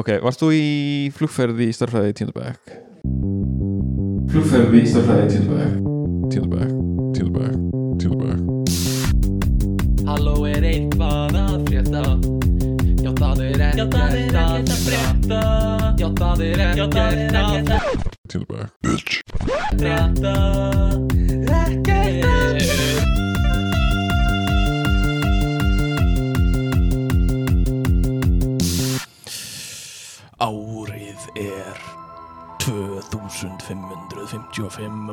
Ok, 0.00 0.14
varst 0.24 0.40
þú 0.40 0.46
í 0.56 1.12
flugferði 1.12 1.66
í 1.68 1.72
starfræði 1.76 2.08
í 2.08 2.14
tíundabæk? 2.16 2.70
Flugferði 4.32 4.78
í 4.80 4.86
starfræði 4.88 5.24
í 5.26 5.30
tíundabæk 5.34 5.74
Tíundabæk, 6.32 6.70
tíundabæk, 7.18 7.54
tíundabæk 8.00 8.40
Halló 10.08 10.36
er 10.48 10.64
eitthvað 10.70 11.36
að 11.42 11.68
frétta? 11.68 12.02
Já 13.00 13.10
það 13.20 13.36
er 13.44 13.60
ekkert 13.66 13.94
að 14.00 14.72
frétta. 14.86 15.42
Já 16.00 16.08
það 16.16 16.38
er 16.48 16.58
ekkert 16.70 16.96
að 16.96 17.84
Tíundabæk 18.32 18.68
frétta 19.76 20.59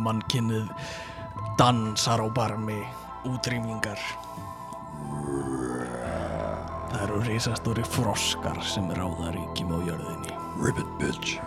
mannkinnið 0.07 0.71
dansar 1.59 2.23
á 2.23 2.27
barmi 2.31 2.79
útrýmingar. 3.27 3.99
Það 6.87 7.01
eru 7.03 7.21
risastóri 7.27 7.83
froskar 7.83 8.57
sem 8.65 8.87
ráða 8.95 9.33
ríkjum 9.35 9.75
á 9.75 9.79
jörðinni. 9.89 10.33
Ribbit 10.63 10.91
bitch. 11.01 11.37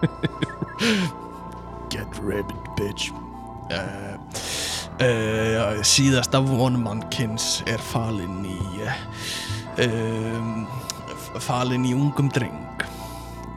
Get 1.92 2.18
ribbit 2.20 2.70
bitch. 2.76 3.12
Uh, 3.70 4.18
uh, 4.98 5.78
Síðasta 5.86 6.42
von 6.42 6.80
mannkins 6.82 7.60
er 7.70 7.78
falin 7.78 8.42
í 8.42 8.58
um, 9.86 10.66
falin 11.38 11.86
í 11.86 11.94
ungum 11.94 12.30
dreng 12.34 12.82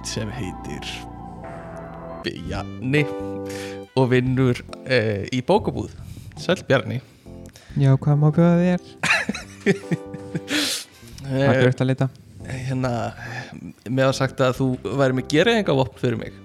sem 0.05 0.29
heitir 0.29 0.85
Bjarni 2.23 3.07
og 3.99 4.09
vinnur 4.13 4.59
uh, 4.83 5.23
í 5.29 5.41
bókabúð. 5.45 5.93
Sæll 6.41 6.63
Bjarni. 6.67 6.99
Já, 7.77 7.93
hvað 7.97 8.19
má 8.21 8.29
bjóða 8.33 8.57
þér? 8.61 8.81
Takk 9.63 9.83
uh, 11.23 11.53
fyrir 11.53 11.69
eftir 11.69 11.85
að 11.85 11.91
leita? 11.91 12.09
Hérna, 12.43 12.91
mér 13.87 14.09
var 14.09 14.17
sagt 14.17 14.41
að 14.43 14.57
þú 14.59 14.67
væri 14.99 15.17
með 15.17 15.29
gerðinga 15.31 15.77
vopn 15.77 16.01
fyrir 16.01 16.19
mig. 16.19 16.35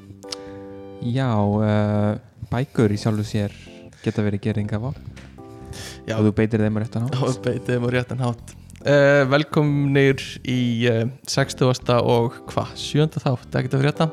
Já, 1.02 1.30
uh, 1.34 2.14
bækur 2.52 2.94
í 2.94 3.00
sjálfu 3.00 3.26
sér 3.26 3.54
geta 4.02 4.22
verið 4.24 4.44
geringa 4.48 4.78
vopn 4.82 5.18
Já, 6.08 6.16
og 6.16 6.28
þú 6.28 6.32
beitir 6.38 6.62
þeim 6.64 6.78
á 6.78 6.80
réttan 6.80 7.04
á 7.04 7.08
og 7.20 7.40
beitið 7.44 7.76
um 7.76 7.86
á 7.86 7.90
réttan 7.92 8.22
hátt. 8.24 8.54
Uh, 8.78 9.22
Velkomnir 9.28 10.22
í 10.48 10.60
uh, 10.88 11.02
60. 11.28 11.90
og 11.98 12.38
hvað, 12.48 12.72
7. 12.78 13.18
þátt, 13.18 13.58
ekkert 13.58 13.76
að 13.76 13.82
frétta? 13.84 14.08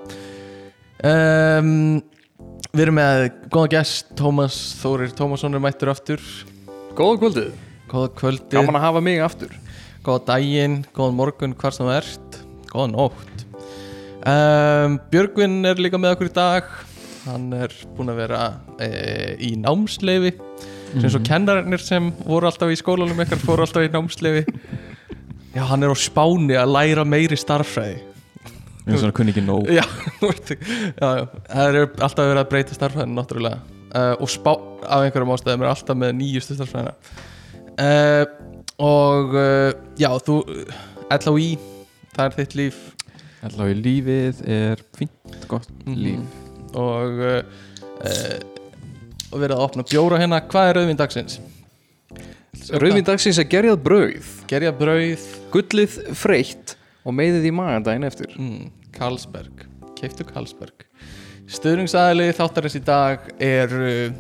Um, 1.05 2.01
Við 2.75 2.81
erum 2.89 2.97
með 2.99 3.21
góða 3.53 3.67
gest, 3.71 4.09
Tómas 4.19 4.55
Þórir 4.81 5.13
Tómasson 5.15 5.55
er 5.55 5.61
mættur 5.63 5.93
aftur. 5.93 6.23
Góða 6.97 7.21
kvöldið, 7.21 7.53
Góða 7.87 8.09
kvöldi, 8.19 8.49
gaman 8.51 8.75
að 8.75 8.83
hafa 8.83 9.01
mig 9.05 9.21
aftur. 9.23 9.53
Góða 10.03 10.25
daginn, 10.27 10.73
góðan 10.91 11.15
morgun, 11.15 11.53
hvar 11.55 11.71
sem 11.71 11.87
þú 11.87 11.93
ert. 11.95 12.35
Góða 12.73 12.89
nótt. 12.91 13.45
Um, 14.27 14.97
Björgvin 15.13 15.55
er 15.69 15.79
líka 15.79 16.01
með 16.03 16.17
okkur 16.17 16.27
í 16.27 16.33
dag. 16.35 16.67
Hann 17.29 17.45
er 17.55 17.77
búinn 17.95 18.11
að 18.11 18.19
vera 18.25 18.41
uh, 18.75 19.31
í 19.39 19.53
námsleifi 19.61 20.33
sem 20.97 21.07
svo 21.13 21.21
kennararnir 21.23 21.79
sem 21.79 22.11
voru 22.27 22.49
alltaf 22.49 22.75
í 22.75 22.79
skólanum 22.81 23.23
ykkar 23.23 23.39
fóru 23.39 23.63
alltaf 23.63 23.87
í 23.87 23.93
námsleifi 23.93 24.43
Já, 25.55 25.63
hann 25.71 25.87
er 25.87 25.95
á 25.95 25.97
spáni 25.97 26.59
að 26.59 26.75
læra 26.75 27.07
meiri 27.07 27.39
starffræði 27.39 28.03
Eins 28.85 28.99
og 29.01 29.07
hann 29.07 29.15
kunni 29.17 29.33
ekki 29.33 29.41
nóg. 29.45 29.69
Já, 29.73 29.81
það 31.01 31.21
er 31.65 31.77
alltaf 31.81 32.19
verið 32.21 32.41
að 32.43 32.49
breyta 32.51 32.75
starffræðin 32.77 33.15
náttúrulega. 33.17 33.61
Uh, 33.95 34.11
og 34.21 34.29
spá 34.29 34.51
af 34.85 35.05
einhverjum 35.05 35.31
ástæðum 35.33 35.63
er 35.63 35.69
alltaf 35.71 35.97
með 35.97 36.11
nýjustu 36.19 36.57
starffræðina 36.57 36.91
uh, 37.79 38.25
og 38.83 39.35
uh, 39.39 39.71
já, 39.97 40.09
þú 40.25 40.35
LHI, 41.15 41.47
það 42.15 42.25
er 42.25 42.35
þitt 42.41 42.57
líf. 42.59 42.81
Í 43.45 43.73
lífið 43.77 44.43
er 44.49 44.81
fínt, 44.97 45.35
gott 45.51 45.69
Mhm. 45.85 45.97
líf. 46.01 46.41
Og 46.75 47.21
uh, 47.23 47.41
uh, 48.03 48.37
og 49.31 49.41
verið 49.41 49.55
að 49.57 49.63
opna 49.65 49.83
bjóra 49.87 50.19
hérna. 50.21 50.41
Hvað 50.49 50.69
er 50.69 50.77
rauðvin 50.79 50.99
dagsins? 50.99 51.39
Rauðvín 52.75 53.05
dagsins 53.05 53.37
er 53.41 53.47
gerjað 53.51 53.81
brauð. 53.83 54.27
Gerja 54.49 54.71
brauð. 54.75 55.23
Gullið 55.53 55.97
freytt 56.17 56.75
og 57.05 57.15
meiðið 57.15 57.51
í 57.51 57.53
magan 57.55 57.85
daginn 57.85 58.07
eftir. 58.09 58.33
Mm, 58.41 58.73
Karlsberg, 58.95 59.67
keiftu 59.95 60.25
Karlsberg 60.27 60.85
Stöðningsæðili 61.45 62.31
þáttarins 62.33 62.75
í 62.77 62.81
dag 62.81 63.25
er 63.43 63.73
uh, 63.77 64.13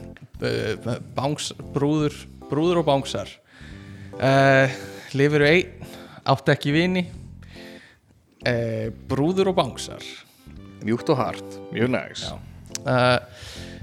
uh, 0.45 0.89
bángs, 1.17 1.49
brúður, 1.73 2.13
brúður 2.51 2.83
og 2.83 2.85
bángsar. 2.85 3.31
Uh, 4.19 4.69
Lifir 5.17 5.45
einn, 5.47 5.87
átti 6.21 6.53
ekki 6.53 6.73
vini. 6.75 7.07
Uh, 8.45 8.93
Brúður 9.09 9.49
og 9.49 9.57
bángsar. 9.57 10.05
Mjúkt 10.85 11.09
og 11.09 11.17
hart, 11.17 11.57
mjög 11.73 11.89
næs. 11.95 12.27
Já. 12.29 12.35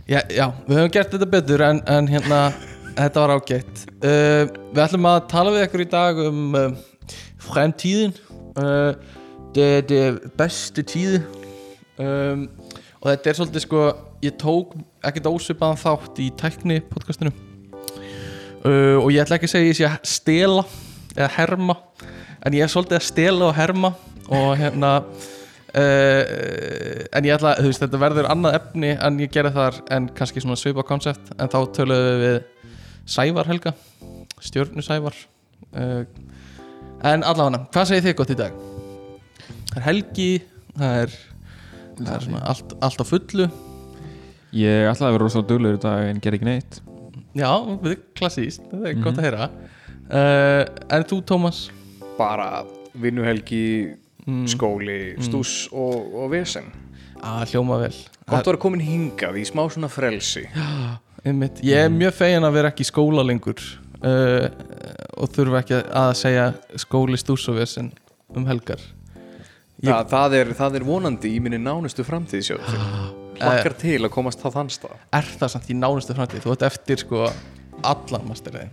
já, 0.06 0.20
já, 0.30 0.46
við 0.68 0.78
höfum 0.78 0.92
gert 0.94 1.16
þetta 1.16 1.30
betur 1.32 1.64
en, 1.66 1.80
en 1.90 2.10
hérna, 2.12 2.44
þetta 3.00 3.24
var 3.24 3.34
ágætt. 3.40 3.86
Við 3.98 4.82
ætlum 4.84 5.08
að 5.10 5.22
tala 5.34 5.56
við 5.56 5.66
ykkur 5.66 5.82
í 5.82 5.88
dag 5.90 6.22
um 6.28 6.54
fremtíðin 7.42 8.14
uh, 8.60 8.92
det, 9.56 9.88
det 9.90 10.04
beste 10.38 10.84
tíði 10.86 11.22
um, 12.00 12.46
og 13.02 13.10
þetta 13.10 13.30
er 13.30 13.38
svolítið 13.38 13.64
sko 13.66 13.84
ég 14.22 14.38
tók 14.38 14.76
ekkert 15.02 15.28
ósvipaðan 15.32 15.80
þátt 15.80 16.20
í 16.22 16.28
tækni 16.38 16.78
podcastinu. 16.86 17.32
Uh, 18.62 19.02
og 19.02 19.10
ég 19.10 19.24
ætla 19.24 19.40
ekki 19.40 19.50
að 19.50 19.54
segja 19.56 19.70
ég 19.72 19.78
sé 19.78 19.86
að 19.88 20.00
stela 20.06 20.66
eða 21.16 21.30
herma 21.36 21.78
en 22.46 22.54
ég 22.54 22.62
er 22.62 22.70
svolítið 22.70 23.00
að 23.00 23.08
stela 23.08 23.48
og 23.48 23.56
herma 23.58 23.94
og 24.30 24.52
hérna 24.60 24.96
Uh, 25.72 27.06
en 27.16 27.24
ég 27.24 27.32
ætla, 27.32 27.54
þú 27.56 27.70
veist, 27.70 27.80
þetta 27.80 28.00
verður 28.02 28.26
annað 28.28 28.58
efni 28.58 28.90
en 28.92 29.14
ég 29.22 29.30
gerði 29.32 29.54
þar 29.54 29.78
en 29.96 30.08
kannski 30.12 30.42
svona 30.44 30.58
svipa 30.60 30.82
koncept 30.84 31.30
en 31.40 31.48
þá 31.48 31.56
töluðum 31.78 32.18
við 32.20 32.34
Sævar 33.08 33.48
Helga 33.48 33.72
stjörnu 34.44 34.84
Sævar 34.84 35.16
uh, 35.16 36.02
en 37.02 37.24
allavega, 37.26 37.66
hvað 37.74 37.90
segir 37.90 38.06
þið 38.06 38.16
gott 38.20 38.32
í 38.32 38.38
dag? 38.38 38.62
Það 39.72 39.78
er 39.80 39.86
helgi 39.88 40.30
það 40.76 41.02
er, 41.02 41.16
það 41.98 42.14
er 42.14 42.24
svona 42.26 42.42
allt, 42.52 42.74
allt 42.84 43.02
á 43.02 43.06
fullu. 43.08 43.48
Ég 44.52 44.88
ætlaði 44.90 45.08
að 45.08 45.16
vera 45.16 45.24
rosa 45.24 45.42
duglur 45.48 45.78
í 45.78 45.82
dag 45.82 46.08
en 46.10 46.20
ger 46.22 46.36
ekki 46.36 46.48
neitt. 46.48 46.80
Já, 47.36 47.50
við 47.80 48.02
klassíst, 48.18 48.64
það 48.68 48.88
er 48.90 48.98
gott 49.00 49.18
að 49.20 49.26
heyra. 49.28 49.48
Uh, 50.12 50.62
en 50.92 51.06
þú 51.08 51.20
Tómas? 51.28 51.62
Bara 52.18 52.64
vinnuhelgi, 53.00 53.64
mm, 54.26 54.42
skóli, 54.52 54.98
stús 55.24 55.54
og, 55.72 56.12
og 56.20 56.32
vesen. 56.34 56.68
Að 57.22 57.54
hljóma 57.54 57.78
vel. 57.86 57.94
Gott 58.26 58.42
að 58.42 58.52
vera 58.52 58.60
komin 58.60 58.84
hingað 58.84 59.40
í 59.40 59.46
smá 59.48 59.64
svona 59.72 59.88
frelsi. 59.92 60.44
Einmitt. 61.26 61.62
Ég 61.64 61.86
er 61.86 61.92
mjög 61.92 62.16
fegin 62.18 62.44
að 62.44 62.58
vera 62.58 62.72
ekki 62.72 62.84
í 62.84 62.88
skóla 62.88 63.24
lengur 63.24 63.62
uh, 64.02 64.46
og 65.22 65.30
þurfa 65.34 65.60
ekki 65.62 65.78
að 66.02 66.12
segja 66.18 66.46
skóli 66.82 67.18
stúsovesen 67.20 67.92
um 68.36 68.46
helgar 68.48 68.80
Ég- 69.82 69.90
það, 69.90 70.06
það, 70.12 70.34
er, 70.38 70.52
það 70.58 70.76
er 70.78 70.84
vonandi 70.86 71.32
í 71.34 71.40
minni 71.42 71.58
nánustu 71.58 72.04
framtíð 72.06 72.44
sjóð 72.52 72.72
Lakkar 73.42 73.74
til 73.80 73.96
að 74.04 74.12
komast 74.14 74.42
á 74.46 74.48
þann 74.54 74.68
stað 74.70 74.98
Er 75.18 75.26
það 75.40 75.50
samt 75.56 75.70
í 75.72 75.74
nánustu 75.74 76.14
framtíð? 76.14 76.44
Þú 76.44 76.52
ert 76.54 76.64
eftir 76.68 77.00
sko 77.02 77.24
allan 77.82 78.28
masterðin 78.28 78.70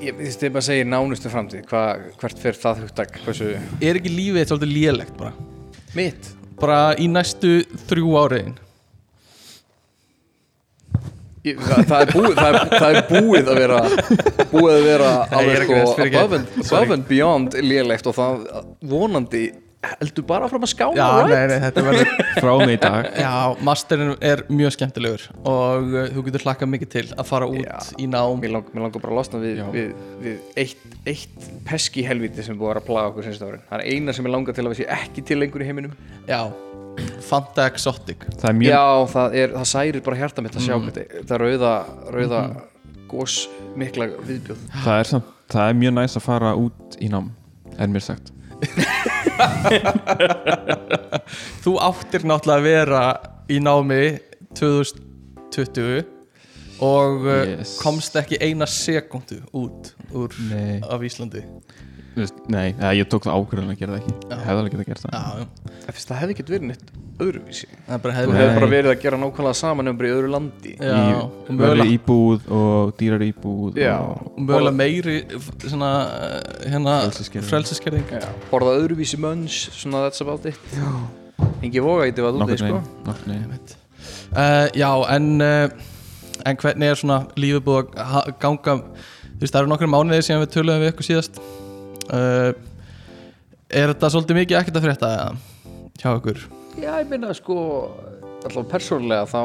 Ég 0.00 0.16
veist 0.16 0.40
bara 0.48 0.62
að 0.62 0.66
segja 0.70 0.88
nánustu 0.88 1.30
framtíð 1.30 1.66
Hva, 1.70 1.82
Hvert 2.18 2.40
fer 2.42 2.58
það 2.58 2.80
hugtak? 2.86 3.20
Hversu 3.26 3.52
Er 3.54 4.00
ekki 4.00 4.10
lífið 4.16 4.40
eitt 4.42 4.50
svolítið 4.50 4.72
lélegt 4.74 5.14
bara? 5.20 5.34
mitt? 5.94 6.32
Bara 6.60 6.80
í 6.98 7.06
næstu 7.10 7.60
þrjú 7.90 8.10
áriðin 8.24 8.56
það, 11.44 11.86
það, 11.88 11.96
er 12.00 12.12
búið, 12.12 12.36
það, 12.36 12.50
er, 12.50 12.74
það 12.74 12.98
er 12.98 13.08
búið 13.08 13.50
að 13.54 13.60
vera 13.64 13.80
búið 14.50 14.74
að 14.74 14.86
vera 14.90 15.10
er 15.24 15.34
alveg 15.40 15.64
sko 15.64 15.80
above 16.04 16.38
and, 16.40 16.54
above 16.66 16.96
and 16.98 17.08
beyond 17.08 17.58
lélegt 17.64 18.10
og 18.10 18.16
það 18.18 18.46
vonandi 18.90 19.44
heldur 19.80 20.24
bara 20.28 20.48
fram 20.50 20.64
að 20.66 20.72
skána 20.74 20.96
Já, 20.98 21.06
right? 21.24 21.30
nei, 21.32 21.44
nei, 21.48 21.60
þetta 21.64 21.84
verður 21.86 22.10
Frá 22.36 22.50
mig 22.60 22.74
í 22.74 22.80
dag. 22.82 23.06
Já, 23.24 23.32
masterinn 23.64 24.12
er 24.30 24.42
mjög 24.52 24.74
skemmtilegur 24.76 25.24
og 25.48 25.94
uh, 25.94 26.08
þú 26.12 26.24
getur 26.26 26.44
hlakkað 26.44 26.72
mikið 26.74 26.90
til 26.94 27.04
að 27.14 27.28
fara 27.30 27.48
út 27.48 27.62
Já. 27.64 27.78
í 27.96 28.08
nám. 28.10 28.36
Mér, 28.42 28.54
lang, 28.58 28.68
mér 28.74 28.86
langar 28.86 29.04
bara 29.04 29.14
að 29.14 29.20
losna 29.22 29.40
við, 29.42 29.62
við, 29.72 29.94
við 30.20 30.60
eitt, 30.60 30.84
eitt 31.08 31.48
peski 31.68 32.04
helviti 32.06 32.44
sem 32.44 32.58
búið 32.58 32.68
að 32.68 32.74
vera 32.74 32.84
að 32.84 32.90
plaga 32.90 33.12
okkur 33.12 33.28
senst 33.28 33.46
árin. 33.46 33.64
Það 33.70 33.80
er 33.80 33.96
eina 33.96 34.16
sem 34.16 34.28
ég 34.28 34.36
langar 34.36 34.58
til 34.58 34.66
að 34.66 34.74
við 34.74 34.82
sé 34.82 34.90
ekki 34.98 35.24
til 35.30 35.40
lengur 35.40 35.64
í 35.64 35.70
heiminum. 35.70 35.96
Já, 36.28 36.42
Fanta 37.26 37.66
Exotic. 37.70 38.26
Það 38.40 38.48
er 38.50 38.56
mjög 38.60 38.72
Já, 38.74 38.84
það, 39.14 39.36
er, 39.42 39.54
það 39.58 39.68
særir 39.72 40.04
bara 40.06 40.20
hjarta 40.22 40.44
mitt 40.44 40.56
að 40.56 40.66
sjá 40.66 40.76
mm. 40.76 40.90
þetta 40.96 41.36
er 41.36 41.44
rauða, 41.44 41.74
rauða 42.14 42.42
gós 43.10 43.36
mikla 43.78 44.08
viðbjóð. 44.18 44.64
Það 44.84 44.96
er, 44.96 45.10
samt, 45.14 45.34
það 45.50 45.64
er 45.68 45.78
mjög 45.82 45.94
næst 45.98 46.20
að 46.20 46.26
fara 46.26 46.54
út 46.58 46.98
í 47.00 47.10
nám 47.12 47.32
er 47.80 47.88
mér 47.90 48.04
sagt. 48.04 48.32
Þú 51.64 51.76
áttir 51.80 52.26
náttúrulega 52.28 52.58
að 52.58 52.66
vera 52.66 53.02
í 53.50 53.60
námi 53.62 54.02
2020 54.58 56.04
og 56.84 57.26
uh, 57.26 57.44
Yes. 57.44 57.76
komst 57.80 58.16
ekki 58.16 58.38
eina 58.40 58.66
sekundu 58.68 59.40
út 59.56 59.92
úr 60.16 60.32
af 60.88 61.00
Íslandi 61.04 61.42
nei 62.50 62.72
eða, 62.74 62.90
ég 62.98 63.06
tók 63.10 63.24
það 63.26 63.36
ákvörðun 63.38 63.70
að 63.72 63.78
gera 63.80 63.94
það 63.94 64.00
ekki. 64.00 64.14
Ég 64.30 64.40
hefði 64.44 64.60
alveg 64.60 64.72
getað 64.74 64.88
gert 64.90 65.02
það. 65.04 65.12
Já, 65.14 65.22
já. 65.40 65.74
Það 65.84 65.94
finnst 65.96 66.10
það 66.10 66.20
hefði 66.20 66.34
ekki 66.34 66.44
verið 66.50 66.66
neitt 66.70 66.90
öðruvísi. 67.20 67.68
Það 67.86 68.00
bara 68.04 68.14
Þú 68.14 68.18
hefði 68.20 68.32
Nei. 68.32 68.40
hefði 68.40 68.56
bara 68.60 68.70
verið 68.74 68.90
að 68.90 69.02
gera 69.04 69.20
nákvæmlega 69.20 69.58
saman 69.60 69.90
um 69.90 69.98
bara 70.00 70.08
í 70.10 70.14
öðru 70.16 70.30
landi. 70.34 70.72
Já, 70.80 70.90
Í 70.90 71.14
og 71.20 71.30
verri 71.46 71.56
mögulega, 71.60 71.94
íbúð 71.96 72.48
og 72.58 72.92
dýrar 73.00 73.24
íbúð 73.26 73.78
Já. 73.80 73.94
og 74.00 74.30
og 74.30 74.40
mögulega 74.48 74.76
meiri 74.80 75.16
svona, 75.66 75.90
hérna 76.66 76.96
Frelsisskerðing. 77.06 77.50
frelsiskerðing 77.52 78.10
Já. 78.16 78.26
Borða 78.50 78.74
öðruvísi 78.80 79.20
mönns, 79.20 79.60
svona 79.76 80.02
that's 80.08 80.20
about 80.24 80.44
it. 80.46 80.58
Engi 81.62 81.80
voga 81.84 82.08
í 82.08 82.12
þetta 82.12 82.32
nokkur 82.34 82.56
úti, 82.56 82.60
sko. 82.64 82.74
neginn 82.74 83.06
nokkur 83.06 83.30
neginn 83.30 83.78
uh, 84.34 84.66
Já, 84.76 84.90
en 85.14 85.30
uh, 85.40 85.68
en 86.46 86.56
hvernig 86.56 86.88
er 86.90 86.96
svona 87.00 87.22
lífið 87.36 87.64
búið 87.66 87.94
að 88.00 88.12
ha- 88.14 88.26
ganga? 88.40 88.78
Þú 89.40 89.44
veist, 89.44 89.54
það 89.54 89.60
eru 89.62 89.70
nokkru 89.72 89.88
mánuðið 89.92 90.24
síðan 90.26 90.42
við 90.44 90.50
töluðum 90.56 90.82
við 90.84 90.90
ykkur 90.94 91.06
síðast 91.08 91.40
uh, 92.12 92.52
Er 93.70 93.92
þetta 93.92 94.08
svolítið 94.10 94.38
mikið 94.40 94.58
ekkert 94.60 94.78
að 94.80 94.86
frétta 94.88 95.10
hjá 96.00 96.08
ykkur? 96.16 96.40
Já, 96.80 96.90
ég 97.02 97.10
minna 97.10 97.34
sko 97.36 97.56
Alltaf 98.40 98.66
persónulega 98.70 99.26
þá 99.30 99.42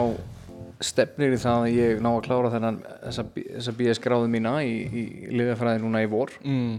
stefnir 0.86 1.34
í 1.36 1.40
það 1.40 1.66
að 1.66 1.76
ég 1.78 2.00
ná 2.04 2.10
að 2.12 2.22
klára 2.26 2.50
þennan 2.52 2.78
þessa, 3.06 3.24
þessa 3.36 3.74
BS 3.78 4.00
gráðu 4.04 4.28
mína 4.32 4.54
í, 4.66 4.74
í 4.88 5.04
lifjafræði 5.36 5.82
núna 5.86 6.02
í 6.04 6.10
vor 6.12 6.34
Mm. 6.44 6.78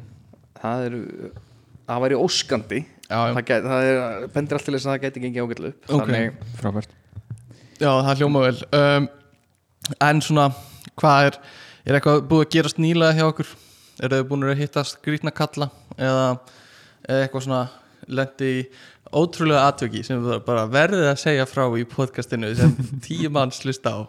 það 0.61 0.85
er 0.89 0.97
það 1.87 2.03
væri 2.05 2.19
óskandi 2.21 2.81
Já, 3.07 3.19
það, 3.37 3.41
get, 3.49 3.67
það 3.71 3.87
er, 3.89 4.27
bendir 4.35 4.59
allt 4.59 4.67
til 4.67 4.75
þess 4.77 4.87
að 4.89 4.93
það 4.97 5.05
geti 5.07 5.23
gengið 5.25 5.45
ágætlu 5.47 5.71
upp 5.71 5.91
Ok. 5.97 6.03
þannig, 6.03 6.41
frábært 6.61 6.97
Já, 7.79 7.91
það 8.09 8.21
hljóma 8.21 8.43
vel 8.47 8.59
um, 8.81 9.09
En 10.11 10.23
svona, 10.25 10.49
hvað 10.99 11.29
er 11.31 11.39
er 11.87 11.99
eitthvað 12.01 12.25
búið 12.33 12.45
að 12.49 12.53
gerast 12.57 12.81
nýlega 12.83 13.15
hjá 13.21 13.29
okkur? 13.31 13.53
Er 14.03 14.13
þau 14.13 14.23
búin 14.29 14.45
að 14.51 14.61
hitta 14.61 14.85
skrýtna 14.85 15.33
kalla 15.37 15.71
eða 15.97 16.27
eða 17.07 17.23
eitthvað 17.25 17.47
svona 17.47 17.63
lendi 18.07 18.51
í 18.59 18.63
ótrúlega 19.17 19.67
atvöki 19.71 20.03
sem 20.07 20.21
við 20.25 20.41
bara 20.47 20.67
verðið 20.71 21.11
að 21.13 21.21
segja 21.23 21.47
frá 21.49 21.65
í 21.79 21.85
podcastinu 21.89 22.51
sem 22.59 22.75
tíu 23.07 23.31
manns 23.33 23.63
hlusta 23.65 23.95
á? 23.95 24.01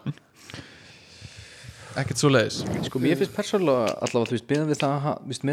Ekkert 1.98 2.20
svo 2.20 2.28
leiðis 2.30 2.60
sko 2.86 3.00
mér 3.02 3.16
finnst 3.18 3.34
persónulega 3.34 3.94
allavega 4.04 4.30
þú 4.30 4.36
veist, 4.36 4.48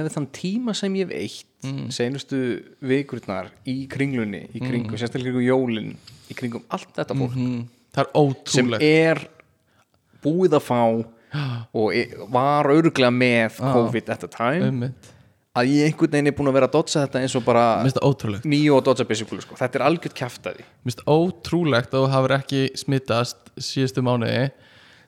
við 0.05 0.11
þann 0.13 0.27
tíma 0.35 0.75
sem 0.77 0.97
ég 0.99 1.07
hef 1.09 1.19
eitt 1.23 1.51
Mm. 1.65 1.87
seinustu 1.89 2.39
vikurnar 2.85 3.47
í 3.65 3.87
kringlunni 3.89 4.43
í 4.53 4.59
kringum, 4.61 4.93
sérstaklega 5.01 5.31
kringum 5.31 5.45
jólin 5.47 5.87
í 6.29 6.35
kringum 6.37 6.61
allt 6.69 6.91
þetta 6.93 7.15
fólk 7.17 7.33
mm, 7.33 7.63
Það 7.95 8.03
er 8.05 8.11
sem 8.53 8.69
er 8.85 9.21
búið 10.21 10.57
að 10.59 10.65
fá 10.67 10.79
og 11.73 12.29
var 12.33 12.71
örglega 12.75 13.11
með. 13.13 13.59
COVID 13.61 14.09
at 14.15 14.25
the 14.25 14.31
time 14.31 14.69
Einmitt. 14.69 15.11
að 15.55 15.71
ég 15.71 15.89
einhvern 15.89 16.11
veginn 16.11 16.27
er 16.31 16.35
búin 16.37 16.51
að 16.51 16.57
vera 16.59 16.69
að 16.69 16.75
dodsa 16.77 17.05
þetta 17.05 17.21
eins 17.23 17.35
og 17.39 17.45
bara 17.47 17.65
það 17.85 18.45
nýju 18.45 18.75
og 18.75 18.83
dodsa 18.89 19.07
bisikulu 19.07 19.41
sko. 19.45 19.55
þetta 19.59 19.79
er 19.79 19.85
algjört 19.87 20.17
kæftæði 20.19 20.65
Mér 20.65 20.91
finnst 20.91 21.03
ótrúlegt 21.07 21.93
að 21.95 22.05
þú 22.05 22.13
hafur 22.15 22.35
ekki 22.39 22.63
smittast 22.77 23.51
síðustu 23.57 24.03
mánuði 24.05 24.49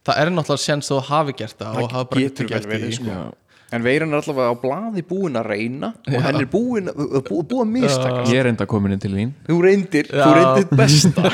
Það 0.08 0.22
er 0.22 0.30
náttúrulega 0.32 0.64
séns 0.64 0.88
að 0.88 0.96
þú 0.96 1.06
hafi 1.10 1.34
gert 1.42 1.58
það, 1.60 1.78
og 1.82 1.92
hafi 1.92 2.10
bara 2.12 2.22
getur 2.24 2.48
vel 2.48 2.62
verið 2.72 2.86
því. 2.88 2.98
sko. 3.02 3.16
En 3.74 3.84
veiran 3.84 4.14
er 4.14 4.22
allavega 4.22 4.54
á 4.54 4.56
blaði 4.62 5.04
búin 5.08 5.40
að 5.40 5.50
reyna 5.52 5.90
og 6.08 6.20
henn 6.24 6.40
er 6.40 6.50
búin 6.52 6.92
að 6.92 7.18
bú, 7.28 7.42
búið 7.42 7.64
að 7.64 7.74
mistaka 7.74 8.22
ég 8.32 8.42
er 8.42 8.52
enda 8.54 8.68
komin 8.70 8.96
inn 8.96 9.04
til 9.04 9.14
þín. 9.16 9.34
Þú 9.50 9.58
reyndir, 9.66 10.12
Já. 10.12 10.24
þú 10.24 10.38
reyndir 10.38 10.70
besta. 10.80 11.34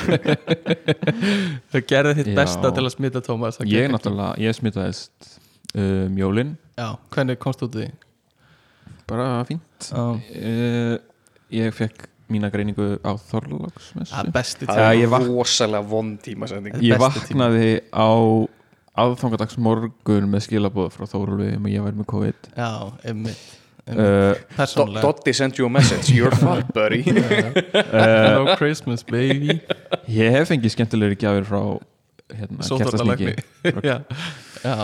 Þau 1.73 1.81
gerði 1.91 2.15
þitt 2.21 2.31
Já. 2.33 2.37
besta 2.41 2.73
til 2.73 2.85
að 2.87 2.93
smita 2.95 3.23
Tómas 3.25 3.59
það 3.61 3.75
ég 3.75 3.93
náttúrulega, 3.93 4.33
ég 4.41 4.57
smitaðist 4.57 5.35
um, 5.75 6.17
jólin. 6.17 6.55
Já, 6.79 6.89
hvernig 7.13 7.39
komst 7.43 7.61
út 7.65 7.77
úr 7.77 7.85
því? 7.85 7.91
bara 9.09 9.43
fínt. 9.47 9.91
Uh, 9.93 10.97
ég 11.53 11.73
fekk 11.75 12.07
mína 12.31 12.49
greiningu 12.53 12.95
á 13.03 13.13
Þorláksmessu. 13.19 14.13
Það 14.13 14.25
er 14.25 14.33
besti 14.33 14.67
það 14.69 14.81
Já, 14.81 15.05
er 15.05 15.27
rosalega 15.27 15.89
vond 15.91 16.19
tímasending. 16.23 16.77
Ég 16.81 17.01
vaknaði 17.01 17.71
á 17.93 18.09
aðfangadags 18.99 19.57
morgun 19.57 20.27
með 20.29 20.43
skilabóð 20.47 20.91
frá 20.93 21.07
Þórulvi 21.09 21.51
um 21.57 21.67
að 21.69 21.73
ég 21.73 21.85
væri 21.87 21.99
með 22.01 22.07
COVID. 22.13 22.49
Já, 22.57 22.69
einmitt 23.09 23.39
uh, 23.87 23.95
Do- 23.95 24.57
Persónulega. 24.57 25.01
Dottie 25.07 25.33
sent 25.37 25.57
you 25.57 25.65
a 25.65 25.71
message, 25.73 26.11
you're 26.13 26.35
fucked 26.43 26.73
buddy. 26.75 27.01
No 27.93 28.55
Christmas 28.59 29.03
baby. 29.03 29.57
ég 30.19 30.35
hef 30.37 30.51
fengið 30.53 30.75
skemmtilegri 30.77 31.17
gjafir 31.23 31.47
frá 31.49 31.61
hérna, 32.33 32.61
kertasníki 32.63 33.33
Já, 33.83 33.97
já, 34.63 34.77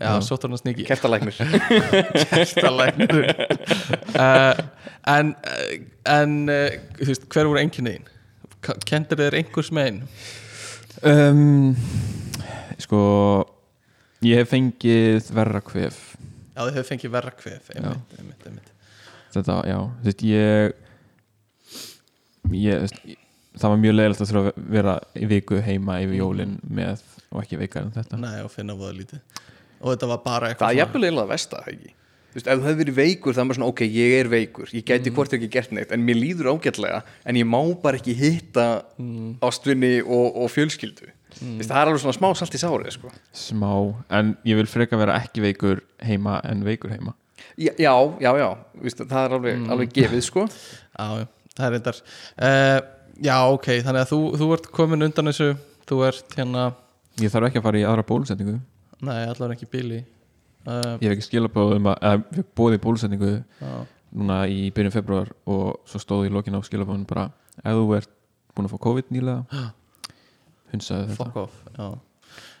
Já, 0.00 0.10
sótarnarsníki 0.24 0.84
kertalæknir. 0.88 1.36
Kertalæknir. 2.32 3.30
Uh, 4.16 4.64
En, 5.06 5.28
uh, 5.46 5.74
en 6.10 6.32
uh, 6.50 6.72
þú 6.98 7.06
veist, 7.12 7.26
hver 7.30 7.46
voru 7.46 7.60
einkenniðin? 7.62 8.08
Kendir 8.88 9.20
þér 9.20 9.36
einhvers 9.38 9.68
megin? 9.70 10.00
Um, 11.02 11.74
sko 12.80 13.00
ég 14.24 14.40
hef 14.40 14.50
fengið 14.52 15.30
verra 15.36 15.60
kvef. 15.64 16.00
Já, 16.56 16.62
þið 16.62 16.72
hefur 16.78 16.88
fengið 16.90 17.12
verra 17.12 17.34
kvef 17.36 17.70
einmitt, 17.74 18.16
einmitt, 18.18 18.46
einmitt. 18.48 18.70
þetta, 19.34 19.58
já, 19.68 19.78
þú 20.00 20.08
veist, 20.08 20.24
ég 20.30 20.84
ég, 22.54 22.96
það 23.56 23.74
var 23.74 23.82
mjög 23.82 23.98
leiðilegt 23.98 24.22
að 24.22 24.30
þurfa 24.30 24.52
að 24.54 24.72
vera 24.78 24.96
í 25.18 25.28
viku 25.34 25.60
heima 25.66 26.00
yfir 26.04 26.20
jólin 26.20 26.56
með 26.64 27.04
og 27.32 27.42
ekki 27.42 27.60
veikar 27.60 27.84
en 27.84 27.94
þetta. 27.96 28.20
Nei, 28.22 28.40
og 28.44 28.50
finna 28.52 28.76
voða 28.78 28.96
lítið. 29.00 29.44
Og 29.82 29.92
þetta 29.92 30.10
var 30.14 30.24
bara 30.24 30.50
eitthvað 30.50 30.64
það 30.64 30.74
er 30.74 30.80
jafnvel 30.80 31.04
eiginlega 31.04 31.32
versta 31.34 31.60
það 31.60 31.72
ekki 31.74 31.95
Þú 32.36 32.40
veist, 32.42 32.48
ef 32.52 32.58
þú 32.58 32.66
hefði 32.66 32.80
verið 32.82 32.96
veikur 32.98 33.32
það 33.32 33.40
er 33.40 33.46
maður 33.48 33.56
svona, 33.56 33.66
ok, 33.72 33.78
ég 33.88 34.14
er 34.18 34.28
veikur. 34.28 34.72
Ég 34.76 34.82
gæti 34.84 35.12
hvort 35.16 35.32
ekki 35.32 35.46
gert 35.54 35.70
neitt, 35.72 35.92
en 35.96 36.02
mér 36.04 36.18
líður 36.20 36.50
ágætlega 36.52 36.98
en 37.24 37.36
ég 37.40 37.46
má 37.48 37.60
bara 37.80 37.96
ekki 37.96 38.12
hitta 38.12 38.64
ástvinni 39.46 39.92
og, 40.04 40.36
og 40.42 40.50
fjölskyldu. 40.52 41.08
Mm. 41.36 41.62
það 41.64 41.78
er 41.80 41.88
alveg 41.90 42.02
svona 42.02 42.16
smá 42.16 42.26
salt 42.36 42.54
í 42.56 42.60
sárið 42.60 42.92
sko. 42.94 43.10
smá, 43.36 43.72
en 44.18 44.34
ég 44.48 44.56
vil 44.56 44.68
freka 44.68 44.96
vera 45.00 45.18
ekki 45.20 45.42
veikur 45.44 45.80
heima 46.04 46.38
en 46.48 46.60
veikur 46.64 46.92
heima. 46.92 47.16
Já, 47.56 47.72
já, 47.80 47.92
já, 48.20 48.30
já. 48.36 48.48
Vist, 48.84 49.00
það 49.00 49.22
er 49.22 49.36
alveg, 49.38 49.64
alveg 49.72 49.96
gefið 49.96 50.22
sko. 50.28 50.44
Já, 50.96 51.24
það 51.56 51.66
er 51.66 51.74
reyndar. 51.74 52.02
Uh, 52.36 52.78
Já, 53.24 53.36
ok, 53.48 53.70
þannig 53.80 54.02
að 54.02 54.10
þú, 54.10 54.18
þú 54.36 54.48
ert 54.58 54.66
komin 54.76 55.06
undan 55.06 55.30
þessu. 55.30 55.54
Þú 55.88 56.00
ert 56.04 56.36
hérna 56.36 56.66
ég 57.22 57.32
þarf 57.32 57.48
ekki 57.48 57.62
að 57.62 57.68
fara 57.70 57.80
í 57.80 57.86
aðra 57.88 58.04
bólusetningu. 58.10 58.58
Nei, 59.06 59.22
allar 59.24 59.54
ekki 59.54 59.68
bíli 59.72 60.02
ég 60.66 61.06
hef 61.06 61.14
ekki 61.14 61.26
skilabóð 61.28 61.76
um 61.78 61.90
að, 61.92 62.24
ég 62.36 62.48
bóði 62.58 62.80
bólusetningu 62.82 63.32
núna 64.16 64.42
í 64.50 64.68
byrjun 64.74 64.94
februar 64.94 65.32
og 65.46 65.80
svo 65.88 66.00
stóð 66.02 66.28
í 66.28 66.32
lokin 66.34 66.56
á 66.56 66.60
skilabóðun 66.66 67.06
bara 67.08 67.28
ef 67.62 67.76
þú 67.76 67.86
ert 67.98 68.12
búin 68.56 68.68
að 68.68 68.74
fá 68.74 68.82
COVID 68.86 69.12
nýlega 69.14 69.64
hunsaði 70.72 71.10
þetta 71.10 71.18
Fuck 71.20 71.40
off 71.44 71.56
Já, 71.76 71.88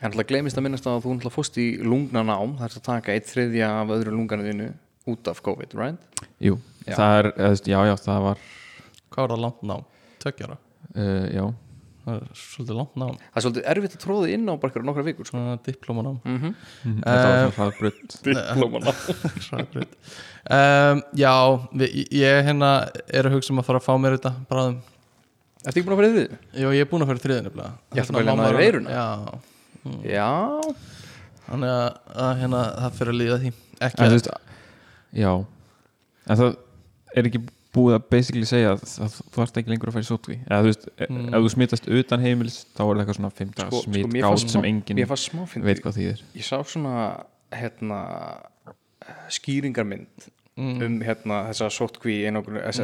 en 0.00 0.10
alltaf 0.10 0.28
glemist 0.30 0.58
að 0.60 0.66
minnast 0.68 0.88
að 0.88 1.02
þú 1.04 1.14
alltaf 1.16 1.36
fórst 1.38 1.58
í 1.60 1.66
lungnanám 1.82 2.56
það 2.60 2.68
er 2.68 2.78
að 2.80 2.86
taka 2.90 3.16
eitt 3.16 3.30
þriðja 3.32 3.70
af 3.80 3.94
öðru 3.96 4.14
lunganum 4.16 4.50
þínu 4.50 4.68
út 5.06 5.28
af 5.30 5.38
COVID, 5.46 5.74
right? 5.78 6.22
Jú, 6.42 6.56
Já. 6.86 6.96
það 6.98 7.18
er, 7.20 7.28
já, 7.62 7.78
já, 7.86 7.94
það 8.02 8.24
var 8.24 8.40
hvað 9.14 9.20
var 9.22 9.32
það 9.34 9.42
langt 9.44 9.62
nám? 9.70 9.84
Tökjara 10.22 10.56
uh, 10.58 11.26
já, 11.30 11.44
Það 12.06 12.18
er 12.22 12.26
svolítið 12.38 12.76
langt 12.78 12.98
nám. 13.02 13.14
Það 13.18 13.38
er 13.40 13.44
svolítið 13.44 13.64
erfitt 13.72 13.94
að 13.96 14.02
tróða 14.04 14.28
inn 14.30 14.46
á 14.46 14.54
bara 14.54 14.70
ykkur 14.70 14.84
nokkra 14.86 15.02
vikur 15.08 15.26
sko. 15.26 15.34
Svona 15.36 15.56
diplómanám. 15.66 16.18
Mm 16.22 16.36
-hmm. 16.38 16.52
mm, 16.86 17.00
þetta 17.02 17.26
var 17.26 17.38
svona 17.38 17.56
hraðbrutt 17.56 18.18
diplómanám. 18.26 18.96
Um, 20.46 21.00
Já, 21.18 21.32
við, 21.74 22.06
ég 22.14 22.44
hérna 22.46 22.86
er 23.10 23.26
að 23.26 23.32
hugsa 23.34 23.50
um 23.50 23.58
að 23.58 23.64
fara 23.66 23.78
að 23.80 23.86
fá 23.88 23.94
mér 23.98 24.14
þetta 24.14 24.30
bráðum. 24.46 24.76
Ertu 25.66 25.80
ekki 25.80 25.82
búin 25.88 25.96
að 25.96 25.98
fara 25.98 26.10
yfir 26.12 26.28
því? 26.28 26.60
Jó, 26.62 26.68
ég 26.70 26.80
er 26.84 26.90
búin 26.92 27.02
að 27.02 27.08
fyrir 27.10 27.22
þriðin 27.24 27.44
nefnilega. 27.48 27.72
Ég 27.96 28.02
ætla 28.04 28.14
bara 28.14 28.30
að 28.30 28.38
þér 28.38 28.52
var- 28.52 28.60
veiruna. 28.62 28.90
Já, 28.90 29.06
Já, 30.06 30.30
þannig 31.48 31.72
að, 31.72 31.98
að 32.14 32.32
hérna, 32.40 32.60
það 32.78 32.94
fyrir 33.00 33.12
að 33.12 33.20
líða 33.20 33.38
því. 33.42 33.52
Ekki 33.80 33.98
en, 33.98 34.06
að 34.06 34.14
veist, 34.14 34.30
já. 35.12 35.32
En 36.26 36.36
það 36.36 36.56
er 37.16 37.28
ekki 37.30 37.42
búið 37.76 37.94
að 37.98 38.04
basically 38.10 38.44
segja 38.48 38.72
að, 38.74 38.82
að 39.06 39.16
þú 39.34 39.42
ert 39.44 39.58
ekki 39.60 39.72
lengur 39.72 39.90
að 39.90 39.96
fara 39.98 40.06
í 40.06 40.10
sótví 40.10 40.36
eða 40.46 40.60
þú 40.62 40.70
veist, 40.70 40.86
Mm. 41.06 41.28
ef 41.34 41.40
þú 41.44 41.50
smitast 41.54 41.88
utan 42.00 42.20
heimilis 42.24 42.58
þá 42.76 42.80
er 42.82 42.86
það 42.96 43.02
eitthvað 43.04 43.18
svona 43.20 43.32
5 43.40 43.54
dags 43.56 43.68
Sko- 43.68 43.82
sko, 43.82 43.90
smit 43.92 44.12
mér 44.12 44.22
gátt 44.26 44.48
sem 44.54 44.64
enginn 44.64 44.98
veit 45.68 45.82
hvað 45.84 45.98
þýðir 46.00 46.22
ég 46.34 46.44
sá 46.48 46.56
svona 46.64 46.94
hérna 47.52 48.00
skýringarmynd 49.28 50.32
Mm. 50.56 50.80
um 50.82 50.94
hérna 51.04 51.42
þessa 51.50 51.66
sótkví 51.68 52.14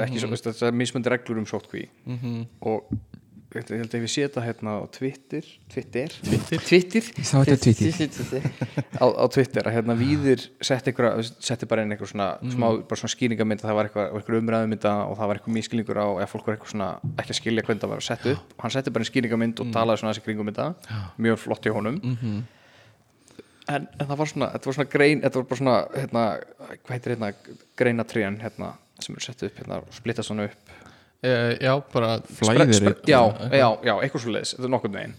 ekki, 0.04 0.18
mm 0.20 0.28
-hmm. 0.28 0.42
þessa 0.44 0.70
mismöndi 0.76 1.08
reglur 1.08 1.38
um 1.38 1.46
sótkví 1.46 1.88
Mhm. 2.06 2.46
og 2.60 2.84
ég 3.52 3.82
held 3.82 3.94
að 3.96 4.06
sé 4.08 4.24
þetta 4.24 4.42
hérna 4.46 4.74
á 4.76 4.88
Twitter 4.92 5.48
Twitter. 5.72 6.12
Twitter, 6.24 6.58
Twitter. 6.64 8.08
Twitter. 8.16 8.46
á, 8.96 9.06
á 9.08 9.24
Twitter 9.32 9.68
að 9.68 9.76
hérna 9.76 9.96
Víðir 9.96 10.44
setti, 10.64 10.94
setti 11.40 11.68
bara 11.68 11.84
inn 11.84 11.92
eitthvað 11.94 12.12
svona, 12.12 12.28
smá, 12.52 12.66
bara 12.88 13.00
svona 13.00 13.12
skýringamynd 13.14 13.62
að 13.62 13.70
það 13.70 13.78
var 13.78 13.88
eitthvað, 13.88 14.08
eitthvað 14.18 14.40
umræðumynda 14.40 14.94
og 15.06 15.16
það 15.18 15.30
var 15.30 15.40
eitthvað 15.40 15.56
mískilningur 15.56 16.00
á 16.00 16.08
eða 16.08 16.28
fólk 16.32 16.48
var 16.48 16.56
eitthvað 16.56 16.74
svona 16.74 16.90
ekki 17.22 17.34
að 17.34 17.40
skilja 17.40 17.66
hvernig 17.68 17.84
það 17.84 17.94
var 17.94 18.02
að 18.02 18.08
setja 18.08 18.34
upp. 18.36 18.52
Og 18.56 18.66
hann 18.66 18.74
setti 18.76 18.94
bara 18.94 19.04
inn 19.04 19.10
skýringamynd 19.10 19.64
og 19.64 19.72
talaði 19.76 20.02
svona 20.02 20.12
þessi 20.12 20.26
kringum 20.26 20.52
þetta. 20.52 20.68
Mjög 21.28 21.40
flott 21.44 21.68
í 21.68 21.74
honum. 21.76 21.98
En, 23.70 23.84
en 23.86 24.06
það 24.08 24.16
var 24.18 24.32
svona, 24.32 24.52
þetta 24.56 24.68
var 24.68 24.78
svona 24.78 24.92
grein 24.92 25.20
þetta 25.22 25.38
var 25.38 25.50
bara 25.52 25.60
svona, 25.62 25.76
hérna, 25.94 26.24
hvað 26.82 26.94
heitir 26.96 27.14
hérna 27.14 27.28
greinatrén, 27.78 28.40
hérna 28.42 28.72
sem 29.02 29.14
eru 29.14 29.24
sett 29.24 29.44
upp, 29.46 29.60
hérna, 29.60 29.78
splitta 29.94 30.24
svona 30.26 30.48
upp 30.50 30.72
e, 31.22 31.34
já, 31.62 31.72
bara 31.92 32.16
Flæðir 32.26 32.88
já, 33.08 33.20
já, 33.52 33.68
já, 33.86 33.94
eitthvað 33.94 34.24
svo 34.24 34.34
leiðis, 34.34 34.56
þetta 34.56 34.68
er 34.68 34.74
nokkurn 34.74 34.98
veginn. 34.98 35.14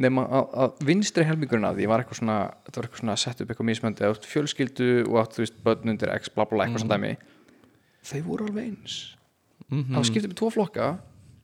Nema 0.00 0.24
að, 0.24 0.54
að 0.64 0.82
vinstri 0.88 1.26
helmingurinn 1.28 1.68
af 1.68 1.76
því 1.76 1.88
var 1.90 2.02
eitthvað 2.02 2.20
svona, 2.22 2.38
þetta 2.66 2.80
var 2.80 2.88
eitthvað 2.88 3.02
svona 3.02 3.16
sett 3.20 3.42
upp 3.44 3.52
eitthvað 3.52 3.68
mismöndi, 3.68 4.06
að 4.08 4.28
fjölskyldu 4.30 4.90
og 5.04 5.20
átt 5.20 5.36
þú 5.36 5.44
veist, 5.44 5.60
börn 5.66 5.92
undir 5.92 6.12
x, 6.16 6.32
bla 6.32 6.46
bla 6.48 6.64
eitthvað 6.64 6.86
svona 6.86 6.96
dæmi. 6.96 7.12
Þau 8.10 8.20
voru 8.30 8.48
alveg 8.48 8.70
eins. 8.70 8.98
Það 9.70 9.98
var 9.98 10.08
skipt 10.08 10.26
upp 10.26 10.34
í 10.34 10.38
tvo 10.40 10.50
flokka 10.54 10.88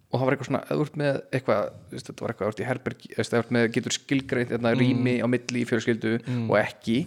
og 0.07 0.17
það 0.17 0.25
var 0.25 0.37
eitthvað 0.37 0.49
svona, 0.49 0.63
eða 0.71 0.87
ert 0.87 0.97
með 1.01 1.19
eitthvað 1.37 1.69
þetta 1.93 2.25
var 2.25 2.33
eitthvað, 2.33 2.49
þú 2.49 2.55
ert 2.55 2.63
í 2.63 2.69
herbergi 2.71 3.13
eða 3.13 3.39
ert 3.41 3.53
með, 3.55 3.69
getur 3.77 3.95
skilgreint 3.95 4.55
hérna, 4.55 4.73
rými 4.79 5.15
á 5.21 5.27
milli 5.29 5.63
í 5.63 5.69
fjölskyldu 5.69 6.15
og 6.47 6.57
ekki. 6.63 6.99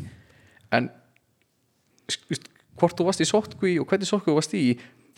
En 0.75 0.91
hvort 2.79 2.97
þú 2.99 3.07
varst 3.09 3.23
í 3.23 3.27
sótkví 3.27 3.75
og 3.81 3.89
hvernig 3.89 4.09
sótkví 4.09 4.31
þú 4.31 4.37
varst 4.37 4.55
í 4.57 4.63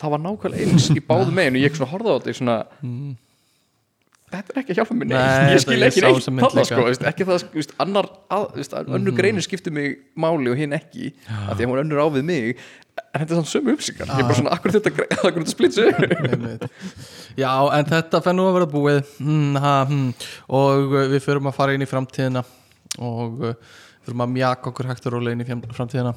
það 0.02 0.14
var 0.16 0.24
nákvæmlega 0.26 0.68
eins 0.68 0.88
í 0.92 1.02
báðu 1.06 1.34
megin 1.34 1.58
og 1.58 1.64
ég 1.64 1.76
svona 1.78 1.92
horfði 1.92 2.12
á 2.12 2.16
þetta 2.18 2.38
svona 2.40 2.56
þetta 4.32 4.54
er 4.54 4.60
ekki 4.62 4.72
að 4.72 4.78
hjálpa 4.80 4.96
mér 4.96 5.08
neitt. 5.10 5.18
Nei, 5.22 5.52
ég 5.52 5.62
skil 5.62 5.86
ekki 5.86 6.04
neitt 6.04 6.54
líka. 6.56 6.64
sko, 6.68 6.84
veist, 6.86 7.04
ekki 7.10 7.26
það 7.28 7.42
veist, 7.52 7.74
annar, 7.82 8.08
að, 8.32 8.46
veist, 8.58 8.76
önnur 8.80 9.16
greinir 9.16 9.44
skiptir 9.44 9.74
mig 9.74 9.98
máli 10.18 10.52
og 10.52 10.60
hinn 10.60 10.76
ekki 10.76 11.12
af 11.26 11.58
því 11.58 11.66
að 11.66 11.68
hún 11.68 11.76
er 11.76 11.82
önnur 11.84 12.02
á 12.02 12.06
við 12.14 12.26
mig 12.30 12.48
en 12.52 13.22
þetta 13.22 13.26
er 13.26 13.38
svona 13.38 13.50
sömu 13.50 13.74
upplýsingar. 13.74 14.08
Ég 14.08 14.22
er 14.22 14.28
bara 14.28 14.38
svona, 14.38 14.56
akkur 14.56 14.74
þetta, 14.76 15.06
akkur 15.18 15.38
þetta 15.42 15.52
splitsu. 15.52 15.86
Já, 17.42 17.52
en 17.76 17.88
þetta 17.88 18.22
fenn 18.24 18.38
nú 18.40 18.48
að 18.48 18.58
vera 18.58 18.70
búið. 18.72 19.00
Hmm, 19.18 19.60
ha, 19.60 19.76
hmm. 19.88 20.10
og 20.60 20.96
uh, 20.96 21.06
við 21.12 21.24
förum 21.24 21.48
að 21.48 21.56
fara 21.56 21.76
inn 21.76 21.84
í 21.84 21.88
framtíðina. 21.88 22.44
Og 23.00 23.46
förum 24.06 24.24
að 24.24 24.32
mjaka 24.36 24.70
okkur 24.70 24.88
hægt 24.90 25.08
og 25.08 25.14
rólega 25.16 25.36
inn 25.36 25.44
í 25.44 25.74
framtíðina. 25.76 26.14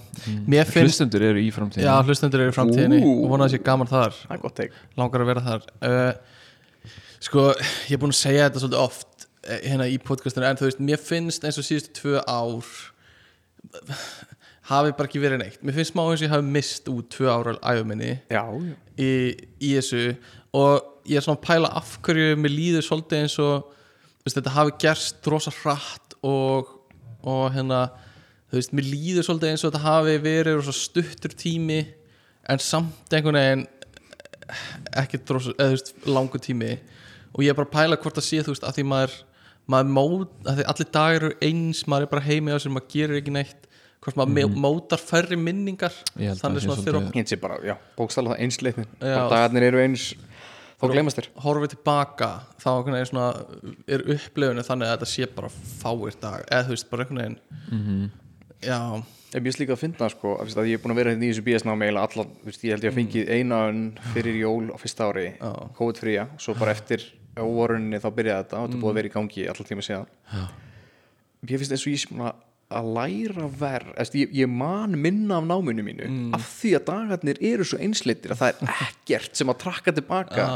Mér 0.49 0.69
finnst, 0.69 0.95
Hlustundur 0.95 1.25
eru 1.27 1.41
í 1.41 1.51
framtíðin 1.53 1.85
já, 1.87 1.95
hlustendur 2.05 2.43
eru 2.45 2.53
í 2.53 2.55
framtíðinni 2.55 3.01
Ú. 3.05 3.11
og 3.25 3.33
vona 3.35 3.47
að 3.47 3.55
sé 3.55 3.61
gaman 3.65 3.91
þar. 3.91 4.15
Það 4.23 4.37
er 4.37 4.41
gott 4.41 4.57
teik 4.59 4.79
langar 4.97 5.25
að 5.25 5.31
vera 5.31 5.45
þar. 5.45 5.67
Uh, 5.81 6.35
Sko, 7.25 7.47
ég 7.87 7.95
er 7.95 8.01
búin 8.01 8.13
að 8.13 8.19
segja 8.19 8.49
þetta 8.49 8.61
svolítið 8.61 8.81
oft 8.83 9.25
eh, 9.47 9.61
hérna 9.63 9.87
í 9.89 9.95
podcastinu 10.03 10.45
en 10.45 10.59
þú 10.59 10.67
veist, 10.67 10.81
mér 10.83 11.01
finnst 11.01 11.45
eins 11.47 11.57
og 11.57 11.65
síðustu 11.65 11.95
tvö 12.01 12.19
ár 12.21 12.67
hafi 14.69 14.93
bara 14.97 15.09
ekki 15.09 15.21
verið 15.23 15.41
neitt. 15.41 15.61
Mér 15.65 15.77
finnst 15.79 15.93
smá 15.93 16.03
eins 16.03 16.19
og 16.19 16.27
ég 16.27 16.33
hafi 16.35 16.49
mist 16.57 16.89
út 16.91 17.09
tvö 17.15 17.31
ára 17.31 17.55
æfuminni 17.61 18.11
já, 18.29 18.43
já. 18.43 18.75
í, 18.99 19.09
í 19.57 19.71
þessu. 19.77 20.03
Og 20.55 21.07
ég 21.09 21.19
er 21.19 21.25
svona 21.25 21.39
að 21.39 21.47
pæla 21.47 21.71
af 21.79 21.95
hverju 22.05 22.37
mér 22.41 22.53
líður 22.53 22.87
svolítið 22.87 23.23
eins 23.23 23.37
og 23.41 23.71
þú 23.71 24.27
veist, 24.27 24.37
þetta 24.37 24.55
hafi 24.59 24.77
gerst 24.85 25.31
rosa 25.31 25.53
hratt 25.63 26.17
og, 26.25 26.74
og 27.25 27.51
hérna 27.55 27.79
þú 28.51 28.59
veist, 28.59 28.73
mér 28.77 28.87
líður 28.91 29.25
svolítið 29.27 29.51
eins 29.51 29.63
og 29.65 29.71
þetta 29.73 29.83
hafi 29.85 30.17
verið 30.23 30.59
rosa 30.59 30.75
stuttur 30.77 31.33
tími 31.35 31.79
en 32.49 32.61
samt 32.61 33.13
einhvern 33.17 33.39
veginn 33.41 33.65
ekki 35.01 35.19
rosa, 35.33 35.53
eða 35.57 35.71
þú 35.71 35.77
veist, 35.77 35.93
langur 36.05 36.43
tími. 36.45 36.75
Og 37.35 37.43
ég 37.43 37.51
er 37.51 37.57
bara 37.57 37.67
að 37.67 37.75
pæla 37.75 37.97
hvort 38.01 38.19
það 38.19 38.27
sé 38.29 38.43
þú 38.45 38.53
veist, 38.53 38.67
að 38.69 38.77
því 38.79 38.85
maður 38.91 39.15
maður 39.73 39.93
mót, 39.97 40.33
að 40.45 40.59
því 40.59 40.65
allir 40.71 40.89
dagar 40.93 41.15
eru 41.23 41.31
eins 41.47 41.79
maður 41.89 42.05
er 42.05 42.11
bara 42.13 42.25
heimi 42.27 42.53
á 42.53 42.57
sér, 42.61 42.73
maður 42.75 42.91
gerir 42.93 43.17
ekki 43.21 43.33
neitt 43.33 43.63
hvort 44.05 44.19
maður 44.19 44.35
mm 44.45 44.59
mótar 44.61 45.01
færri 45.01 45.37
minningar. 45.41 45.95
Held 46.13 46.35
að 46.35 46.41
þannig 46.43 46.61
það 46.61 46.61
sé 46.61 46.67
svona 46.69 46.83
þegar 46.85 46.99
svolítið- 46.99 47.15
hins 47.17 47.31
er 47.33 47.39
bara, 47.41 47.55
já, 47.65 47.75
bókstæla 47.97 48.35
það 48.35 48.43
einsleitnin 48.45 48.87
Já. 49.01 49.15
dagarnir 49.33 49.63
eru 49.71 49.79
eins 49.81 50.03
þá 50.81 50.85
glemast 50.91 51.17
þér 51.19 51.27
horfið 51.45 51.73
tilbaka 51.75 52.29
þá 52.61 52.69
veginn 52.97 53.09
svona 53.11 53.27
er 53.87 54.03
upplifinu 54.15 54.63
þannig 54.67 54.87
að 54.89 54.95
þetta 54.95 55.09
sé 55.13 55.27
bara 55.35 55.49
fáir 55.81 56.17
dag 56.21 56.45
eða 56.51 56.65
þú 56.67 56.73
veist 56.75 56.89
bara 56.91 57.05
einhvern 57.05 57.21
veginn 57.21 57.39
Mhm. 57.71 58.09
já, 58.61 58.79
Ég 59.35 59.41
mjög 59.43 59.57
líka 59.59 59.73
að 59.75 59.79
finna 59.81 60.07
sko, 60.09 60.37
að, 60.39 60.53
að 60.55 60.67
ég 60.69 60.77
er 60.77 60.81
búin 60.83 60.93
að 60.93 60.99
vera 61.01 61.11
hérna 61.11 61.25
í 61.25 61.31
þessu 61.33 61.43
veist, 62.45 62.61
ég 62.63 62.71
held 62.71 62.83
ég 62.85 62.91
að 62.93 62.99
fengið 63.01 63.31
eina 63.35 63.57
önn 63.67 63.81
fyrir 64.13 64.37
jól 64.39 64.69
á 64.71 64.77
fyrsta 64.79 65.09
ári 65.11 65.25
Já. 65.35 65.49
COVID-fría, 65.75 66.27
svo 66.39 66.53
bara 66.55 66.71
eftir 66.71 67.03
óvorunni 67.35 67.99
þá 67.99 68.07
byrjaði 68.15 68.45
þetta 68.45 68.55
og 68.61 68.69
þetta 68.69 68.77
er 68.77 68.83
búið 68.85 68.93
að 68.93 68.99
vera 69.01 69.09
í 69.09 69.15
gangi 69.17 69.47
allan 69.51 69.67
tíma 69.67 69.83
síðan 69.83 70.07
Já. 70.31 70.45
Ég 71.51 71.59
finnst 71.59 71.71
eins 71.75 71.83
og 71.83 71.91
ég 71.91 71.99
búin 72.13 72.23
að 72.29 72.35
að 72.71 72.87
læra 72.95 73.45
verð, 73.59 73.91
Eftir, 74.01 74.25
ég, 74.25 74.31
ég 74.41 74.49
man 74.49 74.95
minna 74.97 75.37
af 75.37 75.45
náminu 75.45 75.83
mínu 75.85 76.07
af 76.33 76.41
því 76.61 76.71
að 76.79 76.85
dagarnir 76.87 77.37
eru 77.41 77.63
svo 77.67 77.77
einsleitir 77.77 78.33
að 78.33 78.39
það 78.41 78.49
er 78.53 78.73
ekkert 78.87 79.37
sem 79.37 79.51
að 79.53 79.59
trakka 79.61 79.93
tilbaka. 79.93 80.47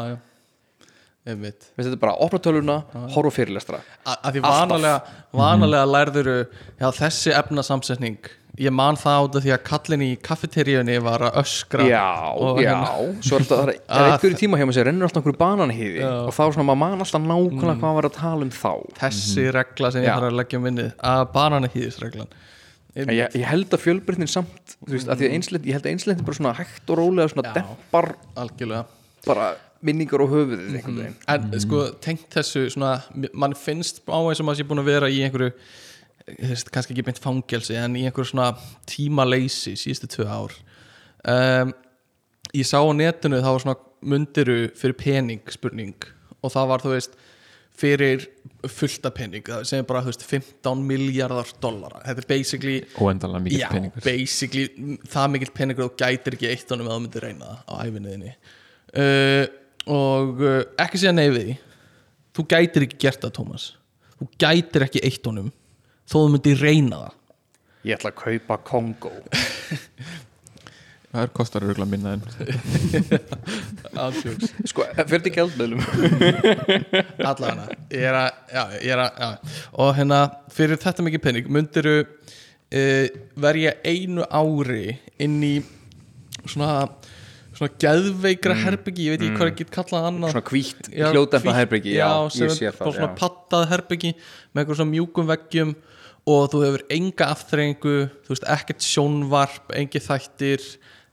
Veist, 1.29 1.67
þetta 1.77 1.91
er 1.93 2.01
bara 2.01 2.15
að 2.15 2.23
opna 2.25 2.39
töluna, 2.41 2.75
horfa 3.13 3.29
á 3.29 3.35
fyrirlestra. 3.35 3.79
A- 4.07 4.17
að 4.25 4.33
því 4.33 4.41
vanalega, 4.47 5.01
vanalega 5.37 5.85
lærðuru 5.85 6.37
já 6.79 6.87
þessi 6.97 7.33
efnasamsetning 7.37 8.17
ég 8.59 8.73
man 8.75 8.97
það 8.99 9.17
át 9.23 9.37
af 9.39 9.43
því 9.45 9.51
að 9.55 9.61
kallin 9.69 10.03
í 10.03 10.09
kaffeteríunni 10.27 10.97
var 11.05 11.23
að 11.29 11.37
öskra 11.41 11.85
Já, 11.87 12.03
og 12.35 12.59
já, 12.59 12.73
hérna- 12.73 13.23
svo 13.23 13.39
er 13.39 13.45
er 13.55 13.71
Ah, 13.87 14.11
einhverju 14.11 14.39
tíma 14.41 14.59
hjá 14.59 14.65
maður 14.67 14.77
sér 14.79 14.89
rennur 14.89 15.07
alltaf 15.07 15.21
einhverju 15.23 15.39
bananhýði 15.39 16.03
og 16.09 16.33
þá 16.35 16.41
svona 16.49 16.67
maður 16.67 16.81
man 16.83 17.05
alltaf 17.05 17.23
nákvæmlega 17.23 17.79
hvað 17.79 17.97
var 17.99 18.09
að 18.09 18.17
tala 18.19 18.47
um 18.47 18.51
þá. 18.53 18.73
Þessi 18.99 19.47
regla 19.55 19.91
sem 19.95 20.03
ég 20.03 20.09
Já. 20.11 20.15
þarf 20.17 20.29
að 20.31 20.37
leggja 20.41 20.59
um 20.59 20.67
minnið 20.67 20.91
að 21.13 21.25
banana 21.37 21.71
hýðisreglan 21.75 22.31
En 22.99 23.11
ég, 23.13 23.35
ég 23.37 23.45
held 23.45 23.69
að 23.75 23.83
fjölbreytnin 23.85 24.27
samt 24.29 24.75
þú 24.81 24.95
veist, 24.95 25.07
að 25.07 25.21
því 25.21 25.27
að 25.29 25.33
einsleitt, 25.37 25.65
ég 25.69 25.75
held 25.77 25.85
að 25.85 25.91
einsleitt 25.93 26.23
bara 26.25 26.37
svona 26.39 26.53
hægt 26.57 26.89
og 26.89 26.97
rólega 26.99 27.31
svona 27.31 27.45
Já. 27.45 27.53
dempar 27.59 28.07
algjörlega. 28.35 28.85
bara 29.27 29.49
minningar 29.85 30.19
á 30.19 30.27
höfuðið 30.27 30.73
veginn. 30.73 31.13
En 31.29 31.59
sko 31.63 31.83
tengt 32.03 32.25
þessu 32.33 32.65
svona, 32.73 32.97
mann 33.31 33.53
finnst 33.55 34.01
á 34.09 34.17
eins 34.19 34.41
og 34.41 34.49
maður 34.49 34.59
sé 34.59 34.65
búin 34.67 34.81
að 34.81 34.89
vera 34.89 35.07
í 35.11 35.21
einhverju 35.23 35.53
veist, 36.37 36.71
kannski 36.73 36.95
ekki 36.95 37.05
beint 37.07 37.21
fangelsi 37.21 37.77
en 37.79 37.97
í 37.97 38.05
einhverju 38.07 38.33
svona 38.33 38.51
tímaleysi 38.89 39.75
síðustu 39.79 40.09
tvö 40.15 40.27
ár. 40.29 40.55
Um, 41.29 41.73
ég 42.55 42.67
sá 42.67 42.79
á 42.79 42.89
netinu 42.95 43.41
það 43.41 43.55
var 43.55 43.65
svona 43.65 43.79
mundiru 43.99 44.59
fyrir 44.79 44.95
pening 44.99 45.51
spurning 45.51 46.07
og 46.39 46.53
það 46.53 46.69
var 46.71 46.85
þú 46.85 46.93
veist 46.93 47.17
fyrir 47.79 48.25
fullta 48.67 49.11
pening 49.15 49.47
sem 49.67 49.81
er 49.81 49.87
bara 49.87 50.03
veist 50.03 50.23
15 50.27 50.83
miljardar 50.83 51.51
dollara. 51.63 52.01
Þetta 52.07 52.23
er 52.23 52.29
basically 52.29 52.77
Já, 53.55 53.69
basically 54.03 54.97
það 55.07 55.33
mikill 55.35 55.55
peningur 55.55 55.89
þú 55.89 55.95
gætir 56.03 56.37
ekki 56.37 56.51
eitt 56.51 56.71
honum 56.75 56.89
eða 56.89 56.99
þú 56.99 57.05
myndir 57.05 57.27
reyna 57.27 57.57
á 57.63 57.73
æfinniðinni 57.85 58.35
uh, 58.35 59.43
og 59.89 60.43
uh, 60.43 60.61
ekki 60.85 61.01
segja 61.01 61.31
því. 61.33 61.59
Þú 62.35 62.47
gætir 62.51 62.85
ekki 62.85 62.99
gert 63.01 63.23
það 63.23 63.37
Tómas 63.39 63.73
þú 64.19 64.27
gætir 64.41 64.85
ekki 64.85 65.01
eitt 65.07 65.27
honum 65.29 65.49
þó 66.09 66.15
þú 66.17 66.27
myndir 66.35 66.63
reyna 66.63 67.03
það. 67.05 67.15
Ég 67.87 67.95
ætla 67.99 68.11
að 68.11 68.17
kaupa 68.23 68.57
Kongo 68.67 69.11
það 71.09 71.23
er 71.23 71.31
kostar 71.33 71.63
örgulega 71.65 71.89
minna 71.89 72.11
en 72.17 72.23
Andjóks. 74.03 74.51
Sko, 74.69 74.85
fyrir 75.09 75.23
til 75.25 75.33
gældmeðlum 75.33 75.81
allavega. 77.29 77.77
Ég 77.89 78.03
er 78.11 78.17
að, 78.19 78.27
já, 78.53 78.63
ég 78.83 78.93
er 78.93 79.01
að 79.05 79.23
já. 79.23 79.29
og 79.85 79.93
hérna 79.97 80.19
fyrir 80.53 80.81
þetta 80.83 81.05
mikið 81.07 81.23
pening 81.23 81.49
myndiru 81.55 81.95
uh, 82.03 83.05
verja 83.41 83.73
einu 83.89 84.27
ári 84.29 84.83
inn 85.25 85.39
í 85.47 85.55
svona 86.45 86.85
svona 87.57 87.73
geðveikra 87.81 88.53
herbyggi, 88.55 89.07
ég 89.09 89.15
veit 89.17 89.23
ekki 89.25 89.35
hvað 89.39 89.49
ég 89.49 89.57
get 89.63 89.71
kallað 89.75 90.05
annað. 90.11 90.35
Svona 90.35 90.45
Já, 90.93 91.09
hljóðdempa 91.11 91.49
hvítt- 91.49 91.57
herbyggi 91.59 91.95
Já, 91.97 92.11
sem 92.31 92.45
ég 92.45 92.51
er 92.53 92.55
sé 92.55 92.69
það 92.77 92.93
svona 92.93 93.09
já. 93.09 93.15
pattað 93.19 93.65
herbyggi 93.73 94.11
með 94.15 94.61
eitthvað 94.61 94.79
svona 94.79 94.93
mjúkum 94.93 95.27
veggjum 95.33 95.73
og 96.29 96.49
þú 96.53 96.63
hefur 96.65 96.85
enga 96.93 97.29
afþreyingu 97.33 97.95
þú 98.25 98.33
veist, 98.33 98.47
ekkert 98.55 98.85
sjónvarp, 98.85 99.71
engi 99.77 100.01
þættir 100.03 100.65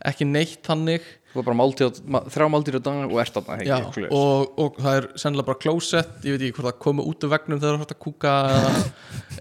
ekki 0.07 0.27
neitt 0.29 0.67
þannig. 0.67 1.05
Þú 1.33 1.41
er 1.41 1.47
bara 1.49 1.59
máltíð, 1.59 1.99
þrjá 2.33 2.47
máltíð 2.53 2.79
á 2.81 2.83
dag 2.87 3.11
og 3.11 3.19
ert 3.21 3.35
þarna 3.37 3.57
Já, 3.67 3.77
og, 4.09 4.55
og 4.63 4.79
það 4.81 4.99
er 5.01 5.07
sennilega 5.21 5.49
bara 5.51 5.61
klósett 5.61 6.25
ég 6.25 6.37
veit 6.37 6.47
ekki 6.47 6.57
hvort 6.57 6.69
það 6.71 6.79
komi 6.87 7.05
út 7.11 7.27
af 7.27 7.33
vegnum 7.35 7.61
þegar 7.61 7.77
þú 7.77 7.83
hægt 7.83 7.93
að 7.93 8.01
kúka 8.07 8.33
eða, 8.55 8.71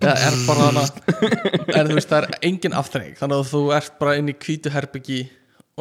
eða 0.02 0.16
er 0.26 0.38
bara 0.50 0.66
hana 0.66 0.84
en 1.80 1.92
þú 1.92 1.96
veist, 1.96 2.12
það 2.12 2.18
er 2.20 2.38
engin 2.50 2.76
afþreying 2.82 3.16
þannig 3.22 3.40
að 3.40 3.54
þú 3.54 3.64
ert 3.78 3.96
bara 4.02 4.18
inn 4.20 4.34
í 4.34 4.36
hvítu 4.36 4.74
herbyggi 4.76 5.22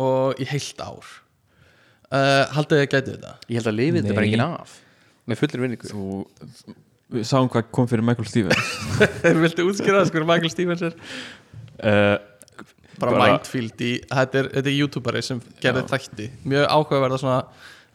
og 0.04 0.38
í 0.42 0.46
heilt 0.50 0.86
ár. 0.86 1.10
Uh, 2.14 2.44
haldið 2.54 2.78
þið 2.78 2.84
að 2.84 2.90
gæti 2.92 3.14
þetta? 3.16 3.34
Ég 3.48 3.58
held 3.58 3.70
að 3.70 3.78
lifið 3.80 4.00
þetta 4.00 4.14
bara 4.14 4.26
Nei. 4.26 4.30
enginn 4.30 4.46
af. 4.46 4.78
Með 5.24 5.40
fullir 5.40 5.64
vinningu 5.64 5.90
þú 5.90 6.06
við 7.14 7.26
sáum 7.30 7.48
hvað 7.52 7.68
kom 7.74 7.88
fyrir 7.90 8.04
Michael 8.06 8.28
Stevens. 8.30 8.72
Þeir 9.22 9.40
viltu 9.44 9.66
útskýra 9.70 10.00
það 10.02 10.10
sko 10.10 10.24
Michael 10.28 10.52
Stevens 10.52 10.84
er? 10.88 10.96
Uh, 11.78 12.16
bara, 12.98 13.10
Bara- 13.10 13.28
mindfield 13.34 13.84
í 13.84 13.92
þetta 14.10 14.42
er, 14.42 14.50
þetta 14.58 14.70
er 14.70 14.76
youtuberi 14.78 15.22
sem 15.26 15.40
gerði 15.62 15.86
þætti. 15.90 16.28
Mjög 16.50 16.68
áhugaverða 16.70 17.20
svona 17.22 17.38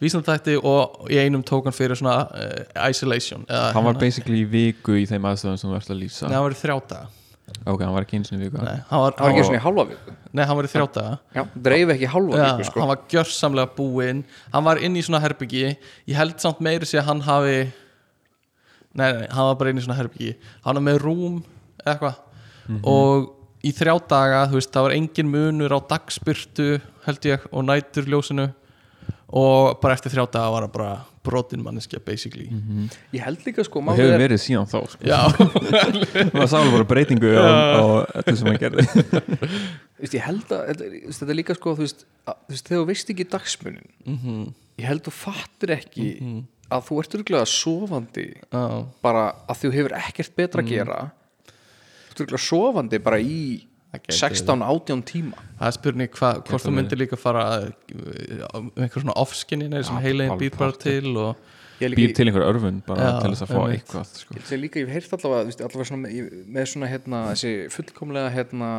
vísnandætti 0.00 0.56
og 0.64 1.08
í 1.12 1.18
einum 1.20 1.42
tók 1.44 1.66
hann 1.68 1.76
fyrir 1.76 1.98
svona 2.00 2.22
uh, 2.32 2.88
isolation 2.88 3.42
eða, 3.44 3.70
hann 3.76 3.84
var 3.84 3.98
basically 4.00 4.40
í 4.40 4.46
viku 4.48 4.94
í 4.96 5.02
þeim 5.08 5.26
aðstöðum 5.28 5.58
sem 5.60 5.68
þú 5.72 5.76
ert 5.80 5.90
að 5.92 5.98
lýsa. 6.00 6.28
Nei, 6.28 6.36
hann 6.38 6.46
var 6.46 6.56
í 6.56 6.60
þrjá 6.60 6.76
daga. 6.92 7.10
Ok, 7.66 7.82
hann 7.82 7.92
var 7.92 8.04
ekki 8.06 8.16
eins 8.20 8.30
og 8.30 8.38
í 8.38 8.44
viku. 8.44 8.60
Nei, 8.62 8.78
hann 8.88 9.02
var, 9.02 9.14
var 9.18 9.32
ekki 9.32 9.40
hann, 9.42 9.48
svona 9.50 9.58
í 9.58 9.64
halva 9.64 9.84
viku. 9.90 10.14
Nei, 10.30 10.42
hann 10.46 10.56
var 10.60 10.68
í 10.68 10.70
þrjá 10.72 10.86
daga. 10.94 11.16
Já, 11.34 11.42
dreif 11.66 11.92
ekki 11.96 12.06
í 12.06 12.10
halva 12.14 12.40
viku 12.44 12.68
sko. 12.70 12.80
hann 12.84 12.92
var 12.92 13.00
gjörsamlega 13.12 13.72
búinn. 13.76 14.22
Hann 14.54 14.66
var 14.68 14.80
inn 14.86 14.96
í 14.96 15.02
svona 15.04 15.20
herbyggi 15.24 15.64
ég 15.66 16.14
held 16.16 16.36
samt 16.40 16.62
meiri 16.64 16.88
sé 16.88 17.00
að 17.02 17.08
hann 17.10 17.24
hafi 17.26 17.56
nei, 18.94 19.12
nei, 19.12 19.26
hann 19.30 19.46
var 19.50 19.56
bara 19.60 19.70
inn 19.70 19.78
í 19.78 19.84
svona 19.84 19.98
herbyggi 20.00 20.32
hann 20.64 20.74
var 20.80 20.84
með 20.88 20.98
rúm 21.04 21.42
eða 21.84 21.92
eitthvað 21.94 22.86
og 22.86 23.28
í 23.66 23.70
þrjá 23.76 23.94
daga 24.08 24.46
þú 24.50 24.56
veist, 24.60 24.70
það 24.72 24.86
var 24.88 24.94
engin 24.96 25.28
munur 25.30 25.72
á 25.74 25.78
dagspyrtu 25.90 26.66
held 27.04 27.26
ég 27.28 27.42
og 27.52 27.64
næturljósinu. 27.66 28.46
Og 29.30 29.76
bara 29.82 29.94
eftir 29.94 30.10
þrjá 30.10 30.24
daga 30.32 30.50
var 30.50 30.64
hann 30.66 30.72
bara 30.74 30.92
brotin 31.22 31.60
manneskja 31.62 32.00
basically. 32.02 32.48
Ég 33.14 33.22
held 33.22 33.44
líka 33.46 33.62
sko 33.66 33.78
og 33.78 33.84
málið 33.86 34.00
hefur 34.00 34.14
er- 34.16 34.22
verið 34.24 34.40
síðan 34.42 34.66
þá 34.70 34.78
sko. 34.90 35.04
já, 35.06 35.20
maður 36.32 36.48
sá 36.50 36.56
alveg 36.58 36.74
bara 36.78 36.88
breytingu 36.94 37.30
á, 37.36 37.46
á 37.78 37.82
öllu 38.22 38.36
sem 38.40 38.48
hann 38.50 38.58
gerði. 38.62 38.86
Þú 40.00 40.02
veist, 40.06 40.16
ég 40.16 40.24
held 40.24 40.54
að 40.56 40.64
þetta 40.70 40.88
er- 40.88 40.96
þetta 41.20 41.36
líka 41.38 41.56
sko 41.58 41.74
þú 41.76 41.84
veist, 41.84 42.06
að, 42.26 42.40
þú 42.40 42.54
veist 42.56 42.70
þegar 42.70 42.80
þú 42.82 42.88
veist 42.90 43.12
ekki 43.14 43.28
dagsmunin 43.36 43.88
Mhm. 44.08 44.40
ég 44.80 44.88
held 44.90 45.04
þú 45.06 45.14
fattir 45.20 45.74
ekki 45.76 46.08
að 46.70 46.84
þú 46.88 46.98
ert 47.02 47.16
örgulega 47.18 47.48
sofandi 47.50 48.26
já, 48.36 48.62
bara 49.02 49.24
að 49.50 49.58
þú 49.64 49.72
hefur 49.74 49.96
ekkert 49.98 50.36
betra 50.38 50.62
að 50.64 50.70
gera. 50.74 50.98
Þú 51.50 52.12
ert 52.14 52.22
örgulega 52.26 52.44
sofandi 52.46 53.02
bara 53.02 53.18
í 53.22 53.40
Það 53.90 54.02
gæti 54.06 54.18
16-18 54.46 55.00
tíma. 55.02 55.40
Það 55.58 55.66
er 55.66 55.74
spurning 55.74 56.10
hva, 56.14 56.28
hvort 56.46 56.62
þú 56.62 56.72
myndir 56.76 56.98
líka 57.00 57.16
fara 57.18 57.40
að- 57.56 57.72
um 58.54 58.68
einhver 58.78 59.02
svona 59.02 59.16
off-skinninni 59.18 59.80
sem 59.82 59.96
Já, 59.96 60.02
heilin 60.04 60.30
alveg 60.30 60.44
býr 60.44 60.58
bara 60.60 60.76
til 60.78 61.16
og 61.18 61.36
býr 61.80 62.14
til 62.14 62.26
einhver 62.30 62.44
örfun 62.46 62.78
bara 62.86 63.00
Já, 63.08 63.20
til 63.24 63.30
þess 63.32 63.42
að 63.42 63.50
fá 63.50 63.58
einmitt. 63.64 63.80
eitthvað 63.82 64.12
sko. 64.20 64.34
ég 64.38 64.46
sé 64.46 64.58
líka, 64.60 64.78
ég 64.78 64.86
hef 64.86 64.94
heyrt 65.10 65.16
allavega, 65.18 65.42
þú 65.42 65.50
veist, 65.50 65.64
allavega 65.66 65.88
svona, 65.90 66.06
með, 66.06 66.46
með 66.54 66.68
svona 66.70 66.90
hérna, 66.92 67.24
þessi 67.32 67.52
fullkomlega 67.74 68.30
hérna 68.36 68.70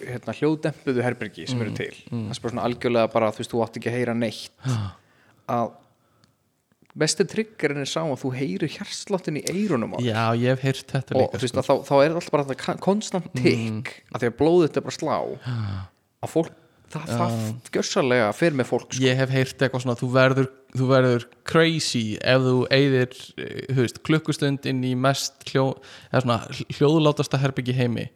hérna 0.00 0.34
hljóðdempuðu 0.36 1.02
herbergi 1.04 1.46
sem 1.48 1.60
eru 1.64 1.72
til. 1.76 1.92
það 2.10 2.32
er 2.34 2.40
bara 2.44 2.52
svona 2.54 2.66
algjörlega 2.68 3.12
bara, 3.12 3.30
þú 3.32 3.42
veist, 3.42 3.52
þú 3.54 3.62
átt 3.64 3.76
ekki 3.80 3.90
að 3.90 3.96
heyra 3.98 4.14
neitt. 4.16 4.50
Að 5.48 5.72
besti 7.00 7.26
triggerinn 7.28 7.82
er 7.82 7.90
sá 7.90 8.00
að 8.02 8.22
þú 8.22 8.32
heyrir 8.36 8.72
hjarsláttin 8.74 9.40
í 9.40 9.44
eyrunum 9.50 9.96
á 9.96 9.98
já, 10.04 10.22
ég 10.38 10.54
hef 10.54 10.64
heyrt 10.66 10.94
þetta 10.94 11.16
og 11.16 11.22
líka 11.22 11.40
þú 11.40 11.46
veist 11.46 11.54
sko. 11.54 11.60
að 11.62 11.68
þá, 11.68 11.90
þá 11.90 11.94
er 11.98 12.16
alltaf 12.16 12.34
bara 12.34 12.48
þetta 12.48 12.78
konstant 12.86 13.30
tikk 13.38 13.92
að 14.10 14.24
því 14.24 14.30
að 14.30 14.40
blóðið 14.40 14.80
er 14.80 14.86
bara 14.86 14.96
slá. 14.96 15.14
Að 16.20 16.32
fólk, 16.34 16.56
það, 16.92 17.12
það 17.12 17.36
gjörsalega 17.76 18.32
fer 18.36 18.58
með 18.58 18.68
fólk 18.70 18.90
sko. 18.90 19.04
ég 19.04 19.20
hef 19.20 19.32
heyrt 19.34 19.62
eitthvað 19.64 19.84
svona 19.86 20.00
þú 20.00 20.10
verður, 20.16 20.50
þú 20.76 20.90
verður 20.90 21.28
crazy 21.48 22.04
ef 22.20 22.44
þú 22.44 22.58
eyðir 22.76 23.16
eh, 23.36 23.62
þú 23.70 23.78
veist, 23.80 24.02
klukkustund 24.06 24.68
inn 24.70 24.84
í 24.84 24.92
mest 24.98 25.48
hljó, 25.50 25.70
svona 26.12 26.42
hljóðlátasta 26.76 27.40
herbyggi 27.40 27.78
heimi. 27.78 28.10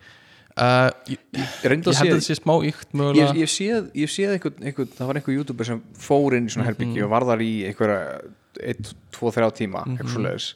Uh, 0.55 0.87
ég, 1.11 1.19
ég 1.35 1.41
ég 1.65 1.73
held 1.73 1.89
að 1.91 1.97
þetta 1.99 2.21
sé 2.23 2.37
smá 2.39 2.53
ykt 2.63 2.93
mögulega. 2.95 3.33
Ég 3.41 3.51
séð, 3.51 3.89
ég 3.99 4.11
séð 4.13 4.37
einhvern, 4.37 4.61
einhvern, 4.63 4.93
það 4.95 5.09
var 5.09 5.19
einhver 5.19 5.35
youtuber 5.35 5.67
sem 5.67 5.81
fór 5.99 6.37
inn 6.39 6.47
í 6.47 6.53
svona 6.55 6.69
herbyggi 6.69 7.03
og 7.03 7.11
var 7.11 7.27
þar 7.27 7.43
í 7.43 7.55
einhverja 7.73 8.05
1, 8.61 8.93
2, 9.17 9.31
3 9.39 9.51
tíma 9.61 9.85
eitthvað 9.87 10.13
svoleiðis. 10.15 10.51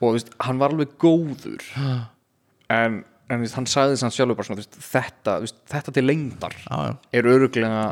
Og 0.00 0.12
veist, 0.16 0.30
hann 0.44 0.58
var 0.60 0.70
alveg 0.74 0.94
góður. 1.00 1.62
En, 2.74 3.02
en 3.30 3.40
veist, 3.44 3.54
hann 3.58 3.66
sagði 3.70 3.96
þess 3.96 4.08
að 4.08 4.16
sjálfur 4.18 4.36
bara 4.38 4.48
svona, 4.48 4.62
veist, 4.62 4.78
þetta, 4.92 5.36
þetta 5.74 5.92
til 5.98 6.04
lengdar 6.08 6.56
já, 6.64 6.76
já, 6.88 6.94
er 7.20 7.28
öruglega 7.34 7.84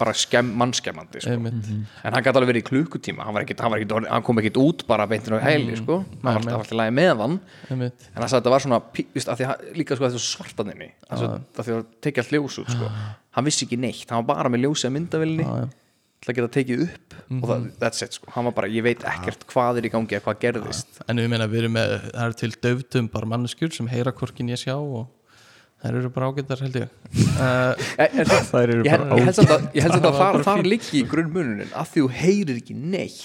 bara 0.00 0.14
skemm, 0.16 0.54
mannskemmandi 0.56 1.20
sko. 1.20 1.34
einmitt. 1.36 1.66
En 2.08 2.14
hann 2.16 2.24
gæti 2.24 2.38
alveg 2.40 2.48
verið 2.54 2.62
í 2.62 2.68
klukkutíma. 2.70 3.20
Hann, 3.26 3.34
var 3.36 3.44
ekkit, 3.44 3.60
hann, 3.60 3.70
var 3.74 3.82
ekkit, 3.82 4.06
hann 4.08 4.22
kom 4.24 4.38
ekkit 4.40 4.56
út 4.56 4.84
bara 4.88 5.04
beintinu 5.06 5.36
á 5.36 5.44
heili 5.44 5.74
sko. 5.76 5.98
hann 6.24 6.46
var 6.46 6.54
alltaf 6.62 6.72
lagi 6.80 6.94
með 6.96 7.20
hann. 7.20 7.34
En 7.68 8.22
hann 8.22 8.28
sagði 8.28 8.38
að 8.38 8.38
þetta 8.40 8.54
var 8.54 8.64
svona 8.64 8.78
að 8.80 9.36
því, 9.36 9.44
að- 9.50 9.66
líka 9.76 9.96
sko 9.98 10.06
þetta 10.08 10.22
svartaninni 10.24 10.88
að 11.10 11.64
því 11.66 11.74
að 11.76 11.84
tekja 12.00 12.24
allt 12.24 12.32
ljós 12.32 12.56
út 12.64 12.70
sko. 12.72 12.88
hann 13.36 13.44
vissi 13.44 13.66
ekki 13.68 13.76
neitt, 13.78 14.08
hann 14.08 14.24
var 14.24 14.34
bara 14.40 14.48
með 14.48 14.64
ljósið 14.64 14.88
að 14.88 14.96
myndavilni. 14.96 15.44
Til 16.20 16.32
að 16.32 16.36
geta 16.36 16.50
tekið 16.56 16.82
upp 16.84 17.14
og 17.30 17.46
það, 17.48 17.62
that's 17.80 18.04
it 18.04 18.18
sko. 18.18 18.28
hann 18.34 18.48
var 18.50 18.56
bara, 18.58 18.68
ég 18.68 18.84
veit 18.84 19.04
ekkert 19.08 19.46
hvað 19.48 19.80
er 19.80 19.86
í 19.88 19.92
gangi 19.92 20.18
eða 20.18 20.26
hvað 20.26 20.42
gerðist. 20.42 21.00
En 21.08 21.20
við 21.22 21.30
meina 21.32 21.46
við 21.48 21.64
erum 21.64 21.78
með 21.78 21.94
það 22.10 22.26
eru 22.26 22.38
til 22.42 22.50
döftum 22.66 23.08
bara 23.12 23.30
manneskjur 23.30 23.72
sem 23.76 23.88
heyra 23.88 24.12
hvorkin 24.16 24.50
ég 24.52 24.60
sjá 24.60 24.74
og 24.76 25.08
þær 25.80 25.96
eru 26.02 26.10
bara 26.12 26.28
ágættar 26.28 26.60
held 26.66 26.76
ég. 26.82 26.90
Uh, 27.38 27.72
en, 28.04 28.18
en, 28.20 28.34
Þær 28.50 28.74
eru 28.74 28.84
bara 28.84 29.16
ég 29.16 29.30
held 29.30 29.38
samt 29.38 29.54
að, 29.54 29.64
ég 29.78 29.86
held 29.86 29.96
að 30.10 30.18
Það 30.20 30.50
fínt. 30.50 30.70
liggi 30.74 31.00
í 31.00 31.06
grunnmununin 31.08 31.72
að 31.72 31.94
því 31.94 32.04
þú 32.04 32.12
heyrir 32.18 32.60
ekki 32.60 32.76
neitt. 32.76 33.24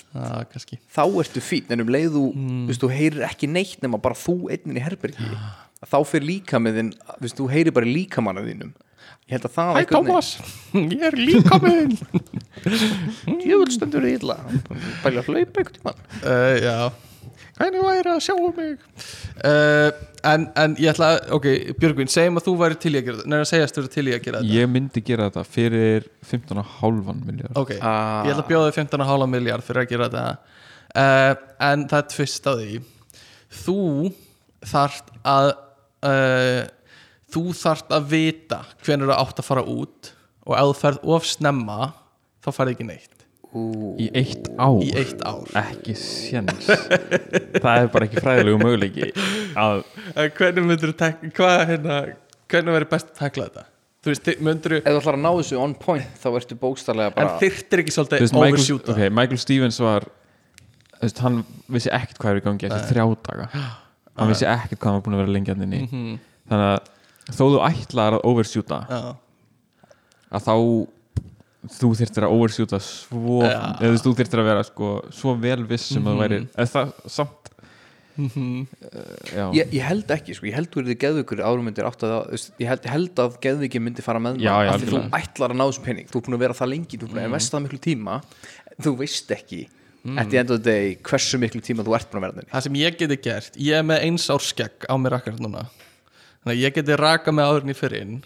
Kannski. 0.54 0.80
Þá 0.96 1.04
ertu 1.26 1.43
fín, 1.43 1.67
en 1.76 1.84
um 1.84 1.93
leið 1.98 2.10
þú, 2.15 2.26
mm. 2.32 2.74
þú 2.80 2.91
heyrir 2.96 3.28
ekki 3.28 3.52
neitt 3.52 3.84
nema 3.84 4.00
bara 4.00 4.15
þú 4.20 4.38
einnin 4.56 4.80
í 4.80 4.86
herbergi. 4.86 5.28
Þá 5.86 6.00
fyrir 6.08 6.30
líkamið 6.30 6.80
þinn 6.80 6.96
þú 6.96 7.22
veist, 7.28 7.41
þú 7.41 7.52
heyrir 7.52 7.76
bara 7.76 7.91
í 7.91 7.98
líkamannu 9.26 9.32
þínum 9.32 9.32
ég 9.32 9.34
held 9.36 9.46
að 9.46 9.56
það 9.56 9.72
Hæ 9.76 9.86
Tómas, 9.90 10.28
ég 10.76 11.04
er 11.08 11.16
líka 11.18 11.58
með 11.64 11.96
djöfulstundur 13.46 14.06
í 14.06 14.14
illa. 14.20 14.36
Bæli 15.04 15.20
að 15.22 15.30
hlaupa 15.32 15.62
einhvern 15.62 15.76
tímann. 15.80 16.06
Uh, 16.22 16.56
Já. 16.62 16.78
Hvernig 17.56 17.84
væri 17.88 18.12
að 18.12 18.18
sjá 18.26 18.34
um 18.36 18.52
mig? 18.58 18.82
Uh, 19.40 19.90
en, 20.28 20.46
en 20.60 20.74
ég 20.76 20.90
ætla 20.92 21.08
að 21.16 21.30
Ok, 21.38 21.46
Björgvin, 21.80 22.10
segjum 22.12 22.40
að 22.42 22.46
þú 22.50 22.54
væri 22.60 22.78
til 22.84 22.92
í 22.92 23.00
að 23.00 23.06
gera 23.08 23.18
þetta 23.22 23.32
Nei, 23.32 23.38
að 23.40 23.48
segjast 23.48 23.78
þú 23.78 23.84
væri 23.86 23.94
til 23.94 24.04
í 24.10 24.16
að 24.18 24.24
gera 24.26 24.42
þetta. 24.42 24.56
Ég 24.58 24.70
myndi 24.74 25.04
gera 25.08 25.28
þetta 25.30 25.44
fyrir 25.48 26.08
15,5 26.28 27.22
miljard 27.30 27.60
Ok, 27.62 27.72
Ah. 27.80 28.26
ég 28.28 28.34
ætla 28.34 28.44
að 28.44 28.50
bjóða 28.52 28.74
þig 28.76 28.80
15,5 28.82 29.30
miljard 29.32 29.64
fyrir 29.70 29.82
að 29.86 29.94
gera 29.94 30.10
þetta. 30.12 30.26
Uh, 30.96 31.34
En 31.70 31.88
það 31.92 32.02
er 32.02 32.10
tvist 32.18 32.52
á 32.52 32.54
því. 32.60 32.82
Þú 33.64 33.78
þarft 34.76 35.14
að 35.24 35.50
uh, 36.12 36.62
Þú 37.36 37.43
þarft 37.60 37.91
að 37.95 38.08
vita 38.13 38.62
hvenær 38.86 39.12
þú 39.12 39.17
átt 39.19 39.41
að 39.43 39.50
fara 39.50 39.65
út 39.67 40.12
Og 40.45 40.56
ef 40.56 40.69
þú 40.69 40.76
ferð 40.80 41.12
of 41.15 41.28
snemma 41.28 41.91
Þá 42.45 42.50
færði 42.54 42.76
ekki 42.76 42.86
neitt. 42.88 43.12
Í 43.56 44.10
eitt 44.19 44.50
ár? 44.60 44.82
Í 44.84 44.89
eitt 45.00 45.21
ár. 45.26 45.48
Ekki 45.58 45.93
séns. 45.98 46.67
Það 46.67 47.69
er 47.71 47.88
bara 47.93 48.06
ekki 48.06 48.19
fræðilegu 48.21 48.60
möguleiki 48.60 49.08
að 49.56 49.86
En 50.12 50.34
hvernig 50.36 50.67
myndir 50.67 50.91
þú 50.91 50.98
tekla 51.00 51.32
Hvað 51.39 51.63
hérna 51.71 52.00
Hvernig 52.52 52.76
verður 52.76 52.91
best 52.91 53.13
að 53.13 53.21
tekla 53.24 53.48
þetta? 53.48 53.63
Þú 54.06 54.12
veist, 54.12 54.28
myndir 54.45 54.76
ef 54.78 54.84
þú 54.86 55.00
ætlar 55.00 55.17
að 55.17 55.24
ná 55.24 55.30
þessu 55.39 55.58
on 55.63 55.71
point 55.82 56.19
þá 56.21 56.28
ertu 56.38 56.58
bókstarlega 56.62 57.10
En 57.10 57.15
bara 57.17 57.39
þyrftir 57.41 57.82
ekki 57.82 57.93
Þú 57.93 57.95
svolítið 57.95 58.21
veist, 58.26 58.36
Michael, 58.36 58.52
overshoota 58.54 58.93
okay, 58.93 59.13
Michael 59.21 59.41
Stevens 59.41 59.80
var 59.82 60.06
þú 60.91 61.08
veist, 61.08 61.21
hann 61.26 61.39
vissi 61.78 61.91
ekkert 61.95 62.19
hvað 62.21 62.36
er 62.36 62.41
í 62.41 62.43
gangi 62.45 62.67
eftir 62.69 62.86
þrjá 62.91 63.06
daga. 63.30 63.48
Hann 64.15 64.30
vissi 64.32 64.45
ekkert 64.50 64.80
hvað 64.80 64.91
hann 64.91 65.00
var 65.00 65.06
búin 65.08 65.17
að 65.17 65.24
vera 65.24 65.34
lengi 65.36 65.54
hann 65.56 65.65
inni. 65.65 65.82
Mhm. 65.86 66.19
þannig 66.52 66.69
að 66.76 66.91
þó 67.32 67.42
þú 67.56 67.62
ætlar 67.70 68.18
að 68.20 68.28
overshoota 68.32 68.82
Já, 68.90 69.00
að 70.36 70.46
þá 70.46 70.54
þú 71.80 71.90
þyrftir 71.98 72.28
að 72.28 72.34
overshoota 72.38 72.80
svo 72.86 73.40
eða 73.48 73.98
þú 74.04 74.12
þyrftir 74.20 74.42
að 74.44 74.50
vera 74.52 74.64
sko, 74.68 74.90
svo 75.16 75.34
vel 75.42 75.64
viss 75.70 75.88
sem 75.96 76.06
að 76.06 76.14
þú 76.14 76.22
væri 76.22 76.40
eða 76.54 76.68
það 76.76 76.92
samt. 77.10 77.52
Uh, 78.16 78.62
já, 79.28 79.46
ég, 79.58 79.72
ég 79.76 79.84
held 79.84 80.12
ekki, 80.16 80.36
sko, 80.38 80.46
ég 80.48 80.56
held 80.56 80.70
þú 80.72 80.84
erið 80.86 81.00
geðvikur 81.02 81.42
árum 81.44 81.66
myndir 81.68 81.88
átt 81.90 82.06
að 82.08 82.14
ég 82.62 82.70
held, 82.70 82.86
ég 82.86 82.94
held 82.94 83.20
að 83.26 83.34
geðviki 83.44 83.82
myndi 83.84 84.06
fara 84.06 84.22
með 84.24 84.38
Já, 84.40 84.54
já, 84.64 84.70
af 84.72 84.80
því 84.86 84.92
þú 84.94 85.02
ætlar 85.20 85.52
að 85.52 85.60
ná 85.60 85.66
þessum 85.66 85.88
penning 85.90 86.08
þú 86.14 86.22
er 86.22 86.26
búin 86.30 86.38
að 86.38 86.44
vera 86.46 86.56
það 86.62 86.72
lengi, 86.72 87.00
þú 87.02 87.08
er 87.08 87.12
búin 87.12 87.22
að 87.24 87.28
investa 87.32 87.58
það 87.58 87.66
miklu 87.66 87.82
tíma. 87.90 88.20
Þú 88.86 88.96
veist 89.02 89.36
ekki 89.36 89.64
Mm. 90.06 90.20
at 90.22 90.28
the 90.30 90.38
end 90.38 90.52
of 90.54 90.60
the 90.62 90.70
day 90.70 90.92
hversu 91.02 91.40
miklu 91.42 91.58
tíma 91.66 91.82
þú 91.82 91.96
ert 91.98 92.12
búin 92.14 92.20
að 92.22 92.26
vera 92.28 92.34
þenni 92.38 92.52
það 92.52 92.62
sem 92.68 92.76
ég 92.78 92.98
geti 93.00 93.16
gert 93.26 93.56
Ég 93.58 93.80
er 93.80 93.86
með 93.90 94.04
eins 94.06 94.28
árs 94.30 94.52
skegg 94.52 94.86
á 94.86 94.94
mér 95.02 95.16
akkurat 95.18 95.40
núna 95.42 95.64
Þannig 96.46 96.54
að 96.54 96.62
ég 96.62 96.76
geti 96.76 96.98
raka 97.02 97.34
mig 97.34 97.48
áður 97.50 97.64
en 97.66 97.72
ég 97.74 97.80
fyrir 97.80 98.04
inn 98.06 98.18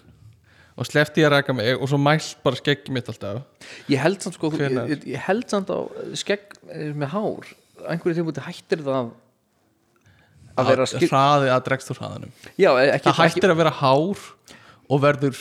Og 0.79 0.87
slefti 0.87 1.23
ég 1.23 1.29
að 1.29 1.33
raka 1.37 1.55
mig 1.55 1.71
Og 1.77 1.87
svo 1.91 1.99
mælt 2.01 2.43
bara 2.43 2.59
skeggi 2.59 2.93
mitt 2.95 3.07
alltaf. 3.11 3.45
Ég 3.91 4.03
held 4.03 4.19
samt 4.23 4.35
sko, 4.35 4.51
þú, 4.51 4.59
Hvenær? 4.59 4.91
ég, 4.91 5.05
ég 5.15 5.23
held 5.27 5.47
samt 5.51 5.71
á 5.71 5.79
skegg 6.19 6.57
eh, 6.67 6.91
með 6.95 7.13
hár. 7.15 7.49
Einhverju 7.87 8.19
tíma 8.19 8.45
hættir 8.49 8.83
það 8.83 9.13
að 10.59 10.71
vera 10.73 10.87
skil 10.91 11.07
Hraði 11.07 11.53
að 11.55 11.63
dregst 11.69 11.93
úr 11.93 11.99
hraðanum. 12.01 12.31
Já, 12.59 12.69
e- 12.75 12.89
ekki, 12.97 13.07
Það 13.07 13.21
hættir 13.23 13.53
að 13.53 13.61
vera 13.61 13.73
hár 13.79 14.25
Og 14.89 15.01
verður 15.03 15.39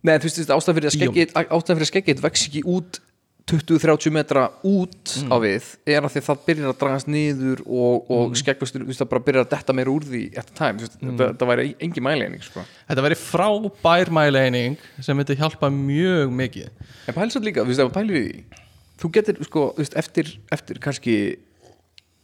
Nei, 0.00 0.14
þú 0.16 0.30
veist, 0.30 0.50
ástæðan 0.50 0.78
fyrir 0.78 1.84
að 1.84 1.90
skeggið 1.92 2.22
vex 2.24 2.46
ekki 2.48 2.62
út 2.72 3.02
20-30 3.50 4.14
metra 4.14 4.44
út 4.62 5.14
Mm. 5.20 5.32
á 5.32 5.36
við 5.42 5.64
er 5.90 6.04
að 6.06 6.12
því 6.14 6.20
að 6.20 6.28
það 6.28 6.44
byrjar 6.46 6.70
að 6.70 6.78
dragast 6.80 7.10
niður 7.10 7.60
og, 7.66 8.10
og 8.10 8.24
mm. 8.30 8.38
skeggvöxtur, 8.40 8.84
þú 8.84 8.90
veist, 8.90 9.02
það 9.02 9.10
bara 9.10 9.24
byrjar 9.26 9.44
að 9.46 9.52
detta 9.56 9.76
meira 9.76 9.90
úr 9.94 10.06
því 10.06 10.22
eftir 10.38 10.54
time, 10.60 10.78
þú 10.78 10.86
veist, 10.86 10.96
Mm. 11.00 11.18
það, 11.18 11.36
það 11.40 11.50
væri 11.52 11.66
engin 11.80 12.06
mæleining, 12.06 12.42
sko. 12.46 12.64
Þetta 12.88 13.04
væri 13.06 13.18
frábær 13.20 14.10
mæleining 14.14 14.78
sem 15.00 15.16
myndi 15.18 15.36
hjálpa 15.40 15.70
mjög 15.74 16.34
mikið 16.40 16.68
En 17.08 17.14
pælis 17.14 17.36
þetta 17.36 17.48
líka, 17.48 17.64
þú 17.64 17.72
veist, 17.72 17.80
ef 17.80 17.90
að 17.90 17.98
pæli 17.98 18.12
við 18.16 18.26
því 18.30 18.66
þú 19.00 19.12
getur, 19.16 19.44
sko, 19.48 19.62
þú 19.74 19.84
veist, 19.84 19.96
eftir 19.96 20.34
eftir 20.52 20.80
kannski 20.82 21.16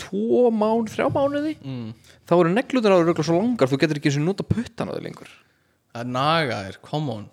tvo 0.00 0.50
mán, 0.52 0.88
þrjá 0.90 1.08
mánuði 1.12 1.56
mm. 1.62 1.92
þá 2.28 2.34
eru 2.36 2.52
neglutur 2.52 2.92
á 2.92 3.00
þér 3.00 3.24
svo 3.24 3.38
langar 3.38 3.70
þú 3.70 3.78
getur 3.80 4.00
ekki 4.00 4.12
eins 4.12 4.20
og 4.20 4.26
nota 4.28 4.46
puttan 4.46 4.92
á 4.92 4.96
þér 4.96 5.06
lengur 5.08 5.30
að 5.96 6.10
naga 6.12 6.60
þér, 6.66 6.78
come 6.84 7.14
on 7.14 7.24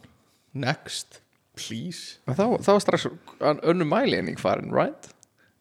next 0.56 1.19
please 1.57 2.19
þá, 2.25 2.57
þá 2.61 2.71
var 2.71 2.81
strax 2.83 3.07
önnu 3.41 3.87
mæliðning 3.87 4.39
farin, 4.41 4.71
right? 4.73 5.11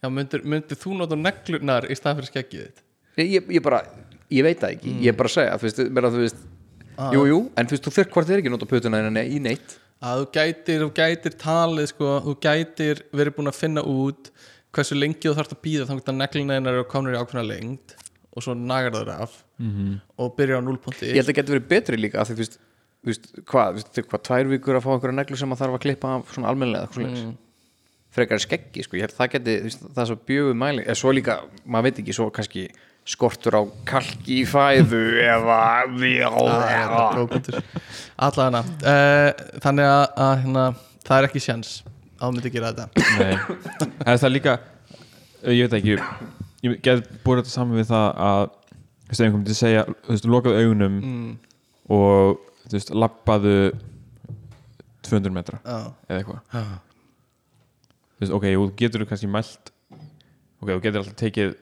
Já, 0.03 0.09
myndir, 0.11 0.43
myndir 0.49 0.79
þú 0.81 0.97
nota 0.99 1.19
neglunar 1.19 1.87
í 1.87 1.97
stað 1.99 2.21
fyrir 2.21 2.33
skeggið 2.33 2.65
þitt? 2.65 2.83
Ég, 3.21 3.29
ég, 3.37 3.53
ég 3.59 3.65
bara, 3.65 3.83
ég 4.33 4.47
veit 4.47 4.61
það 4.63 4.77
ekki 4.79 4.97
ég 5.05 5.13
er 5.13 5.19
bara 5.19 5.31
að 5.31 5.37
segja, 5.37 5.59
þú 5.61 5.69
veist, 5.69 5.83
meira, 5.99 6.13
þú 6.13 6.25
veist 6.25 6.43
jú, 7.13 7.27
jú, 7.29 7.39
en 7.57 7.69
þú 7.69 7.77
veist, 7.77 7.87
þú 7.87 7.95
fyrir 7.99 8.13
hvort 8.17 8.33
er 8.33 8.43
ekki 8.43 8.53
nota 8.53 8.69
putuna 8.69 9.03
þína 9.05 9.25
í 9.29 9.41
neitt 9.45 9.77
að 10.03 10.23
þú 10.23 10.31
gætir, 10.35 10.83
þú 10.83 10.89
gætir 10.97 11.37
talið 11.39 11.91
sko, 11.93 12.15
þú 12.25 12.37
gætir 12.43 13.05
verið 13.15 13.37
búin 13.37 13.53
að 13.53 13.61
finna 13.61 13.85
út 13.87 14.33
hversu 14.73 14.97
lengi 14.99 15.29
þú 15.29 15.37
þarfst 15.37 15.55
að 15.55 15.63
býða 15.67 15.87
að 16.01 16.17
neglina 16.17 16.59
þínar 16.59 16.79
eru 16.81 16.89
komin 16.91 17.15
í 17.15 17.21
ákveðna 17.21 17.45
lengd 17.47 17.95
og 18.33 18.45
svo 18.45 18.55
nagar 18.57 18.97
það 18.97 19.11
af 19.21 19.33
-hmm. 19.61 20.01
og 20.17 20.37
byrja 20.37 20.59
á 20.59 20.63
núlpunti 20.65 21.13
ég 21.13 21.21
held 21.21 21.29
að 21.29 21.31
það 21.31 21.39
getur 21.39 21.55
verið 21.55 21.69
betri 21.69 21.97
líka 21.97 22.21
af 22.21 22.29
því, 22.29 22.35
þú 22.35 22.43
veist, 22.43 22.59
þú 23.03 23.11
veist, 23.11 23.31
hvað, 23.51 23.73
þú 23.73 23.81
veist, 23.81 24.03
hvað, 24.11 24.23
tvær 24.29 24.51
vikur 24.53 24.79
að 24.79 24.85
fá 24.85 24.93
einhverja 24.95 25.19
neglu 25.19 25.39
sem 25.41 25.55
að 25.55 25.65
þarf 25.65 25.79
að 25.79 25.85
klippa 25.87 26.15
af 26.19 26.33
svona 26.35 26.53
almennilega, 26.53 27.03
mm. 27.03 27.35
frekar 28.15 28.43
skeggi, 28.43 28.87
sko, 28.87 28.99
ég 28.99 29.07
held 29.07 29.17
að 29.17 29.21
það 29.21 29.33
geti 29.37 29.59
veist, 29.67 29.85
það 29.89 30.03
er 30.05 30.11
svo 30.13 30.19
bjögu 30.31 30.57
mæli, 30.63 30.87
eða 30.87 30.99
svo 31.03 31.15
líka 31.17 31.39
maður 31.65 31.89
veit 31.89 32.03
ekki, 32.03 32.17
svo 32.17 32.29
kannski 32.35 32.67
skortur 33.13 33.59
á 33.59 33.63
kalki 33.89 34.37
í 34.39 34.43
fæðu 34.47 35.03
eða 35.19 35.63
allavega 38.23 38.61
uh, 38.63 39.31
þannig 39.65 39.89
að, 39.89 40.05
að 40.23 40.35
hérna, 40.45 40.67
það 41.03 41.17
er 41.17 41.29
ekki 41.31 41.43
sjans 41.43 41.73
að 42.23 42.23
þú 42.23 42.33
myndi 42.37 42.53
gera 42.55 42.71
þetta. 42.71 42.87
Það 44.07 44.29
er 44.29 44.35
líka 44.37 44.55
ég 45.51 45.67
veit 45.67 45.77
ekki 45.81 45.97
ég 46.63 46.79
get 46.85 47.11
búið 47.25 47.43
þetta 47.43 47.55
saman 47.57 47.81
við 47.81 47.89
það 47.91 48.09
að 48.29 48.45
einhvern 49.13 49.41
myndi 49.41 49.57
segja, 49.59 49.83
þú 50.07 50.15
veist, 50.15 50.29
lokaðu 50.31 50.63
augunum 50.63 50.99
mm. 51.03 51.33
og 51.93 52.52
þú 52.73 52.79
veist, 52.81 52.93
lappaðu 52.97 53.57
200 55.03 55.35
metra 55.35 55.59
Já. 55.65 55.93
eða 56.09 56.19
eitthvað 56.23 56.41
Já. 56.57 56.63
þú 58.17 58.23
veist, 58.25 58.33
ok, 58.39 58.47
þú 58.55 58.67
getur 58.81 59.05
kannski 59.11 59.31
mælt 59.31 59.73
ok, 60.63 60.69
þú 60.71 60.81
getur 60.85 61.03
alltaf 61.03 61.17
tekið 61.23 61.55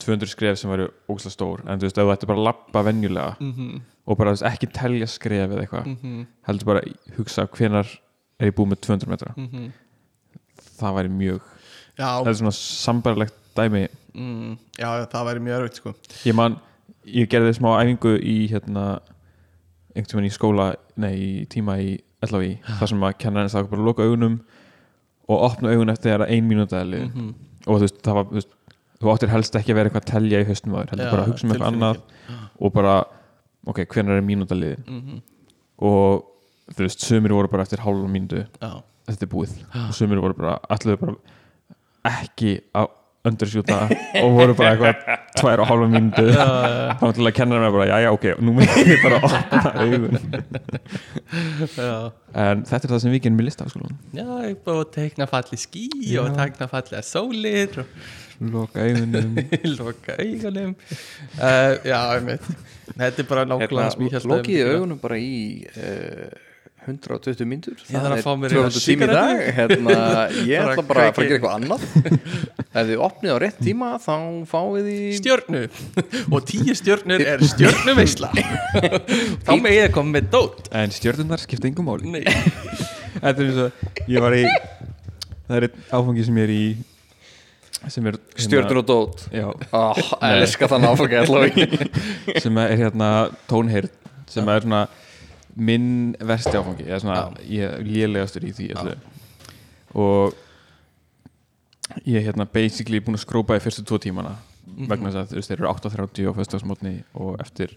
200 0.00 0.30
skref 0.32 0.56
sem 0.58 0.70
væru 0.72 0.86
ógæslega 1.12 1.34
stór 1.36 1.60
en 1.68 1.78
þú 1.80 1.84
veist, 1.88 1.98
ef 2.00 2.06
þú 2.08 2.14
ætti 2.14 2.28
bara 2.30 2.40
að 2.40 2.46
lappa 2.48 2.82
venjulega 2.86 3.36
Mhm. 3.40 3.80
og 4.06 4.16
bara 4.18 4.32
þú 4.32 4.38
veist, 4.40 4.48
ekki 4.52 4.72
telja 4.72 5.06
skref 5.06 5.50
eða 5.50 5.66
eitthvað 5.66 5.86
Mhm. 5.86 6.26
heldur 6.48 6.64
bara 6.66 6.80
hugsa 7.18 7.46
hvenar 7.46 7.86
er 8.40 8.50
ég 8.50 8.54
búið 8.56 8.70
með 8.72 8.80
200 8.80 9.06
metra 9.08 9.34
Mhm. 9.36 9.72
það 10.80 10.94
væri 10.96 11.10
mjög, 11.10 11.40
Já, 11.98 12.22
það 12.24 12.28
er 12.28 12.32
svona 12.34 12.52
sambarlegt 12.56 13.34
dæmi 13.54 13.88
mm, 14.14 14.58
já, 14.78 15.06
það 15.06 15.24
væri 15.26 15.40
mjög 15.40 15.58
örvitt 15.60 15.74
sko. 15.76 15.94
ég 16.24 16.34
man, 16.34 16.56
ég 17.04 17.28
gerði 17.28 17.52
smá 17.58 17.76
æfingu 17.84 18.16
í 18.22 18.48
hérna 18.48 19.00
einhvern 19.94 20.10
tímann 20.12 20.28
í 20.28 20.32
skóla, 20.34 20.66
nei, 20.96 21.12
í 21.16 21.46
tíma 21.50 21.76
í 21.82 21.98
LHI, 22.26 22.50
þar 22.78 22.90
sem 22.92 23.04
að 23.06 23.14
kennarinn 23.22 23.50
sagði 23.52 23.70
bara 23.72 23.80
að 23.82 23.88
loka 23.90 24.06
augunum 24.06 24.40
og 25.30 25.44
opna 25.46 25.72
augun 25.72 25.92
eftir 25.92 26.10
þegar 26.12 26.26
ein 26.28 26.48
mínúta 26.48 26.80
er 26.80 26.88
liðin. 26.90 27.12
Mhm. 27.14 27.34
og 27.66 27.76
þú 27.76 27.80
veist, 27.86 28.02
það 28.02 28.14
var, 28.18 28.24
þú 28.30 28.38
veist 28.40 28.54
þú 29.00 29.10
áttir 29.14 29.30
helst 29.32 29.56
ekki 29.56 29.72
að 29.72 29.78
vera 29.80 29.88
eitthvað 29.90 30.04
að 30.04 30.12
telja 30.12 30.40
í 30.40 30.46
haustum 30.48 30.74
á 30.74 30.78
þér 30.80 30.90
heldur 30.92 31.06
Já, 31.06 31.10
bara 31.14 31.22
að 31.24 31.30
hugsa 31.30 31.46
um 31.46 31.52
eitthvað 31.54 31.70
annað 31.72 32.00
og 32.60 32.72
bara, 32.74 32.94
ok, 33.66 33.78
hvenær 33.94 34.16
er 34.20 34.26
mínúta 34.26 34.56
liðin? 34.58 34.84
Mhm. 34.86 35.20
og 35.80 36.24
þú 36.76 36.84
veist, 36.84 37.00
sumir 37.00 37.32
voru 37.32 37.48
bara 37.50 37.62
eftir 37.66 37.80
hálfa 37.84 38.08
mínútu 38.08 38.44
Já, 38.60 38.72
þetta 39.08 39.22
er 39.26 39.30
búið. 39.32 39.54
Og 39.88 39.94
sumir 39.96 40.20
voru 40.20 40.34
bara, 40.36 40.58
allir 40.70 40.96
bara 41.00 41.16
ekki 42.04 42.60
að 42.74 42.88
undersjúta 43.28 43.82
og 44.22 44.30
voru 44.32 44.54
bara 44.56 44.70
eitthvað 44.72 45.18
tvær 45.36 45.60
og 45.60 45.68
hálfa 45.68 45.88
mínútu. 45.92 46.24
Þá 46.32 47.04
til 47.18 47.26
að 47.28 47.34
kenna 47.36 47.58
mér 47.60 47.74
bara, 47.74 47.88
já 47.90 48.06
já 48.06 48.10
ok 48.14 48.26
nú 48.40 48.54
með 48.56 48.72
ég 48.80 49.02
bara 49.04 49.18
að 49.20 49.26
opna 49.28 49.60
augun 49.84 50.14
en 52.30 52.64
þetta 52.64 52.80
er 52.80 52.90
það 52.94 53.02
sem 53.04 53.12
við 53.14 53.22
gerum 53.26 53.42
í 53.42 53.46
listafskólan 53.46 53.94
Já, 54.16 54.26
ég 54.46 54.58
bara 54.64 54.84
að 54.84 54.90
teikna 54.96 55.28
falli 55.30 55.60
skí 55.60 55.86
Já. 56.00 56.22
og 56.24 56.34
teikna 56.38 56.68
falli 56.70 57.04
sólir 57.06 57.80
og 57.82 57.86
loka 58.40 58.80
augunum. 58.80 59.34
Loka 59.78 60.14
augunum. 60.16 60.70
Uh, 61.36 61.76
Já, 61.84 61.98
ég 62.16 62.24
veit 62.30 62.46
Þetta 62.90 63.22
er 63.22 63.26
bara 63.28 63.44
nákvæmlega 63.46 63.90
að 63.90 64.30
lokiði 64.30 64.62
myndi 64.64 64.78
augunum 64.78 65.02
bara 65.02 65.18
í 65.20 65.34
uh, 65.76 66.30
120 66.86 67.46
myndur 67.48 67.76
Ég 67.84 67.92
þarf 67.92 68.14
að 68.14 68.22
fá 68.24 68.30
mér 68.40 68.54
200 68.54 68.84
tími 68.84 69.06
í 69.06 69.10
dag. 69.10 69.40
Hérna, 69.56 69.96
ég 70.48 70.62
ætla 70.62 70.84
bara 70.88 71.06
að 71.06 71.16
fara 71.16 71.26
að 71.26 71.30
gera 71.30 71.36
eitthvað 71.36 71.56
annað. 71.58 71.82
Ef 72.80 72.88
þið 72.90 73.02
opnið 73.06 73.34
á 73.34 73.38
rétt 73.44 73.60
tíma 73.64 73.90
þá 74.00 74.14
fáið 74.50 74.88
þið 74.88 75.02
Stjörnu. 75.20 75.62
Og 76.34 76.46
tíu 76.48 76.76
stjörnur 76.78 77.24
er 77.34 77.44
stjörnu 77.52 77.96
veisla 77.98 78.30
Þá 78.32 79.52
með 79.60 79.74
ég 79.76 79.94
koma 79.96 80.16
með 80.16 80.30
dót. 80.32 80.70
En 80.72 80.94
stjörnunar 80.94 81.42
skipta 81.42 81.68
yngum 81.70 81.90
máli. 81.90 82.14
Nei. 82.14 82.24
Þetta 83.18 83.34
er 83.34 83.44
eins 83.48 83.60
og, 83.66 83.84
ég 84.08 84.24
var 84.24 84.38
í 84.38 84.44
það 85.50 85.58
er 85.58 85.66
einn 85.66 85.84
áfangi 85.90 86.26
sem 86.28 86.40
ég 86.40 86.48
er 86.48 86.54
í 86.54 86.64
sem 87.88 88.06
er 88.06 88.16
hérna- 88.16 88.44
stjörnur 88.46 88.80
og 88.82 88.88
dót. 88.88 89.22
Já, 89.34 89.46
oh, 89.72 90.00
elska 90.30 90.68
þann 90.70 90.88
áfengi 90.90 91.20
allavega 91.20 92.40
sem 92.44 92.58
er 92.60 92.74
hérna 92.76 93.10
tónheyrn 93.50 93.90
sem 94.30 94.48
er 94.52 94.66
svona 94.66 94.82
minn 95.56 96.14
versti 96.20 96.54
áfangi 96.56 96.86
eða 96.86 97.00
svona 97.02 97.22
ég 97.46 97.80
lélegastur 97.86 98.46
í 98.46 98.52
því 98.56 98.68
og 99.98 100.36
ég 102.06 102.20
er 102.20 102.28
hérna 102.28 102.46
basically 102.46 103.00
búin 103.02 103.18
að 103.18 103.24
skrópa 103.24 103.58
í 103.58 103.62
fyrstu 103.62 103.84
tvo 103.86 103.98
tímana 104.02 104.36
vegna 104.88 105.10
þess 105.12 105.40
að 105.40 105.48
þeir 105.48 105.58
eru 105.58 105.70
8.30 105.72 106.30
á 106.30 106.32
föstudagsmótni 106.38 106.94
og 107.18 107.40
eftir 107.42 107.74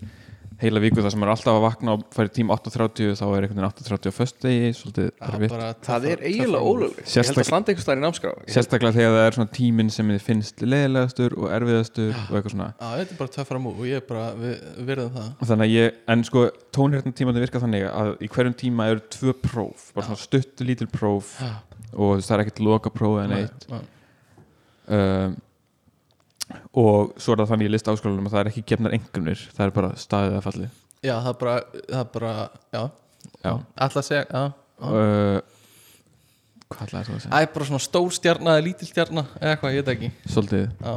heila 0.62 0.82
viku 0.84 1.02
þar 1.04 1.13
sem 1.13 1.24
er 1.26 1.32
alltaf 1.34 1.58
að 1.58 1.63
vakna 1.63 1.96
og 1.98 2.04
færi 2.13 2.32
tím 2.36 2.52
8.30 2.54 3.16
þá 3.20 3.24
er 3.26 3.46
einhvern 3.48 3.60
veginn 3.60 3.68
8.30 3.70 4.12
á 4.12 4.13
föstudegi 4.18 4.70
svolítið 4.78 5.10
erfitt. 5.28 5.54
bara 5.54 5.70
það 5.88 6.08
er 6.12 6.24
eiginlega 6.30 6.72
ólöglegt. 6.72 7.08
Ég 7.10 7.30
held 7.30 7.42
að 7.42 7.48
standa 7.50 7.74
einhvers 7.74 7.88
staðar 7.88 8.02
í 8.02 8.06
námskrá. 8.06 8.34
Sérstaklega 8.56 8.98
þegar 8.98 9.16
það 9.18 9.28
er 9.28 9.38
svona 9.38 9.54
tíminn 9.58 9.92
sem 9.94 10.13
þið 10.13 10.26
finnst 10.28 10.66
leiðilegastur 10.66 11.38
og 11.39 11.48
erfiðastur 11.58 12.12
og 12.13 12.38
eitthvað 12.38 12.56
svona. 12.56 12.70
Já, 12.78 12.89
þetta 13.02 13.16
er 13.16 13.22
bara 13.24 13.36
töffara 13.38 13.63
mú 13.63 13.74
og 13.74 13.88
ég 13.89 14.02
er 14.02 14.08
bara 14.10 14.26
við, 14.39 14.56
virðum 14.92 15.13
það. 15.18 15.32
Þannig 15.44 15.66
að 15.68 15.76
ég, 15.78 16.02
en 16.13 16.26
sko 16.30 16.46
tónhérna 16.76 17.16
tímandi 17.18 17.44
virka 17.44 17.63
þannig 17.63 17.88
að 17.89 18.13
í 18.20 18.32
hverjum 18.34 18.58
tíma 18.63 18.89
eru 18.94 19.06
tvö 19.13 19.36
próf, 19.44 19.89
bara 19.96 20.10
svona 20.10 20.22
stutt 20.24 20.63
lítil 20.66 20.89
próf 20.92 21.36
og 21.94 22.22
það 22.24 22.36
er 22.38 22.46
ekkert 22.46 22.63
loka 22.66 22.92
próf 22.94 23.20
en 23.24 23.36
eitt 23.38 23.68
Nei, 23.70 23.82
um, 24.98 25.36
og 26.74 27.13
svo 27.18 27.34
er 27.34 27.42
það 27.44 27.52
þannig 27.54 27.70
í 27.70 27.74
lista 27.74 27.94
áskólanum 27.94 28.28
að 28.30 28.36
það 28.36 28.42
er 28.44 28.52
ekki 28.52 28.63
gefnar 28.74 28.96
engunir, 28.98 29.42
það 29.54 29.66
er 29.66 29.74
bara 29.78 29.89
staðið 30.04 30.38
að 30.39 30.46
falli 30.48 30.70
Já, 31.04 31.16
það 31.20 31.32
er 31.34 31.39
bara, 31.42 31.56
það 31.89 32.00
er 32.00 32.12
bara 32.13 32.34
Já, 32.74 32.84
Já. 33.44 33.52
alltaf 33.76 34.00
að 34.04 34.08
segja 34.08 34.26
Já, 34.30 34.44
uh, 34.84 35.42
Hvað 36.74 36.88
ætlaði 36.88 37.06
það 37.06 37.16
að 37.16 37.22
segja? 37.24 37.34
Það 37.34 37.46
er 37.46 37.52
bara 37.54 37.68
svona 37.70 37.84
stór 37.86 38.13
stjarna 38.18 38.56
eða 38.58 38.66
lítil 38.66 38.88
stjarna 38.89 39.24
eða 39.38 39.52
eitthvað, 39.54 39.74
ég 39.76 39.84
veit 39.84 39.92
ekki. 39.94 40.10
Svolítið, 40.34 40.63
Já. 40.82 40.96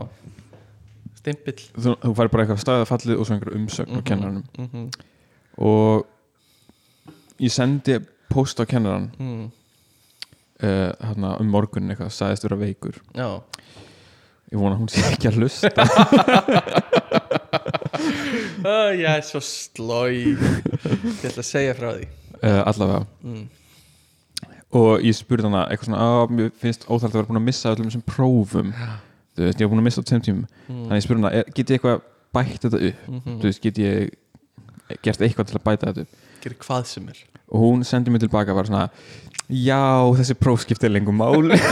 Stimpill. 1.20 1.58
Þú, 1.74 1.94
þú 2.00 2.12
fær 2.16 2.30
bara 2.32 2.44
eitthvað 2.46 2.62
staðið 2.62 2.84
að 2.84 2.90
falli 2.92 3.16
og 3.16 3.26
svo 3.26 3.34
einhver 3.36 3.56
umsögn 3.58 3.92
á 3.92 3.98
Mhm. 3.98 4.06
kennaranum 4.08 4.44
mm 4.62 4.90
og 5.56 6.04
ég 7.40 7.48
sendi 7.50 7.94
post 8.28 8.60
á 8.60 8.64
kennaran 8.68 9.06
mm. 9.18 9.46
uh, 10.62 11.38
um 11.40 11.48
morgun 11.48 11.88
eitthvað, 11.88 12.12
sagðist 12.12 12.44
vera 12.44 12.58
veikur. 12.60 12.98
Já 13.16 13.40
ég 14.52 14.58
vona 14.60 14.76
hún 14.78 14.88
sé 14.92 15.02
ekki 15.10 15.28
að 15.30 15.38
hlusta. 15.40 15.70
Uh, 18.66 18.90
Ég 18.98 19.06
er 19.06 19.22
svo 19.26 19.40
slói. 19.44 20.34
Ég 20.34 21.26
ætla 21.28 21.42
að 21.42 21.46
segja 21.48 21.74
frá 21.78 21.92
því. 21.96 22.08
Uh, 22.42 22.60
allavega. 22.68 23.06
Mm. 23.24 23.44
og 24.76 25.04
ég 25.06 25.14
spurði 25.16 25.46
hana 25.48 25.62
eitthvað 25.70 25.86
svona 25.88 26.00
að 26.04 26.32
mér 26.36 26.48
finnst 26.60 26.82
óþægt 26.90 27.06
að 27.14 27.14
vera 27.20 27.28
búin 27.30 27.38
að 27.40 27.44
missa 27.46 27.70
öllum 27.72 27.86
þessum 27.88 28.02
prófum. 28.10 28.72
Þú 29.36 29.46
veist, 29.46 29.60
ég 29.62 29.64
var 29.64 29.72
búin 29.72 29.80
að 29.80 29.86
missa 29.86 30.02
á 30.02 30.08
tveim 30.10 30.24
tímum. 30.26 30.48
Þannig 30.66 30.98
ég 30.98 31.04
spurði 31.06 31.22
hana, 31.22 31.44
get 31.56 31.70
ég 31.72 31.78
eitthvað 31.78 32.02
bætt 32.36 32.66
þetta 32.66 32.80
upp? 32.90 33.06
Mhm. 33.08 33.38
þú 33.40 33.48
veist, 33.48 33.62
get 33.64 33.80
ég 33.80 35.00
gert 35.06 35.24
eitthvað 35.24 35.48
til 35.52 35.56
að 35.60 35.64
bæta 35.70 35.88
þetta 35.92 36.04
upp? 36.04 36.20
Gerir 36.44 36.58
hvað 36.66 36.84
sem 36.92 37.08
er. 37.14 37.22
Og 37.46 37.62
hún 37.62 37.84
sendi 37.86 38.10
mér 38.12 38.24
tilbaka 38.26 38.54
bara 38.58 38.66
svona 38.68 38.84
já, 39.48 39.80
þessi 40.18 40.34
prófskipti 40.42 40.88
er 40.90 40.92
lengur 40.98 41.14
máli 41.16 41.56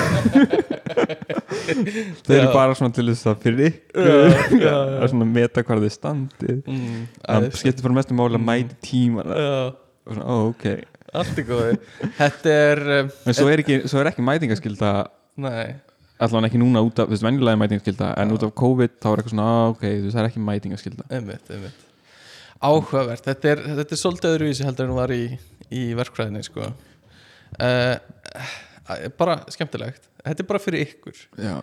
þau 1.65 2.35
eru 2.37 2.51
bara 2.55 2.75
svona 2.79 2.95
til 2.97 3.07
þess 3.11 3.29
að 3.31 3.45
fyrir 3.45 3.71
ykkur. 3.71 4.67
að 5.03 5.07
svona 5.13 5.29
meta 5.29 5.65
hvað 5.65 5.87
þið 5.87 5.95
standið. 5.95 6.61
Mm. 6.67 7.07
það 7.23 7.49
skiptir 7.61 7.87
bara 7.87 7.99
mestu 8.01 8.19
máli 8.19 8.41
að 8.41 8.47
mæti 8.49 8.79
tímana. 8.85 9.39
Já, 9.39 9.57
og 10.05 10.19
svona, 10.19 10.29
ó, 10.29 10.37
ok. 10.51 10.67
Allt 11.15 11.39
er 11.39 11.47
góði 11.47 11.75
Þetta 12.19 12.55
er 12.59 12.81
um, 12.99 13.11
en 13.29 13.37
svo 13.39 13.51
er 13.51 13.63
ekki, 13.63 13.81
svo 13.91 14.01
er 14.03 14.11
ekki 14.11 14.25
mætingaskylda 14.27 14.93
Nei. 15.45 15.75
allavega 16.19 16.51
ekki 16.51 16.61
núna 16.63 16.83
út 16.85 16.99
af, 16.99 17.09
þú 17.09 17.15
veist, 17.15 17.27
venjulega 17.27 17.61
mætingaskylda 17.61 18.13
en 18.23 18.35
út 18.35 18.47
af 18.47 18.55
COVID 18.59 18.97
þá 18.99 19.09
er 19.11 19.23
eitthvað 19.23 19.35
svona, 19.37 19.47
á, 19.47 19.63
ok, 19.75 19.85
þú 19.85 20.07
veist, 20.07 20.17
það 20.17 20.23
er 20.23 20.31
ekki 20.31 20.45
mætingaskylda. 20.49 21.07
Einmitt, 21.15 21.53
einmitt. 21.55 21.85
Áhugavert, 22.65 23.27
þetta 23.27 23.51
er, 23.53 23.63
þetta 23.81 23.97
er 23.97 24.01
svolítið 24.01 24.35
öðruvísi 24.35 24.67
heldur 24.67 24.89
en 24.89 24.99
var 24.99 25.15
í, 25.15 25.23
í 25.75 25.85
verkfræðinni 25.99 26.45
sko. 26.47 26.71
uh, 27.61 27.95
bara 29.19 29.39
skemmtilegt 29.53 30.09
þetta 30.25 30.45
er 30.45 30.49
bara 30.51 30.63
fyrir 30.65 30.85
ykkur 30.89 31.21
Já. 31.45 31.55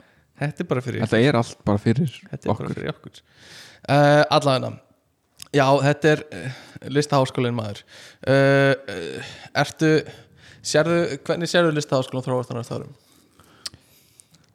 þetta 0.41 0.63
er 0.65 0.69
bara 0.71 0.81
fyrir 0.85 1.01
ykkur 1.01 1.11
þetta 1.11 1.29
er 1.31 1.39
allt 1.41 1.61
bara 1.67 1.81
fyrir 1.83 2.15
þetta 2.29 2.41
er 2.41 2.47
bara 2.47 2.55
okkur 2.55 2.73
fyrir 2.77 2.93
okkur 2.95 3.21
uh, 3.21 4.23
allavegna 4.37 4.71
já, 5.51 5.65
þetta 5.87 6.11
er 6.15 6.25
uh, 6.31 6.59
listaháskólinn 6.97 7.57
maður 7.57 7.81
uh, 7.83 8.73
uh, 8.73 9.31
ertu 9.65 9.91
sérðu, 10.61 10.99
hvernig 11.27 11.49
sérðu 11.51 11.73
lista 11.75 11.97
háskólan 11.99 12.23
þróast 12.27 12.53
á 12.53 12.55
næsta 12.59 12.77
árum? 12.77 12.91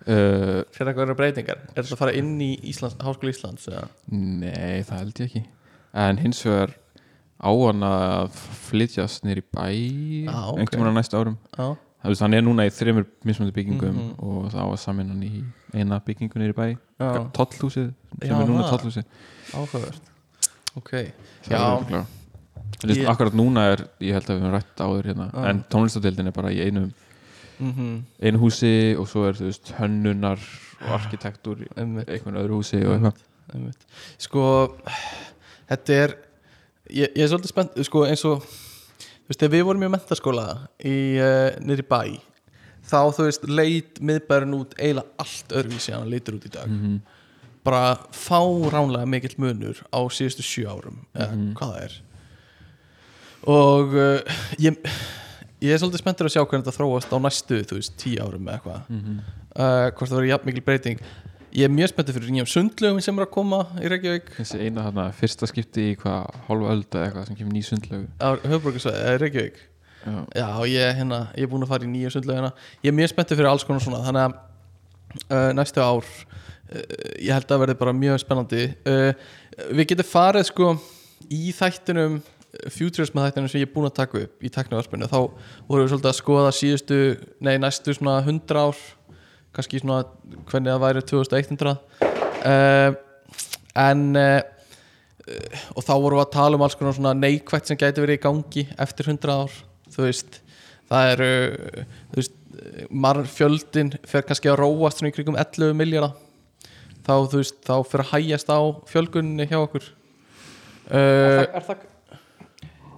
uh, 0.06 0.62
Sérðu 0.74 0.90
eitthvað 0.92 1.02
verið 1.02 1.18
breytingar? 1.20 1.62
Er 1.74 1.82
þetta 1.82 1.96
að 1.96 2.02
fara 2.04 2.14
inn 2.18 2.34
í 2.44 2.52
Íslands, 2.70 2.96
háskóla 3.02 3.32
Íslands? 3.34 3.66
Eða? 3.72 3.86
Nei, 4.14 4.82
það 4.86 5.00
held 5.02 5.22
ég 5.22 5.30
ekki 5.30 5.44
En 5.96 6.18
hins 6.20 6.42
vegar 6.44 6.74
á 7.36 7.50
hann 7.52 7.82
að 7.84 8.36
flytjast 8.68 9.26
nýr 9.26 9.42
í 9.42 9.44
bæ 9.52 9.66
Ah, 10.30 10.46
ok. 10.52 10.60
einhvern 10.62 10.80
veginn 10.84 10.92
á 10.92 10.98
næsta 11.00 11.20
árum 11.20 11.36
Já, 11.56 11.66
veist, 12.08 12.20
hann 12.22 12.34
er 12.34 12.42
núna 12.42 12.66
í 12.66 12.70
þreymur 12.72 13.06
mismöndi 13.24 13.52
byggingum 13.56 13.94
Mhm. 13.96 14.14
og 14.18 14.50
það 14.52 14.60
á 14.62 14.66
að 14.72 14.78
samin 14.78 15.08
hann 15.08 15.22
í 15.22 15.44
eina 15.74 16.00
byggingu 16.00 16.38
nýr 16.40 16.52
í 16.52 16.56
bæ 16.56 16.66
já, 17.00 17.30
Tollhúsið, 17.32 17.92
sem 18.22 18.28
Já, 18.30 18.40
er 18.40 18.46
núna 18.48 18.62
það. 18.64 18.70
tollhúsið 18.78 19.04
áhugavert 19.54 20.00
Ok, 20.76 20.90
Já. 21.48 22.06
Ég- 22.84 23.06
akkurat 23.08 23.32
núna 23.32 23.72
er, 23.72 23.88
ég 24.00 24.12
held 24.12 24.26
að 24.26 24.36
við 24.36 24.42
höfum 24.42 24.52
rætt 24.52 24.76
áður 24.76 25.04
hérna, 25.06 25.30
Já. 25.32 25.44
en 25.48 25.64
tónlistadeildin 25.70 26.26
er 26.26 26.32
bara 26.32 26.50
í 26.50 26.60
einu, 26.60 26.92
mm 27.60 28.02
einu 28.22 28.38
húsi 28.38 28.96
og 28.98 29.06
svo 29.08 29.24
er 29.28 29.32
þú 29.32 29.46
veist 29.48 29.72
hönnunar 29.78 30.38
og 30.82 31.00
arkitektúr 31.00 31.62
í 31.64 31.68
einhvern 31.76 32.36
öðru 32.36 32.58
húsi 32.60 32.84
og 32.84 33.00
eitthvað 33.00 33.72
Sko, 34.18 34.76
þetta 35.70 35.90
er 35.94 36.16
ég, 36.90 37.08
ég 37.16 37.22
er 37.24 37.28
svolítið 37.30 37.52
spennt, 37.52 37.78
sko, 37.86 38.04
eins 38.04 38.24
og 38.24 38.42
veist, 39.28 39.42
við 39.52 39.64
vorum 39.66 39.82
í 39.82 39.90
mentaskóla 39.90 40.46
í, 40.84 40.96
uh, 41.18 41.50
niður 41.60 41.82
í 41.84 41.88
bæ 41.90 42.00
þá, 42.86 42.98
þú 43.16 43.24
veist, 43.26 43.46
leit 43.48 44.00
miðbærin 44.00 44.54
út 44.54 44.74
eiginlega 44.78 45.08
allt 45.18 45.48
öðruvísi 45.58 45.92
en 45.92 46.00
hann 46.04 46.10
lítur 46.12 46.36
út 46.38 46.46
í 46.46 46.52
dag 46.54 46.68
Mhm. 46.70 47.00
bara 47.66 47.96
fáránlega 48.14 49.06
mikill 49.10 49.34
munur 49.42 49.80
á 49.90 49.98
síðustu 50.06 50.42
sjö 50.46 50.68
árum 50.70 51.00
eða 51.14 51.32
Mhm. 51.34 51.54
hvað 51.54 51.72
það 51.74 51.82
er 51.84 51.92
og 53.46 53.94
uh, 53.94 54.20
ég, 54.58 54.78
ég 55.62 55.72
er 55.74 55.78
svolítið 55.80 56.02
spenntur 56.02 56.26
að 56.28 56.34
sjá 56.36 56.42
hvernig 56.46 56.64
þetta 56.66 56.76
þróast 56.78 57.12
á 57.14 57.18
næstu, 57.22 57.60
þú 57.66 57.78
veist, 57.80 57.96
tíu 58.00 58.22
árum 58.22 58.46
eða 58.46 58.58
eitthvað 58.60 58.88
Mhm. 58.90 59.18
uh, 59.56 59.90
hvort 59.90 60.10
það 60.10 60.16
verður 60.20 60.32
jafn 60.32 60.46
mikil 60.50 60.64
breyting 60.66 61.00
ég 61.56 61.64
er 61.64 61.72
mjög 61.72 61.92
spenntur 61.92 62.16
fyrir 62.18 62.34
nýjum 62.34 62.48
sundlögum 62.52 63.00
sem 63.04 63.16
er 63.16 63.24
að 63.24 63.32
koma 63.32 63.62
í 63.80 63.88
Reykjavík. 63.90 64.28
Þessi 64.36 64.58
eina 64.60 64.84
þarna, 64.84 65.06
fyrsta 65.16 65.48
skipti 65.48 65.86
í 65.92 65.94
hvað 66.00 66.42
hálfa 66.48 66.74
ölda 66.74 66.98
eða 67.00 67.06
eitthvað 67.06 67.30
sem 67.30 67.38
kemur 67.38 67.56
ný 67.56 67.62
sundlögu 67.64 68.08
á 68.20 68.28
höfbrukarsvæði, 68.44 69.14
Reykjavík. 69.22 69.62
Já. 70.06 70.18
já, 70.38 70.48
ég, 70.70 70.90
hérna, 71.00 71.22
ég 71.34 71.46
er 71.46 71.50
búin 71.50 71.64
að 71.66 71.72
fara 71.72 71.86
í 71.86 71.90
nýjum 71.90 72.12
sundlögina 72.14 72.52
ég 72.84 72.92
er 72.92 72.94
mjög 72.94 73.08
spenntur 73.10 73.40
fyrir 73.40 73.48
alls 73.50 73.64
konar 73.66 73.82
svona 73.82 74.04
þannig 74.04 74.26
að 74.28 74.36
uh, 75.32 75.48
næstu 75.56 75.82
ár 75.82 76.04
uh, 76.04 76.84
ég 77.16 77.32
held 77.32 77.56
að 77.56 77.64
verði 77.64 77.78
bara 77.80 77.96
mjög 77.96 78.20
spennandi. 78.22 78.68
Uh, 78.86 79.10
við 79.72 79.90
getum 79.94 80.10
farið 80.12 80.48
sko 80.52 80.70
í 81.32 81.50
þættinum 81.56 82.20
futurism 82.72 83.18
þættinum 83.20 83.50
sem 83.50 83.62
ég 83.62 83.68
er 83.68 83.72
búin 83.74 83.88
að 83.88 83.96
taka 83.98 84.22
upp 84.24 84.44
í 84.44 84.50
teknivarpinu, 84.52 85.08
þá 85.10 85.18
vorum 85.68 85.84
við 85.84 85.90
svolítið 85.92 86.10
að 86.12 86.18
skoða 86.20 86.52
síðustu, 86.56 87.00
nei 87.44 87.56
næstu 87.60 87.94
svona 87.96 88.18
100 88.22 88.60
ár, 88.60 88.78
kannski 89.56 89.80
svona 89.82 90.02
hvernig 90.50 90.72
það 90.72 90.82
væri 90.84 91.04
2100 91.10 91.72
uh, 91.72 92.98
en 93.86 94.04
uh, 94.20 94.40
og 95.74 95.82
þá 95.82 95.94
vorum 95.94 96.20
við 96.20 96.24
að 96.24 96.34
tala 96.36 96.58
um 96.58 96.64
alls 96.66 96.76
konar 96.78 96.94
svona 96.96 97.14
neikvægt 97.18 97.70
sem 97.70 97.78
gæti 97.80 98.02
verið 98.04 98.20
í 98.20 98.22
gangi 98.22 98.62
eftir 98.78 99.08
100 99.10 99.32
ár. 99.34 99.56
Þú 99.90 100.04
veist, 100.04 100.38
það 100.86 101.10
eru 101.14 101.30
þú 102.12 102.20
veist, 102.20 102.36
marg 102.90 103.26
fjöldin 103.30 103.90
fer 104.06 104.22
kannski 104.26 104.52
að 104.52 104.60
róast 104.62 105.00
svona 105.00 105.10
í 105.10 105.16
kringum 105.16 105.38
11 105.40 105.74
miljardar 105.78 106.14
þá 107.06 107.12
þú 107.30 107.40
veist, 107.40 107.58
þá 107.66 107.74
fer 107.86 108.02
að 108.02 108.12
hægjast 108.12 108.48
á 108.50 108.60
fjölgunni 108.90 109.46
hjá 109.50 109.58
okkur. 109.60 109.90
Er, 110.86 110.94
uh, 110.94 111.42
það, 111.42 111.44
er, 111.46 111.66
það, 111.66 111.84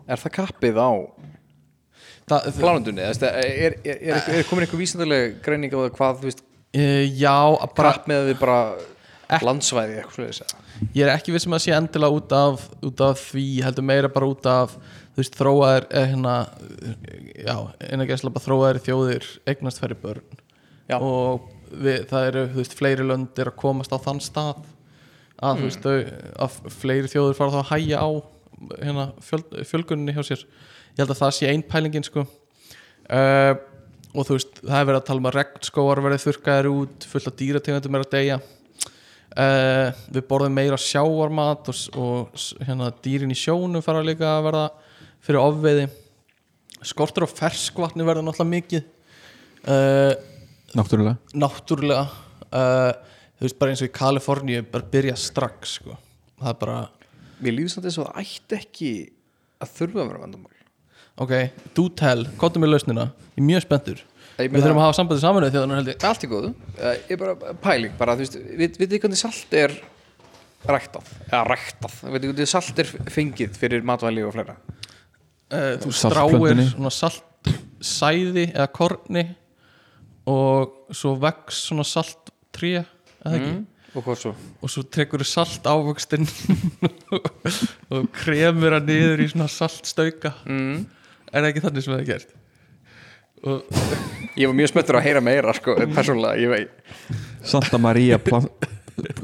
er 0.04 0.22
það 0.22 0.36
kappið 0.38 0.80
á 0.80 0.90
plánundunni? 2.58 3.04
Er, 3.04 3.20
er, 3.28 3.76
er, 3.84 4.00
er, 4.12 4.30
er 4.38 4.48
komin 4.48 4.66
einhver 4.66 4.80
vísindarlega 4.80 5.32
greining 5.44 5.72
á 5.72 5.78
það 5.80 5.92
hvað 5.96 6.24
veist, 6.26 6.44
uh, 6.76 7.04
já, 7.08 7.36
bara 7.76 7.92
kapp 7.96 8.08
með 8.10 8.32
við 8.32 8.40
bara 8.40 8.60
landsvæði 9.44 9.98
eitthvað 9.98 10.16
svoleiðis 10.16 10.42
eða? 10.44 10.64
ég 10.94 11.04
er 11.04 11.12
ekki 11.12 11.34
vissum 11.34 11.56
að 11.56 11.64
sé 11.64 11.74
endilega 11.76 12.18
út 12.20 12.34
af, 12.36 12.64
út 12.86 13.04
af 13.04 13.20
því, 13.32 13.46
heldur 13.66 13.86
meira 13.86 14.10
bara 14.12 14.30
út 14.30 14.48
af 14.48 14.74
þú 15.18 15.22
veist, 15.22 15.38
þróaðir 15.38 15.86
eh, 15.90 16.08
hérna, 16.12 16.34
já, 17.42 17.54
bara 18.30 18.44
þróaðir 18.44 18.82
þjóðir 18.86 19.28
eignast 19.50 19.82
færri 19.82 19.98
börn 19.98 20.42
Já. 20.88 20.96
og 21.02 21.48
við, 21.68 22.04
það 22.08 22.28
eru, 22.30 22.44
þú 22.52 22.60
veist, 22.62 22.76
fleiri 22.78 23.06
lönd 23.06 23.42
er 23.42 23.50
að 23.50 23.58
komast 23.60 23.92
á 23.92 23.98
þann 23.98 24.22
stað 24.24 24.62
að, 25.42 25.58
þú 25.58 25.66
veist, 25.66 25.88
að 26.46 26.60
fleiri 26.78 27.10
þjóðir 27.10 27.38
fara 27.38 27.56
þá 27.56 27.60
að 27.64 27.72
hæja 27.72 28.02
á 28.06 28.08
hérna, 28.78 29.08
fjöl, 29.26 29.42
fjölgunni 29.68 30.14
hjá 30.14 30.22
sér 30.30 30.46
ég 30.46 31.02
held 31.02 31.12
að 31.12 31.20
það 31.24 31.34
sé 31.36 31.50
ein 31.50 31.66
pælingin, 31.66 32.06
sko 32.06 32.24
uh, 32.24 33.52
og 34.14 34.24
þú 34.24 34.36
veist, 34.36 34.60
það 34.62 34.78
er 34.78 34.86
verið 34.88 35.00
að 35.00 35.08
tala 35.08 35.22
um 35.22 35.28
að 35.28 35.36
regnskóar 35.36 36.02
verið 36.04 36.22
þurrkaðir 36.24 36.68
út 36.72 37.08
fullt 37.10 37.30
af 37.30 37.36
dýrategundum 37.38 37.98
er 37.98 38.04
að 38.06 38.14
deyja. 38.14 38.38
Uh, 39.38 39.98
við 40.16 40.24
borðum 40.30 40.54
meira 40.56 40.78
sjávarmat 40.80 41.68
og, 41.70 41.82
og 42.00 42.46
hérna, 42.64 42.88
dýrin 43.04 43.34
í 43.34 43.36
sjónum 43.38 43.84
fara 43.84 44.00
líka 44.02 44.30
að 44.38 44.46
verða 44.48 44.64
fyrir 45.26 45.42
ofveiði. 45.42 45.84
Skortur 46.88 47.28
á 47.28 47.28
ferskvatni 47.28 48.06
verða 48.08 48.24
náttúrulega 48.24 48.54
mikið. 48.54 48.88
Uh, 49.68 50.14
náttúrulega. 50.78 51.18
náttúrulega. 51.36 52.08
Uh, 52.48 52.92
þú 53.38 53.46
veist 53.46 53.58
bara 53.60 53.74
eins 53.74 53.84
og 53.84 53.90
í 53.90 53.94
Kaliforníu 53.94 54.64
bara 54.72 54.92
byrja 54.94 55.18
strax 55.20 55.78
sko. 55.78 55.98
það 56.40 56.54
er 56.54 56.60
bara, 56.64 56.78
Mér 57.38 57.54
líður 57.54 57.74
samt 57.76 57.86
eins 57.86 57.98
og 58.00 58.08
það 58.08 58.22
ætti 58.24 58.56
ekki 58.58 58.92
að 59.62 59.74
þurfa 59.76 60.00
að 60.00 60.08
vera 60.08 60.22
vandamál 60.24 60.57
ok, 61.24 61.34
do 61.76 61.88
tell. 61.98 62.24
Kottum 62.40 62.64
við 62.64 62.74
lausnina, 62.74 63.10
ég 63.34 63.42
er 63.42 63.48
mjög 63.50 63.66
spenntur. 63.66 64.02
Við 64.38 64.60
þurfum 64.60 64.78
að 64.78 64.84
hafa 64.84 64.96
sambandið 65.00 65.22
saman 65.24 65.46
þjóðanar 65.50 65.80
held 65.80 65.90
ég. 65.90 66.02
Allt 66.06 66.24
í 66.24 66.30
góðu, 66.30 66.50
uh, 66.78 66.90
ég 66.94 67.14
er 67.16 67.22
bara 67.22 67.54
pæling 67.62 67.94
bara, 67.98 68.14
þú 68.14 68.22
veist, 68.22 68.36
við, 68.60 68.76
þið 68.84 69.00
hvernig 69.02 69.18
salt 69.18 69.56
er 69.58 69.74
ræktað, 70.68 71.08
eða 71.26 71.40
ræktað. 71.48 71.96
Við 72.04 72.20
þið 72.20 72.30
hvernig 72.30 72.50
salt 72.52 72.82
er 72.84 72.92
fengið 73.14 73.58
fyrir 73.58 73.88
matvæli 73.88 74.22
og 74.26 74.36
fleira? 74.36 74.54
Uh, 75.48 75.74
þú 75.82 75.94
stráir 75.96 76.62
svona 76.68 76.92
salt 76.94 77.50
sæði 77.82 78.48
eða 78.52 78.68
korni 78.74 79.24
og 80.28 80.94
svo 80.94 81.14
vex 81.22 81.64
svona 81.68 81.86
salt 81.88 82.32
tré 82.54 82.76
eða 82.78 83.34
ekki? 83.38 83.52
Og 83.96 84.04
hvað 84.04 84.18
svo? 84.20 84.32
og 84.36 84.70
svo 84.70 84.84
tekur 84.92 85.22
þú 85.24 85.26
salt 85.30 85.66
ávöxtinn 85.66 86.28
og 87.94 88.08
kremur 88.14 88.76
hann 88.76 88.86
niður 88.86 89.24
í 89.24 89.28
svona 89.32 89.48
saltstauka. 89.50 90.34
Mm. 90.46 90.84
Er 91.32 91.42
það 91.42 91.50
ekki 91.52 91.64
þannig 91.66 91.86
sem 91.86 91.94
það 91.94 92.00
er 92.04 92.08
gert? 92.12 92.36
Og 93.48 93.78
Ég 94.38 94.46
var 94.46 94.54
mjög 94.54 94.70
spenntur 94.70 94.98
að 94.98 95.06
heyra 95.08 95.22
meira 95.24 95.54
sko, 95.56 95.74
persónulega, 95.94 96.38
ég 96.38 96.50
veit. 96.52 97.14
Santa 97.46 97.78
Maria 97.82 98.18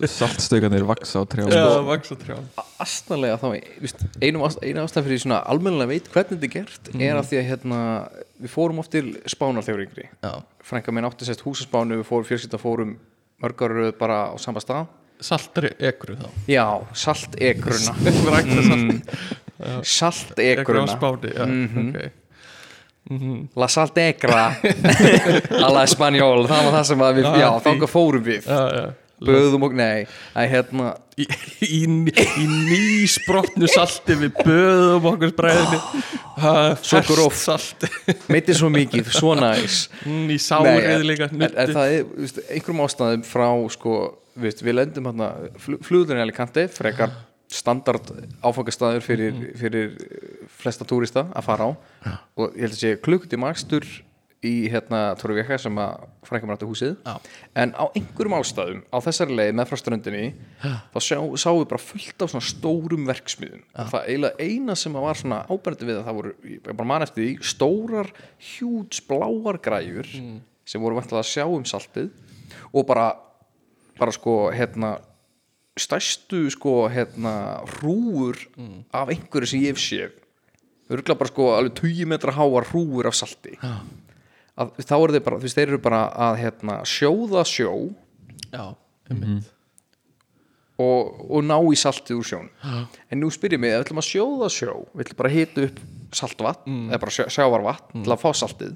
saltstaukanir 0.06 0.84
vaksa 0.86 1.22
á 1.22 1.24
trjá 1.26 1.46
já, 1.50 1.64
vaxa 1.86 2.16
trjá 2.18 2.36
astanlega 2.82 3.38
þá, 3.40 3.48
einu 4.22 4.44
ástæð 4.46 5.06
fyrir 5.08 5.22
svona 5.22 5.40
almennilega 5.50 5.90
veit 5.90 6.10
hvernig 6.12 6.30
þetta 6.30 6.46
er 6.46 6.52
gert 6.52 6.90
er 6.94 7.18
að 7.18 7.30
því 7.30 7.40
að 7.40 7.48
hérna, 7.50 7.78
við 8.42 8.52
fórum 8.54 8.82
oft 8.82 8.92
til 8.94 9.04
spánar 9.30 9.66
þegar 9.66 9.86
yngri. 9.86 10.08
Já, 10.22 10.32
frænka 10.66 10.94
minn 10.94 11.08
átti 11.08 11.28
sérst 11.28 11.44
húsaspánu 11.46 12.00
við 12.00 12.08
fórum 12.10 12.28
fjölskylda 12.28 12.60
fórum 12.62 12.96
mörgaröð 13.42 13.94
bara 13.98 14.20
á 14.30 14.34
sama 14.42 14.62
stað. 14.62 14.90
Saltri 15.24 15.70
ekru 15.78 16.18
þá. 16.18 16.26
Já, 16.50 16.66
salt 16.98 17.38
egruna 17.38 17.94
rækta 18.34 18.66
salt 19.58 19.86
salt 19.86 20.38
ekru 20.38 20.74
á 20.78 20.84
egruna 20.84 20.92
spáni 20.96 21.30
já, 21.34 21.46
Mhm. 21.46 21.88
ok. 21.88 22.12
La 23.60 23.66
salt 23.68 23.98
egra 24.00 24.46
a 24.56 25.68
la 25.74 25.82
espanjól, 25.84 26.46
það 26.48 26.64
var 26.64 26.72
það 26.78 26.84
sem 26.88 27.02
að 27.04 27.18
við, 27.18 27.26
já, 27.42 27.48
þangað 27.66 27.90
fórum 27.92 28.22
við. 28.24 28.46
Já, 28.48 28.60
já. 28.78 28.86
Böðum 29.24 29.62
og, 29.68 29.74
nei, 29.78 30.06
að 30.36 30.48
hérna 30.50 30.86
í, 31.16 31.24
í, 31.62 31.78
í 31.86 32.46
nýsprotnu 32.50 33.68
salti 33.70 34.16
við 34.20 34.32
böðum 34.44 35.06
okkur 35.12 35.30
spræðinni 35.32 35.78
Svo 36.82 37.00
gróft. 37.08 37.38
salt. 37.44 37.86
Meitir 38.32 38.56
svo 38.58 38.68
mikið, 38.74 39.12
svo 39.14 39.36
næs. 39.38 39.84
Mm, 40.04 40.26
í 40.34 40.38
sárið 40.42 41.04
líka 41.06 41.28
er, 41.30 41.70
einhverjum 42.50 42.82
ástæðum 42.88 43.24
frá 43.28 43.46
sko, 43.76 43.94
við, 44.36 44.60
við 44.66 44.78
lendum 44.80 45.08
hérna 45.12 45.30
flugurinn 45.62 46.20
í 46.20 46.24
Alicante, 46.26 46.66
frekar 46.74 47.14
standard 47.52 48.10
áfangastæður 48.44 49.04
fyrir, 49.04 49.44
fyrir 49.60 49.92
eh, 49.92 50.48
flesta 50.60 50.86
túrista 50.88 51.26
að 51.32 51.46
fara 51.46 51.68
á. 51.68 51.70
Og 52.40 52.56
ég 52.56 52.66
held 52.66 52.76
að 52.76 52.80
sé 52.80 52.96
klukkutíma 53.04 53.48
makstur 53.48 53.86
í 54.44 54.52
hérna 54.72 55.14
Torrevieja 55.18 55.56
sem 55.64 55.78
að 55.80 56.04
frænka 56.26 56.48
mér 56.48 56.58
átti 56.58 56.68
húsið. 56.68 56.96
Já. 57.04 57.14
en 57.62 57.72
á 57.76 57.84
einhverjum 57.96 58.36
ástæðum 58.36 58.82
á 58.92 58.98
þessari 59.06 59.38
leið 59.38 59.52
með 59.56 59.70
frá 59.70 59.80
ströndinni 59.80 60.24
þá 60.60 60.98
sjá, 61.00 61.18
sáum 61.40 61.60
við 61.62 61.68
bara 61.72 61.84
fullt 61.84 62.24
af 62.24 62.32
svona 62.32 62.48
stórum 62.48 63.06
verksmiðum 63.08 63.62
og 63.64 63.92
það 63.92 64.08
eiginlega 64.10 64.48
eina 64.48 64.76
sem 64.78 64.98
að 64.98 65.06
var 65.06 65.20
svona 65.20 65.40
ábærandi 65.48 65.88
við 65.88 66.00
að 66.00 66.08
það 66.08 66.18
voru, 66.18 66.34
ég 66.50 66.68
bara 66.68 66.90
man 66.92 67.06
eftir 67.06 67.24
því 67.24 67.50
stórar, 67.54 68.12
hjúts, 68.52 69.00
bláar 69.08 69.60
græjur 69.64 70.12
sem 70.12 70.84
voru 70.84 71.00
vantilega 71.00 71.24
að 71.24 71.32
sjá 71.32 71.46
um 71.48 71.66
saltið 71.68 72.12
og 72.72 72.88
bara 72.88 73.08
bara 73.98 74.14
sko 74.14 74.38
hérna 74.52 74.96
stærstu 75.80 76.44
sko 76.54 76.88
hérna 76.92 77.62
hrúur 77.76 78.38
af 78.94 79.08
einhverju 79.10 79.46
sem 79.50 79.64
ég 79.64 79.74
hef 79.74 79.82
séð. 79.82 80.12
Örgulega 80.90 81.18
bara 81.18 81.32
sko 81.32 81.48
alveg 81.56 81.74
20 81.80 82.06
metra 82.06 82.32
háar 82.36 82.66
hrúur 82.70 83.08
af 83.08 83.16
salti. 83.16 83.56
Að, 84.54 84.70
þá 84.86 84.94
eru 85.00 85.14
þeir 85.16 85.24
bara, 85.24 85.38
þú 85.40 85.48
veist, 85.48 85.56
þeir 85.58 85.68
eru 85.72 85.80
bara 85.82 86.02
að 86.28 86.36
hérna, 86.44 86.76
sjóða 86.86 87.42
sjó 87.48 87.72
já, 88.52 88.76
einmitt. 89.10 89.50
Og, 90.78 91.10
og 91.30 91.42
ná 91.46 91.56
í 91.70 91.76
saltið 91.78 92.18
úr 92.18 92.26
sjón 92.26 92.48
en 93.10 93.20
nú 93.22 93.28
spyr 93.30 93.54
ég 93.54 93.60
mig, 93.62 93.70
ef 93.70 93.78
við 93.78 93.84
ætlum 93.84 94.00
að 94.02 94.08
sjóða 94.08 94.48
sjó 94.50 94.72
við 94.90 95.04
ætlum 95.04 95.18
bara 95.20 95.30
að 95.30 95.36
hita 95.38 95.66
upp 95.68 95.76
saltvatn 96.18 96.90
eða 96.90 97.00
bara 97.02 97.14
sjávarvatn 97.34 98.02
til 98.04 98.12
að 98.14 98.20
fá 98.22 98.30
saltið. 98.40 98.74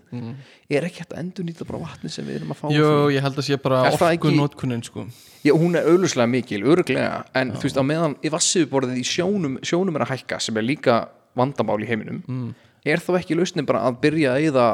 Er 0.71 0.85
ekki 0.89 1.01
hægt 1.03 1.13
að 1.15 1.21
endur 1.23 1.45
nýta 1.49 1.67
bara 1.69 1.81
vatni 1.85 2.11
sem 2.13 2.25
við 2.29 2.41
erum 2.41 2.53
að 2.53 2.61
fá 2.61 2.67
Jú, 2.75 2.89
ég 3.15 3.23
held 3.25 3.39
að 3.41 3.47
sé 3.49 3.57
bara 3.63 3.83
það 3.89 3.99
orku 3.99 4.29
ekki- 4.29 4.37
notkunin 4.39 4.85
sko. 4.85 5.07
Já, 5.45 5.53
hún 5.55 5.77
er 5.79 5.87
auðvitað 5.89 6.29
mikil, 6.31 6.63
örglega 6.65 7.25
en 7.35 7.53
þú 7.53 7.63
veist, 7.69 7.79
á 7.81 7.85
meðan 7.87 8.17
í 8.23 8.29
vassiðborðið 8.35 8.99
í 8.99 9.05
sjónum 9.07 9.59
sjónum 9.63 9.97
er 9.97 10.05
að 10.07 10.13
hækka 10.17 10.41
sem 10.41 10.57
er 10.57 10.63
líka 10.67 11.09
vandamál 11.37 11.79
í 11.83 11.87
heiminum 11.89 12.23
Mm. 12.29 12.55
er 12.85 12.99
þá 12.99 13.19
ekki 13.21 13.37
lausnin 13.39 13.67
bara 13.67 13.81
að 13.89 14.01
byrja 14.01 14.35
að 14.35 14.43
eyða 14.51 14.67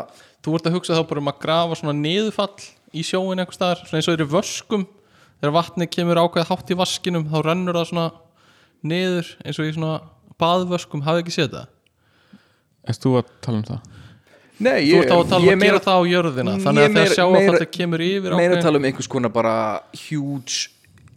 Þú 0.44 0.55
ert 0.59 0.66
að 0.68 0.74
hugsa 0.77 0.92
þá 0.98 1.09
bara 1.09 1.20
um 1.20 1.29
að 1.33 1.38
grafa 1.40 1.74
svona 1.81 1.94
niðurfall 1.96 2.61
í 2.92 3.00
sjóin 3.00 3.38
einhvers 3.40 3.57
staðar, 3.57 3.79
svona 3.88 3.96
eins 4.03 4.09
og 4.09 4.18
eru 4.18 4.27
vöskum. 4.29 4.87
Þegar 5.40 5.53
vatni 5.57 5.87
kemur 5.88 6.16
ákveð 6.20 6.44
hátt 6.50 6.68
í 6.68 6.77
vaskinum 6.77 7.24
þá 7.33 7.38
rennur 7.46 7.72
það 7.79 7.87
svona 7.88 8.12
niður 8.85 9.31
eins 9.44 9.59
og 9.59 9.64
í 9.64 9.72
svona 9.72 9.94
baðvöskum. 10.40 11.03
Hafið 11.07 11.22
ekki 11.24 11.35
séð 11.38 11.48
það? 11.57 11.66
Erst 12.88 13.03
þú 13.05 13.12
að 13.20 13.33
tala 13.44 13.59
um 13.61 13.64
það? 13.70 13.81
Nei, 14.64 14.81
Þú 14.87 14.99
ert 15.03 15.11
á 15.11 15.16
að 15.18 15.29
tala 15.33 15.44
ég 15.49 15.57
um 15.57 15.62
að 15.64 15.66
gera 15.66 15.81
það 15.83 15.97
á 15.99 16.03
jörðina 16.14 16.53
Ég 16.55 16.62
þannig 16.64 16.85
að 16.85 16.92
meira- 16.94 17.05
þegar 17.05 17.16
sjáum 17.18 17.33
meira- 17.35 17.53
þetta 17.59 17.70
kemur 17.79 18.01
yfir 18.07 18.23
meira 18.37 18.37
að 18.37 18.44
ákveðin 18.55 18.62
tala 18.68 18.79
um 18.79 18.85
einhvers 18.85 19.09
konar 19.11 19.33
bara 19.35 19.55
huge 20.05 20.68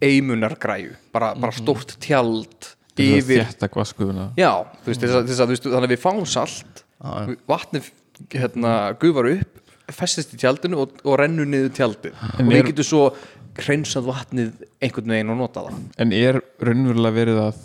eimunargræju 0.01 0.95
bara, 1.13 1.33
bara 1.35 1.51
Mhm. 1.51 1.61
stórt 1.61 1.95
tjald 1.99 2.73
Yfir 2.97 3.43
Þetta 3.45 3.67
gvaskufuna 3.69 4.31
Já, 4.37 4.65
þú 4.81 4.89
veist, 4.89 5.01
þess 5.01 5.13
að, 5.19 5.27
þess 5.29 5.39
að, 5.39 5.45
þú 5.45 5.53
veist, 5.53 5.63
þannig 5.69 5.87
að 5.89 5.93
við 5.93 6.01
fáum 6.01 6.25
salt 6.25 6.83
Já, 7.03 7.27
já. 7.27 7.35
vatnið 7.47 7.89
hérna, 8.33 8.71
gufar 8.99 9.29
upp 9.37 9.61
festist 9.93 10.33
í 10.33 10.37
tjaldinu 10.41 10.79
og, 10.81 10.89
og 11.05 11.19
rennur 11.19 11.45
niður 11.45 11.69
tjaldið 11.77 12.13
En 12.39 12.47
og 12.47 12.51
við 12.53 12.65
getum 12.71 12.83
svo 12.89 13.03
hreinsað 13.57 14.07
vatnið 14.09 14.51
einhvern 14.81 15.13
veginn 15.13 15.29
og 15.29 15.37
nota 15.37 15.61
það 15.67 15.77
En 15.99 16.11
er 16.13 16.41
raunverulega 16.59 17.13
verið 17.13 17.41
að 17.45 17.55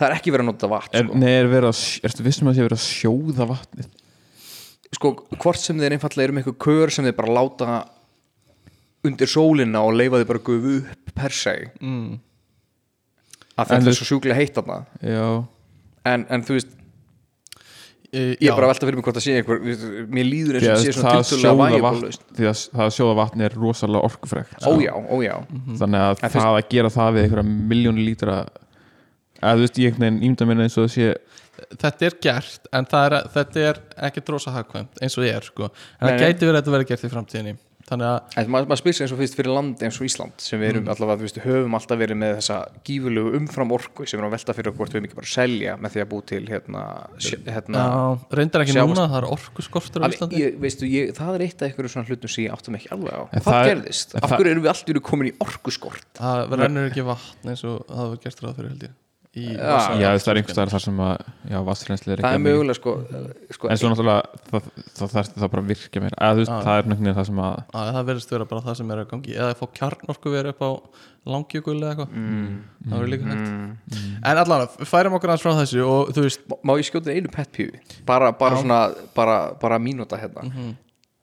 það 0.00 0.08
er 0.08 0.16
ekki 0.16 0.32
verið 0.34 0.46
að 0.46 0.50
nota 0.50 0.70
vatn 0.72 1.02
sko. 1.04 1.20
Nei, 1.20 1.32
er 1.36 1.50
verið 1.52 1.70
að 1.70 2.08
Erstu 2.08 2.24
vissum 2.26 2.50
að 2.50 2.56
sé 2.56 2.66
verið 2.66 2.80
að 2.80 2.86
sjóða 2.88 3.50
vatnið? 3.52 3.90
sko, 4.96 5.12
hvort 5.38 5.60
sem 5.60 5.78
þeir 5.80 5.96
einfallega 5.96 6.28
eru 6.28 6.36
með 6.36 6.44
eitthvað 6.44 6.58
kör 6.66 6.94
sem 6.94 7.06
þeir 7.06 7.16
bara 7.18 7.36
láta 7.38 7.78
undir 9.06 9.30
sólina 9.30 9.84
og 9.86 9.94
leifa 9.96 10.20
þeir 10.20 10.28
bara 10.32 10.42
gufu 10.50 10.74
upp 10.80 11.14
per 11.16 11.36
se. 11.36 11.54
Mm. 11.80 12.18
að 13.60 13.72
þetta 13.72 13.92
er 13.92 13.96
svo 13.96 14.08
sjúklega 14.08 14.36
heitt 14.38 14.60
Já. 15.04 15.24
En, 16.08 16.24
en 16.32 16.44
þú 16.44 16.56
veist, 16.56 16.70
e, 18.08 18.22
ég 18.40 18.48
er 18.48 18.56
bara 18.56 18.70
að 18.70 18.72
velta 18.72 18.88
fyrir 18.88 18.98
mig 18.98 19.04
hvort 19.04 19.18
það 19.18 19.26
sé 19.26 19.34
einhver 19.36 20.06
mér 20.16 20.28
líður 20.28 20.58
eins 20.58 20.64
og 20.64 20.70
að 20.70 20.78
það 20.78 20.86
sé 20.86 20.94
svona 20.96 21.12
það 21.12 21.26
sjóða 21.30 21.58
vægjum 21.60 21.84
vatn 21.86 22.16
Því 22.38 22.48
að 22.48 22.62
það 22.62 22.84
að 22.86 22.94
sjóða 22.96 23.18
vatn 23.20 23.44
er 23.44 23.56
rosalega 23.60 24.10
orkufrekt. 24.10 24.56
Ójá, 24.64 24.94
ójá 24.96 25.34
Þannig 25.82 26.06
að 26.06 26.24
það 26.24 26.50
að 26.50 26.62
gera 26.72 26.92
það 26.96 27.12
við 27.16 27.26
einhverja 27.26 27.46
miljónu 27.74 28.06
lítra 28.08 28.40
að 29.40 29.60
þú 29.60 29.66
veist, 29.66 29.80
ég 29.80 29.90
einhvern 29.92 30.06
veginn 30.06 30.22
ímynda 30.28 30.48
mér 30.50 30.64
eins 30.66 30.78
og 30.78 30.86
það 30.88 30.94
sé 30.96 31.08
þetta 31.80 32.06
er 32.08 32.18
gert 32.24 32.70
en 32.76 32.86
það 32.90 33.08
er, 33.08 33.16
þetta 33.38 33.66
er 33.70 33.80
ekki 34.08 34.22
drosa 34.26 34.54
hagkvæmt 34.54 35.02
eins 35.04 35.18
og 35.18 35.26
ég 35.26 35.40
er 35.40 35.48
sko. 35.50 35.72
En 36.00 36.08
það 36.08 36.22
gæti 36.24 36.46
verið 36.46 36.54
að 36.56 36.62
þetta 36.62 36.76
verið 36.78 36.92
gert 36.92 37.04
í 37.04 37.12
framtíðinni. 37.16 37.58
Þannig 37.90 38.06
að 38.06 38.36
En 38.38 38.50
maður, 38.52 38.66
maður 38.70 38.78
spyr 38.84 38.94
sig 38.94 39.02
eins 39.04 39.12
og 39.14 39.18
fyrst 39.18 39.34
fyrir 39.34 39.50
land 39.50 39.80
eins 39.82 39.96
og 39.98 40.06
Ísland 40.06 40.42
sem 40.44 40.60
við 40.62 40.68
erum 40.70 40.90
allavega, 40.92 41.18
þú 41.18 41.26
veist, 41.26 41.40
höfum 41.42 41.74
alltaf 41.74 41.98
verið 41.98 42.18
með 42.20 42.34
þessa 42.38 42.58
gífulegu 42.86 43.32
umfram 43.40 43.74
orku 43.74 44.06
sem 44.06 44.20
er 44.20 44.26
að 44.28 44.34
velta 44.36 44.54
fyrir 44.54 44.70
okkur 44.70 44.92
við 44.92 44.98
erum 45.00 45.08
ekki 45.08 45.18
bara 45.18 45.26
að 45.30 45.32
selja 45.32 45.74
með 45.80 45.96
því 45.96 46.02
að 46.04 46.08
bú 46.12 46.20
til 46.30 46.40
hérna, 46.52 46.84
hérna 47.48 47.82
já, 47.82 47.98
reyndar 48.38 48.64
ekki 48.66 48.76
núna, 48.78 49.08
það 49.10 49.18
er 49.22 49.28
orku 49.34 49.66
skortur 49.66 50.06
á 50.06 50.12
Íslandi. 50.12 50.38
ég, 50.44 50.56
veistu, 50.62 50.86
ég, 50.92 51.10
það 51.18 51.34
er 51.40 51.46
eitt 51.48 51.58
af 51.58 51.66
einhverju 51.70 51.94
svona 51.96 52.06
hlutum 52.12 52.30
sem 52.36 52.46
ég 52.46 52.54
áttum 52.54 52.78
ekki 52.78 52.94
alveg 52.94 53.16
á. 53.16 53.22
En 53.26 53.42
hvað 53.42 53.50
það 53.50 53.60
er- 53.64 53.70
gerðist? 53.72 54.18
Af 54.20 54.36
hverju 54.36 54.54
erum 54.54 54.68
við 54.68 54.74
allt 54.76 55.04
komin 55.10 55.32
í 55.32 55.36
orkuskort? 55.42 56.06
það 56.20 56.58
rennur 56.62 56.90
ekki 56.92 57.08
vatn 57.10 57.50
eins 57.56 57.66
og 57.66 57.82
það 57.90 58.12
var 58.14 58.22
gert 58.22 58.44
ráð 58.44 58.60
fyrir 58.60 58.74
held 58.76 58.86
ég 58.86 58.98
í 59.38 59.44
Já. 59.54 59.62
Vatnsá- 59.62 59.98
Já, 60.00 60.08
það 60.18 60.30
er 60.32 60.38
einhvers 60.40 60.54
staðar 60.56 60.70
þar 60.74 60.82
sem 60.84 60.96
að 61.06 61.12
Já, 61.50 61.58
vassrensli 61.68 62.10
er 62.12 62.18
það 62.18 62.24
er 62.24 62.34
ekki 62.34 62.42
mögulega 62.46 62.74
sko, 62.80 62.94
sko 63.54 63.68
En 63.70 63.78
svo 63.78 63.90
náttúrulega 63.92 64.40
það, 64.50 64.64
það 64.98 65.12
þarf 65.14 65.28
það 65.38 65.50
bara 65.52 65.62
að 65.62 65.68
virka 65.70 66.00
mér 66.02 66.16
að, 66.18 66.32
þú 66.34 66.40
veist, 66.40 66.50
Já. 66.50 66.62
Það 66.66 66.80
er 66.80 66.88
náttúrulega 66.90 67.18
það 67.20 67.28
sem 67.30 67.38
að 67.46 67.54
Já, 67.60 67.92
það 67.94 68.08
verðist 68.10 68.34
vera 68.34 68.48
bara 68.50 68.64
það 68.66 68.76
sem 68.80 68.90
er 68.90 69.02
að 69.04 69.08
gangi 69.12 69.36
eða 69.36 69.54
fá 69.60 69.64
kjarnorku 69.78 70.32
verið 70.34 70.50
upp 70.56 70.64
á 70.66 70.70
langjökul 71.30 71.76
eða 71.78 71.92
eitthvað 71.94 72.10
mm, 72.16 72.58
það 72.90 72.96
verður 72.98 73.12
líka 73.14 73.30
hægt 73.30 73.48
mm. 73.54 73.70
en 74.24 74.40
allan, 74.42 74.66
færum 74.90 75.16
okkur 75.20 75.30
aðeins 75.30 75.44
frá 75.46 75.54
þessu 75.60 75.82
og 75.86 76.12
þú 76.16 76.24
veist, 76.26 76.44
Má- 76.50 76.60
má 76.64 76.72
ég 76.80 76.88
skjóta 76.90 77.12
einu 77.14 77.28
pet 77.30 77.50
pífi? 77.54 77.80
bara, 78.08 78.32
bara 78.32 78.56
svona, 78.62 78.78
bara, 79.14 79.36
bara 79.60 79.78
mínúta 79.78 80.16
hérna 80.18 80.42
Mhm. 80.48 80.74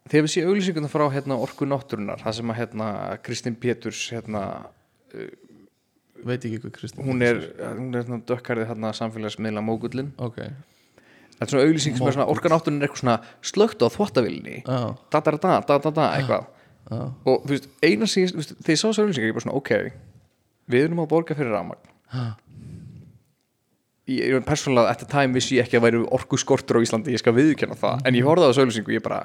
þegar 0.07 0.23
við 0.27 0.31
séum 0.37 0.47
auglýsinguna 0.53 0.87
frá 0.93 1.09
hérna, 1.11 1.35
orku 1.41 1.65
náttúrunar 1.67 2.21
það 2.23 2.33
sem 2.39 2.51
að 2.53 2.59
hérna, 2.61 2.87
Kristín 3.25 3.55
Péturs 3.59 4.05
hérna, 4.13 4.45
veit 6.25 6.45
ekki 6.47 6.61
hvað 6.63 6.73
Kristinn 6.77 7.07
hún 7.07 7.21
er, 7.25 7.43
hún 7.77 7.93
er 7.93 8.03
hérna, 8.03 8.19
dökkarðið 8.29 8.71
hérna, 8.71 8.93
samfélagsmiðla 8.97 9.63
mógullin 9.65 10.11
ok, 10.17 10.39
þetta 11.37 11.45
er 11.45 11.53
svona 11.53 11.67
auglýsing 11.67 11.97
sem 11.97 12.09
er 12.09 12.17
svona 12.17 12.29
orku 12.33 12.51
náttúrunar 12.51 12.85
er 12.85 12.89
eitthvað 12.89 13.03
svona 13.03 13.17
slögt 13.51 13.85
á 13.85 13.87
þvottavilni 13.93 14.61
já, 14.63 14.79
da 15.13 15.21
da 15.21 15.35
da 15.37 15.59
da 15.61 15.79
da 15.83 15.93
da 15.93 16.09
eitthvað. 16.17 16.47
Já. 16.87 16.99
Og 17.27 17.41
þú 17.43 17.51
veist, 17.51 17.65
eina 17.83 18.07
veist, 18.07 18.53
þegar 18.63 18.73
ég 18.73 18.79
sá 18.79 18.85
þessu 18.87 19.03
auglýsingar 19.03 19.27
ég 19.27 19.35
bara 19.35 19.45
svona, 19.45 19.57
ok 19.59 19.71
við 20.71 20.85
erum 20.87 21.01
að 21.03 21.09
borga 21.11 21.35
fyrir 21.35 21.51
rafmagn. 21.51 21.89
Ha. 22.13 22.25
ég 24.07 24.37
er 24.37 24.45
persónulega 24.47 24.93
at 24.93 25.01
the 25.03 25.09
time 25.11 25.35
vissi 25.35 25.57
ég 25.57 25.67
ekki 25.67 25.79
að 25.81 25.87
væri 25.87 25.99
orku 26.15 26.39
skortur 26.39 26.79
á 26.79 26.83
Íslandi 26.85 27.11
ég 27.11 27.19
skal 27.19 27.35
viðurkenna 27.35 27.75
það, 27.75 28.05
en 28.07 28.15
ég 28.15 28.27
horfði 28.27 28.47
á 28.47 28.49
þessu 28.53 28.63
auglýsingu 28.63 28.93
og 28.93 28.95
ég 28.95 29.03
bara 29.03 29.19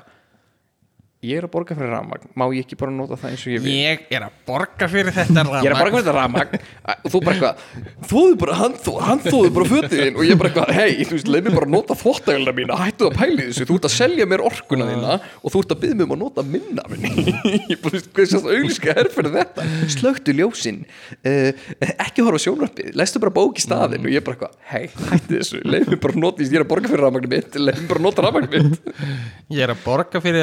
ég 1.22 1.38
er 1.38 1.44
að 1.46 1.52
borga 1.52 1.76
fyrir 1.78 1.92
rafmagn. 1.94 2.32
Má 2.34 2.50
ég 2.50 2.64
ekki 2.64 2.74
bara 2.80 2.90
nota 2.90 3.14
það 3.14 3.30
eins 3.30 3.42
og 3.46 3.52
ég 3.52 3.60
vil? 3.62 3.70
Ég 3.78 4.00
er 4.10 4.24
að 4.26 4.32
borga 4.48 4.88
fyrir 4.90 5.14
þetta 5.14 5.44
ég 5.62 5.68
er 5.68 5.74
að 5.76 5.78
borga 5.78 5.94
fyrir 5.94 6.02
þetta 6.02 6.14
rafmagn. 6.16 6.58
og 6.92 7.10
þú 7.12 7.18
bara 7.22 7.34
eitthvað, 7.36 7.54
þóðu 8.10 8.34
bara 8.40 8.54
hann, 8.58 8.74
þó, 8.82 8.92
hann 9.06 9.20
þóðu 9.22 9.50
bara 9.54 9.66
fötiðin 9.70 10.18
og 10.18 10.24
ég 10.26 10.34
bara 10.40 10.48
eitthvað, 10.50 10.72
hei, 10.74 11.06
þú 11.06 11.14
veist, 11.14 11.28
leið 11.30 11.42
mér 11.46 11.54
bara 11.54 11.66
að 11.68 11.74
nota 11.76 11.94
þvóttagölda 12.00 12.52
mína, 12.56 12.74
hættu 12.80 13.06
að 13.06 13.14
pæli 13.20 13.42
þessu. 13.46 13.62
Þú 13.70 13.74
ert 13.78 13.86
að 13.86 13.94
selja 13.94 14.24
mér 14.32 14.42
orkuna 14.48 14.84
þína 14.90 15.12
og 15.22 15.48
þú 15.54 15.58
ert 15.62 15.70
að 15.76 15.80
byggja 15.84 15.96
mig 16.00 16.06
um 16.08 16.14
að 16.16 16.22
nota 16.24 16.42
minna 16.42 16.82
minni 16.90 17.22
ég 17.70 17.78
bara, 17.84 17.94
veist, 17.94 18.10
hvað 18.10 18.26
sést 18.32 18.50
auglíska 18.56 18.90
er 18.98 19.06
fyrir 19.14 19.30
þetta? 19.36 19.62
Slögtu 19.94 20.30
ljósin. 20.34 20.82
Uh, 21.22 21.54
ekki 22.02 22.26
horfa 22.26 22.42
á 22.42 22.44
sjónvarpið, 22.48 22.90
lestu 22.98 23.22
bara 23.22 23.30
bók 23.38 23.54
í 23.60 23.62
staðin 23.62 24.02
og 24.02 24.10
ég 24.10 24.26
bara 24.26 24.34
eitthvað, 24.34 24.58
hei, 24.72 24.90
hættu 25.12 25.38
þessu. 25.38 25.62
Leið 25.62 25.86
mér 25.92 26.00
bara 26.02 26.14
að 26.18 26.22
nota, 26.26 26.42
ég 26.42 26.58
er 26.58 26.66
að 26.66 26.70
borga 29.86 30.18
fyrir 30.22 30.42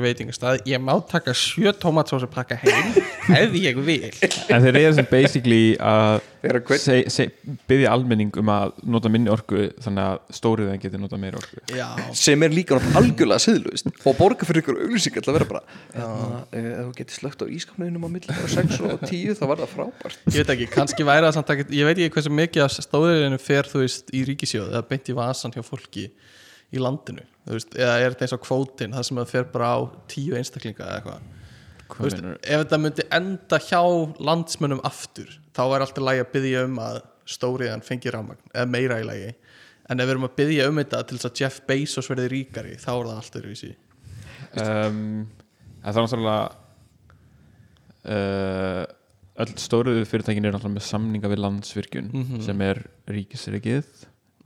að 0.10 0.30
mitt 0.30 0.42
ég 0.66 0.74
að 0.74 0.80
að 0.80 0.84
má 0.86 0.94
taka 1.10 1.34
sjö 1.36 1.72
tomatsósu 1.72 2.28
pakka 2.30 2.58
heim 2.62 2.96
ef 3.42 3.54
ég 3.58 3.78
vil. 3.86 4.10
En 4.50 4.64
þeir 4.64 4.78
sem 4.98 5.08
basically 5.10 5.76
að 5.78 6.20
að 6.40 7.32
byggja 7.68 7.92
almenning 7.92 8.32
um 8.40 8.50
að 8.52 8.72
nota 8.88 9.10
minni 9.12 9.30
orku 9.32 9.66
þannig 9.82 10.06
að 10.06 10.36
stóriðan 10.38 10.80
getur 10.80 11.02
nota 11.02 11.18
meira 11.20 11.40
orku. 11.40 11.60
Já, 11.76 11.86
sem 12.16 12.42
er 12.46 12.54
líka 12.54 12.78
algjörlega 12.96 13.44
siðlust 13.44 13.90
og 13.92 14.16
borga 14.18 14.48
fyrir 14.48 14.64
ykkur 14.64 14.80
auglýsing 14.86 15.20
að 15.20 15.36
vera 15.36 15.48
bara 15.50 15.62
hérna, 15.92 16.40
eh, 16.56 16.70
ef 16.70 16.88
þú 16.88 16.96
getur 17.00 17.18
slögt 17.18 17.44
á 17.44 17.46
ískapnauðinum 17.58 18.08
á 18.08 18.10
milli 18.14 18.32
bara 18.32 18.52
6 18.56 18.80
og 18.88 19.04
10 19.04 19.36
þá 19.36 19.44
var 19.52 19.62
það 19.62 19.74
frábært. 19.76 20.20
Ég 20.30 20.40
veit 20.40 20.54
ekki, 20.56 20.70
kannski 20.72 21.08
væri 21.10 21.28
það 21.28 21.36
samt 21.36 21.54
ekki 21.54 21.80
ég 21.80 21.90
veit 21.90 21.96
ekki 21.98 22.14
hversu 22.16 22.34
mikið 22.40 22.66
af 22.66 22.76
stóðurinu 22.88 23.40
fer 23.42 23.68
þú 23.68 23.84
veist 23.84 24.14
í 24.16 24.24
ríkisjóð 24.30 24.72
eða 24.72 24.86
beint 24.88 25.12
í 25.12 25.18
vasan 25.20 25.54
hjá 25.54 25.64
fólki 25.66 26.08
í 26.72 26.78
landinu 26.82 27.24
veist, 27.50 27.74
eða 27.74 27.96
er 27.98 28.12
þetta 28.14 28.26
eins 28.26 28.34
og 28.36 28.42
kvótin 28.46 28.92
það 28.94 29.06
sem 29.08 29.20
það 29.20 29.30
fer 29.34 29.46
bara 29.54 29.70
á 29.74 29.78
tíu 30.12 30.36
einstaklinga 30.38 30.86
eða 30.86 30.98
eitthvað 31.00 32.04
veist, 32.04 32.20
ef 32.46 32.62
þetta 32.64 32.78
myndi 32.84 33.06
enda 33.18 33.58
hjá 33.66 33.80
landsmönnum 34.30 34.82
aftur 34.86 35.32
þá 35.56 35.62
er 35.74 35.84
alltaf 35.86 36.04
lægi 36.06 36.22
að 36.24 36.32
byggja 36.36 36.64
um 36.68 36.78
að 36.84 37.00
stóriðan 37.30 37.82
fengi 37.86 38.12
rámagn 38.14 38.38
eða 38.54 38.66
meira 38.70 39.00
í 39.02 39.06
lægi 39.08 39.32
en 39.90 39.98
ef 40.00 40.06
við 40.06 40.14
erum 40.14 40.28
að 40.28 40.36
byggja 40.38 40.68
um 40.70 40.78
þetta 40.82 41.02
til 41.10 41.18
þess 41.18 41.30
að 41.30 41.40
Jeff 41.42 41.60
Bezos 41.66 42.10
verði 42.10 42.28
ríkari 42.30 42.76
þá 42.78 42.90
er 42.94 43.08
það 43.10 43.16
alltaf 43.16 43.40
öðruvísi 43.40 43.72
um, 44.62 45.02
það 45.82 45.90
er 45.90 46.06
náttúrulega 46.06 46.38
uh, 48.14 48.84
öll 49.40 49.54
stóriðu 49.60 50.04
fyrirtækin 50.08 50.44
eru 50.46 50.56
náttúrulega 50.56 50.76
með 50.78 50.86
samninga 50.90 51.30
við 51.32 51.42
landsvirkjun 51.44 52.10
Mhm. 52.14 52.40
sem 52.46 52.60
er 52.66 52.82
ríkisrikið 53.08 53.86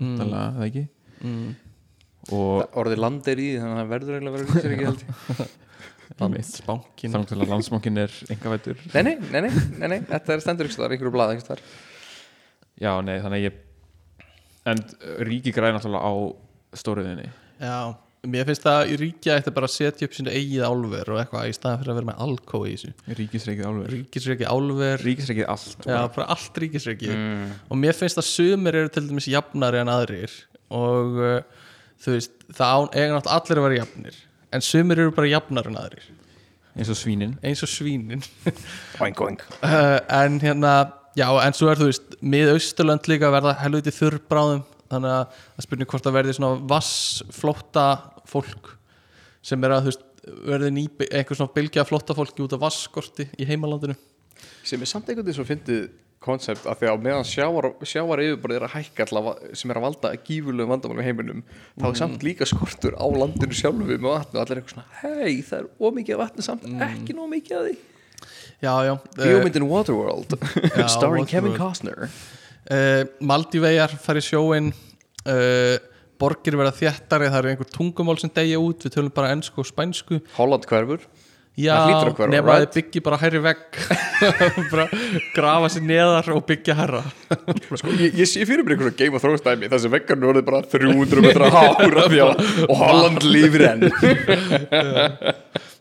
Mm. 0.00 0.16
mm. 0.16 0.18
það 0.32 0.64
ekki 0.66 0.88
mm. 1.22 1.54
Og 2.33 2.79
orðið 2.81 3.02
land 3.04 3.29
er 3.29 3.42
í 3.42 3.50
því, 3.50 3.60
þannig 3.62 3.75
að 3.75 3.83
það 3.83 3.92
verður 3.92 4.16
eiginlega 4.16 4.33
að 4.33 4.38
vera 4.38 4.46
ríkisir 4.48 4.75
ekki 4.77 4.88
held 4.88 5.60
landsbankin 6.20 7.14
þannig 7.14 7.35
að 7.35 7.50
landsmókin 7.50 8.02
er 8.04 8.16
engavættur 8.35 8.81
nei 8.94 9.02
nei, 9.02 9.14
nei, 9.33 9.40
nei, 9.40 9.50
nei, 9.50 9.88
nei, 9.94 9.98
þetta 10.12 10.37
er 10.37 10.44
stendur 10.44 10.70
ykkur 10.70 11.12
blað 11.14 11.35
einhvers 11.35 11.50
þar 11.50 11.64
Já, 12.75 12.90
nei, 13.06 13.20
þannig 13.22 13.38
að 13.38 13.44
ég 13.44 13.60
en 14.64 14.81
ríki 15.29 15.52
græði 15.54 15.77
náttúrulega 15.77 16.08
á 16.08 16.12
stóriðinni 16.81 17.29
já, 17.60 17.94
mér 18.31 18.46
finnst 18.48 18.64
það 18.64 18.92
í 18.92 18.98
ríkja 19.00 19.37
eftir 19.38 19.54
bara 19.56 19.68
að 19.68 19.75
setja 19.75 20.08
upp 20.08 20.16
sínu 20.16 20.33
eigið 20.33 20.64
álver 20.66 21.10
og 21.12 21.20
eitthvað 21.20 21.50
í 21.50 21.56
staðan 21.56 21.81
fyrir 21.81 21.92
að 21.92 21.98
vera 21.98 22.08
með 22.10 22.22
alkó 22.25 22.60
í 22.64 22.72
þessu. 22.75 22.92
Ríkisrikið 23.20 23.68
álver. 23.68 23.92
Ríkisreiki 23.94 24.48
álver. 24.48 25.04
Ríkisrikið 25.04 25.50
allt 25.54 25.87
já, 25.88 25.98
bara. 26.16 26.27
allt 26.35 26.60
ríkisreiki 26.64 27.10
mm. 27.12 27.52
og 27.68 27.81
mér 27.81 27.98
finnst 27.98 28.20
að 28.20 28.29
sumir 28.31 28.81
eru 28.81 28.92
til 28.94 29.04
dæmis 29.10 29.29
jafnari 29.31 29.83
en 29.83 29.92
aðrir. 29.92 30.37
Og 30.75 31.20
uh, 31.20 31.63
þú 32.05 32.15
veist, 32.15 32.37
það 32.52 32.77
án, 32.77 32.88
eiga 32.92 33.17
náttúrulega 33.17 33.40
allir 33.40 33.61
að 33.61 33.69
vera 33.69 33.81
jafnir 33.83 34.23
en 34.55 34.63
sumir 34.63 35.00
eru 35.02 35.15
bara 35.15 35.31
jafnar 35.31 35.69
en 35.71 35.79
aðrir. 35.79 36.05
Eins 36.75 36.90
og 36.90 36.98
svínin. 36.98 37.35
Eins 37.46 37.63
og 37.63 37.71
svínin. 37.71 38.23
Oink 39.02 39.21
oink 39.23 39.42
uh, 39.63 39.98
en 40.11 40.40
hérna, 40.42 40.75
já, 41.19 41.27
en 41.42 41.57
svo 41.57 41.71
er 41.71 41.81
þú 41.81 41.90
veist 41.90 42.17
mið 42.23 42.55
austurlönd 42.55 43.11
líka 43.11 43.29
að 43.29 43.37
verða 43.38 43.57
helviti 43.63 43.94
þurr 43.94 44.19
bráðum, 44.31 44.65
þannig 44.92 45.15
að 45.15 45.37
það 45.42 45.69
spurning 45.69 45.92
hvort 45.92 46.07
það 46.07 46.17
verði 46.19 46.37
svona 46.38 46.65
vassflótta 46.75 47.87
fólk 48.31 48.75
sem 49.44 49.67
er 49.67 49.77
að 49.77 49.85
þú 49.85 49.92
veist 49.92 50.11
verði 50.48 50.73
ný, 50.73 50.87
einhver 51.11 51.38
svona 51.38 51.55
bylgja 51.55 51.85
flótta 51.87 52.17
fólki 52.17 52.42
út 52.44 52.55
af 52.57 52.63
vasskorti 52.63 53.29
í 53.37 53.46
heimalandinu. 53.48 53.96
Sem 54.65 54.81
er 54.81 54.88
samt 54.88 55.09
einhvern 55.09 55.27
veginn 55.27 55.37
svo 55.37 55.46
fyndið 55.46 55.83
koncept 56.25 56.66
að 56.68 56.81
því 56.81 56.90
að 56.90 57.02
meðan 57.04 57.27
sjávar, 57.29 57.68
sjávar 57.87 58.22
yfirborðið 58.25 58.58
er 58.58 58.66
að 58.66 58.75
hækka 58.79 59.06
alltaf 59.06 59.56
sem 59.60 59.72
er 59.72 59.81
að 59.81 59.87
valda 59.87 60.12
gífurlegum 60.27 60.72
vandamálum 60.75 61.02
í 61.02 61.06
heiminum 61.08 61.42
þá 61.81 61.87
er 61.90 61.98
samt 62.00 62.25
líka 62.27 62.48
skortur 62.48 62.96
á 62.96 63.04
landinu 63.04 63.56
sjálfu 63.56 63.88
með 63.88 64.06
vatnu 64.08 64.38
og 64.38 64.42
allir 64.44 64.56
er 64.56 64.62
eitthvað 64.62 64.77
svona 64.77 65.02
hei 65.02 65.42
það 65.44 65.58
er 65.60 65.68
ómikið 65.88 66.16
af 66.16 66.22
vatnu 66.25 66.46
samt 66.46 66.68
ekki 66.88 67.16
nóg 67.18 67.33
mikið 67.35 67.58
af 67.58 67.66
því. 67.68 67.75
Já, 68.64 68.72
já, 68.87 68.94
uh, 68.94 69.18
Bíómyndin 69.20 69.68
Waterworld 69.68 70.37
Já, 70.79 70.87
starring 70.96 71.29
Kevin. 71.29 71.56
Costner. 71.58 72.06
Uh, 72.64 73.02
Maldívejar 73.20 73.92
fari 74.00 74.22
sjóin 74.25 74.70
uh, 74.72 75.77
borgir 76.20 76.56
verða 76.56 76.72
þéttari 76.79 77.29
það 77.29 77.40
eru 77.42 77.52
einhver 77.52 77.70
tungumál 77.75 78.16
sem 78.22 78.33
degja 78.33 78.62
út 78.62 78.87
við 78.87 78.94
tölum 78.96 79.12
bara 79.14 79.35
ennsku 79.35 79.60
og 79.60 79.68
spænsku. 79.68 80.22
Holland 80.38 80.64
hverfur 80.70 81.04
já, 81.59 81.75
nema 82.31 82.57
að 82.57 82.65
þið 82.65 82.71
byggi 82.77 83.02
bara 83.05 83.19
hærri 83.23 83.40
vegg. 83.44 83.79
Bara 84.71 84.87
grafa 85.35 85.69
sér 85.75 85.85
neðar 85.87 86.31
og 86.35 86.44
byggja 86.48 86.75
herra 86.79 87.02
sko, 87.77 87.92
ég, 87.98 88.15
ég 88.17 88.29
sé 88.31 88.46
fyrir 88.46 88.65
mér 88.65 88.77
einhverju 88.77 88.96
Game 88.98 89.19
of 89.19 89.25
Thrones 89.25 89.44
dæmi. 89.44 89.69
Þar 89.71 89.83
sem 89.83 89.92
veggarnir 89.92 90.31
orðið 90.33 90.46
bara 90.48 90.63
300 90.73 91.25
metra 91.25 91.50
hára 91.52 92.07
og 92.69 92.75
Holland 92.79 93.27
lífir 93.27 93.67
enn. 93.69 93.87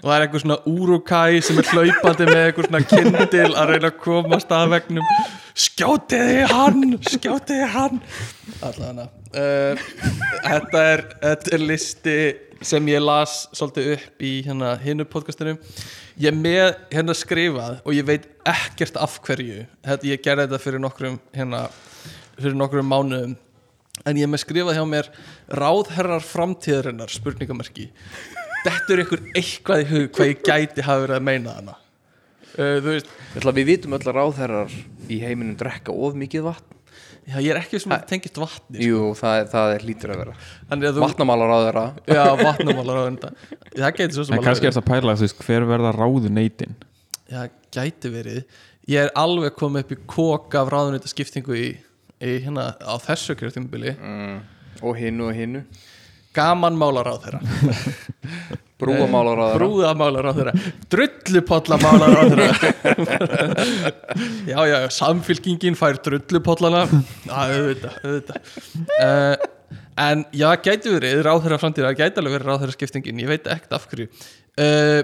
Og 0.03 0.09
það 0.09 0.15
er 0.17 0.25
einhver 0.25 0.43
svona 0.43 0.59
úrukai 0.67 1.41
sem 1.45 1.61
er 1.61 1.69
hlaupandi 1.71 2.27
með 2.27 2.41
einhver 2.49 2.67
svona 2.67 2.83
kindil 2.89 3.49
að 3.53 3.69
reyna 3.71 3.91
að 3.93 3.99
komast 4.03 4.51
að 4.51 4.73
vegnum 4.75 5.11
skjótiði 5.63 6.47
hann 6.49 6.97
skjótiði 7.07 7.69
hann. 7.73 8.01
Allavega 8.65 9.07
uh, 9.33 9.85
þetta, 10.43 10.83
er, 10.93 11.05
þetta 11.21 11.55
er 11.57 11.65
listi 11.69 12.17
sem 12.67 12.87
ég 12.87 13.01
las 13.03 13.43
svolítið 13.55 13.89
upp 13.97 14.23
í 14.23 14.31
hérna 14.45 14.73
hinnu 14.81 15.05
podcastinu. 15.09 15.55
Ég 16.21 16.29
er 16.31 16.37
með 16.37 16.69
hérna 16.93 17.15
skrifað 17.17 17.81
og 17.83 17.95
ég 17.95 18.07
veit 18.07 18.27
ekkert 18.47 18.99
af 19.01 19.17
hverju 19.25 19.65
þetta, 19.83 20.07
ég 20.07 20.23
gerði 20.23 20.47
þetta 20.47 20.61
fyrir 20.63 20.83
nokkrum 20.83 21.17
hérna, 21.35 21.65
fyrir 22.37 22.57
nokkrum 22.57 22.89
mánuðum. 22.91 23.35
En 24.03 24.19
ég 24.19 24.25
er 24.25 24.31
með 24.31 24.43
skrifað 24.45 24.79
hjá 24.79 24.83
mér 24.89 25.11
ráðherrar 25.51 26.23
framtíðarinnar 26.25 27.11
spurningamerki. 27.13 27.89
Þetta 28.63 28.95
er 28.95 29.03
ykkur 29.03 29.25
eitthvað 29.35 29.83
í 29.83 29.89
hug 29.91 30.11
hvað 30.15 30.31
ég 30.31 30.45
gæti 30.47 30.87
hafa 30.87 31.05
verið 31.05 31.19
að 31.19 31.27
meina 31.27 31.57
hana? 31.57 31.79
Uh, 32.53 32.77
þú 32.79 32.91
veist, 32.91 33.09
ætla 33.33 33.55
við 33.57 33.69
vitum 33.71 33.97
öll 33.97 34.05
að 34.05 34.15
ráðherrar 34.19 34.77
í 35.09 35.19
heiminum 35.23 35.57
drekka 35.59 35.93
of 35.93 36.15
mikið 36.17 36.47
vatn 36.51 36.82
já, 37.27 37.37
ég 37.39 37.49
er 37.53 37.59
ekki 37.61 37.79
sem 37.81 37.93
að 37.95 38.05
tengist 38.09 38.39
vatni 38.41 38.77
sko. 38.79 38.87
Jú, 38.89 39.01
það, 39.19 39.35
er- 39.39 39.49
það 39.53 39.73
er 39.75 39.85
lítur 39.87 40.13
að 40.13 40.21
vera. 40.23 40.35
Að 40.69 40.85
þú, 40.89 41.03
Vatnamálar 41.05 41.51
ráðherra 41.53 41.85
já, 42.07 42.23
vatnamálar 42.41 42.99
á 42.99 43.03
þetta 43.07 43.31
það 43.77 43.97
gæti 43.99 44.17
svo 44.17 44.25
sem 44.27 44.35
en 44.37 44.43
kannski 44.47 44.69
er 44.69 44.75
það 44.75 44.83
að 44.83 44.89
pæla 44.91 45.15
þú 45.19 45.25
veist, 45.27 45.43
hver 45.47 45.67
verða 45.69 45.93
ráðu 45.95 46.31
neytin 46.33 46.75
já, 47.31 47.41
gæti 47.73 48.11
verið. 48.13 48.43
Ég 48.91 49.05
er 49.07 49.13
alveg 49.15 49.55
komið 49.55 49.85
upp 49.85 49.93
í 49.95 49.99
kóka 50.11 50.61
af 50.65 50.71
ráðunita 50.73 51.07
skiptingu 51.07 51.55
í, 51.55 51.67
í 52.19 52.33
hérna 52.43 52.73
á 52.83 52.95
þessu 52.99 53.37
kjörtímabili. 53.39 53.93
Mm. 53.95 54.41
Og 54.83 54.97
hinnu 54.99 55.29
og 55.29 55.37
hinnu 55.37 55.61
gaman 56.35 56.77
málar 56.79 57.09
á 57.09 57.15
þeirra 57.23 57.41
Brúamálar 58.83 59.37
ráðherra 59.37 59.59
brúðamálar 59.61 60.27
á 60.27 60.31
þeirra 60.37 60.53
drullupollamálar 60.91 62.13
á 62.13 62.23
þeirra 62.31 62.47
já, 64.49 64.59
já, 64.67 64.77
samfylkingin 64.97 65.77
fær 65.79 65.99
drullupollana 66.03 66.83
já, 66.89 67.33
auðvitað, 67.33 67.99
auðvitað. 68.03 68.53
Uh, 68.97 69.35
en 70.03 70.25
já, 70.35 70.47
gæti 70.65 70.93
verið 70.95 71.23
ráðherra 71.27 71.59
framtíða, 71.61 71.93
gæti 71.97 72.21
alveg 72.21 72.37
verið 72.39 72.51
ráðherra 72.51 72.75
skiptingin 72.75 73.23
ég 73.23 73.31
veit 73.31 73.49
ekkert 73.55 73.77
af 73.77 73.87
hverju. 73.91 74.09
Uh, 74.57 75.01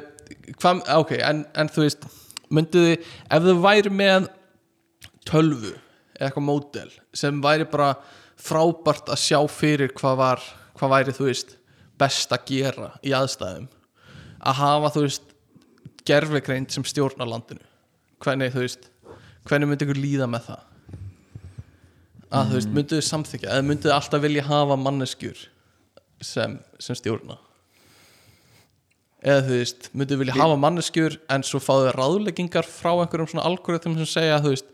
hvað, 0.58 0.84
ok, 0.98 1.16
en, 1.30 1.44
en 1.56 1.72
þú 1.74 1.86
veist 1.86 2.10
mynduði, 2.54 3.00
ef 3.30 3.46
þau 3.46 3.60
væri 3.64 3.94
með 3.94 4.32
tölvu 5.30 5.76
eitthvað 6.20 6.48
módel 6.48 6.90
sem 7.16 7.38
væri 7.44 7.68
bara 7.70 7.94
frábært 8.40 9.12
að 9.12 9.22
sjá 9.22 9.40
fyrir 9.52 9.94
hvað 9.96 10.20
var 10.20 10.48
hvað 10.80 10.94
væri 10.96 11.16
þú 11.16 11.28
veist 11.28 11.58
best 12.00 12.32
að 12.32 12.46
gera 12.48 12.94
í 13.04 13.12
aðstæðum. 13.16 13.68
Að 14.40 14.60
hafa 14.62 14.94
þú 14.96 15.04
veist 15.06 15.36
gerfigreind 16.08 16.72
sem 16.74 16.86
stjórnar 16.88 17.30
landinu. 17.30 17.66
Hvernig 18.24 18.56
þú 18.56 18.64
veist 18.64 18.88
hvernig 19.48 19.70
myndi 19.70 19.88
ykkur 19.88 20.00
líða 20.00 20.30
með 20.30 20.50
það? 20.50 20.66
Að 22.30 22.50
þú 22.50 22.58
veist 22.60 22.74
myndið 22.78 23.00
þið 23.00 23.08
samþykja 23.10 23.52
eða 23.52 23.68
myndið 23.68 23.90
þið 23.90 23.96
alltaf 23.98 24.26
vilja 24.26 24.48
hafa 24.48 24.80
manneskjur 24.80 25.46
sem, 26.22 26.58
sem 26.78 26.98
stjórna? 27.00 27.40
Eða 29.20 29.46
þú 29.48 29.56
veist 29.58 29.90
myndið 29.94 30.14
þið 30.14 30.22
vilja 30.24 30.38
hafa 30.38 30.60
manneskjur 30.66 31.18
en 31.36 31.46
svo 31.48 31.62
fáðu 31.64 31.88
þið 31.88 31.98
ráðleggingar 31.98 32.70
frá 32.70 32.92
einhverjum 32.94 33.32
svona 33.34 33.48
algoritmum 33.50 33.98
sem 34.04 34.12
segja 34.14 34.44
þú 34.44 34.54
veist 34.54 34.70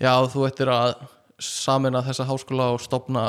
já 0.00 0.12
þú 0.32 0.46
ættir 0.48 0.72
að 0.72 0.96
samina 1.40 2.02
þessa 2.04 2.26
háskóla 2.28 2.72
og 2.74 2.82
stopna 2.84 3.28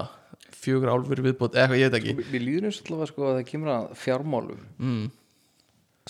fjögur 0.62 0.92
álfur 0.94 1.22
viðbót 1.26 1.56
eitthvað 1.58 1.82
ég 1.82 1.90
veit 1.92 1.98
ekki. 2.02 2.14
Við 2.32 2.46
líður 2.46 2.68
eins 2.70 2.80
og 2.84 2.92
alltaf 2.94 3.12
sko 3.14 3.26
að 3.32 3.36
það 3.40 3.50
kemur 3.50 3.72
að 3.74 3.90
fjármálum. 4.04 4.62
Mm. 4.78 5.04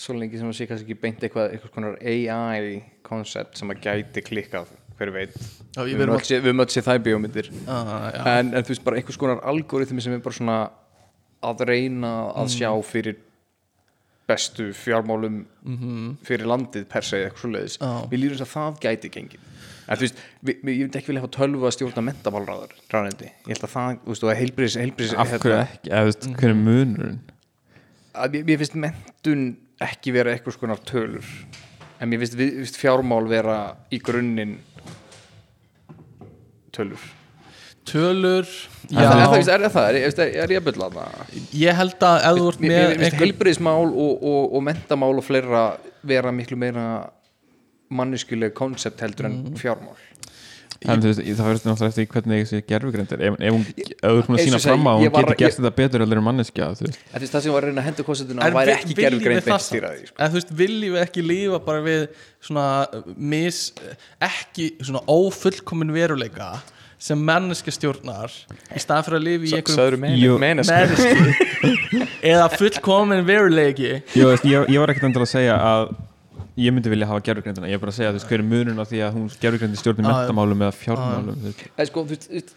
Svo 0.02 0.14
lengi 0.16 0.38
sem 0.40 0.48
að 0.48 0.56
sé 0.58 0.66
kannski 0.70 0.86
ekki 0.88 1.00
beint 1.02 1.24
eitthvað 1.24 1.52
eitthvað 1.56 1.74
konar 1.74 1.98
AI 2.00 2.78
koncept 3.06 3.58
sem 3.60 3.72
að 3.72 3.82
gæti 3.84 4.22
klikkað 4.24 4.70
hver 4.98 5.10
veit. 5.14 5.34
Já, 5.76 5.82
Við 5.88 5.98
höfum 6.04 6.62
öll 6.62 6.68
sé- 6.70 6.84
það 6.84 7.00
í 7.00 7.04
bíómyndir. 7.08 7.50
Ah, 7.66 8.08
en, 8.38 8.52
en 8.54 8.62
þú 8.64 8.72
veist 8.74 8.84
bara 8.84 8.96
einhvers 9.00 9.18
konar 9.20 9.40
algoritmi 9.48 10.00
sem 10.04 10.12
er 10.16 10.22
bara 10.24 10.36
svona 10.36 10.56
að 11.42 11.64
reyna 11.66 12.12
að 12.38 12.52
sjá 12.54 12.70
fyrir 12.86 13.16
bestu 14.28 14.68
fjármálum 14.76 15.40
fyrir 16.24 16.46
landið 16.48 16.84
per 16.88 17.02
se 17.04 17.18
eitthvað 17.24 17.42
svoleiðis. 17.42 17.78
Já. 17.80 17.90
við 18.12 18.20
líðum 18.22 18.38
þess 18.38 18.46
að 18.46 18.52
það 18.54 18.78
gæti 18.84 19.10
gengið. 19.16 19.40
en 19.81 19.81
þú 19.98 20.06
veist, 20.06 20.22
ég 20.48 20.62
myndi 20.66 20.98
ekki 21.00 21.10
vilja 21.10 21.22
hafa 21.24 21.34
tölvu 21.36 21.68
að 21.68 21.74
stjórna 21.76 22.04
mentamálraður 22.08 22.74
ráðandi, 22.92 23.30
ég 23.32 23.52
held 23.52 23.66
að 23.66 23.74
það, 23.74 23.98
þú 24.04 24.14
veist, 24.14 24.24
og 24.24 24.32
að 24.32 24.40
heilbriðis, 24.40 24.78
heilbriðis 24.82 25.14
af 25.16 25.32
hverju 25.36 25.56
ekki, 25.58 25.92
eða 25.92 26.02
þú 26.02 26.10
veist, 26.10 26.28
hver 26.40 26.52
er 26.52 26.58
munurinn? 26.60 27.20
Að 28.12 28.36
mér, 28.36 28.44
mér 28.50 28.60
finnst 28.62 28.78
mentun 28.84 29.46
ekki 29.82 30.14
vera 30.14 30.34
eitthvað 30.34 30.58
skonar 30.58 30.82
tölur. 30.88 31.32
En 32.02 32.10
mér 32.10 32.22
finnst, 32.22 32.36
við, 32.38 32.54
finnst 32.60 32.78
fjármál 32.80 33.24
vera 33.30 33.58
í 33.92 34.00
grunninn 34.02 34.58
tölur. 36.74 37.10
Tölur 37.88 38.46
er 38.46 39.08
það, 39.08 39.20
er 39.20 39.24
það, 39.26 39.40
já, 39.42 39.54
er, 39.56 39.64
er, 39.64 39.72
það, 39.74 39.86
er, 39.88 39.96
er, 40.06 40.36
er 40.44 40.52
ég 40.54 40.60
að 40.60 40.66
bylla 40.68 40.86
það 40.94 41.32
ég 41.58 41.78
held 41.80 42.04
að 42.06 42.26
ef 42.28 42.36
þú 42.38 42.44
mér 42.62 42.70
með 42.70 42.92
einhver, 42.92 43.16
heilbriðismál 43.18 43.88
og, 43.88 44.12
og, 44.22 44.44
og 44.54 44.62
mentamál 44.68 45.10
og 45.18 45.26
fleira 45.26 45.62
vera 46.06 46.30
miklu 46.34 46.58
meira 46.62 46.84
manneskuleg 48.00 48.54
koncept 48.56 49.00
heldur 49.04 49.28
en 49.30 49.42
Mm. 49.42 49.60
fjármál 49.60 50.00
en 50.82 50.98
þú 50.98 51.06
veist, 51.12 51.20
það 51.38 51.46
verður 51.46 51.66
náttúrulega 51.68 51.90
eftir 51.92 52.06
hvernig 52.10 52.40
þessi 52.42 52.60
gerfugreind 52.66 53.12
er 53.14 53.20
ef, 53.28 53.34
ef 53.38 53.52
hún, 53.54 53.60
ef 53.62 54.00
þú 54.02 54.16
ert 54.18 54.26
búin 54.26 54.38
að 54.38 54.46
sína 54.48 54.58
fram 54.64 54.88
á 54.90 54.92
hún 54.98 55.12
var- 55.14 55.22
getur 55.22 55.36
gert 55.38 55.52
ég- 55.52 55.58
þetta 55.60 55.70
betur 55.78 56.02
allir 56.02 56.18
en 56.18 56.24
manneskja 56.26 56.66
það 56.72 57.40
sem 57.44 57.52
var 57.52 57.62
að 57.62 57.66
reyna 57.68 57.80
að 57.82 57.86
henda 57.86 58.02
konceptuna 58.08 58.42
En 58.48 58.52
væri 58.56 58.74
ekki 58.74 58.94
það 59.46 59.60
sko. 59.62 59.76
en 60.18 60.30
þú 60.30 60.34
veist, 60.40 60.50
viljum 60.62 60.96
við 60.96 61.02
ekki 61.06 61.22
lífa 61.22 61.64
bara 61.64 61.82
við 61.86 62.08
svona 62.42 62.66
mis 63.16 63.60
ekki 64.20 64.72
svona 64.82 65.04
ófullkomin 65.06 65.92
veruleika 65.94 66.50
sem 66.98 67.18
manneskja 67.30 67.72
stjórnar 67.78 68.30
í 68.74 68.78
staðan 68.82 69.04
fyrir 69.06 69.18
að 69.20 69.26
lifa 69.28 69.44
í 69.44 69.62
einhverjum 69.62 70.18
Jú. 70.18 70.38
menneski 70.38 71.14
eða 72.32 72.48
fullkomin 72.58 73.24
veruleiki 73.26 74.02
Jó, 74.18 74.26
veist, 74.32 74.44
ég, 74.50 74.66
ég 74.68 74.78
var 74.82 74.90
ekkert 74.90 75.08
endur 75.10 75.22
að 75.26 75.30
segja 75.36 75.56
að 75.62 75.94
ég 76.60 76.74
myndi 76.74 76.90
vilja 76.92 77.08
hafa 77.08 77.22
gerfugreindina 77.24 77.70
ég 77.70 77.78
er 77.78 77.82
bara 77.82 77.92
að 77.92 77.98
segja 78.00 78.10
þú 78.12 78.18
veist 78.18 78.28
hver 78.32 78.42
er 78.42 78.48
munurinn 78.48 78.82
á 78.82 78.86
því 78.88 78.98
að 79.06 79.14
hún 79.16 79.28
gerfugreindi 79.40 79.80
stjórnir 79.80 80.04
já. 80.04 80.12
mentamálum 80.12 80.64
eða 80.66 80.74
fjármálum 80.76 81.38
þú 81.38 81.48
veist. 81.48 81.62
En 81.76 81.88
sko, 81.88 82.04
þú 82.04 82.18
veist, 82.18 82.52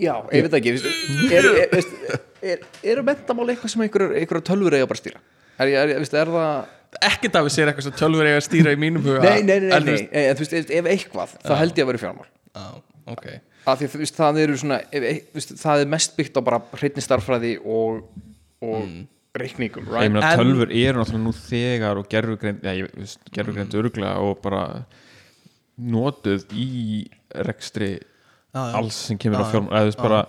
Já, 0.00 0.14
ég 0.32 0.46
veit 0.46 0.54
ekki 0.56 0.72
veist, 0.76 0.86
er, 1.34 1.46
er, 1.60 2.20
er, 2.54 2.62
Eru 2.94 3.02
mentamál 3.04 3.50
eitthvað 3.52 3.72
sem 3.74 3.82
einhverjar 3.84 4.44
tölfur 4.46 4.76
eiga 4.78 4.88
bara 4.88 4.96
að 4.96 5.02
stýra? 5.02 5.20
Er, 5.58 5.72
er, 5.74 5.92
er 5.98 6.32
það 6.32 7.02
ekkert 7.10 7.36
af 7.36 7.44
við 7.44 7.54
sér 7.54 7.70
eitthvað 7.70 7.88
sem 7.88 7.96
tölfur 7.98 8.30
eiga 8.30 8.38
að 8.38 8.46
stýra 8.46 8.72
í 8.72 8.78
mínum 8.80 9.04
huga. 9.04 9.20
Nei, 9.26 9.42
nei, 9.44 9.58
nei, 9.66 9.74
En 9.76 9.84
nei, 9.84 9.98
þú 10.38 10.46
veist- 10.46 10.72
ef, 10.72 10.88
eitthvað 10.94 11.36
þá 11.44 11.52
held 11.60 11.76
ég 11.76 11.84
að 11.84 11.90
vera 11.92 12.02
fjármál. 12.04 12.30
Því 13.68 13.90
að 13.90 14.14
það 14.16 14.40
eru 14.46 14.56
svona 14.62 14.80
það 14.88 15.84
er 15.84 15.92
mest 15.92 16.16
byggt 16.16 16.40
á 16.40 16.42
bara 16.48 16.62
hreinni 16.78 17.04
starffræði 17.04 17.54
og, 17.60 18.06
og 18.64 18.86
reikningum, 19.40 19.86
ég 19.88 19.94
right? 19.94 20.12
meina 20.12 20.32
En- 20.32 20.40
tölfur 20.42 20.72
eru 20.72 21.02
náttúrulega 21.02 21.24
nú 21.24 21.34
þegar 21.36 22.00
og 22.00 22.08
gerfugreind 22.12 22.66
ég 22.68 22.92
veist, 22.96 23.20
gerfugreind 23.34 23.78
örgla 23.80 24.16
og 24.24 24.42
bara 24.44 24.64
notuð 25.78 26.46
í 26.52 27.06
rekstri 27.46 27.96
Já, 27.98 28.62
já. 28.64 28.74
alls 28.80 29.06
sem 29.08 29.18
kemur 29.20 29.42
á 29.42 29.46
Já, 29.46 29.50
fjármál 29.52 29.76
eða 29.78 29.90
veist 29.90 30.02
bara 30.02 30.22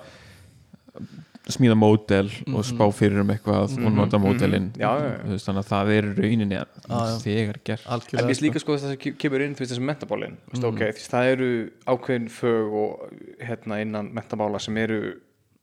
smíða 1.50 1.78
módel 1.80 2.28
og 2.54 2.66
spá 2.68 2.84
fyrir 2.94 3.24
um 3.24 3.32
eitthvað 3.34 3.78
og 3.80 3.96
nota 3.96 4.20
módelin 4.22 4.70
Já, 4.78 4.92
já, 5.00 5.08
já. 5.08 5.22
Þú 5.24 5.32
veist, 5.34 5.48
þannig 5.48 5.64
að 5.64 5.72
það 5.72 5.94
er 5.96 6.10
í 6.10 6.12
rauninni 6.20 6.60
Já, 6.60 6.66
já. 6.90 7.16
þegar 7.24 7.60
gert 7.66 7.88
En 7.88 7.96
algjörlega 7.96 8.30
mér 8.30 8.44
líka 8.46 8.62
sko 8.62 8.76
þess 8.76 8.86
að 8.90 8.94
það 8.94 9.18
kemur 9.24 9.46
inn 9.46 9.56
þessum 9.58 9.90
mentabólin 9.90 10.38
mm. 10.38 10.68
okay, 10.70 10.94
því 10.98 11.08
það 11.16 11.32
eru 11.34 11.50
ákveðin 11.90 12.30
fög 12.36 12.78
og 12.84 13.18
hérna 13.50 13.82
innan 13.86 14.12
mentabála 14.14 14.62
sem 14.62 14.78
eru 14.84 15.02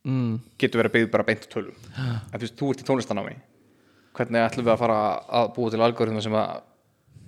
mm, 0.07 0.39
getur 0.61 0.83
verið 0.83 0.93
að 0.93 0.97
byggja 0.97 1.13
bara 1.17 1.27
beint 1.27 1.51
tölum. 1.53 1.83
En 1.97 2.39
þú 2.39 2.45
veist, 2.45 2.57
þú 2.61 2.71
ert 2.73 2.85
í 2.85 2.87
tónlistanámi. 2.91 3.35
Hvernig 4.17 4.47
ætlum 4.47 4.67
við 4.67 4.73
að 4.73 4.81
fara 4.85 5.03
að 5.41 5.53
búa 5.57 5.73
til 5.75 5.83
algoritma 5.85 6.23
sem 6.25 6.39
að 6.41 6.65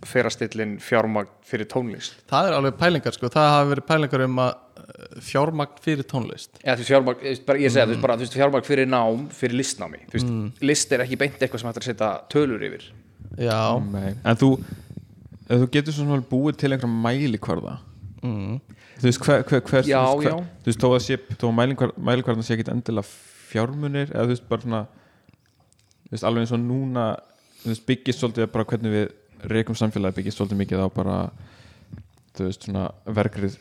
ferastillin 0.09 0.79
fjármagn 0.81 1.31
fyrir 1.45 1.69
tónlist? 1.69 2.23
Það 2.31 2.49
er 2.49 2.57
alveg 2.57 2.79
pælingar 2.79 3.17
sko, 3.17 3.31
það 3.35 3.51
hafa 3.51 3.69
verið 3.73 3.87
pælingar 3.89 4.25
um 4.29 4.41
að 4.45 4.53
uh, 4.55 5.21
fjármagn 5.27 5.83
fyrir 5.85 6.07
tónlist. 6.09 6.61
Veist 6.63 6.89
fjármagn, 6.89 7.21
þú 7.21 7.33
veist, 7.33 7.45
bara, 7.51 7.63
ég 7.65 7.75
segi 7.75 7.97
mm. 7.97 8.05
bara, 8.05 8.17
þú 8.17 8.25
veist, 8.25 8.39
fjármagn 8.39 8.69
fyrir 8.69 8.89
nám, 8.89 9.27
fyrir 9.35 9.59
listnámi. 9.59 10.05
Þú 10.07 10.21
veist, 10.21 10.63
list 10.71 10.95
er 10.95 11.05
ekki 11.05 11.19
beint 11.21 11.43
eitthvað 11.43 11.65
sem 11.65 11.71
hægt 11.73 11.83
að 11.83 11.89
setja 11.91 12.13
tölur 12.33 12.63
yfir. 12.71 12.87
Já, 13.39 13.59
Nei. 13.91 14.15
en 14.23 14.39
þú 14.39 14.53
ef 15.49 15.63
þú 15.63 15.69
getur 15.73 15.97
svona 15.97 16.21
búið 16.29 16.59
til 16.61 16.73
einhverja 16.75 17.01
mælikvarða 17.05 17.79
mm, 18.23 18.59
þú 18.99 19.09
veist 19.09 19.25
hver, 19.25 19.45
hver, 19.47 19.63
hver, 19.71 19.89
Já, 19.89 20.03
þú 20.11 20.67
veist, 20.67 20.83
þó 20.83 20.89
að 20.91 21.03
sé 21.07 21.19
þó 21.39 21.49
mælikvarðan 21.55 22.47
sé 22.47 22.57
ekki 22.57 22.69
endilega 22.73 23.07
fjármunir 23.49 24.13
eða 24.13 24.27
þú 24.27 24.35
veist 24.35 24.49
bara 24.51 24.65
svona 24.65 24.83
þú 26.09 26.15
veist 26.17 26.29
alveg 26.29 26.45
eins 26.45 26.55
og 26.57 26.63
núna 26.65 27.07
þú 27.63 27.73
veist 27.73 27.87
byggist 27.89 28.23
svolítið 28.23 28.51
bara 28.55 28.69
hvernig 28.73 28.95
við 28.97 29.51
reikum 29.55 29.79
samfélagi 29.79 30.19
byggist 30.19 30.41
svolítið 30.41 30.63
mikið 30.63 30.83
á 30.83 30.89
bara 30.95 31.19
þú 32.37 32.49
veist 32.49 32.67
svona 32.67 32.89
vergrið 33.07 33.59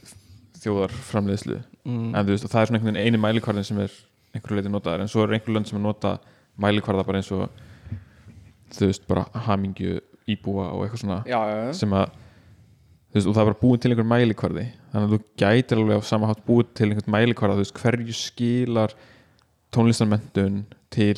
þjóðarframleiðslu. 0.58 1.62
Mm, 1.86 2.12
en 2.12 2.26
þú 2.26 2.34
veist 2.34 2.48
það 2.50 2.62
er 2.62 2.70
svona 2.70 2.80
einhvern 2.80 2.98
veginn 2.98 3.14
eini 3.14 3.22
mælikvarðin 3.22 3.68
sem 3.68 3.82
er 3.84 3.94
einhverju 4.36 4.60
leiti 4.60 4.74
notaður 4.74 5.04
en 5.04 5.12
svo 5.12 5.24
er 5.24 5.36
einhver 5.38 5.56
lönd 5.56 5.70
sem 5.70 5.78
er 5.80 5.84
nota 5.86 6.18
mælikvarða 6.62 7.06
bara 7.08 7.22
eins 7.22 7.30
og 7.36 7.48
þú 8.74 8.90
veist 8.90 9.06
bara 9.08 9.28
hamingju 9.48 10.00
íbúa 10.28 10.72
og 10.74 10.84
eitthvað 10.84 11.04
svona 11.04 11.20
já, 11.30 11.38
já, 11.38 11.60
já. 11.68 11.74
sem 11.78 11.94
að 11.96 12.16
veist, 13.16 13.28
og 13.28 13.36
það 13.36 13.41
er 13.43 13.49
bara 13.51 13.62
búið 13.62 13.80
til 13.84 13.91
einhver 13.91 14.10
mælikvarði. 14.12 14.66
Þannig 14.91 15.08
að 15.08 15.14
þú 15.14 15.20
gætir 15.43 15.82
alveg 15.82 16.01
á 16.01 16.10
sama 16.10 16.32
hátt 16.32 16.43
búið 16.47 16.74
til 16.78 16.89
einhvern 16.89 17.14
mælikvarða, 17.16 17.58
þú 17.58 17.66
veist, 17.66 17.80
hverju 17.84 18.18
skilar 18.18 18.95
tónlistarmentun 19.76 20.60
til 20.93 21.16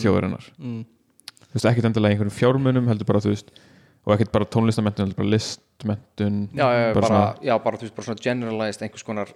þjóðarinnar? 0.00 0.48
Mm, 0.58 0.82
þú 1.44 1.56
veist, 1.56 1.68
ekkert 1.70 1.88
endilega 1.90 2.16
einhverjum 2.16 2.36
fjármunum 2.38 2.90
heldur 2.90 3.10
bara, 3.10 3.22
þú 3.24 3.34
veist, 3.34 3.54
og 4.04 4.14
ekkert 4.16 4.34
bara 4.34 4.50
tónlistarmentun 4.56 5.06
heldur 5.06 5.20
bara 5.22 5.32
listmentun 5.32 6.40
já, 6.52 6.66
já, 6.66 6.86
bara, 6.96 7.10
svona, 7.10 7.26
já, 7.48 7.54
bara, 7.66 7.80
þú 7.80 7.88
veist, 7.88 7.96
bara 7.96 8.08
svona 8.10 8.24
generalized 8.24 8.84
einhvers 8.84 9.06
konar 9.06 9.34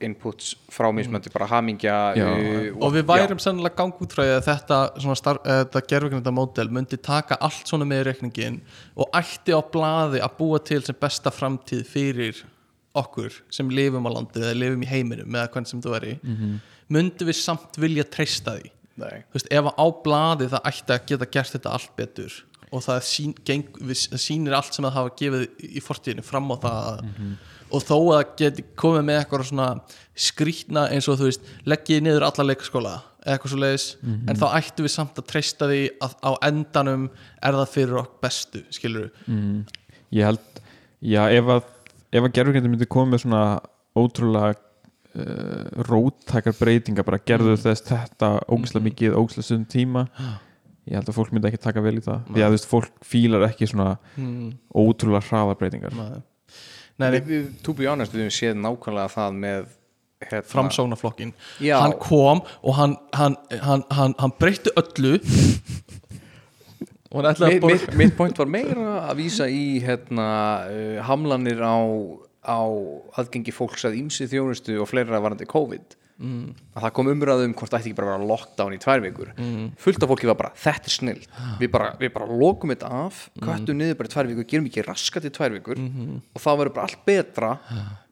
inputs 0.00 0.54
frá 0.72 0.88
mismöndi, 0.94 1.30
bara 1.34 1.46
hamingja 1.50 1.96
Já. 2.16 2.28
uh, 2.30 2.78
og 2.80 2.94
við 2.94 3.04
værum 3.10 3.40
sennilega 3.42 3.76
gang 3.82 3.92
út 4.00 4.14
frá 4.16 4.22
því 4.24 4.34
að 4.38 4.46
þetta, 4.48 4.78
uh, 4.96 5.42
þetta 5.60 5.82
gerfugrænda 5.92 6.32
módel 6.34 6.68
myndi 6.72 6.96
taka 7.04 7.36
allt 7.40 7.68
svona 7.68 7.84
með 7.88 8.02
í 8.02 8.06
reikningin 8.10 8.60
og 8.96 9.10
ætti 9.20 9.52
á 9.52 9.60
blaði 9.74 10.22
að 10.24 10.36
búa 10.40 10.58
til 10.64 10.80
sem 10.86 10.96
besta 11.00 11.30
framtíð 11.34 11.84
fyrir 11.90 12.42
okkur 12.98 13.36
sem 13.54 13.68
lifum 13.70 14.08
á 14.08 14.10
landið 14.16 14.48
eða 14.48 14.58
lifum 14.64 14.82
í 14.82 14.90
heiminum 14.90 15.36
eða 15.38 15.50
hvern 15.54 15.68
sem 15.70 15.82
þú 15.84 15.96
er 16.00 16.06
í 16.10 16.14
Mhm. 16.24 16.54
myndi 16.90 17.24
við 17.28 17.36
samt 17.38 17.76
vilja 17.78 18.02
treysta 18.04 18.56
því 18.58 18.70
veist, 19.32 19.46
ef 19.50 19.64
á 19.78 19.84
blaði 20.04 20.48
það 20.50 20.64
ætti 20.72 20.92
að 20.96 21.06
geta 21.06 21.26
gert 21.30 21.52
þetta 21.54 21.70
allt 21.76 21.92
betur 21.96 22.32
og 22.72 22.82
það, 22.84 22.98
sín, 23.02 23.32
geng, 23.46 23.64
við, 23.82 24.08
það 24.12 24.20
sýnir 24.22 24.54
allt 24.54 24.74
sem 24.74 24.84
það 24.84 24.92
hafa 24.98 25.14
gefið 25.18 25.46
í 25.70 25.80
fortíðinu 25.82 26.22
fram 26.26 26.50
á 26.50 26.56
það 26.62 27.00
og 27.70 27.84
þó 27.86 27.96
að 28.16 28.22
geti 28.40 28.64
komið 28.78 29.06
með 29.08 29.20
eitthvað 29.20 29.46
svona 29.50 29.68
skrýtna 30.28 30.86
eins 30.94 31.08
og 31.10 31.20
þú 31.20 31.28
veist 31.30 31.50
leggið 31.68 32.04
niður 32.06 32.26
alla 32.28 32.46
leikskóla 32.50 32.94
eða 33.20 33.34
eitthvað 33.34 33.52
svo 33.52 33.60
leiðis 33.60 33.86
en 34.04 34.40
þá 34.40 34.46
ættum 34.58 34.86
við 34.86 34.94
samt 34.94 35.20
að 35.20 35.28
treysta 35.32 35.68
því 35.70 35.82
að 36.06 36.16
á 36.24 36.30
endanum 36.48 37.06
er 37.10 37.58
það 37.60 37.74
fyrir 37.74 38.00
okkur 38.02 38.24
bestu 38.24 38.64
skilur 38.72 39.10
mm, 39.26 39.60
ég 40.16 40.30
held 40.30 40.60
já, 41.04 41.22
ef 41.28 41.54
að, 41.56 41.70
ef 42.10 42.26
að 42.26 42.34
gerfugrindin 42.38 42.74
myndi 42.74 42.90
koma 42.90 43.14
með 43.14 43.24
svona 43.26 43.44
ótrúlega 43.98 44.54
uh, 44.54 45.82
róttækar 45.90 46.56
breytingar 46.56 47.08
bara 47.08 47.20
gerðu 47.20 47.58
þess 47.60 47.88
þetta 47.90 48.36
ógislega 48.48 48.88
mikið 48.88 49.18
ógislega 49.18 49.48
stundum 49.50 49.68
tíma 49.74 50.06
ég 50.90 50.98
held 50.98 51.10
að 51.10 51.16
fólk 51.16 51.34
myndi 51.34 51.50
ekki 51.50 51.60
taka 51.62 51.82
vel 51.84 51.98
í 51.98 52.02
það. 52.04 52.24
Því 52.30 52.42
að 52.42 52.48
þú 52.48 52.56
veist, 52.56 52.68
fólk 52.70 53.04
fílar 53.06 53.46
ekki 53.46 53.68
svona 53.70 53.92
mm, 54.16 54.48
ótrúlega 54.82 55.22
hraða 55.28 55.56
breytingar. 55.60 55.96
Nei, 55.96 56.22
nei, 57.00 57.10
Við, 57.16 57.28
við, 57.30 57.44
to 57.66 57.74
be 57.76 57.88
honest, 57.90 58.14
við 58.14 58.26
höfum 58.26 58.36
séð 58.36 58.58
nákvæmlega 58.60 59.12
það 59.14 59.38
með 59.44 59.68
hérna, 60.26 60.48
framsóknarflokkin 60.52 61.32
Já. 61.64 61.76
hann 61.80 61.96
kom 62.02 62.42
og 62.60 62.76
hann, 62.78 62.96
hann, 63.16 63.36
hann, 63.64 63.84
hann, 63.96 64.16
hann 64.20 64.34
breytti 64.40 64.74
öllu. 64.80 65.16
Og 67.10 67.18
hann 67.18 67.32
ætlaði 67.32 67.56
að 67.58 67.64
mitt, 67.72 67.86
mitt 67.98 68.18
point 68.18 68.38
var 68.38 68.50
meira 68.50 69.00
að 69.08 69.16
vísa 69.24 69.48
í 69.50 69.80
hérna, 69.82 70.26
uh, 70.70 70.98
hamlanir 71.08 71.58
á, 71.58 71.78
á 72.46 72.60
aðgengi 73.18 73.54
fólks 73.54 73.88
að 73.88 73.98
ímsi 73.98 74.28
þjónustu 74.30 74.78
og 74.78 74.86
fleira 74.92 75.18
varandi 75.18 75.48
COVID 75.50 75.96
mm. 76.20 76.44
að 76.76 76.84
það 76.86 76.94
kom 76.98 77.10
umræðum 77.14 77.56
hvort 77.58 77.72
það 77.72 77.80
ætti 77.80 77.90
ekki 77.90 77.98
bara 78.00 78.10
að 78.10 78.14
vera 78.14 78.30
lockdown 78.30 78.76
í 78.76 78.80
tvær 78.84 79.04
vikur. 79.06 79.32
Mm. 79.40 79.64
fullt 79.80 80.04
af 80.04 80.12
fólki 80.12 80.30
var 80.30 80.38
bara, 80.42 80.52
þetta 80.60 80.90
er 80.90 80.96
snill 80.96 81.24
við 81.60 81.72
bara, 81.74 81.90
við 82.00 82.14
bara 82.14 82.38
lokum 82.44 82.74
þetta 82.74 82.92
af 83.00 83.24
kvættum 83.40 83.80
niður 83.80 83.98
bara 84.00 84.10
í 84.10 84.14
tvær 84.14 84.30
vikur, 84.30 84.48
gerum 84.52 84.70
ekki 84.70 84.86
raskat 84.86 85.26
í 85.26 85.34
tvær 85.34 85.56
vikur 85.56 85.80
og 85.80 86.44
þá 86.44 86.50
verður 86.52 86.74
bara 86.78 86.88
allt 86.88 87.04
betra 87.08 87.52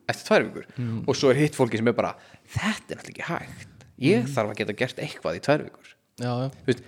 eftir 0.08 0.28
tvær 0.30 0.46
vikur. 0.48 0.68
Og 1.06 1.16
svo 1.16 1.32
er 1.32 1.42
hitt 1.42 1.58
fólki 1.58 1.80
sem 1.80 1.90
er 1.90 1.96
bara, 1.96 2.14
þetta 2.54 2.94
er 2.94 3.02
alltaf 3.02 3.12
ekki 3.12 3.26
hægt. 3.28 3.74
Ég 4.02 4.30
þarf 4.30 4.54
að 4.54 4.60
geta 4.62 4.76
gert 4.78 5.02
eitthvað 5.02 5.38
í 5.38 5.42
tvær 5.44 5.64
vikur. 5.66 5.92
Já, 6.22 6.30
já. 6.30 6.48
Veist, 6.66 6.82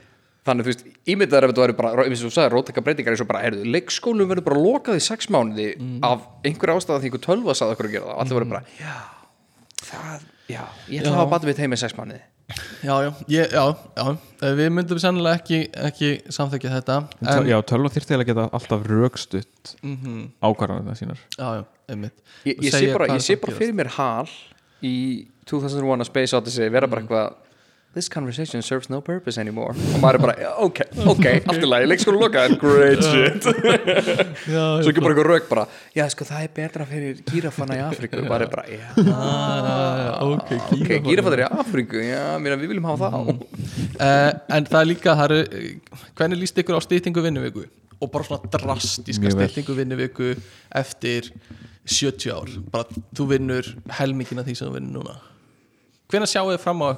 þannig 0.46 0.66
þú 0.66 0.72
veist, 0.72 0.84
ímyndaður 1.10 1.46
ef 1.46 1.52
þetta 1.52 1.64
væri 1.64 1.76
bara, 1.78 2.04
eins 2.06 2.22
og 2.22 2.30
þú 2.30 2.34
sagði, 2.36 2.52
rótaka 2.54 2.84
breytingar 2.86 3.14
eins 3.14 3.22
og 3.24 3.30
bara, 3.30 3.42
heyrðu, 3.44 3.64
leikskólum 3.76 4.30
verður 4.30 4.46
bara 4.48 4.62
lokað 4.62 5.00
í 5.00 5.04
sex 5.04 5.30
mánuði 5.32 5.68
af 6.06 6.24
einhver 6.46 6.74
ástæða 6.76 7.02
því 7.02 7.10
einhver 7.10 7.24
tölva 7.26 7.56
sagði 7.58 7.76
okkur 7.76 7.90
að 7.90 7.96
gera 7.96 8.06
það. 8.08 8.14
Og 8.14 8.22
allir 8.24 8.38
verður 8.38 8.54
bara, 8.54 8.62
já, 8.78 8.96
það, 9.90 10.28
já, 10.50 10.62
ég 10.90 11.00
ætla 11.02 11.12
að 11.14 11.18
hafa 11.20 11.30
batið 11.36 11.50
mitt 11.52 11.62
heim 11.64 11.72
í 11.76 11.80
sex 11.80 11.96
mánuði. 11.98 12.20
Já, 12.82 12.94
já, 13.04 13.10
ég, 13.30 13.52
já, 13.54 13.64
já, 13.94 14.04
Eh, 14.42 14.54
við 14.58 14.70
myndum 14.74 14.98
sennilega 14.98 15.38
ekki, 15.38 15.58
ekki 15.86 16.08
samþekja 16.32 16.70
þetta 16.78 16.94
en, 17.22 17.46
já, 17.46 17.56
tölva 17.68 17.90
að 18.24 18.30
geta 18.32 18.46
alltaf 18.56 18.86
rökstutt 18.88 19.74
Mhm. 19.84 20.32
ákvarðanir 20.42 20.88
það 20.90 20.98
sínar. 21.02 21.20
Já, 21.38 21.48
já, 21.60 21.64
einmitt. 21.92 22.16
Ég, 22.44 22.56
ég 22.64 22.72
sé 22.74 22.92
bara, 22.92 23.06
ég 23.14 23.22
sé 23.22 23.36
bara 23.40 23.52
fyrir 23.56 23.74
mér 23.76 23.92
hal 23.98 24.26
í 24.82 25.28
2001 25.46 26.00
A 26.00 26.04
Space 26.08 26.34
Odyssey 26.36 26.68
vera 26.72 26.86
bara 26.88 27.02
eitthvað 27.02 27.34
This 27.92 28.08
conversation 28.08 28.62
serves 28.62 28.88
no 28.88 29.00
purpose 29.00 29.36
anymore. 29.36 29.74
Og 29.74 29.98
maður 29.98 30.16
er 30.16 30.22
bara, 30.22 30.50
ok, 30.62 30.76
ok, 31.10 31.24
allt 31.50 31.64
í 31.66 31.66
lagi 31.66 31.88
leikskóla 31.90 32.20
lokað, 32.20 32.52
great 32.62 33.00
shit. 33.02 33.48
Svo 34.46 34.92
ekki 34.92 35.02
bara 35.02 35.10
eitthvað 35.10 35.26
rauk 35.26 35.48
bara 35.48 35.64
já, 35.96 36.04
sko, 36.14 36.26
það 36.28 36.44
er 36.44 36.52
betra 36.54 36.84
fyrir 36.86 37.18
gírafana 37.26 37.78
í 37.80 37.82
Afríku. 37.82 38.20
Og 38.22 38.28
maður 38.30 38.44
er 38.44 38.52
bara, 38.52 38.64
já, 38.70 38.84
Ok, 40.22 40.52
ok, 40.76 40.92
gírafannar 41.08 41.42
í 41.42 41.48
Afríku 41.64 42.04
já, 42.04 42.20
mér 42.38 42.54
við 42.60 42.70
viljum 42.76 42.86
hafa 42.92 43.10
það 43.16 43.32
uh, 43.32 44.06
En 44.54 44.68
það 44.70 44.78
er 44.80 44.88
líka, 44.92 45.16
það 45.18 45.34
er 45.34 45.34
eh, 45.40 45.98
Hvernig 46.20 46.40
líst 46.44 46.62
ykkur 46.62 46.78
á 46.78 46.82
styttingu 46.86 47.24
vinnuviku? 47.26 47.64
Og 47.98 48.12
bara 48.14 48.28
svona 48.28 48.52
drastíska 48.54 49.34
styttingu 49.34 49.74
vinnuviku 49.80 50.30
eftir 50.78 51.32
70 51.90 52.30
ár. 52.38 52.54
Bara 52.70 53.02
þú 53.18 53.26
vinnur 53.34 53.74
helmingina 53.98 54.46
því 54.46 54.56
sem 54.60 54.70
þú 54.70 54.78
vinnur 54.78 55.00
núna 55.00 55.18
Hvenær 56.10 56.30
sjáu 56.30 56.50
þið 56.50 56.60
fram 56.64 56.82
á 56.82 56.88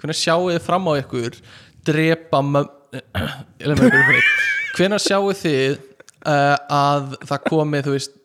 Hvenær 0.00 0.18
sjáu 0.18 0.48
þið 0.50 0.62
fram 0.64 0.88
á 0.88 0.92
ykkur 1.02 1.38
drepa 1.86 2.42
Hvenær 4.76 5.02
sjáu 5.02 5.32
þið 5.36 5.78
uh, 6.26 6.56
að 6.70 7.14
það 7.26 7.46
komi 7.48 7.82
þú 7.86 7.96
veist 7.96 8.16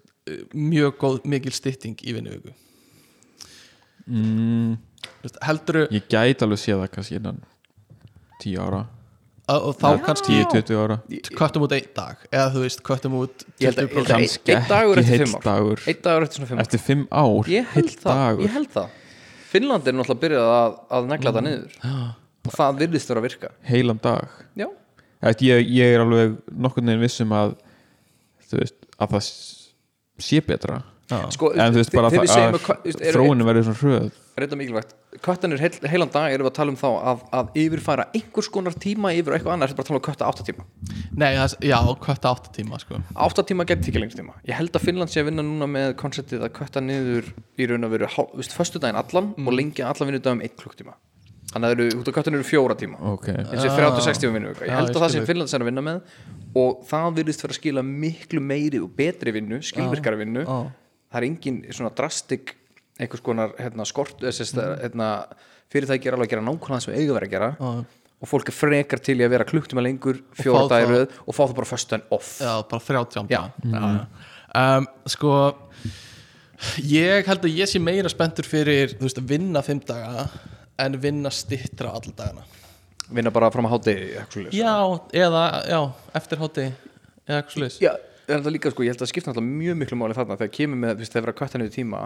mjög 0.54 0.98
góð, 1.02 1.20
mikil 1.30 1.54
stytting 1.54 2.00
í 2.02 2.16
vinnuviku? 2.16 2.54
Mm, 4.06 4.76
heldur 5.46 5.86
ég 5.94 6.06
gæti 6.10 6.46
alveg 6.46 6.62
séð 6.62 6.84
það 6.84 6.92
kannski 6.98 7.18
innan 7.20 7.40
10 8.42 8.60
ára. 8.62 8.84
Og 9.54 9.76
þá 9.78 10.02
kannski 10.02 10.40
10-20 10.42 10.80
ára. 10.82 10.98
Köttum 11.38 11.66
út 11.68 11.74
einn 11.78 11.90
dag 11.94 12.22
eða 12.32 12.48
þú 12.56 12.64
veist, 12.64 12.82
köttum 12.86 13.18
út 13.20 13.46
einn, 13.62 13.92
dagur 14.70 15.02
eftir 15.02 15.12
heill 15.12 15.26
fimm 15.28 15.36
ár. 15.46 15.84
eftir 16.26 16.40
svona 16.40 16.50
fimm 16.50 16.58
ár. 16.58 16.64
Eftir 16.66 16.86
5 16.88 17.04
ár 17.14 17.52
ég 17.54 17.74
held 17.76 17.98
það, 18.02 18.96
Finnland 19.56 19.88
er 19.88 19.96
náttúrulega 19.96 20.24
byrjað 20.26 20.54
að, 20.54 20.80
að 20.98 21.12
negla 21.14 21.36
það 21.36 21.46
niður. 21.48 21.78
Og 22.46 22.56
það 22.56 22.82
virðist 22.84 23.12
vera 23.12 23.22
að 23.22 23.28
virka. 23.30 23.52
Heilan 23.66 24.02
dag. 24.04 24.42
Já, 24.60 24.68
Ætli, 25.26 25.48
ég, 25.50 25.70
ég 25.74 25.94
er 25.96 26.04
alveg 26.04 26.36
nokkurn 26.52 26.92
veginn 26.92 27.02
vissum 27.06 27.32
að 27.34 27.56
þú 28.50 28.60
veist, 28.60 28.76
að 29.00 29.16
það 29.16 29.30
sé 30.26 30.42
betra 30.46 30.82
sko, 31.06 31.52
en 31.54 31.74
þú 31.74 31.82
veist 31.82 31.94
bara 31.94 32.10
að 32.10 32.16
að 32.26 32.96
þróunin 33.14 33.46
verður 33.46 33.68
svona 33.68 33.80
hröð. 33.82 34.08
þetta 34.36 34.58
mikilvægt. 34.60 34.94
Köttanir 35.24 35.62
heil, 35.62 35.72
heilan 35.88 36.12
dag 36.12 36.34
erum 36.34 36.48
við 36.48 36.52
að 36.52 36.58
tala 36.58 36.74
um 36.74 36.80
þá 36.80 36.88
að, 36.92 37.22
að 37.40 37.60
yfirfæra 37.62 38.08
einhvers 38.18 38.50
konar 38.52 38.76
tíma 38.76 39.14
yfir 39.16 39.38
eitthvað 39.38 39.64
er 39.64 39.76
bara 39.78 39.86
að 39.86 39.90
tala 39.92 40.02
um 40.02 40.06
kötta 40.10 40.28
átta 40.28 40.46
tíma? 40.50 40.66
Nei, 41.16 41.30
það, 41.38 41.58
já, 41.70 41.78
kötta 42.04 42.34
átta 42.34 42.54
tíma 42.58 42.82
sko. 42.82 43.00
átta 43.14 43.46
tíma 43.48 43.68
getur 43.70 43.94
ekki 43.94 44.02
lengst 44.04 44.20
tíma. 44.20 44.36
Ég 44.50 44.60
held 44.60 44.76
að 44.76 44.88
Finnland 44.90 45.14
sé 45.14 45.22
að 45.22 45.30
vinna 45.30 45.46
núna 45.46 45.70
með 45.72 45.96
konceptið 46.02 46.48
að 46.50 46.56
kötta 46.58 46.84
niður 46.84 47.32
í 47.56 47.70
raun 47.70 47.88
og 47.88 47.96
veru 47.96 48.12
föstudaginn 48.58 49.00
allan 49.00 49.34
og 49.40 49.56
lengja 49.56 49.92
allan 49.94 50.12
vinnudagum 50.12 50.44
einn 50.44 50.58
klukktíma 50.60 50.98
Þannig 51.56 51.70
að 51.70 51.72
það 51.72 51.82
eru, 51.86 52.00
út 52.02 52.10
af 52.10 52.16
köttinu 52.18 52.36
eru 52.36 52.46
fjóra 52.46 52.76
tíma. 52.76 52.98
Ok. 53.14 53.28
Þessi 53.32 53.70
36 53.72 54.20
tíma 54.20 54.36
vinnu 54.36 54.50
ég 54.52 54.74
held 54.76 54.90
að 54.92 54.98
það 54.98 55.12
sem 55.14 55.22
þig. 55.22 55.28
Finnlands 55.30 55.54
er 55.56 55.64
að 55.64 55.70
vinna 55.70 55.84
með 55.86 56.02
og 56.60 56.82
það 56.90 57.20
virðist 57.20 57.46
vera 57.46 57.56
að 57.56 57.60
skila 57.62 57.84
miklu 57.86 58.42
meiri 58.44 58.82
og 58.84 58.90
betri 58.98 59.32
vinnu, 59.36 59.62
skilvirkari 59.64 60.20
vinnu 60.20 60.44
Já. 60.44 60.58
Það 61.16 61.22
er 61.22 61.28
engin 61.30 61.60
svona 61.72 61.92
drastik 61.96 62.56
einhvers 63.00 63.24
konar 63.24 63.54
hérna, 63.60 63.86
skort 63.88 64.20
þess, 64.24 64.56
hérna, 64.56 65.10
fyrirtæki 65.72 66.10
er 66.10 66.18
alveg 66.18 66.30
að 66.30 66.36
gera 66.36 66.46
nákvæmlega 66.46 66.80
það 66.80 66.86
sem 66.86 66.96
eiga 66.96 67.16
verið 67.18 67.30
að 67.30 67.36
gera. 67.36 67.50
Já. 67.60 68.02
og 68.16 68.30
fólk 68.32 68.50
er 68.50 68.56
frekar 68.56 69.02
til 69.04 69.18
í 69.20 69.26
að 69.26 69.34
vera 69.36 69.46
klukktum 69.48 69.82
að 69.82 69.88
lengur 69.90 70.22
fjóra 70.40 70.64
dagiröð 70.72 71.18
og 71.26 71.36
fá 71.36 71.42
það 71.44 71.56
bara 71.58 71.70
föstu 71.70 71.98
en 71.98 72.06
off. 72.16 72.30
Já, 72.40 72.54
bara 72.72 72.82
30 72.82 73.32
Já. 73.32 73.42
já. 73.64 74.06
Um, 74.56 74.88
Sko 75.12 75.32
Ég 76.88 77.28
held 77.28 77.44
að 77.44 77.58
ég 77.60 77.68
sé 77.68 77.82
meira 77.84 78.10
spenntur 78.10 78.48
fyrir 78.48 78.94
veist, 79.02 79.20
vinna 79.28 79.60
fimm 79.66 79.82
daga 79.84 80.30
En 80.80 80.96
vinna 81.04 81.32
stittra 81.32 81.92
alla 81.92 82.14
dagana. 82.16 82.46
Vinna 83.12 83.32
bara 83.36 83.52
fram 83.52 83.68
að 83.68 83.76
hátti 83.76 83.96
Já, 84.56 84.72
eða, 85.12 85.44
já, 85.68 85.82
eftir 86.16 86.40
hátti 86.42 86.66
Eða 87.28 87.42
eitthvað 87.42 87.58
slis 87.58 87.82
En 88.26 88.42
það 88.42 88.56
líka 88.56 88.72
sko, 88.74 88.86
ég 88.86 88.94
held 88.94 89.04
að 89.06 89.12
skipta 89.12 89.32
náttúrulega 89.32 89.60
mjög 89.62 89.76
miklu 89.82 89.98
máli 90.00 90.16
þarna 90.18 90.38
þegar 90.40 90.54
kemur 90.58 90.80
með, 90.82 90.94
þú 90.96 91.04
veist, 91.04 91.14
þegar 91.16 91.26
vera 91.28 91.38
kvættan 91.42 91.66
yfir 91.66 91.76
tíma 91.76 92.00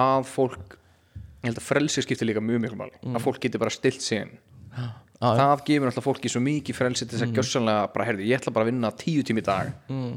að 0.00 0.26
fólk, 0.28 0.76
ég 1.14 1.48
held 1.48 1.60
að 1.60 1.68
frelsi 1.68 2.04
skiptir 2.04 2.28
líka 2.28 2.42
mjög 2.44 2.64
miklu 2.64 2.80
máli, 2.80 3.00
að 3.10 3.24
fólk 3.24 3.40
getur 3.44 3.62
bara 3.62 3.72
stilt 3.72 4.04
sig 4.04 4.24
inn, 4.26 4.34
já. 4.74 4.84
það 5.22 5.64
gefur 5.70 5.88
náttúrulega 5.88 6.06
fólki 6.08 6.32
svo 6.32 6.44
mikið 6.44 6.78
frelsi 6.80 7.08
til 7.08 7.16
þess 7.16 7.28
að 7.28 7.38
gjössanlega 7.38 7.86
bara, 7.94 8.08
herði, 8.10 8.28
ég 8.28 8.42
ætla 8.42 8.54
bara 8.56 8.68
að 8.68 8.72
vinna 8.72 8.92
tíu 9.00 9.24
tími 9.24 9.40
í 9.40 9.46
dag 9.46 9.72
mm. 9.88 10.12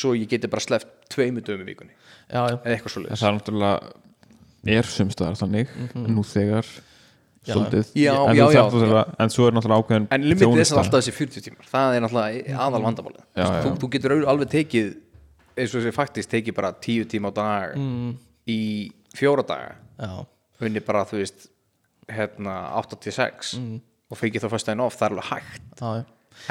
svo 0.00 0.12
ég 0.18 0.28
geti 0.34 0.52
bara 0.52 0.66
sleppt 0.66 1.08
tveimu 1.14 1.44
dögum 1.46 1.64
í 1.64 1.70
vikunni, 1.72 1.96
já, 2.28 2.42
já, 2.42 2.58
eða 2.58 2.74
eitthvað 2.76 2.96
svo 2.96 3.06
En 3.06 3.16
það 3.16 3.28
er 3.30 3.38
náttúrulega 3.38 3.96
er 4.68 4.88
sumstaðar 4.90 5.38
þannig 5.38 5.72
nú 5.94 6.24
þegar. 6.26 6.68
Svolítið. 7.56 7.90
Já, 7.98 8.12
en, 8.28 8.36
já, 8.36 8.44
já. 8.52 8.62
náttúrulega- 8.62 9.14
en 9.24 9.28
svo 9.34 9.46
er 9.48 9.52
náttúrulega 9.56 9.82
ákveðin 9.82 10.06
en 10.10 10.22
limitið 10.28 10.60
er 10.62 10.78
alltaf 10.82 10.98
þessi 10.98 11.14
40 11.18 11.44
tímar. 11.48 11.68
Það 11.72 11.96
er 11.96 12.00
náttúrulega 12.06 12.58
aðal 12.66 12.82
vandamálið. 12.86 13.22
Þú, 13.38 13.74
þú 13.82 13.90
getur 13.96 14.16
alveg 14.34 14.48
tekið 14.56 14.88
eins 15.58 15.74
og 15.74 15.80
þessi 15.82 15.94
faktist 15.94 16.30
tekið 16.30 16.54
bara 16.54 16.72
tíu 16.72 17.04
tíma 17.04 17.30
á 17.30 17.32
dag 17.34 17.74
í 18.48 18.58
fjóra 19.16 19.42
daga. 19.46 19.74
Já, 19.98 20.26
unni 20.62 20.80
bara 20.80 21.04
þú 21.04 21.18
veist 21.22 21.48
hérna 22.08 22.72
8-6 22.78 23.56
og 24.10 24.16
fengið 24.16 24.44
þá 24.44 24.48
fyrst 24.54 24.66
daginn 24.70 24.80
off, 24.86 24.96
það 24.96 25.06
er 25.10 25.12
alveg 25.16 25.28
hægt. 25.32 25.66
Já, 25.80 25.90
já. 25.98 26.04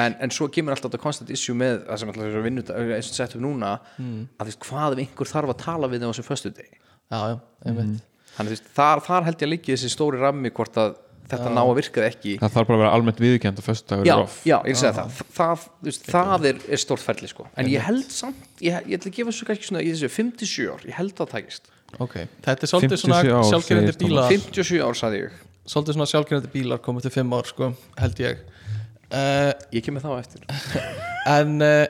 en, 0.04 0.16
en 0.20 0.30
svo 0.36 0.48
kemur 0.52 0.76
alltaf 0.76 0.92
þetta 0.92 1.00
constant 1.02 1.30
issue 1.32 1.56
með 1.56 1.86
það 1.88 1.98
sem 2.02 2.10
alltaf 2.12 2.26
þessu 2.28 2.42
vinnu 2.44 2.64
eins 2.98 3.08
og 3.10 3.16
sett 3.16 3.36
upp 3.38 3.42
núna 3.42 3.70
að 3.98 4.44
þú 4.44 4.50
veist 4.50 4.60
hvað 4.68 4.98
ef 4.98 5.02
einhver 5.06 5.30
þarf 5.32 5.54
að 5.54 5.60
tala 5.64 5.88
við 5.88 6.02
þeim 6.04 6.12
á 6.12 6.14
þessum 6.14 6.28
föstu 6.28 6.52
degi 6.58 6.76
já, 6.76 7.20
já, 7.32 7.38
einmitt 7.66 8.02
þannig 8.38 8.56
veist 8.56 8.72
þar, 8.78 9.04
þar 9.06 9.28
held 9.28 9.38
ég 9.38 9.48
að 9.48 9.54
liggja 9.56 9.78
þessi 9.78 9.94
stóri 9.94 10.22
rammi 10.22 10.54
hvort 10.56 10.80
að 10.82 10.96
þetta 11.28 11.52
ná 11.52 11.62
að 11.64 11.74
virka 11.82 12.02
eða 12.02 12.12
ekki. 12.14 12.36
Það 12.42 12.54
þarf 12.54 12.70
bara 12.70 12.78
að 12.78 12.84
vera 12.84 12.92
almennt 12.96 13.22
viðurkend 13.24 13.60
og 13.60 13.66
föstudagur 13.66 14.08
já, 14.08 14.14
er 14.14 14.24
off. 14.24 14.38
já, 14.48 14.56
ég 14.70 14.78
segi 14.80 14.94
það. 14.98 15.18
Það, 15.38 15.66
veist, 15.88 16.06
það 16.14 16.48
er, 16.52 16.62
er 16.72 16.82
stórt 16.84 17.04
ferli 17.04 17.32
sko. 17.32 17.48
En 17.60 17.72
ég 17.72 17.84
held 17.84 18.14
samt, 18.16 18.46
ég, 18.64 18.78
ég 18.88 19.00
ætla 19.00 19.12
að 19.12 19.18
gefa 19.18 19.34
þessu 19.34 19.48
kannski 19.50 19.70
svona 19.70 19.84
í 19.84 19.92
þessu 19.92 20.12
57 20.14 20.70
ár, 20.72 20.86
ég 20.88 20.98
held 20.98 21.14
að 21.16 21.22
það 21.24 21.34
takist. 21.34 21.72
Ok, 22.04 22.16
þetta 22.46 22.68
er 22.68 22.72
svolítið 22.72 23.02
svona 23.04 23.20
57 23.24 23.36
ár, 23.36 23.50
sjálfgerandi 23.52 23.94
segir 23.94 24.06
bílar. 24.06 24.32
57 24.32 24.82
ár 24.88 25.00
sagði 25.02 25.22
ég, 25.26 25.38
Svolítið 25.68 25.98
svona 25.98 26.10
sjálfgerandi 26.14 26.52
bílar 26.54 26.84
komið 26.84 27.08
til 27.10 27.14
5 27.18 27.36
ár, 27.36 27.52
sko, 27.52 27.70
held 28.00 28.22
ég. 28.24 28.44
Uh, 29.08 29.52
ég 29.76 29.84
kemur 29.84 30.04
þá 30.04 30.12
eftir. 30.20 30.48
En 31.38 31.58
uh, 31.60 31.84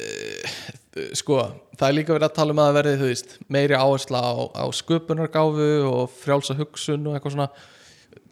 uh, 0.00 1.12
Sko, 1.16 1.38
það 1.78 1.86
er 1.88 1.96
líka 1.96 2.14
verið 2.16 2.28
að 2.28 2.34
tala 2.36 2.54
um 2.54 2.60
að 2.62 2.68
það 2.68 2.78
verði, 2.78 2.96
þú 3.00 3.10
veist 3.10 3.36
meiri 3.56 3.78
áhersla 3.78 4.20
á, 4.22 4.32
á 4.52 4.64
sköpunargáfu 4.76 5.70
og 5.88 6.16
frjálsa 6.22 6.56
hugsun 6.58 7.08
og 7.08 7.16
eitthvað 7.16 7.36
svona. 7.36 7.48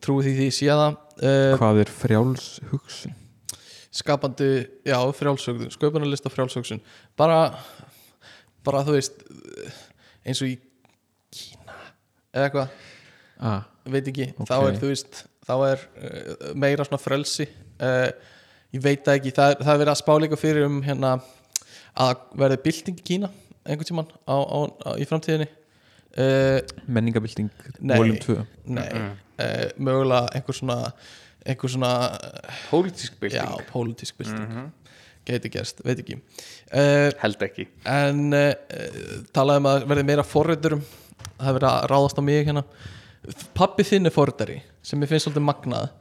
Trúi 0.00 0.24
því 0.24 0.32
því 0.36 0.48
sé 0.56 0.68
það. 0.72 0.98
Uh, 1.20 1.54
hvað 1.60 1.82
er 1.82 1.92
frjáls 1.92 2.46
hugsun? 2.70 3.16
Skapandi, 3.90 4.50
já, 4.86 4.96
frjálsögðun 5.18 5.72
sköpunarlist 5.74 6.28
og 6.28 6.32
frjálsögsun 6.32 6.78
bara, 7.18 7.40
bara 8.64 8.84
þú 8.86 8.94
veist 8.94 9.24
eins 10.22 10.40
og 10.44 10.52
í 10.52 10.54
Kína 11.34 11.74
eða 12.30 12.46
eitthvað, 12.46 12.76
ah, 13.46 13.64
veit 13.90 14.08
ekki. 14.12 14.28
Ok. 14.36 14.46
þá 14.50 14.56
er, 14.60 14.78
þú 14.78 14.92
veist, 14.92 15.20
þá 15.46 15.54
er 15.66 15.82
uh, 15.82 16.46
meira 16.58 16.86
svona 16.86 17.02
frelsi. 17.02 17.48
Uh, 17.80 18.08
ég 18.74 18.84
veit 18.84 19.10
ekki, 19.10 19.34
það 19.34 19.58
það 19.60 19.72
er 19.74 19.82
verið 19.82 19.92
að 19.92 20.00
spá 20.04 20.12
líka 20.22 20.38
fyrir 20.38 20.68
um 20.68 20.80
hérna 20.86 21.16
að 21.94 22.26
verði 22.38 22.60
bylting 22.66 23.00
í 23.00 23.06
Kína 23.06 23.30
einhvern 23.64 23.88
tímann 23.88 24.12
á, 24.24 24.36
á, 24.40 24.58
á, 24.86 24.90
í 24.98 25.06
framtíðinni. 25.08 25.48
Uh, 26.10 26.58
menningabilding 26.90 27.50
Nei. 27.78 27.94
volum 27.94 28.16
2 28.18 28.34
nei, 28.74 28.86
uh, 28.90 29.68
mögulega 29.78 30.24
einhver 30.34 30.56
svona 30.58 30.78
einhver 31.46 31.70
svona, 31.70 31.90
pólitísk 32.66 33.14
já, 33.14 33.20
bylting, 33.22 33.68
pólitísk 33.70 34.18
bylting. 34.18 34.72
Geti 35.28 35.52
gerst, 35.52 35.84
veit 35.86 36.00
ekki. 36.02 36.16
Uh, 36.72 37.12
held 37.20 37.44
ekki. 37.46 37.68
en 37.86 38.34
uh, 38.34 38.50
talaði 39.36 39.62
um 39.62 39.70
að 39.70 39.86
verði 39.92 40.06
meira 40.08 40.26
forriturum 40.26 40.82
það 41.40 41.50
er 41.50 41.56
verið 41.58 41.68
að 41.70 41.86
ráðast 41.92 42.18
á 42.18 42.22
mig 42.26 42.48
hérna. 42.48 42.64
Pappi 43.56 43.84
þinn 43.86 44.10
er 44.10 44.14
forritari 44.14 44.58
sem 44.82 45.02
ég 45.04 45.10
finnst 45.10 45.28
svolítið 45.28 45.46
magnað. 45.46 45.92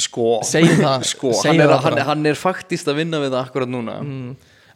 Sko, 0.00 0.26
það, 0.46 1.04
sko 1.12 1.34
hann, 1.42 1.60
er, 1.60 1.74
hann, 1.82 1.98
er, 1.98 2.06
hann 2.06 2.26
er 2.30 2.38
faktist 2.38 2.88
að 2.88 3.02
vinna 3.02 3.20
við 3.22 3.34
það 3.34 3.40
akkurat 3.42 3.70
núna 3.70 3.98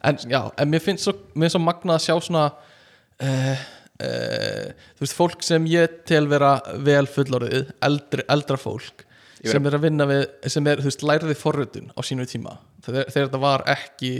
en 0.09 0.19
já, 0.31 0.41
en 0.61 0.71
mér 0.71 0.83
finnst 0.83 1.07
svo, 1.07 1.15
mér 1.33 1.47
finnst 1.47 1.57
svo 1.57 1.63
magnað 1.63 1.97
að 1.97 2.05
sjá 2.05 2.15
svona 2.27 2.45
uh, 2.51 3.65
uh, 4.05 4.85
þú 4.95 5.05
veist, 5.05 5.17
fólk 5.17 5.45
sem 5.45 5.67
ég 5.71 5.99
tel 6.09 6.25
vera 6.31 6.57
vel 6.85 7.05
fullorðið, 7.09 7.75
eldri, 7.85 8.25
eldra 8.31 8.59
fólk 8.61 9.05
sem 9.45 9.67
er 9.69 9.77
að 9.77 9.83
vinna 9.85 10.07
við 10.09 10.23
sem 10.49 10.65
er, 10.71 10.81
þú 10.81 10.89
veist, 10.89 11.05
læriði 11.05 11.35
forritun 11.37 11.91
á 11.93 12.01
sínu 12.01 12.25
tíma. 12.25 12.55
Þegar, 12.85 13.11
þetta 13.13 13.41
var 13.43 13.63
ekki 13.69 14.13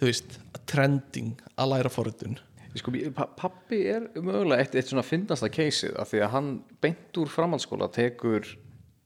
þú 0.00 0.08
veist, 0.08 0.38
trending 0.70 1.34
að 1.60 1.70
læra 1.74 1.92
forritun. 1.92 2.38
Sko, 2.74 2.90
pa- 3.14 3.28
pappi 3.38 3.84
er 3.86 4.08
mögulega 4.16 4.64
eitt, 4.64 4.74
eitt 4.74 4.88
svona 4.90 5.04
fyndnasta 5.06 5.50
keysið 5.52 5.94
af 6.00 6.10
því 6.10 6.22
að 6.26 6.32
hann 6.32 6.48
beint 6.82 7.20
úr 7.22 7.30
framhaldsskóla 7.30 7.86
tekur 7.94 8.48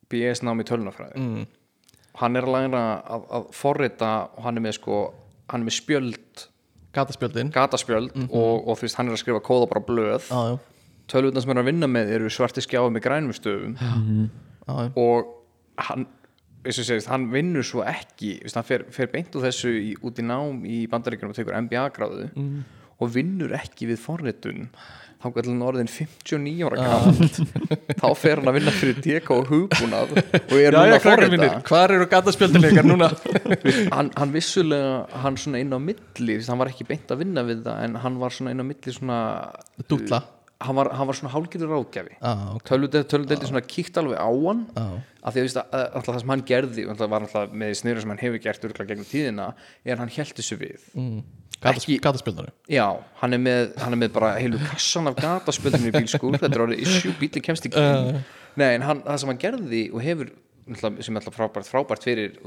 BS 0.08 0.40
nám 0.46 0.62
í 0.62 0.64
tölunafræði 0.64 1.20
mm. 1.20 1.42
hann 2.22 2.38
er 2.40 2.48
að 2.48 2.54
læra 2.54 2.84
að, 3.04 3.26
að 3.36 3.50
forrita 3.58 4.12
og 4.32 4.46
hann 4.46 4.56
er 4.56 4.64
með 4.64 4.78
sko 4.78 5.02
hann 5.48 5.62
er 5.64 5.68
með 5.70 5.76
spjöld, 5.78 6.44
gataspjöldin. 6.96 7.52
Gataspjöld 7.54 8.14
og, 8.28 8.68
og 8.68 8.76
þú 8.78 8.86
veist 8.86 8.98
hann 9.00 9.08
er 9.10 9.16
að 9.16 9.22
skrifa 9.22 9.42
kóða 9.44 9.68
bara 9.70 9.84
blöð. 9.88 10.28
Já, 10.30 10.58
tölvutna 11.08 11.40
sem 11.44 11.52
hann 11.52 11.60
er 11.60 11.64
að 11.66 11.70
vinna 11.72 11.88
með 11.90 12.14
eru 12.18 12.30
svarti 12.32 12.64
skjáði 12.64 12.94
með 12.96 13.04
grænum 13.06 13.36
stöfum. 13.36 13.76
Já, 13.80 13.92
já. 14.68 14.88
og 15.00 15.34
hann 15.88 16.08
segist, 16.68 17.08
hann 17.08 17.28
vinnur 17.32 17.64
svo 17.64 17.84
ekki. 17.86 18.34
Veist, 18.44 18.58
hann 18.58 18.66
fer, 18.68 18.84
fer 18.92 19.08
beint 19.12 19.36
úr 19.38 19.46
þessu 19.46 19.70
í, 19.72 19.94
út 20.04 20.18
í 20.20 20.24
nám 20.26 20.64
í 20.68 20.82
bandaríkjunum 20.90 21.32
og 21.32 21.38
tekur 21.38 21.56
MBA 21.64 21.86
gráðu 21.96 22.26
Mm. 22.34 22.64
Og 22.98 23.12
vinnur 23.14 23.54
ekki 23.58 23.88
við 23.90 24.00
forritun. 24.02 24.68
Þá 25.18 25.32
gæti 25.34 25.50
hann 25.50 25.62
orðin 25.66 25.88
59 25.90 26.60
ára 26.68 26.76
gamall 26.78 27.30
þá 27.98 28.06
fer 28.14 28.38
hann 28.38 28.50
að 28.52 28.56
vinna 28.60 28.74
fyrir 28.78 29.00
DK 29.02 29.32
og 29.34 29.48
hugbúnað 29.50 30.12
og 30.14 30.54
er 30.54 30.68
Já, 30.68 30.76
núna 30.76 30.84
já, 30.86 30.94
að 30.94 31.02
krakkar 31.02 31.32
mínir, 31.32 31.50
forrita 31.50 31.72
hvar 31.72 31.94
eru 31.96 32.06
gataspjöldin 32.12 32.68
ykkar 32.68 32.86
núna? 32.86 33.08
hann, 33.96 34.12
hann 34.14 34.34
vissulega 34.36 35.22
hann 35.24 35.38
svona 35.42 35.64
inn 35.64 35.74
á 35.74 35.78
milli 35.82 36.38
hann 36.46 36.62
var 36.62 36.70
ekki 36.70 36.86
beint 36.86 37.10
að 37.10 37.24
vinna 37.24 37.42
við 37.48 37.64
það 37.66 37.82
en 37.88 37.98
hann 38.04 38.22
var 38.22 38.36
svona 38.36 38.54
inn 38.54 38.62
á 38.62 38.66
milli 38.70 38.94
svona 38.94 39.18
Dúlla? 39.90 40.22
hann 40.62 40.78
var, 40.78 40.90
hann 40.94 41.06
var 41.06 41.16
svona 41.18 41.32
hálfgerður 41.32 41.70
ráðgjafi. 41.70 42.16
Ah, 42.26 42.46
ok. 42.56 42.64
Tölvudeldi 42.66 43.46
svona 43.46 43.62
kíkt 43.62 43.98
alveg 44.00 44.18
á 44.18 44.30
hann 44.30 44.64
ah. 44.78 44.96
af 45.22 45.34
því 45.34 45.42
að 45.42 45.46
veist, 45.46 45.60
að- 45.62 45.84
alltaf 45.84 46.14
það 46.14 46.22
sem 46.24 46.32
hann 46.34 46.46
gerði 46.50 46.86
og 46.86 46.98
það 46.98 47.12
var 47.12 47.26
alltaf 47.26 47.52
með 47.62 47.74
snýru 47.78 48.02
sem 48.02 48.14
hann 48.14 48.22
hefur 48.22 48.42
gert 48.42 48.66
örgulega 48.66 48.90
gegnum 48.92 49.08
tíðina 49.10 49.46
er 49.86 50.02
hann 50.02 50.10
held 50.14 50.34
þessu 50.38 50.58
við. 50.58 50.88
Mm. 50.98 51.20
Gatas, 51.60 51.84
Ekki- 51.84 51.98
Gataspjöldinu 52.04 52.52
já, 52.70 52.84
hann 53.20 53.32
er 53.34 53.40
með, 53.42 53.72
hann 53.82 53.96
er 53.96 53.98
með 54.04 54.12
bara 54.14 54.34
heilu 54.38 54.60
kassan 54.62 55.10
af 55.10 55.16
gataspöldinu 55.18 55.90
í 55.90 55.94
bílskúr. 55.96 56.36
Þetta 56.38 56.54
er 56.54 56.64
orðið 56.68 56.84
issue, 56.84 57.14
bílinn 57.18 57.42
kemst 57.42 57.66
ekki 57.66 57.82
inn. 57.82 58.20
Nei, 58.58 58.68
en 58.76 58.82
hann, 58.86 59.02
það 59.02 59.18
sem 59.22 59.32
hann 59.32 59.42
gerði 59.42 59.82
og 59.92 60.04
hefur 60.04 60.30
sem 60.76 61.16
er 61.16 61.20
alltaf 61.22 61.34
frábært, 61.34 61.66
frábært 61.66 62.04
fyrir 62.06 62.38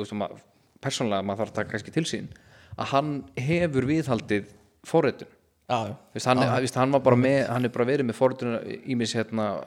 persónlega 0.81 1.25
maður 1.25 1.43
þarf 1.45 1.51
að 1.51 1.59
taka 1.59 1.71
kannski 1.75 1.93
til 1.95 2.05
sín 2.09 2.31
að 2.77 2.91
hann 2.93 3.11
hefur 3.37 3.85
viðhaldið 3.89 4.49
já 5.71 5.95
Vist, 6.13 6.25
hann, 6.27 6.39
ah. 6.43 6.57
hann, 6.57 6.87
hann 7.47 7.65
er 7.65 7.71
bara 7.71 7.85
verið 7.87 8.07
með 8.09 8.17
forritun 8.17 8.57
ímis 8.91 9.13
hérna 9.15 9.63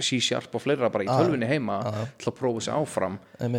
C-sharp 0.00 0.54
og 0.56 0.62
fleira 0.64 0.88
bara 0.90 1.04
í 1.04 1.08
tölvunni 1.10 1.46
heima 1.50 1.80
til 2.18 2.30
að 2.30 2.36
prófa 2.38 2.62
sig 2.64 2.74
áfram 2.74 3.18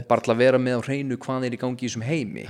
bara 0.09 0.21
til 0.25 0.33
að 0.33 0.41
vera 0.41 0.57
með 0.61 0.79
á 0.79 0.85
hreinu 0.87 1.17
hvað 1.21 1.45
er 1.45 1.53
í 1.53 1.59
gangi 1.61 1.85
í 1.85 1.89
þessum 1.89 2.05
heimi 2.07 2.45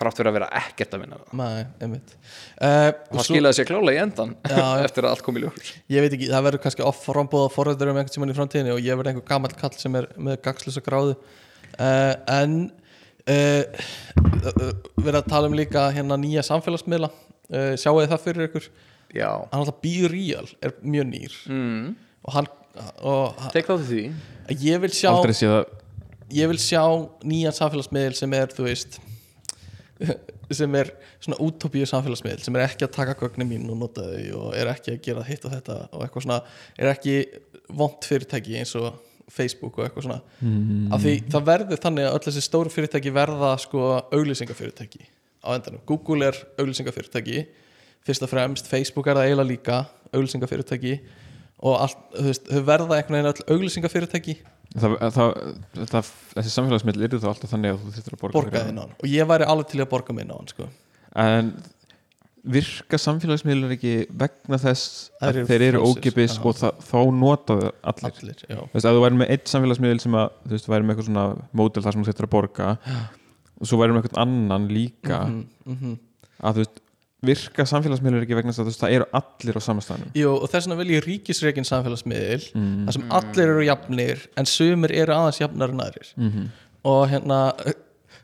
þrátt 0.00 0.18
fyrir 0.20 0.30
að 0.30 0.36
vera 0.38 0.48
ekkert 0.60 0.96
að 0.96 1.02
vinna 1.04 1.18
Nei, 1.40 1.62
einmitt. 1.84 2.14
Uh, 2.56 2.90
og 3.10 3.20
það 3.20 3.26
skilaði 3.28 3.58
sér 3.60 3.68
klálega 3.70 3.96
í 3.98 4.02
endan 4.02 4.34
Já, 4.48 4.64
eftir 4.88 5.06
að 5.06 5.14
allt 5.14 5.24
kom 5.26 5.38
í 5.38 5.44
ljós. 5.44 5.70
Ég 5.92 6.04
veit 6.06 6.16
ekki, 6.16 6.28
það 6.32 6.46
verður 6.48 6.62
kannski 6.66 6.86
off 6.88 7.00
frambúða 7.06 7.52
forræður 7.54 7.92
um 7.92 8.00
einhvern 8.00 8.14
tímann 8.16 8.32
í 8.34 8.36
framtíðinni 8.40 8.74
og 8.74 8.82
ég 8.84 8.98
verður 9.00 9.12
einhver 9.14 9.28
gamall 9.30 9.56
kall 9.60 9.74
sem 9.78 9.98
er 10.00 10.08
með 10.18 10.38
gagslusa 10.48 10.82
gráðu. 10.86 11.16
Uh, 11.78 12.14
en 12.40 12.56
uh, 13.30 13.64
uh, 13.64 14.70
verður 15.00 15.20
að 15.22 15.28
tala 15.32 15.50
um 15.50 15.56
líka 15.58 15.88
hérna 15.94 16.18
nýja 16.20 16.44
samfélagsmiðla. 16.48 17.10
Uh, 17.50 17.74
sjáu 17.80 17.98
þið 18.00 18.12
það 18.14 18.24
fyrir 18.28 18.48
ykkur? 18.50 18.70
Já, 19.10 19.28
hann 19.50 19.60
alltaf 19.64 19.80
Be 19.82 19.94
Real 20.10 20.46
er 20.62 20.74
mjög 20.86 21.06
nýr. 21.10 21.36
Mm. 21.50 21.92
og 22.26 22.34
hann 22.36 22.46
og 23.02 23.38
hann- 23.42 23.52
tek 23.54 23.66
þá 23.66 23.74
til 23.80 23.86
því. 23.88 24.02
Ég 24.62 24.82
vil 24.84 24.90
sjá 24.94 25.08
aldrei 25.10 25.34
sé 25.34 25.48
það. 25.50 25.72
ég 26.30 26.50
vil 26.52 26.60
sjá 26.62 26.82
nýjan 27.26 27.56
samfélagsmiðl 27.56 28.14
sem 28.18 28.34
er 28.38 28.52
þú 28.54 28.68
veist 28.68 29.00
sem 30.60 30.74
er 30.80 30.90
svona 31.20 31.38
útópíu 31.44 31.86
samfélagsmiðl 31.88 32.42
sem 32.44 32.56
er 32.56 32.66
ekki 32.66 32.86
að 32.86 32.96
taka 32.96 33.16
gögnin 33.20 33.48
mín 33.50 33.68
og 33.70 33.78
nota 33.82 34.06
þau 34.06 34.40
og 34.40 34.56
er 34.58 34.72
ekki 34.72 34.96
að 34.96 35.04
gera 35.06 35.24
hitt 35.26 35.46
og 35.46 35.54
þetta 35.54 35.78
og 35.90 36.04
eitthvað 36.04 36.26
svona, 36.26 36.40
er 36.80 36.92
ekki 36.92 37.14
vond 37.76 38.08
fyrirtæki 38.08 38.58
eins 38.60 38.74
og 38.80 38.90
Facebook 39.30 39.78
og 39.78 39.86
eitthvað 39.86 40.08
svona. 40.08 40.20
Mm. 40.42 40.90
af 40.94 41.04
því 41.04 41.14
það 41.30 41.48
verður 41.52 41.82
þannig 41.84 42.08
að 42.08 42.16
öll 42.18 42.26
þessi 42.26 42.44
stóru 42.46 42.74
fyrirtæki 42.74 43.14
verða 43.14 43.54
sko 43.62 43.86
auglýsingafyrirtæki 44.10 45.04
á 45.40 45.48
endanum, 45.54 45.82
Google 45.86 46.30
er 46.30 46.38
auglýsingafyrirtæki 46.60 47.44
fyrst 48.06 48.24
og 48.24 48.32
fremst, 48.32 48.68
Facebook 48.68 49.06
er 49.06 49.20
það 49.20 49.28
eiginlega 49.28 49.50
líka 49.52 49.82
auglýsingafyrirtæki 50.10 50.96
og 51.60 51.76
allt, 51.84 52.00
þú 52.16 52.26
veist, 52.26 52.48
þau 52.48 52.64
verða 52.66 52.96
einhvern 52.96 53.18
veginn 53.18 53.30
öll 53.30 53.54
auglýsingafyrirtæki 53.54 54.36
það, 54.76 54.94
það, 55.16 55.34
það, 55.90 56.14
þessi 56.36 56.54
samfélagsmiðl 56.54 57.06
eru 57.08 57.20
þá 57.22 57.28
alltaf 57.32 57.52
þannig 57.54 57.74
að 57.74 57.82
þú 57.82 57.92
þurftir 57.96 58.16
að 58.16 58.22
borga 58.22 58.38
borga 58.38 58.56
fyrir 58.56 58.72
inn 58.72 58.80
á 58.80 58.82
hann 58.84 58.96
og 58.96 59.10
ég 59.10 59.28
væri 59.30 59.50
alveg 59.52 59.70
til 59.72 59.82
að 59.82 59.90
borga 59.90 60.16
mig 60.16 60.26
inn 60.26 60.32
á 60.32 60.36
hann 60.38 60.50
sko. 60.52 60.68
en 61.24 61.52
virka 62.54 63.00
samfélagsmiðlur 63.00 63.74
ekki 63.76 63.94
vegna 64.22 64.58
þess 64.60 65.10
að 65.20 65.30
eru 65.32 65.48
þeir 65.50 65.64
eru 65.66 65.80
já. 65.82 66.36
og 66.40 66.56
það, 66.56 66.84
þá 66.88 67.00
nota 67.12 67.56
þau 67.58 67.66
allir 67.92 68.10
allir, 68.10 68.44
Þú 68.46 68.68
veist, 68.72 68.86
að 68.86 68.96
þú 68.96 69.02
væri 69.04 69.18
með 69.20 69.32
eitt 69.34 69.50
samfélagsmiðl 69.52 70.04
sem 70.04 70.16
að 70.20 70.28
þú 70.44 70.54
veist, 70.54 70.70
væri 70.72 70.86
með 70.86 70.94
eitthvað 70.94 71.08
svona 71.10 71.26
módel 71.60 71.84
þar 71.84 71.96
sem 71.96 72.04
þú 72.04 72.10
þurftir 72.10 72.28
að 72.28 72.34
borga 72.36 72.70
og 73.60 73.68
svo 73.68 73.80
væri 73.82 73.96
með 73.96 74.06
eitthvað 74.06 74.22
annan 74.24 74.70
líka 74.72 75.18
mm 75.26 75.42
-hmm. 75.66 75.98
að 76.40 76.54
þú 76.54 76.64
veist, 76.64 76.80
virka 77.26 77.66
samfélagsmiðlur 77.68 78.24
ekki 78.24 78.38
vegna 78.38 78.54
þess 78.56 78.64
að 78.64 78.80
það 78.80 78.94
eru 78.96 79.06
allir 79.18 79.58
á 79.60 79.62
samastæðanum 79.66 80.14
Jú, 80.16 80.30
og 80.36 80.48
þess 80.48 80.66
vegna 80.66 80.78
vil 80.80 80.94
ég 80.94 81.04
ríkisreikin 81.04 81.68
samfélagsmiðil 81.68 82.46
mm. 82.54 82.72
þar 82.86 82.96
sem 82.96 83.06
allir 83.18 83.52
eru 83.54 83.66
jafnir 83.66 84.24
en 84.40 84.48
sumir 84.48 84.94
eru 84.96 85.16
aðeins 85.16 85.42
jafnar 85.42 85.74
en 85.74 85.84
aðrir. 85.84 86.12
Mm 86.16 86.50
og 86.86 87.08
hérna 87.10 87.40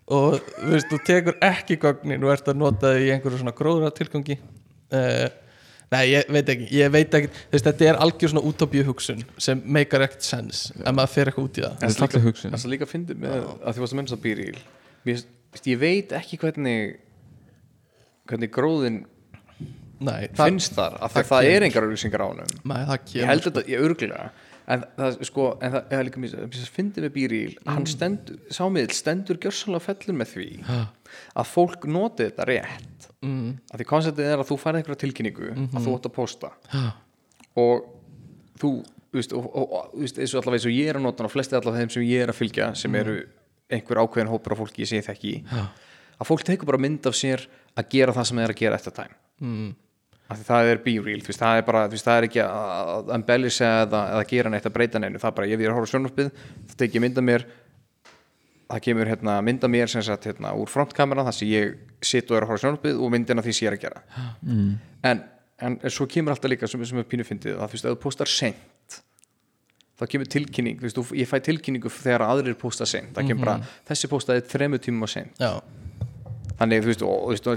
og 0.06 0.36
þú 0.38 0.70
veist, 0.70 0.90
þú 0.90 1.00
tekur 1.06 1.40
ekki 1.44 1.78
gögnin 1.82 2.22
og 2.24 2.32
ert 2.36 2.48
að 2.50 2.60
nota 2.60 2.92
þau 2.94 3.02
í 3.02 3.10
einhverju 3.14 3.40
svona 3.42 3.56
gróðra 3.56 3.90
tilgangi 3.94 4.38
uh, 4.38 5.26
Nei, 5.86 6.00
ég 6.10 6.30
veit 6.34 6.48
ekki, 6.50 6.64
ég 6.74 6.88
veit 6.90 7.12
ekki 7.14 7.28
þú 7.30 7.52
veist, 7.52 7.66
þetta 7.68 7.86
er 7.86 7.98
algjör 8.02 8.32
svona 8.32 8.48
útópíu 8.48 8.82
hugsun 8.88 9.20
sem 9.38 9.60
meikar 9.62 10.02
ekkert 10.06 10.26
sens 10.26 10.64
ef 10.74 10.88
maður 10.88 11.12
fer 11.12 11.30
eitthvað 11.30 11.44
út 11.46 11.60
í 11.60 11.62
það. 11.62 11.76
Það 11.82 12.16
er 12.18 12.24
hugsun. 12.24 12.54
Það 12.56 12.64
er 12.64 12.72
líka 12.72 12.86
að 12.88 12.90
fyndi 12.90 13.18
með 13.22 13.36
að 13.36 13.76
því 13.76 13.84
að 13.84 13.94
mennsa 14.00 14.18
býrýl 14.24 14.56
Mér, 15.06 15.20
veist, 15.20 15.68
ég 15.70 15.78
veit 15.78 16.14
ekki 16.18 16.40
hvernig 16.42 16.96
hvernig 18.30 18.52
gróðin 18.54 19.04
Nei, 19.96 20.26
það, 20.36 20.42
finnst 20.42 20.74
þar 20.76 20.98
það 20.98 21.06
að 21.06 21.14
það 21.16 21.30
kemur. 21.30 21.54
er 21.54 21.66
engar 21.66 21.86
auðlýsingar 21.86 22.24
á 22.24 22.28
það 22.28 23.14
ég 23.16 23.30
held 23.30 23.46
þetta, 23.46 23.62
ég 23.72 23.86
örglega 23.86 24.26
en 24.66 24.82
það, 24.98 25.18
sko, 25.28 25.46
en 25.62 25.74
það 25.76 25.94
er 25.96 26.06
líka 26.08 26.20
mér 26.22 26.34
mér 26.42 26.70
fyndi 26.74 27.04
með 27.04 27.12
býrýl 27.14 27.54
hann 27.64 27.86
stendur, 27.88 28.40
sámiðl 28.52 28.94
stendur 28.96 29.38
gjörsanlega 29.42 29.84
fellur 29.86 30.18
með 30.18 30.32
því 30.34 30.48
að 30.66 31.48
fólk 31.52 31.86
noti 31.88 32.26
þetta 32.26 32.46
rétt. 32.50 33.08
Mm, 33.24 33.54
að 33.72 33.80
því 33.80 33.86
konceptið 33.92 34.28
er 34.32 34.42
að 34.42 34.50
þú 34.50 34.58
færði 34.60 34.82
einhverja 34.82 35.02
tilkynningu 35.04 35.52
að 35.54 35.86
þú 35.86 35.94
átt 35.96 36.08
að 36.10 36.14
posta. 36.18 36.50
Já. 36.74 36.84
og 37.62 37.86
þú 38.60 38.72
veist, 39.16 39.32
og, 39.32 39.46
og, 39.48 39.72
og 39.78 39.96
veist, 40.02 40.18
eins 40.20 40.34
og 40.34 40.42
allavega 40.42 40.60
eins 40.60 40.68
og 40.68 40.76
ég 40.76 40.90
er 40.90 40.98
að 40.98 41.06
nota 41.06 41.26
og 41.26 41.32
flesti 41.32 41.56
allavega 41.56 41.84
þeim 41.84 41.94
sem 41.94 42.06
ég 42.06 42.24
er 42.24 42.32
að 42.32 42.40
fylgja 42.40 42.70
sem 42.78 42.98
eru 42.98 43.16
einhver 43.72 44.02
ákveðin 44.02 44.30
hópur 44.30 44.54
af 44.54 44.62
fólki 44.62 44.84
ég 44.84 44.90
segi 44.90 45.06
þekki 45.06 45.32
Já. 45.46 45.62
að 46.18 46.28
fólk 46.28 46.44
tekur 46.46 46.70
bara 46.70 46.82
mynd 46.82 47.06
af 47.08 47.16
sér 47.18 47.46
að 47.76 47.90
gera 47.92 48.14
það 48.16 48.28
sem 48.28 48.40
það 48.40 48.46
er 48.46 48.54
að 48.54 48.62
gera 48.62 48.78
eftir 48.80 48.96
time. 48.96 49.18
Mm, 49.42 49.68
það 50.46 50.70
er 50.72 50.80
be 50.82 50.96
real, 51.04 51.20
veist, 51.26 51.42
það 51.42 51.60
er 51.60 51.68
bara 51.68 51.84
veist, 51.92 52.06
það 52.06 52.18
er 52.18 52.28
ekki 52.28 52.42
að 52.46 53.12
embellisa 53.18 53.70
eða, 53.84 54.02
eða 54.16 54.26
gera 54.32 54.52
neitt 54.52 54.66
að 54.66 54.74
breyta 54.78 55.02
neinu, 55.02 55.20
það 55.22 55.30
er 55.30 55.38
bara, 55.38 55.46
ef 55.46 55.62
ég 55.62 55.68
er 55.68 55.74
að 55.74 55.78
horfa 55.78 55.90
á 55.90 55.92
sjónvarpið 55.94 56.32
þá 56.66 56.74
tek 56.82 56.96
ég 56.96 57.04
mynda 57.04 57.24
mér 57.24 57.46
það 58.66 58.82
kemur 58.88 59.10
hérna, 59.12 59.36
mynda 59.46 59.70
mér 59.70 59.92
sagt 59.94 60.26
hérna, 60.26 60.54
úr 60.58 60.72
frontkamera 60.72 61.26
þar 61.28 61.36
sem 61.36 61.52
ég 61.52 61.76
sitt 62.02 62.32
og 62.32 62.40
er 62.40 62.46
að 62.46 62.54
horfa 62.54 62.58
á 62.58 62.64
sjónvarpið 62.64 62.98
og 62.98 63.12
myndina 63.14 63.44
því 63.44 63.54
sem 63.54 63.66
ég 63.66 63.70
er 63.70 63.78
að 63.78 63.84
gera. 63.84 64.02
Mm. 64.42 64.72
en, 65.06 65.22
en 65.68 65.78
svo 65.86 66.08
kemur 66.10 66.34
alltaf 66.34 66.50
líka 66.50 66.70
sem, 66.70 66.82
sem 66.88 66.98
er 66.98 67.06
pínu 67.06 67.28
fyndið 67.28 67.60
að 67.60 67.76
þú 67.84 67.94
postar 68.02 68.32
sent 68.32 69.00
þá 69.96 70.04
kemur 70.12 70.28
tilkynning 70.30 70.80
þú 70.80 70.88
veist, 70.88 71.14
ég 71.16 71.28
fæ 71.30 71.38
tilkynningu 71.44 71.90
þegar 71.92 72.26
aðrir 72.26 72.56
posta 72.60 72.86
sent 72.88 73.14
það 73.16 73.30
kemur 73.30 73.48
bara, 73.48 73.72
þessi 73.88 74.10
postaði 74.12 74.44
þremu 74.50 74.80
tímum 74.84 75.06
á 75.06 75.08
sent 75.08 75.40
Já, 75.40 75.52
þannig, 76.60 76.84
þú 76.84 76.90
veist, 76.92 77.02
og, 77.06 77.24
þú 77.24 77.32
veist, 77.34 77.50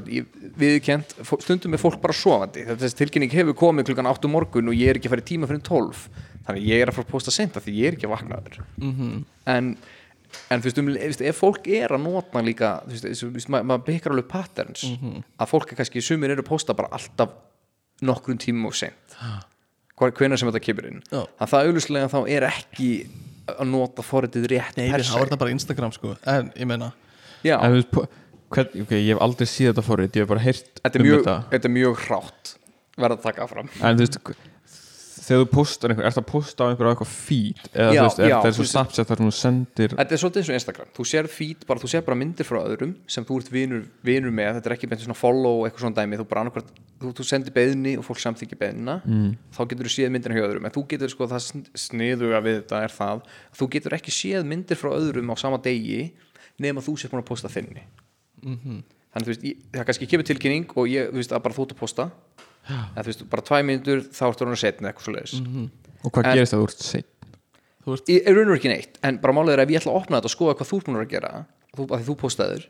og 1.22 1.28
fó- 1.30 1.40
stundum 1.44 1.76
er 1.76 1.82
fólk 1.82 2.02
bara 2.04 2.16
sofandi. 2.16 2.66
Þessi 2.68 3.00
tilkynning 3.00 3.32
hefur 3.34 3.56
komið 3.58 3.92
klukkan 3.92 4.10
8 4.12 4.32
morgun 4.32 4.72
og 4.72 4.76
ég 4.78 4.92
er 4.92 5.00
ekki 5.00 5.08
að 5.10 5.16
fara 5.16 5.26
í 5.26 5.30
tíma 5.30 5.50
fyrir 5.50 5.64
12 5.68 6.04
þannig 6.50 6.68
ég 6.68 6.84
er 6.84 6.92
að 6.92 6.98
fara 6.98 7.08
að 7.08 7.14
posta 7.14 7.34
sent 7.34 7.58
af 7.60 7.66
því 7.66 7.76
ég 7.78 7.92
er 7.92 7.98
ekki 7.98 8.08
að 8.10 8.14
vaknaður 8.16 8.60
mhm, 8.80 9.12
en, 9.54 9.70
en 10.50 10.64
þú 10.64 10.70
veist, 10.70 10.82
um, 10.82 10.90
veist, 10.96 11.24
ef 11.32 11.42
fólk 11.44 11.70
er 11.80 11.94
að 11.96 12.04
nota 12.06 12.44
líka, 12.46 12.72
þú 12.90 13.32
veist, 13.36 13.52
maður 13.52 13.70
mað 13.72 13.86
byggjar 13.90 14.16
alveg 14.16 14.30
patterns 14.32 14.86
að 14.90 15.52
fólk 15.52 15.74
er 15.74 15.82
kannski, 15.82 16.04
sumir 16.06 16.34
eru 16.34 16.46
að 16.46 16.50
posta 16.50 16.76
bara 16.78 16.92
alltaf 16.98 17.36
nokkrum 18.06 18.40
tímum 18.42 18.70
og 18.72 18.78
sent 18.80 19.18
hvenær 20.00 20.40
sem 20.40 20.48
þetta 20.48 20.64
kemur 20.64 20.86
inn. 20.88 21.02
Já. 21.12 21.26
að 21.44 21.50
það 21.52 21.66
auðvitað 21.68 22.14
þá 22.14 22.20
er 22.32 22.46
ekki 22.48 22.90
að 23.50 23.68
nota 23.68 24.06
forritið 24.06 24.46
rétt 24.54 24.78
Nei, 24.78 24.86
se. 24.88 25.12
er 25.12 25.28
þetta 25.28 25.40
bara 25.42 25.52
Instagram 25.52 25.92
sko. 25.92 26.14
En 26.30 26.54
ég 26.56 26.70
meina 26.70 26.94
Já, 27.44 27.58
en 27.64 27.76
hvern, 28.56 28.86
ok, 28.86 28.94
ég 28.98 29.12
hef 29.14 29.26
aldrei 29.26 29.50
síð 29.50 29.72
þetta 29.72 29.88
fórið 29.88 30.10
ég 30.10 30.24
hef 30.24 30.32
bara 30.32 30.46
heyrt 30.46 30.72
þetta 30.82 30.96
er 30.96 31.04
um 31.04 31.10
mjög, 31.10 31.20
þetta. 31.24 31.38
þetta 31.54 31.70
er 31.70 31.76
mjög 31.80 32.06
hrátt 32.06 32.56
verða 33.00 33.20
að 33.20 33.28
taka 33.30 33.50
fram. 33.50 33.70
En 33.80 34.00
þú 34.00 34.06
veist 34.06 34.48
þegar 35.30 35.44
þú 35.44 35.50
postar 35.54 35.94
einhver, 35.94 36.08
ert 36.10 36.20
að 36.20 36.26
posta 36.30 36.66
á 36.66 36.70
einhver 36.72 36.90
eitthvað 36.90 37.10
feed? 37.12 37.60
Eða 37.70 37.94
Já, 37.94 38.00
þú 38.00 38.06
veist, 38.08 38.20
er 38.20 38.30
já, 38.32 38.36
það 38.40 38.50
er 38.50 38.56
svo 38.58 38.66
Snapchat 38.72 39.10
þar 39.10 39.20
þú 39.22 39.28
sendir 39.38 39.94
Þetta 39.94 40.16
er 40.16 40.22
svolítið 40.24 40.42
eins 40.42 40.50
og 40.50 40.58
Instagram. 40.58 40.90
Þú 40.96 41.06
sér 41.12 41.30
feed, 41.30 41.66
bara, 41.70 41.84
þú 41.84 41.90
sér 41.92 42.06
bara 42.08 42.18
myndir 42.18 42.48
frá 42.50 42.60
öðrum 42.62 42.96
sem 43.14 43.28
þú 43.28 43.38
ert 43.44 43.52
vinur, 43.54 43.84
vinur 44.10 44.34
með, 44.34 44.58
þetta 44.58 44.72
er 44.72 44.76
ekki 44.78 44.90
beint 44.90 45.04
svona 45.06 45.20
follow 45.20 45.62
eitthvað 45.68 45.86
svona 45.86 46.00
dæmi, 46.00 46.20
þú 46.20 46.28
bara 46.32 46.46
annarkvært 46.46 46.74
þú, 47.04 47.14
þú 47.20 47.28
sendir 47.30 47.56
beðni 47.60 47.96
og 48.00 48.08
fólk 48.10 48.24
samþykja 48.26 48.62
beðnina 48.64 48.98
mm. 49.06 49.30
þá 49.54 49.62
getur 49.68 49.90
þú 49.90 49.94
séð 50.00 50.14
myndina 50.16 50.40
hjá 50.40 50.48
öðrum. 50.48 50.66
En 50.66 50.76
þú 50.80 50.86
getur 50.96 51.14
sko 51.14 51.30
það 51.30 51.46
sn- 51.46 51.70
sniðuga 51.86 52.44
við 52.48 52.62
þetta 52.64 52.84
er 52.88 52.98
það 52.98 53.22
að 53.22 53.62
þú 53.62 53.72
getur 53.78 54.00
ekki 54.00 54.18
séð 54.18 54.50
myndir 54.50 54.82
frá 54.82 54.94
öðrum 54.96 55.30
á 55.30 55.36
sama 55.38 55.62
degi 55.62 56.02
nema 56.58 56.82
þú 56.82 56.98
sér 56.98 57.14
þinni 58.44 58.56
mhm, 58.56 58.82
þannig 59.14 59.26
þú 59.28 59.34
veist, 59.34 59.46
ég, 59.50 59.62
það 59.76 59.86
kannski 59.90 60.10
kemur 60.12 60.28
tilkynning 60.30 60.74
og 60.76 60.90
ég, 60.92 61.10
þú 61.12 61.20
veist, 61.22 61.32
að 61.36 61.44
bara 61.46 61.58
þú 61.58 61.66
ert 61.66 61.76
að 61.76 61.80
posta 61.84 62.10
en 62.70 63.00
þú 63.04 63.08
veist, 63.10 63.24
bara 63.32 63.46
tvæ 63.50 63.62
myndur 63.66 64.04
þá 64.14 64.24
ertu 64.30 64.46
orðin 64.46 64.58
að 64.58 64.64
setna 64.64 64.92
eitthvað 64.92 65.08
svo 65.08 65.16
leiðis 65.16 65.38
og 66.04 66.12
hvað 66.14 66.30
En- 66.30 66.38
gerist 66.38 66.54
það 66.56 66.66
úr 66.66 66.76
veist, 67.96 68.12
ég 68.14 68.28
er 68.28 68.36
raun 68.38 68.46
og 68.46 68.52
veru 68.54 68.60
ekki 68.60 68.70
neitt 68.74 69.00
en 69.04 69.18
bara 69.24 69.34
málið 69.34 69.56
er 69.56 69.64
að 69.64 69.66
ef 69.66 69.74
ég 69.74 69.82
ætla 69.82 69.94
að 69.96 70.02
opna 70.04 70.20
þetta 70.20 70.30
og 70.30 70.36
skoða 70.36 70.58
hvað 70.60 70.70
þú 70.70 70.78
ert 70.80 70.86
búin 70.90 71.00
að 71.00 71.10
gera 71.16 71.32
þú, 71.76 71.88
að 71.90 71.98
því 71.98 72.06
þú 72.10 72.16
postaður 72.22 72.68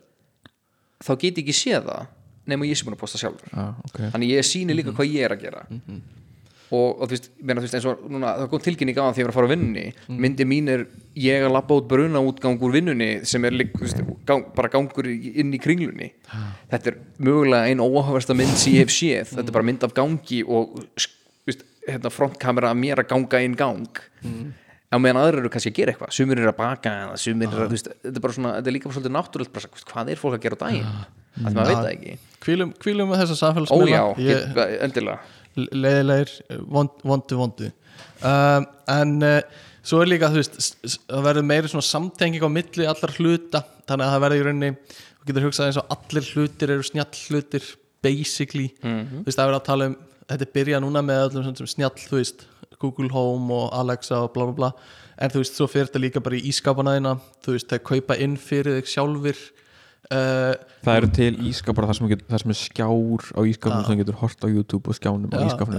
þá 1.00 1.12
get 1.20 1.28
ég 1.28 1.42
ekki 1.44 1.56
séð 1.60 1.90
það 1.90 2.08
nema 2.50 2.66
ég 2.66 2.78
sé 2.78 2.86
búin 2.86 2.96
að 2.96 3.02
posta 3.04 3.20
sjálfur. 3.20 3.52
Ah, 3.52 3.76
okay. 3.86 4.08
þannig 4.14 4.32
ég 4.32 4.46
síni 4.48 4.74
líka 4.74 4.94
hvað 4.96 5.12
ég 5.12 5.26
er 5.28 5.34
að 5.36 5.44
gera 5.44 5.66
og, 6.70 7.00
og 7.02 7.08
þú 7.08 7.14
veist, 7.16 7.28
meina, 7.42 7.60
þú 7.60 7.66
veist 7.66 7.76
eins 7.78 7.86
og 7.90 8.02
núna, 8.06 8.32
það 8.38 8.50
kom 8.52 8.60
tilkynning 8.64 8.98
á 8.98 9.02
það 9.02 9.14
því 9.16 9.22
ég 9.22 9.26
var 9.26 9.32
að 9.32 9.38
fara 9.38 9.48
á 9.50 9.52
vinnunni. 9.52 9.84
Myndi 10.22 10.46
mín 10.46 10.70
er 10.70 10.84
ég 11.18 11.46
að 11.46 11.54
labba 11.56 11.78
út 11.80 11.88
bruna 11.90 12.22
útgang 12.22 12.60
úr 12.62 12.74
vinnunni 12.76 13.08
sem 13.26 13.44
er 13.48 13.56
líka, 13.56 13.80
þú 13.80 13.86
veist, 13.88 14.02
gang, 14.28 14.44
bara 14.54 14.70
gangur 14.70 15.08
inn 15.10 15.50
í 15.56 15.60
kringlunni. 15.62 16.12
Þetta 16.70 16.92
er 16.92 17.00
mögulega 17.18 17.72
ein 17.72 17.82
óhafversta 17.82 18.36
mynd 18.38 18.54
sem 18.60 18.76
ég 18.78 18.86
hef 18.86 18.94
séð. 18.94 19.34
Þetta 19.34 19.48
er 19.50 19.56
bara 19.58 19.66
mynd 19.70 19.86
af 19.88 19.96
gangi 19.98 20.40
og 20.46 20.78
veist, 21.48 21.66
hérna, 21.88 22.12
frontkamera 22.14 22.70
að 22.70 22.80
mér 22.84 23.02
að 23.02 23.10
ganga 23.16 23.42
inn 23.42 23.58
gang. 23.58 24.02
Á 24.90 24.98
meðan 24.98 25.20
aðrir 25.22 25.44
eru 25.44 25.50
kannski 25.54 25.70
að 25.70 25.76
gera 25.76 25.92
eitthvað. 25.94 26.14
Sumir 26.14 26.40
eru 26.42 26.50
að 26.50 26.56
baka 26.58 26.92
sumir 27.22 27.46
eru 27.50 27.66
að, 27.66 27.74
veist, 27.76 27.90
þetta 28.02 28.22
er 28.26 28.34
svona, 28.34 28.54
þetta 28.58 28.70
er 28.70 28.74
líka 28.74 28.90
svolítið 28.90 29.12
svona, 29.14 29.82
hvað 29.92 30.10
er 30.10 30.18
fólk 30.22 30.34
að 30.38 30.46
gera 30.46 30.58
á 30.58 30.62
daginn? 30.64 30.88
Að 31.40 31.54
maður 31.54 31.68
veit 31.70 31.78
það 31.78 31.92
ekki. 31.92 32.14
Hvílum 32.82 33.10
með 33.12 33.20
þessa 33.22 33.36
samfélagsmiðla. 33.38 34.00
Ójá, 34.00 34.24
Ég- 34.26 34.80
endilega 34.82 35.20
leiðilegir, 35.56 36.32
vond, 36.70 36.92
vondu 37.06 37.38
vondu. 37.40 37.70
Um, 38.24 38.66
en 38.90 39.16
uh, 39.26 39.40
svo 39.86 40.02
er 40.02 40.10
líka 40.12 40.30
þú 40.30 40.40
veist, 40.40 40.76
það 41.08 41.26
verður 41.26 41.46
meiri 41.48 41.70
svona 41.72 41.86
samtenging 41.88 42.44
á 42.44 42.50
milli 42.52 42.86
allar 42.88 43.14
hluta 43.16 43.62
þannig 43.88 44.06
að 44.06 44.12
það 44.14 44.24
verður 44.24 44.40
í 44.40 44.46
rauninni, 44.46 44.70
þú 45.18 45.30
getur 45.30 45.46
hugsað 45.48 45.70
eins 45.70 45.80
og 45.80 45.94
allir 45.96 46.30
hlutir 46.34 46.74
eru 46.76 46.86
snjall 46.86 47.24
hlutir 47.28 47.66
basically, 48.04 48.70
þú 48.80 49.24
veist 49.26 49.36
það 49.36 49.44
er 49.44 49.50
verið 49.50 49.60
að 49.60 49.68
tala 49.68 49.90
um 49.90 49.98
þetta 50.30 50.50
byrjað 50.54 50.84
núna 50.84 51.02
með 51.04 51.22
öllum 51.26 51.46
svona 51.46 51.60
sem 51.60 51.70
snjall 51.74 51.96
þú 51.98 52.20
veist, 52.20 52.46
Google 52.80 53.10
Home 53.12 53.52
og 53.52 53.74
Alexa 53.76 54.22
og 54.24 54.30
bla 54.36 54.46
bla 54.48 54.56
bla, 54.56 54.70
en 55.20 55.32
þú 55.32 55.42
veist 55.42 55.58
svo 55.58 55.66
fyrir 55.68 55.90
þetta 55.90 56.04
líka 56.04 56.22
bara 56.24 56.38
í 56.38 56.44
ískapana 56.48 56.94
þína, 56.96 57.16
þú 57.44 57.56
veist 57.56 57.72
það 57.72 57.82
kaupa 57.90 58.16
inn 58.24 58.36
fyrir 58.40 58.78
þig 58.78 58.92
sjálfur 58.94 59.42
uh, 60.14 60.54
það 60.84 60.98
eru 61.00 61.10
til 61.16 61.30
ískapar 61.50 61.86
þar 61.90 61.98
sem, 61.98 62.10
sem 62.42 62.54
er 62.54 62.58
skjár 62.58 63.30
á 63.36 63.40
ískapnum 63.46 63.86
sem 63.86 64.00
getur 64.02 64.18
hort 64.20 64.44
á 64.44 64.48
YouTube 64.50 64.90
og 64.90 64.98
skjánum 64.98 65.30
á 65.32 65.40
ískapnum 65.46 65.78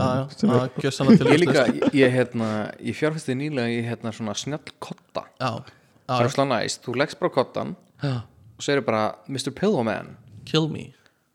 ég 1.36 1.44
líka, 1.44 1.68
ég, 1.68 1.86
ég 2.02 2.16
hérna 2.16 2.50
ég 2.80 2.98
fjárfæsti 2.98 3.36
nýlega 3.38 3.70
í 3.72 3.82
hérna 3.88 4.14
svona 4.16 4.36
snjall 4.38 4.76
kotta. 4.84 5.28
Það 5.40 6.26
er 6.26 6.34
slá 6.34 6.46
næst, 6.50 6.82
þú 6.86 6.98
leggst 7.00 7.20
bara 7.22 7.32
kottan 7.32 7.76
já, 8.04 8.18
og 8.58 8.66
segir 8.66 8.84
bara, 8.86 9.16
Mr. 9.28 9.54
Pillowman 9.56 10.16
kill 10.46 10.68
me. 10.70 10.92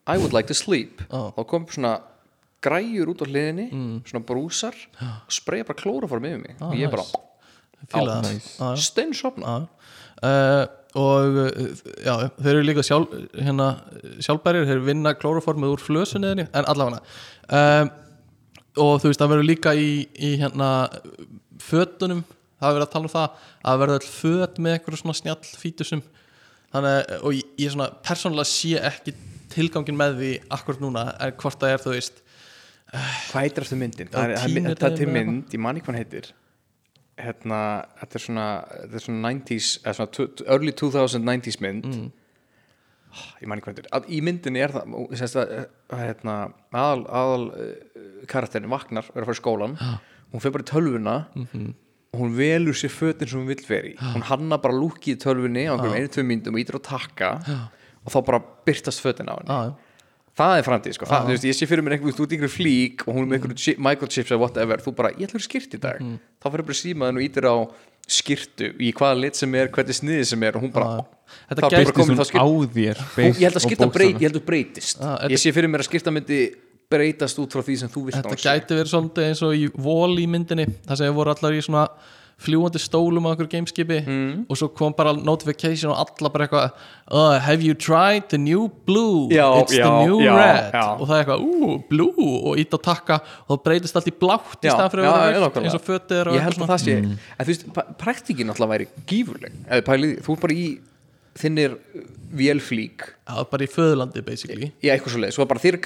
I 0.06 0.18
would 0.18 0.32
like 0.32 0.46
to 0.48 0.54
sleep. 0.54 1.02
Já. 1.10 1.32
þá 1.34 1.42
kom 1.50 1.66
svona 1.70 1.96
græjur 2.64 3.10
út 3.12 3.22
á 3.22 3.26
hliðinni 3.26 3.68
svona 4.06 4.24
brúsar 4.26 4.76
og 5.02 5.32
spreyja 5.34 5.66
bara 5.68 5.78
klóraform 5.80 6.24
yfir 6.28 6.42
mig. 6.42 6.56
Og 6.62 6.76
ég 6.78 6.90
bara 6.90 7.06
nice. 8.22 8.56
Já. 8.58 8.76
steinsopna 8.76 9.56
uh, 10.22 10.66
og 10.96 11.38
uh, 11.42 11.50
já, 12.04 12.14
þeir 12.38 12.52
eru 12.54 12.66
líka 12.66 12.84
sjálf, 12.86 13.12
hérna, 13.34 13.68
sjálfbærir 14.24 14.68
þeir 14.68 14.84
vinna 14.86 15.14
klóroformið 15.18 15.74
úr 15.74 15.84
flösunniðinni 15.84 16.48
en 16.52 16.68
allavega. 16.72 17.02
Um, 17.46 17.92
og 18.76 18.98
þú 19.00 19.10
veist 19.10 19.22
það 19.22 19.32
verður 19.32 19.50
líka 19.50 19.74
í, 19.76 19.90
í 20.16 20.34
hérna 20.40 20.70
fötunum 21.62 22.22
það 22.56 22.68
er 22.68 22.76
verið 22.76 22.86
að 22.86 22.92
tala 22.92 23.08
um 23.08 23.12
það 23.12 23.48
að 23.70 23.80
verður 23.82 23.98
all 24.00 24.12
föt 24.12 24.60
með 24.60 24.76
eitthvað 24.76 25.00
svona 25.00 25.18
snjall 25.20 25.40
fítusum 25.60 26.02
þannig 26.74 27.12
og 27.20 27.36
ég, 27.36 27.50
ég 27.62 27.72
svona 27.72 27.88
persónulega 28.04 28.50
sé 28.50 28.80
ekki 28.90 29.14
tilgangin 29.52 29.98
með 29.98 30.16
því 30.20 30.32
akkurat 30.56 30.82
núna 30.82 31.04
hvort 31.40 31.60
það 31.60 31.74
er 31.74 31.84
þú 31.84 31.94
veist 31.94 32.22
hvað 32.92 33.40
heitir 33.42 33.66
þetta 33.66 33.80
myndin? 33.80 34.10
Það 34.12 34.34
það 34.36 34.58
er 34.72 34.80
það 34.80 35.00
er, 35.00 35.14
mynd, 35.16 35.46
ég 35.52 35.62
man 35.62 35.78
ekki 35.78 35.90
hvað 35.90 36.00
heitir 36.02 36.32
hérna, 37.20 37.58
þetta 38.00 38.18
er 38.18 38.24
svona 38.26 38.46
þetta 38.68 38.98
er 39.00 39.04
svona 39.06 39.30
90s, 39.32 39.70
eða 39.84 39.96
svona 39.98 40.46
early 40.52 40.72
2000 40.76 41.24
90s 41.26 41.60
mynd. 41.64 41.86
Mm. 41.90 42.12
ég 43.40 43.48
man 43.48 43.60
ekki 43.62 43.72
heitir 43.72 43.86
Að- 43.96 44.10
í 44.12 44.18
myndinni 44.20 44.60
er 44.60 44.74
það, 44.74 44.92
og 44.98 45.14
semst 45.16 45.38
að, 45.40 45.52
að 45.94 46.02
hérna, 46.04 46.34
aðal, 46.76 47.06
aðal 47.08 47.46
uh, 47.48 48.26
karakterin 48.28 48.68
vaknar, 48.68 49.08
er 49.14 49.22
að 49.24 49.30
fara 49.30 49.38
í 49.38 49.40
skólan 49.40 49.76
hún 50.34 50.42
fer 50.42 50.52
bara 50.52 50.66
í 50.66 50.70
tölvuna. 50.72 51.16
Mhm. 51.38 51.74
og 52.16 52.20
hún 52.22 52.32
velur 52.36 52.72
sér 52.76 52.88
fötin 52.92 53.28
sem 53.28 53.40
hún 53.42 53.48
vill 53.50 53.64
vera 53.68 53.88
í. 53.90 53.96
Hún 54.14 54.22
hanna 54.24 54.56
bara 54.56 54.72
lúkið 54.72 55.16
í 55.16 55.20
tölvunni 55.20 55.66
á 55.68 55.76
einhverjum 55.76 55.96
einu, 55.98 56.08
tvö 56.08 56.22
myndum 56.24 56.54
og 56.56 56.60
ítir 56.62 56.78
á 56.78 56.82
takka. 56.86 57.30
Og 58.06 58.12
þá 58.14 58.18
bara 58.24 58.40
byrtast 58.64 59.02
fötin 59.04 59.28
á 59.28 59.36
henni. 59.36 59.52
Að, 59.52 59.74
það 60.36 60.58
er 60.60 60.66
framtíð 60.66 60.94
sko, 60.98 61.06
það, 61.08 61.26
þú 61.26 61.34
veist, 61.36 61.44
ég 61.48 61.56
sé 61.56 61.66
fyrir 61.70 61.82
mér 61.86 61.96
einhver, 61.96 62.12
þú 62.16 62.24
ert 62.26 62.32
einhverju 62.36 62.52
flík 62.56 63.04
og 63.06 63.14
hún 63.16 63.22
er 63.24 63.28
með 63.30 63.36
einhverju 63.38 63.58
chi- 63.62 63.76
microchips 63.88 64.30
eða 64.34 64.40
whatever, 64.42 64.82
þú 64.84 64.94
bara, 64.98 65.10
ég 65.16 65.32
vera 65.32 65.44
skýrt 65.46 65.76
í 65.76 65.80
dag. 65.80 66.00
Þá 66.42 66.46
fyrir 66.52 66.66
bara 66.68 66.80
símaðin 66.80 67.20
og 67.20 67.24
ítir 67.26 67.48
á 67.48 67.56
skýrtu 68.06 68.68
í 68.78 68.92
hvaða 68.94 69.16
lit 69.24 69.34
sem 69.40 69.54
er, 69.58 69.68
hvernig 69.74 69.96
sniði 69.98 70.26
sem 70.30 70.42
er 70.46 70.56
og 70.58 70.62
hún 70.66 70.72
bara, 70.74 71.00
Þetta 71.50 71.62
þá 71.62 71.66
er 71.66 71.72
gæti 71.72 71.94
það 71.96 72.28
skýrt 72.28 72.38
á 72.38 72.46
þér 72.76 73.00
Hún- 73.16 73.32
ég 73.34 73.46
held 73.48 73.56
að 73.58 73.64
skýrta 73.66 73.88
breyt, 73.96 74.14
ég 74.20 74.28
held 74.28 74.36
að 74.38 74.44
breytist. 74.46 75.00
Ah, 75.00 75.16
þetta- 75.24 75.32
ég 75.34 75.40
sé 75.42 75.52
fyrir 75.56 75.68
mér 75.72 75.82
að 75.82 75.88
skýrta 75.90 76.12
myndi 76.14 76.38
breytast 76.88 77.38
út 77.42 77.50
frá 77.50 77.64
því 77.66 77.78
sem 77.80 77.88
þú 77.90 78.04
vilt 78.06 78.14
Þetta 78.14 78.30
hún 78.30 78.38
sé. 78.38 78.46
gæti 78.46 78.76
verið 78.78 78.92
svolítið 78.92 79.24
eins 79.26 79.42
og 79.42 79.52
í 79.58 79.64
vol 79.74 80.14
í 80.22 80.26
myndinni 80.30 80.66
það 80.86 80.96
sem 81.00 81.14
voru 81.16 81.32
allar 81.34 81.56
í 81.56 81.62
svona 81.66 81.88
fljúandi 82.36 82.76
stólum 82.78 83.24
á 83.24 83.32
einhverju 83.32 83.48
gameskipi 83.48 83.96
Mm. 84.06 84.44
og 84.50 84.56
svo 84.60 84.68
kom 84.68 84.92
bara 84.92 85.12
notification 85.16 85.90
og 85.90 85.96
alla 86.04 86.28
bara 86.28 86.46
eitthvað 86.46 86.70
uh, 87.10 87.38
Have 87.40 87.62
you 87.64 87.72
tried 87.74 88.28
the 88.28 88.36
new 88.38 88.68
blue? 88.86 89.28
Já, 89.32 89.46
It's 89.62 89.72
the 89.72 89.80
já, 89.80 90.04
new 90.06 90.18
já, 90.20 90.34
red. 90.36 90.72
já. 90.74 90.84
og 91.00 91.08
það 91.08 91.16
er 91.16 91.24
eitthvað, 91.24 91.40
ú, 91.40 91.88
blue? 91.88 92.12
Og 92.44 92.58
ít 92.60 92.70
á 92.76 92.78
takka 92.78 93.20
og 93.48 93.56
það 93.56 93.62
breytist 93.64 93.96
allt 93.96 94.10
í 94.12 94.14
blátt 94.20 94.60
í 94.60 94.68
Já, 94.68 94.74
staðan 94.76 94.92
fyrir 94.92 95.04
já, 95.04 95.12
að 95.12 95.24
vera 95.26 95.38
já, 95.40 95.64
eins 95.64 95.78
og 95.78 95.80
er 95.80 96.28
og 96.28 96.36
ég 96.36 96.44
held 96.44 96.60
að 96.60 96.72
það 96.74 96.84
sé 96.84 96.96
en 96.98 97.16
þú 97.40 97.46
veist, 97.52 97.66
praktíkin 98.04 98.52
alltaf 98.52 98.68
væri 98.74 98.86
gífurleg. 99.06 99.56
Þú 100.26 100.36
er 100.36 100.40
bara 100.44 100.54
í 100.60 100.66
þinnir 101.36 101.78
vélflík. 102.36 103.02
Já, 103.28 103.44
bara 103.50 103.64
í 103.64 103.68
föðurlandi 103.70 104.22
basically. 104.24 104.72
Í 104.82 104.88
eitthvað 104.92 105.12
svo 105.14 105.20
leið, 105.24 105.34
er 105.40 105.80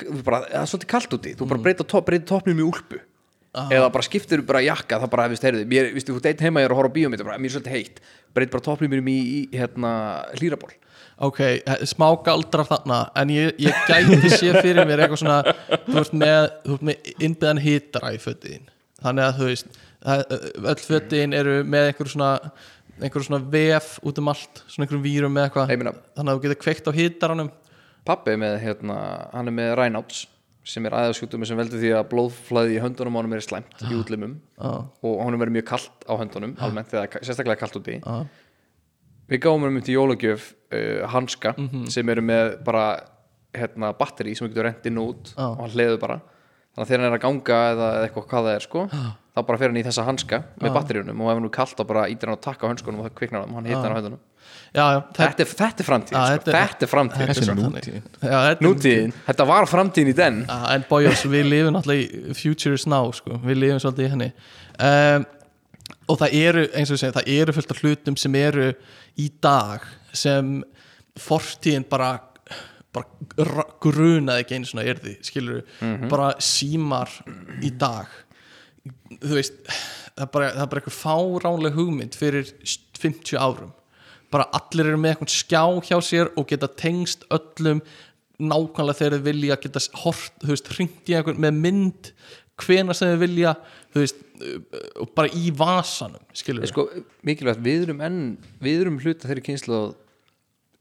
það 0.50 0.60
er 0.62 0.68
svolítið 0.70 0.90
kalt 0.92 1.14
úti, 1.16 1.32
þú 1.36 1.44
Mm. 1.46 1.48
bara 1.48 1.60
breyta, 1.62 1.86
top, 1.86 2.06
breyta 2.06 2.26
toppnum 2.26 2.58
í 2.58 2.66
úlpu 2.70 3.00
eða 3.50 3.90
bara 3.90 4.06
skiptir 4.06 4.42
bara 4.46 4.62
jakka, 4.62 5.00
það 5.02 5.10
bara, 5.10 5.28
viðst, 5.32 5.46
heyrðu 5.48 5.64
mér, 5.70 5.90
viðst, 5.96 6.10
þú 6.12 6.22
deitt 6.22 6.44
heima 6.44 6.62
ég 6.62 6.68
er 6.68 6.74
að 6.74 6.80
horfa 6.80 6.92
á 6.92 6.96
bíómið 6.96 7.24
mér 7.26 7.38
er 7.48 7.54
svolítið 7.56 7.74
heitt, 7.74 8.00
breyta 8.34 8.54
bara 8.54 8.66
toppnum 8.68 9.10
í, 9.10 9.18
í 9.18 9.40
hérna, 9.58 9.92
hlýraból 10.38 10.72
Ok, 11.20 11.40
eh, 11.44 11.82
smá 11.84 12.06
galdrar 12.24 12.64
þarna 12.64 13.00
en 13.20 13.28
ég, 13.34 13.50
ég 13.60 13.80
gæti 13.90 14.30
sé 14.32 14.54
fyrir 14.56 14.86
mér 14.88 15.02
eitthvað 15.04 15.20
svona 15.20 15.40
þú 15.84 15.98
ert 16.00 16.14
með, 16.16 16.46
þú 16.64 16.76
ert 16.78 16.86
með 16.88 17.10
innbyðan 17.26 17.60
hitara 17.60 18.12
í 18.16 18.20
fötin 18.22 18.70
þannig 19.02 19.26
að 19.26 19.36
þú 19.40 19.48
veist 19.50 19.74
það- 20.00 20.24
öll 20.72 20.80
fötin 20.86 21.36
eru 21.36 21.58
með 21.64 21.90
einhver 21.90 22.08
svona 22.14 22.30
einhver 23.00 23.24
svona 23.24 23.44
vef 23.52 23.98
út 24.06 24.18
um 24.20 24.28
allt 24.32 24.62
svona 24.66 24.86
einhverjum 24.86 25.04
vírum 25.04 25.36
með 25.36 25.48
eitthvað. 25.48 25.70
Þannig 26.16 26.30
að 26.30 26.34
þú 26.36 26.42
getur 26.44 26.60
kveikt 26.64 26.88
á 26.88 26.92
hitaranum 26.96 27.50
pappi 28.08 28.34
með, 28.40 28.56
hérna, 28.64 28.96
hann 29.34 29.48
er 29.50 29.56
með 29.56 29.74
Raynaud's 29.78 30.26
sem 30.66 30.84
er 30.86 30.96
æðasjúkdómi 30.96 31.48
sem 31.48 31.58
veldur 31.58 31.80
því 31.80 31.92
að 31.96 32.08
blóðflæði 32.10 32.74
í 32.76 32.80
höndunum 32.84 33.16
á 33.16 33.18
honum 33.20 33.36
er 33.36 33.44
slæmt 33.44 33.84
í 33.86 33.94
útlimum 33.96 34.34
Já, 34.60 34.72
og 34.84 35.14
honum 35.24 35.40
verður 35.40 35.56
mjög 35.56 35.68
kalt 35.70 36.04
á 36.04 36.12
höndunum 36.20 36.52
almennt 36.60 36.90
þegar 36.92 37.24
sérstaklega 37.24 37.62
kalt 37.62 37.78
úti. 37.80 37.96
Já, 38.00 38.26
við 39.30 39.42
gáum 39.46 39.64
um 39.68 39.80
til 39.80 39.96
jólagjöf 39.96 40.50
uh, 40.74 41.06
hanska 41.14 41.54
sem 41.92 42.12
eru 42.12 42.24
með 42.26 42.58
bara 42.66 42.84
hérna, 43.56 43.94
batteri 43.96 44.36
sem 44.36 44.46
við 44.50 44.60
getum 44.60 45.00
og 45.00 45.14
út 45.14 45.32
Já. 45.32 45.46
og 45.48 45.64
hann 45.64 45.74
hliður 45.74 45.98
bara. 46.02 46.20
Þannig 46.70 46.84
að 46.84 46.90
þegar 46.90 47.00
hann 47.02 47.10
er 47.10 47.16
að 47.16 47.24
ganga 47.24 47.60
eða, 47.72 47.86
eitthvað 48.04 48.26
hvað 48.30 48.44
það 48.46 48.54
er 48.54 48.66
sko, 48.68 48.82
þá 49.34 49.40
bara 49.48 49.58
fer 49.58 49.72
hann 49.72 49.80
í 49.80 49.86
þessa 49.88 50.04
hanska 50.06 50.38
með 50.60 50.76
batteríunum 50.76 51.22
og 51.24 51.30
ef 51.32 51.40
hann 51.40 51.48
er 51.48 51.54
kalt 51.56 51.80
þá 51.80 51.82
bara 51.88 52.04
ítir 52.12 52.30
hann 52.30 52.38
að 52.38 52.44
taka 52.44 52.68
á 52.68 52.70
hönskunum 52.70 53.00
og 53.00 53.08
það 53.08 53.16
kviknar 53.18 53.42
hann 53.42 53.50
og 53.50 53.58
hann 53.58 53.70
hitar 53.70 53.88
hann 53.88 53.96
á 53.96 53.98
höndunum 53.98 54.20
já, 54.74 54.84
þetta, 55.00 55.16
þetta, 55.18 55.44
er- 55.44 55.52
þetta 55.60 55.84
framtíð, 55.88 56.14
Já, 56.14 56.20
sko. 56.22 56.36
þetta 56.36 56.50
er- 56.50 56.68
þetta 56.70 56.86
er 56.86 56.90
framtíð 56.94 57.32
sko. 57.34 57.50
er 57.50 57.60
nútíðin. 57.60 58.02
Já, 58.22 58.38
þetta 58.46 58.66
nútíðin, 58.68 59.12
þetta 59.26 59.46
var 59.50 59.66
framtíðin 59.66 60.12
í 60.12 60.16
den. 60.20 60.40
Já, 60.46 60.58
en 60.74 60.84
bójós, 60.90 61.24
við 61.32 61.44
lifum 61.50 61.74
náttúrulega 61.76 62.30
í 62.30 62.36
future 62.38 62.74
is 62.78 62.86
now, 62.86 63.10
sko, 63.12 63.38
við 63.44 63.56
lifum 63.64 63.82
svolítið 63.82 64.06
í 64.06 64.10
henni. 64.14 64.32
Um, 64.80 65.26
og 66.08 66.18
það 66.18 66.34
eru 66.40 66.64
eins 66.74 66.90
og 66.90 66.98
segjum, 66.98 67.16
það 67.18 67.28
eru 67.40 67.52
fullt 67.52 67.70
af 67.74 67.80
hlutum 67.84 68.16
sem 68.18 68.34
eru 68.34 68.72
í 69.18 69.30
dag 69.42 69.80
sem 70.12 70.62
fortíðin 71.18 71.84
bara 71.88 72.20
bara 72.92 73.06
ra- 73.46 73.68
grunaði 73.80 74.42
ekki 74.42 74.56
einu 74.58 74.66
svona 74.66 74.82
erði, 74.90 75.12
skilur 75.22 75.60
bara 76.10 76.32
símar 76.42 77.08
í 77.62 77.70
dag. 77.78 78.06
Þú 79.20 79.34
veist 79.36 79.52
það 79.68 80.24
er 80.24 80.30
bara, 80.34 80.48
það 80.56 80.62
er 80.64 80.70
bara 80.72 80.80
eitthvað 80.80 80.96
fáránleg 80.98 81.76
hugmynd 81.78 82.16
fyrir 82.18 82.50
50 82.98 83.38
árum 83.38 83.70
bara 84.30 84.46
allir 84.56 84.92
eru 84.92 85.00
með 85.00 85.14
eitthvað 85.14 85.34
skjá 85.34 85.62
hjá 85.88 85.96
sér 86.04 86.30
og 86.38 86.46
geta 86.50 86.70
tengst 86.80 87.26
öllum 87.34 87.82
nákvæmlega 88.40 88.98
þegar 89.00 89.16
þau 89.16 89.26
vilja 89.26 89.58
geta 89.60 89.82
hort, 90.04 90.36
þú 90.40 90.52
veist, 90.54 90.70
hringt 90.76 91.10
í 91.10 91.16
einhvern 91.16 91.42
með 91.44 91.58
mynd 91.66 92.12
hvena 92.60 92.96
sem 92.96 93.12
þau 93.12 93.20
vilja 93.20 93.54
þú 93.92 94.04
veist, 94.04 94.22
uh, 94.40 94.78
og 95.04 95.12
bara 95.16 95.32
í 95.36 95.52
vasanum 95.56 96.22
skilur 96.36 96.64
við 96.64 96.72
sko, 96.72 96.86
mikilvægt, 97.26 97.64
við 97.64 97.88
erum 97.88 98.04
enn 98.06 98.22
við 98.62 98.84
erum 98.84 99.00
hluta 99.02 99.28
þeirri 99.28 99.46
kynslu 99.50 99.82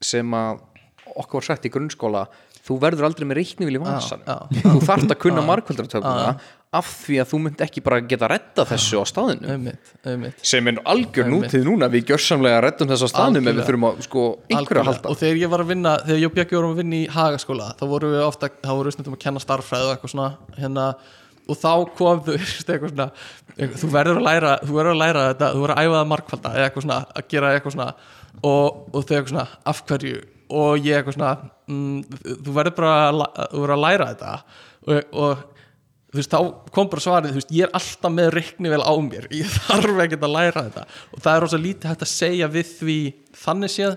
sem 0.00 0.36
að 0.36 0.64
okkur 1.10 1.40
var 1.40 1.48
sagt 1.50 1.66
í 1.66 1.72
grunnskóla. 1.72 2.24
Þú 2.60 2.76
verður 2.82 3.08
aldrei 3.08 3.26
með 3.26 3.40
reiknivíl 3.40 3.78
í 3.78 3.82
vasan 3.82 4.20
já. 4.22 4.36
þú 4.62 4.80
þarft 4.84 5.10
að 5.10 5.20
kunna 5.24 5.42
markvöldartöfuna 5.50 6.34
af 6.70 6.86
því 7.02 7.16
að 7.18 7.26
þú 7.32 7.38
mynd 7.42 7.62
ekki 7.64 7.80
bara 7.82 7.96
geta 8.06 8.28
retta 8.30 8.62
þessu 8.68 9.00
á 9.02 9.04
staðinu 9.10 9.48
auðvitað, 9.50 9.94
auðvitað 10.06 10.44
sem 10.52 10.68
er 10.70 10.76
algjör 10.92 11.26
nútíð 11.32 11.64
núna. 11.66 11.88
Við 11.90 12.04
gjörsamlega 12.12 12.60
rettum 12.62 12.90
þessu 12.92 13.08
á 13.08 13.10
staðinu 13.10 13.40
ef 13.50 13.56
við 13.58 13.64
þurfum 13.66 13.86
að 13.88 13.98
sko 14.06 14.24
einhverju 14.54 14.82
að 14.84 14.90
halda. 14.92 15.10
Og 15.10 15.18
þegar 15.18 15.40
ég 15.42 15.50
var 15.50 15.64
að 15.64 15.72
vinna, 15.72 15.94
þegar 16.06 16.20
ég 16.22 16.30
og 16.30 16.36
Björki 16.36 16.58
vorum 16.60 16.76
að 16.76 16.82
vinna 16.84 17.00
í 17.00 17.08
hagaskóla 17.16 17.66
þá 17.80 17.84
vorum 17.90 18.14
við 18.14 18.22
ofta, 18.28 18.52
þá 18.62 18.70
vorum 18.70 18.90
við 18.92 18.96
stundum 19.00 19.16
að 19.18 19.22
kenna 19.26 19.42
starffræði 19.42 19.88
og 19.88 19.92
eitthvað 19.96 20.14
svona 20.14 20.28
hérna, 20.60 20.86
og 21.50 21.58
þá 21.58 21.72
kom 21.98 22.22
þú 22.28 22.38
eitthvað 22.38 22.94
svona 22.94 23.10
þú 23.74 23.90
verður 23.96 24.20
að 24.22 24.26
læra, 24.30 24.54
þú 24.62 24.78
verður 24.78 24.94
að 24.94 25.02
læra 25.02 25.26
þetta 25.32 25.50
þú 25.56 25.64
verður 25.66 25.74
að 25.74 25.84
æfa 25.90 25.98
það 25.98 26.10
markvalda 26.14 26.54
eða 26.54 26.68
eitthvað 26.70 26.86
svona 26.86 27.00
að 27.18 27.26
gera 27.34 27.50
eitthvað 27.56 27.74
svona 27.74 27.88
og, 28.46 28.66
og 28.94 29.00
þau 29.02 29.16
eitthvað 29.18 29.32
svona 29.34 29.48
af 29.74 29.82
hverju? 29.90 30.20
Og 30.50 30.86
ég 30.86 30.96
eitthvað 31.02 31.18
svona 31.18 31.34
mm, 31.66 32.20
þú 32.46 32.54
verður 32.54 32.76
bara 32.78 32.94
að, 33.08 33.18
la- 33.20 33.32
þú 33.50 33.60
verður 33.64 33.74
að 33.76 33.82
læra 33.88 34.06
þetta. 34.14 34.32
Og, 34.80 35.10
og 35.20 35.42
þú 36.10 36.18
veist, 36.20 36.34
þá 36.34 36.70
kom 36.74 36.90
bara 36.90 37.04
svarið, 37.06 37.34
þú 37.36 37.40
veist, 37.40 37.54
ég 37.54 37.66
er 37.68 37.74
alltaf 37.80 38.14
með 38.16 38.32
reiknivel 38.36 38.82
á 38.82 38.94
mér, 39.06 39.28
ég 39.34 39.54
þarf 39.68 40.02
ekki 40.06 40.18
að 40.20 40.34
læra 40.34 40.66
þetta. 40.66 40.86
Og 41.14 41.22
það 41.24 41.36
er 41.36 41.44
rosa 41.46 41.62
lítið 41.62 41.92
hægt 41.92 42.04
að 42.06 42.12
segja 42.14 42.50
við 42.50 42.74
því 42.80 42.98
þannig 43.44 43.74
séð. 43.76 43.96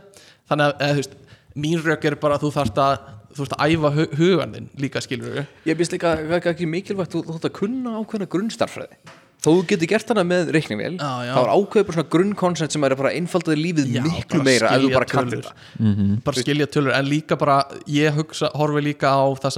Þannig 0.52 0.70
að, 0.70 0.74
eða, 0.78 0.94
þú 0.94 1.02
veist, 1.04 1.18
mín 1.56 1.84
rauk 1.84 2.06
er 2.08 2.18
bara 2.22 2.38
að 2.38 2.46
þú 2.48 2.54
þarft 2.58 2.80
að, 2.84 3.10
þú 3.34 3.44
veist, 3.44 3.58
að 3.58 3.74
æfa 3.74 3.92
hu 3.98 4.06
hugan 4.20 4.56
þinn 4.58 4.70
líka 4.82 5.02
skilur 5.04 5.36
við 5.40 5.70
ég 5.70 5.78
býst 5.80 5.94
líka 5.96 6.14
ekki, 6.22 6.54
ekki 6.54 6.70
mikilvægt 6.70 7.14
þú 7.16 7.26
þátt 7.30 7.50
að 7.50 7.56
kunna 7.60 7.98
ákveðna 8.00 8.28
grunnstarfræði 8.34 8.98
þó 9.44 9.50
þú 9.50 9.64
getur 9.70 9.90
gert 9.92 10.14
hana 10.14 10.24
með 10.28 10.52
reiknivél 10.56 10.94
Já, 10.96 11.12
já. 11.28 11.34
þá 11.36 11.40
er 11.42 11.52
ákveður 11.52 11.88
bara 11.90 11.98
svona 11.98 12.12
grunnkonsent 12.16 12.76
sem 12.76 12.86
er 12.88 12.96
að 12.96 13.10
einfaldaði 13.12 13.60
lífið 13.60 13.90
Já, 13.92 14.04
miklu 14.06 14.40
bara 14.40 14.48
meira 14.48 14.72
ef 14.72 14.86
þú 14.86 14.94
bara 14.94 15.10
tölur. 15.14 15.50
það 15.50 16.14
bara 16.28 16.46
skilja 16.46 16.70
tölur, 16.72 16.94
en 16.96 17.10
líka 17.10 17.38
bara 17.42 17.58
ég 17.92 18.16
hugsa, 18.18 18.52
horfi 18.56 18.86
líka 18.86 19.12
á 19.12 19.24
það 19.44 19.58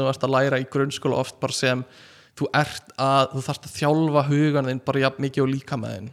sem 1.54 1.86
þú 2.36 2.48
ert 2.60 2.90
að 3.00 3.30
sem 3.32 3.32
þú 3.32 3.42
ert 3.42 3.50
að, 3.66 3.68
að 3.70 3.76
þjálfa 3.80 4.24
hugan 4.30 4.70
þinn 4.70 4.80
bara 4.90 5.04
jafn 5.06 5.24
mikið 5.24 5.44
og 5.46 5.52
líka 5.54 5.78
með 5.80 5.94
þinn. 5.96 6.10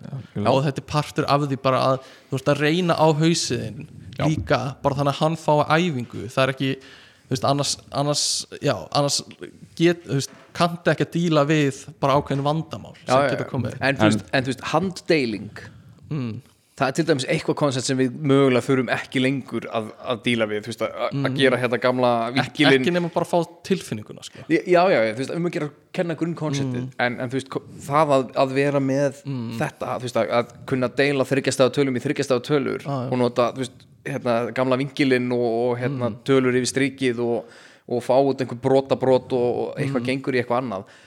Og 0.46 0.60
þetta 0.66 0.82
er 0.84 0.88
partur 0.92 1.26
af 1.34 1.46
því 1.50 1.58
bara 1.64 1.80
að 1.88 1.96
þú 2.30 2.38
ert 2.38 2.50
að 2.52 2.60
reyna 2.62 2.94
á 2.94 3.06
hausiðinn 3.22 3.88
líka, 4.22 4.60
bara 4.84 4.98
þannig 5.00 5.16
að 5.16 5.22
hann 5.24 5.38
fá 5.40 5.54
æfingu. 5.74 6.28
Það 6.30 6.44
er 6.44 6.52
ekki, 6.54 6.70
þú 7.26 7.34
veist, 7.34 7.48
annars 7.50 7.72
annars, 8.02 8.24
já, 8.62 8.74
annars 8.94 9.18
get, 9.80 10.04
þú 10.06 10.20
veist, 10.20 10.38
kanntu 10.54 10.92
ekki 10.92 11.06
að 11.08 11.12
díla 11.16 11.46
við 11.48 11.82
bara 11.98 12.18
ákveðin 12.20 12.44
vandamál 12.46 12.94
sem 13.00 13.08
Já, 13.08 13.18
já, 13.24 13.30
geta 13.32 13.46
já. 13.46 13.50
komið. 13.50 13.76
En 13.82 14.00
þú 14.02 14.52
veist, 14.52 14.66
handdeiling 14.74 15.62
Mm. 16.12 16.42
Það 16.82 16.90
er 16.90 16.96
til 16.96 17.04
dæmis 17.06 17.26
eitthvað 17.30 17.56
koncept 17.60 17.86
sem 17.86 17.98
við 17.98 18.14
mögulega 18.18 18.64
þurfum 18.66 18.88
ekki 18.92 19.22
lengur 19.22 19.66
að, 19.70 19.90
að 20.12 20.22
díla 20.26 20.48
við, 20.50 20.64
þú 20.64 20.72
veist, 20.72 20.82
að, 20.86 21.18
að 21.28 21.36
gera 21.38 21.60
hérna 21.62 21.78
gamla 21.82 22.10
ekki, 22.28 22.40
vinkilinn 22.40 22.82
ekki 22.82 22.94
nema 22.96 23.10
bara 23.14 23.28
að 23.28 23.30
fá 23.30 23.52
tilfinninguna 23.68 24.26
sko. 24.26 24.42
Já, 24.50 24.60
já, 24.66 24.82
já, 24.90 25.12
þú 25.12 25.22
veist, 25.22 25.34
um 25.36 25.46
að 25.48 25.54
gera 25.56 25.68
að 25.68 25.76
kenna 25.98 26.16
grunnkonceptið 26.18 27.04
en, 27.06 27.18
en 27.22 27.32
þú 27.32 27.38
veist, 27.38 27.58
það 27.86 28.14
að, 28.16 28.26
að 28.42 28.56
vera 28.58 28.82
með 28.82 29.20
þetta, 29.60 29.92
þú 29.92 30.08
veist, 30.08 30.18
að, 30.22 30.34
að 30.40 30.56
kunna 30.72 30.90
deila 31.02 31.28
þryggjastæða 31.30 31.74
tölum 31.78 32.00
í 32.00 32.04
þryggjastæða 32.06 32.44
tölur 32.48 32.88
já. 32.88 32.96
og 33.04 33.14
nota, 33.20 33.50
þú 33.54 33.64
veist, 33.64 33.86
hérna, 34.08 34.36
gamla 34.56 34.80
vinkilinn 34.82 35.30
og, 35.36 35.46
og 35.52 35.78
hérna, 35.78 36.10
tölur 36.26 36.58
yfir 36.58 36.72
strikið 36.72 37.22
og, 37.22 37.54
og 37.92 38.02
fá 38.02 38.16
út 38.18 38.42
einhver 38.42 38.58
brota 38.62 38.98
brot 38.98 39.36
og, 39.38 39.62
og 39.62 39.78
eitthvað 39.78 40.10
gengur 40.10 40.34
í 40.34 40.42
eitthvað 40.42 40.64
annað. 40.64 40.98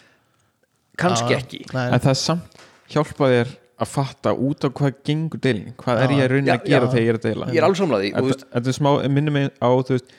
Kannski 0.96 1.36
Já, 1.36 1.42
ekki. 1.42 1.66
Nei, 1.76 1.90
en 1.90 2.00
það 2.00 2.14
er 2.14 2.20
samt 2.22 2.62
hjálpa 2.94 3.28
þér 3.34 3.56
að 3.76 3.90
fatta 3.92 4.32
út 4.34 4.64
á 4.64 4.70
hvað 4.72 5.00
gengur 5.08 5.42
deilin 5.44 5.74
hvað 5.82 6.04
er 6.06 6.14
ég 6.16 6.26
að 6.26 6.30
raunin 6.36 6.54
að 6.54 6.68
gera 6.70 6.92
þegar 6.92 7.04
ég 7.04 7.10
er 7.14 7.18
að 7.20 7.26
deila? 7.30 7.48
Ég 7.52 7.60
er 7.60 7.66
alveg 7.68 7.80
samlaði 7.82 8.12
Þetta 8.16 8.70
er 8.72 8.78
smá, 8.78 8.92
minnum 9.12 9.36
mig 9.36 9.50
á 9.60 9.68
þú 9.72 9.98
veist, 9.98 10.14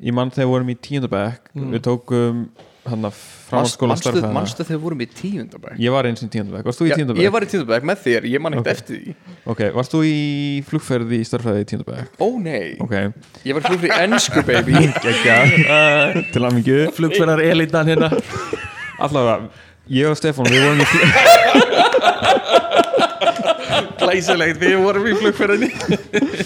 ég 0.00 0.16
mann 0.16 0.32
þegar 0.34 0.46
við 0.48 0.52
vorum 0.56 0.74
í 0.74 0.76
tíundabæk 0.88 1.54
við 1.54 1.80
tókum 1.86 2.42
hann 2.90 3.04
að 3.04 3.16
framhaldsskóla 3.50 3.92
manstu, 3.92 4.08
starfæðina 4.08 4.32
manstu 4.32 4.64
þegar 4.64 4.78
við 4.78 4.84
vorum 4.86 5.02
í 5.04 5.06
tíundabæk 5.12 5.80
ég 5.84 5.92
var 5.92 6.06
eins 6.08 6.22
og 6.24 6.30
tíundabæk, 6.32 6.64
varst 6.64 6.80
þú 6.80 6.86
í 6.88 6.94
tíundabæk? 6.96 7.20
ég 7.24 7.34
var 7.34 7.44
í 7.44 7.48
tíundabæk 7.52 7.88
með 7.90 7.98
þér, 8.06 8.28
ég 8.32 8.40
man 8.40 8.56
ekkert 8.56 8.70
Ok. 8.70 8.72
eftir 8.80 8.94
því. 8.96 9.14
Ok, 9.52 9.60
varst 9.76 9.92
þú 9.94 10.00
í 10.08 10.14
flugferði 10.70 11.18
í 11.20 11.26
starfæði 11.28 11.60
í 11.60 11.68
tíundabæk? 11.74 12.16
ó 12.16 12.28
nei, 12.40 12.70
ok, 12.80 12.94
ég 13.44 13.58
var 13.58 13.68
fyrir 13.68 13.96
ennsku 14.00 14.44
baby. 14.48 14.72
Geggja 15.04 15.36
til 16.32 16.40
að 16.48 16.56
mikið 16.56 16.80
flugferðar 16.96 17.44
elitan 17.50 17.92
hérna. 17.92 18.08
Allavega, 18.96 19.50
ég 19.92 20.08
og 20.08 20.16
Stefán 20.16 20.48
við 20.48 20.64
vorum 20.64 20.80
í 20.80 20.88
glæsilegt, 24.00 24.60
við 24.62 24.76
vorum 24.82 25.06
í 25.10 25.14
flugferðinni. 25.20 25.70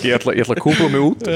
Ég 0.04 0.18
ætla, 0.18 0.34
ég 0.36 0.44
ætla 0.44 0.58
að 0.58 0.62
kúpla 0.64 0.90
mig 0.92 1.02
út. 1.04 1.26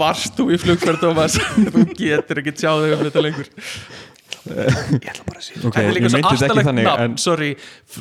Varst 0.00 0.36
þú 0.38 0.50
í 0.54 0.60
flugferð 0.60 1.02
Thomas? 1.06 1.40
Þú 1.74 1.88
getur 1.96 2.42
ekki 2.42 2.54
tjáð 2.58 2.86
þig 2.86 2.96
um 2.96 3.04
þetta 3.08 3.26
lengur. 3.26 3.50
Ég 4.40 5.10
ætla 5.10 5.24
bara 5.26 5.36
að 5.36 5.44
segja 5.44 5.60
ok, 5.68 5.74
þetta 5.74 5.82
er 5.82 5.90
ég 5.90 5.96
líka 5.96 6.08
svo 6.08 6.16
myndi 6.16 6.30
þetta 6.30 6.30
ekki 6.30 6.46
aftalegt 6.46 6.68
þannig 6.70 6.86
nafn 6.86 7.02
en 7.04 7.16
sorry, 7.20 7.48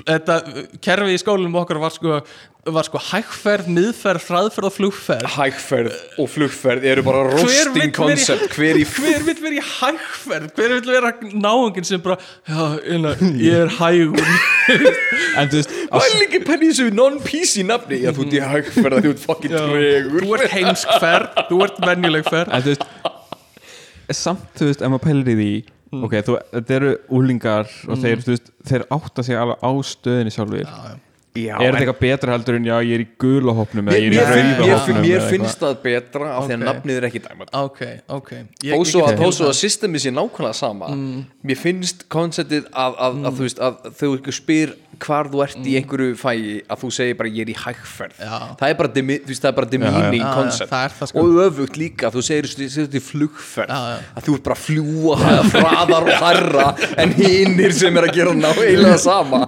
þetta 0.07 0.37
kerfi 0.85 1.15
í 1.17 1.19
skólinum 1.19 1.57
okkar 1.59 1.79
var 1.83 1.91
sko, 1.91 2.19
var 2.77 2.87
sko 2.87 3.01
hægferð, 3.09 3.67
miðferð, 3.75 4.27
hraðferð 4.29 4.69
og 4.69 4.75
flugferð. 4.77 5.27
Hægferð 5.35 5.97
og 6.23 6.31
flugferð 6.31 6.87
eru 6.93 7.03
bara 7.09 7.25
roasting 7.33 7.91
concept. 7.95 8.47
Hver 8.55 8.79
vill 8.79 9.43
vera 9.43 9.59
í 9.59 9.65
hægferð? 9.67 10.53
Hver 10.55 10.77
vill 10.77 10.95
vera 10.95 11.13
náungin 11.33 11.91
sem 11.91 12.07
bara 12.07 12.15
já, 12.47 12.63
inna, 12.95 13.17
ég 13.49 13.65
er 13.65 13.75
hægur 13.81 14.23
en 14.69 15.49
þú 15.51 15.59
veist, 15.59 15.73
á, 15.89 15.95
Hvað 15.95 16.07
er 16.09 16.19
líka 16.23 16.41
penni 16.47 16.69
þessu 16.71 16.87
non-PC 16.95 17.65
nafni? 17.67 17.99
Já, 18.03 18.11
þú 18.15 18.25
ert 18.27 18.35
í 18.37 18.43
hægferð 18.51 19.01
þú 19.05 19.13
ert 19.15 19.23
fucking 19.25 19.55
tregur 19.55 20.25
þú 20.27 20.37
ert 20.37 20.53
heimsk 20.55 20.93
ferð, 21.03 21.41
þú 21.49 21.59
ert 21.65 21.81
venjuleg 21.89 22.29
ferð. 22.29 22.53
En 22.55 22.65
þú 22.65 22.73
veist 22.75 22.87
samt, 24.19 24.47
þú 24.57 24.69
veist, 24.71 24.81
ef 24.81 24.89
maður 24.93 25.05
pælir 25.05 25.29
í 25.33 25.37
því 25.39 25.51
ok, 26.05 26.15
þú, 26.25 26.37
þetta 26.53 26.75
eru 26.79 26.89
úlingar 27.17 27.69
og 27.89 28.01
þeir, 28.01 28.23
þú 28.25 28.33
veist, 28.35 28.49
þeir 28.69 28.85
átta 28.93 29.25
sig 29.25 29.37
alveg 29.41 29.61
á 29.65 29.71
stöðinni 29.89 30.33
sjálfur 30.33 30.63
Já, 30.65 30.97
er 31.47 31.59
þetta 31.59 31.79
eitthvað 31.83 32.01
betra 32.03 32.35
heldur 32.35 32.57
en 32.59 32.67
já, 32.69 32.75
ég 32.85 32.93
er 32.97 33.03
í 33.03 33.07
gula 33.23 33.55
hópnum 33.59 33.91
eða 33.91 34.01
ég 34.01 34.09
er 34.09 34.17
í 34.17 34.19
rauða 34.19 34.65
mér, 34.65 34.73
hópnum 34.73 35.01
mér 35.05 35.25
finnst 35.29 35.63
það 35.63 35.79
betra 35.85 36.33
af 36.35 36.49
því 36.49 36.57
að 36.57 36.65
nafnið 36.65 36.99
er 36.99 37.07
ekki 37.09 37.23
dæmat 37.25 37.55
ok, 37.61 37.81
ok. 38.19 38.31
Ég, 38.35 38.73
Þó 38.73 38.75
ég 38.75 38.91
svo 38.91 39.05
að, 39.07 39.23
að 39.49 39.55
systemið 39.61 40.05
sé 40.05 40.13
nákvæmlega 40.15 40.59
sama 40.59 40.91
Mér 41.45 41.59
finnst 41.59 42.05
konceptið 42.11 42.69
að, 42.73 42.99
að, 43.07 43.19
að 43.29 43.39
þú 43.39 43.47
veist 43.47 43.63
að 43.69 43.81
þau 44.01 44.07
ykkur 44.19 44.39
spyr 44.41 44.77
hvar 44.99 45.29
þú 45.31 45.43
ert 45.45 45.67
í 45.67 45.75
einhverju 45.79 46.15
fæi 46.19 46.39
að 46.67 46.81
þú 46.81 46.89
segir 46.91 47.17
bara 47.19 47.31
ég 47.31 47.45
er 47.45 47.51
í 47.53 47.55
hægferð 47.55 48.17
Já. 48.19 48.37
það 48.59 48.71
er 48.73 48.77
bara, 48.79 48.91
þú 48.91 48.99
er 48.99 49.79
Já, 49.79 50.39
já, 50.59 50.79
er 50.79 50.95
það 50.97 51.11
sko. 51.11 51.23
og 51.23 51.39
öfugt 51.45 51.77
líka, 51.79 52.09
þú 52.13 52.23
segir 52.25 52.47
þetta 52.49 52.99
í 52.99 53.03
flugferð 53.03 53.71
Já, 53.71 53.93
já. 53.93 53.99
að 54.19 54.27
þú 54.27 54.35
ert 54.35 54.45
bara 54.47 54.57
að 54.57 54.63
fljúa 54.65 55.17
hraðar 55.53 56.09
og 56.09 56.23
harra 56.23 56.67
en 56.99 57.13
hinnir 57.15 57.75
sem 57.77 57.99
er 57.99 58.07
að 58.09 58.17
gera 58.19 58.35
náðilega 58.35 58.97
sama. 59.01 59.41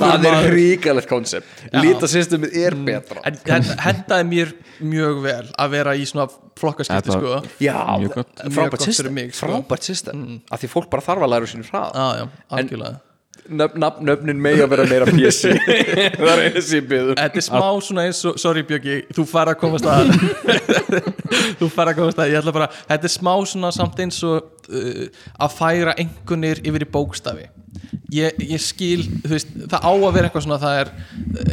Það 0.00 0.28
er 0.30 0.48
ríkalegt 0.54 1.10
koncept 1.10 1.33
lítasystemið 1.74 2.58
er 2.64 2.76
betra. 2.86 3.22
En 3.28 3.38
þetta 3.40 3.78
hendaði 3.84 4.28
mér 4.30 4.52
mjög 4.84 5.22
vel 5.24 5.40
að 5.64 5.74
vera 5.78 5.96
í 5.96 6.04
svona 6.08 6.28
flokkaskipti 6.60 7.14
sko. 7.14 7.40
Já, 7.62 7.78
Mjög 8.02 8.20
gott. 8.20 8.36
Mjög 8.44 8.54
frábært 8.58 8.86
system, 8.88 9.24
sko. 9.30 9.40
frábært 9.40 9.88
system. 9.90 10.22
Að 10.50 10.64
því 10.64 10.72
fólk 10.76 10.92
bara 10.92 11.08
þarf 11.08 11.26
að 11.26 11.34
læra 11.34 11.50
sínu 11.50 11.66
hrað. 11.70 11.98
Já, 11.98 12.22
já, 12.22 12.46
algjörlega. 12.58 13.02
Nöfn, 13.44 13.76
nöfn, 13.76 14.06
nöfnin 14.08 14.38
megi 14.40 14.62
að 14.64 14.70
vera 14.72 14.84
meira 14.88 15.06
pjessi 15.10 15.50
það 16.16 16.30
er 16.30 16.40
einu 16.46 16.60
ég 16.62 16.86
byður 16.88 17.18
Þetta 17.18 17.40
er 17.40 17.44
smá 17.44 17.66
svona 17.84 18.04
eins 18.08 18.20
og, 18.24 18.38
sorry 18.40 18.62
Björki, 18.64 18.94
þú 19.12 19.24
fara 19.28 19.52
að 19.52 19.58
komast 19.60 19.88
að 19.90 20.14
Þú 21.60 21.68
fara 21.74 21.92
að 21.92 21.98
komast 21.98 22.22
að, 22.22 22.30
ég 22.32 22.40
ætla 22.40 22.54
bara 22.56 22.70
Þetta 22.78 23.10
er 23.10 23.12
smá 23.12 23.32
svona 23.50 23.72
samt 23.76 24.00
eins 24.00 24.22
og 24.24 24.48
uh, 24.70 25.02
að 25.44 25.58
færa 25.58 25.96
einhvernir 26.00 26.62
yfir 26.64 26.86
í 26.86 26.90
bókstafi 26.96 27.44
ég, 28.14 28.38
ég 28.50 28.62
skil, 28.62 29.02
þú 29.24 29.32
veist, 29.34 29.52
það 29.72 29.86
á 29.86 29.90
að 29.92 30.14
vera 30.16 30.28
eitthvað 30.30 30.44
svona 30.46 30.58
það 30.62 30.80
er 30.80 30.90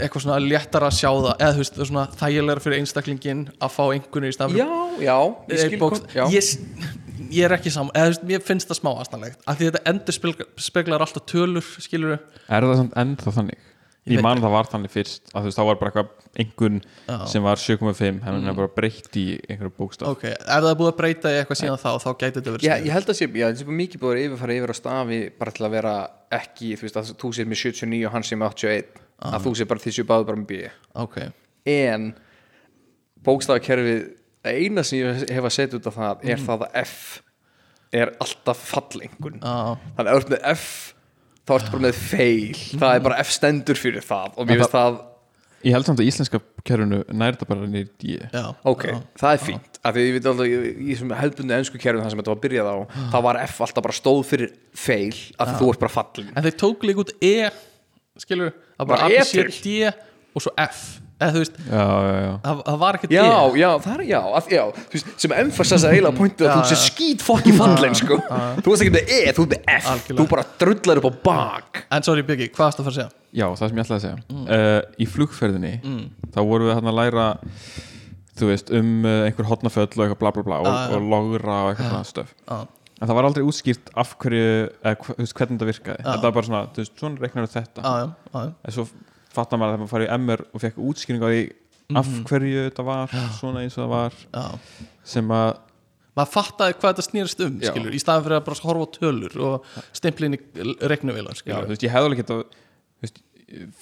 eitthvað 0.03 0.25
svona 0.25 0.39
léttar 0.45 0.85
að 0.87 0.97
sjá 0.99 1.09
það 1.11 1.31
eða 1.33 1.51
þú 1.57 1.63
veist, 1.63 1.75
það 1.77 1.83
er 1.85 1.89
svona 1.91 2.05
þægilega 2.21 2.65
fyrir 2.65 2.81
einstaklingin 2.81 3.43
að 3.61 3.75
fá 3.77 3.83
einhvernir 3.91 4.33
í 4.33 4.37
stað 4.37 4.57
Já, 4.59 4.67
já, 5.05 5.17
ég 5.51 5.63
skil 5.65 5.81
bókst, 5.81 6.07
hvað- 6.11 6.19
já. 6.19 6.25
ég, 6.35 6.91
ég 7.31 7.47
er 7.49 7.55
ekki 7.57 7.73
saman 7.73 7.95
eða 7.95 8.11
þú 8.11 8.13
veist, 8.15 8.27
mér 8.31 8.45
finnst 8.51 8.71
það 8.71 8.79
smá 8.81 8.91
aðstæðanlegt 8.93 9.43
af 9.47 9.59
því 9.59 9.69
þetta 9.71 9.83
endur 9.93 10.19
speglar, 10.67 11.05
alltaf 11.07 11.27
tölur 11.31 11.67
skilur 11.81 12.17
er 12.19 12.67
það 12.67 12.77
samt 12.83 12.97
ennþá 13.05 13.35
þannig 13.39 13.67
Ég 14.09 14.17
ég, 14.17 14.21
man 14.25 14.39
það 14.41 14.53
var 14.55 14.65
þannig 14.65 14.89
fyrst 14.95 15.27
að 15.29 15.43
þú 15.43 15.49
veist, 15.49 15.57
þá 15.59 15.65
var 15.67 15.75
bara 15.77 15.91
eitthvað 15.91 16.39
einhvern 16.41 16.77
Já. 16.81 17.17
sem 17.29 17.43
var 17.45 17.59
7,5 17.61 18.21
henni 18.25 18.49
er 18.49 18.55
bara 18.57 18.71
breytt 18.73 19.17
í 19.19 19.25
einhverju 19.45 19.73
bókstaf. 19.77 20.07
Ok, 20.15 20.23
ef 20.31 20.47
það 20.47 20.69
er 20.71 20.77
búið 20.79 20.89
að 20.89 20.95
breyta 21.01 21.33
í 21.33 21.37
eitthvað 21.37 21.59
síðan 21.59 21.81
þá 21.83 21.89
þá 22.01 22.07
gæti 22.23 22.33
þetta 22.39 22.53
verið 22.55 22.65
Já, 22.65 22.71
sniðugt. 22.71 22.87
ég 22.87 22.95
held 22.95 23.11
að 23.13 23.19
sé, 23.19 23.27
já, 23.29 23.45
það 23.45 23.59
sé 23.61 23.75
mikið 23.81 24.01
búið 24.01 24.15
að 24.15 24.23
yfirfara 24.25 24.55
yfir 24.57 24.73
á 24.73 24.77
stafi 24.79 25.19
bara 25.37 25.53
til 25.53 25.67
að 25.67 25.75
vera 25.75 25.93
ekki, 26.39 26.71
þú 26.79 26.87
veist, 26.87 26.97
að 26.97 27.11
þú 27.21 27.31
sér 27.37 27.51
með 27.51 27.61
79 27.61 28.07
og 28.09 28.15
hann 28.15 28.25
sér 28.25 28.41
með 28.41 28.55
81 28.55 29.01
að 29.31 29.45
þú 29.45 29.53
sér 29.59 29.69
bara 29.69 29.83
því 29.85 29.93
sér 29.99 30.07
báðu 30.09 30.27
bara 30.31 30.41
með 30.41 30.49
B. 30.49 30.71
Ok, 31.05 31.17
en 31.75 32.07
bókstafakerfið 33.21 34.01
eina 34.49 34.81
sem 34.87 35.03
ég 35.03 35.27
hef 35.29 35.45
að 35.45 35.53
setja 35.53 35.77
út 35.77 35.91
af 35.91 35.99
það 35.99 36.25
er 36.33 36.41
það 36.41 36.65
að 36.65 36.79
F 36.81 36.95
er 37.91 38.13
alltaf 38.23 38.65
fallengun. 38.71 39.37
Já, 39.43 39.77
þannig 39.97 40.39
að 40.41 40.65
þá 41.51 41.55
ertu 41.59 41.73
bara 41.75 41.85
með 41.89 42.01
fail. 42.01 42.59
Það 42.81 42.97
er 42.97 43.07
bara 43.07 43.21
F 43.25 43.33
stendur 43.35 43.79
fyrir 43.79 44.05
það 44.07 44.37
og 44.37 44.47
mér 44.47 44.61
finnst 44.61 44.75
það, 44.75 45.01
ég 45.67 45.75
held 45.75 45.89
samt 45.89 46.01
að 46.01 46.07
íslenska 46.09 46.39
kerfinu 46.65 47.01
nær 47.13 47.35
þetta 47.35 47.47
bara 47.49 47.67
D. 47.69 48.15
Já. 48.31 48.45
Ok, 48.71 48.87
það 49.19 49.35
er 49.35 49.43
fínt. 49.45 49.79
Af 49.81 49.95
því 49.97 50.05
ég 50.07 50.15
veit 50.17 50.29
alltaf, 50.29 50.45
í 50.45 50.71
í 50.71 50.87
þessum 50.93 51.13
hefðbundu 51.17 51.55
ennsku 51.57 51.79
kerfum 51.81 52.03
það 52.05 52.13
sem 52.13 52.21
þetta 52.21 52.33
var 52.33 52.41
byrjað 52.43 52.69
á, 52.69 52.77
það 53.15 53.23
var 53.27 53.39
F 53.47 53.61
alltaf 53.65 53.85
bara 53.87 53.97
stóð 53.97 54.19
fyrir 54.29 54.51
fail, 54.77 55.17
af 55.41 55.49
því 55.51 55.55
þú 55.61 55.69
ert 55.73 55.81
bara 55.81 55.93
fallin 55.95 56.29
en 56.35 56.45
þeir 56.45 56.57
tók 56.61 56.85
líka 56.85 57.01
út 57.05 57.13
E 57.17 57.33
skilur, 58.21 58.53
það 58.77 58.91
Bara 58.91 59.07
bara 59.07 59.09
E 59.09 59.17
A, 59.17 59.25
B, 59.25 59.25
C, 59.25 59.45
til. 59.49 59.57
D 59.65 59.89
og 60.37 60.45
svo 60.45 60.53
F 60.61 61.00
eða 61.21 61.31
þú 61.35 61.41
veist, 61.43 61.59
já, 61.61 61.83
já, 61.85 62.15
já. 62.25 62.31
það, 62.45 62.61
það 62.67 62.79
var 62.81 62.97
ekkert 62.97 63.13
Já, 63.15 63.21
E 63.21 63.59
já, 63.61 63.69
það 63.85 63.93
er, 63.93 64.03
já, 64.09 64.19
að, 64.39 64.49
já 64.55 64.63
veist, 64.95 65.11
sem 65.23 65.35
emphasize 65.37 65.91
eiginlega 65.91 66.17
pointið 66.17 66.47
að 66.47 66.51
Já, 66.51 66.55
þú 66.57 66.71
sé 66.71 66.77
já. 66.77 66.81
skít 66.89 67.25
fokki 67.25 67.53
fallin, 67.57 67.97
sko. 68.01 68.17
þú 68.65 68.73
veist 68.73 68.85
ekki 68.85 68.93
með 68.97 69.13
E, 69.15 69.19
þú 69.37 69.45
ert 69.45 69.53
með 69.55 69.71
F. 69.77 69.89
Algjörlega. 69.93 70.17
þú 70.21 70.27
bara 70.33 70.45
drullar 70.63 71.01
upp 71.03 71.07
á 71.07 71.13
bak. 71.29 71.81
En 71.93 72.07
sorry 72.07 72.25
Björki, 72.27 72.49
hvað 72.55 72.65
varst 72.67 72.81
að 72.81 72.89
fara 72.89 72.95
að 72.95 72.99
segja? 72.99 73.15
Já, 73.31 73.45
það 73.55 73.61
sem 73.71 73.77
ég 73.79 73.85
ætlaði 73.85 73.99
að 73.99 74.05
segja. 74.07 74.41
Uh, 74.57 74.81
Í 74.99 75.07
flugferðinni 75.13 75.73
þá 76.35 76.39
vorum 76.49 76.67
við 76.71 76.77
hann 76.79 76.91
að 76.91 76.99
læra 76.99 77.27
þú 78.41 78.49
veist, 78.49 78.71
um 78.73 78.91
uh, 79.05 79.15
einhver 79.27 79.47
hotnaföll 79.51 79.87
og 79.87 80.03
eitthvað 80.07 80.21
bla 80.23 80.31
bla 80.35 80.43
bla 80.47 80.59
og, 80.65 80.95
og 80.97 81.09
logra 81.13 81.57
og 81.67 81.73
eitthvað 81.75 82.05
stöf 82.09 82.31
Já, 82.49 82.57
en 83.01 83.09
það 83.09 83.17
var 83.17 83.27
aldrei 83.29 83.45
útskýrt 83.47 83.91
af 83.97 84.15
hverju 84.21 84.49
eða, 84.81 84.95
hvernig 85.05 85.31
þetta 85.35 85.67
virkaði. 85.69 86.03
Þetta 86.05 86.25
var 86.27 86.35
bara 86.35 86.47
svona, 86.47 86.59
þú 86.75 86.83
veist, 86.83 86.93
svona 87.01 87.23
reiknar 87.23 87.47
við 87.47 87.55
þetta. 87.55 87.93
En 88.41 88.75
svo 88.75 88.85
fattar 89.35 89.59
maður 89.61 89.77
að 89.77 89.81
maður 89.83 89.93
farið 89.95 90.07
í 90.09 90.15
MR 90.21 90.45
og 90.51 90.63
fekk 90.65 90.79
útskýring 90.91 91.25
á 91.25 91.29
því 91.31 91.41
af 92.01 92.07
hverju 92.29 92.63
þetta 92.69 92.85
var 92.87 93.15
svona 93.35 93.65
eins 93.65 93.75
og 93.77 93.83
það 93.83 93.91
var 93.91 94.17
já. 94.31 94.45
sem 95.13 95.33
að 95.35 95.49
maður 96.15 96.31
fattaði 96.35 96.75
hvað 96.77 96.91
þetta 96.93 97.05
snýrst 97.07 97.43
um 97.45 97.57
Já. 97.61 97.69
skilur, 97.71 97.95
í 97.95 97.99
staðan 98.03 98.25
fyrir 98.27 98.37
að 98.37 98.45
bara 98.47 98.63
horfa 98.67 98.87
á 98.87 98.93
tölur 98.97 99.35
og 99.47 99.69
stimpla 99.95 100.27
inn 100.29 100.37
í 100.37 100.41
já, 101.47 101.59
veist, 101.67 101.83
ég 101.85 101.93
hefði 101.93 102.09
alveg 102.09 102.21
geta 102.21 102.39
veist, 103.03 103.21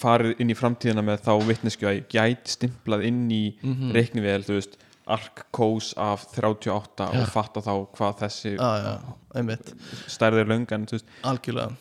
farið 0.01 0.41
inn 0.41 0.53
í 0.53 0.57
framtíðina 0.57 1.03
með 1.05 1.23
þá 1.27 1.31
vitnesku 1.49 1.89
að 1.89 1.97
ég 1.99 2.07
gæti 2.13 2.55
stimplað 2.55 3.05
inn 3.09 3.25
í 3.29 3.43
mm 3.61 3.73
Mhm. 3.73 3.91
reiknivél, 3.97 4.41
þú 4.45 4.57
veist 4.57 4.77
ark 5.09 5.45
kós 5.51 5.93
af 5.97 6.27
38 6.35 7.09
og 7.17 7.29
fatta 7.33 7.61
þá 7.65 7.73
hvað 7.97 8.19
þessi 8.23 8.55
já, 8.55 8.69
já, 8.85 8.93
einmitt, 9.35 9.73
stærði 10.07 10.45
löng 10.49 10.67
en, 10.71 10.85
þú 10.85 10.97
veist, 10.99 11.09
algjörlega 11.25 11.73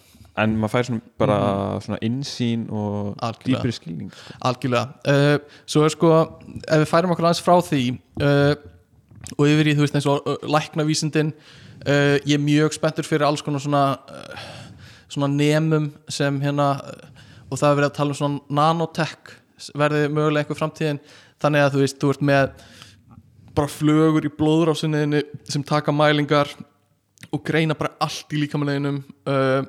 en 0.42 0.56
maður 0.58 0.74
fær 0.74 0.88
svona 0.88 1.14
bara 1.20 1.38
svona 1.84 2.00
insýn 2.06 2.66
og. 2.70 3.14
Algjörlega. 3.24 3.58
dýpri 3.58 3.74
skilning 3.76 4.10
sko. 4.12 4.36
algjörlega 4.50 5.14
uh, 5.14 5.62
svo 5.66 5.84
er 5.86 5.94
sko, 5.94 6.12
ef 6.64 6.82
við 6.84 6.90
færum 6.90 7.14
okkur 7.14 7.28
aðeins 7.28 7.44
frá 7.44 7.56
því 7.70 7.82
uh, 8.22 8.54
og 9.36 9.44
yfir 9.50 9.72
í 9.72 9.76
þú 9.76 9.84
veist 9.84 9.98
eins 9.98 10.08
og 10.08 10.24
uh, 10.24 10.38
læknavísindin 10.48 11.34
ég 11.88 12.32
er 12.34 12.40
mjög 12.42 12.74
spenntur 12.74 13.06
fyrir 13.06 13.22
alls 13.22 13.42
konar 13.46 13.62
svona 13.62 13.82
svona 15.06 15.28
nemum 15.30 15.92
sem 16.10 16.40
hérna 16.42 16.72
og 17.48 17.60
það 17.60 17.68
er 17.68 17.76
verið 17.78 17.86
að 17.86 17.96
tala 17.98 18.14
um 18.14 18.18
svona 18.18 18.58
nanotech 18.58 19.30
verði 19.78 20.08
mögulega 20.10 20.44
einhver 20.44 20.58
framtíðin 20.58 21.00
þannig 21.42 21.64
að 21.64 21.76
þú 21.76 21.84
veist, 21.84 22.00
þú 22.02 22.10
ert 22.12 22.24
með 22.28 22.50
bara 23.58 23.70
flögur 23.72 24.26
í 24.26 24.32
blóðrásinniðinu 24.38 25.22
sem 25.50 25.64
taka 25.66 25.94
mælingar 25.94 26.50
og 27.34 27.42
greina 27.46 27.76
bara 27.78 27.96
allt 28.04 28.34
í 28.34 28.42
líkamanleginum 28.42 29.00
uh, 29.26 29.62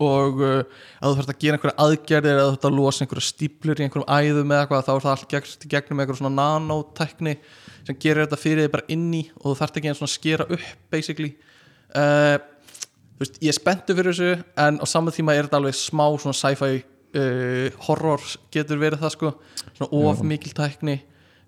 og 0.00 0.40
uh, 0.40 0.62
að 1.00 1.10
þú 1.10 1.16
þarfst 1.18 1.32
að 1.34 1.40
gera 1.42 1.58
einhverja 1.58 1.84
aðgerðir 1.84 2.38
eða 2.38 2.44
þú 2.44 2.52
þarfst 2.54 2.68
að 2.68 2.78
losa 2.78 3.04
einhverja 3.04 3.26
stíplur 3.26 3.80
í 3.80 3.84
einhverjum 3.84 4.08
æðum 4.08 4.54
eða 4.54 4.64
eitthvað 4.64 4.86
þá 4.86 4.92
er 4.94 5.04
það 5.04 5.12
allt 5.12 5.26
gegn, 5.34 5.68
gegnum 5.74 6.00
einhverjum 6.00 6.20
svona 6.22 6.38
nanotækni 6.38 7.34
sem 7.84 7.98
gerir 8.00 8.24
þetta 8.24 8.40
fyrir 8.40 8.64
þig 8.64 8.72
bara 8.72 8.88
inni 8.94 9.22
og 9.36 9.46
þú 9.50 9.54
þarft 9.60 9.78
ekki 9.80 9.90
eins 9.90 10.00
svona 10.00 10.10
að 10.10 10.14
skera 10.14 10.48
upp 10.56 10.66
basically. 10.94 11.30
Uh, 11.94 12.36
veist, 13.20 13.40
ég 13.44 13.52
er 13.52 13.58
spenntu 13.58 13.96
fyrir 13.98 14.16
þessu 14.16 14.30
en 14.64 14.80
á 14.80 14.86
saman 14.88 15.16
tíma 15.16 15.36
er 15.36 15.48
þetta 15.48 15.60
alveg 15.60 15.76
smá 15.78 16.06
svona 16.16 16.38
sci-fi 16.38 16.80
uh, 16.80 17.82
horror 17.84 18.24
getur 18.54 18.80
verið 18.80 19.04
það 19.04 19.16
sko. 19.18 19.34
Svona 19.76 20.00
of 20.00 20.22
mikil 20.24 20.54
tækni. 20.56 21.02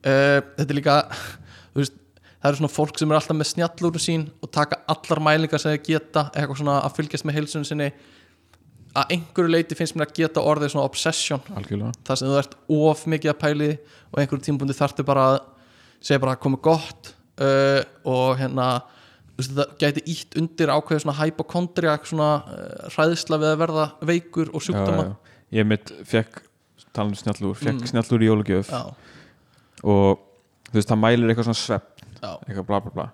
Uh, 0.04 0.42
þetta 0.58 0.68
er 0.68 0.76
líka 0.76 0.98
veist, 1.78 1.96
það 2.36 2.50
eru 2.50 2.60
svona 2.60 2.74
fólk 2.74 3.00
sem 3.00 3.10
er 3.10 3.18
alltaf 3.18 3.38
með 3.40 3.50
snjallúru 3.54 4.02
sín 4.02 4.28
og 4.44 4.52
taka 4.54 4.82
allar 4.92 5.22
mælingar 5.24 5.62
sem 5.62 5.72
þeir 5.72 5.86
geta 5.88 6.28
eitthvað 6.34 6.60
svona 6.60 6.76
að 6.84 7.00
fylgjast 7.00 7.26
með 7.26 7.40
heilsunum 7.40 7.66
sinni 7.66 7.88
að 8.96 9.12
einhverju 9.16 9.52
leiti 9.52 9.76
finnst 9.78 9.96
mér 9.96 10.08
að 10.08 10.16
geta 10.20 10.44
orðið 10.44 10.72
svona 10.72 10.88
obsession. 10.88 11.42
Algjörlega. 11.56 11.92
Það 12.06 12.20
sem 12.20 12.30
þú 12.32 12.40
ert 12.40 12.56
of 12.78 13.04
mikið 13.12 13.32
að 13.32 13.38
pæli 13.42 13.70
og 14.10 14.20
einhverjum 14.20 14.44
tímpundi 14.46 14.76
þarftu 14.76 15.06
bara 15.06 15.26
að 15.34 15.38
segja 16.00 16.22
bara 16.22 16.36
að 16.36 16.42
komi 16.46 16.60
gott. 16.64 17.12
Uh, 17.36 17.82
og 18.08 18.38
hérna 18.40 18.70
það 19.36 19.74
gæti 19.80 20.02
ítt 20.08 20.36
undir 20.40 20.72
ákveðu 20.72 21.02
svona 21.04 21.18
hypokondria 21.18 21.96
svona 22.08 22.28
uh, 22.48 22.86
hræðsla 22.94 23.38
við 23.42 23.50
að 23.50 23.58
verða 23.60 23.86
veikur 24.08 24.52
og 24.52 24.64
sjúkdóma. 24.64 25.02
Já, 25.04 25.10
já. 25.10 25.58
ég 25.58 25.68
mitt 25.68 25.92
fekk 26.08 26.40
talandi 26.96 27.20
snjallúr, 27.20 27.58
fekk 27.60 27.90
snjallúr 27.90 28.24
í 28.24 28.30
jólugjöf 28.30 28.70
já, 28.72 28.80
og 29.84 30.22
þú 30.70 30.78
veist 30.78 30.92
það 30.92 31.02
mælir 31.02 31.32
eitthvað 31.32 31.50
svona 31.50 31.60
svepp 31.60 32.00
já, 32.00 32.30
eitthvað 32.30 32.68
bla 32.70 32.80
bla 32.86 32.94
bla. 32.94 33.06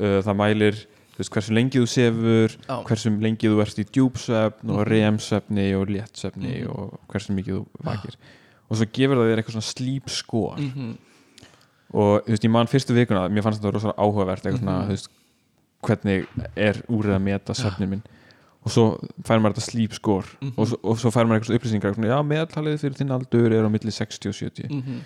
Uh, 0.00 0.18
það 0.24 0.40
mælir 0.40 0.80
veist 1.18 1.32
hversu 1.34 1.52
lengi 1.54 1.80
þú 1.82 1.86
sefur 1.90 2.54
Já. 2.68 2.76
hversu 2.86 3.10
lengi 3.20 3.48
þú 3.50 3.60
ert 3.64 3.78
í 3.82 3.84
djúpsvefn 3.90 4.70
og 4.70 4.86
remsvefni 4.88 5.66
og 5.76 5.88
léttsvefni 5.88 6.54
og 6.70 6.98
hversu 7.10 7.32
mikið 7.36 7.58
þú 7.58 7.84
vakir. 7.84 8.14
Og 8.70 8.76
svo 8.78 8.86
gefur 8.92 9.16
það 9.18 9.30
þér 9.32 9.42
eitthvað 9.42 9.56
svona 9.58 9.70
sleep 9.72 10.08
score. 10.10 10.56
Mhm. 10.60 10.98
og 11.92 12.22
þú 12.22 12.30
veist 12.30 12.44
ég 12.46 12.50
man 12.54 12.66
fyrstu 12.70 12.94
vikuna 12.94 13.24
mér 13.28 13.42
fannst 13.42 13.58
þetta 13.60 13.72
rosalega 13.74 13.98
áhugavert 13.98 14.44
eitthvað 14.46 14.60
svona, 14.62 14.84
þú 14.86 14.94
veist, 14.94 15.08
hvernig 15.82 16.26
er 16.56 16.76
úrið 16.88 17.14
að 17.16 17.22
meta 17.24 17.52
svefnin 17.54 17.88
minn. 17.90 18.02
Og 18.62 18.70
svo 18.70 18.84
fær 19.24 19.40
maður 19.40 19.56
þetta 19.56 19.64
sleep 19.70 19.92
score. 19.96 20.26
Og, 20.56 20.74
og 20.84 20.98
svo 21.00 21.10
fær 21.10 21.24
maður 21.26 21.40
eitthvað 21.40 21.56
upplýsingar 21.58 21.94
svona, 21.96 22.10
já 22.12 22.18
meðaltalið 22.22 22.78
fyrir 22.84 22.98
þinn 23.00 23.10
aldur 23.16 23.50
er 23.56 23.64
á 23.66 23.70
milli 23.72 23.90
60 23.90 24.28
og 24.28 24.34
70 24.36 24.68
Mhm. 24.70 25.00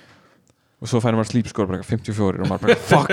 Og 0.84 0.90
svo 0.90 1.00
fær 1.00 1.16
maður 1.16 1.30
sleep 1.30 1.46
score 1.48 1.70
bara 1.70 1.78
eitthvað 1.80 2.04
54 2.04 2.44
og 2.44 2.50
maður 2.50 2.66
bara 2.66 2.76
fuck. 2.90 3.08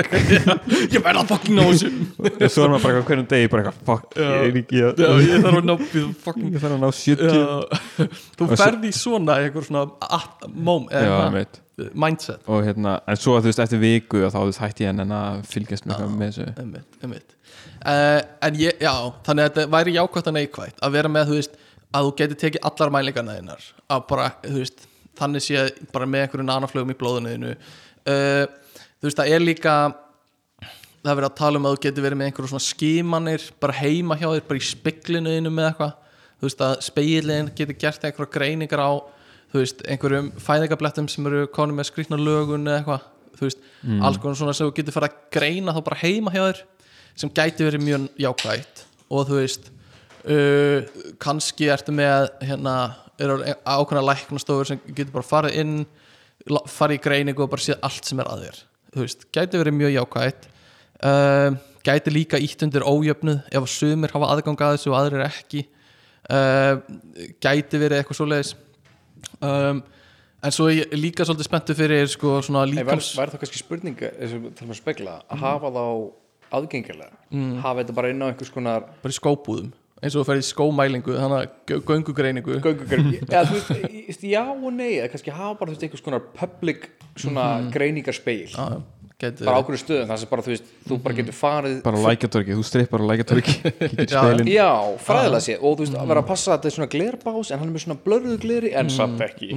Ég 0.95 0.99
verða 1.05 1.22
að 1.24 1.30
fucking 1.32 1.55
ná 1.55 1.63
þessu. 1.69 1.91
Og 2.19 2.51
svo 2.51 2.65
er 2.65 2.74
maður 2.74 2.84
bara 2.89 3.03
hverjum 3.07 3.28
degi 3.32 3.51
bara 3.53 3.74
fuck 3.88 4.17
ég 4.19 4.34
er 4.49 4.59
ekki 4.59 4.84
að 4.89 5.01
ég 5.24 5.45
þarf 5.45 5.59
að 5.61 5.67
ná 5.69 5.74
við 5.80 6.09
fucking 6.26 6.51
ég 6.51 6.65
þarf 6.65 6.76
að 6.76 6.84
ná 6.84 6.89
70 6.99 7.39
já. 7.39 8.09
þú 8.41 8.49
ferði 8.51 8.91
í 8.91 8.95
svona 8.97 9.39
einhver 9.39 9.67
svona 9.69 9.86
einmitt. 10.99 11.61
mindset. 11.95 12.43
Og 12.51 12.65
hérna, 12.67 12.99
en 13.07 13.19
svo 13.19 13.38
að 13.38 13.45
þú 13.45 13.53
veist 13.53 13.63
eftir 13.63 13.82
viku 13.82 14.26
og 14.28 14.36
þá 14.36 14.39
þú 14.41 14.55
hætti 14.65 14.86
ég 14.86 14.91
en 14.91 15.15
að 15.15 15.41
fylgjast 15.49 15.88
með, 15.88 16.03
þessu. 16.22 17.24
Uh, 17.82 18.19
en 18.45 18.59
ég, 18.59 18.78
já, 18.84 18.93
þannig 19.26 19.47
að 19.47 19.49
þetta 19.49 19.67
væri 19.74 19.95
jákvæmt 19.95 20.28
að 20.30 20.36
neikvægt 20.38 20.84
að 20.86 20.95
vera 20.99 21.09
með, 21.09 21.32
þú 21.32 21.39
veist, 21.39 21.55
að 21.91 22.07
þú 22.07 22.11
getur 22.19 22.41
tekið 22.43 22.67
allar 22.69 22.93
mælingarna 22.93 23.38
þinnar 23.39 23.67
að 23.95 24.03
bara, 24.11 24.28
þú 24.45 24.59
veist, 24.59 24.86
þannig 25.22 25.45
sé 25.45 25.65
bara 25.93 26.09
með 26.09 26.26
einhverju 26.26 26.47
nanaflögum 26.47 26.93
í 26.93 26.97
blóðinu 26.99 27.36
þínu 27.36 27.53
uh, 27.53 28.45
þú 28.99 29.07
veist, 29.07 29.22
það 29.22 29.34
er 29.38 29.45
líka 29.45 29.78
það 31.01 31.13
er 31.13 31.17
verið 31.22 31.30
að 31.30 31.39
tala 31.39 31.61
um 31.61 31.69
að 31.69 31.78
þú 31.78 31.82
getur 31.88 32.05
verið 32.05 32.19
með 32.19 32.30
einhverju 32.30 32.51
svona 32.51 32.67
skimanir 32.67 33.47
bara 33.63 33.80
heima 33.80 34.19
hjá 34.19 34.28
þér, 34.28 34.45
bara 34.49 34.61
í 34.61 34.67
speglinu 34.67 35.34
þínu 35.38 35.53
með 35.55 35.72
eitthvað, 35.72 35.95
þú 36.38 36.49
veist, 36.49 36.67
að 36.67 36.76
speilin 36.86 37.51
getur 37.57 37.80
gert 37.82 38.05
einhverja 38.05 38.36
greiningar 38.36 38.84
á 38.86 38.91
þú 39.51 39.59
veist, 39.59 39.82
einhverjum 39.88 40.30
fæðingablettum 40.39 41.09
sem 41.11 41.28
eru 41.28 41.47
konum 41.51 41.80
með 41.80 41.89
skrýtna 41.89 42.19
lögun 42.19 42.69
eða 42.69 42.80
eitthvað. 42.80 43.07
Þú 43.36 43.47
veist, 43.47 43.67
alls 44.05 44.19
konar 44.22 44.38
svona 44.39 44.55
sem 44.55 44.69
þú 44.69 44.76
getur 44.78 44.95
fara 44.95 45.09
að 45.09 45.19
greina 45.34 45.74
þá 45.76 45.82
bara 45.88 45.99
heima 46.03 46.34
hjá 46.34 46.41
þér 46.43 46.59
sem 47.22 47.32
gæti 47.36 47.65
verið 47.65 47.84
mjög 47.84 48.03
jákvægt 48.22 48.84
og 49.11 49.26
þú 49.28 49.39
veist 49.39 49.69
uh, 50.30 50.91
kannski 51.22 51.69
ertu 51.74 51.95
með 51.95 52.30
hérna, 52.45 52.76
eru 53.22 53.38
ákveðna 53.65 54.05
læknastofur 54.09 54.69
sem 54.69 54.82
getur 54.88 55.13
bara 55.15 55.28
farið 55.28 55.59
inn 55.61 55.76
farið 56.69 56.97
í 56.97 57.03
greiningu 57.03 57.45
og 57.45 57.51
bara 57.51 57.63
séð 57.63 57.82
allt 57.86 58.07
sem 58.07 58.22
er 58.22 58.30
að 58.32 58.47
þér. 58.47 58.61
Þú 58.91 59.03
veist, 59.05 59.28
gæti 59.32 59.61
verið 59.61 59.78
mjög 59.78 59.93
jákvægt 59.95 60.47
uh, 61.05 61.59
gæti 61.86 62.13
líka 62.13 62.41
ítt 62.41 62.65
undir 62.65 62.86
ójöfnuð 62.86 63.39
ef 63.49 63.61
að 63.61 63.72
sumir 63.74 64.13
hafa 64.13 64.34
aðgang 64.36 64.65
að 64.65 64.76
þessu 64.76 64.91
og 64.91 64.99
aðrir 64.99 65.26
ekki. 65.26 65.65
Uh, 66.32 66.78
gæti 67.41 67.82
verið 67.82 68.01
eitthvað 68.01 68.19
svoleiðis. 68.19 68.53
Um, 69.41 69.82
en 70.41 70.55
svo 70.55 70.69
ég 70.74 70.93
líka 70.97 71.26
svolítið 71.26 71.49
spenntu 71.49 71.76
fyrir 71.78 72.09
sko 72.09 72.39
líkams 72.41 73.11
var 73.17 73.30
það 73.30 73.43
kannski 73.43 73.61
spurning 73.61 73.99
eins 74.09 74.34
og 74.38 74.47
til 74.57 74.67
að 74.67 74.80
spegla 74.80 75.19
að 75.30 75.43
hafa 75.43 75.69
þá 75.76 75.84
aðgengilega? 76.57 77.19
Hafa 77.61 77.76
þetta 77.84 77.97
bara 77.99 78.13
inn 78.13 78.26
á 78.26 78.30
einhvers 78.32 78.53
konar 78.53 78.88
bara 79.03 79.13
í 79.13 79.17
skóbúðum 79.17 79.69
eins 80.02 80.16
og 80.16 80.24
þú 80.24 80.28
ferð 80.32 80.41
í 80.41 80.47
skómælingu 80.47 81.18
þannig 81.18 81.38
að 81.41 81.84
göngugreiningu. 81.89 82.58
Þú 82.62 83.60
veist, 83.60 84.26
já 84.26 84.41
og 84.49 84.72
nei 84.74 84.95
eða 84.97 85.12
kannski 85.14 85.36
hafa 85.36 85.60
bara 85.60 85.74
veist 85.76 85.86
einhvers 85.86 86.06
konar 86.06 86.26
public 86.38 86.89
svona 87.20 87.52
greiningarspeil 87.74 88.56
gæti 89.22 89.45
bara 89.45 89.62
ákveður 89.62 89.82
stöðum 89.82 90.10
þar 90.10 90.22
sem 90.22 90.30
bara 90.32 90.45
þú 90.45 90.54
veist 90.54 90.70
þú 90.88 90.97
bara 91.06 91.18
getur 91.20 91.38
farið 91.38 91.76
bara 91.86 92.04
lækjatorki, 92.08 92.56
þú 92.58 92.64
strippar 92.66 93.04
kíkir 93.45 93.82
í 94.06 94.08
Já. 94.10 94.22
Já, 94.49 94.70
fræðilega 95.06 95.43
séð. 95.45 95.60
Og 95.62 95.76
þú 95.76 95.86
veist, 95.86 95.97
að 96.02 96.14
vera 96.14 96.24
að 96.24 96.32
passa 96.32 96.52
að 96.52 96.56
þetta 96.58 96.72
er 96.72 96.78
svona 96.78 96.93
glerbás 96.95 97.52
en 97.52 97.62
hann 97.62 97.70
er 97.70 97.76
með 97.76 97.86
svona 97.86 97.99
blörðu 98.08 98.39
gleri 98.41 98.74
en 98.82 98.89
samt 98.93 99.22
ekki. 99.28 99.52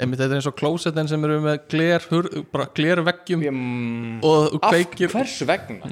Einmitt 0.00 0.22
þetta 0.22 0.30
er 0.30 0.38
eins 0.38 0.48
og 0.48 0.56
klósettin 0.56 1.10
sem 1.10 1.26
eru 1.26 1.42
með 1.44 1.58
gler, 1.70 2.06
hur, 2.08 2.28
bara 2.54 2.64
glerveggjum 2.78 3.42
um, 3.50 4.14
og 4.24 4.56
kveikir 4.64 5.12
hversu 5.12 5.46
vegna 5.50 5.90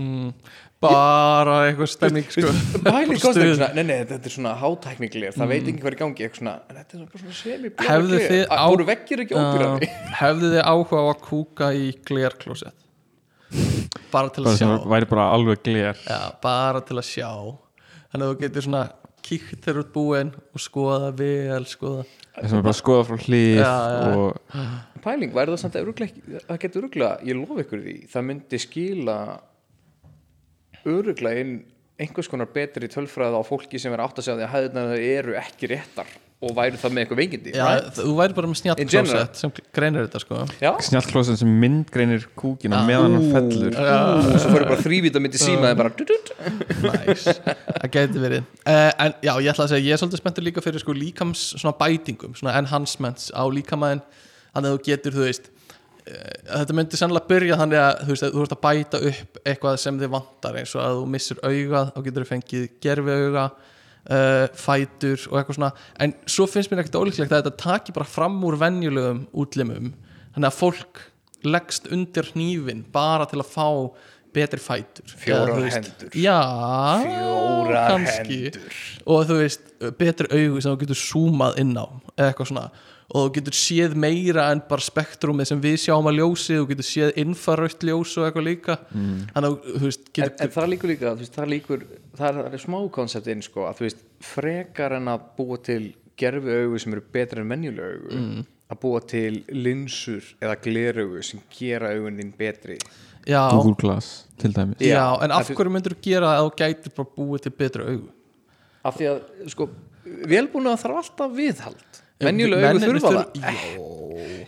bara 0.81 1.57
eitthvað 1.69 1.91
stemning 1.93 2.29
sko. 2.33 2.53
Bæli 2.85 3.17
svona, 3.21 3.69
nei, 3.77 3.83
nei, 3.85 3.97
þetta 4.09 4.31
er 4.31 4.35
svona 4.35 4.53
hátækni 4.61 5.09
gler, 5.13 5.35
það 5.37 5.51
veit 5.53 5.67
ekki 5.69 5.83
hvað 5.83 5.91
er 5.91 5.97
í 5.97 6.01
gangi 6.01 6.25
eitthvað 6.27 6.41
svona, 6.41 6.55
en 6.71 6.79
þetta 6.79 6.97
er 6.97 7.03
bara 7.11 7.23
svona 7.23 7.37
semi 7.41 7.73
Hefðu 7.91 8.21
þið 8.25 8.45
á- 8.49 8.69
voru 8.73 8.87
veggir 8.89 9.25
ekki 9.27 9.37
óbyrjandi 9.37 9.89
Já, 9.91 9.99
hefðu 10.23 10.53
þið 10.55 10.63
áhuga 10.73 11.03
á 11.03 11.05
að 11.11 11.21
kúka 11.27 11.69
í 11.77 11.91
glerklósett? 12.09 12.87
Bara 14.11 14.31
til 14.33 14.45
að 14.45 14.49
bara 14.49 14.57
sjá. 14.57 14.63
sem 14.63 14.89
væri 14.95 15.11
bara 15.11 15.27
alveg 15.35 15.63
gler. 15.67 16.01
Já, 16.07 16.21
bara 16.43 16.81
til 16.87 16.97
að 16.97 17.07
sjá. 17.11 17.31
Þannig 18.11 18.25
að 18.25 18.33
þú 18.33 18.41
getur 18.45 18.67
svona 18.67 18.83
kíkt 19.27 19.61
þér 19.67 19.83
út 19.83 19.93
búin 19.95 20.33
og 20.55 20.63
skoða 20.63 21.11
vel 21.19 21.65
skoða 21.69 22.07
sem 22.41 22.57
er 22.57 22.65
bara 22.65 22.73
að 22.73 22.79
skoða 22.81 23.05
frá 23.05 23.19
já. 23.29 23.75
og 24.17 25.05
Pæling, 25.05 25.33
væri 25.33 25.53
það 25.55 25.61
samt 25.63 25.77
að 25.77 25.93
það 26.49 26.59
getur 26.61 26.83
öruglega, 26.83 27.15
ég 27.25 27.37
lofa 27.37 27.63
ykkur 27.65 27.85
því. 27.85 27.95
Það 28.13 28.27
myndi 28.31 28.61
skila 28.61 29.17
öruglega 30.89 31.45
inn 31.45 31.61
einhvers 32.01 32.31
konar 32.33 32.49
betri 32.55 32.89
tölfræð 32.91 33.37
á 33.37 33.43
fólki 33.45 33.81
sem 33.81 33.93
er 33.93 34.03
átt 34.05 34.19
að 34.21 34.27
segja 34.27 34.41
því 34.41 34.47
að 34.47 34.53
hæðurnar 34.55 35.01
eru 35.05 35.39
ekki 35.41 35.69
réttar 35.75 36.11
og 36.41 36.55
væri 36.57 36.79
það 36.81 36.95
með 36.97 37.03
eitthvað 37.03 37.19
veikindi 37.21 37.53
Já, 37.53 37.67
þú 37.99 38.13
væri 38.17 38.37
bara 38.39 38.49
með 38.49 38.59
snjallklósett 38.63 39.37
sem 39.37 39.53
greinir 39.77 40.07
þetta 40.07 40.23
sko. 40.23 40.39
Já. 40.63 40.71
snjallklósett 40.87 41.41
sem 41.43 41.51
myndgreinir 41.61 42.25
kúkina 42.41 42.81
meðan 42.89 43.19
hann 43.19 43.27
fellur. 43.35 43.77
Og 43.77 44.31
svo 44.41 44.55
fyrir 44.55 44.71
bara 44.71 44.81
þrývita 44.81 45.21
myndi 45.21 45.43
síma 45.43 45.75
það 45.75 45.83
bara 45.83 45.93
Næs, 46.81 47.27
það 47.45 47.87
gæti 47.93 48.25
verið. 48.25 48.49
Uh, 48.65 48.89
En 49.05 49.15
já, 49.21 49.35
ég 49.37 49.53
ætla 49.53 49.67
að 49.67 49.75
segja, 49.75 49.85
ég 49.85 49.93
er 49.93 50.01
svolítið 50.01 50.23
spenntur 50.23 50.47
líka 50.49 50.65
fyrir 50.65 50.81
sko 50.81 50.97
líkams 50.97 51.43
svona 51.61 51.77
bætingum, 51.77 52.33
svona 52.39 52.57
enhancements 52.57 53.29
á 53.37 53.45
líkamæðin, 53.53 54.01
þannig 54.55 54.71
að 54.71 54.79
þú 54.79 54.83
getur 54.89 55.19
þú 55.19 55.27
veist, 55.27 55.53
uh, 55.53 55.60
þetta 56.05 56.77
myndi 56.77 56.99
sennilega 56.99 57.31
byrja 57.31 57.59
þannig 57.61 57.81
að 57.81 58.05
þú 58.05 58.15
veist, 58.15 58.25
að 58.27 58.37
þú 58.37 58.45
ert 58.45 58.55
að 58.55 58.63
bæta 58.65 59.01
upp 59.11 59.41
eitthvað 59.45 59.81
sem 59.83 59.99
þið 60.01 60.13
vantar 60.15 60.61
eins 60.61 60.75
og 60.77 60.85
að 60.85 61.01
þú 61.01 61.09
missir 61.15 61.43
augað, 61.45 61.93
þá 61.95 62.01
getur 62.07 62.25
þú 62.25 62.31
fengið 62.31 62.67
gerfi 62.87 63.17
auga 63.25 63.45
uh, 63.47 64.47
fætur 64.59 65.27
og 65.31 65.41
eitthvað 65.41 65.59
svona, 65.59 65.73
en 66.01 66.15
svo 66.37 66.47
finnst 66.51 66.73
mér 66.73 66.85
ekkert 66.85 67.01
ólíklegt 67.01 67.35
að 67.35 67.43
þetta 67.45 67.65
taki 67.65 67.97
bara 67.97 68.09
fram 68.09 68.39
úr 68.49 68.59
venjulegum 68.61 69.27
útlimum, 69.45 69.93
þannig 70.35 70.51
að 70.51 70.61
fólk 70.61 71.05
leggst 71.47 71.89
undir 71.93 72.33
hnífin 72.35 72.85
bara 72.93 73.29
til 73.29 73.41
að 73.41 73.53
fá 73.53 73.69
betri 74.35 74.61
fætur 74.63 75.15
veist, 75.25 75.89
hendur. 75.91 76.13
já, 76.15 76.39
Fjórar 77.03 77.89
kannski. 77.91 78.39
hendur. 78.45 78.77
og 79.07 79.25
þú 79.27 79.39
veist, 79.41 79.65
betri 79.99 80.31
augu 80.31 80.63
sem 80.63 80.71
þú 80.71 80.81
getur 80.85 81.01
zoomað 81.01 81.59
inn 81.65 81.75
á 81.75 81.87
eitthvað 82.15 82.53
svona 82.53 82.69
og 83.11 83.25
þú 83.27 83.33
getur 83.39 83.57
séð 83.59 83.97
meira 83.99 84.47
en 84.55 84.63
bara 84.69 84.85
spektrumið 84.85 85.51
sem 85.51 85.63
við 85.63 85.77
sjáum 85.85 86.11
að 86.11 86.21
ljósi 86.21 86.59
þú 86.61 86.69
getur 86.71 86.87
séð 86.87 87.19
infrarautt 87.25 87.87
ljós 87.87 88.13
og 88.21 88.29
eitthvað 88.29 88.47
líka. 88.47 88.77
Mm. 88.95 89.17
þannig 89.35 89.51
að 89.51 89.67
þú 89.67 89.89
veist, 89.89 90.05
en, 90.05 90.15
getur 90.21 90.47
en 90.47 90.55
það 90.55 90.71
líkur 90.75 90.93
líka, 90.93 91.11
þú 91.11 91.25
veist, 91.25 91.35
það 91.41 91.53
líkur 91.55 91.85
það 92.21 92.41
er, 92.45 92.61
smá 92.63 92.79
konceptinn 92.95 93.45
sko 93.47 93.67
að 93.67 93.81
þú 93.81 93.89
veist, 93.89 94.07
frekar 94.31 94.97
en 95.01 95.11
að 95.11 95.27
búa 95.41 95.61
til 95.67 95.83
gerfi 96.21 96.57
augu 96.63 96.81
sem 96.81 96.97
eru 96.97 97.05
betra 97.19 97.43
en 97.43 97.51
menjuleg 97.51 97.99
augu 97.99 98.47
að 98.71 98.81
búa 98.85 99.03
til 99.03 99.41
linsur 99.51 100.27
eða 100.39 100.57
glerugu 100.63 101.23
sem 101.27 101.43
gera 101.55 101.91
augun 101.97 102.21
þín 102.21 102.35
betri. 102.39 102.79
Já, 103.27 103.51
Google 103.51 103.77
Glass 103.81 104.27
til 104.41 104.55
dæmis. 104.55 104.79
Já, 104.81 104.95
Já, 104.95 105.07
en 105.25 105.35
af 105.35 105.51
hverju 105.51 105.73
myndir 105.75 105.97
þú 105.97 106.05
gera 106.07 106.35
að 106.39 106.47
þú 106.47 106.53
gætir 106.63 106.95
bara 106.97 107.15
búið 107.17 107.47
til 107.47 107.53
betra 107.59 107.89
augu? 107.91 108.13
Af 108.87 108.97
því 108.97 109.09
að 109.11 109.51
sko 109.53 109.67
velbúna 110.31 110.77
þarf 110.81 111.03
alltaf 111.03 111.35
viðhald 111.37 112.00
venjulega 112.21 112.71
augu 112.71 112.81
Mennirnir 112.81 113.01
þurfa 113.01 113.15
það 113.17 113.89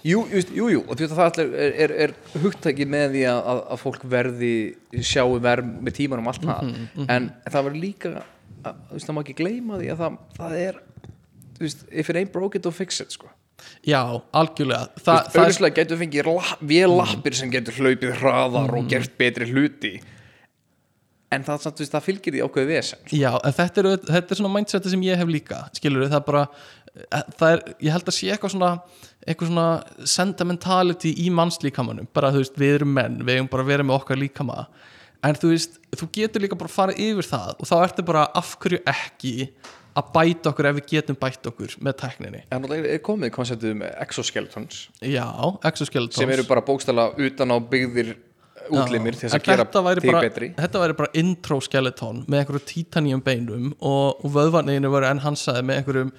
Jú, 0.03 0.25
just, 0.33 0.51
jú, 0.51 0.67
jú, 0.73 0.81
og 0.91 0.99
að 0.99 1.13
það 1.15 1.29
allir 1.29 1.53
er, 1.63 1.75
er, 1.85 1.93
er 2.09 2.41
hugtæki 2.43 2.87
með 2.91 3.13
því 3.15 3.21
að, 3.31 3.41
að, 3.53 3.61
að 3.75 3.83
fólk 3.85 4.07
verði 4.11 4.55
sjáu 5.07 5.37
verð 5.43 5.69
með 5.79 5.95
tímanum 6.01 6.31
allt 6.33 6.43
það. 6.43 6.73
Mhm, 6.73 7.07
en 7.15 7.29
það 7.47 7.69
verður 7.69 7.85
líka 7.85 8.11
að, 8.17 8.81
þú 8.89 8.97
veist, 8.97 9.07
það 9.07 9.15
má 9.15 9.21
ekki 9.23 9.37
gleyma 9.39 9.79
því 9.79 9.93
að 9.93 10.03
það, 10.03 10.17
það 10.41 10.57
er 10.63 10.81
þú 11.55 11.69
veist, 11.69 11.85
if 12.03 12.11
it 12.11 12.19
ain't 12.19 12.35
broke 12.35 12.59
it 12.59 12.67
don't 12.67 12.75
fix 12.75 12.99
it 13.05 13.15
sko. 13.15 13.31
já, 13.87 14.01
algjörlega. 14.35 14.89
Þa, 14.99 15.05
Þa, 15.05 15.15
það 15.31 15.45
er 15.45 15.53
auðvitað 15.53 15.77
getur 15.79 16.01
fengið 16.01 16.31
la, 16.33 16.57
vel 16.73 16.91
lappir 16.99 17.39
sem 17.39 17.53
getur 17.53 17.79
hlaupið 17.79 18.17
hraðar 18.19 18.75
og 18.75 18.91
gert 18.91 19.15
betri 19.21 19.47
hluti. 19.53 19.95
En 21.33 21.45
það, 21.47 21.69
veist, 21.79 21.93
það 21.95 22.05
fylgir 22.05 22.35
því 22.35 22.41
ákveði 22.45 22.69
vesen 22.69 23.13
Já, 23.17 23.31
en 23.39 23.55
þetta 23.57 23.81
er, 23.81 23.87
þetta 24.05 24.35
er 24.35 24.39
svona 24.41 24.53
mindseti 24.53 24.91
sem 24.93 25.05
ég 25.07 25.17
hef 25.17 25.31
líka 25.33 25.63
skilur 25.79 26.05
það 26.11 26.19
er 26.19 26.27
bara 26.27 26.43
eh, 26.45 26.82
það 27.39 27.49
er, 27.49 27.63
ég 27.81 27.95
held 27.95 28.09
að 28.09 28.17
sé 28.17 28.31
eitthvað 28.33 28.55
svona 28.55 28.73
eitthvað 29.23 29.53
svona 29.53 30.07
sentimentality 30.09 31.13
í 31.23 31.29
mannslíkamanum. 31.35 32.09
Bara 32.15 32.33
þú 32.35 32.43
veist, 32.43 32.57
við 32.59 32.81
erum 32.81 32.97
menn, 32.97 33.21
við 33.23 33.39
eigum 33.39 33.53
bara 33.53 33.65
að 33.65 33.71
vera 33.71 33.87
með 33.87 34.01
okkar 34.01 34.19
líkama. 34.19 34.65
En 35.23 35.39
þú 35.39 35.53
veist, 35.53 35.79
þú 35.95 36.09
getur 36.17 36.43
líka 36.43 36.59
bara 36.59 36.73
að 36.73 36.75
fara 36.81 36.97
yfir 36.99 37.29
það 37.29 37.53
og 37.55 37.71
þá 37.71 37.77
ertu 37.79 38.05
bara 38.09 38.25
af 38.39 38.57
hverju 38.63 38.83
ekki 38.91 39.37
að 39.93 40.11
bæta 40.15 40.51
okkur 40.51 40.69
ef 40.71 40.77
við 40.81 40.89
getum 40.97 41.19
bæta 41.21 41.53
okkur 41.53 41.77
með 41.85 41.97
tækninni? 42.01 42.43
En 42.51 42.67
það 42.67 42.89
er 42.97 43.01
komið 43.05 43.33
konceptið 43.37 43.79
með 43.85 43.95
exoskeletons. 44.03 44.83
Já, 45.05 45.29
exoskeletons. 45.69 46.19
Sem 46.19 46.35
eru 46.35 46.49
bara 46.49 46.65
bókstala 46.67 47.11
utan 47.15 47.55
á 47.55 47.57
byggðir 47.61 48.15
útlimir 48.73 49.17
til 49.17 49.29
þess 49.29 49.39
að 49.39 49.47
gera 49.47 49.67
þig 49.99 50.19
betri. 50.23 50.49
þetta 50.59 50.83
væri 50.83 50.97
bara 50.99 51.11
intro 51.19 51.59
skeleton 51.65 52.23
með 52.31 52.43
einhverju 52.43 52.63
titanium 52.69 53.23
beinum 53.25 53.73
og, 53.79 54.23
og 54.23 54.35
vöðvarninu 54.37 54.91
voru 54.93 55.09
enn 55.09 55.23
hansaði 55.25 55.65
með 55.67 55.81
einhverjum 55.81 56.13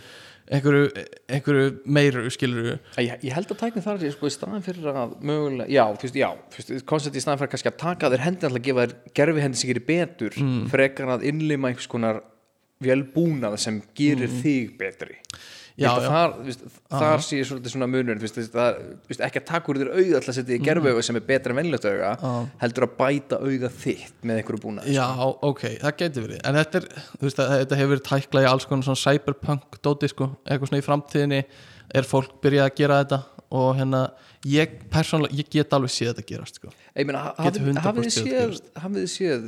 einhverju, 0.54 0.90
einhverju 1.34 1.70
meiru 1.98 2.24
skiluru 2.34 2.76
ég, 3.02 3.16
ég 3.26 3.34
held 3.36 3.50
að 3.54 3.60
tækni 3.64 3.84
þar 3.86 4.04
sko 4.14 4.30
í 4.30 4.34
staðan 4.36 4.66
fyrir 4.66 4.90
að 4.94 5.16
mögulega, 5.26 5.70
já, 5.74 5.84
þú 5.98 6.06
veist, 6.08 6.20
já 6.20 6.30
þú 6.54 6.60
veist, 6.62 6.86
konceptið 6.92 7.20
í 7.20 7.24
staðan 7.26 7.42
fyrir 7.42 7.54
kannski 7.56 7.72
að 7.72 7.80
taka 7.84 8.12
þér 8.14 8.26
hendi 8.28 8.48
alltaf 8.48 8.60
að 8.62 8.68
gefa 8.70 8.86
þér 8.86 8.96
gerfi 9.20 9.44
hendi 9.48 9.62
sem 9.62 9.72
gerir 9.74 9.88
betur 9.90 10.38
Mm. 10.44 10.62
frekar 10.72 11.12
að 11.18 11.26
innlima 11.32 11.72
einhvers 11.72 11.90
konar 11.92 12.22
velbúnað 12.84 13.58
sem 13.62 13.82
gerir 13.98 14.30
þig 14.44 14.78
betri 14.80 15.18
Mm. 15.18 15.50
Já, 15.74 15.90
þar, 16.06 16.34
veist, 16.46 16.64
þar 16.94 17.22
sé 17.26 17.38
ég 17.40 17.48
svolítið 17.50 17.72
svona 17.74 17.88
munur 17.90 18.20
veist, 18.22 18.36
það 18.54 18.76
veist, 19.10 19.22
ekki 19.26 19.40
að 19.42 19.46
taka 19.48 19.72
úr 19.72 19.80
þér 19.82 19.90
auga 19.96 20.20
alltaf 20.20 20.30
að 20.30 20.38
setja 20.38 20.54
í 20.54 20.62
gerfi 20.62 20.92
auga 20.94 21.02
sem 21.08 21.18
er 21.18 21.26
betra 21.26 21.56
en 21.56 21.62
Mm. 21.64 22.20
Já. 22.22 22.50
heldur 22.62 22.86
að 22.86 22.94
bæta 23.00 23.40
auga 23.42 23.70
þitt 23.74 24.14
með 24.22 24.38
einhverju 24.44 24.62
búnað 24.62 24.92
Já, 24.94 25.08
ok, 25.50 25.64
það 25.82 25.96
getur 26.04 26.28
verið. 26.28 26.40
En 26.46 26.60
þetta, 26.60 26.78
er, 26.84 26.86
að 27.24 27.56
þetta 27.64 27.80
hefur 27.82 27.94
verið 27.96 28.06
tæklað 28.12 28.46
í 28.46 28.50
alls 28.52 28.66
konar 28.70 28.84
svona 28.86 29.02
cyberpunk 29.02 29.80
dóti 29.82 30.10
sko, 30.14 30.30
eitthvað 30.46 30.70
svona 30.70 30.84
í 30.84 30.86
framtíðinni. 30.86 31.42
Er 31.94 32.08
fólk 32.10 32.38
byrjað 32.44 32.70
að 32.70 32.76
gera 32.84 33.02
þetta? 33.04 33.20
Og 33.54 33.76
hérna, 33.78 34.04
ég 34.50 34.78
persónulega 34.94 35.38
ég 35.42 35.50
get 35.54 35.74
alveg 35.74 35.92
séð 35.94 36.14
þetta 36.14 36.28
gerast 36.30 36.56
sko. 36.62 36.72
Hafið 36.94 37.62
100% 37.74 37.84
hafið 37.86 38.08
þið 38.08 38.16
séð, 38.20 38.62
hafið 38.82 39.04
þið 39.04 39.12
séð 39.18 39.44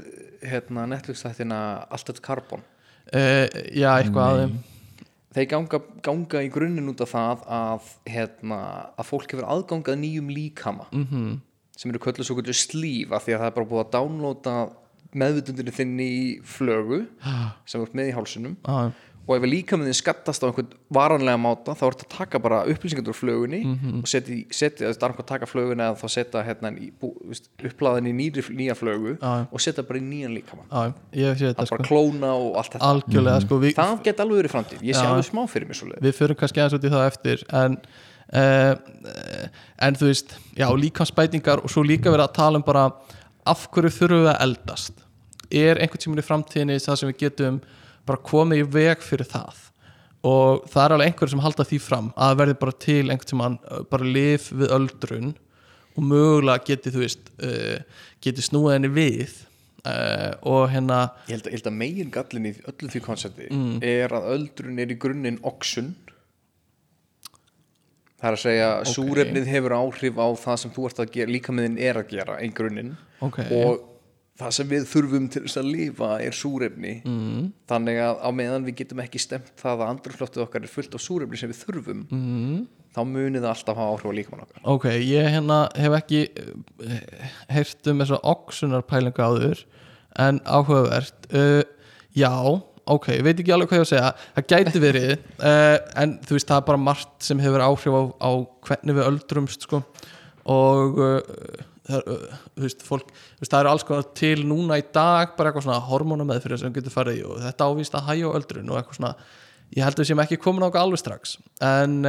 hérna, 0.45 0.85
Netflix 0.89 1.23
þættina 1.25 1.59
Alltaf 1.89 2.21
Carbon? 2.25 2.61
Uh, 3.13 3.45
Já, 3.73 3.91
eitthvað 4.01 4.25
að 4.25 4.39
þeim 4.43 4.55
þeir 5.35 5.49
ganga, 5.51 5.79
ganga 6.05 6.41
í 6.45 6.49
grunninn 6.53 6.89
út 6.93 7.01
af 7.03 7.11
það 7.11 7.43
að, 7.59 7.89
hérna, 8.15 8.59
að 8.97 9.09
fólk 9.09 9.33
hefur 9.35 9.47
aðgangað 9.51 9.99
nýjum 10.01 10.29
líkama 10.31 10.87
Mhm. 10.91 11.05
-hmm. 11.11 11.39
sem 11.77 11.91
eru 11.91 11.99
kölluð 11.99 12.25
svo 12.29 12.35
kölluð 12.39 12.55
slíf 12.55 13.11
af 13.11 13.25
því 13.25 13.33
að 13.35 13.39
það 13.41 13.49
er 13.51 13.55
bara 13.59 13.69
búið 13.71 13.83
að 13.85 13.91
downloada 13.97 14.55
meðvutundinu 15.15 15.71
þinn 15.75 15.99
í 15.99 16.39
flögu 16.43 17.07
sem 17.65 17.81
er 17.81 17.87
með 17.93 18.09
í 18.09 18.15
hálsunum 18.15 18.55
Já, 18.65 18.91
og 19.27 19.31
ef 19.39 19.45
líkaminn 19.49 19.87
þinn 19.89 19.97
skattast 19.97 20.43
á 20.43 20.47
einhvern 20.51 20.67
varanlega 20.93 21.39
máta 21.41 21.73
þá 21.73 21.83
ertu 21.87 22.05
að 22.05 22.11
taka 22.17 22.39
bara 22.39 22.59
upplýsingar 22.69 23.07
úr 23.09 23.17
flögunni 23.17 23.61
Mhm. 23.65 23.99
og 24.03 24.07
setja, 24.11 24.35
setja 24.53 24.89
það 24.91 24.95
er 25.01 25.07
annað 25.09 25.23
að 25.23 25.29
taka 25.31 25.45
flöguna 25.49 25.87
eða 25.89 25.97
þá 26.03 26.09
setja 26.13 26.43
hérna, 26.45 26.71
upplaðin 27.65 28.09
í 28.11 28.13
nýri, 28.13 28.43
nýja 28.55 28.75
flögu 28.77 29.15
Já. 29.17 29.47
og 29.51 29.59
setja 29.63 29.83
bara 29.87 29.99
í 29.99 30.03
nýjan 30.05 30.35
líkamann. 30.35 30.67
Já, 30.69 30.93
ég 31.13 31.25
hef 31.31 31.39
séð 31.39 31.49
þetta 31.53 31.61
að 31.63 31.69
sko. 31.71 31.77
bara 31.77 31.89
klóna 31.89 32.31
og 32.35 32.57
allt 32.61 32.71
þetta. 32.75 32.89
Algjörlega 32.91 33.41
sko, 33.45 33.59
við, 33.63 33.73
það 33.79 34.03
get 34.03 34.19
alveg 34.25 34.41
verið 34.43 34.53
framtíð, 34.55 34.81
ég 34.85 34.95
sé 34.99 35.05
alveg 35.05 35.25
smá 35.29 35.41
fyrir 35.49 35.67
mér 35.69 35.79
svo 35.79 35.87
leið 35.89 36.05
við 36.05 36.17
förum 36.19 36.39
kannski 36.41 36.61
aðeins 36.61 36.77
út 36.77 36.85
í 36.85 36.93
það 36.93 37.07
eftir 37.11 37.43
en 37.61 37.77
uh, 38.33 38.75
en 39.87 39.95
þú 39.99 40.09
veist 40.11 40.35
já, 40.57 40.67
líkansbætingar 40.85 41.63
og 41.63 41.69
svo 41.73 41.83
líka 41.85 42.11
verið 42.13 42.27
að 42.29 42.33
tala 42.37 42.57
um 42.61 42.65
bara 42.67 42.85
af 43.45 43.67
hverju 43.71 43.91
þurfum 43.93 44.23
við 44.25 44.31
að 44.33 44.41
eldast? 44.47 44.93
Er 45.51 45.77
einhvern 45.77 46.01
tímur 46.01 46.21
í 46.21 46.25
framtíðinni 46.25 46.79
það 46.81 46.97
sem 47.01 47.09
við 47.11 47.19
getum 47.25 47.59
bara 48.05 48.25
komið 48.25 48.63
í 48.63 48.67
veg 48.75 49.01
fyrir 49.05 49.29
það 49.29 49.63
og 50.25 50.65
það 50.71 50.83
er 50.83 50.95
alveg 50.95 51.09
einhverjum 51.09 51.33
sem 51.35 51.43
halda 51.45 51.65
því 51.69 51.81
fram 51.83 52.11
að 52.27 52.37
verði 52.41 52.59
bara 52.61 52.77
til 52.85 53.01
einhvern 53.03 53.31
tímann 53.31 53.57
uh, 53.65 53.81
bara 53.89 54.13
lif 54.17 54.47
við 54.53 54.73
öldrun 54.77 55.33
og 55.95 56.07
mögulega 56.11 56.65
geti 56.69 56.93
þú 56.93 57.03
veist 57.03 57.29
uh, 57.45 58.07
geti 58.23 58.45
snúið 58.45 58.75
henni 58.75 58.91
við 58.95 59.35
uh, 59.85 60.33
og 60.41 60.65
hérna 60.73 61.01
ég 61.29 61.37
held 61.37 61.51
að, 61.51 61.69
að 61.69 61.77
megin 61.83 62.13
gallin 62.13 62.49
í 62.49 62.55
öllu 62.71 62.91
því 62.93 63.03
koncepti 63.05 63.51
er 63.85 64.17
að 64.17 64.31
öldrun 64.35 64.81
er 64.81 64.93
í 64.93 64.99
grunninn 65.01 65.41
oxun 65.45 65.93
það 68.15 68.29
er 68.29 68.37
að 68.37 68.43
segja 68.45 68.69
okay. 68.79 68.93
súrefnið 68.95 69.51
hefur 69.51 69.77
áhrif 69.77 70.21
á 70.21 70.27
það 70.41 70.61
sem 70.61 70.73
þú 70.75 70.87
ert 70.89 71.03
að 71.03 71.11
gera 71.17 71.35
líka 71.35 71.55
meðin 71.55 71.77
er 71.81 71.99
að 72.01 72.15
gera 72.15 72.39
í 72.41 72.49
grunninn 72.55 72.95
Ok. 73.23 73.43
og 73.53 73.83
það 74.39 74.55
sem 74.57 74.71
við 74.71 74.87
þurfum 74.91 75.27
til 75.31 75.41
þess 75.45 75.59
að 75.61 75.69
lifa 75.71 76.09
er 76.23 76.35
súrefni 76.35 76.95
mm. 77.07 77.43
þannig 77.69 77.99
að 78.03 78.17
á 78.19 78.29
meðan 78.35 78.65
við 78.67 78.81
getum 78.81 79.01
ekki 79.03 79.21
stemt 79.23 79.53
það 79.61 79.83
að 79.85 79.91
andruflóttið 79.93 80.43
okkar 80.43 80.65
er 80.65 80.73
fullt 80.73 80.97
af 80.97 81.03
súrefni 81.03 81.39
sem 81.39 81.51
við 81.51 81.61
þurfum 81.61 82.01
mm. 82.09 82.57
þá 82.95 83.01
munið 83.07 83.45
það 83.45 83.51
alltaf 83.53 83.79
hafa 83.79 83.93
áhrif 83.93 84.11
á 84.11 84.17
líkamann 84.19 84.43
okkar 84.43 84.65
Ok, 84.73 84.87
ég 85.07 85.29
hérna 85.37 85.59
hef 85.79 85.95
ekki 86.01 86.21
uh, 86.35 87.29
heyrt 87.55 87.91
um 87.91 88.03
þessa 88.03 88.19
oxunarpælingu 88.33 89.27
áður 89.29 89.63
en 90.25 90.41
áhugavert 90.43 91.29
uh, 91.31 91.61
Já, 92.15 92.31
ok, 92.91 93.07
ég 93.15 93.23
veit 93.27 93.39
ekki 93.39 93.55
alveg 93.55 93.71
hvað 93.71 93.79
ég 93.79 93.83
á 93.83 93.87
að 93.87 93.93
segja 93.93 94.11
það 94.35 94.49
gæti 94.51 94.83
verið 94.83 95.13
uh, 95.15 95.77
en 96.03 96.17
þú 96.27 96.35
veist, 96.35 96.49
það 96.51 96.59
er 96.59 96.67
bara 96.73 96.83
margt 96.89 97.15
sem 97.23 97.39
hefur 97.43 97.63
áhrif 97.63 97.95
á, 97.95 98.03
á 98.19 98.31
hvernig 98.67 98.99
við 98.99 99.07
öldrumst 99.13 99.63
sko. 99.67 99.81
og 100.51 100.99
uh, 100.99 101.63
það, 101.87 102.13
veist, 102.63 102.85
fólk 102.85 103.09
veist, 103.13 103.51
það 103.51 103.59
eru 103.61 103.73
alls 103.73 103.87
konar 103.87 104.07
til 104.17 104.37
núna 104.47 104.79
í 104.81 104.85
dag 104.95 105.35
bara 105.37 105.51
eitthvað 105.51 105.67
svona 105.67 105.81
hormónameðfyrir 105.89 106.61
sem 106.61 106.75
getur 106.75 106.93
farið 106.93 107.19
í 107.21 107.27
og 107.27 107.43
þetta 107.43 107.69
ávist 107.69 107.97
að 107.97 108.09
hægja 108.09 108.33
öldrun 108.39 108.71
og 108.71 108.79
eitthvað 108.79 108.99
svona 109.01 109.13
ég 109.75 109.85
held 109.85 109.97
að 109.97 110.03
við 110.03 110.09
séum 110.11 110.23
ekki 110.25 110.41
komin 110.41 110.65
á 110.65 110.69
okkur 110.69 110.83
alveg 110.85 111.01
strax 111.01 111.37
en 111.65 112.01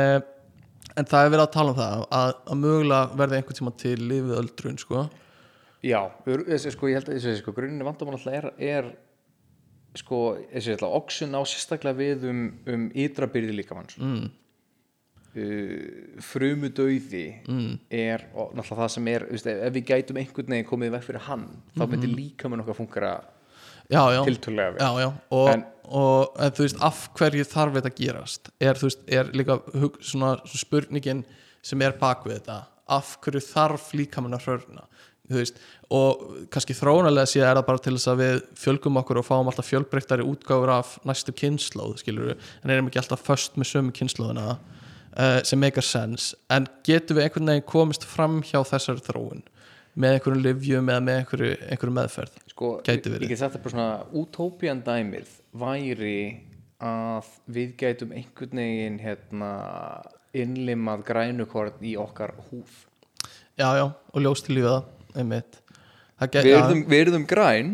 En 0.97 1.05
það 1.05 1.27
er 1.27 1.33
verið 1.35 1.45
að 1.45 1.53
tala 1.53 1.73
um 1.73 1.77
það 1.77 2.03
að, 2.17 2.31
að 2.49 2.61
mögulega 2.63 3.19
verði 3.21 3.39
einhvern 3.39 3.59
tíma 3.59 3.73
til 3.83 3.97
lifið 4.01 4.39
öldrun 4.41 4.79
sko. 4.81 5.03
Já, 5.85 5.99
þessi, 6.25 6.73
sko, 6.73 6.89
ég 6.89 6.99
held 6.99 7.11
að 7.11 7.19
þessi, 7.19 7.35
sko, 7.43 7.53
grunninn 7.57 7.87
vandamál 7.87 8.17
alltaf 8.17 8.37
er, 8.39 8.47
er 8.65 8.89
sko, 10.01 10.21
þessi 10.55 10.73
alltaf 10.73 10.97
oxun 10.97 11.37
á 11.37 11.41
sérstaklega 11.45 12.01
við 12.01 12.25
um, 12.31 12.41
um 12.73 12.87
ytra 12.97 13.29
byrði 13.33 13.59
líkamanns 13.59 13.99
mm. 14.01 14.25
Uh, 15.37 16.19
frumudauði 16.25 17.27
mm. 17.47 17.73
er 17.91 18.27
og, 18.33 18.53
náttúrulega 18.57 18.83
það 18.83 18.93
sem 18.97 19.09
er, 19.13 19.27
veist, 19.31 19.49
ef, 19.53 19.73
við 19.77 19.89
gætum 19.93 20.21
einhvern 20.21 20.57
veginn 20.57 20.69
komið 20.69 20.95
vekk 20.97 21.09
fyrir 21.11 21.27
hann 21.29 21.49
þá 21.77 21.87
myndi 21.87 22.13
líkamann 22.13 22.65
okkar 22.65 22.79
fungera 22.81 23.17
Já, 23.87 24.03
já, 24.11 24.25
tiltölulega 24.25 24.95
vel. 24.95 25.13
Og, 25.31 25.49
En- 25.53 25.65
og 25.85 26.37
en, 26.39 26.51
þú 26.51 26.65
veist, 26.65 26.79
af 26.83 27.09
hverju 27.15 27.45
þarf 27.47 27.77
þetta 27.77 27.91
að 27.93 28.01
gerast? 28.01 28.49
Er, 28.59 28.79
veist, 28.83 29.05
er 29.07 29.31
líka 29.31 29.61
hug, 29.79 30.01
svona, 30.03 30.37
svona 30.43 30.63
spurningin 30.65 31.25
sem 31.63 31.83
er 31.83 31.95
bak 32.01 32.27
við 32.27 32.41
þetta. 32.41 32.65
Af 32.91 33.17
hverju 33.23 33.45
þarf 33.47 33.93
líkamann 33.95 34.35
að 34.35 34.49
hrörna? 34.49 34.87
Veist, 35.31 35.59
og 35.91 36.47
kannski 36.55 36.75
þróunalega 36.75 37.27
séð 37.31 37.49
er 37.49 37.59
það 37.59 37.67
bara 37.67 37.83
til 37.83 37.95
þess 37.97 38.11
að 38.11 38.21
við 38.23 38.37
fjölgum 38.63 39.01
okkur 39.01 39.21
og 39.23 39.27
fáum 39.27 39.51
alltaf 39.51 39.67
fjölbreyttari 39.67 40.27
útgáfur 40.27 40.71
af 40.71 40.93
næstu 41.07 41.35
kynnslóð, 41.35 42.03
en 42.07 42.71
erum 42.71 42.91
ekki 42.91 43.01
alltaf 43.03 43.25
föst 43.27 43.59
með 43.59 43.73
sömu 43.73 43.95
kynnslóðina 43.95 44.55
uh, 45.17 45.41
sem 45.47 45.61
meikar 45.61 45.85
sens 45.87 46.35
en 46.53 46.67
getum 46.87 47.19
við 47.19 47.27
einhvern 47.29 47.53
veginn 47.53 47.69
komist 47.69 48.07
fram 48.09 48.41
hjá 48.47 48.61
þessari 48.69 49.05
þróun 49.07 49.45
með 49.97 50.17
einhverjum 50.19 50.43
livjum 50.45 50.91
eða 50.93 51.05
með 51.07 51.21
einhverju, 51.23 51.53
einhverju 51.71 51.95
meðferð? 51.97 52.35
Sko, 52.53 52.73
Gæti 52.85 52.97
ég, 53.09 53.15
verið. 53.15 53.25
ég 53.25 53.33
get 53.33 53.43
það 53.45 53.57
bara 53.65 53.75
svona 53.75 53.89
útópian 54.21 54.83
dæmið 54.85 55.31
væri 55.57 56.19
að 56.85 57.31
við 57.57 57.71
gætum 57.81 58.13
einhvern 58.13 58.61
veginn 58.61 58.99
hérna, 59.01 59.53
innlimað 60.37 61.07
grænukorn 61.09 61.81
í 61.89 61.95
okkar 61.97 62.35
húð. 62.51 62.75
Já, 63.57 63.71
já, 63.79 63.87
og 63.89 64.21
ljóst 64.21 64.45
til 64.49 64.59
lífið 64.59 64.75
það 64.75 65.23
einmitt 65.23 65.61
við 66.21 66.51
erum, 66.53 66.83
við 66.89 67.03
erum 67.07 67.25
græn. 67.29 67.71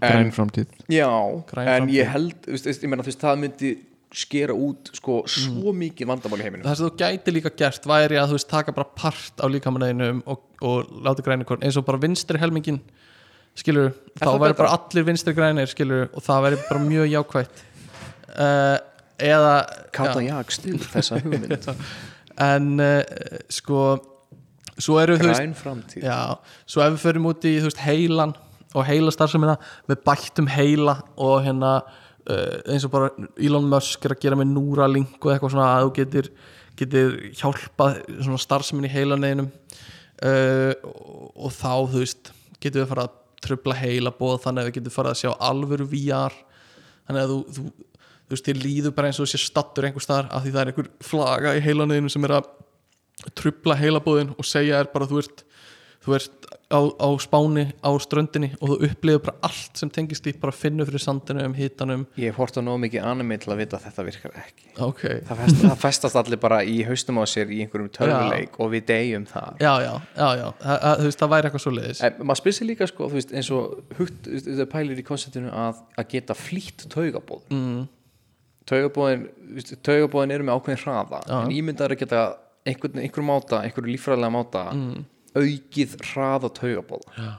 Græn 0.00 0.26
en, 0.26 0.32
framtíð. 0.36 0.72
Já, 0.92 1.08
Græn 1.48 1.68
en 1.68 1.84
framtíð. 1.84 1.96
ég 1.96 2.10
held 2.12 2.38
þú 2.44 2.56
veist, 2.56 2.82
ég 2.84 2.90
meina, 2.92 3.04
þú 3.04 3.12
veist, 3.12 3.22
það 3.24 3.40
myndi 3.44 3.70
skera 4.14 4.54
út 4.54 4.92
sko 4.94 5.22
svo 5.30 5.72
mikið 5.74 6.08
vandamál 6.08 6.38
í 6.38 6.46
heiminum. 6.46 6.66
Það 6.66 6.78
sem 6.78 6.86
þú 6.86 7.02
gæti 7.02 7.34
líka 7.34 7.52
gert 7.58 7.88
væri 7.88 8.18
að 8.20 8.30
þú 8.30 8.38
veist 8.38 8.50
taka 8.50 8.74
bara 8.76 8.86
part 9.02 9.42
á 9.42 9.46
líkamanneginum 9.50 10.22
og, 10.30 10.44
og 10.62 10.92
láta 11.06 11.24
græni 11.26 11.46
korn 11.48 11.64
eins 11.66 11.78
og 11.80 11.86
bara 11.88 12.00
vinstri 12.02 12.38
helmingin 12.38 12.78
skilur, 13.58 13.92
þá 14.18 14.26
það 14.28 14.40
væri 14.44 14.58
bara 14.60 14.72
allir 14.78 15.06
vinstri 15.08 15.34
grænir 15.34 15.70
skilur 15.70 16.08
og 16.12 16.24
það 16.26 16.46
væri 16.46 16.60
bara 16.62 16.84
mjög 16.86 17.12
jákvætt. 17.12 17.62
Uh, 18.34 18.76
eða 19.18 19.54
Kata 19.94 20.22
já, 20.22 20.32
Jak 20.34 20.54
stil 20.54 20.80
þessa 20.82 21.20
hugmynd. 21.22 21.70
En 22.34 22.80
uh, 22.82 23.02
sko 23.46 23.82
svo 24.74 24.96
eru 24.98 25.14
þú 25.20 25.28
veist 25.30 25.92
Já, 26.02 26.34
svo 26.66 26.82
ef 26.82 26.96
við 26.96 27.02
förum 27.04 27.28
út 27.30 27.44
í 27.46 27.52
veist, 27.62 27.78
heilan 27.78 28.34
og 28.74 28.82
heila 28.88 29.12
starfsemina 29.14 29.54
með 29.86 30.00
bættum 30.06 30.48
heila 30.50 30.96
og 31.14 31.44
hérna 31.44 31.76
eins 32.24 32.86
og 32.86 32.92
bara 32.94 33.10
Elon 33.36 33.66
Musk 33.68 34.04
er 34.06 34.14
að 34.14 34.22
gera 34.24 34.38
með 34.38 34.52
Neuralink 34.54 35.18
og 35.20 35.32
eitthvað 35.32 35.54
svona 35.54 35.66
að 35.74 35.86
þú 35.86 35.92
getur, 35.98 36.30
getur 36.80 37.18
hjálpað 37.40 38.00
svona 38.14 38.40
starfsemin 38.40 38.88
í 38.88 38.92
heilaneginum. 38.92 39.50
Uh, 40.24 40.72
og, 41.34 41.50
þá 41.52 41.90
þú 41.90 42.00
veist 42.00 42.30
getur 42.62 42.84
við 42.84 42.90
fara 42.92 43.06
að 43.08 43.16
tröfla 43.44 43.74
heila 43.76 44.12
bóð 44.14 44.38
þannig 44.44 44.62
að 44.62 44.68
við 44.68 44.76
getum 44.78 44.94
fara 44.94 45.10
að 45.12 45.20
sjá 45.20 45.32
alvöru 45.42 45.86
VR 45.90 46.36
þannig 47.04 47.24
að 47.24 47.32
þú, 47.32 47.38
þú, 47.56 47.64
þú 48.14 48.36
veist, 48.36 48.46
þér 48.46 48.60
líður 48.62 48.94
bara 48.96 49.10
eins 49.10 49.18
og 49.18 49.26
þú 49.26 49.32
sé 49.34 49.40
stattur 49.42 49.88
einhver 49.88 50.04
staðar 50.04 50.30
af 50.30 50.44
því 50.44 50.52
það 50.54 50.62
er 50.62 50.70
einhver 50.70 50.90
flaga 51.04 51.56
í 51.58 51.64
heilaneginum 51.64 52.14
sem 52.14 52.28
er 52.28 52.36
að 52.38 52.48
trubla 53.36 53.76
heilabóðin 53.78 54.32
og 54.38 54.48
segja 54.48 54.80
er 54.80 54.90
bara 54.94 55.08
þú 55.10 55.20
ert, 55.24 55.44
þú 56.04 56.16
ert 56.18 56.48
á, 56.68 56.80
á 56.80 57.08
spáni 57.22 57.64
á 57.80 57.90
ströndinni 58.02 58.50
og 58.58 58.72
þú 58.72 58.76
upplifir 58.88 59.22
bara 59.24 59.48
allt 59.48 59.80
sem 59.80 59.90
tengist 59.92 60.26
í 60.28 60.34
bara 60.40 60.52
finnur 60.54 60.88
fyrir 60.88 61.02
sandinum, 61.02 61.54
hitanum. 61.56 62.04
Ég 62.20 62.32
hef 62.32 62.40
hort 62.40 62.58
á 62.58 62.62
nóg 62.64 62.80
mikið 62.82 63.06
anime 63.08 63.38
til 63.40 63.52
að 63.54 63.62
vita 63.62 63.78
að 63.78 63.86
þetta 63.88 64.06
virkar 64.08 64.36
ekki. 64.42 64.68
Ok, 64.84 65.02
Það, 65.24 65.40
fest, 65.40 65.62
það 65.62 65.76
festast 65.84 66.20
allir 66.20 66.40
bara 66.42 66.60
í 66.66 66.76
haustum 66.88 67.20
á 67.20 67.24
sér 67.30 67.52
í 67.54 67.62
einhverjum 67.64 67.90
tölvuleik 67.94 68.58
og 68.60 68.72
við 68.74 68.86
deyjum 68.90 69.26
það. 69.30 69.64
Já, 69.64 69.72
já, 69.84 69.92
já, 70.18 70.28
já. 70.40 70.46
Það, 70.60 70.78
að, 70.90 71.00
þú 71.00 71.08
veist, 71.08 71.22
það 71.22 71.34
væri 71.34 71.50
eitthvað 71.50 71.64
svo 71.64 71.74
leiðis 71.78 72.04
En 72.04 72.20
maður 72.20 72.40
spyrir 72.42 72.58
sig 72.58 72.70
líka 72.70 72.90
sko, 72.90 73.10
þú 73.10 73.20
veist, 73.20 73.34
eins 73.34 73.50
og 73.54 73.98
hugt, 74.00 74.30
það 74.44 74.70
pælir 74.74 75.00
í 75.00 75.06
konceptinu 75.06 75.52
að, 75.54 75.82
að 76.00 76.10
geta 76.14 76.36
flýtt 76.38 76.86
taugabóð 76.92 77.48
mm. 77.54 77.82
taugabóðin 78.70 79.26
taugabóðin 79.86 80.34
eru 80.36 80.48
með 80.48 80.58
ákveðin 80.58 80.82
hraða 80.84 81.20
en 81.38 81.54
ímyndar 81.54 81.94
að 81.94 82.02
geta 82.04 82.24
einhvern, 82.64 83.00
einhverjum 83.02 83.30
máta 83.30 83.60
einhverjum 83.62 83.92
líffræðilega 83.92 84.34
máta 84.34 84.64
aukið 85.34 85.96
hraða 86.12 86.50
taugabóða 86.54 87.32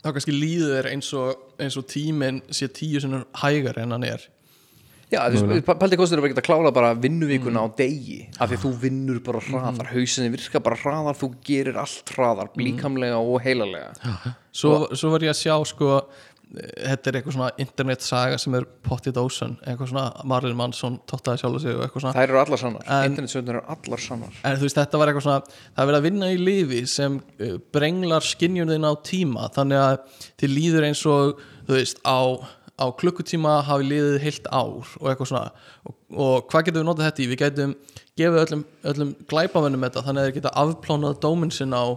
þá 0.00 0.10
kannski 0.16 0.32
líður 0.34 0.76
þér 0.78 0.90
eins 0.94 1.08
og, 1.16 1.40
eins 1.60 1.76
og 1.76 1.88
tíminn 1.90 2.42
sé 2.54 2.68
tíu 2.72 3.00
sinnur 3.02 3.26
hægar 3.42 3.78
en 3.82 3.92
hann 3.96 4.06
er. 4.08 4.22
Já, 5.10 5.24
þú 5.26 5.48
veist, 5.50 5.66
pældi 5.66 5.96
kostur 5.98 6.20
að 6.22 6.28
geta 6.30 6.44
klála 6.46 6.70
bara 6.70 6.92
vinnuvíkuna 6.94 7.64
á 7.66 7.68
degi 7.74 8.20
af 8.38 8.46
því 8.52 8.56
að 8.56 8.62
þú 8.62 8.70
vinnur 8.84 9.18
bara 9.26 9.40
hraðar 9.42 9.88
hausinni 9.90 10.30
virkar 10.30 10.62
bara 10.62 10.78
hraðar, 10.78 11.18
þú 11.18 11.28
gerir 11.48 11.80
allt 11.82 12.12
hraðar 12.14 12.52
blíkamlega 12.54 13.18
og 13.18 13.40
heilalega. 13.42 13.90
Svo, 14.54 14.86
svo 14.94 15.10
var 15.10 15.26
ég 15.26 15.34
að 15.34 15.40
sjá 15.42 15.56
sko 15.66 15.88
þetta 16.50 17.10
er 17.10 17.16
eitthvað 17.18 17.34
svona 17.36 17.48
internetsaga 17.62 18.38
sem 18.42 18.54
er 18.58 18.64
Potty 18.86 19.12
Dawson, 19.14 19.52
eitthvað 19.62 19.92
svona 19.92 20.26
Marilyn 20.30 20.58
Manson 20.58 20.96
tóttaði 21.10 21.42
sjálf 21.44 21.62
sig 21.62 21.76
og 21.76 21.84
eitthvað 21.84 22.04
svona. 22.04 22.14
Þær 22.16 22.32
eru 22.32 22.40
allar 22.40 22.62
sannar, 22.62 22.88
internetsöndar 23.06 23.58
eru 23.60 23.74
allar 23.76 24.02
sannar. 24.02 24.40
En 24.42 24.56
þú 24.58 24.66
veist, 24.66 24.80
þetta 24.80 25.00
var 25.00 25.12
eitthvað 25.12 25.26
svona 25.28 25.44
það 25.52 25.82
er 25.84 25.90
verið 25.90 26.00
að 26.00 26.08
vinna 26.08 26.30
í 26.30 26.40
lifi 26.40 26.80
sem 26.90 27.20
uh, 27.20 27.52
brenglar 27.74 28.26
skinjunin 28.26 28.88
á 28.88 28.92
tíma 29.06 29.46
þannig 29.54 29.84
að 29.84 30.24
þið 30.42 30.56
líður 30.56 30.88
eins 30.90 31.04
og 31.06 31.44
þú 31.68 31.78
veist, 31.78 32.02
á, 32.02 32.18
á 32.82 32.86
klukkutíma 32.98 33.56
hafi 33.70 33.86
liðið 33.86 34.20
heilt 34.26 34.50
ár 34.50 34.94
og 34.98 35.10
eitthvað 35.12 35.30
svona. 35.30 35.66
Og, 35.86 35.98
og 36.10 36.50
hvað 36.50 36.66
getum 36.70 36.82
við 36.82 36.90
notað 36.90 37.10
þetta 37.12 37.22
í? 37.22 37.30
Við 37.30 37.42
getum 37.44 37.76
gefið 38.18 38.42
öllum, 38.44 38.64
öllum 38.90 39.12
glæpavennum 39.30 39.86
þetta 39.86 40.02
þannig 40.08 40.24
að 40.24 40.30
þeir 40.30 40.40
geta 40.40 40.56
afplánað 40.64 41.20
dóminn 41.22 41.54
sinn 41.54 41.76
á 41.76 41.94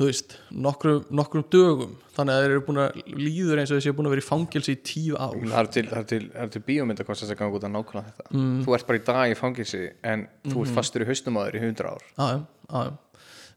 þú 0.00 0.06
veist, 0.08 0.34
nokkrum, 0.64 1.02
nokkrum 1.12 1.44
dögum. 1.52 1.90
Þannig 2.16 2.32
að 2.32 2.42
þeir 2.44 2.54
eru 2.54 2.62
búin 2.64 2.80
að 2.80 3.00
líður 3.20 3.60
eins 3.60 3.72
og 3.72 3.76
þessi 3.76 3.90
er 3.90 3.96
búin 3.98 4.08
að 4.08 4.14
vera 4.14 4.24
í 4.24 4.26
fangelsi 4.26 4.72
í 4.72 4.78
tíu 4.88 5.18
ár. 5.20 5.36
Það 5.36 5.58
eru 5.60 5.72
til, 5.76 5.84
til, 6.08 6.20
til 6.54 6.62
bíómyndakonstant 6.70 7.34
að 7.34 7.38
ganga 7.42 7.58
út 7.58 7.66
að 7.68 7.74
nákvæmlega 7.74 8.14
þetta. 8.16 8.44
Þú 8.64 8.76
ert 8.78 8.88
bara 8.88 9.00
í 9.00 9.04
dag 9.10 9.34
í 9.34 9.36
fangilsi 9.36 9.82
en 10.12 10.24
þú 10.48 10.64
ert 10.64 10.74
fastur 10.78 11.04
í 11.04 11.08
haustum 11.10 11.36
þér 11.40 11.60
í 11.60 11.62
hundra 11.66 11.92
ár. 11.92 12.08
Já, 12.16 12.30
já. 12.72 12.90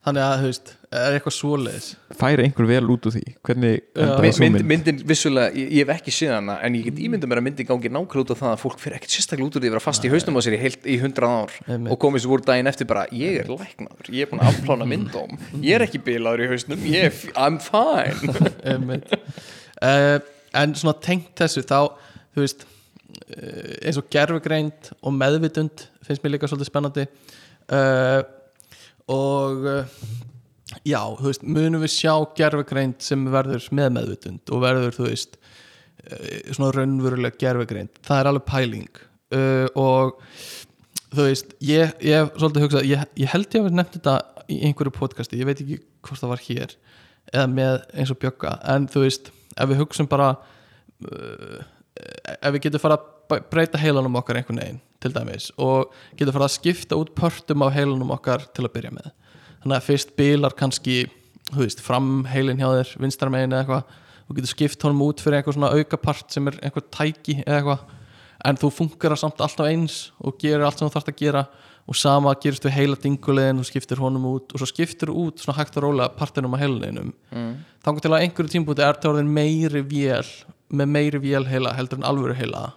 Þannig 0.03 0.19
að, 0.19 0.33
þú 0.41 0.47
veist, 0.49 0.69
er 0.99 1.15
eitthvað 1.15 1.33
svoleiðis. 1.37 1.85
Færi 2.19 2.43
einhver 2.43 2.67
vel 2.67 2.89
út 2.91 3.05
úr 3.07 3.13
því 3.15 3.21
hvernig 3.47 3.77
Mynd, 3.95 4.23
mynd, 4.25 4.41
mynd? 4.43 4.65
myndin 4.67 4.97
vissulega, 5.07 5.53
ég, 5.55 5.69
ég 5.77 5.85
hef 5.85 5.93
ekki 5.93 6.11
séð 6.11 6.33
hana 6.35 6.57
en 6.67 6.75
ég 6.75 6.89
get 6.89 6.99
ímyndað 7.05 7.31
mér 7.31 7.39
að 7.39 7.45
myndin 7.47 7.69
gangi 7.69 7.91
nákvæmlega 7.93 8.25
út 8.25 8.33
á 8.35 8.41
það 8.41 8.49
að 8.49 8.59
fólk 8.65 8.83
fyrir 8.83 8.97
ekkert 8.99 9.15
sérstaklega 9.15 9.47
út 9.47 9.55
úr 9.55 9.63
því 9.63 9.71
að 9.71 9.75
vera 9.77 9.83
fast 9.85 10.03
í 10.03 10.11
haustum 10.11 10.35
á 10.35 10.41
sér 10.43 10.57
í, 10.57 10.59
heilt, 10.59 10.83
í 10.83 10.97
hundrað 10.99 11.37
ár 11.37 11.55
Einmitt. 11.69 11.93
og 11.95 12.01
komið 12.03 12.25
svo 12.25 12.35
úr 12.35 12.43
daginn 12.49 12.71
eftir 12.73 12.89
bara 12.91 13.05
ég 13.15 13.39
er 13.45 13.47
læknaður, 13.53 14.11
ég 14.11 14.27
er 14.27 14.31
búin 14.33 14.43
að 14.43 14.51
afplána 14.51 14.89
myndóm 14.91 15.39
ég 15.63 15.79
er 15.79 15.87
ekki 15.87 16.03
bilaður 16.03 16.43
í 16.43 16.51
hausnum, 16.51 16.83
ég 16.91 17.07
er, 17.07 17.23
I'm 17.39 17.61
fine. 17.63 18.99
Uh, 19.83 20.19
en 20.55 20.71
svona 20.79 20.93
tengt 21.03 21.33
þessu 21.41 21.59
þá 21.67 21.79
þú 22.31 22.43
veist 22.43 22.61
uh, 22.63 23.73
eins 23.83 23.97
og 23.99 24.05
gerfugreind 24.13 24.93
og 25.01 25.11
meðvitund 25.17 25.87
finnst 26.07 26.23
mér 26.23 26.37
líka 26.37 26.47
svolítið 26.47 26.69
spennandi. 26.69 27.03
Uh, 27.67 28.21
og 29.11 29.67
uh, 29.67 30.01
já, 30.87 30.99
þú 31.19 31.29
veist, 31.29 31.45
munum 31.45 31.83
við 31.83 31.93
sjá 31.95 32.13
gerfugreind 32.37 32.99
sem 33.03 33.23
verður 33.33 33.67
með 33.75 33.95
meðvitund 33.97 34.53
og 34.53 34.63
verður, 34.63 34.95
þú 34.97 35.07
veist 35.09 35.39
uh, 35.39 36.27
svona 36.51 36.73
raunveruleg 36.77 37.39
gerfugreind 37.41 38.03
það 38.03 38.21
er 38.21 38.31
alveg 38.31 38.47
pæling. 38.49 39.01
Uh, 39.33 39.67
og 39.79 40.19
þú 41.13 41.27
veist, 41.29 41.55
ég, 41.63 41.93
hef 42.01 42.33
svolítið 42.37 42.67
hugsað, 42.67 42.89
ég, 42.89 43.05
ég 43.19 43.33
held 43.33 43.47
ég 43.49 43.61
að 43.61 43.69
vera 43.69 43.79
nefnt 43.81 43.99
þetta 43.99 44.17
í 44.51 44.59
einhverju 44.67 44.95
podcasti, 44.95 45.39
ég 45.39 45.47
veit 45.49 45.61
ekki 45.63 45.79
hvort 46.03 46.21
það 46.21 46.33
var 46.33 46.43
hér 46.47 46.75
eða 47.33 47.45
með 47.49 47.77
eins 47.95 48.11
og 48.11 48.19
bjögga 48.19 48.57
en 48.73 48.89
þú 48.91 49.05
veist, 49.05 49.29
ef 49.55 49.69
við 49.69 49.79
hugsum 49.79 50.09
bara 50.11 50.33
uh, 50.35 51.61
ef 52.39 52.55
við 52.55 52.65
getum 52.65 52.83
fara 52.83 52.97
að 52.99 53.09
bæ- 53.29 53.43
breyta 53.51 53.77
heilanum 53.81 54.15
okkar 54.19 54.39
einhvern 54.41 54.59
veginn 54.61 54.81
til 55.03 55.11
dæmis 55.15 55.49
og 55.59 55.91
getum 56.17 56.33
fara 56.35 56.47
að 56.47 56.55
skipta 56.57 56.95
út 56.99 57.11
pörtum 57.17 57.65
af 57.65 57.73
heilanum 57.75 58.11
okkar 58.15 58.45
til 58.55 58.63
að 58.67 58.73
byrja 58.77 58.91
með. 58.95 59.09
Þannig 59.63 59.77
að 59.79 59.87
fyrst 59.89 60.15
bilar 60.19 60.55
kannski 60.59 61.01
veist, 61.53 61.81
fram 61.83 62.23
heilin 62.31 62.57
hjá 62.59 62.69
þér 62.71 62.93
vinstarmegin 63.03 63.51
eða 63.53 63.63
eitthvað, 63.65 63.83
þú 64.27 64.35
getur 64.37 64.53
skipt 64.53 64.85
honum 64.87 65.01
út 65.07 65.19
fyrir 65.21 65.39
eitthvað 65.41 65.57
svona 65.57 65.73
aukapart 65.75 66.31
sem 66.31 66.47
er 66.47 66.57
einhver 66.63 66.85
tæki 66.91 67.35
eða 67.43 67.57
eitthvað, 67.59 67.83
en 68.43 68.59
þú 68.59 68.71
funkar 68.75 69.15
samt 69.19 69.39
alltaf 69.43 69.67
eins 69.69 69.97
og 70.23 70.39
gerir 70.41 70.63
allt 70.67 70.79
sem 70.79 70.87
þú 70.89 70.95
þarfst 70.95 71.11
að 71.13 71.19
gera 71.19 71.43
og 71.83 71.97
sama 71.99 72.31
gerist 72.39 72.63
við 72.63 72.75
heila 72.77 72.95
dingulegin 72.95 73.59
þú 73.59 73.65
skiptir 73.67 73.99
honum 73.99 74.25
út 74.31 74.53
og 74.55 74.61
svo 74.61 74.67
skiptir 74.71 75.11
út 75.11 75.43
svona 75.43 75.57
hægt 75.59 75.75
og 75.79 75.83
rólega 75.83 76.15
partinum 76.15 76.55
á 76.55 76.59
heilinum. 76.63 77.11
Mm. 77.31 77.57
þannig 77.83 78.01
til 78.05 78.11
að 78.13 78.23
einhverju 78.23 78.53
tímpúti 78.55 78.83
er 78.87 78.95
það 78.99 79.11
orðin 79.11 79.33
meiri 79.35 79.81
vél 79.83 80.29
með 80.71 80.87
meiri 80.95 81.19
vél 81.23 81.47
heila 81.51 81.73
heldur 81.75 81.99
en 81.99 82.07
alvöru 82.07 82.35
heila 82.39 82.73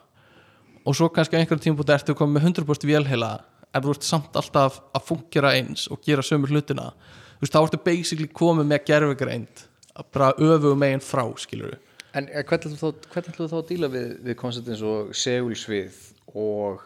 og 0.87 0.97
svo 0.97 1.11
kannski 1.13 1.37
á 1.37 1.41
einhverju 1.43 1.65
tímpúti 1.67 1.95
ertu 1.95 2.15
komið 2.17 2.39
með 2.39 2.49
100% 2.63 2.89
vél 2.89 3.07
heila 3.11 3.33
en 3.75 3.85
þú 3.85 3.93
ert 3.93 4.07
samt 4.07 4.37
alltaf 4.39 4.79
að 4.95 5.09
fungera 5.09 5.53
eins 5.59 5.89
og 5.93 6.01
gera 6.07 6.25
sömur 6.25 6.53
hlutina. 6.55 6.93
Þú 7.37 7.45
veist, 7.45 7.57
þá 7.57 7.63
ertu 7.63 7.81
basically 7.85 8.29
komið 8.33 8.71
með 8.71 8.87
gerfugreind 8.89 9.67
bara 10.13 10.33
öfugum 10.37 10.81
megin 10.81 11.05
frá, 11.05 11.25
skilur 11.41 11.77
En 12.17 12.29
hvernig 12.33 12.79
þú 12.81 12.93
þá, 13.13 13.25
þá 13.37 13.57
að 13.59 13.67
díla 13.69 13.89
við, 13.93 14.13
við 14.25 14.37
koncept 14.41 14.69
eins 14.73 14.85
og 14.87 15.11
segulsvið 15.17 15.99
og 16.33 16.85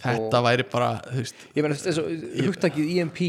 þetta 0.00 0.42
væri 0.46 0.66
bara, 0.70 0.92
þú 1.08 1.24
veist 1.24 1.42
ég 1.56 1.66
meina 1.66 1.78
þess 1.78 1.98
að 1.98 2.44
hugtakið 2.46 2.92
EMP 3.00 3.20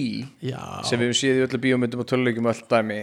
já, 0.52 0.62
sem 0.86 1.02
við 1.02 1.10
höfum 1.10 1.18
séð 1.18 1.40
í 1.40 1.46
öllu 1.48 1.62
bíómyndum 1.66 2.04
og 2.04 2.10
tölulegjum 2.12 2.50
og 2.50 2.54
öll 2.54 2.70
dæmi. 2.76 3.00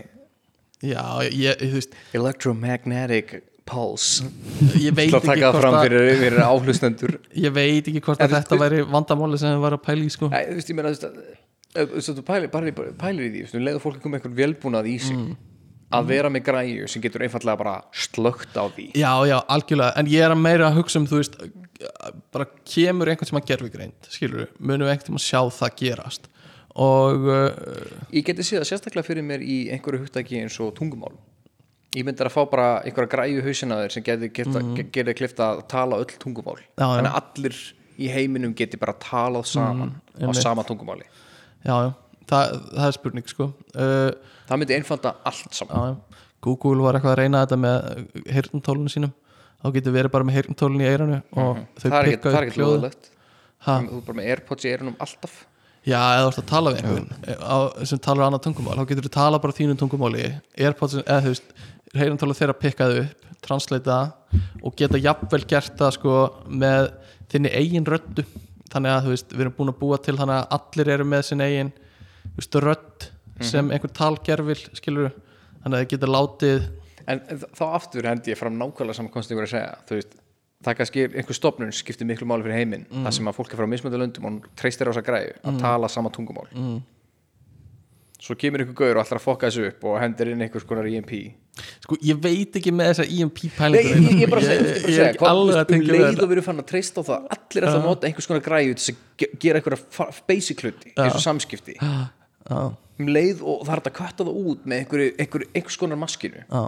Já, 0.86 1.02
ég, 1.34 1.58
þú 1.58 1.80
veist 1.80 1.98
electromagnetic 2.14 3.34
pulse. 3.68 4.28
Ég 4.80 4.96
veit 4.96 5.12
að 5.12 5.18
ekki 5.18 5.26
taka 5.28 5.40
það 5.40 5.52
hvort 5.52 5.62
fram 5.62 5.76
að 5.78 5.84
fyrir, 5.86 6.08
fyrir 6.22 6.44
áhlustendur. 6.46 7.16
Ég 7.46 7.54
veit 7.54 7.90
ekki 7.90 8.02
hvort 8.06 8.22
En 8.22 8.28
að 8.30 8.36
þetta 8.38 8.60
væri 8.62 8.80
vandamáli 8.88 9.40
sem 9.40 9.54
við 9.54 9.66
varum 9.66 9.82
að 9.82 9.86
pæla 9.88 10.06
í 10.06 10.14
sko. 10.14 10.30
Æ, 10.32 10.38
þú 10.48 10.56
veist, 10.58 10.72
ég 10.72 10.78
meina 10.78 10.94
þú 10.94 11.90
veist 11.92 12.10
að 12.12 12.18
þú 12.20 12.24
pælir, 12.30 12.50
pælir, 12.54 12.80
pælir 12.98 13.28
í 13.28 13.30
því 13.34 13.44
þú 13.52 13.60
um 13.60 13.68
leiður 13.68 13.84
fólk 13.84 14.00
að 14.00 14.06
koma 14.06 14.18
einhvern 14.18 14.38
velbúnað 14.38 14.90
í 14.90 14.96
sig 15.04 15.22
að 15.94 16.10
vera 16.10 16.30
með 16.32 16.44
græju 16.48 16.88
sem 16.92 17.02
getur 17.04 17.24
einfallega 17.24 17.60
bara 17.60 17.76
slögt 17.96 18.56
á 18.60 18.64
því. 18.68 18.90
Já, 18.98 19.12
já, 19.28 19.38
algjörlega, 19.48 19.94
en 19.96 20.10
ég 20.12 20.24
er 20.24 20.34
að 20.34 20.42
meira 20.42 20.68
að 20.68 20.82
hugsa 20.82 21.00
um 21.00 21.06
þú 21.08 21.20
veist, 21.22 21.38
bara 22.34 22.48
kemur 22.68 23.08
einhvern 23.08 23.30
sem 23.30 23.40
að 23.40 23.46
gerfi 23.52 23.70
greint, 23.72 24.10
skilur 24.12 24.42
við 24.42 24.58
munum 24.58 24.84
við 24.88 24.92
einhvern 24.94 25.08
tímann 25.08 25.24
sjá 25.24 25.40
það 25.60 25.78
gerast? 25.80 26.28
Og 26.78 27.24
uh, 27.26 27.48
ég 28.14 28.26
geti 28.26 28.44
séð 28.46 28.60
það 28.60 28.68
sérstaklega 28.72 29.08
fyrir 29.08 29.24
mér 29.26 29.42
í 29.42 29.58
einhverju 29.74 30.04
hugtaki 30.04 30.42
eins 30.42 30.58
og 30.62 30.74
tungumál 30.76 31.16
ég 31.96 32.04
myndir 32.04 32.28
að 32.28 32.34
fá 32.34 32.42
bara 32.50 32.66
einhverja 32.84 33.08
græju 33.14 33.42
hausina 33.46 33.78
þér 33.84 33.94
sem 33.96 34.04
mm. 34.04 34.74
geti 34.92 35.14
klift 35.16 35.38
að 35.40 35.62
tala 35.72 35.96
öll 36.02 36.10
tungumál 36.20 36.58
Já, 36.60 36.84
já. 36.84 36.88
þannig 36.98 37.12
að 37.12 37.20
allir 37.22 37.60
í 37.98 38.10
heiminum 38.12 38.52
geti 38.54 38.76
bara 38.78 38.92
talað 39.02 39.46
saman 39.48 39.94
á 40.14 40.20
einmitt. 40.20 40.42
sama 40.42 40.62
tungumáli 40.68 41.06
já, 41.64 41.72
já, 41.72 41.92
það, 42.28 42.52
það 42.76 42.86
er 42.90 42.92
spurning 42.98 43.28
sko 43.32 43.48
uh, 43.74 44.10
það 44.50 44.60
myndi 44.62 44.76
einfalda 44.76 45.14
allt 45.26 45.54
saman 45.56 45.96
já. 45.96 46.20
Google 46.44 46.84
var 46.84 46.94
eitthvað 46.94 47.14
að 47.16 47.20
reyna 47.22 47.40
þetta 47.46 47.56
með 47.58 48.28
heyrnumtólunum 48.36 48.92
sínum 48.92 49.14
þá 49.58 49.72
getur 49.74 49.96
verið 49.96 50.12
bara 50.14 50.24
með 50.28 50.36
heyrntólin 50.38 50.84
í 50.84 50.90
eiranu 50.92 51.22
og 51.32 51.56
þau 51.80 51.88
Mhm. 51.88 51.88
það 51.88 51.96
er 51.98 52.04
pikka 52.04 52.12
ekkert- 52.12 52.22
það 52.22 52.28
er 52.28 52.36
upp 52.36 52.42
ekkert 52.42 52.58
hljóð 52.60 52.74
loðalegt 52.74 53.14
Ha? 53.66 53.74
þú 53.82 53.96
er 53.98 54.02
bara 54.06 54.16
með 54.20 54.28
Airpods 54.30 54.64
í 54.64 54.70
eyrunum 54.70 54.94
alltaf 55.02 55.32
Já, 55.88 55.98
eða 55.98 56.24
þú 56.24 56.30
ert 56.30 56.40
að 56.42 56.48
tala 56.50 56.72
við 56.74 56.80
einhvern. 56.82 57.38
Á, 57.40 57.56
sem 57.88 58.00
talar 58.04 58.26
annað 58.26 58.44
tungumál, 58.46 58.76
þá 58.76 58.90
getur 58.90 59.08
þú 59.08 59.12
tala 59.14 59.40
bara 59.42 59.56
þínu 59.56 59.76
tungumáli, 59.80 60.26
Airpods 60.58 60.98
eða 61.00 61.20
þú 61.24 61.32
veist, 61.32 61.54
heyrnartóla 61.96 62.36
þeirra 62.36 62.56
pikkaðu 62.58 63.04
upp 63.06 63.26
translata 63.44 63.98
og 64.66 64.74
geta 64.76 64.98
jafnvel 64.98 65.44
gert 65.48 65.76
það 65.78 65.94
sko 65.94 66.14
með 66.50 66.90
þinni 67.30 67.52
eigin 67.54 67.86
röddu, 67.86 68.24
þannig 68.72 68.94
að 68.96 69.06
þú 69.06 69.14
veist 69.14 69.32
við 69.36 69.44
erum 69.44 69.54
búin 69.56 69.72
að 69.72 69.78
búa 69.78 70.00
til 70.02 70.16
þannig 70.18 70.40
að 70.40 70.58
allir 70.58 70.90
eru 70.96 71.06
með 71.08 71.22
sin 71.28 71.44
eigin, 71.44 71.70
þú 72.24 72.34
veist, 72.42 72.58
rödd 72.66 73.08
sem 73.48 73.70
einhver 73.70 73.94
talgerfil, 73.94 74.60
skilur 74.76 75.14
þannig 75.62 75.76
að 75.76 75.82
þið 75.84 75.92
geta 75.94 76.10
látið 76.10 76.68
en 77.08 77.22
þá 77.56 77.64
aftur 77.70 78.08
hendi 78.08 78.32
ég 78.34 78.38
fram 78.38 78.58
nákvæmlega 78.58 78.98
saman 78.98 79.12
konstingur 79.12 79.46
að 79.46 79.54
segja. 79.54 79.76
Þú 79.88 79.98
veist, 79.98 80.16
það 80.64 80.74
kannski 80.80 81.02
er 81.06 81.16
einhver 81.20 81.36
stofnun 81.38 81.72
skiptir 81.72 82.06
miklu 82.08 82.26
máli 82.26 82.42
fyrir 82.46 82.58
heiminn, 82.58 82.86
Mm. 82.90 83.04
það 83.06 83.12
sem 83.18 83.26
að 83.30 83.36
fólk 83.38 83.52
er 83.54 83.58
frá 83.60 83.66
mismöndu 83.70 83.98
löndum 84.00 84.24
og 84.26 84.46
treystir 84.58 84.88
á 84.88 84.92
þessa 84.92 85.04
græðu 85.06 85.34
að 85.44 85.60
tala 85.60 85.88
sama 85.88 86.10
tungumál. 86.10 86.48
Mm. 86.54 86.80
svo 88.18 88.34
kemur 88.34 88.58
einhver 88.64 88.74
gaur 88.74 88.98
og 88.98 89.06
að 89.06 89.20
fokka 89.22 89.46
þessu 89.46 89.68
upp 89.70 89.84
og 89.86 90.00
hendir 90.02 90.32
inn 90.32 90.40
einhvers 90.42 90.64
konar 90.66 90.88
EMP 90.90 91.12
sko, 91.84 91.94
ég 92.02 92.18
veit 92.20 92.56
ekki 92.58 92.72
með 92.74 92.88
þessa 92.90 93.04
EMP 93.06 93.44
Nei, 93.44 93.52
pælingu. 93.54 94.08
Ég, 94.18 94.30
bara 94.32 94.42
er 94.42 95.16
alveg 95.22 95.54
að 95.54 95.60
um 95.60 95.68
tengja 95.70 95.92
við 95.92 96.02
leið 96.02 96.22
og 96.24 96.28
við 96.28 96.34
erum 96.34 96.46
fann 96.48 96.58
að 96.58 96.66
treysta 96.72 96.98
á 96.98 97.04
það 97.06 97.28
allir 97.36 97.62
er 97.62 97.68
það 97.68 97.78
að 97.78 97.86
nota 97.86 98.06
einhvers 98.10 98.26
konar 98.26 98.42
græðu 98.42 98.74
til 98.74 98.94
að 98.94 98.98
ge- 99.22 99.30
gera 99.44 99.60
einhverja 99.62 100.10
basic 100.26 100.64
hluti 100.66 100.92
eins 100.98 101.14
og 101.14 101.22
samskipti. 101.22 101.76
Já, 101.78 102.58
um 102.98 103.06
leið 103.14 103.42
og 103.46 103.62
það 103.68 103.72
er 103.76 103.82
að 103.86 103.96
kvætta 104.00 104.26
það 104.26 104.42
út 104.50 104.66
með 104.66 104.98
einhvers 105.22 105.76
konar 105.78 105.96
maskinu. 106.02 106.42
Já, 106.50 106.62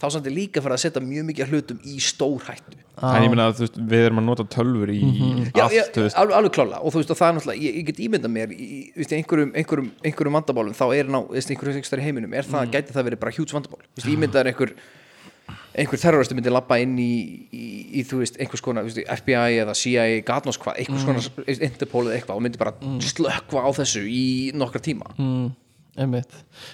þá 0.00 0.06
samt 0.14 0.26
er 0.30 0.32
líka 0.36 0.62
fyrir 0.64 0.76
að 0.76 0.82
setja 0.84 1.02
mjög 1.04 1.26
mikið 1.30 1.50
hlutum 1.52 1.80
í 1.84 1.96
stór 2.00 2.40
hættu 2.48 2.78
en 3.00 3.22
ég 3.24 3.30
meina 3.32 3.46
að 3.48 3.60
veist, 3.62 3.76
við 3.80 4.06
erum 4.06 4.20
að 4.20 4.24
nota 4.28 4.44
tölfur 4.44 4.90
í 4.92 5.00
Mhm. 5.00 5.50
já, 5.56 5.62
allt 5.64 5.72
já, 5.76 5.84
veist, 6.02 6.16
alveg, 6.20 6.36
alveg 6.36 6.52
klála 6.56 6.80
og 6.84 6.92
þú 6.92 7.00
veist 7.00 7.10
og 7.14 7.16
það 7.20 7.28
er 7.30 7.36
náttúrulega, 7.38 7.62
ég, 7.64 7.76
ég 7.80 7.86
get 7.90 8.00
ímyndað 8.06 8.32
mér 8.34 8.52
í, 8.52 8.60
í, 8.60 8.80
veist, 8.96 9.12
einhverjum, 9.16 9.52
einhverjum, 9.56 9.90
einhverjum 10.04 10.36
vandamálum 10.40 10.76
þá 10.76 10.84
er 10.98 11.04
ná, 11.12 11.20
einhverjum 11.30 12.00
í 12.00 12.06
heiminum 12.08 12.34
er 12.34 12.44
Mhm. 12.44 12.52
það, 12.52 12.72
gæti 12.74 12.92
það 12.96 13.06
verið 13.08 13.20
bara 13.20 13.32
hjúts 13.32 13.52
vandamál? 13.56 13.80
Veist, 13.96 14.08
ímyndað 14.08 14.40
er 14.44 14.52
einhver 14.52 14.72
einhver 15.74 15.98
terroristi 16.02 16.34
myndi 16.34 16.50
labba 16.50 16.76
inn 16.82 16.96
í, 16.98 17.46
í, 17.54 17.64
í 18.00 18.04
þú 18.06 18.20
veist, 18.22 18.36
einhvers 18.42 18.60
konar, 18.62 18.84
veist, 18.86 18.98
FBI 19.06 19.62
eða 19.62 19.74
CIA, 19.78 20.20
gatnós 20.26 20.58
hvað, 20.58 20.78
einhvers 20.82 21.04
konar 21.06 21.48
Interpol 21.62 22.04
eða 22.10 22.18
eitthvað 22.20 22.36
og 22.36 22.42
myndi 22.44 22.58
bara 22.58 22.74
slökva 23.02 23.64
á 23.66 23.70
þessu 23.78 24.02
í 24.06 24.52
nokkra 24.54 24.82
tíma. 24.82 25.10
Mm, 25.18 25.50
einmitt 26.00 26.32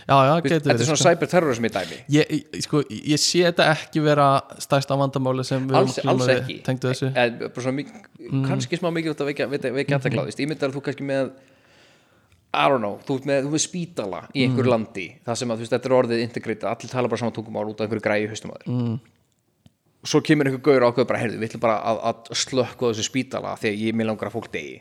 Já, 0.09 0.17
já, 0.29 0.35
þetta 0.47 0.71
er 0.73 0.79
svona 0.87 0.97
sko. 1.01 1.09
cyberterrorismi 1.09 1.71
dæmi 1.75 1.99
ég, 2.17 2.31
ég- 2.37 2.63
sko, 2.67 2.83
ég 2.91 3.19
sé 3.21 3.43
þetta 3.49 3.67
ekki 3.75 4.03
vera 4.05 4.29
stærsta 4.63 4.97
vandamáli 4.99 5.45
sem 5.45 5.67
við 5.69 5.77
alls, 5.81 5.99
erum 5.99 6.15
alls 6.15 6.29
ekki 6.37 6.61
Mm. 6.67 7.13
en, 7.17 7.39
bara 7.39 7.65
svona, 7.67 7.77
mik- 7.81 8.47
kannski 8.49 8.79
smá 8.81 8.91
mikilvægt 8.95 9.21
að 9.21 9.31
vekja, 9.33 9.49
vekja 9.51 9.99
Mhm. 9.99 10.31
ég 10.41 10.49
myndar 10.49 10.71
að 10.71 10.75
þú 10.79 10.83
kannski 10.89 11.05
með 11.13 11.31
I 12.57 12.69
don't 12.71 12.81
know, 12.81 12.99
þú 13.05 13.19
ert 13.19 13.27
með, 13.29 13.49
með 13.53 13.61
spítala 13.61 14.21
í 14.33 14.41
Mm. 14.47 14.57
einhverju 14.57 14.71
landi, 14.71 15.07
það 15.27 15.37
sem 15.37 15.49
að 15.51 15.59
veist, 15.59 15.73
þetta 15.73 15.85
er 15.91 15.97
orðið 15.99 16.23
integrita, 16.25 16.71
allir 16.71 16.89
tala 16.91 17.09
bara 17.09 17.19
saman 17.19 17.33
tungumál 17.35 17.69
út 17.69 17.81
af 17.81 17.87
einhverju 17.91 18.01
græði 18.07 18.29
haustum 18.31 18.51
að 18.55 18.63
þér 18.63 18.73
Mm. 18.73 19.01
svo 20.07 20.21
kemur 20.23 20.47
einhver 20.47 20.63
gaur 20.63 20.87
ákveð 20.93 21.07
bara, 21.09 21.19
heyrðu, 21.19 21.39
við 21.39 21.49
ætlum 21.51 21.61
bara 21.61 21.83
að, 21.83 21.99
að 22.05 22.33
slökka 22.33 22.93
þessu 22.95 23.05
spítala 23.11 23.57
þegar 23.59 23.77
ég 23.83 23.93
mér 23.95 24.07
langar 24.07 24.31
að 24.31 24.37
fólk 24.39 24.51
degi 24.53 24.81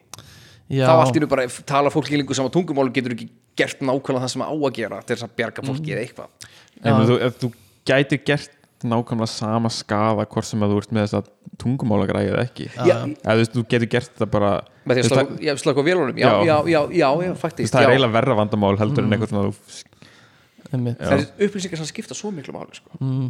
já, 0.70 0.86
þá 0.88 0.94
allt 1.04 1.16
í 1.18 1.24
nú 1.24 1.28
bara 1.32 1.48
tala 1.70 1.92
fólk 1.94 2.10
í 2.12 2.18
lengur 2.20 2.36
saman 2.38 2.52
tungumál 2.54 2.90
getur 2.94 3.14
ekki 3.16 3.30
gert 3.58 3.80
nákvæmlega 3.86 4.26
það 4.26 4.34
sem 4.36 4.44
á 4.46 4.50
að 4.52 4.74
gera 4.76 5.02
til 5.06 5.16
þess 5.16 5.28
að 5.30 5.36
bjarga 5.40 5.64
fólki 5.66 5.86
Mm. 5.86 5.96
eða 5.96 6.04
eitthvað. 6.06 6.52
Ég 6.76 6.92
meina, 6.92 7.08
þú, 7.10 7.18
ef 7.28 7.40
þú 7.44 7.52
gætir 7.86 8.22
gert 8.26 8.52
nákvæmlega 8.86 9.30
sama 9.32 9.70
skaða 9.72 10.26
hvort 10.28 10.46
sem 10.50 10.60
að 10.66 10.74
þú 10.74 10.78
ert 10.84 10.92
með 10.92 11.06
þess 11.06 11.18
að 11.22 11.30
tungumála 11.62 12.06
græði 12.10 12.32
eða 12.34 12.44
ekki. 12.46 12.66
Já, 12.76 12.96
eða 13.24 13.36
þú 13.36 13.42
veist, 13.42 13.54
þú 13.56 13.64
getur 13.72 13.90
gert 13.96 14.12
það 14.20 14.32
bara 14.36 14.52
með 14.86 15.00
því 15.00 15.10
þú 15.10 15.20
að 15.54 15.62
slökka 15.64 15.82
á 15.82 15.88
vélunum. 15.88 16.18
Já, 16.20 16.28
Já. 16.28 16.36
já, 16.36 16.46
já, 16.46 16.60
já, 16.70 16.80
já, 17.00 17.10
það, 17.32 17.38
faktist 17.46 17.74
það 17.74 17.86
er 17.86 17.94
eiginlega 17.96 18.16
verra 18.18 18.36
vandamál 18.42 18.76
heldur 18.82 19.06
en 19.06 19.16
eitthvað 19.16 19.32
svona 19.32 19.48
þú 19.48 20.76
einmitt. 20.76 21.00
Það 21.00 21.14
er 21.22 21.48
upplýsingar 21.48 21.80
sem 21.80 21.88
skipta 21.90 22.18
svo 22.18 22.32
miklu 22.36 22.54
máli 22.56 22.76
sko. 22.76 22.90
mm. 23.00 23.28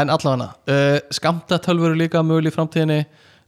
en 0.00 0.12
allavega 0.14 0.48
uh, 0.70 0.98
skamta 1.12 1.58
tölvur 1.62 1.92
er 1.92 1.98
líka 2.00 2.22
möguleg 2.24 2.54
í 2.54 2.56
framtíðinni. 2.56 3.00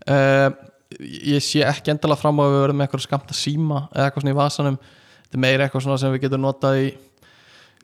Uh, 0.08 0.50
ég 0.98 1.44
sé 1.44 1.64
ekki 1.66 1.92
endala 1.92 2.16
fram 2.18 2.40
á 2.40 2.46
að 2.46 2.54
við 2.54 2.62
verðum 2.64 2.84
eitthvað 2.84 3.04
skamta 3.04 3.36
síma 3.36 3.82
eða 3.92 4.06
eitthvað 4.06 4.24
svona 4.24 4.34
í 4.34 4.38
vasanum. 4.38 4.78
Þetta 5.26 5.38
er 5.38 5.44
meira 5.44 5.66
eitthvað 5.66 5.84
svona 5.84 6.00
sem 6.00 6.14
við 6.14 6.24
getum 6.24 6.44
notað 6.46 6.80
í 6.80 6.86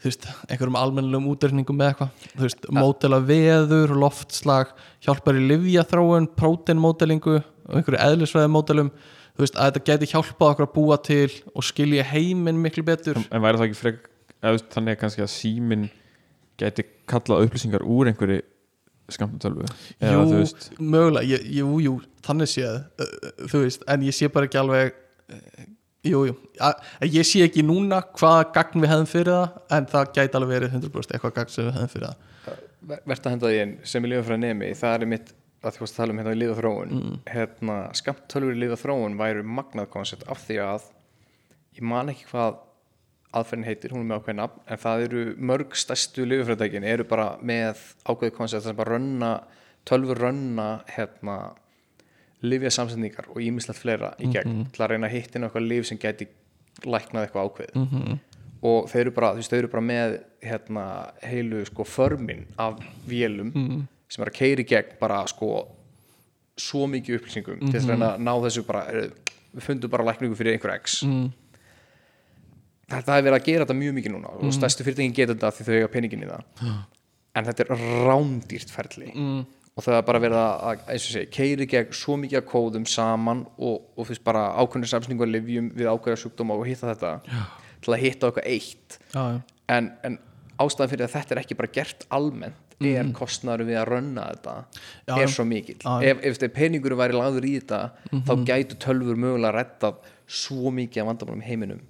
þú 0.05 0.11
veist, 0.11 0.27
einhverjum 0.53 0.77
almennilegum 0.77 1.29
útreikningum 1.33 1.79
með 1.81 1.91
eitthvað, 1.91 2.25
þú 2.35 2.45
veist, 2.45 2.67
mótela 2.77 3.19
veður 3.25 3.95
loftslag, 3.97 4.73
hjálpar 5.05 5.39
í 5.41 5.45
livjaþróun 5.49 6.27
próteinmódelingu 6.37 7.39
og 7.41 7.79
einhverju 7.79 8.01
eðlisfræði 8.05 8.51
módelum. 8.53 8.91
Þú 9.35 9.45
veist, 9.47 9.57
að 9.57 9.71
þetta 9.71 9.85
geti 9.89 10.11
hjálpað 10.13 10.51
okkur 10.51 10.67
að 10.67 10.75
búa 10.75 10.99
til 11.09 11.31
og 11.55 11.65
skilja 11.67 12.05
heiminn 12.11 12.61
miklu 12.61 12.85
betur. 12.87 13.19
En 13.33 13.43
væri 13.43 13.61
það 13.63 13.69
ekki 13.71 13.81
frek 13.81 14.03
eða, 14.45 14.61
þannig 14.77 15.01
kannski 15.01 15.25
að 15.25 15.33
síminn 15.33 15.89
gæti 16.61 16.85
kallað 17.11 17.49
upplýsingar 17.49 17.89
úr 17.89 18.13
einhverju 18.13 18.45
þú 20.01 20.33
Jú, 20.33 20.41
veist 20.41 20.69
mögulega, 20.81 21.27
ég, 21.35 21.47
jú, 21.61 21.71
jú, 21.85 21.95
þannig 22.25 22.51
séð 22.55 22.77
uh, 23.05 23.15
þú 23.51 23.63
veist, 23.67 23.85
en 23.93 24.05
ég 24.07 24.17
sé 24.17 24.31
bara 24.33 24.49
ekki 24.49 24.61
alveg 24.63 24.95
uh, 24.95 25.67
jú, 26.09 26.23
jú. 26.31 26.37
A, 26.61 26.73
ég 27.05 27.27
sé 27.29 27.45
ekki 27.45 27.65
núna 27.67 28.01
hvaða 28.17 28.47
gagn 28.57 28.85
við 28.85 28.93
hefðum 28.95 29.11
fyrir 29.11 29.33
það 29.37 29.79
en 29.79 29.89
það 29.93 30.13
gæti 30.19 30.39
alveg 30.41 30.55
verið 30.57 30.77
100% 30.81 31.17
eitthvað 31.17 31.37
gagn 31.39 31.55
sem 31.55 31.69
við 31.69 31.79
hefðum 31.79 31.95
fyrir 31.95 32.11
það. 32.11 32.61
Verðt 33.09 33.27
að 33.29 33.33
henda 33.35 33.51
því 33.53 33.61
einn 33.63 33.75
sem 33.89 34.05
er 34.05 34.13
lífafræði 34.13 34.43
nemi 34.45 34.73
það 34.77 34.97
er 34.99 35.11
mitt 35.15 35.33
að 35.65 35.77
þú 35.79 35.85
varst 35.85 35.95
að 35.95 36.01
tala 36.03 36.13
um 36.13 36.19
hérna 36.21 36.35
í 36.35 36.41
lífa 36.43 36.57
þróun. 36.59 36.91
Mm. 36.99 37.15
hérna, 37.33 37.77
skamtölfur 37.97 38.53
í 38.53 38.61
lífa 38.61 38.77
þróun 38.83 39.15
væru 39.21 39.45
magnað 39.49 39.89
koncept 39.95 40.27
af 40.29 40.43
því 40.45 40.59
að 40.61 40.91
ég 41.79 41.87
man 41.89 42.13
ekki 42.13 42.27
hvað 42.29 42.59
aðferðin 43.35 43.65
heitir, 43.67 43.91
hún 43.95 44.01
er 44.05 44.09
með 44.11 44.21
ákveðin 44.21 44.41
nafn 44.43 44.61
en 44.75 44.79
það 44.85 45.03
eru 45.09 45.23
mörg 45.51 45.75
stærstu 45.81 46.25
lífafræðitækin 46.29 46.85
eru 46.93 47.05
bara 47.11 47.27
með 47.43 47.81
ákveðið 48.07 48.35
koncept 48.37 48.65
sem 48.67 48.77
bara 48.79 48.95
rönna, 48.99 49.33
tölfur 49.89 50.21
rönna 50.23 50.69
hérna 50.95 51.39
lifja 52.45 52.71
samsetningar 52.77 53.27
og 53.33 53.41
ímislegt 53.41 53.81
fleira 53.81 54.13
í 54.21 54.29
gegn 54.33 54.67
til 54.75 54.85
að 54.85 54.91
reyna 54.95 55.09
að 55.09 55.15
hittina 55.17 55.49
eitthvað 55.49 55.69
lif 55.71 55.87
sem 55.89 55.99
gæti 55.99 56.27
læknað 56.85 57.27
eitthvað 57.27 57.49
ákveðið 57.49 57.75
Mhm. 57.81 58.19
og 58.65 58.89
þau 58.89 58.99
eru 59.01 59.11
bara, 59.11 59.33
þú 59.35 59.37
veist, 59.43 59.51
þau 59.53 59.59
eru 59.59 59.69
bara 59.69 59.83
með 59.85 60.19
hérna, 60.43 60.85
heilu 61.23 61.65
sko 61.67 61.85
förmin 61.85 62.45
af 62.59 62.79
vélum 63.09 63.53
Mhm. 63.55 63.87
sem 64.09 64.23
er 64.25 64.31
að 64.31 64.35
keiri 64.39 64.65
gegn 64.65 64.99
bara 65.01 65.27
sko 65.27 65.69
svo 66.57 66.87
mikið 66.87 67.19
upplýsingum 67.19 67.71
til 67.71 67.81
að 67.81 67.89
reyna 67.89 68.15
að 68.15 68.21
ná 68.21 68.33
þessu 68.45 68.67
bara 68.67 68.85
við 68.93 69.13
fundum 69.63 69.91
bara 69.91 70.05
lækningu 70.05 70.37
fyrir 70.37 70.53
einhver 70.59 70.75
x 70.81 71.03
mm. 71.03 71.33
Þetta 72.91 73.17
hefur 73.17 73.27
verið 73.29 73.39
að 73.39 73.47
gera 73.49 73.67
þetta 73.67 73.77
mjög 73.81 73.97
mikið 73.99 74.15
núna 74.15 74.33
og 74.35 74.55
stærstu 74.55 74.87
fyrirtækin 74.87 75.17
geta 75.17 75.35
þetta 75.35 75.53
því 75.57 75.67
þau 75.69 75.75
eiga 75.79 75.93
peningin 75.93 76.25
í 76.25 76.31
það. 76.31 76.73
En 77.35 77.49
þetta 77.49 77.65
er 77.65 77.85
rándýrt 78.09 78.75
ferli. 78.75 79.13
Mm. 79.15 79.45
og 79.75 79.83
það 79.83 79.97
er 79.99 80.05
bara 80.07 80.21
verið 80.23 80.39
að, 80.39 80.53
að 80.69 80.83
eins 80.95 81.05
og 81.09 81.15
segi, 81.17 81.29
keiri 81.35 81.67
gegn 81.67 81.97
svo 81.99 82.15
mikið 82.23 82.39
að 82.39 82.45
kóðum 82.53 82.85
saman 82.87 83.41
og, 83.59 83.89
og 83.99 84.07
fyrst 84.07 84.23
bara 84.23 84.45
ákveðnir 84.63 84.91
samsningu 84.93 85.27
að 85.27 85.33
livjum 85.35 85.73
við 85.75 85.89
ákveða 85.91 86.21
sjúkdóma 86.23 86.55
og 86.55 86.69
hitta 86.69 86.93
þetta 86.93 87.11
Já. 87.27 87.41
til 87.83 87.97
að 87.97 88.05
hitta 88.05 88.29
eitthvað 88.29 88.47
eitt. 88.53 88.99
Já, 89.17 89.25
en, 89.75 89.89
en 90.07 90.21
ástæðan 90.63 90.93
fyrir 90.93 91.09
að 91.09 91.17
þetta 91.17 91.35
er 91.35 91.43
ekki 91.43 91.59
bara 91.59 91.73
gert 91.75 92.07
almennt 92.15 92.61
er 92.85 93.11
kostnaður 93.17 93.69
við 93.69 93.79
að 93.81 93.89
rönna 93.91 94.29
þetta 94.31 94.55
Já, 95.09 95.17
er 95.23 95.33
svo 95.33 95.47
mikill. 95.49 95.79
Já, 95.83 96.11
ef, 96.11 96.23
ef 96.31 96.55
peningur 96.55 96.97
væri 96.99 97.17
lagður 97.17 97.47
í 97.49 97.55
þetta 97.59 97.81
þá 98.27 98.33
gætu 98.49 98.79
tölfur 98.83 99.19
mögulega 99.21 99.55
rettað 99.59 100.09
svo 100.27 100.73
mikið 100.75 101.03
af 101.03 101.11
vandamálum 101.11 101.45
heiminum 101.45 101.83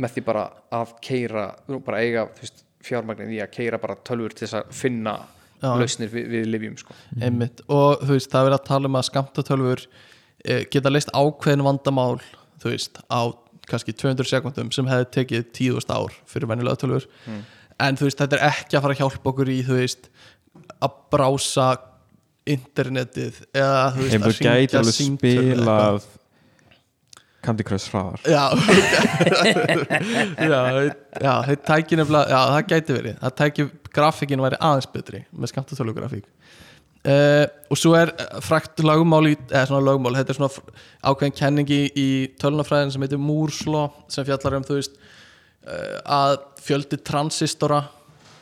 með 0.00 0.16
því 0.16 0.24
bara 0.26 0.46
að 0.80 0.94
keira 1.04 1.44
bara 1.86 2.00
eiga 2.00 2.24
veist, 2.38 2.64
fjármagnið 2.84 3.36
í 3.36 3.42
að 3.44 3.52
keira 3.54 3.80
bara 3.80 3.98
tölfur 4.06 4.34
til 4.34 4.46
þess 4.46 4.58
að 4.60 4.72
finna 4.76 5.14
Já. 5.60 5.74
lausnir 5.76 6.08
við, 6.12 6.28
við 6.32 6.48
livjum 6.48 6.78
sko. 6.80 6.96
einmitt 7.20 7.60
og 7.68 8.00
þú 8.06 8.16
veist, 8.16 8.30
það 8.32 8.48
er 8.48 8.56
að 8.56 8.66
tala 8.70 8.88
um 8.88 8.98
að 9.00 9.06
skamtatölfur 9.10 9.84
eh, 10.44 10.62
geta 10.72 10.92
leist 10.92 11.12
ákveðin 11.12 11.66
vandamál 11.66 12.20
þú 12.62 12.72
veist, 12.72 13.00
á 13.12 13.20
kannski 13.70 13.94
200 13.94 14.26
sekundum 14.30 14.70
sem 14.74 14.88
hefði 14.88 15.10
tekið 15.18 15.44
10.000 15.60 15.98
ár 16.00 16.16
fyrir 16.28 16.50
venjulega 16.50 16.80
tölfur 16.80 17.06
en 17.80 18.00
þú 18.00 18.08
veist, 18.08 18.22
þetta 18.22 18.38
er 18.38 18.46
ekki 18.48 18.78
að 18.78 18.86
fara 18.86 18.96
að 18.96 19.02
hjálpa 19.04 19.32
okkur 19.34 19.52
í 19.52 19.60
þú 19.66 19.78
veist, 19.82 20.10
að 20.80 20.96
brása 21.12 21.68
internetið 22.48 23.44
eða 23.52 23.84
þú 23.94 24.06
veist, 24.06 24.16
þú 24.16 24.22
að 24.22 24.26
hringja 24.30 24.56
gæti 24.56 24.80
alveg 24.80 24.96
símtöl 24.96 25.28
eða 25.28 25.44
eitthvað. 25.44 25.60
spilað 25.60 26.08
Candy 27.44 27.64
Crush 27.64 27.88
hraðar. 27.92 28.20
Já 28.28 28.52
Já, 30.50 30.60
já 31.16 31.34
það 31.46 31.62
tæki 31.68 31.98
nefnilega 32.00 32.28
Já, 32.28 32.40
það 32.54 32.66
gæti 32.72 32.96
verið. 32.98 33.14
Það 33.22 33.36
tæki, 33.40 33.66
grafíkin 33.96 34.44
væri 34.44 34.60
aðeins 34.60 34.90
betri 34.92 35.22
með 35.32 35.52
skamtatölu 35.54 35.96
grafík. 35.96 36.28
Uh, 37.00 37.46
og 37.72 37.78
svo 37.80 37.94
er 37.96 38.10
eh, 38.12 38.40
frækt 38.44 38.82
lögmál 38.84 39.30
í, 39.30 39.36
eða 39.48 39.70
svona 39.70 39.86
lögmál, 39.86 40.18
þetta 40.18 40.34
er 40.34 40.36
svona 40.36 40.74
ákveðin 41.08 41.36
kenningi 41.38 41.78
í 41.96 42.08
tölunafræðin 42.42 42.92
sem 42.92 43.06
heitir 43.06 43.22
Law 43.72 43.86
sem 44.12 44.26
fjallar 44.28 44.58
um 44.58 44.66
þú 44.68 44.76
veist 44.76 44.98
uh, 45.00 45.96
að 46.04 46.34
fjöldi 46.60 46.98
transistora 47.00 47.86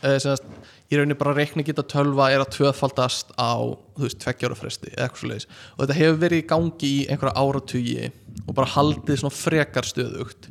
semast, 0.03 0.45
í 0.89 0.97
rauninni 0.97 1.17
bara 1.19 1.35
reikni 1.37 1.65
geta 1.67 1.83
tölva 1.83 2.31
er 2.33 2.41
að 2.45 2.53
tvöfaldast 2.57 3.33
á 3.37 3.59
þú 3.97 4.05
veist, 4.07 4.19
tveggjára 4.23 4.57
fresti 4.57 4.93
eða 4.95 5.09
eitthvað 5.09 5.21
svo 5.23 5.31
leiðis 5.33 5.49
og 5.75 5.81
þetta 5.83 5.97
hefur 5.99 6.21
verið 6.23 6.43
í 6.43 6.47
gangi 6.53 6.91
í 6.93 7.03
einhverja 7.11 7.43
áratugi 7.43 8.11
og 8.47 8.55
bara 8.57 8.71
haldið 8.77 9.19
svona 9.21 9.35
frekar 9.35 9.85
stöðugt. 9.89 10.47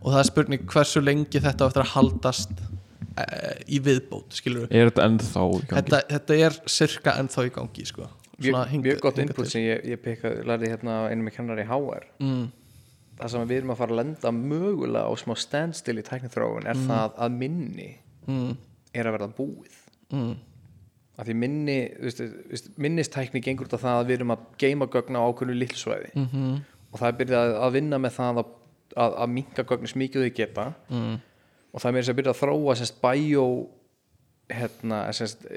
Og 0.00 0.12
það 0.12 0.20
er 0.22 0.28
spurning 0.30 0.66
hversu 0.70 1.02
lengi 1.02 1.40
þetta 1.42 1.66
á 1.66 1.68
eftir 1.68 1.82
að 1.82 1.90
haldast 1.96 2.52
uh, 2.60 3.56
í 3.66 3.80
viðbót, 3.82 4.36
skilur 4.38 4.68
Er 4.70 4.88
þetta 4.92 5.08
ennþá 5.10 5.42
í 5.50 5.58
gangi? 5.66 5.74
þetta, 5.80 6.00
þetta 6.14 6.38
er 6.46 6.58
cirka 6.70 7.16
ennþá 7.20 7.46
í 7.48 7.52
gangi 7.58 7.86
sko. 7.90 8.06
mjög, 8.36 8.52
Svona 8.52 8.62
hingað- 8.70 8.86
mjög 8.92 9.00
gott 9.02 9.18
input 9.24 9.42
til. 9.44 9.50
sem 9.50 9.62
ég, 9.66 9.82
ég 9.96 10.00
pekka, 10.04 10.30
lærði 10.46 10.70
hérna 10.72 10.96
einum 11.10 11.26
með 11.28 11.36
kennar 11.40 11.60
í 11.60 11.66
HR 11.68 12.06
mm, 12.20 12.46
það 13.18 13.30
sem 13.34 13.46
við 13.48 13.56
erum 13.62 13.70
að 13.74 13.78
fara 13.82 13.94
að 13.96 14.00
lenda 14.02 14.32
mögulega 14.36 15.08
á 15.08 15.12
smá 15.16 15.34
standstill 15.40 15.98
í 15.98 16.04
tæknithróun 16.06 16.66
er 16.68 16.76
það 16.86 17.14
að 17.26 17.36
minni 17.42 17.90
mm, 18.28 18.50
er 18.96 19.08
að 19.08 19.16
verða 19.16 19.30
búið. 19.36 19.78
Mm, 20.14 20.34
að 21.16 21.30
því 21.30 21.36
minni, 21.42 21.76
minnistækni 22.82 23.42
gengur 23.44 23.68
út 23.68 23.76
af 23.76 23.84
það 23.86 24.00
að 24.00 24.10
við 24.10 24.18
erum 24.18 24.34
að 24.34 24.44
geima 24.60 24.88
gögn 24.92 25.18
á 25.18 25.26
ákveðnu 25.26 25.56
lillsvæði 25.56 26.10
mm, 26.12 26.52
og 26.90 27.00
það 27.00 27.08
er 27.08 27.16
byrjað 27.20 27.54
að, 27.56 27.70
vinna 27.78 28.00
með 28.02 28.14
það 28.18 28.40
að, 28.42 28.52
að, 28.94 29.16
að 29.24 29.32
minka 29.32 29.64
gögn 29.66 29.90
þau 30.26 30.28
geta. 30.36 30.66
Mm, 30.92 31.16
og 31.72 31.82
það 31.82 32.00
er 32.02 32.18
byrjað 32.20 32.34
að 32.34 32.40
þróa 32.42 32.76
sérst 32.78 33.00
bæjó 33.02 33.46
hérna, 34.52 35.00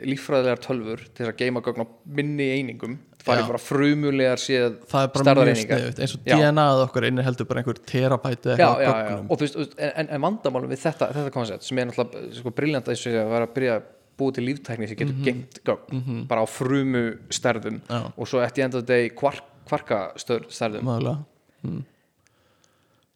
líffræðilegar 0.07 0.61
tölfur 0.64 1.03
til 1.03 1.22
þess 1.22 1.32
að 1.32 1.38
geima 1.44 1.61
gögn 1.66 1.86
á 1.86 1.88
minni 2.18 2.48
einingum. 2.56 2.98
Það 3.20 3.41
er 3.41 3.48
bara 3.52 3.61
frumulegar 3.61 4.41
séð 4.41 4.80
það 4.90 5.06
er 5.06 5.11
bara 5.14 5.45
mjög 5.45 5.60
sniðut 5.60 6.02
eins 6.02 6.16
og. 6.16 6.24
DNA-ð 6.26 6.84
okkar 6.86 7.07
inni 7.10 7.26
heldur 7.28 7.49
bara 7.49 7.61
einhver 7.61 7.82
terabæti 7.91 8.53
eitthvað 8.53 8.82
já, 8.82 8.90
já. 9.11 9.18
og 9.22 9.44
veist, 9.44 9.78
en, 9.90 10.10
en 10.16 10.24
vandamálum 10.24 10.72
við 10.72 10.82
þetta, 10.86 11.10
þetta 11.18 11.34
koncept 11.36 11.68
sem 11.68 11.82
er 11.82 11.90
náttúrulega 11.90 12.40
sko, 12.40 12.53
briljant 12.56 12.90
að 12.90 13.03
vera 13.20 13.44
að 13.44 13.56
byrja 13.57 13.76
að 13.76 13.88
búa 14.20 14.36
til 14.36 14.45
líftækni 14.48 14.90
sem 14.90 14.99
getur 14.99 15.16
mm 15.16 15.28
gengt 15.28 15.61
gögn 15.68 16.26
bara 16.32 16.44
á 16.44 16.48
frumu 16.49 17.06
stærðum. 17.34 17.82
Já. 17.88 18.02
og 18.16 18.32
svo 18.32 18.41
eftir 18.44 18.66
enda 18.66 18.82
þetta 18.82 19.16
kvark, 19.20 19.45
kvarka 19.70 19.99
stærðum. 20.20 20.88
Mögulega. 20.88 21.80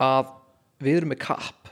Að 0.03 0.33
við 0.83 0.99
erum 0.99 1.13
með 1.13 1.21
kapp. 1.23 1.71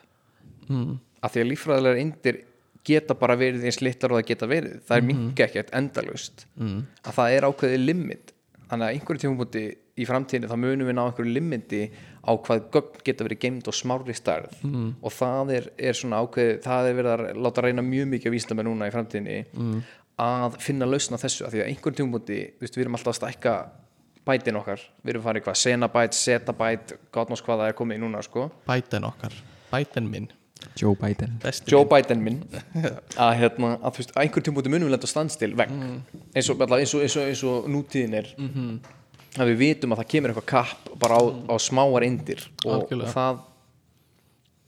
Mm, 0.72 0.96
að 1.22 1.34
því 1.34 1.44
að 1.44 1.50
líffræðilegar 1.52 2.02
eindir 2.02 2.40
geta 2.86 3.14
bara 3.14 3.36
verið 3.38 3.64
eins 3.70 3.82
litlar 3.82 4.12
og 4.12 4.22
það 4.22 4.28
geta 4.32 4.48
verið. 4.48 4.80
Það 4.88 4.98
er 4.98 5.02
Mhm. 5.02 5.08
mingi 5.08 5.44
ekkert 5.46 5.70
endalust 5.74 6.46
mm, 6.58 6.80
að 7.04 7.14
það 7.14 7.32
er 7.38 7.42
ákveðið 7.50 7.86
limit. 7.86 8.34
Þannig 8.72 8.88
að 8.88 8.94
einhverju 8.96 9.22
tímumúti 9.26 9.64
í 9.98 10.06
framtíðinu 10.08 10.48
þá 10.48 10.56
munum 10.58 10.88
við 10.88 10.96
ná 10.96 11.02
einhverju 11.06 11.34
limiti 11.34 11.82
á 12.24 12.32
hvað 12.38 12.70
gögn 12.72 13.02
geta 13.04 13.24
verið 13.28 13.40
gemd 13.40 13.68
og 13.68 13.74
smárri 13.74 14.16
stærð. 14.16 14.54
Mhm. 14.64 14.96
og 15.04 15.12
það 15.12 15.52
er, 15.58 15.70
er 15.78 15.94
svona 15.94 16.22
ákveðið 16.26 16.62
það 16.64 16.88
er 16.90 16.94
verið 16.96 17.12
að 17.20 17.42
láta 17.44 17.62
reyna 17.64 17.82
mjög 17.82 18.08
mikið 18.16 18.32
vísla 18.32 18.56
með 18.56 18.66
núna 18.70 18.88
í 18.88 18.94
framtíðinu 18.96 19.46
Mhm. 19.54 19.84
að 20.20 20.58
finna 20.62 20.86
lausna 20.86 21.18
þessu. 21.18 21.46
Að 21.46 21.52
því 21.52 21.62
að 21.62 21.70
einhverju 21.70 21.98
tímumúti 22.00 22.40
við 22.62 22.78
erum 22.82 22.96
alltaf 22.96 23.14
að 23.18 23.20
stækka 23.22 23.70
bætin 24.26 24.56
okkar. 24.56 24.80
Við 25.04 25.10
erum 25.16 25.24
farið 25.24 25.44
hvað, 25.44 25.58
senabæt, 25.58 26.14
zetabæt 26.14 26.94
gátnás 27.12 27.42
hvað 27.42 27.58
það 27.60 27.68
er 27.70 27.74
komið 27.74 28.00
núna 28.00 28.24
sko. 28.24 28.52
Biden 28.68 29.04
okkar, 29.04 29.34
Biden 29.72 30.10
minn 30.12 30.28
Joe 30.80 30.96
Biden. 30.98 31.36
Besti 31.44 31.72
Joe. 31.74 31.86
Biden 31.90 32.22
minn. 32.26 32.40
Að, 33.26 33.34
hérna, 33.42 33.74
að 33.82 33.92
þú 33.98 34.02
veist, 34.02 34.14
að 34.16 34.24
einhver 34.24 34.46
tímpúti 34.48 34.72
munum 34.72 34.88
við 34.90 34.96
lenda 34.96 35.10
standstil 35.12 35.52
vegg. 35.60 35.74
Eins, 36.36 36.50
og, 36.54 36.62
eins, 36.66 36.94
og, 36.96 37.04
eins, 37.06 37.16
og, 37.20 37.28
eins 37.30 37.44
og 37.52 37.70
nútíðin 37.74 38.18
er. 38.22 38.32
Að 39.42 39.52
við 39.54 39.60
vitum 39.62 39.94
að 39.96 40.02
það 40.04 40.10
kemur 40.16 40.34
eitthvað 40.34 40.50
kapp 40.52 40.90
bara 41.00 41.20
á, 41.20 41.24
á 41.52 41.56
smáar 41.64 42.04
eindir. 42.08 42.42
Og, 42.66 42.72
og 42.72 42.78
Algjörlega. 42.82 43.14
það 43.16 43.42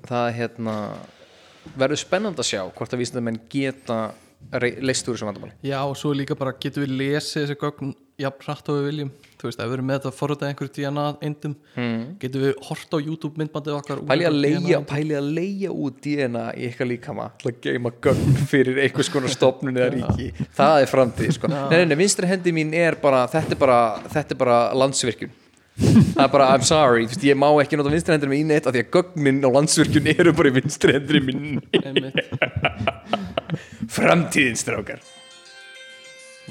það 0.08 0.30
hérna 0.38 0.76
verður 1.80 2.00
spennand 2.02 2.40
að 2.44 2.50
sjá 2.50 2.62
hvort 2.76 2.94
að 2.96 3.02
vísindamenn 3.04 3.38
geta 3.52 3.98
rey- 4.60 4.82
leyst 4.84 5.08
úr 5.08 5.16
þessu 5.16 5.28
vandamáli. 5.30 5.54
Já, 5.64 5.80
og 5.88 5.96
svo 6.00 6.12
líka 6.16 6.36
bara 6.40 6.52
getum 6.60 6.84
við 6.84 6.96
lesið 7.00 7.46
þessi 7.46 7.60
gögn 7.62 7.94
jafn 8.22 8.46
hratt 8.46 8.70
og 8.70 8.78
við 8.78 8.88
viljum. 8.90 9.12
Þú 9.42 9.50
veist, 9.50 9.60
ef 9.60 9.68
við 9.68 9.76
erum 9.76 9.88
með 9.90 9.98
þetta 9.98 10.12
forröndað 10.16 10.50
einhverju 10.52 10.72
DNA-eindum 10.78 11.54
mm. 11.76 12.02
getum 12.22 12.44
við 12.46 12.54
hort 12.68 12.96
á 12.96 12.98
YouTube 13.02 13.42
myndbandið 13.42 13.76
okkar 13.76 14.02
pæli 14.08 14.28
að 14.28 14.38
einhverjum 14.38 14.68
leia, 14.70 14.82
pæli 14.88 15.18
að 15.18 15.30
leia 15.36 15.72
út 15.74 16.00
DNA 16.06 16.46
í 16.56 16.68
eitthvað 16.70 16.90
líkama. 16.94 17.28
Til 17.42 17.52
að 17.52 17.60
geima 17.66 17.94
gögn 18.06 18.42
fyrir 18.52 18.82
einhvers 18.86 19.12
konar 19.12 19.34
stopnun 19.34 19.80
eða 19.80 19.92
ríki. 19.98 20.30
Það 20.56 20.80
er 20.80 20.92
framtíð 20.94 21.32
sko. 21.40 21.52
nei, 21.52 21.62
nei, 21.74 21.86
nei, 21.90 21.98
vinstri 22.00 22.30
hendi 22.30 22.56
mín 22.56 22.74
er 22.78 23.00
bara 23.02 23.26
þetta 23.32 23.58
er 23.58 23.64
bara, 23.66 23.80
þetta 24.14 24.38
er 24.38 24.44
bara 24.46 24.60
landsvirkjun. 24.80 25.40
Það 25.74 26.22
er 26.22 26.30
bara, 26.30 26.52
I'm 26.54 26.66
sorry, 26.68 27.08
þú 27.08 27.16
veist, 27.16 27.24
ég 27.26 27.40
má 27.42 27.48
ekki 27.64 27.80
nota 27.80 27.92
vinstri 27.92 28.14
hendur 28.14 28.30
mín 28.30 28.52
eitt 28.54 28.68
af 28.70 28.76
því 28.76 28.84
að 28.86 28.92
gögnin 28.94 29.42
á 29.42 29.50
landsvirkjun 29.56 30.12
eru 30.14 30.36
bara 30.38 30.52
í 30.52 30.58
vinstri 30.60 30.94
hendri 31.00 31.24
mín. 31.26 31.58
Einmitt. 31.82 32.22
framtíðin 33.98 34.60
strákar. 34.62 35.02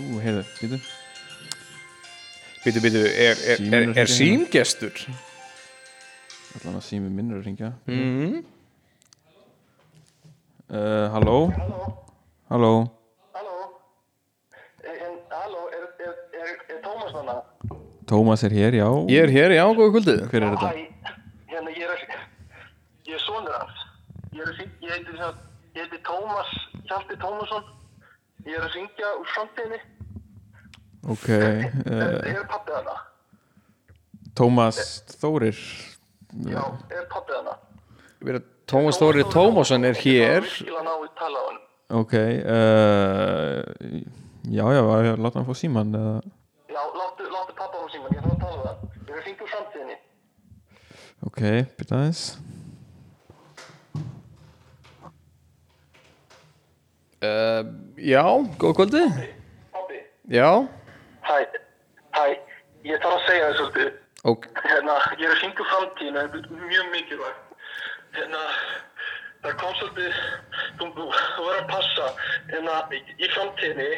Ú, 0.00 0.18
heyrðu, 0.24 0.42
býtu 0.58 0.82
Býtu, 2.62 2.78
býtu, 2.84 3.00
er, 3.02 3.36
er, 3.50 3.58
er, 3.58 3.88
er 3.90 3.98
er 4.04 4.10
símgestur? 4.10 4.94
Allan 6.60 6.76
að 6.78 6.84
sími 6.86 7.08
minn 7.10 7.32
er 7.32 7.40
að 7.40 7.46
ringja 7.48 7.70
Mm. 7.90 8.42
uh, 10.70 11.06
Halló 11.14 11.38
Halló 12.52 12.72
Halló, 13.34 13.56
en, 14.84 15.16
halló, 15.32 15.62
er, 15.72 15.86
er, 16.06 16.14
er, 16.42 16.52
er 16.76 16.80
Tómas 16.84 17.12
þarna? 17.16 17.36
Tómas 18.12 18.44
er 18.46 18.54
hér, 18.58 18.76
já 18.78 18.88
Ég 19.10 19.22
er 19.26 19.32
hér, 19.36 19.56
já, 19.58 19.64
góða 19.74 19.90
kvöldið 19.96 20.22
Hver 20.30 20.42
er 20.46 20.54
þetta? 20.56 20.72
Hérna, 21.52 21.70
ég 21.76 21.88
er, 21.88 22.04
ég 23.08 23.16
er 23.16 23.24
sonur 23.26 23.56
hans. 23.58 23.80
Ég 24.32 24.44
er 24.44 24.52
að 24.52 24.60
syngja, 24.60 25.00
ég 25.74 25.82
heiti, 25.82 25.98
Tómas, 26.06 26.52
Hjalti 26.88 27.16
Tómasson. 27.20 27.64
Ég 28.46 28.54
er 28.56 28.64
að 28.64 28.72
syngja 28.76 29.10
úr 29.20 29.28
framtíðinni. 29.34 29.80
Ok 31.10 31.28
Er, 31.34 31.72
uh, 31.82 32.22
er 32.30 32.44
pappið 32.46 32.74
hana? 32.78 32.96
Tómas 34.38 34.78
Þórir 35.18 35.58
Já, 36.46 36.62
er 36.94 37.06
pappið 37.10 37.34
hana? 37.40 37.56
Tómas 38.70 38.96
Þóri 39.02 39.24
Tómasson 39.28 39.84
er 39.84 39.98
hér. 39.98 40.46
Ok 41.92 42.14
uh, 42.14 43.58
Já, 44.48 44.64
já, 44.74 44.82
láta 45.18 45.38
hann 45.40 45.48
fá 45.48 45.54
síman 45.58 45.90
eða 45.98 46.14
Já, 46.70 46.82
láttu, 46.96 47.26
láttu 47.30 47.52
pappa 47.58 47.82
á 47.82 47.86
síman, 47.92 48.14
ég 48.14 48.22
þarf 48.22 48.32
að 48.32 48.40
tala 48.42 48.56
við 48.56 48.66
hann. 48.70 48.78
Ég 49.02 49.12
að 49.18 49.24
syngja 49.26 49.44
úr 49.44 49.50
framtíðinni. 49.52 49.96
Ok, 51.28 51.40
byrja 51.78 51.98
aðeins 51.98 52.22
uh, 57.22 57.62
Já, 58.02 58.24
góða 58.62 58.74
kvöldið 58.80 59.08
Pappi, 59.74 59.98
Já, 60.32 60.48
hæ, 61.28 61.36
hæ, 62.16 62.24
ég 62.88 63.02
þarf 63.02 63.18
að 63.18 63.26
segja 63.28 63.48
þér 63.48 63.58
svolítið. 63.60 63.92
ok 64.32 64.46
hérna, 64.66 64.96
ég 65.18 65.26
er 65.26 65.34
að 65.34 65.40
syngja 65.42 65.64
úr 65.64 65.70
framtíðina, 65.72 66.26
þetta 66.34 66.56
er 66.56 66.66
mjög 66.70 66.90
mikilvægt. 66.92 67.48
Hérna, 68.16 68.42
það 69.42 69.56
kom 69.62 69.74
svolítið, 69.78 70.20
þú, 70.78 70.88
þú 70.92 71.06
verður 71.46 71.58
að 71.62 71.70
passa, 71.72 72.10
hérna, 72.52 72.76
í, 72.98 73.30
framtíðinni, 73.34 73.88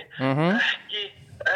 ekki, 0.60 1.04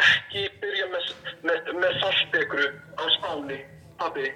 ekki 0.01 0.45
byrja 0.63 0.89
með, 0.93 1.09
með, 1.47 1.71
með 1.79 1.97
saltbekru 2.03 2.67
á 2.99 3.03
spáni, 3.17 3.61
pabbi. 4.01 4.27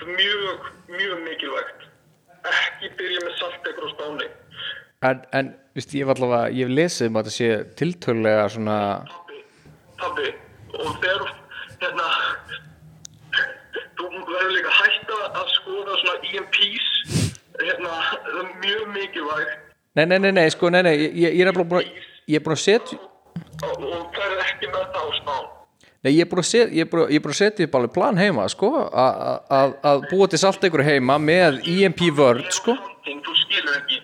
Mjög, 0.00 0.68
mjög 0.88 1.24
mikilvægt. 1.26 1.88
Ekki 2.50 2.94
byrja 2.96 3.24
með 3.26 3.34
saltbekru 3.40 3.88
á 3.88 3.90
spáni. 3.94 4.30
En, 5.00 5.20
en 5.36 5.54
viðst, 5.76 5.94
ég 5.96 6.04
hef 6.04 6.12
allavega, 6.12 6.52
ég 6.52 6.68
hef 6.68 6.76
lesið 6.76 7.08
um 7.08 7.16
að 7.16 7.28
þetta 7.28 7.36
sé 7.36 7.76
tiltölulega 7.80 8.48
svona 8.52 8.78
Pabbi, 10.00 10.28
og 10.76 10.92
þegar, 11.02 11.32
hérna, 11.80 12.10
þú 13.98 14.10
verður 14.10 14.54
líka 14.56 14.76
hætta 14.80 15.18
að 15.30 15.50
skoða 15.56 15.98
svona 16.02 16.30
EMPs, 16.30 16.92
hérna, 17.60 17.98
það 18.12 18.40
er 18.44 18.54
mjög 18.62 18.86
mikilvægt 18.94 19.58
Nei, 19.98 20.04
nei, 20.06 20.18
nei, 20.22 20.30
nei, 20.30 20.50
sko, 20.54 20.68
nei, 20.70 20.84
nei, 20.86 20.92
ég, 21.18 21.32
ég 21.34 21.48
er 21.50 21.56
búin 21.56 21.80
að 21.80 21.88
ég 22.30 22.38
er 22.38 22.42
búin 22.44 22.54
að 22.54 22.60
setja 22.62 22.98
og, 23.66 23.80
og 23.82 24.04
það 24.14 24.26
er 24.36 24.42
ekki 24.44 24.68
með 24.70 24.84
það 24.94 25.00
á 25.02 25.10
spán. 25.18 25.48
Nei, 26.00 26.12
ég 26.14 26.22
er 26.22 26.28
búin 26.30 26.42
að 26.42 26.46
setja, 26.46 26.68
ég 26.76 26.86
er 26.86 26.92
búin, 26.92 27.32
að 27.32 27.38
setja 27.40 27.66
upp 27.66 27.74
alveg 27.78 27.92
plan 27.96 28.20
heima, 28.20 28.46
sko, 28.52 28.70
að 28.94 30.06
búa 30.12 30.30
til 30.30 30.40
salt 30.40 30.62
ykkur 30.68 30.84
heima 30.86 31.18
með 31.20 31.58
EMP 31.74 32.06
vörd, 32.16 32.46
sko. 32.54 32.76
Þú 33.08 33.34
skilur 33.42 33.80
ekki. 33.80 33.98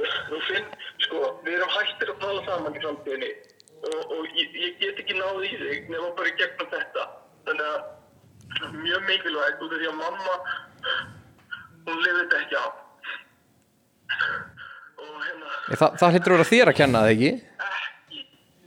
Þú 0.00 0.40
finn, 0.48 0.72
sko, 1.04 1.22
við 1.44 1.58
erum 1.58 1.76
hættir 1.76 2.14
að 2.14 2.24
tala 2.24 2.44
saman 2.48 2.80
í 2.80 2.84
framtíðinni 2.86 3.30
og, 3.88 4.12
og 4.16 4.26
ég, 4.36 4.52
ég 4.64 4.76
get 4.80 5.00
ekki 5.02 5.16
náð 5.18 5.42
í 5.46 5.50
þig 5.60 5.90
nema 5.92 6.10
bara 6.18 6.32
gegnum 6.38 6.70
þetta. 6.74 7.06
Þannig 7.48 7.66
að 7.70 8.78
mjög 8.84 9.04
mikilvægt 9.08 9.64
út 9.64 9.74
af 9.74 9.80
því 9.82 9.90
að 9.90 9.98
mamma, 10.00 10.38
hún 11.86 12.00
lifið 12.04 12.22
þetta 12.22 12.40
ekki 12.44 12.60
á. 12.60 12.66
Og 15.00 15.12
hérna, 15.24 15.52
Þa, 15.70 15.86
það 16.00 16.16
hlýttur 16.16 16.34
að 16.34 16.40
vera 16.40 16.48
þér 16.50 16.72
að 16.72 16.78
kenna 16.80 17.04
það, 17.04 17.12
ekki? 17.14 17.30
ekki 17.68 18.24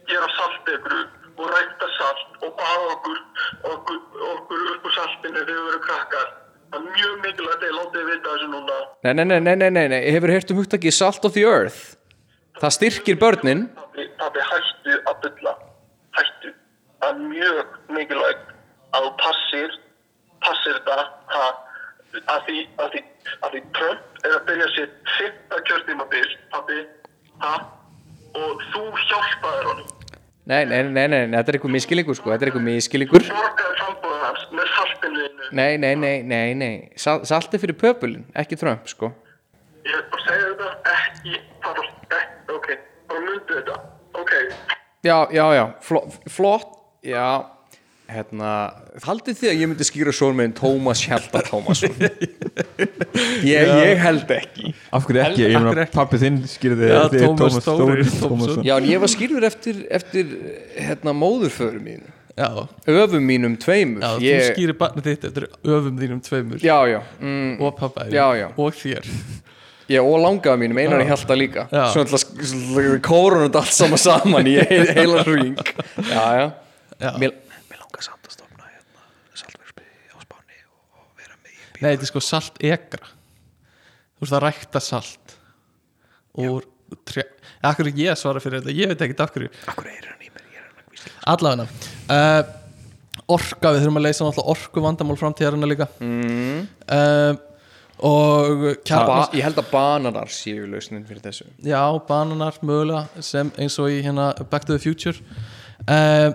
gera 0.09 0.29
saltbegru 0.37 1.01
og 1.33 1.49
rækta 1.49 1.89
salt 1.97 2.45
og 2.45 2.55
baða 2.59 2.87
okkur, 2.93 3.19
okkur, 3.73 3.99
okkur 4.31 4.63
upp 4.73 4.87
úr 4.87 4.95
saltinu 4.95 5.43
þegar 5.43 5.59
við 5.59 5.69
erum 5.73 5.85
krakkar. 5.87 6.31
Það 6.73 6.79
er 6.79 6.97
mjög 6.97 7.15
mikilvægt 7.27 7.61
að 7.61 7.67
ég 7.69 7.75
láti 7.77 7.99
þið 7.99 8.09
vita 8.09 8.33
þessu 8.33 8.49
núna. 8.49 8.77
Nei, 9.05 9.13
nei, 9.13 9.25
nei, 9.29 9.39
nei, 9.45 9.55
nei, 9.61 9.69
nei, 9.77 9.85
nei, 9.93 10.01
hefur 10.15 10.33
heyrt 10.33 10.53
um 10.53 10.61
hugtakið 10.61 10.95
salt 10.97 11.27
of 11.27 11.35
the 11.37 11.43
earth? 11.45 11.81
Það 12.61 12.75
styrkir 12.77 13.19
börnin 13.21 13.67
pabbi, 13.93 14.09
pabbi 14.17 14.39
hættu 14.49 14.93
að 15.09 15.15
bylla 15.23 15.53
hættu. 16.17 16.51
Það 16.99 17.09
er 17.09 17.19
mjög 17.29 17.65
mikilvægt 17.89 18.51
að 18.93 19.05
þú 19.05 19.11
passir 19.21 19.75
passir 20.43 20.77
þetta 20.77 21.05
ha, 21.33 21.45
að 22.33 22.47
því 22.47 22.57
að 22.83 22.89
því 22.93 23.01
að 23.43 23.53
því 23.53 23.61
Trump 23.77 24.23
er 24.23 24.35
að 24.37 24.45
byrja 24.49 24.67
sér 24.75 24.89
fyrsta 25.17 25.61
kjörtímabil 25.69 26.29
pabbi 26.53 26.79
ha, 27.43 27.53
og 28.35 28.63
þú 28.73 28.83
hjálpaðir 29.07 29.69
honum. 29.71 29.91
Nei, 30.43 30.65
nei, 30.67 30.81
nei, 30.83 31.07
nei, 31.07 31.19
þetta 31.31 31.51
er 31.53 31.55
eitthvað 31.55 31.71
miskilingur 31.71 32.17
sko 32.19 32.33
Þetta 32.33 32.43
er 32.43 32.49
eitthvað 32.49 32.65
miskilingur 32.65 33.23
borgaði 33.29 33.77
frambúðan 33.79 34.23
hans 34.25 34.41
með 34.51 34.65
saltinliðinu 34.73 35.51
Nei, 35.55 35.77
nei, 35.79 35.93
nei, 35.95 36.17
nei, 36.27 36.49
nei. 36.59 36.73
Sal 36.99 37.21
Salti 37.29 37.61
fyrir 37.61 37.77
pöpulin, 37.79 38.25
ekki 38.35 38.57
Trump 38.59 38.89
sko. 38.91 39.13
Ég 39.87 39.95
er 39.95 40.03
bara 40.11 40.19
að 40.19 40.27
segja 40.27 40.49
þetta 40.49 40.95
ekki 40.97 41.37
ekki, 42.17 42.57
ok, 42.57 42.67
bara 43.13 43.25
myndu 43.29 43.57
þetta. 43.59 43.79
Ok, 44.13 44.31
Já, 45.03 45.17
já, 45.35 45.45
já, 45.53 45.65
flott, 45.83 46.13
flott. 46.31 46.69
Já, 47.03 47.43
hérna 48.07 48.51
Haldið 49.03 49.35
þið 49.41 49.49
að 49.49 49.57
ég 49.59 49.69
myndi 49.71 49.87
skýra 49.87 50.13
svo 50.15 50.29
með 50.35 50.53
Tómas 50.59 51.01
Hjalta 51.03 51.41
Tómasson 51.43 51.91
ég, 53.51 53.67
ég 53.67 53.99
held 53.99 54.31
ekki. 54.37 54.71
Af 54.95 55.07
hverju 55.07 55.23
ekki? 55.25 55.43
Ég 55.43 55.55
meina 55.57 55.83
ekki? 55.83 55.95
pappi 55.97 56.19
þinn 56.21 56.39
skýrði 56.47 56.91
þig 57.11 57.25
Tómas 57.25 57.59
Þórir 57.65 58.11
Tómasson. 58.21 58.63
Já, 58.63 58.77
en 58.77 58.87
ég 58.87 59.03
var 59.03 59.11
skýrður 59.11 59.47
eftir, 59.49 59.83
eftir 59.91 60.35
hérna, 60.77 61.15
móðurföru 61.17 61.83
mínu 61.83 62.11
Já, 62.33 62.49
Öfum 62.89 63.27
mínum 63.29 63.53
tveimur. 63.61 64.01
Já 64.01 64.23
ég, 64.23 64.39
þú 64.39 64.53
skýrir 64.55 64.77
barnið 64.79 65.09
þitt 65.11 65.25
eftir 65.29 65.43
öfum 65.61 65.99
þínum 65.99 66.21
tveimur. 66.25 66.63
Já, 66.65 66.79
já, 66.89 66.99
mm, 67.19 67.51
og 67.61 67.75
pappa 67.77 68.07
Já, 68.09 68.25
já. 68.39 68.47
og 68.57 68.79
þér 68.79 69.11
já, 69.91 69.99
og 70.01 70.17
langaða 70.23 70.59
mínum, 70.61 70.79
einar 70.81 71.03
í 71.03 71.07
Hjalta 71.09 71.37
líka. 71.37 71.65
Já. 71.73 71.85
Svo 71.93 72.03
alltaf 72.03 72.25
kórun 73.05 73.45
þetta 73.47 73.63
allt 73.63 73.75
saman 73.77 74.01
saman 74.01 74.49
í 74.51 74.55
heil, 74.59 74.85
heila 74.97 75.23
ring 75.27 75.57
Já, 76.09 76.23
já, 76.39 76.45
Já. 77.01 77.09
Mér, 77.19 77.33
mér 77.69 77.81
langar 77.81 78.05
samt 78.05 78.29
að 78.29 78.35
stofna 78.37 78.69
hérna, 78.69 79.05
saltverksby 79.39 79.87
á 80.13 80.17
Spáni 80.23 80.59
og 80.95 81.07
vera 81.19 81.35
með 81.39 81.53
í 81.55 81.81
Nei, 81.81 81.89
þetta 81.95 82.07
er 82.07 82.11
sko 82.13 82.23
salt 82.23 82.61
ekra. 82.63 83.11
Þú 84.13 84.25
veist 84.25 84.37
að 84.37 84.43
rækta 84.47 84.83
salt 84.83 85.37
úr 86.39 86.67
trjá 87.09 87.25
Akkur 87.63 87.87
er 87.87 87.95
ég 87.95 88.11
að 88.11 88.19
svara 88.19 88.41
fyrir 88.43 88.59
þetta, 88.59 88.75
ég 88.75 88.91
veit 88.91 89.01
ekki 89.05 89.15
af 89.23 89.31
hverju. 89.31 89.49
Akkur 89.71 89.87
er 89.87 90.09
hann 90.11 90.23
í 90.23 90.27
mér, 90.27 90.43
ég 90.51 90.59
er 90.59 90.67
hann 90.67 90.81
að 90.81 90.91
kvísla 90.91 91.13
Allavega. 91.31 91.67
Uh, 92.11 92.59
Orka, 93.31 93.71
við 93.71 93.85
þurfum 93.85 93.99
að 94.01 94.03
leysa 94.03 94.25
náttúrulega 94.25 94.51
orku 94.51 94.81
vandamál 94.83 95.15
framtíðarinn 95.19 95.69
líka. 95.69 95.87
Mm. 96.03 96.65
uh, 96.91 97.37
ba 98.03 98.71
kjarnas 98.87 99.33
Ég 99.37 99.45
held 99.47 99.59
að 99.61 99.69
bananar 99.73 100.31
séu 100.33 100.65
lausnin 100.69 101.05
fyrir 101.07 101.23
þessu. 101.23 101.45
Já, 101.63 101.81
bananar 102.07 102.57
mögulega 102.65 103.23
sem 103.23 103.51
eins 103.57 103.77
og 103.79 103.91
í 103.93 104.01
hérna 104.03 104.31
Back 104.51 104.65
to 104.67 104.75
the 104.75 104.81
Future. 104.83 105.15
Uh, 105.87 106.33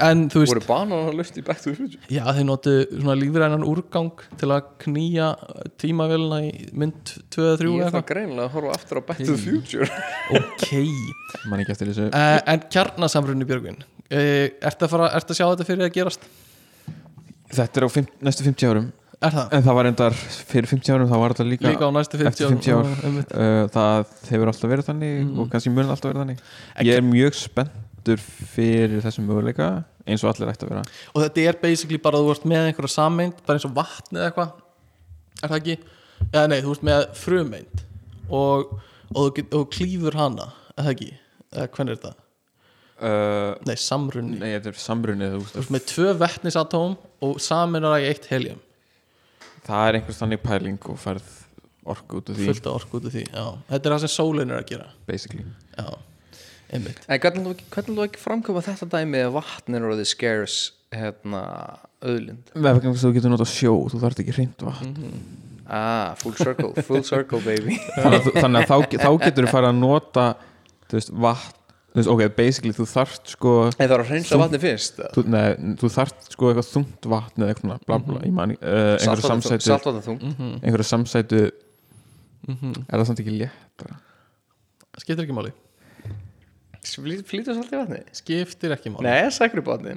En 0.00 0.22
þú 0.32 0.40
veist 0.40 0.54
Voru 0.54 0.62
bananar 0.64 1.12
lausnin 1.12 1.42
í 1.42 1.44
Back 1.44 1.60
to 1.60 1.68
the 1.74 1.76
Future? 1.76 2.00
Já, 2.08 2.22
þeir 2.32 2.46
notu 2.48 2.72
svona 2.88 3.16
lífrænan 3.20 3.66
úrgang 3.68 4.22
til 4.40 4.48
að 4.54 4.70
knýja 4.80 5.26
tímavélina 5.82 6.38
í 6.46 6.52
mynd 6.72 7.12
2 7.34 7.44
eða 7.44 7.58
3 7.60 7.68
Ég 7.68 7.82
er 7.82 7.90
eitthvað. 7.90 8.06
greinilega 8.08 8.46
að 8.48 8.54
horfa 8.56 8.72
aftur 8.78 9.00
á 9.00 9.02
Back 9.10 9.20
to 9.20 9.34
the 9.34 9.42
Future. 9.42 9.88
Ok. 10.40 10.72
Man 11.52 11.60
ekki 11.60 11.74
eftir 11.76 11.90
þessu. 11.92 12.06
Uh, 12.16 12.38
En 12.48 12.64
kjarnasamrunni 12.72 13.44
Björgvin 13.50 13.76
uh, 13.84 14.16
Ertu 14.16 14.88
að, 14.88 14.94
fara, 14.94 15.10
ertu 15.20 15.36
að 15.36 15.40
sjá 15.42 15.46
þetta 15.52 15.68
fyrir 15.68 15.84
að 15.90 15.92
gerast? 16.00 16.24
Þetta 17.52 17.80
er 17.82 17.86
á 17.86 17.90
fimm, 17.92 18.08
næstu 18.24 18.48
50 18.48 18.72
árum 18.72 18.88
það? 19.34 19.48
En 19.56 19.64
það 19.66 19.76
var 19.78 19.88
endar 19.90 20.16
fyrir 20.52 20.68
50 20.70 20.94
árum 20.94 21.08
þá 21.10 21.16
var 21.18 21.34
þetta 21.34 21.46
líka, 21.48 21.66
Líka 21.72 21.88
á 21.88 21.92
næstu 21.94 22.20
50 22.20 22.28
eftir 22.30 22.52
50 22.52 22.76
ár. 22.76 22.88
Uh, 23.34 23.64
Það 23.74 24.12
hefur 24.30 24.50
alltaf 24.52 24.70
verið 24.72 24.88
þannig 24.92 25.32
og 25.42 25.48
kannski 25.52 25.72
mun 25.74 25.90
alltaf 25.90 26.10
verið 26.12 26.22
þannig. 26.22 26.42
Ég 26.86 27.00
er 27.00 27.06
mjög 27.06 27.38
spenntur 27.40 28.22
fyrir 28.54 29.02
þessum 29.02 29.26
möguleika 29.26 29.70
eins 30.08 30.22
og 30.24 30.30
allir 30.32 30.52
ætti 30.52 30.68
að 30.68 30.72
vera. 30.76 30.84
Og 31.14 31.24
þetta 31.26 31.46
er 31.50 31.58
basically 31.64 31.98
bara 32.04 32.20
að 32.20 32.28
þú 32.28 32.36
ert 32.36 32.46
með 32.54 32.68
einhverja 32.70 32.94
sameind 32.94 33.42
bara 33.46 33.58
eins 33.58 33.66
og 33.68 33.74
vatn 33.76 34.20
eða 34.20 34.30
eitthvað. 34.30 34.54
Er 35.42 35.50
það 35.52 35.58
ekki? 35.58 35.76
Eða 36.28 36.46
nei, 36.52 36.60
þú 36.64 36.76
ert 36.76 36.86
með 36.88 37.02
frumeind 37.18 37.82
og, 38.28 38.72
og 39.12 39.18
þú, 39.18 39.26
get, 39.36 39.52
og 39.54 39.60
þú 39.66 39.66
klýfur 39.76 40.16
hana 40.18 40.48
Er 40.78 40.86
það 40.86 40.94
ekki? 40.94 41.10
Eða 41.54 41.68
hvernig 41.76 41.92
er 41.94 42.00
þetta? 42.00 42.14
uh, 42.98 43.52
Nei, 43.68 43.76
samrunni 43.82 44.38
Nei, 44.40 44.48
þetta 44.56 44.72
er 44.72 44.80
samrunnið 44.82 45.36
þú 45.38 45.60
ert 45.62 45.70
með 45.76 45.84
tvö 45.92 46.14
vetnisatóm 46.22 46.96
og 47.28 47.38
saminar 47.42 47.94
það 47.94 48.02
í 48.06 48.08
eitt 48.12 48.26
helium 48.32 48.58
Það 49.68 49.88
er 49.88 49.98
einhvers 49.98 50.20
þannig 50.22 50.42
pæling 50.44 50.78
og 50.88 51.00
færð 51.02 51.32
orku 51.88 52.20
út 52.20 52.30
af 52.32 52.38
því. 52.38 52.46
Fullt 52.50 52.68
af 52.68 52.78
orku 52.78 53.00
út 53.00 53.08
af 53.08 53.14
því 53.14 53.24
já. 53.26 53.44
Þetta 53.68 53.88
er 53.88 53.94
það 53.94 54.04
sem 54.04 54.12
sólin 54.14 54.52
er 54.52 54.62
að 54.62 54.70
gera. 54.70 54.88
Basically. 55.08 55.44
Já, 55.76 55.88
einmitt. 56.72 57.02
En 57.04 57.22
hvernig 57.24 57.44
þú 57.44 57.52
ekki, 57.56 57.68
hvernig 57.74 57.98
þú 57.98 58.06
ekki 58.06 58.22
framkoma 58.22 58.64
þetta 58.64 58.88
dæmi 58.96 59.22
að 59.26 59.36
vatn 59.36 59.78
er 59.78 59.88
orðið 59.88 60.10
scarce 60.12 60.72
hérna, 60.94 61.42
auðlind? 62.00 62.54
Með 62.56 62.78
vegna 62.78 62.94
þess 62.94 63.04
að 63.04 63.10
þú 63.10 63.18
getur 63.18 63.34
notað 63.34 63.52
sjó, 63.52 63.74
þú 63.92 64.02
þarft 64.04 64.24
ekki 64.24 64.36
hreint 64.38 64.66
vatn. 64.68 65.12
Ah, 65.68 66.14
full 66.16 66.32
circle, 66.32 66.72
full 66.80 67.04
circle 67.04 67.42
baby. 67.44 67.76
Þannig 67.98 68.22
að, 68.22 68.28
þannig 68.40 68.62
að 68.62 68.70
þá, 68.70 69.00
þá 69.04 69.10
getur 69.26 69.44
þú 69.44 69.52
farið 69.52 69.68
að 69.74 69.80
nota 69.82 70.26
þú 70.88 70.96
veist, 70.96 71.12
vatn 71.28 71.57
ok, 71.96 72.20
basically 72.36 72.74
þú 72.76 72.84
þarft 72.90 73.32
sko 73.34 73.52
En 73.70 73.72
það 73.88 73.94
er 73.96 74.02
að 74.04 74.10
hreinsa 74.12 74.38
vatni 74.38 74.58
fyrst 74.62 75.00
þú, 75.16 75.24
nei, 75.32 75.46
þú 75.80 75.88
þarft 75.94 76.28
sko 76.34 76.50
eitthvað 76.50 76.68
þungt 76.72 77.08
vatn 77.14 77.42
eða 77.46 77.54
eitthvað, 77.54 77.86
bla 77.88 77.98
bla, 78.04 78.18
ég 78.26 78.34
man 78.36 78.52
uh, 78.52 78.58
einhverju 78.58 79.06
Saltvatn- 79.06 79.32
samsætu 79.32 79.70
Saltvatn 79.70 80.04
þung 80.04 80.20
einhverju 80.62 80.88
samsætu 80.92 81.40
er 82.48 82.94
það 83.00 83.06
samt 83.10 83.22
ekki 83.24 83.34
léttara 83.40 83.98
Skiptir 84.98 85.24
ekki 85.26 85.34
máli 85.38 85.54
Flý- 86.88 87.24
Flýtur 87.26 87.56
salt 87.58 87.72
í 87.74 87.78
vatni? 87.80 87.98
Skiptir 88.16 88.72
ekki 88.76 88.92
máli 88.94 89.08
Nei, 89.08 89.28
sækru 89.34 89.64
vatni 89.66 89.96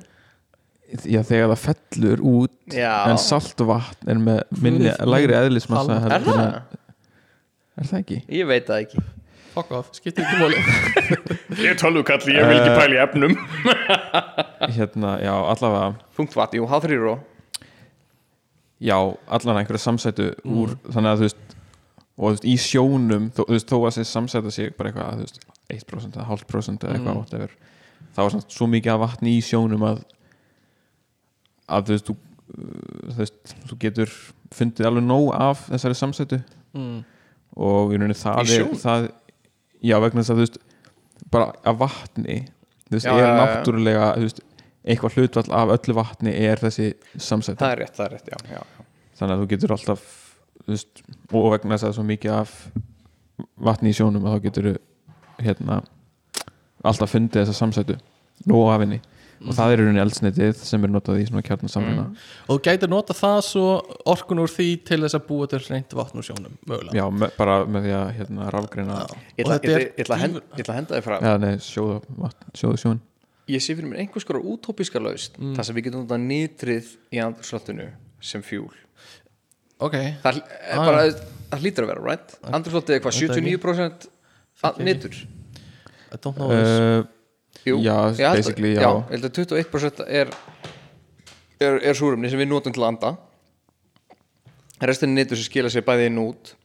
já, 1.07 1.21
þegar 1.23 1.53
það 1.53 1.61
fellur 1.63 2.21
út 2.27 2.73
Já. 2.75 2.91
en 3.07 3.19
saltvatn 3.21 4.09
er 4.11 4.17
með 4.19 4.41
minni, 4.59 4.89
lægri 5.07 5.37
eðlismassa. 5.37 6.01
Er 6.11 6.25
það? 6.25 6.41
en- 6.41 6.79
er 7.79 7.87
það 7.87 7.99
ekki? 8.01 8.17
Ég 8.41 8.49
veit 8.49 8.67
það 8.67 8.81
ekki 8.87 9.03
Fuck 9.51 9.71
off, 9.75 9.89
skiptir 9.97 10.23
ekki 10.23 10.37
máli. 10.39 10.61
Ég 11.59 11.73
er 11.73 11.79
tölvukalli, 11.81 12.35
ég 12.37 12.47
vil 12.47 12.59
ekki 12.61 12.75
pæla 12.77 12.95
í 12.95 13.01
efnum. 13.03 13.33
hérna, 14.77 15.17
já, 15.19 15.33
allavega. 15.51 15.89
Þungt 16.15 16.37
vatn, 16.39 16.59
jú, 16.61 16.67
H3 16.71 16.99
ró 17.01 17.17
já, 18.81 18.95
allan 19.29 19.59
einhverja 19.61 19.83
samsætu 19.83 20.31
úr, 20.47 20.71
þannig 20.89 21.11
að 21.11 21.19
þú 21.19 21.25
veist 21.27 21.41
og 22.17 22.23
þú 22.23 22.29
veist, 22.31 22.47
í 22.49 22.55
sjónum, 22.61 23.27
þú 23.37 23.45
veist, 23.51 23.67
þó 23.69 23.75
að 23.77 23.85
þessi 23.91 24.05
samsæta 24.09 24.53
sé 24.55 24.65
bara 24.77 24.89
eitthvað, 24.89 25.19
þú 25.19 25.27
veist, 25.27 25.43
1% 25.75 26.17
eða 26.17 26.25
0,5% 26.31 26.87
eða 26.87 26.95
eitthvað, 26.97 27.19
whatever 27.19 27.53
þá 28.15 28.19
er 28.25 28.33
samt 28.33 28.55
svo 28.57 28.67
mikið 28.71 28.93
af 28.95 29.03
vatni 29.03 29.35
í 29.37 29.43
sjónum 29.45 29.85
að 29.87 30.01
að 31.71 31.85
þú 31.91 31.93
veist, 31.95 32.09
þú, 32.09 32.15
þú 33.11 33.15
veist, 33.21 33.53
þú 33.69 33.77
getur 33.85 34.15
fundið 34.51 34.89
alveg 34.89 35.05
nóg 35.07 35.29
af 35.37 35.61
þessari 35.69 35.97
samsætu. 36.01 36.41
Mm. 36.75 36.99
og 37.59 37.91
í 37.91 37.97
rauninni 37.99 38.15
það 38.15 38.37
Í 38.39 38.41
er 38.41 38.51
sjón? 38.63 38.77
það, 38.79 39.05
já, 39.81 39.97
vegna 40.03 40.21
þess 40.23 40.33
að 40.33 40.39
þú 40.39 40.45
veist 40.45 40.57
bara 41.31 41.51
af 41.67 41.77
vatni 41.81 42.37
þú 42.89 42.95
veist, 42.97 43.05
Já, 43.07 43.13
er 43.13 43.21
já, 43.21 43.25
já, 43.25 43.31
já. 43.31 43.39
náttúrulega 43.41 44.07
þú 44.17 44.25
veist, 44.27 44.41
eitthvað 44.81 45.17
hlutvall 45.17 45.51
af 45.61 45.73
öllu 45.77 45.95
vatni 45.99 46.33
er 46.49 46.61
þessi 46.61 46.87
samsæta 47.21 47.65
Það 47.65 47.73
er 47.75 47.81
rétt, 47.83 47.95
það 47.97 48.05
er 48.07 48.15
rétt, 48.17 48.31
já, 48.31 48.37
já, 48.55 48.61
já. 48.61 48.85
þannig 49.19 49.35
að 49.35 49.43
þú 49.43 49.49
getur 49.55 49.75
alltaf 49.77 50.05
þú 50.61 50.73
veist, 50.75 51.03
og 51.31 51.47
vegna 51.55 51.77
þess 51.77 51.89
að 51.91 51.95
svo 51.97 52.05
mikið 52.09 52.35
af 52.37 52.55
vatni 53.69 53.91
í 53.93 53.97
sjónum 53.97 54.25
að 54.27 54.35
þá 54.37 54.43
getur 54.47 54.69
hérna 55.41 55.79
alltaf 56.85 57.13
fundið 57.13 57.43
þessa 57.43 57.57
samsætu 57.61 57.97
nóg 58.49 58.67
af 58.73 58.81
henni 58.83 58.99
og 59.41 59.55
það 59.57 59.71
er 59.73 59.81
í 59.81 59.83
rauninni 59.85 60.01
eldsnetið 60.03 60.55
sem 60.61 60.83
er 60.85 60.91
notað 60.93 61.21
í 61.21 61.27
svona 61.29 61.41
kjarnasamruna 61.47 62.05
Og 62.47 62.51
þú 62.55 62.57
gætir 62.67 62.91
nota 62.91 63.13
það 63.17 63.39
svo 63.47 63.67
orkun 64.13 64.41
úr 64.43 64.51
því 64.53 64.67
til 64.85 64.99
þess 65.01 65.17
að 65.17 65.23
búa 65.29 65.47
til 65.51 65.59
reynd 65.65 65.95
vatn 65.97 66.21
úr 66.21 66.27
sjónum 66.27 66.57
mögulega? 66.69 66.97
Já, 66.99 67.05
me, 67.11 67.29
bara 67.37 67.55
með 67.65 67.87
því 67.87 67.93
að 67.99 68.11
hérna 68.19 68.49
rafgreina 68.53 68.99
Ég 69.37 69.47
ætla, 69.47 70.17
að 70.17 70.21
henda, 70.25 70.43
þið 70.93 71.01
frá 71.07 71.17
já, 71.25 71.33
nei, 71.41 71.55
sjóða 71.65 71.97
vatn, 72.25 72.51
sjóða 72.61 72.81
sjón 72.85 73.01
Ég 73.51 73.59
sé 73.65 73.73
fyrir 73.75 73.89
mér 73.89 74.03
einhvers 74.05 74.23
konar 74.29 74.45
útópíska 74.47 75.01
laust 75.01 75.35
Mm. 75.41 75.55
þar 75.57 75.65
sem 75.67 75.75
við 75.75 75.87
getum 75.89 76.03
notað 76.05 76.21
nitrið 76.29 76.91
í 77.11 77.19
andurslóttinu 77.19 77.87
sem 78.21 78.43
fjúl. 78.45 78.69
Ok, 79.81 79.95
Það, 80.21 80.37
er 80.37 80.77
Ah, 80.77 80.85
bara, 80.85 81.01
það 81.49 81.63
hlýtur 81.65 81.83
að 81.87 81.89
vera, 81.89 82.03
right? 82.05 82.35
Andurslóttið 82.45 82.95
er 82.95 83.01
hvað, 83.01 83.17
Veit 83.17 83.31
það 83.31 83.41
ekki. 83.41 83.57
79% 83.57 84.05
að- 84.63 84.79
nitur 84.85 85.17
I 86.13 86.17
don't 86.21 86.37
know 86.37 86.49
this. 86.53 86.69
Uh, 86.69 87.03
Jú, 87.65 87.77
Já, 87.85 87.97
basically, 88.33 88.73
já. 88.73 88.81
Já, 88.81 88.89
ég 88.89 89.11
held 89.15 89.27
að 89.27 89.35
21% 89.37 90.01
er, 90.07 90.31
er, 91.61 91.77
er 91.91 91.97
súrumni 91.97 92.31
sem 92.31 92.41
við 92.41 92.49
notum 92.49 92.73
til 92.73 92.81
að 92.81 92.89
anda. 92.95 93.11
Restin 94.81 95.13
er 95.13 95.19
nitur 95.21 95.37
sem 95.37 95.45
skila 95.45 95.69
sér 95.69 95.85
bæði 95.85 96.07
inn 96.09 96.17
út. 96.23 96.55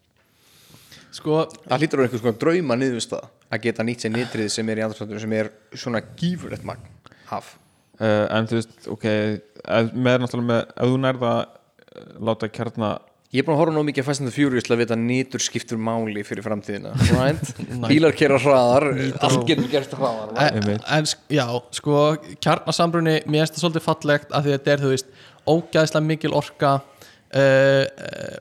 Sko, 1.16 1.42
Það 1.66 1.82
hlýtur 1.82 1.98
að 1.98 2.02
vera 2.02 2.08
einhvers 2.08 2.24
konar 2.24 2.40
drauma 2.40 2.76
niðurstað 2.80 3.28
að 3.52 3.62
geta 3.66 3.84
nýtt 3.86 4.04
sér 4.04 4.12
nitrið 4.14 4.48
sem 4.52 4.72
er 4.72 4.80
í 4.80 4.84
andurslóttinu 4.86 5.20
sem 5.22 5.34
er 5.36 5.50
svona 5.76 6.02
gífurlegt 6.18 6.64
magn 6.66 6.88
af. 7.32 7.54
Uh, 7.96 8.24
en 8.32 8.48
þú 8.48 8.58
veist, 8.58 8.74
ok 8.92 9.06
ef, 9.08 9.92
með 9.92 10.18
náttúrulega 10.24 10.48
með, 10.50 10.72
ef 10.76 10.90
þú 10.90 10.98
nærða 11.04 11.30
uh, 11.44 12.08
láta 12.28 12.50
kjarna 12.52 12.90
Ég 13.34 13.42
er 13.42 13.46
búin 13.46 13.56
að 13.56 13.60
horfa 13.64 13.74
nóg 13.74 13.86
mikið 13.88 14.04
að 14.04 14.06
Fast 14.06 14.22
and 14.22 14.30
the 14.30 14.34
Furious 14.36 14.66
til 14.68 14.74
að 14.76 14.80
vita 14.84 14.94
að 14.94 15.02
nýtur 15.08 15.42
skiptur 15.42 15.80
máli 15.82 16.22
fyrir 16.24 16.44
framtíðina. 16.46 16.92
Right? 17.10 17.48
Bílar 17.90 18.14
kera 18.16 18.38
hraðar. 18.40 18.86
Allt 19.18 19.42
getur 19.48 19.66
gerst 19.72 19.96
hraðar 19.98 20.30
right? 20.36 20.60
en, 20.62 20.84
en 21.00 21.08
já, 21.34 21.46
sko 21.74 22.04
kjarnasambrunni, 22.44 23.16
mér 23.26 23.42
finnst 23.44 23.58
það 23.58 23.64
svolítið 23.66 23.86
fallegt 23.88 24.30
af 24.36 24.46
því 24.46 24.52
að 24.54 24.58
þetta 24.60 24.74
er, 24.76 24.84
þú 24.84 24.92
veist, 24.94 25.10
ógæðslega 25.46 26.06
mikil 26.06 26.32
orka 26.38 26.72
uh, 27.34 27.84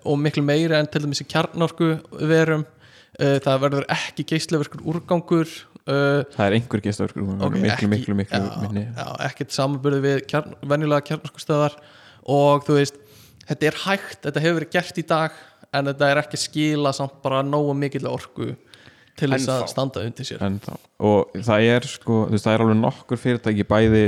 og 0.06 0.20
miklu 0.22 0.44
meira 0.45 0.80
en 0.82 0.90
til 0.91 1.03
dæmis 1.06 1.22
í 1.26 1.28
kjarnorku 1.30 1.91
verum 2.30 2.64
uh, 2.66 3.38
það 3.45 3.62
verður 3.66 3.88
ekki 3.95 4.26
geisleverkur 4.32 4.86
úrgangur 4.86 5.49
uh, 5.49 6.22
það 6.36 6.45
er 6.48 6.57
einhver 6.60 6.84
gestur 6.86 7.14
ok, 7.16 7.26
miklu, 7.57 7.70
ekki- 7.74 7.91
miklu, 7.91 8.18
miklu 8.22 8.41
já, 8.41 8.57
minni. 8.64 8.86
já, 8.95 9.07
ekkert 9.30 9.56
samanbyrði 9.56 10.02
við 10.06 10.24
kjarn, 10.32 10.57
venjulega 10.66 11.07
kjarnorkustöðar 11.12 11.78
og 12.36 12.66
þú 12.66 12.80
veist, 12.80 13.02
þetta 13.49 13.67
er 13.69 13.80
hægt 13.85 14.22
þetta 14.26 14.43
hefur 14.43 14.59
verið 14.59 14.72
gert 14.77 14.97
í 15.01 15.05
dag 15.07 15.31
en 15.76 15.89
þetta 15.91 16.11
er 16.11 16.22
ekki 16.23 16.39
skila 16.39 16.93
samt 16.95 17.17
bara 17.23 17.41
nógu 17.43 17.73
mikill 17.77 18.07
orku 18.07 18.53
til 19.15 19.30
þess 19.31 19.47
að 19.47 19.59
Ennþá. 19.61 19.67
standa 19.72 20.01
undir 20.05 20.26
sér 20.27 20.41
en 20.43 20.59
þá, 20.59 20.73
og 20.99 21.35
það 21.47 21.67
er 21.76 21.85
sko, 21.88 22.26
þú 22.27 22.31
veist, 22.35 22.45
það 22.47 22.53
er 22.57 22.63
alveg 22.65 22.80
nokkur 22.81 23.22
fyrirtæki 23.22 23.65
bæði 23.69 24.05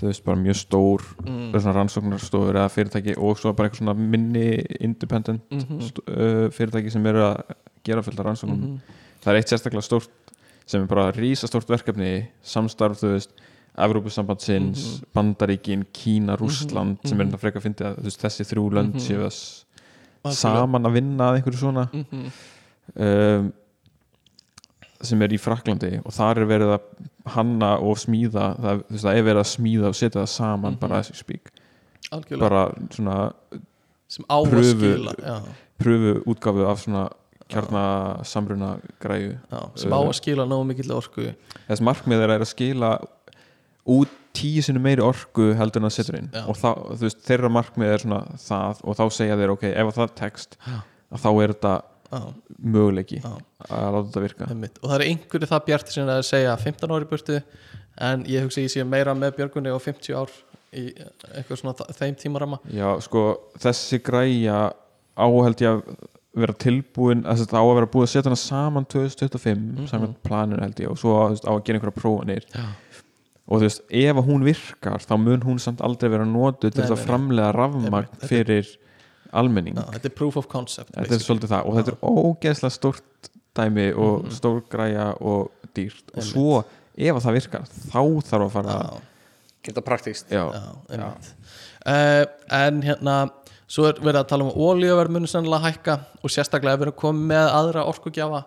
þú 0.00 0.06
veist, 0.08 0.24
bara 0.24 0.40
mjög 0.40 0.56
stór 0.60 1.02
mm. 1.26 1.56
rannsóknarstofur 1.76 2.56
eða 2.56 2.70
fyrirtæki 2.72 3.14
og 3.20 3.38
svo 3.40 3.52
bara 3.56 3.68
eitthvað 3.68 3.82
svona 3.84 3.94
minni 3.96 4.46
independent 4.80 5.42
st- 5.52 6.04
uh, 6.08 6.46
fyrirtæki 6.56 6.92
sem 6.92 7.06
eru 7.10 7.24
að 7.30 7.54
gera 7.84 8.02
fullt 8.04 8.20
af 8.20 8.26
rannsóknum 8.30 8.60
Mhm. 8.60 8.80
það 9.24 9.32
er 9.34 9.40
eitt 9.40 9.52
sérstaklega 9.52 9.84
stórt 9.84 10.10
sem 10.66 10.82
er 10.82 10.86
bara 10.88 11.10
rísastórt 11.12 11.68
verkefni 11.68 12.28
samstarf, 12.42 13.00
þú 13.00 13.14
veist 13.16 13.32
Evrópusambandsins, 13.78 15.00
Mhm. 15.00 15.04
Bandaríkin 15.14 15.84
Kína, 15.92 16.36
Rússland 16.36 16.98
sem 17.04 17.20
er 17.20 17.26
þetta 17.26 17.38
frekar 17.40 17.60
að 17.60 17.66
fyndi 17.68 17.84
að 17.86 17.96
þú 18.00 18.04
veist, 18.04 18.20
þessi 18.20 18.44
þrjú 18.50 18.70
lönd 18.72 18.94
Mhm. 18.94 19.00
séu 19.00 19.20
að 19.22 19.26
s- 19.32 19.64
Algjörlega. 20.24 20.34
saman 20.36 20.82
að 20.84 20.92
vinna 20.92 21.30
að 21.30 21.36
einhverju 21.42 21.58
svona 21.58 21.88
Mhm. 21.92 22.30
um, 22.96 23.52
sem 25.02 25.22
er 25.22 25.28
í 25.28 25.38
Fraklandi 25.40 25.98
og 26.04 26.12
þar 26.12 26.36
er 26.38 26.46
verið 26.46 26.78
að 26.78 26.80
hanna 27.26 27.78
og 27.78 27.96
smíða 27.96 28.58
það, 28.60 28.82
veist, 28.90 29.04
það 29.04 29.16
er 29.16 29.22
verið 29.22 29.40
að 29.40 29.56
smíða 29.56 29.86
og 29.88 29.94
setja 29.94 30.20
það 30.22 30.28
saman 30.28 30.72
Mhm. 30.74 30.80
bara 30.80 30.96
as 30.98 31.10
we 31.10 31.16
speak 31.16 31.50
algjörlega 32.12 32.38
bara 32.40 32.74
svona 32.90 33.32
að 34.28 34.50
Pröfu- 34.50 35.44
pröfu 35.78 36.24
útgáfu 36.26 36.66
af 36.68 36.78
svona 36.84 37.10
kjarnasamruna 37.48 38.80
græju 39.00 39.38
já, 39.50 39.70
sem 39.78 39.90
á 39.90 39.96
að 40.04 40.14
skila 40.20 40.46
nógu 40.46 40.66
mikill 40.66 40.90
orku 40.94 41.34
þess 41.68 41.80
markmið 41.80 42.22
er 42.24 42.38
að 42.40 42.46
skila 42.46 42.98
út 43.86 44.08
tíu 44.36 44.62
sinni 44.62 44.78
meiri 44.82 45.02
orku 45.02 45.50
heldur 45.58 45.82
en 45.82 45.88
að 45.88 45.94
setur 45.96 46.18
inn 46.20 46.28
Já. 46.32 46.44
og 46.46 46.56
þú 46.60 47.00
veist, 47.02 47.22
þeirra 47.26 47.50
markmið 47.50 47.94
er 47.94 47.98
svona 48.04 48.20
það 48.38 48.82
og 48.84 48.96
þá 49.00 49.04
segja 49.16 49.36
þeir, 49.40 49.50
ok, 49.56 49.64
ef 49.74 49.94
það 49.96 50.12
tekst 50.20 50.56
þá 51.10 51.30
er 51.42 51.54
þetta 51.54 51.72
já, 52.10 52.20
möguleiki 52.62 53.18
Já. 53.24 53.32
að 53.70 53.88
láta 53.96 54.06
þetta 54.10 54.22
virka 54.26 54.46
og 54.50 54.86
það 54.90 54.94
er 55.00 55.06
einhverju 55.08 55.50
það 55.50 55.64
bjarti 55.66 55.92
sem 55.96 56.08
að 56.14 56.22
segja 56.30 56.54
15 56.62 56.94
ári 56.94 57.08
burtu 57.10 57.40
en 58.00 58.22
ég 58.30 58.46
hugsa 58.46 58.62
ég 58.62 58.70
sé 58.72 58.84
meira 58.86 59.14
með 59.18 59.34
Björgunni 59.40 59.72
og 59.74 59.82
50 59.82 60.14
ár 60.14 60.30
í 60.70 60.86
eitthvað 61.34 61.58
svona 61.64 61.90
þeim 61.98 62.14
tímarama 62.20 62.60
Já, 62.70 62.92
sko, 63.02 63.24
þessi 63.58 63.98
græja 64.06 64.70
áheld 65.18 65.60
ég 65.66 65.74
að 65.74 65.82
vera 66.40 66.54
tilbúin 66.54 67.24
að 67.26 67.40
þetta 67.42 67.58
á 67.58 67.64
að 67.66 67.74
vera 67.80 67.88
búið 67.90 68.04
að 68.06 68.10
setja 68.12 68.30
hana 68.30 68.38
saman 68.38 68.84
2025, 68.86 69.58
Mhm. 69.58 69.88
samkvæmt 69.90 70.20
planinu 70.22 70.60
held 70.62 70.78
ég 70.78 70.90
og 70.92 70.96
svo 71.02 71.16
á 71.18 71.34
að 71.34 71.64
gera 71.66 71.80
einhverja 71.80 71.98
prófanir 71.98 72.44
Já. 72.54 72.62
Og 73.50 73.58
þú 73.58 73.66
veist, 73.66 73.80
ef 73.90 74.16
að 74.20 74.28
hún 74.30 74.44
virkar 74.46 75.02
þá 75.02 75.14
mun 75.18 75.42
hún 75.42 75.58
samt 75.62 75.80
aldrei 75.82 76.08
vera 76.12 76.24
notuð 76.28 76.74
til 76.76 76.86
að 76.86 77.02
framlega 77.04 77.50
rafmagn 77.56 78.08
fyrir 78.22 78.68
almenning. 79.32 79.74
Já, 79.78 79.88
þetta 79.96 80.08
er 80.10 80.14
proof 80.18 80.36
of 80.40 80.48
concept 80.50 80.94
þetta 80.94 81.14
er 81.18 81.24
svolítið 81.24 81.52
það. 81.54 81.66
Og 81.66 81.76
þetta 81.78 81.92
er 81.94 82.00
ógeðslega 82.10 82.74
stórt 82.76 83.30
dæmi 83.58 83.88
og 83.96 84.24
Mhm. 84.24 84.30
stór 84.38 84.62
græja 84.70 85.08
og 85.20 85.50
dýrt. 85.74 86.04
Og 86.16 86.22
svo 86.22 86.64
ef 86.96 87.14
að 87.16 87.22
það 87.26 87.36
virkar 87.38 87.64
þá 87.90 88.22
þarf 88.30 88.46
að 88.46 88.50
fara 88.50 88.68
Já. 88.80 89.00
Geta 89.62 89.80
praktíst 89.82 90.30
já, 90.30 90.50
Já, 90.52 90.62
einmitt. 90.90 91.34
Uh, 91.86 92.24
En 92.50 92.82
hérna 92.82 93.30
Svo 93.70 93.84
er 93.86 93.92
verið 94.02 94.24
að 94.24 94.28
tala 94.28 94.42
um 94.44 94.50
að 94.50 94.56
olíuverð 94.66 95.10
muni 95.14 95.28
sennilega 95.30 95.70
hækka 95.70 95.94
og 96.24 96.30
sérstaklega 96.30 96.72
er 96.74 96.78
verið 96.80 96.92
að 96.94 96.96
koma 96.96 97.20
með 97.30 97.50
aðra 97.54 97.84
orkugjafa 97.86 98.40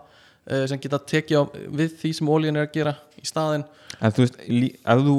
uh, 0.51 0.65
sem 0.67 0.77
geta 0.83 0.99
tekið 0.99 1.37
á 1.39 1.43
við 1.79 1.93
því 2.01 2.11
sem 2.17 2.27
olíun 2.27 2.57
er 2.59 2.67
að 2.67 2.73
gera 2.73 2.95
í 3.23 3.29
staðinn. 3.29 3.65
En 3.99 4.13
þú 4.13 4.25
veist, 4.25 4.39
ef 4.43 5.03
þú 5.07 5.17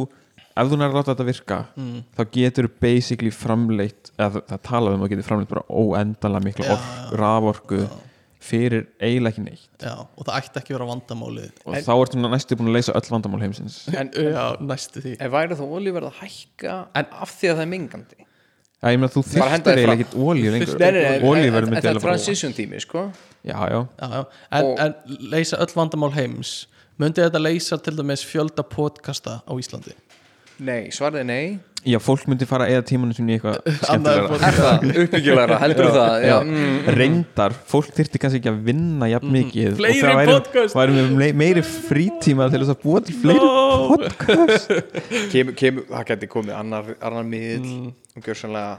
ef 0.54 0.70
þú 0.70 0.78
nær 0.78 0.92
að 0.92 0.96
láta 1.00 1.12
þetta 1.12 1.26
virka 1.26 1.60
mm. 1.74 2.00
þá 2.14 2.24
getur 2.36 2.68
basically 2.82 3.32
framleitt 3.34 4.12
eða 4.14 4.28
það, 4.36 4.42
það 4.52 4.60
talað 4.68 4.96
um 4.96 5.06
að 5.06 5.14
getur 5.14 5.26
framleitt 5.26 5.50
bara 5.50 5.64
óendanlega 5.66 6.46
mikla 6.48 6.66
Já, 6.68 6.74
ork, 6.76 7.16
raforku 7.18 7.80
fyrir 8.44 8.84
eiginlega 9.00 9.32
ekki 9.32 9.44
neitt. 9.46 9.70
Já, 9.80 9.94
og 10.04 10.26
það 10.26 10.36
ætti 10.36 10.60
ekki 10.60 10.74
að 10.74 10.76
vera 10.76 10.88
vandamálið. 10.90 11.62
Og 11.64 11.78
þá 11.86 11.92
ertu 11.94 12.20
næstu 12.20 12.58
búin 12.60 12.68
að 12.68 12.76
leysa 12.76 12.94
öll 12.98 13.10
vandamál 13.14 13.40
heimsins. 13.40 13.78
En 14.00 14.12
Já, 14.12 14.44
næstu 14.60 15.00
því. 15.00 15.14
ef 15.16 15.32
væri 15.32 15.58
þá 15.58 15.64
olíuverð 15.64 16.10
að 16.10 16.20
hækka 16.20 16.76
en 17.00 17.10
af 17.24 17.34
því 17.38 17.50
að 17.50 17.56
það 17.56 17.64
er 17.64 17.72
mingandi 17.72 18.20
Já, 18.84 18.90
ég 18.92 19.00
meina 19.00 19.08
þú 19.14 19.22
þér 19.24 19.46
eiginlega 19.48 19.92
ekkert 19.94 20.14
olíu 20.20 20.50
lengur. 20.52 20.74
Nei, 20.76 20.90
nei, 20.92 21.00
nei, 21.00 21.44
en, 21.48 21.68
en 21.70 21.78
það 21.78 21.90
er 21.94 22.00
transition 22.04 22.52
tími 22.52 22.82
sko. 22.84 23.06
Já, 23.40 23.56
já, 23.56 23.78
já, 23.80 24.08
já. 24.12 24.24
En, 24.52 24.66
Og- 24.68 24.82
en 24.84 25.20
leysa 25.32 25.60
öll 25.64 25.72
vandamál 25.72 26.12
heims 26.12 26.52
Myndi 27.00 27.24
þetta 27.24 27.40
leysa 27.42 27.78
til 27.82 27.96
dæmis 27.98 28.22
fjölda 28.26 28.62
podcasta 28.70 29.40
á 29.42 29.52
Íslandi? 29.58 29.94
Nei, 30.62 30.84
svarið 30.94 31.24
er 31.24 31.26
nei. 31.26 31.46
Já, 31.84 31.98
fólk 32.00 32.28
myndi 32.30 32.46
fara 32.48 32.68
eða 32.70 32.84
tímanum 32.86 33.12
sinni 33.16 33.34
í 33.34 33.38
eitthvað 33.40 33.56
skemmtilega. 33.82 34.36
Er 34.46 35.00
uppbyggilegra, 35.02 35.56
heldur 35.60 35.88
það? 35.92 36.14
Já, 36.28 36.34
mm, 36.46 36.76
reyndar, 36.94 37.56
fólk 37.68 37.90
þyrfti 37.98 38.20
kannski 38.22 38.38
ekki 38.40 38.52
að 38.52 38.60
vinna 38.70 39.08
jafn 39.10 39.34
mikið 39.34 39.72
og 39.72 39.80
Fleiri 39.82 40.04
það 40.04 40.20
væri, 40.20 40.36
podcast. 40.38 40.78
væri 40.78 40.94
með 41.00 41.10
me- 41.18 41.32
meiri 41.42 41.64
frítíma 41.66 42.46
til 42.54 42.62
þess 42.62 42.72
að 42.76 42.80
búa 42.86 43.02
til 43.08 43.18
fleiri 43.24 43.50
No. 43.50 43.90
podcast. 43.90 44.72
Kemur, 45.34 45.58
kemur, 45.58 45.88
það 45.90 46.06
geti 46.12 46.30
komið 46.38 46.56
annar, 46.62 46.94
annar 47.04 47.26
miðl 47.34 47.68
og 48.14 48.22
gjör 48.30 48.40
sannlega 48.44 48.78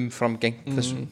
umfram 0.00 0.40
gengt 0.40 0.64
þessu. 0.80 1.04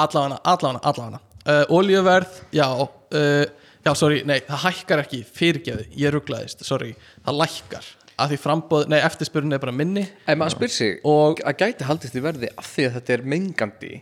Allafana, 0.00 0.40
allafana, 0.48 0.80
allafana 0.88 1.20
uh, 1.44 1.76
Olíuverð, 1.76 2.40
já. 2.56 2.66
Uh, 3.12 3.44
Já, 3.88 3.94
sorry, 3.96 4.18
nei, 4.28 4.42
það 4.44 4.64
hækkar 4.66 5.00
ekki 5.00 5.18
Fyrirgeði, 5.24 5.86
ég 5.96 6.12
rugglaðist, 6.12 6.60
sorry 6.68 6.90
Það 7.24 7.38
lækkar, 7.40 7.86
að 8.20 8.34
því 8.34 8.38
frambóð 8.42 8.90
Nei, 8.92 8.98
eftirspurnin 9.06 9.56
er 9.56 9.62
bara 9.62 9.72
minni. 9.72 10.02
Ef 10.28 10.36
maður 10.36 10.56
spyr 10.58 10.74
sig 10.74 10.98
Og- 11.08 11.40
að 11.40 11.56
gæti 11.62 11.86
haldist 11.88 12.18
í 12.18 12.24
verði 12.24 12.50
af 12.52 12.68
því 12.74 12.84
að 12.88 12.98
þetta 12.98 13.14
er 13.16 13.24
mengandi 13.34 13.92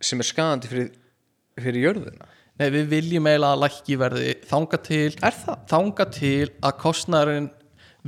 sem 0.00 0.18
er 0.24 0.26
skadandi 0.26 0.70
fyrir, 0.72 0.90
fyrir 1.60 1.84
jörðina? 1.84 2.26
Nei, 2.58 2.66
við 2.74 2.90
viljum 2.90 3.28
eiginlega 3.30 3.54
að 3.54 3.62
lækki 3.66 3.98
verði 4.00 4.34
Þanga 4.50 4.82
til 4.88 5.06
Er 5.14 5.38
það? 5.44 5.62
Þanga 5.70 6.08
til 6.16 6.50
að 6.50 6.76
kostnæðurinn 6.82 7.50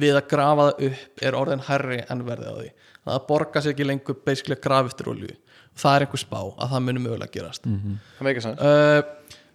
við 0.02 0.16
að 0.18 0.28
grafa 0.32 0.66
það 0.72 0.84
upp 0.88 1.22
er 1.28 1.36
orðin 1.36 1.64
herri 1.68 2.02
en 2.10 2.26
verði 2.26 2.48
á 2.50 2.54
því. 2.56 2.68
Það 3.04 3.24
borgar 3.28 3.62
sér 3.62 3.74
ekki 3.76 3.86
lengur 3.86 4.18
basically 4.24 4.56
að 4.56 4.64
grafa 4.64 4.90
eftir 4.90 5.10
olju 5.12 5.34
það 5.78 5.94
er 5.96 6.04
einhver 6.04 6.20
spá 6.20 6.38
að 6.42 6.72
það 6.72 6.82
muni 6.86 7.02
mögulega 7.02 7.32
gerast. 7.32 7.64
Það 7.64 8.26
meikar 8.26 8.44
sann 8.44 8.58
uh, 8.60 8.98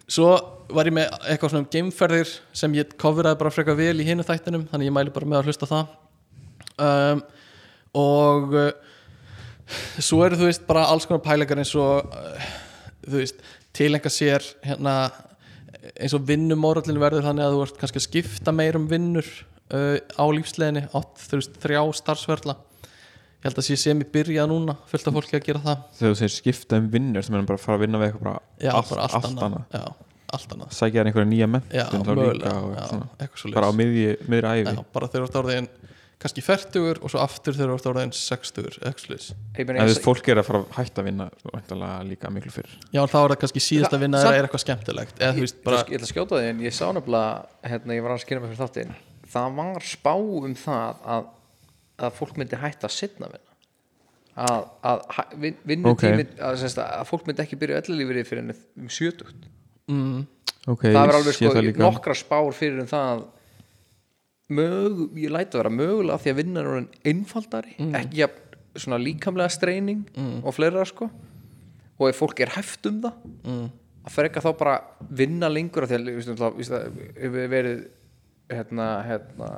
Svo 0.08 0.28
var 0.72 0.88
ég 0.88 0.94
með 0.96 1.10
eitthvað 1.28 1.52
svona 1.52 1.64
um 1.64 1.72
geimferðir 1.72 2.30
sem 2.56 2.76
ég 2.76 2.94
coveraði 3.00 3.40
bara 3.40 3.52
frekar 3.52 3.76
vel 3.78 3.96
í 4.00 4.06
hinu 4.06 4.24
þættinum 4.26 4.66
þannig 4.70 4.88
ég 4.88 4.94
mæli 4.96 5.12
bara 5.12 5.28
með 5.28 5.40
að 5.40 5.50
hlusta 5.50 5.68
það. 5.68 5.94
Um, 6.78 7.22
og 7.98 8.56
uh, 8.56 8.70
svo 10.00 10.22
eru 10.24 10.38
þú 10.38 10.48
veist 10.48 10.66
bara 10.68 10.86
alls 10.88 11.08
konar 11.08 11.24
pæleikar 11.24 11.60
eins 11.60 11.74
og 11.76 12.08
uh, 12.08 12.48
þú 13.04 13.20
veist 13.20 13.42
tilenga 13.76 14.12
sér 14.12 14.44
hérna 14.64 14.94
eins 15.94 16.14
og 16.16 16.24
vinnumórallin 16.28 17.00
verður 17.00 17.26
þannig 17.28 17.46
að 17.46 17.56
þú 17.56 17.66
ert 17.66 17.82
kannski 17.82 18.00
að 18.00 18.06
skipta 18.08 18.54
meir 18.54 18.78
um 18.78 18.88
vinnur 18.90 19.28
uh, 19.74 19.96
á 20.16 20.24
lífsleginni 20.34 20.86
átt 20.88 21.24
þú 21.26 21.40
veist 21.40 21.60
þrjá 21.62 21.82
starfsverðla 22.00 22.56
ég 23.38 23.46
held 23.48 23.60
að 23.62 23.66
sé 23.68 23.76
sem 23.78 24.00
ég 24.02 24.10
byrjað 24.14 24.50
núna 24.50 24.74
fullt 24.90 25.08
af 25.10 25.14
fólki 25.18 25.38
að 25.38 25.44
gera 25.46 25.60
það. 25.62 25.82
Þegar 25.98 26.12
þú 26.14 26.18
segir 26.20 26.34
skipta 26.34 26.80
um 26.82 26.88
vinnur 26.90 27.22
sem 27.26 27.38
er 27.38 27.46
bara 27.48 27.58
að 27.60 27.64
fara 27.64 27.78
að 27.78 27.84
vinna 27.86 28.00
við 28.02 28.08
eitthvað 28.08 28.24
bara 28.26 28.40
Já, 28.58 28.72
allt, 28.74 28.88
bara 28.90 29.02
allt, 29.06 29.14
allt 29.18 29.28
annað, 29.28 29.44
annað. 29.46 29.64
Já, 29.78 30.16
allt 30.38 30.56
annað. 30.56 30.72
Sækja 30.78 30.98
þér 30.98 31.10
einhverja 31.12 31.30
nýja 31.34 31.50
svo 33.38 33.52
bara 33.54 33.70
á 33.70 33.72
miðji, 33.78 34.08
miðri 34.26 34.54
æfi 34.56 34.74
já, 34.74 34.82
bara 34.98 35.10
þegar 35.12 35.22
þú 35.22 35.30
ert 35.30 35.38
orðin 35.42 35.70
kannski 36.18 36.42
færtugur 36.42 36.98
og 37.06 37.12
svo 37.12 37.20
aftur 37.22 37.54
þegar 37.54 37.70
þú 37.70 37.76
ert 37.78 37.88
orðin 37.92 38.12
sextugur 38.16 38.76
veist, 39.78 40.02
fólk 40.02 40.30
er 40.32 40.40
að 40.42 40.48
fara 40.48 40.60
að 40.64 40.72
hætta 40.74 41.02
að 41.02 41.06
vinna 41.12 41.26
væntanlega 41.46 41.98
líka 42.08 42.30
miklu 42.34 42.50
fyrr. 42.50 42.72
Já, 42.90 43.02
þá 43.06 43.18
er 43.20 43.34
það 43.34 43.40
kannski 43.44 43.62
síðasta 43.62 43.94
Það- 43.94 44.02
vinna 44.02 44.22
þeirra 44.24 44.40
er 44.40 44.48
eitthvað 44.48 44.64
skemmtilegt. 44.64 45.20
Eða 45.22 45.38
ég 45.38 45.52
ætla 45.54 46.02
að 46.02 46.10
skjóta 46.10 46.40
því 46.40 46.48
en 46.50 46.60
ég 46.66 46.74
sá 46.74 46.86
nefnilega 46.90 47.46
hérna, 47.70 47.94
ég 47.94 48.02
var 48.02 48.16
að 48.16 48.22
skynna 48.24 48.42
mig 48.42 48.50
fyrir 48.50 48.62
þáttinn. 48.66 48.94
Það 49.28 49.56
var 49.60 49.82
spá 49.86 50.14
um 50.18 50.54
það 50.58 50.96
að, 51.14 51.30
að 51.98 52.18
fólk 52.18 52.40
myndi 52.40 52.58
hætta 52.60 52.88
að 52.88 52.96
sitna 52.96 53.30
vinna. 53.32 53.54
Að, 54.38 54.66
að 54.86 55.46
vinnutími 55.66 56.26
að, 56.38 56.60
semst, 56.60 56.78
að 56.78 57.06
fólk 57.08 57.26
myndi 57.26 57.42
ekki 57.42 57.58
byrja 57.58 57.80
ellilífri 57.82 58.22
fyrir 58.28 58.44
henni 58.44 58.54
um 58.78 58.90
70 58.94 59.32
mm, 59.90 60.20
okay, 60.70 60.92
það 60.94 61.00
var 61.00 61.18
alveg 61.18 61.34
sko 61.34 61.64
nokkra 61.82 62.14
spár 62.14 62.52
fyrir 62.54 62.84
um 62.84 62.86
það 62.86 63.24
mög, 64.54 65.00
ég 65.18 65.34
læti 65.34 65.56
að 65.56 65.64
vera 65.64 65.72
mögulega 65.74 66.14
af 66.14 66.22
því 66.22 66.30
að 66.30 66.38
vinna 66.38 66.62
er 66.62 66.70
orðin 66.70 66.86
einfaldari 67.10 67.74
ekki 67.98 68.22
jafn 68.22 68.48
svona 68.78 69.00
líkamlega 69.02 69.50
streining 69.52 70.06
og 70.42 70.54
fleira 70.56 70.84
sko. 70.88 71.08
Og 71.98 72.10
ef 72.12 72.20
fólk 72.20 72.40
er 72.44 72.52
hæft 72.54 72.86
um 72.86 73.00
það 73.02 73.22
mm. 73.42 73.62
að 74.06 74.14
freka 74.14 74.42
þá 74.44 74.50
bara 74.58 74.74
vinna 75.18 75.48
lengur 75.50 75.84
af 75.84 75.90
því 75.90 75.96
að 75.98 77.00
við 77.18 77.38
að 77.42 77.54
verið 77.54 77.80
hérna, 78.52 78.86
hérna 79.08 79.48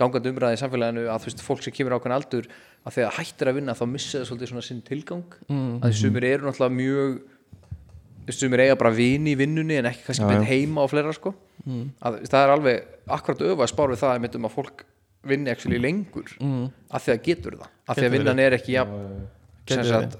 gangandi 0.00 0.32
umræði 0.32 0.58
í 0.58 0.60
samfélaginu 0.60 1.06
að 1.12 1.22
þú 1.22 1.30
veist, 1.30 1.44
fólk 1.44 1.62
sem 1.64 1.74
kemur 1.74 1.94
á 1.94 1.98
ákveðin 1.98 2.16
aldur 2.16 2.48
að 2.86 2.98
þegar 2.98 3.16
hættir 3.16 3.50
að 3.50 3.58
vinna 3.60 3.76
þá 3.76 3.84
missa 3.90 4.18
það 4.18 4.28
svolítið 4.30 4.52
svona 4.52 4.66
sinn 4.66 4.82
tilgang 4.86 5.38
mm. 5.48 5.70
að 5.80 5.86
því 5.88 6.00
sumir 6.02 6.26
eru 6.28 6.48
náttúrulega 6.48 6.76
mjög 6.76 8.34
sumir 8.36 8.64
eiga 8.64 8.76
bara 8.80 8.92
vini 8.94 9.32
í 9.32 9.38
vinnunni 9.38 9.78
en 9.80 9.88
ekki 9.90 10.04
kannski 10.08 10.26
Já, 10.26 10.30
beint 10.32 10.44
já. 10.44 10.50
heima 10.50 10.84
og 10.84 10.92
fleira 10.92 11.14
sko 11.16 11.32
mm. 11.64 11.86
að, 12.00 12.18
það 12.26 12.42
er 12.42 12.52
alveg 12.56 12.92
akkurat 13.16 13.46
öfu 13.48 13.64
að 13.64 13.72
spár 13.72 13.92
við 13.92 14.02
það 14.02 14.18
einmitt 14.18 14.38
um 14.38 14.48
að 14.48 14.56
fólk 14.56 14.84
vinni 15.26 15.52
actually 15.52 15.80
lengur 15.82 16.34
mm. 16.42 16.66
að 16.90 17.06
því 17.06 17.14
að 17.14 17.24
getur 17.30 17.58
það 17.60 17.72
að 17.86 18.00
því 18.00 18.06
að 18.08 18.16
vinnan 18.16 18.42
er 18.42 18.58
ekki 18.58 18.76
sagt, 19.66 20.18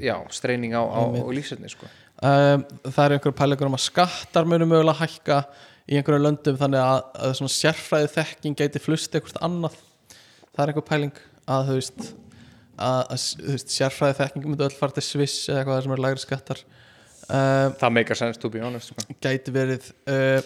já, 0.00 0.16
streining 0.34 0.74
á, 0.74 0.82
á, 0.82 1.00
á 1.10 1.28
lífsetni 1.34 1.70
sko. 1.70 1.90
um, 2.18 2.64
það 2.88 3.04
er 3.04 3.16
einhver 3.18 3.36
pælingur 3.36 3.70
um 3.70 3.78
að 3.78 3.86
skattar 3.86 4.48
munu 4.48 4.68
mögulega 4.70 5.04
hækka 5.04 5.40
í 5.88 5.98
einhverjum 5.98 6.24
löndum 6.24 6.58
þannig 6.60 6.82
að, 6.82 7.00
að 7.26 7.36
svona 7.40 7.54
sérfræði 7.54 8.10
þekking 8.14 8.58
gæti 8.60 8.82
flust 8.82 9.14
eitthvað 9.14 9.42
annað. 9.44 9.78
Það 10.54 10.62
er 10.62 10.72
einhver 10.72 10.86
pæling 10.88 11.22
að 11.44 11.68
þú 11.68 11.78
veist 11.78 12.02
að, 12.04 13.00
að 13.02 13.24
þú 13.24 13.52
veist, 13.52 13.76
sérfræði 13.76 14.18
þekking 14.22 14.48
myndi 14.48 14.66
öll 14.66 14.78
fara 14.78 14.96
til 14.96 15.04
Sviss 15.04 15.48
eða 15.50 15.62
eitthvað 15.62 15.84
sem 15.86 15.96
er 15.96 16.04
lægri 16.06 16.24
skattar. 16.24 16.64
Um, 17.24 17.76
það 17.80 17.94
make 17.96 18.12
a 18.12 18.18
sense 18.18 18.40
to 18.40 18.50
be 18.52 18.60
honest 18.60 18.92
sko. 18.92 19.06
gæti 19.24 19.52
verið 19.52 19.86
uh, 20.12 20.40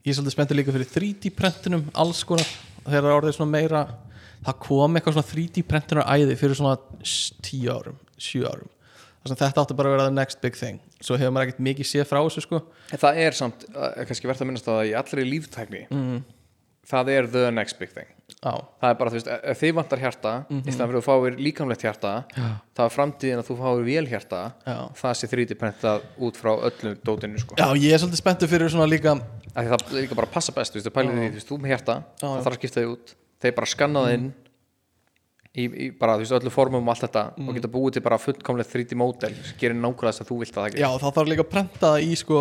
ég 0.00 0.12
er 0.12 0.16
svolítið 0.16 0.34
spenntur 0.36 0.56
líka 0.56 0.72
fyrir 0.72 0.88
3D 0.88 1.32
prentunum 1.36 1.84
alls 1.92 2.22
konar. 2.28 2.48
Þegar 2.82 2.98
það 2.98 3.10
er 3.10 3.16
orðið 3.18 3.36
svona 3.36 3.52
meira 3.52 3.82
það 4.42 4.60
kom 4.64 4.96
eitthvað 4.98 5.16
svona 5.16 5.30
3D 5.30 5.64
prentunar 5.68 6.08
æði 6.10 6.38
fyrir 6.40 6.58
svona 6.58 6.76
10 7.02 7.68
árum 7.72 7.98
7 8.18 8.46
árum 8.48 8.70
þetta 9.30 9.62
átti 9.62 9.76
bara 9.78 9.90
að 9.92 9.96
vera 9.96 10.08
the 10.10 10.14
next 10.16 10.40
big 10.42 10.58
thing. 10.58 10.80
Svo 11.00 11.16
hefur 11.20 11.34
maður 11.34 11.50
ekkert 11.52 11.64
mikið 11.68 11.90
séð 11.92 12.08
frá 12.10 12.20
þessu 12.22 12.44
sko. 12.46 12.62
Það 12.92 13.20
er 13.24 13.38
samt, 13.38 13.66
uh, 13.72 13.90
kannski 14.08 14.30
verðt 14.30 14.42
að 14.42 14.50
minnast 14.50 14.70
á 14.70 14.72
það 14.74 14.86
í 14.90 14.94
allri 15.02 15.26
líftækni 15.28 15.84
það 16.92 17.10
er 17.14 17.28
the 17.30 17.50
next 17.54 17.78
big 17.78 17.92
thing. 17.94 18.08
Á, 18.42 18.58
það 18.82 18.88
er 18.90 18.96
bara, 18.98 19.10
þú 19.12 19.18
veist, 19.18 19.28
ef 19.52 19.60
þið 19.60 19.74
vantar 19.76 20.00
hjarta 20.02 20.30
í 20.50 20.72
staðan 20.72 20.88
fyrir 20.90 20.96
að 20.98 21.02
þú 21.02 21.02
fáir 21.06 21.36
líkamlegt 21.38 21.84
hjarta 21.84 22.12
það 22.32 22.82
er 22.84 22.94
framtíðin 22.94 23.42
að 23.42 23.48
þú 23.50 23.56
fáir 23.60 23.82
vélhjarta 23.86 24.40
Já. 24.66 24.76
það 24.98 25.14
sé 25.20 25.28
3D 25.30 25.56
prentað 25.60 26.06
út 26.26 26.40
frá 26.40 26.50
öllu 26.56 26.94
dótinu 27.06 27.38
sko. 27.38 27.58
já 27.60 27.68
ég 27.78 27.94
er 27.94 28.02
svolítið 28.02 28.22
spenntur 28.22 28.50
fyrir 28.50 28.72
svona 28.72 28.88
líka 28.90 29.14
það 29.52 29.70
er 29.76 29.84
líka 30.00 30.18
bara 30.18 30.26
að 30.26 30.34
passa 30.34 30.54
best, 30.56 30.74
þú 30.74 30.80
veist, 30.80 30.88
þú 30.88 30.94
pælir 30.96 31.14
því, 31.14 31.28
þú 31.28 31.38
veist, 31.38 31.50
þú 31.52 31.60
með 31.62 31.74
hjarta 31.74 31.98
það 32.18 32.34
þarf 32.40 32.56
að 32.56 32.58
skipta 32.58 32.80
því 32.80 32.90
út, 32.96 33.14
þeir 33.44 33.56
bara 33.60 33.72
skanna 33.76 34.04
það 34.06 34.16
inn 34.16 34.26
í, 35.52 35.66
í 35.66 35.88
bara, 35.96 36.16
þú 36.16 36.24
veist, 36.24 36.34
öllu 36.38 36.52
formum 36.52 36.86
og 36.86 36.94
allt 36.94 37.06
þetta 37.06 37.24
og 37.42 37.56
geta 37.56 37.70
búið 37.72 37.96
til 37.96 38.04
bara 38.04 38.20
fullkomlega 38.20 38.72
3D 38.72 38.98
módel 38.98 39.34
sem 39.36 39.58
gerir 39.60 39.78
nákvæmlega 39.78 40.14
þess 40.14 40.24
að 40.24 40.30
þú 40.30 40.38
vilt 40.42 40.56
að 40.56 40.66
það 40.66 40.80
já 40.80 40.88
þá 41.02 41.08
þarf 41.08 41.32
líka 41.32 41.44
að 41.44 41.52
prenta 41.52 41.92
það 41.92 42.06
í 42.06 42.16
sko 42.22 42.40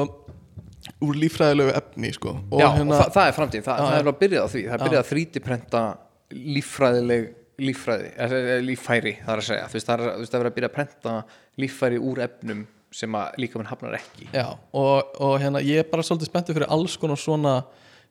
úr 1.05 1.19
líffræðilegu 1.21 1.75
efni 1.77 2.13
sko 2.15 2.33
og 2.39 2.61
Já, 2.61 2.67
hérna 2.77 2.95
og 2.95 3.03
það, 3.03 3.13
það 3.17 3.27
er 3.27 3.37
framtíð, 3.37 3.65
það, 3.67 3.83
það 3.83 3.99
er 3.99 4.11
að 4.11 4.19
byrja 4.23 4.41
á 4.41 4.47
því 4.51 4.63
það 4.65 4.77
er 4.77 4.85
byrjað 4.85 5.03
að 5.03 5.11
3D 5.11 5.43
prenta 5.45 5.83
eh, 6.31 8.37
eh, 8.41 8.53
líffæri 8.65 9.15
það 9.21 9.33
er 9.35 9.43
að 9.43 9.49
segja, 9.49 9.67
þú 9.67 9.77
veist, 9.77 9.89
það 9.89 10.05
er, 10.05 10.29
það 10.31 10.39
er 10.39 10.49
að 10.49 10.55
byrja 10.57 10.71
að 10.71 10.77
prenta 10.79 11.17
líffæri 11.61 12.01
úr 12.01 12.23
efnum 12.25 12.63
sem 12.91 13.13
að 13.15 13.37
líka 13.39 13.59
minn 13.59 13.69
hafnar 13.69 13.93
ekki. 13.95 14.25
Já, 14.35 14.49
og, 14.75 15.13
og 15.23 15.37
hérna 15.39 15.61
ég 15.63 15.79
er 15.79 15.85
bara 15.87 16.03
svolítið 16.03 16.27
spenntið 16.27 16.57
fyrir 16.57 16.73
alls 16.75 16.97
konar 16.99 17.19
svona 17.19 17.53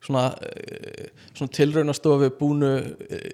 svona, 0.01 0.23
uh, 0.35 1.09
svona 1.37 1.55
tilraunastofu 1.57 2.31
búnu 2.39 2.71
uh, 2.77 3.27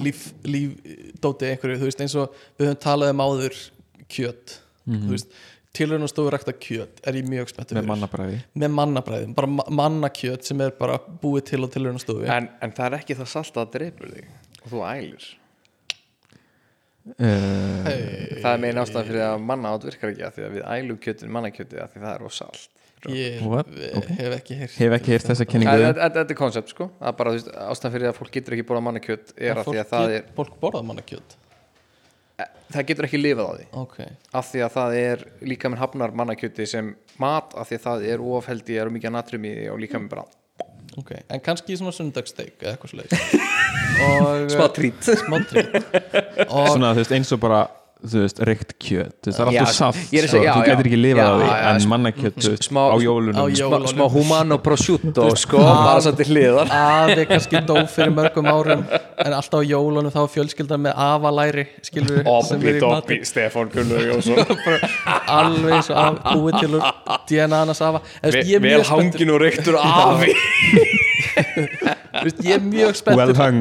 líf, 0.00 0.26
lífdóti 0.46 1.48
einhverju, 1.52 1.80
þú 1.80 1.88
veist 1.88 2.04
eins 2.04 2.18
og 2.20 2.34
við 2.58 2.70
höfum 2.70 2.82
talað 2.84 3.14
um 3.14 3.24
áður 3.26 3.56
kjöt. 4.10 4.58
Þú 4.90 5.10
veist, 5.12 5.34
tilraunastofu 5.76 6.30
rækta 6.34 6.54
kjöt 6.58 7.02
er 7.06 7.18
ég 7.20 7.28
mjög 7.30 7.52
spenntið 7.52 7.78
með 7.78 7.90
mannabræði. 7.92 8.38
Með 8.58 8.72
mannabræðum, 8.74 9.34
bara 9.36 9.50
ma- 9.54 9.68
mannakjöt 9.82 10.48
sem 10.48 10.62
er 10.64 10.72
bara 10.78 10.96
búið 10.98 11.44
til 11.52 11.60
á 11.62 11.68
tilraunastofu. 11.70 12.24
En, 12.26 12.48
en 12.60 12.72
það 12.74 12.88
er 12.88 12.96
ekki 12.98 13.18
það 13.20 13.30
salt 13.36 13.60
að 13.60 13.76
dreipur 13.76 14.10
þig 14.16 14.32
og 14.64 14.72
þú 14.72 14.82
ælir. 14.88 15.28
Uh, 17.16 17.86
það 18.42 18.50
er 18.50 18.60
megin 18.60 18.82
ástæðan 18.82 19.06
fyrir 19.08 19.22
að 19.24 19.46
manna 19.48 19.70
át 19.72 19.86
virkar 19.86 20.10
ekki 20.12 20.26
að 20.26 20.34
því 20.36 20.42
að 20.46 20.52
við 20.56 20.66
ælum 20.74 20.98
kjötin 21.00 21.32
mannakjötið 21.32 21.80
að 21.80 21.94
því 21.94 22.02
það 22.02 22.12
er 22.12 22.24
of 22.26 22.34
salt 22.36 22.79
ég 23.08 23.42
What? 23.46 23.68
hef 24.20 24.36
ekki 24.36 24.58
heyrt 24.60 24.78
hef 24.80 24.96
ekki 24.98 25.14
heyrt 25.14 25.28
þessa 25.30 25.46
kynningu. 25.48 25.92
Þetta 26.00 26.24
er 26.24 26.38
koncept 26.38 26.72
sko, 26.74 26.90
það 27.00 27.12
er 27.12 27.18
bara 27.20 27.36
ástæðan 27.70 27.94
fyrir 27.96 28.10
að 28.10 28.18
fólk 28.18 28.34
getur 28.36 28.56
ekki 28.56 28.66
bóla 28.68 28.82
mannakjöt 28.84 29.32
er 29.36 29.60
að 29.60 29.70
því 29.70 29.82
að 29.84 29.94
það 29.94 30.16
er, 30.18 30.26
fólk 30.36 30.58
borðað 30.62 30.90
mannakjöt 30.90 31.38
það 32.70 32.86
getur 32.88 33.08
ekki 33.08 33.20
lifað 33.20 33.48
á 33.48 33.52
því. 33.56 33.64
Ok, 33.82 33.96
af 34.40 34.50
því 34.50 34.62
að 34.64 34.74
það 34.76 34.98
er 35.00 35.24
líka 35.52 35.70
minn 35.70 35.80
hafnar 35.80 36.14
mannakjöti 36.16 36.66
sem 36.68 36.92
mat 37.20 37.56
af 37.58 37.68
því 37.70 37.78
að 37.78 37.86
það 37.86 38.06
er 38.12 38.26
ofheldi, 38.36 38.78
er 38.80 38.92
mikið 38.94 39.16
natrium 39.16 39.48
í 39.48 39.54
því 39.56 39.66
og 39.72 39.82
líka 39.82 40.00
minn 40.00 40.12
bara 40.12 40.26
ok, 40.98 41.12
en 41.28 41.42
kannski 41.44 41.76
svona 41.78 41.92
sundagssteik 41.94 42.62
eða 42.62 42.76
eitthvað 42.76 42.94
og 44.06 44.50
smá 44.54 44.66
trít 44.74 45.10
smá 45.22 45.36
trýtt 45.50 45.76
og 46.48 46.72
svona 46.72 46.94
þú 46.94 47.02
veist 47.02 47.14
eins 47.18 47.32
og 47.36 47.42
bara 47.42 47.60
þú 48.00 48.22
veist 48.24 48.38
reykt 48.48 48.72
kjöt. 48.80 49.16
Það 49.26 49.40
er 49.40 49.48
alltaf 49.50 49.74
salt 49.76 50.12
ég 50.14 50.22
er 50.22 50.28
sko, 50.28 50.36
segja, 50.36 50.46
já, 50.46 50.52
þú 50.54 50.60
getur 50.68 50.88
ekki 50.88 51.00
lifað 51.00 51.28
á 51.28 51.34
því 51.40 51.48
en 51.70 51.80
sm- 51.80 51.90
mannakjöt 51.92 52.36
þú 52.40 52.52
veist, 52.54 52.68
á 52.72 52.96
jólunum 53.04 53.90
smá, 53.90 54.04
humano 54.14 54.58
prosciutto 54.64 55.26
sko, 55.36 55.58
bara 55.60 56.00
svo 56.04 56.12
til 56.18 56.28
hliðar. 56.30 56.72
Afi 56.80 57.26
kannski 57.30 57.62
dó 57.68 57.76
fyrir 57.90 58.14
mörgum 58.16 58.48
árum 58.50 58.84
en 58.90 59.36
alltaf 59.36 59.60
á 59.60 59.62
jólunum 59.68 60.12
þá 60.14 60.20
fjölskyldan 60.34 60.80
með 60.86 60.94
afalæri 61.06 61.66
skilur 61.86 62.24
sem 62.48 62.64
er 62.64 62.80
í 62.80 62.82
matinn 62.84 63.26
Stefán 63.28 63.68
Gunnur 63.74 64.02
Jónsson. 64.08 64.40
Alveg 65.40 65.76
eins 65.78 65.90
og 65.92 65.96
af, 66.00 66.22
búið 66.32 66.54
til 66.62 66.72
úr 66.78 66.82
DNA 67.28 67.64
hans 67.66 67.82
afa. 67.84 68.00
Er 68.22 68.40
vel 68.40 68.64
mjög 68.64 68.88
spenntur, 68.88 69.20
hangin 69.20 69.34
og 69.34 69.38
reyktur 69.44 69.76
afi. 69.80 70.32
Ég 72.40 72.56
er 72.56 72.62
mjög 72.64 72.90
well 72.90 72.98
spenntur 72.98 73.36
hung 73.38 73.60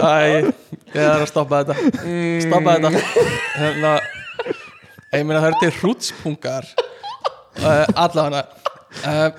Æ, 0.00 0.50
ég 0.94 1.02
er 1.02 1.20
að 1.20 1.26
stoppa 1.28 1.60
þetta. 1.60 1.74
Stoppa 2.46 2.76
þetta. 2.78 2.90
Hérna, 3.58 3.92
ég 5.12 5.26
meina 5.28 5.42
það 5.42 5.50
er 5.50 5.58
til 5.60 5.72
hrútspungar 5.80 6.68
uh, 7.60 7.84
allavega. 8.00 8.42
Uh, 9.04 9.30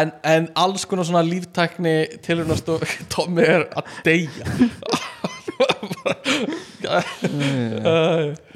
en, 0.00 0.12
en 0.26 0.50
alls 0.58 0.86
konar 0.90 1.06
svona 1.08 1.22
líftækni 1.26 1.94
tilhörnastof 2.24 2.82
Tommi 3.14 3.46
er 3.46 3.68
að 3.78 3.94
deyja. 4.06 4.44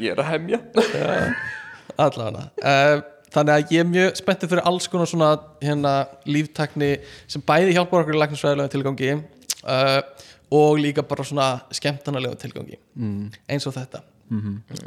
Ég 0.01 0.11
er 0.11 0.19
að 0.19 0.31
hemja. 0.33 0.61
Allavega. 1.95 2.49
Uh, 2.59 2.97
þannig 3.35 3.55
að 3.55 3.75
ég 3.75 3.83
er 3.83 3.91
mjög 3.91 4.19
spenntið 4.19 4.55
fyrir 4.55 4.69
alls 4.71 4.91
konar 4.91 5.11
svona 5.11 5.31
hérna, 5.63 5.95
líftækni 6.27 6.97
sem 7.31 7.43
bæði 7.47 7.75
hjálpar 7.79 8.03
okkur 8.03 8.19
í 8.19 8.23
læknisfræðilega 8.23 8.75
tilgangi. 8.75 9.17
Uh, 9.65 10.01
og 10.55 10.79
líka 10.81 11.05
bara 11.07 11.27
svona 11.27 11.49
skemmtanalega 11.75 12.39
tilgangi. 12.45 12.79
Mm. 12.95 13.33
eins 13.51 13.67
og 13.69 13.77
þetta. 13.77 14.05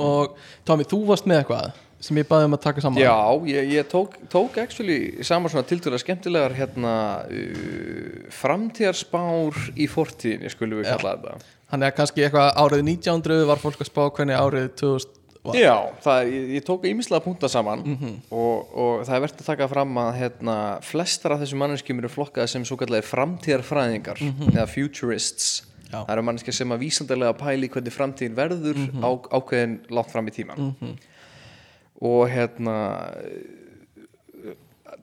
Og 0.01 0.37
Tommy, 0.65 0.85
þú 0.87 1.03
varst 1.11 1.27
með 1.29 1.43
eitthvað 1.43 1.83
sem 2.03 2.17
ég 2.19 2.27
baði 2.29 2.45
um 2.45 2.55
að 2.57 2.61
taka 2.61 2.81
saman 2.83 3.01
Já, 3.01 3.13
ég, 3.49 3.69
ég 3.73 3.87
tók, 3.89 4.17
tók 4.29 4.57
actually 4.61 5.23
saman 5.25 5.49
svona 5.49 5.65
tiltölulega 5.65 6.03
skemmtilegar 6.03 6.53
hérna 6.57 6.93
uh, 7.25 8.27
framtíðarspár 8.37 9.57
í 9.73 9.87
fortíðinni 9.89 10.51
skulum 10.53 10.83
við 10.83 10.91
kalla 10.91 11.15
þetta. 11.15 11.53
Þannig 11.71 11.89
að 11.89 11.95
kannski 11.97 12.25
eitthvað 12.25 12.51
árið 12.63 12.83
1900 12.85 13.47
var 13.49 13.63
fólk 13.63 13.81
að 13.81 13.89
spá 13.89 14.03
hvernig 14.05 14.37
árið 14.37 14.67
2000 14.83 15.16
var 15.47 15.57
Já, 15.59 15.75
það, 16.03 16.31
ég, 16.33 16.49
ég 16.57 16.65
tók 16.67 16.85
ímislega 16.89 17.23
punta 17.25 17.49
saman 17.51 17.83
og, 17.87 18.73
og 18.73 19.05
það 19.07 19.15
er 19.15 19.23
verðt 19.25 19.41
að 19.43 19.49
taka 19.51 19.69
fram 19.71 19.99
að 20.03 20.11
hérna, 20.21 20.57
flestar 20.85 21.35
af 21.35 21.43
þessum 21.43 21.63
manneskjum 21.63 22.03
eru 22.03 22.11
flokkaði 22.11 22.53
sem 22.53 22.67
svo 22.67 22.79
kallega 22.79 23.07
framtíðarfræðingar 23.07 24.23
eða 24.51 24.67
futurists. 24.71 25.51
Já. 25.87 26.01
það 26.01 26.15
eru 26.17 26.23
manneskja 26.27 26.55
sem 26.57 26.73
að 26.75 26.81
vísandarlega 26.83 27.35
pæli 27.39 27.69
hvernig 27.71 27.93
framtíðin 27.95 28.33
verður 28.35 28.81
á, 28.99 29.09
ákveðin 29.39 29.77
langt 29.95 30.11
fram 30.11 30.27
í 30.27 30.33
tíman 30.35 30.73
og 32.03 32.25
hérna 32.29 32.75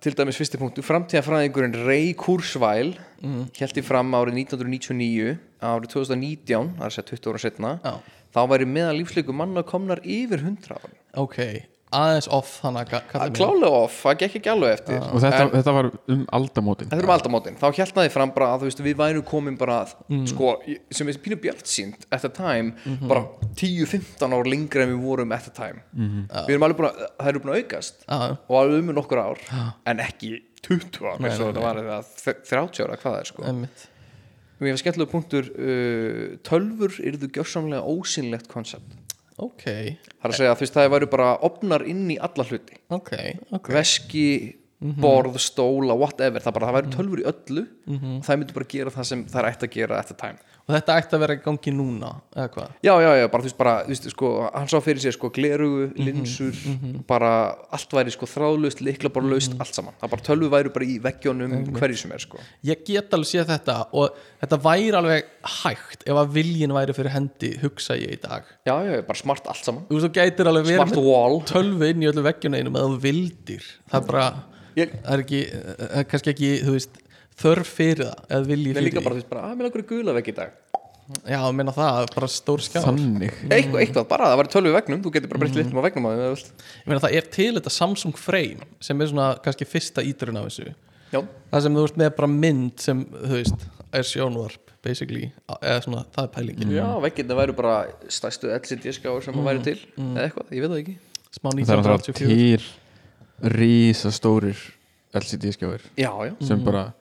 til 0.05 0.13
dæmis 0.17 0.37
fyrsti 0.37 0.61
punktu 0.61 0.85
framtíðarfræðingurinn 0.85 1.79
Ray 1.87 2.13
Kurzweil 2.19 2.93
mm. 3.23 3.47
held 3.57 3.81
í 3.81 3.85
fram 3.85 4.13
árið 4.17 4.43
1999 4.45 5.39
árið 5.65 5.95
2019, 5.95 6.75
það 6.77 6.85
er 6.85 6.91
að 6.91 6.97
segja 6.99 7.09
20 7.15 7.33
ára 7.33 7.43
setna 7.43 7.73
Já. 7.81 7.95
Þá 8.35 8.41
væri 8.51 8.67
meðal 8.67 8.97
lífslíku 9.01 9.33
manna 9.37 9.63
komnar 9.63 10.01
yfir 10.03 10.43
100 10.43 10.75
ára 10.75 10.91
ok, 11.23 11.39
aðeins 11.95 12.27
off 12.35 12.57
þannig 12.65 12.89
að 12.91 13.35
klálega 13.39 13.77
off, 13.85 13.99
það 14.03 14.17
gekk 14.25 14.33
ekki 14.41 14.51
alveg 14.51 14.73
eftir. 14.75 14.97
Og 15.15 15.21
þetta, 15.23 15.43
en, 15.45 15.51
þetta 15.55 15.75
var 15.77 15.89
um 16.11 16.25
aldamótin. 16.39 16.89
Þetta 16.91 16.99
er 16.99 17.07
um 17.07 17.13
aldamótin, 17.15 17.59
þá 17.61 17.67
þið 18.01 18.09
fram 18.17 18.33
bara 18.35 18.49
að 18.57 18.65
veist 18.67 18.83
við 18.83 18.97
værum 18.99 19.23
komin 19.29 19.59
bara 19.61 19.77
að, 19.85 19.93
sko, 20.33 20.49
í- 20.67 20.81
sem 20.91 21.13
er 21.13 21.21
pínu 21.23 21.39
bjart 21.45 21.63
sínt 21.71 22.09
at 22.11 22.25
the 22.27 22.33
time, 22.35 22.75
bara 23.07 23.23
10-15 23.55 24.35
ár 24.35 24.51
lengra 24.51 24.83
en 24.89 24.91
við 24.97 25.05
vorum 25.07 25.37
at 25.39 25.47
the 25.47 25.55
time. 25.55 25.85
Við 25.95 26.57
erum 26.57 26.67
alveg 26.67 26.81
búin 26.83 26.91
að, 26.91 27.07
það 27.21 27.31
eru 27.31 27.45
búin 27.45 27.55
að 27.55 27.63
aukast. 27.63 28.03
Já. 28.09 28.19
og 28.49 28.59
alveg 28.65 28.83
um 28.83 28.95
nokkur 28.99 29.23
ár 29.23 29.47
en 29.87 30.03
ekki 30.09 30.33
20 30.67 30.99
ár 31.07 31.23
eins 31.23 31.39
og 31.39 31.53
þetta 31.53 31.63
var 31.69 31.83
eða 31.85 32.03
30 32.25 32.89
ára 32.89 32.97
hvað 32.99 33.13
það 33.13 33.21
er 33.23 33.31
sko. 33.31 33.47
Mér 34.61 34.71
finnst 34.73 34.85
skemmtilega 34.85 35.11
punktur 35.11 35.49
uh, 35.51 36.35
Tölvur 36.47 36.99
eru 37.03 37.21
þú 37.25 37.31
gjörsamlega 37.39 37.95
ósynlegt 37.95 38.51
koncept. 38.53 39.01
Ok, 39.43 39.65
Það 39.67 40.29
er 40.29 40.31
að 40.31 40.37
segja 40.39 40.51
að 40.53 40.59
þú 40.61 40.63
veist 40.63 40.77
það 40.77 40.93
væru 40.93 41.07
bara 41.11 41.31
opnar 41.49 41.83
inn 41.91 42.05
í 42.15 42.19
alla 42.23 42.45
hluti. 42.47 42.77
Ok, 42.95 43.11
ok. 43.59 43.71
Veski, 43.75 44.27
borð, 45.03 45.41
stóla, 45.43 45.97
whatever. 45.99 46.45
Það, 46.45 46.55
bara, 46.55 46.69
það 46.71 46.77
væru 46.79 46.93
tölvur 46.95 47.23
í 47.23 47.27
öllu. 47.33 47.65
Og 47.91 48.21
það 48.29 48.39
myndi 48.41 48.57
bara 48.61 48.69
gera 48.77 48.95
það 48.95 49.09
sem 49.11 49.25
það 49.33 49.41
er 49.43 49.49
ætti 49.51 49.69
að 49.71 49.75
gera 49.81 49.99
eftir 50.05 50.21
time 50.23 50.54
og 50.65 50.73
þetta 50.73 50.95
ætti 50.97 51.17
að 51.17 51.21
vera 51.25 51.35
í 51.37 51.41
gangi 51.45 51.73
núna 51.77 52.11
eða 52.33 52.47
hvað, 52.55 52.69
Já, 52.87 52.93
já, 53.05 53.09
já, 53.21 53.25
bara 53.29 53.43
þú 53.45 53.49
veist 53.51 53.59
bara, 53.59 53.73
þú 53.85 53.93
veist, 53.93 54.07
sko, 54.15 54.29
hann 54.55 54.69
sá 54.73 54.77
fyrir 54.81 55.03
sér 55.05 55.13
sko 55.17 55.29
glerugu, 55.37 55.91
linsur, 56.01 56.61
bara 57.11 57.33
allt 57.77 57.93
væri 57.99 58.15
sko 58.15 58.29
þráðlaust, 58.31 58.81
likla 58.87 59.11
bara 59.13 59.29
laust, 59.35 59.53
allt 59.61 59.77
saman. 59.77 59.97
Það 60.01 60.13
bara 60.15 60.25
tölvu 60.31 60.49
væri 60.55 60.73
bara 60.79 60.89
í 60.89 60.97
veggjónum 61.05 61.57
hverju 61.77 62.01
sem 62.05 62.15
er 62.17 62.25
sko. 62.25 62.41
ég 62.65 62.81
get 62.89 63.13
alveg 63.19 63.29
séð 63.35 63.51
þetta 63.53 63.77
og 63.93 64.17
þetta 64.41 64.61
væri 64.65 64.97
alveg 65.03 65.29
hægt 65.61 66.09
ef 66.09 66.23
að 66.25 66.33
viljin 66.39 66.73
væri 66.79 66.97
fyrir 66.97 67.13
hendi 67.19 67.53
hugsa 67.61 67.99
ég 68.01 68.17
í 68.17 68.21
dag 68.25 68.49
Já, 68.65 68.75
já, 68.89 69.03
bara 69.05 69.21
smart 69.21 69.47
allt 69.53 69.65
saman. 69.69 69.85
þú 69.91 69.99
veist, 70.01 70.09
þú 70.09 70.13
gætir 70.17 70.49
alveg 70.49 70.65
verið 70.71 70.81
Smart 70.81 70.97
með 70.97 71.09
wall. 71.13 71.39
tölvu 71.53 71.93
inn 71.93 72.03
í 72.05 72.09
öllu 72.09 72.25
veggjunum 72.25 72.73
eða 72.81 72.89
þú 72.95 72.99
vildir 73.05 73.69
það 73.93 74.01
er 74.01 74.09
bara, 74.11 74.27
Ég, 74.75 74.91
það 75.05 75.13
er 75.15 75.21
ekki 75.23 75.41
það 75.55 75.93
er 76.01 76.07
kannski 76.11 76.31
ekki, 76.33 76.49
þú 76.67 76.73
veist 76.75 76.97
þörf 77.41 77.71
fyrir 77.77 78.09
það, 78.09 78.21
eða 78.29 78.49
vilji 78.49 78.75
fyrir 78.77 78.95
því. 78.95 78.99
að 79.41 79.55
mér 79.55 79.67
langar 79.67 79.83
að 79.83 79.89
gula 79.91 80.15
vegg 80.17 80.29
í 80.31 80.35
dag. 80.37 80.51
já, 81.29 81.37
ég 81.37 81.57
meina 81.59 81.73
það, 81.75 81.91
það 81.99 82.07
bara 82.15 82.29
stór 82.33 82.61
skjár. 82.65 82.85
Þannig. 82.87 83.33
Eitthvað, 83.49 83.81
eitthvað, 83.83 84.07
bara, 84.09 84.25
það 84.31 84.39
væri 84.41 84.53
tölvu 84.55 84.69
í 84.71 84.77
veggnum, 84.79 85.01
þú 85.05 85.11
getur 85.17 85.31
bara 85.33 85.41
breytt 85.43 85.59
litum 85.59 85.81
á 85.81 85.83
veggnum 85.85 86.07
á 86.09 86.11
því, 86.15 86.21
ég 86.81 86.89
meina 86.89 87.05
það 87.05 87.17
er 87.19 87.25
til 87.37 87.53
þetta 87.59 87.73
Samsung 87.75 88.17
Frame 88.21 88.65
sem 88.81 88.97
er 89.01 89.11
svona 89.11 89.27
kannski 89.45 89.65
fyrsta 89.69 90.01
íturinn 90.07 90.41
af 90.41 90.45
þessu. 90.49 90.67
Já, 91.13 91.21
það 91.53 91.61
sem 91.67 91.77
þú 91.77 91.83
veist 91.85 91.99
með 92.01 92.11
bara 92.21 92.31
mynd 92.33 92.77
sem 92.81 92.99
þú 93.13 93.35
veist, 93.35 93.61
er 93.95 94.05
sjónvarp 94.09 94.65
basically, 94.85 95.27
eða 95.61 95.81
svona, 95.85 96.03
það 96.15 96.25
er 96.25 96.33
pælingin. 96.39 96.73
Já, 96.73 96.89
veggirna 97.05 97.35
væri 97.39 97.53
bara 97.57 97.77
stærstu 98.13 98.47
LCD 98.57 98.85
skjáur 98.97 99.23
sem 99.25 99.37
mm. 99.37 99.45
væri 99.49 99.61
til, 99.65 99.79
eða 99.97 100.25
eitthvað, 100.29 100.47
ég 100.53 100.61
veit 100.65 100.73
það 100.73 100.83
ekki. 100.83 100.97
smá 101.37 101.49
Það 101.53 101.75
er 101.75 101.79
alltaf 101.95 102.09
1984 106.65 106.95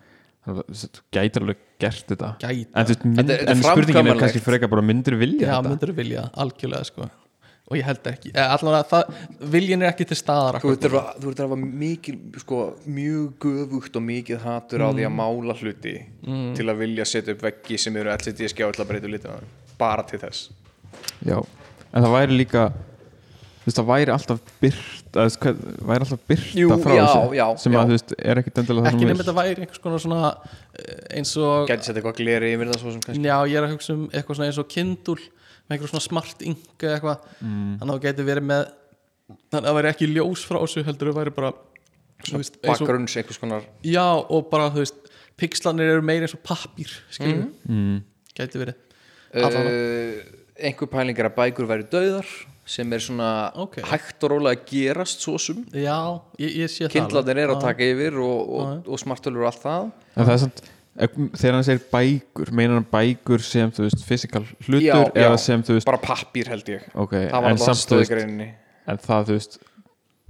þú 0.43 1.01
gætir 1.15 1.43
alveg 1.45 1.59
gert 1.79 2.07
þetta. 2.13 2.29
Gæti. 2.43 2.69
en, 2.73 2.85
þú 2.87 2.93
veist, 2.93 3.03
mynd, 3.07 3.19
Þetta 3.21 3.35
þetta 3.39 3.53
en 3.53 3.63
spurningin 3.63 4.11
er 4.13 4.21
kannski 4.23 4.41
frekar 4.43 4.71
bara 4.71 4.85
myndir 4.85 5.15
vilja 5.19 5.47
já, 5.47 5.53
þetta? 5.57 5.69
myndur 5.73 5.93
vilja, 5.97 6.23
algjörlega 6.43 6.87
sko. 6.89 7.09
Og 7.71 7.77
ég 7.79 7.85
held 7.87 8.07
ekki, 8.11 8.29
eða 8.35 8.57
allavega 8.57 8.87
það, 8.89 9.19
viljin 9.53 9.81
er 9.85 9.89
ekki 9.93 10.05
til 10.09 10.17
staðar 10.19 10.57
Þú 10.59 10.73
ert 10.75 10.87
að, 10.89 10.97
þú 11.23 11.29
ert 11.31 11.39
að 11.39 11.45
hafa 11.47 11.57
mikil, 11.63 12.15
sko, 12.41 12.57
mjög 12.91 13.29
göfugt 13.45 13.95
og 13.95 14.03
mikið 14.03 14.41
hatur 14.43 14.83
á 14.83 14.87
því 14.91 15.05
að 15.07 15.13
mála 15.15 15.55
hluti 15.61 15.93
til 16.59 16.65
að 16.67 16.81
vilja 16.83 17.05
setja 17.07 17.37
upp 17.37 17.45
veggi 17.47 17.79
sem 17.79 17.95
eru 18.01 18.11
breyta 18.11 19.07
litum 19.07 19.31
á 19.31 19.35
þeim. 19.39 19.53
bara 19.79 20.03
til 20.03 20.19
þess. 20.19 20.49
Já, 21.23 21.39
en 21.39 22.03
það 22.03 22.13
væri 22.17 22.37
líka 22.43 22.65
þú 23.63 23.69
veist, 23.69 23.77
það 23.79 23.87
væri 23.89 24.13
alltaf 24.13 24.41
byrt 24.61 25.19
að, 25.23 25.37
hvað, 25.43 25.61
væri 25.89 26.05
alltaf 26.05 26.23
byrta 26.29 26.77
frá 26.83 26.93
já, 26.93 27.03
þessu 27.03 27.37
já, 27.39 27.45
sem 27.63 27.73
já. 27.75 27.79
að 27.79 27.85
þú 27.91 27.95
veist, 27.97 28.13
er 28.19 28.41
ekkit 28.43 28.61
endilega 28.63 28.83
það 28.83 28.91
ekki 28.91 28.99
sem 28.99 29.09
nefnir 29.09 29.19
þú 29.19 29.23
þetta 29.23 29.37
væri 29.39 29.63
einhvers 29.63 29.83
konar 29.83 30.03
svona 30.03 30.31
eh, 30.33 31.17
eins 31.19 31.33
og 31.39 31.71
Gæti 31.71 31.87
setja 31.87 32.01
eitthvað 32.01 32.17
gleri 32.19 32.51
yfir 32.57 32.71
það 32.73 32.79
svo 32.83 32.93
sem 32.95 33.03
kannski 33.07 33.27
já, 33.29 33.37
ég 33.47 33.57
er 33.61 33.67
að 33.67 33.73
hugsa 33.77 33.95
um 33.95 34.03
eitthvað 34.11 34.39
svona 34.39 34.49
eins 34.51 34.61
og 34.63 34.69
Kindle 34.73 35.17
með 35.63 35.75
eitthvað 35.77 35.91
svona 35.93 36.05
smart 36.09 36.43
ink 36.51 36.83
eða 36.83 36.97
eitthvað 36.99 37.27
Mm. 37.43 37.77
þannig 37.79 37.89
að 37.89 37.95
það 37.97 38.03
gæti 38.07 38.25
verið 38.27 38.45
með 38.49 38.63
þannig 39.33 39.63
að 39.63 39.67
það 39.69 39.77
væri 39.79 39.89
ekki 39.93 40.09
ljós 40.11 40.43
frá 40.47 40.57
þessu 40.59 40.83
heldur 40.87 41.09
það 41.11 41.17
væri 41.21 41.33
bara 41.37 41.51
þú 42.27 42.39
veist, 42.39 42.57
eins 42.59 42.69
og, 42.81 42.83
bakgrunns 42.83 43.15
einhvers 43.19 43.39
konar 43.41 43.67
já 43.87 44.05
og 44.05 44.47
bara 44.51 44.69
þú 44.73 44.83
veist 44.83 45.11
pixlanir 45.39 45.93
eru 45.95 46.03
meira 46.05 46.27
eins 46.27 46.35
og 46.37 46.43
pappír 46.45 46.91
skiljum, 47.11 47.47
mm. 47.67 48.01
gæti 48.37 48.61
verið 48.61 48.79
Allavega. 49.33 49.71
uh, 49.71 50.41
einhver 50.67 50.91
pælingar 50.91 51.31
að 51.31 51.37
bækur 51.39 51.69
væri 51.71 51.87
döðar 51.89 52.27
sem 52.65 52.93
er 52.95 53.01
svona 53.03 53.29
Ok. 53.59 53.81
hægt 53.83 54.23
og 54.23 54.31
rólega 54.31 54.55
að 54.55 54.69
gerast 54.69 55.23
svo 55.25 55.37
sem 55.41 55.65
já, 55.73 55.97
ég, 56.39 56.55
ég 56.63 56.71
sé 56.71 56.85
það 56.85 56.93
kindlarnir 56.95 57.35
alveg. 57.35 57.43
er 57.43 57.49
að 57.49 57.59
Já. 57.59 57.65
taka 57.67 57.89
yfir 57.91 58.19
og, 58.23 58.53
og, 58.59 58.87
og 58.87 59.01
smartölur 59.01 59.43
og 59.43 59.49
allt 59.51 59.63
það 59.63 59.91
en 60.15 60.29
það 60.29 60.33
er 60.33 60.71
ef- 61.07 61.19
þegar 61.41 61.57
hann 61.57 61.67
segir 61.67 61.83
bækur, 61.91 62.53
meinar 62.55 62.79
hann 62.79 62.87
bækur 62.91 63.43
sem 63.43 63.71
þú 63.73 63.87
veist, 63.87 64.05
fysikal 64.07 64.45
hlutur 64.45 64.81
Já, 64.85 64.95
já. 65.03 65.27
eða 65.27 65.37
sem 65.41 65.63
þú 65.65 65.77
veist, 65.77 65.89
bara 65.89 66.01
pappír 66.03 66.51
held 66.53 66.71
ég 66.71 66.87
ok, 66.93 67.13
það 67.27 67.39
var 67.41 67.51
en 67.51 67.63
samt 67.67 67.95
veist 67.97 68.17
en 68.83 68.99
það 68.99 69.29
þú 69.29 69.37
veist 69.37 69.59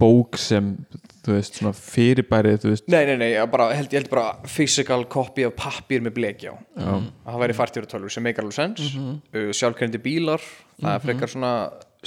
bók 0.00 0.38
sem 0.40 0.72
þú 1.24 1.36
veist 1.36 1.58
svona 1.60 1.72
fyrirbærið 1.78 2.58
þú 2.64 2.72
veist 2.72 2.88
Nei, 2.90 3.04
nei, 3.08 3.14
nei, 3.20 3.28
ég 3.36 3.50
bara, 3.52 3.70
held, 3.76 3.92
ég 3.94 4.02
held 4.02 4.10
bara 4.12 4.50
physical 4.50 5.06
copy 5.10 5.46
af 5.46 5.54
pappír 5.58 6.02
með 6.04 6.16
bleki 6.18 6.50
á 6.50 6.54
Já. 6.58 6.92
það 7.30 7.40
væri 7.44 7.56
fartjörutölur 7.60 8.12
sem 8.12 8.26
make 8.26 8.42
alveg 8.42 8.56
sens 8.58 8.82
mm. 8.82 9.00
-hmm. 9.00 9.18
uh, 9.38 9.52
sjálfkærandi 9.54 10.02
bílar 10.02 10.42
það 10.80 10.94
er 10.94 11.04
frekar 11.06 11.30
svona 11.30 11.52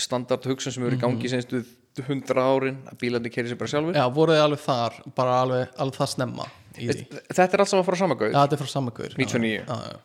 standard 0.01 0.45
hugsun 0.49 0.75
sem 0.75 0.85
eru 0.87 0.97
í 0.97 1.01
gangi 1.01 1.31
senstu 1.31 1.63
hundra 2.07 2.43
árin 2.51 2.81
að 2.89 2.99
bílarnir 3.01 3.33
keri 3.33 3.49
sér 3.49 3.59
bara 3.59 3.71
sjálfur 3.71 3.97
já, 3.97 4.03
voru 4.13 4.35
þið 4.35 4.43
alveg 4.43 4.61
þar 4.61 4.97
bara 5.17 5.39
alveg, 5.43 5.71
alveg 5.81 5.97
það 5.97 6.11
snemma 6.13 6.49
þetta 6.77 7.47
er 7.47 7.63
allt 7.63 7.71
saman 7.71 7.87
fara 7.87 7.99
saman 8.03 8.21
já, 8.21 8.37
þetta 8.37 8.57
er 8.57 8.61
frá 8.61 8.69
samagaur 8.73 9.15
99. 9.17 9.53
já, 9.57 9.79
já. 9.87 9.97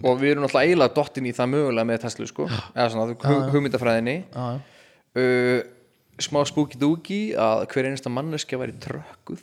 og 0.00 0.20
við 0.22 0.32
erum 0.32 0.46
náttúrulega 0.46 0.70
eiginlega 0.70 0.96
dottin 0.96 1.28
í 1.28 1.34
það 1.36 1.52
mögulega 1.54 1.90
með 1.90 2.02
Tesla 2.06 2.30
sko, 2.30 2.48
eða 2.72 2.88
svona 2.94 3.06
hug, 3.10 3.46
hugmyndafræðinni. 3.54 4.16
Já, 4.30 4.46
já. 4.56 5.24
uh, 5.24 5.60
smá 6.20 6.42
spooky 6.48 6.80
dooky 6.80 7.20
að 7.38 7.66
hver 7.72 7.90
einasta 7.90 8.12
manneskja 8.12 8.60
væri 8.60 8.76
trökkuð. 8.80 9.42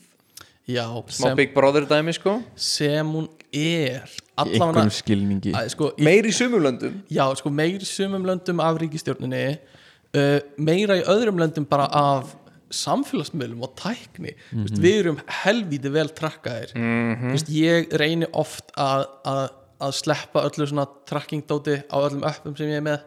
Já 0.68 0.84
smá 0.88 1.30
sem, 1.30 1.38
Big 1.40 1.54
Brother 1.56 1.88
dæmi 1.88 2.16
sko. 2.16 2.40
sem 2.56 3.14
hún 3.16 3.30
er 3.54 4.08
allavega 4.40 4.90
skilningi. 4.94 5.54
Sko, 5.74 5.92
í, 5.98 6.06
meir 6.08 6.28
í 6.28 6.34
sumulöndum 6.36 7.02
já, 7.12 7.24
sko, 7.40 7.52
meir 7.54 7.84
í 7.84 7.88
sumum 7.88 8.26
löndum 8.28 8.62
af 8.64 8.80
ríkistjórninni 8.82 9.46
uh, 9.56 10.40
meira 10.58 11.00
í 11.00 11.06
öðrum 11.10 11.40
löndum 11.42 11.68
bara 11.70 11.88
af 11.94 12.36
samfélagsmiðlum 12.74 13.64
og 13.64 13.76
tækni. 13.80 14.34
Mm 14.52 14.64
-hmm. 14.66 14.82
við 14.84 14.98
erum 15.00 15.20
helvíti 15.44 15.90
vel 15.90 16.10
trakkaðir. 16.10 16.74
Mm 16.76 17.16
-hmm. 17.16 17.50
ég 17.50 17.94
reyni 17.96 18.28
oft 18.34 18.72
að, 18.76 19.06
að, 19.24 19.50
að 19.80 19.92
sleppa 19.92 20.44
öllu 20.44 20.68
svona 20.68 20.88
trackingdóti 21.08 21.84
á 21.88 21.96
öllum 21.96 22.24
öppum 22.24 22.58
sem 22.58 22.68
ég 22.68 22.78
er 22.78 22.82
með 22.82 23.00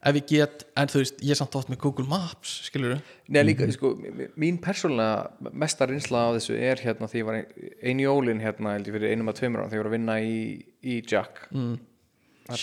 ef 0.00 0.16
ég 0.16 0.28
get, 0.30 0.64
en 0.80 0.88
þú 0.88 1.02
veist, 1.02 1.18
ég 1.20 1.34
er 1.34 1.38
samt 1.38 1.56
oft 1.58 1.70
með 1.70 1.80
Google 1.82 2.08
Maps, 2.08 2.52
skilur 2.68 2.94
du 2.96 3.00
Nei, 3.34 3.42
líka, 3.44 3.68
sko, 3.74 3.92
mín 4.40 4.58
persónlega 4.62 5.50
mesta 5.52 5.88
reynsla 5.88 6.24
á 6.32 6.34
þessu 6.38 6.56
er 6.56 6.80
hérna 6.80 7.08
því 7.10 7.20
ég 7.20 7.28
var 7.28 7.38
einu 7.84 8.06
jólin 8.06 8.40
hérna 8.42 8.74
held 8.78 8.88
ég 8.88 8.96
fyrir 8.96 9.12
einum 9.12 9.30
að 9.30 9.40
tveimur 9.42 9.62
ára 9.62 9.68
þegar 9.68 9.78
ég 9.78 9.84
var 9.84 9.90
að 9.90 9.96
vinna 9.98 10.16
í, 10.24 10.38
í 10.80 10.96
Jack. 11.04 11.42
Mm. 11.52 11.74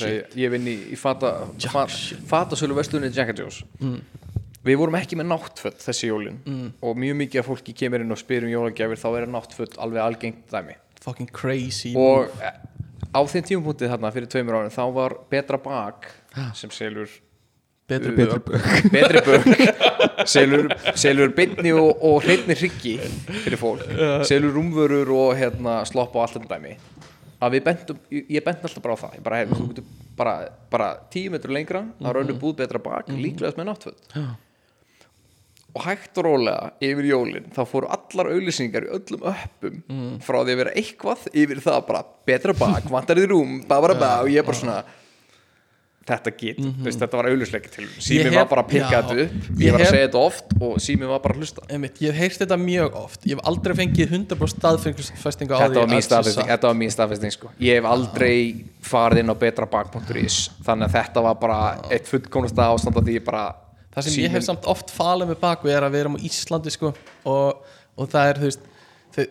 ég, 0.01 0.33
ég 0.41 0.53
vinn 0.55 0.69
í, 0.71 0.77
í 0.95 0.97
fata, 0.99 1.33
fa, 1.69 1.85
fatasölu 2.31 2.77
vestlunni 2.79 3.13
Jack 3.13 3.37
Joe's. 3.37 3.61
Mm. 3.83 4.01
við 4.65 4.81
vorum 4.81 4.97
ekki 4.99 5.19
með 5.19 5.29
náttföt 5.29 5.77
þessi 5.85 6.09
jólin 6.09 6.41
mm. 6.41 6.73
og 6.83 6.97
mjög 6.99 7.21
mikið 7.21 7.43
af 7.43 7.51
fólki 7.51 7.77
kemur 7.77 8.01
inn 8.03 8.11
og 8.11 8.19
spyr 8.19 8.47
um 8.47 8.51
jólagjafir 8.51 8.99
þá 8.99 9.07
er 9.13 9.29
náttföt 9.31 9.77
alveg 9.77 10.01
algengt 10.03 10.49
dæmi. 10.49 10.75
Fucking 11.05 11.29
crazy 11.31 11.93
og 11.95 12.33
eh, 12.41 12.57
á 13.13 13.21
þeim 13.29 13.45
tímapunktið 13.45 13.93
þarna 13.93 14.11
fyrir 14.15 14.33
tveimur 14.33 14.57
árin 14.57 14.73
þá 14.73 14.83
var 14.97 15.15
Betra 15.29 15.61
Bak 15.61 16.09
sem 16.57 16.73
selur 16.73 17.13
betri, 17.87 18.13
bök. 18.15 18.49
betri 18.95 19.21
börn 19.25 20.25
selur, 20.27 20.67
selur 20.95 21.33
beinni 21.35 21.71
og, 21.75 21.93
og 22.03 22.19
hreinni 22.25 22.57
hryggi 22.57 22.97
fyrir 23.45 23.59
fólk. 23.61 23.85
Selur 24.27 24.55
rúmvörur 24.57 25.13
og 25.15 25.37
hérna, 25.39 25.79
slopp 25.87 26.15
og 26.17 26.25
allt 26.25 26.39
þetta 26.39 26.57
dæmi. 26.57 26.75
Að 27.37 27.53
við 27.53 27.63
bentum, 27.67 28.01
ég, 28.09 28.41
bent 28.43 28.65
alltaf 28.65 28.83
bara 28.83 28.97
á 28.97 29.01
það. 29.03 29.15
Ég 29.19 29.23
bara, 29.27 29.39
hef, 29.43 29.53
þú 29.53 29.69
getur 29.69 29.87
bara, 30.17 30.33
bara 30.73 30.89
tíu 31.13 31.31
metrur 31.33 31.53
lengra 31.53 31.85
það 32.01 32.11
er 32.11 32.21
önnur 32.23 32.41
búð 32.41 32.59
betra 32.63 32.81
bak 32.81 33.09
líklegast 33.13 33.59
með 33.59 33.69
náttföt. 33.71 34.19
Og 35.77 35.83
hægt 35.85 36.17
og 36.17 36.25
rólega 36.25 36.71
yfir 36.81 37.05
jólin 37.11 37.51
þá 37.53 37.59
fóru 37.69 37.89
allar 37.93 38.31
auðlýsingar 38.33 38.87
í 38.87 38.93
öllum 38.97 39.27
öppum 39.29 39.75
frá 40.25 40.39
því 40.39 40.55
að 40.55 40.61
vera 40.63 40.73
eitthvað 40.81 41.27
yfir 41.37 41.61
það 41.61 41.83
bara 41.91 42.01
betra 42.25 42.55
bak, 42.57 42.87
vantar 42.89 43.21
þið 43.21 43.29
rúm 43.35 43.59
ba, 43.69 43.77
ba, 43.83 43.93
ba, 43.93 44.13
og 44.23 44.31
ég 44.33 44.41
er 44.41 44.47
bara 44.47 44.57
svona 44.57 44.79
þetta 46.07 46.33
get, 46.39 46.59
veist, 46.85 47.01
þetta 47.01 47.19
var 47.19 47.29
auðlýsleiki 47.31 47.71
til 47.73 47.87
sími 47.99 48.31
var 48.31 48.47
bara 48.47 48.63
að 48.63 48.69
pikka 48.71 49.01
þetta 49.01 49.25
upp. 49.25 49.49
Ég 49.59 49.75
var 49.75 49.83
að 49.83 49.91
segja 49.91 50.07
þetta 50.07 50.21
oft 50.23 50.55
og 50.59 50.77
sími 50.83 51.09
var 51.09 51.21
bara 51.23 51.35
að 51.35 51.43
hlusta. 51.43 51.65
Einmitt, 51.67 52.01
ég 52.03 52.15
hef 52.15 52.23
heyrst 52.23 52.43
þetta 52.43 52.57
mjög 52.61 52.97
oft. 53.01 53.27
Ég 53.27 53.35
hef 53.35 53.49
aldrei 53.51 53.75
fengið 53.81 54.15
100% 54.15 54.57
staðfestingu 54.57 55.53
á 55.53 55.59
þetta 55.65 55.85
því 55.87 55.99
var 56.09 56.49
þetta 56.53 56.69
var 56.69 56.77
mín 56.77 56.91
staðfesting 56.93 57.33
sko. 57.35 57.51
ég 57.61 57.79
hef 57.79 57.87
aldrei 57.89 58.65
farið 58.85 59.23
inn 59.23 59.33
á 59.33 59.35
betrabak.is 59.37 60.37
þannig 60.65 60.89
að 60.89 60.97
þetta 60.97 61.23
var 61.27 61.39
bara 61.41 61.59
eitt 61.93 62.09
fullkomnasta 62.09 62.67
ástand 62.71 62.99
að 62.99 63.09
því 63.09 63.17
ég 63.19 63.25
bara 63.27 63.45
það 63.93 64.07
sem 64.07 64.21
ég 64.23 64.35
hef 64.35 64.45
samt 64.45 64.69
oft 64.69 64.93
falið 64.93 65.33
með 65.33 65.41
baku 65.43 65.71
er 65.71 65.85
að 65.85 65.95
við 65.95 66.05
erum 66.05 66.19
á 66.19 66.25
Íslandi 66.29 66.73
sko, 66.73 66.93
og, 67.29 67.65
og 67.97 68.11
það 68.11 68.31
er 68.31 68.41
þú 68.41 68.49
veist, 68.51 68.69
þau, 69.15 69.25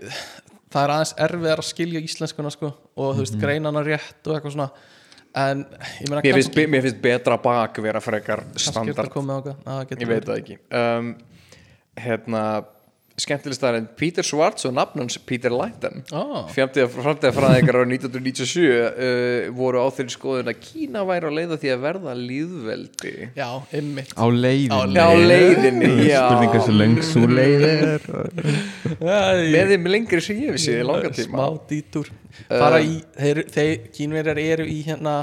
það 0.75 0.83
er 0.83 0.95
aðeins 0.97 1.15
erfiðar 1.29 1.63
að 1.63 1.71
skilja 1.71 2.05
íslenskuna 2.09 2.53
sko, 2.55 2.73
og 2.97 3.17
þú 3.17 3.25
veist, 3.25 3.41
greina 3.43 3.73
hana 3.73 3.85
rétt 3.87 4.27
og 4.27 4.37
eitthvað 4.37 4.57
svona 4.57 4.71
en 5.37 5.65
ég 6.01 6.09
meina 6.09 6.23
mér 6.25 6.39
kannski, 6.39 6.67
mér 6.73 6.87
finnst 6.87 7.03
betra 7.05 7.37
bak 7.43 7.81
vera 7.85 8.01
frekar 8.01 8.45
standard. 8.55 8.97
ég 9.93 10.09
veit 10.09 10.25
það 10.25 10.41
ekki. 10.41 10.59
Um, 10.73 11.13
hérna 11.97 12.43
skemmtileg 13.17 13.57
staðarinn 13.57 13.87
Peter 13.97 14.25
Schwartz 14.27 14.67
og 14.69 14.75
nafnans 14.77 15.15
Peter 15.25 15.49
Leighton 15.55 16.03
Ah. 16.13 16.45
framtíðafræðingar 16.53 17.79
á 17.81 17.85
1997 17.89 18.67
uh, 18.67 19.47
voru 19.57 19.81
á 19.81 19.89
þeirri 19.97 20.13
skoðun 20.13 20.51
að 20.53 20.59
Kína 20.67 21.05
væri 21.09 21.31
á 21.31 21.33
leiða 21.33 21.57
því 21.63 21.71
að 21.73 21.81
verða 21.87 22.15
líðveldi 22.21 23.15
Já, 23.39 23.49
ymmit 23.81 24.13
á 24.13 24.27
leiðinni. 24.29 25.01
Á 25.01 25.11
leiðinni. 25.17 25.91
já. 26.11 26.21
spurning 26.29 26.53
hversu 26.53 26.77
löng 26.77 26.99
svo 27.09 27.25
leið 27.31 27.67
er. 27.71 28.07
Með 29.01 29.73
þeim 29.73 29.89
lengri 29.95 30.21
sem 30.25 30.43
ég 30.45 30.55
vissi 30.57 30.77
í 30.77 30.85
langa 30.87 31.11
tíma. 31.17 31.33
Smá 31.33 31.47
í, 32.85 32.95
þeir, 33.17 33.43
þeir 33.57 33.75
kínverjar 33.97 34.41
eru 34.45 34.67
í 34.69 34.83
hérna 34.87 35.17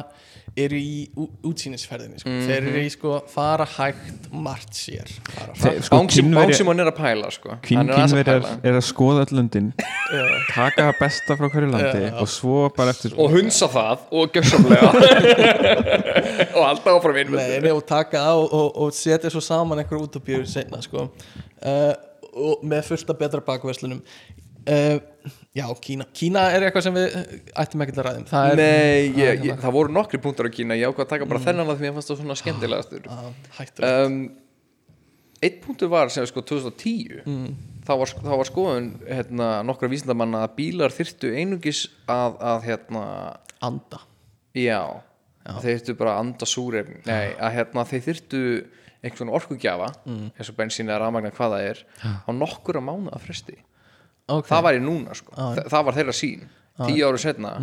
eru 0.53 0.77
í 0.77 0.97
útsýnisferðinni 1.17 2.19
sko. 2.21 2.29
Mhm. 2.29 2.43
þeir 2.49 2.67
eru 2.69 2.81
í 2.83 2.89
sko 2.93 3.15
fara 3.31 3.65
hægt 3.65 4.27
margt 4.31 4.75
sér 4.77 5.09
sko, 5.09 5.97
hann 5.97 6.83
er 6.83 6.91
að 6.91 6.97
pæla 6.99 7.31
sko. 7.33 7.57
Kvín 7.65 7.81
Hann 7.81 7.89
er 7.89 8.29
er 8.29 8.77
að 8.77 8.85
skoða 8.85 9.25
öll 9.25 9.39
löndin 9.39 9.71
taka 10.53 10.89
það 10.89 10.99
besta 10.99 11.37
frá 11.39 11.49
hverju 11.49 11.71
landi 11.73 12.05
og 12.11 12.29
svo 12.29 12.69
bara 12.77 12.93
eftir 12.93 13.17
og 13.17 13.33
hunsa 13.33 13.69
það 13.73 14.05
og 14.11 14.37
gjörsamlega 14.37 14.91
og 16.57 16.63
alltaf 16.67 16.93
áfram 16.99 17.33
nei, 17.33 17.73
og 17.73 17.83
taka 17.89 18.21
það 18.21 18.43
og, 18.43 18.53
og, 18.53 18.69
og 18.85 18.93
setja 18.97 19.33
svo 19.33 19.41
saman 19.41 19.81
einhver 19.81 20.05
útopíu 20.05 20.45
seinna 20.45 20.81
sko. 20.85 21.09
uh, 21.65 21.93
og 22.33 22.63
með 22.65 22.87
fullt 22.91 23.09
af 23.13 23.19
betra 23.19 23.41
bakverslunum 23.45 24.01
uh, 24.67 25.01
Já, 25.53 25.67
Kína. 25.79 26.05
Kína 26.17 26.47
er 26.51 26.65
eitthvað 26.65 26.85
sem 26.87 26.95
við 26.97 27.13
eh, 27.15 27.33
ættum 27.61 27.83
ekki 27.85 27.93
að 27.95 28.05
ræðum 28.07 28.23
það 28.27 28.55
Nei, 28.59 29.11
ég, 29.13 29.27
er 29.27 29.43
ég, 29.45 29.59
það 29.61 29.75
voru 29.75 29.93
nokkri 29.93 30.19
punktar 30.23 30.49
á 30.49 30.51
Kína. 30.51 30.77
Ég 30.79 30.89
ákvað 30.89 31.05
að 31.05 31.11
taka 31.13 31.27
bara 31.29 31.43
þennan 31.43 31.69
að 31.69 31.79
því 31.79 31.89
að 31.89 31.97
fannst 31.97 32.11
það 32.11 32.19
svona 32.21 32.37
skemmtilegastur. 32.39 33.05
Uh, 33.07 33.29
hættur 33.59 33.87
um, 33.87 34.17
Eitt 35.43 35.57
punktur 35.63 35.91
var 35.91 36.11
sem 36.11 36.25
sko 36.27 36.41
2010 36.47 37.23
þá, 37.83 37.93
var, 37.99 38.11
þá 38.15 38.33
var 38.39 38.47
skoðun 38.47 38.85
hérna, 39.03 39.47
nokkra 39.67 39.89
vísindamanna 39.91 40.45
að 40.47 40.53
bílar 40.59 40.93
þyrftu 40.95 41.33
einungis 41.35 41.81
að, 42.07 42.37
að 42.39 42.69
hérna, 42.69 43.01
anda. 43.63 43.99
Já, 44.55 45.03
þeir 45.43 45.67
þyrftu 45.67 45.97
bara 45.99 46.15
að 46.15 46.21
anda 46.23 46.47
súrefni. 46.47 47.01
Nei, 47.09 47.35
að 47.35 47.57
hérna, 47.57 47.83
þeir 47.91 48.05
þyrftu 48.07 48.41
einhvern 49.03 49.33
orkugjafa 49.35 49.89
eins 50.07 50.49
og 50.49 50.57
bensín 50.57 50.87
eða 50.87 51.01
rafmagna 51.03 51.33
hvað 51.35 51.55
það 51.57 51.69
er 51.73 51.83
á 52.23 52.31
nokkura 52.31 52.83
mánuða 52.83 53.19
fresti 53.23 53.57
okay. 54.27 54.49
það 54.49 54.65
var 54.67 54.77
í 54.77 54.83
núna 54.83 55.17
sko, 55.17 55.35
Þa, 55.35 55.65
það 55.71 55.87
var 55.87 55.99
þeirra 55.99 56.17
sín 56.17 56.47
tíu 56.83 57.07
áru 57.07 57.21
setna 57.21 57.53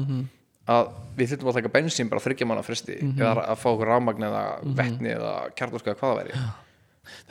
að 0.71 0.91
við 1.19 1.33
þurftum 1.33 1.51
að 1.51 1.57
taka 1.59 1.73
bensín 1.75 2.11
bara 2.11 2.23
þryggja 2.23 2.49
manna 2.49 2.65
fresti 2.65 2.99
eða 3.01 3.47
að 3.51 3.63
fá 3.63 3.69
okkur 3.73 3.91
rafmagn 3.91 4.27
eða 4.29 4.43
vetni 4.79 5.15
eða 5.17 5.33
kjartorska 5.59 5.93
eða 5.93 6.01
hvað 6.01 6.13
það 6.13 6.21
væri. 6.21 6.43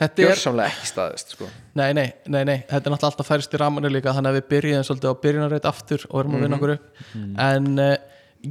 Þetta 0.00 0.20
er, 0.20 0.26
gjörsamlega 0.26 0.72
ekki 0.74 0.88
staðist 0.90 1.34
sko. 1.36 1.46
nei, 1.78 1.88
nei, 1.96 2.06
nei, 2.28 2.42
nei. 2.44 2.56
Þetta 2.68 2.90
er 2.90 2.92
náttúrulega 2.92 3.08
alltaf 3.08 3.28
færist 3.30 3.54
í 3.54 3.60
ramanu 3.62 3.88
líka 3.88 4.12
þannig 4.16 4.34
að 4.34 4.38
við 4.40 4.48
byrjuðum 4.50 4.86
svolítið 4.88 5.14
á 5.14 5.22
byrjunarreit 5.22 5.68
aftur 5.70 6.04
og 6.10 6.16
erum 6.20 6.36
að 6.36 6.44
vinna 6.44 6.58
okkur 6.58 6.72
upp. 6.74 6.90
En 7.46 7.70
uh, 7.80 7.94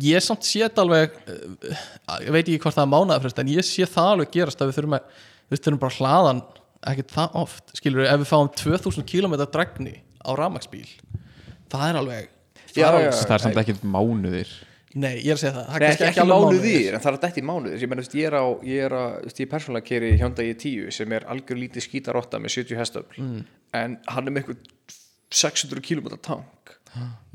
ég 0.06 0.26
samt 0.26 0.48
sé 0.48 0.64
þetta 0.64 0.86
alveg 0.86 1.20
uh, 1.20 1.76
ég 2.26 2.32
veit 2.34 2.44
ekki 2.48 2.62
hvort 2.64 2.80
það 2.80 2.88
er 2.88 2.92
mánaðafrest 2.96 3.44
en 3.44 3.52
ég 3.54 3.68
sé 3.68 3.86
það 3.90 4.14
alveg 4.16 4.34
gerast 4.40 4.64
að 4.64 4.72
við 4.72 4.80
þurfum 4.80 4.98
að 4.98 5.22
við 5.50 5.64
þurfum 5.66 5.84
bara 5.84 5.98
hlaðan 6.00 6.44
ekkert 6.90 7.16
það 7.18 7.40
oft 7.44 7.74
skilur 7.78 8.04
við, 8.04 8.10
ef 8.10 8.22
við 8.24 8.32
fáum 8.32 8.52
2000 8.64 9.10
km 9.10 9.38
dregni 9.52 9.96
á 10.26 10.32
ramagsbíl 10.40 10.88
það 11.72 11.86
er 11.90 12.02
alveg 12.02 12.34
það 12.74 12.82
Já, 12.82 12.90
er 12.90 13.14
það 13.14 13.36
er 13.38 13.46
samt 13.46 13.62
ekkert 13.64 13.86
mánuðir. 13.86 14.52
Nei, 15.00 15.20
ég 15.22 15.30
er 15.30 15.38
að 15.38 15.42
segja 15.44 15.54
það, 15.54 15.66
það 15.70 15.84
Nei, 15.84 15.90
ekki, 15.90 16.06
ekki 16.08 16.24
mánuðir, 16.26 16.96
en 16.96 17.04
það 17.04 17.10
er 17.12 17.18
að 17.18 17.24
detti 17.26 17.44
mánuðir. 17.46 17.78
Ég, 17.84 17.90
meni, 17.92 18.02
veist, 18.04 18.16
ég 18.18 18.30
er 18.30 18.38
á, 18.42 18.46
ég 18.66 18.86
er 18.88 18.96
að, 18.98 19.12
veist, 19.28 19.42
ég 19.42 19.46
er 19.46 19.52
persónulega 19.52 19.86
keri 19.90 20.10
Hyundai 20.18 20.46
i10 20.50 20.96
sem 20.98 21.14
er 21.14 21.28
algjör 21.30 21.60
lítið 21.62 21.86
skítarotta 21.86 22.42
með 22.42 22.56
70 22.56 22.80
hestöfl. 22.82 23.28
En 23.78 24.00
hann 24.10 24.30
er 24.32 24.34
með 24.34 24.42
eitthvað 24.42 24.98
600 25.44 25.86
km 25.86 26.10
tank. 26.26 26.74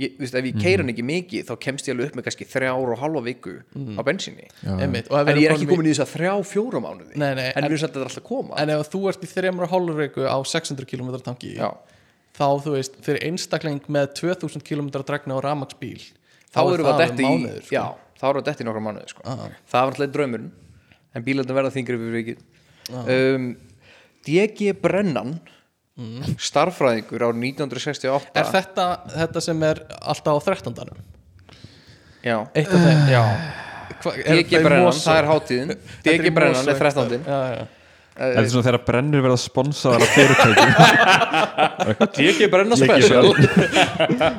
Ég, 0.03 0.17
veist, 0.19 0.35
ef 0.35 0.49
ég 0.49 0.57
keira 0.59 0.83
hann 0.83 0.91
ekki 0.91 1.05
mikið 1.07 1.45
þá 1.47 1.53
kemst 1.63 1.87
ég 1.87 1.95
alveg 1.95 2.09
upp 2.11 2.17
með 2.19 2.25
kannski 2.27 2.47
þrjár 2.51 2.91
og 2.91 2.99
halva 2.99 3.21
viku 3.23 3.53
á 3.71 4.03
bensinni 4.03 4.49
Einmitt, 4.67 5.07
en 5.15 5.31
ég 5.39 5.47
er 5.47 5.55
ekki 5.55 5.69
komin 5.71 5.87
í 5.87 5.93
þess 5.95 6.03
að 6.03 6.15
þrjá 6.17 6.33
fjóra 6.51 6.81
mánuði. 6.83 7.15
Nei, 7.15 7.29
nei, 7.39 7.53
en 7.55 7.63
en- 7.63 7.71
er 7.71 8.23
koma. 8.27 8.59
en 8.59 8.73
ef 8.75 8.91
þú 8.91 9.05
ert 9.13 9.23
í 9.23 9.31
þreymur 9.31 9.69
og 9.69 9.71
hálfur 9.71 10.01
viku 10.03 10.27
á 10.27 10.35
600 10.43 10.91
km 10.91 11.15
tanki 11.23 11.55
Já. 11.55 11.71
Þá 12.35 12.47
þú 12.65 12.75
veist, 12.75 12.99
fyrir 13.05 13.27
einstakling 13.29 13.85
með 13.95 14.11
2000 14.21 14.65
km 14.67 14.91
dregni 14.97 15.37
á 15.37 15.39
ramagsbíl 15.45 16.01
þá 16.55 16.61
erum 16.65 16.89
við 16.89 16.93
að 16.93 17.23
mánuður, 17.23 17.63
sko. 17.63 17.75
já, 17.77 17.85
þá 18.19 18.25
erum 18.29 18.39
við 18.39 18.43
að 18.43 18.49
detti 18.51 18.65
í 18.65 18.69
nokkra 18.69 18.85
mánuði 18.89 19.13
sko. 19.13 19.25
það 19.25 19.81
var 19.81 19.93
alltaf 19.95 20.15
draumurinn 20.17 20.53
en 21.15 21.27
bílarnir 21.27 21.59
verða 21.59 21.75
þingri 21.75 21.99
fyrir 22.01 22.17
vikið 22.19 22.45
um, 23.15 23.51
D.G. 24.25 24.73
Brennan 24.83 25.37
starffræðingur 26.43 27.23
á 27.23 27.31
1968 27.31 28.41
Er 28.41 28.49
þetta, 28.51 28.87
þetta 29.15 29.43
sem 29.45 29.61
er 29.69 29.85
alltaf 30.01 30.41
á 30.43 30.47
13. 30.51 30.75
já, 32.25 32.39
Eitt 32.51 32.73
af 32.75 32.83
þeim 32.89 33.05
já. 33.13 33.23
Hva, 34.03 34.13
D.G. 34.17 34.59
Brennan, 34.65 34.99
það 34.99 35.21
er 35.21 35.31
hátíðin 35.31 35.75
D.G. 36.03 36.35
Brennan 36.35 36.73
er 36.73 36.81
13. 36.83 37.21
já, 37.23 37.41
já. 37.55 37.84
Þetta 38.15 38.43
er 38.43 38.49
svona 38.53 38.67
þegar 38.69 38.81
brennur 38.87 39.25
verða 39.25 39.39
sponsaðar 39.43 40.05
af 40.05 40.13
fyrirtækjum. 40.15 40.71
D.G. 42.19 42.49
Brennan 42.53 42.81
special. 42.81 43.31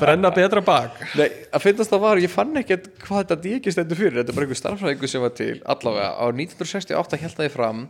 Brenna. 0.01 0.31
Betra 0.35 0.63
bak. 0.65 1.01
Nei, 1.19 1.27
að 1.51 1.65
finnast 1.65 1.91
það 1.91 2.03
var, 2.05 2.23
ég 2.23 2.31
fann 2.31 2.55
ekkert 2.61 2.87
hvað 3.03 3.21
þetta 3.25 3.39
D.G. 3.43 3.75
stendur 3.75 3.99
fyrir, 3.99 4.17
þetta 4.21 4.33
er 4.33 4.39
bara 4.39 4.47
einhver 4.47 4.61
starffræðingur 4.61 5.11
sem 5.11 5.25
var 5.25 5.35
til, 5.37 5.53
allavega, 5.75 6.09
á 6.15 6.25
1968 6.31 7.21
held 7.25 7.37
það 7.39 7.49
ég 7.49 7.55
fram. 7.55 7.85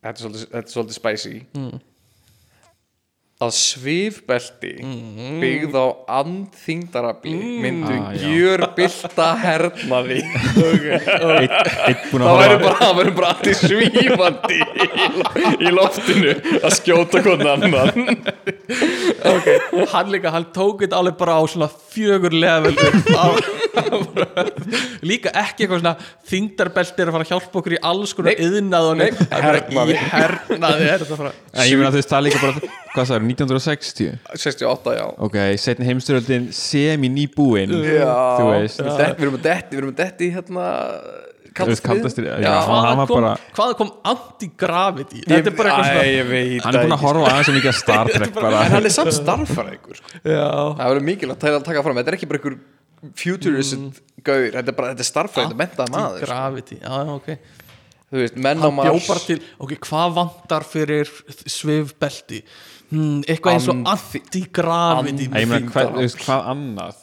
Þetta 0.00 0.16
er 0.16 0.24
svolítið, 0.24 0.50
þetta 0.56 0.66
er 0.66 0.74
svolítið 0.76 1.00
spicy 1.00 1.34
að 3.40 3.52
svifbelti 3.56 4.70
byggð 5.40 5.76
á 5.80 5.86
andþingdarafli 6.20 7.32
myndu 7.64 7.94
Ah, 7.96 8.10
já. 8.12 8.26
gjörbylta 8.28 9.28
hernaði 9.40 10.18
að 11.00 11.46
það 12.12 12.26
horfa 12.28 12.58
bara, 12.92 13.14
bara 13.16 13.30
allir 13.32 13.56
svífandi 13.56 14.58
í, 14.60 14.88
í 15.64 15.72
loftinu 15.72 16.34
að 16.60 16.76
skjóta 16.82 17.22
konan 17.24 17.64
annan 17.64 18.20
okay. 19.24 19.56
Hann 19.94 20.12
líka, 20.12 20.34
hann 20.36 20.46
tók 20.54 20.84
þetta 20.84 21.00
alveg 21.00 21.16
bara 21.24 21.38
á 21.40 21.42
svona 21.48 21.70
fjögur 21.94 22.36
level 22.36 22.76
Líka 25.06 25.30
ekki 25.40 25.64
eitthvað 25.64 25.80
svona 25.80 25.94
þingdarbelti 26.28 27.02
er 27.04 27.10
að 27.10 27.14
fara 27.16 27.24
að 27.26 27.32
hjálpa 27.32 27.60
okkur 27.60 27.76
í 27.76 27.80
alls 27.90 28.12
konar 28.16 28.34
Nei. 28.36 28.44
yðnað 28.46 28.88
og 28.90 28.96
Nei, 28.98 29.04
neitt. 29.06 29.20
Það 29.30 29.38
er 29.38 29.44
bara 29.46 29.60
hernaði. 29.60 29.94
Í 29.94 30.00
hernaði 30.12 30.88
er 30.90 31.04
þetta 31.04 31.18
bara 31.20 31.32
En 31.54 31.68
ég 31.70 31.78
meina 31.80 31.92
þú 31.94 32.00
veist 32.00 32.10
það 32.12 32.18
er 32.20 32.26
líka 32.28 32.40
bara 32.44 32.54
hvað 32.94 33.06
það 33.10 33.16
er 33.16 33.24
1960 33.28 34.12
68, 34.44 34.94
já. 34.98 35.04
Ok, 35.26 35.36
setni 35.62 35.86
heimstyröldin 35.88 36.48
semi 36.56 37.10
nýbúin 37.12 37.70
Já, 37.70 38.14
þú 38.40 38.46
veist. 38.54 38.80
Við 38.82 38.96
det- 38.98 39.10
við 39.18 39.26
erum 39.26 39.36
að 39.38 39.44
detti, 39.46 39.70
við 39.76 39.82
erum 39.82 39.92
að 39.94 40.00
detti 40.04 40.30
hérna 40.34 40.66
Hvaða 41.50 42.96
var 42.96 43.06
kom, 43.06 43.22
bara- 43.22 43.38
hvað 43.56 43.72
kom 43.76 43.88
anti-gravity? 44.06 45.22
Þetta 45.26 45.50
er 45.50 45.56
bara 45.58 45.70
eitthvað 45.70 45.88
svona 45.90 46.04
ég 46.06 46.28
veit 46.30 46.62
hann 46.64 46.74
er 46.76 46.84
búin 46.84 46.94
að 46.94 47.02
horfa 47.04 47.32
aðeins 47.32 47.50
mikið 47.56 47.70
að 47.72 47.78
Star 47.80 48.10
Trek 48.14 48.34
bara 48.36 48.60
En 48.66 48.74
hann 48.76 48.86
er 48.86 48.94
samt 48.94 49.14
starffæringur 49.16 49.98
sko. 49.98 50.20
Já, 50.22 50.46
Það 50.78 50.84
verður 50.92 51.06
mikilvægt 51.08 51.48
að 51.50 51.64
taka 51.66 51.82
fram 51.86 51.98
Þetta 52.00 52.12
er 52.14 52.18
ekki 52.20 52.28
bara 52.30 52.40
einhver 52.40 52.58
futurist 53.16 54.02
gaur 54.22 54.46
Þetta 54.54 54.68
er 54.74 54.78
bara, 54.78 54.94
þetta 54.94 55.58
mentaði 55.58 55.94
maður 55.96 56.22
sko. 56.22 56.26
Gravity, 56.30 56.78
já, 56.80 56.94
já, 57.00 57.16
ok. 57.18 57.30
Þú 58.10 58.18
veist, 58.18 58.36
menn 58.42 58.58
á 58.58 58.70
til, 59.26 59.36
ok, 59.62 59.74
hvað 59.86 60.14
vantar 60.16 60.64
fyrir 60.66 61.10
svifbelti 61.46 62.40
hmm, 62.90 63.22
eitthvað 63.26 63.56
eins 63.56 63.70
og 63.70 63.80
Anti- 63.80 64.20
anti-gravity 64.24 65.30
Æ, 65.30 65.40
ég 65.40 65.48
meina, 65.50 65.70
hvað, 65.70 65.94
þú 65.94 66.04
veist, 66.04 66.20
hvað 66.26 66.52
annað? 66.54 67.00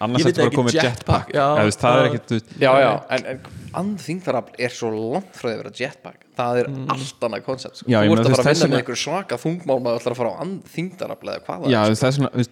Annars 0.00 0.24
ertu 0.24 0.40
bara 0.40 0.48
ekki, 0.48 0.56
komið 0.56 0.76
jetpack, 0.78 0.94
jetpack 0.96 1.34
já. 1.36 1.42
eða 1.44 1.60
þú 1.60 1.68
veist, 1.68 1.82
það 1.84 1.98
er 2.00 2.06
ekkert 2.08 3.48
andþingdarafl 3.80 4.62
er 4.64 4.72
svo 4.72 4.92
langt 4.96 5.34
frá 5.36 5.46
því 5.50 5.52
að 5.52 5.60
vera 5.60 5.72
jetpack. 5.76 6.22
Það 6.40 6.60
er 6.62 6.70
allt 6.94 7.26
annað 7.28 7.44
koncept 7.44 7.80
sko. 7.82 7.90
Þú 7.90 8.14
ert 8.16 8.22
að 8.22 8.32
fara 8.32 8.46
að 8.46 8.48
vinna 8.54 8.70
með 8.70 8.80
einhver 8.80 9.00
svaka 9.02 9.38
þungmál 9.42 9.76
maður 9.84 10.00
ætlar 10.00 10.14
að 10.16 10.20
fara 10.22 10.32
á 10.32 10.40
andþingdarafl 10.46 11.32
eða 11.34 11.44
hvað 11.44 11.66
það 11.66 11.74
já, 11.74 11.80
er 11.84 12.48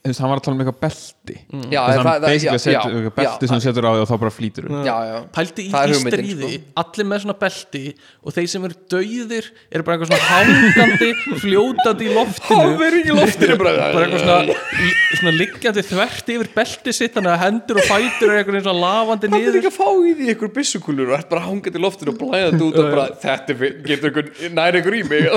þú 0.00 0.08
veist, 0.08 0.20
er 0.20 0.24
hann 0.24 0.30
var 0.32 0.38
að 0.40 0.44
tala 0.46 0.54
um 0.56 0.60
eitthvað 0.64 0.78
belti. 0.80 1.34
Já, 1.36 1.50
Þú 1.60 1.60
veist, 1.60 1.76
það- 1.76 1.96
hann 2.00 2.06
það- 2.10 2.22
basically 2.30 2.56
já, 2.56 2.62
setur 2.64 2.72
já, 2.72 2.80
eitthvað 2.80 3.04
já, 3.04 3.16
belti 3.20 3.44
sem 3.46 3.54
hann 3.54 3.60
setur 3.64 3.84
á 3.84 3.90
því 3.90 4.00
og 4.00 4.08
þá 4.10 4.14
bara 4.22 4.30
flýtur 4.32 4.64
Já, 4.70 4.96
já. 5.10 5.16
Pældi 5.36 5.60
í, 5.60 5.68
er 5.76 5.92
stríði, 6.00 6.48
sko. 6.50 6.62
allir 6.80 7.06
með 7.10 7.18
svona 7.20 7.36
belti 7.42 7.82
og 8.24 8.32
þeir 8.36 8.48
sem 8.48 8.64
eru 8.64 8.76
dauðir 8.94 9.44
eru 9.70 9.82
bara 9.84 9.96
eitthvað 9.98 10.08
svona 10.10 10.28
hangandi 10.30 11.08
fljótandi 11.44 12.04
í 12.08 12.14
loftinu. 12.16 12.70
Í 12.80 13.12
loftinu, 13.20 13.54
bara. 13.60 13.72
bara 13.92 14.06
eitthvað 14.06 14.24
svona, 14.24 14.56
í- 14.88 14.96
svona 15.20 15.34
liggjandi 15.36 15.82
þvert 15.90 16.26
yfir 16.36 16.48
belti 16.56 16.92
sitt 16.96 17.14
þannig 17.18 17.32
að 17.36 17.40
hendur 17.44 17.76
og 17.76 17.84
fætur 17.90 18.28
eru 18.30 18.38
eitthvað 18.40 18.64
svona 18.64 18.80
lafandi 18.80 19.28
Það 19.30 19.48
er 19.50 19.60
ekki 19.60 19.70
að 19.70 19.76
fá 19.76 19.88
í 20.00 20.14
því 20.16 20.24
ykkur 20.34 20.50
byssukúlur 20.56 21.12
og 21.12 21.18
ert 21.20 21.28
bara 21.28 21.44
hangandi 21.44 21.76
í 21.76 21.84
loftinu 21.84 22.14
og 22.14 22.18
blæðandi 22.24 22.62
út 22.70 22.80
og 22.80 22.88
bara 22.96 23.06
þetta 23.20 23.52
er- 23.52 23.76
getur 23.84 24.08
ykkur 24.14 24.24
næri 24.56 24.80
ykkur 24.80 24.94
í 24.96 25.02
mig. 25.12 25.28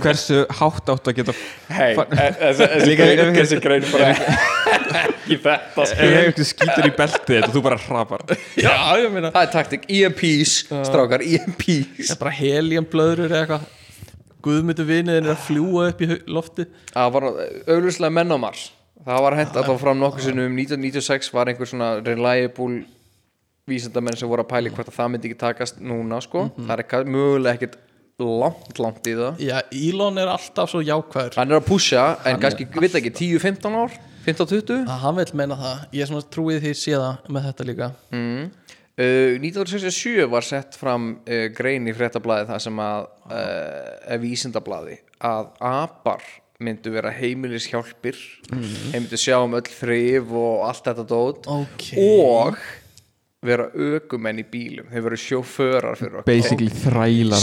Hversu 0.00 0.46
hátt 0.48 0.88
átt 0.88 1.04
að 1.12 1.20
geta 1.20 1.34
Hei, 3.10 3.18
e- 3.26 3.34
þessi 3.36 3.58
grein 3.62 3.86
bara 3.90 4.10
ekki 4.14 5.36
þetta 5.44 5.84
ef 5.84 6.00
ég 6.00 6.16
eitthvað 6.20 6.46
skýtur 6.48 6.86
í 6.88 6.92
beltið 6.96 7.36
þetta 7.36 7.52
þú 7.54 7.62
bara 7.66 7.78
hrapar. 7.84 8.24
Já, 8.64 8.74
ég 9.00 9.12
meina 9.14 9.32
Það 9.34 9.46
er 9.46 9.52
taktik, 9.54 9.86
EMPs, 9.90 10.54
strákar, 10.88 11.24
það 11.24 11.36
EMPs 11.40 12.14
er 12.14 12.20
bara 12.22 12.34
heliumblöðrur 12.38 13.30
eða 13.30 13.42
eitthvað. 13.44 13.68
Guðmyndu 14.40 14.86
viniðin 14.88 15.26
er 15.28 15.34
að 15.34 15.42
fljúa 15.44 15.88
upp 15.92 16.00
í 16.00 16.08
lofti 16.32 16.64
það 16.94 17.10
var 17.16 17.26
auglustlega 17.74 18.14
menn 18.16 18.32
á 18.32 18.38
Mars. 18.40 18.62
Það 19.04 19.22
var 19.26 19.36
hent 19.36 19.58
alltaf 19.60 19.80
fram 19.80 20.00
nokkuð 20.00 20.26
sinnum. 20.28 20.56
1996 20.56 21.30
var 21.36 21.50
einhver 21.52 21.68
svona 21.68 21.90
reliable 22.04 22.82
vísindamenn 23.70 24.16
sem 24.18 24.28
voru 24.28 24.44
að 24.44 24.50
pæli 24.50 24.72
hvort 24.72 24.88
að 24.90 24.96
það 24.96 25.12
myndi 25.12 25.30
ekki 25.30 25.40
takast 25.40 25.80
núna 25.80 26.18
sko. 26.24 26.48
Það 26.56 26.82
er 26.84 27.08
mögulega 27.08 27.56
ekkert 27.58 27.78
langt, 28.28 28.78
langt 28.82 29.08
í 29.08 29.16
það. 29.18 29.42
Já, 29.44 29.56
Elon 29.76 30.20
er 30.20 30.30
alltaf 30.32 30.72
svo 30.72 30.82
jákvæður. 30.84 31.36
Hann 31.40 31.52
er 31.52 31.60
að 31.60 31.66
pusha 31.68 32.04
en 32.28 32.40
kannski, 32.42 32.68
við 32.76 32.98
ekki, 33.00 33.12
10-15 33.22 33.78
ár? 33.80 33.98
15-20 34.26 34.84
að 34.84 34.98
hann 35.04 35.16
vil 35.16 35.28
meina 35.40 35.56
það. 35.58 35.86
Ég 35.96 36.04
er 36.04 36.10
svona 36.10 36.28
trúið 36.34 36.66
því 36.66 36.74
sé 36.76 36.96
það 36.96 37.30
með 37.32 37.48
þetta 37.48 37.68
líka. 37.70 37.88
Mm. 38.12 38.50
uh, 39.00 39.32
1967 39.40 40.28
var 40.34 40.46
sett 40.46 40.76
fram 40.80 41.08
uh, 41.24 41.46
grein 41.56 41.88
í 41.88 41.96
fréttablaði 41.96 42.50
það 42.50 42.62
sem 42.66 42.84
að 42.84 43.08
uh, 43.30 44.12
er 44.12 44.22
vísindablaði 44.22 45.00
að 45.30 45.50
apar 45.70 46.24
myndu 46.60 46.92
vera 46.92 47.12
heimilishjálpir 47.16 48.18
mm. 48.52 48.64
heim 48.92 49.06
myndu 49.06 49.18
sjá 49.20 49.38
um 49.40 49.56
öll 49.56 49.64
þrif 49.64 50.34
og 50.36 50.66
allt 50.68 50.90
þetta 50.90 51.06
dót. 51.08 51.48
Ok. 51.48 51.86
og 51.96 52.60
vera 53.40 53.70
ökumenn 53.72 54.42
í 54.42 54.44
bílum. 54.44 54.88
Þeir 54.92 55.04
veru 55.06 55.18
sjóförar 55.20 55.96
fyrir 55.96 56.18
okkur. 56.20 56.26
Basically 56.28 56.68
þrælar 56.74 57.40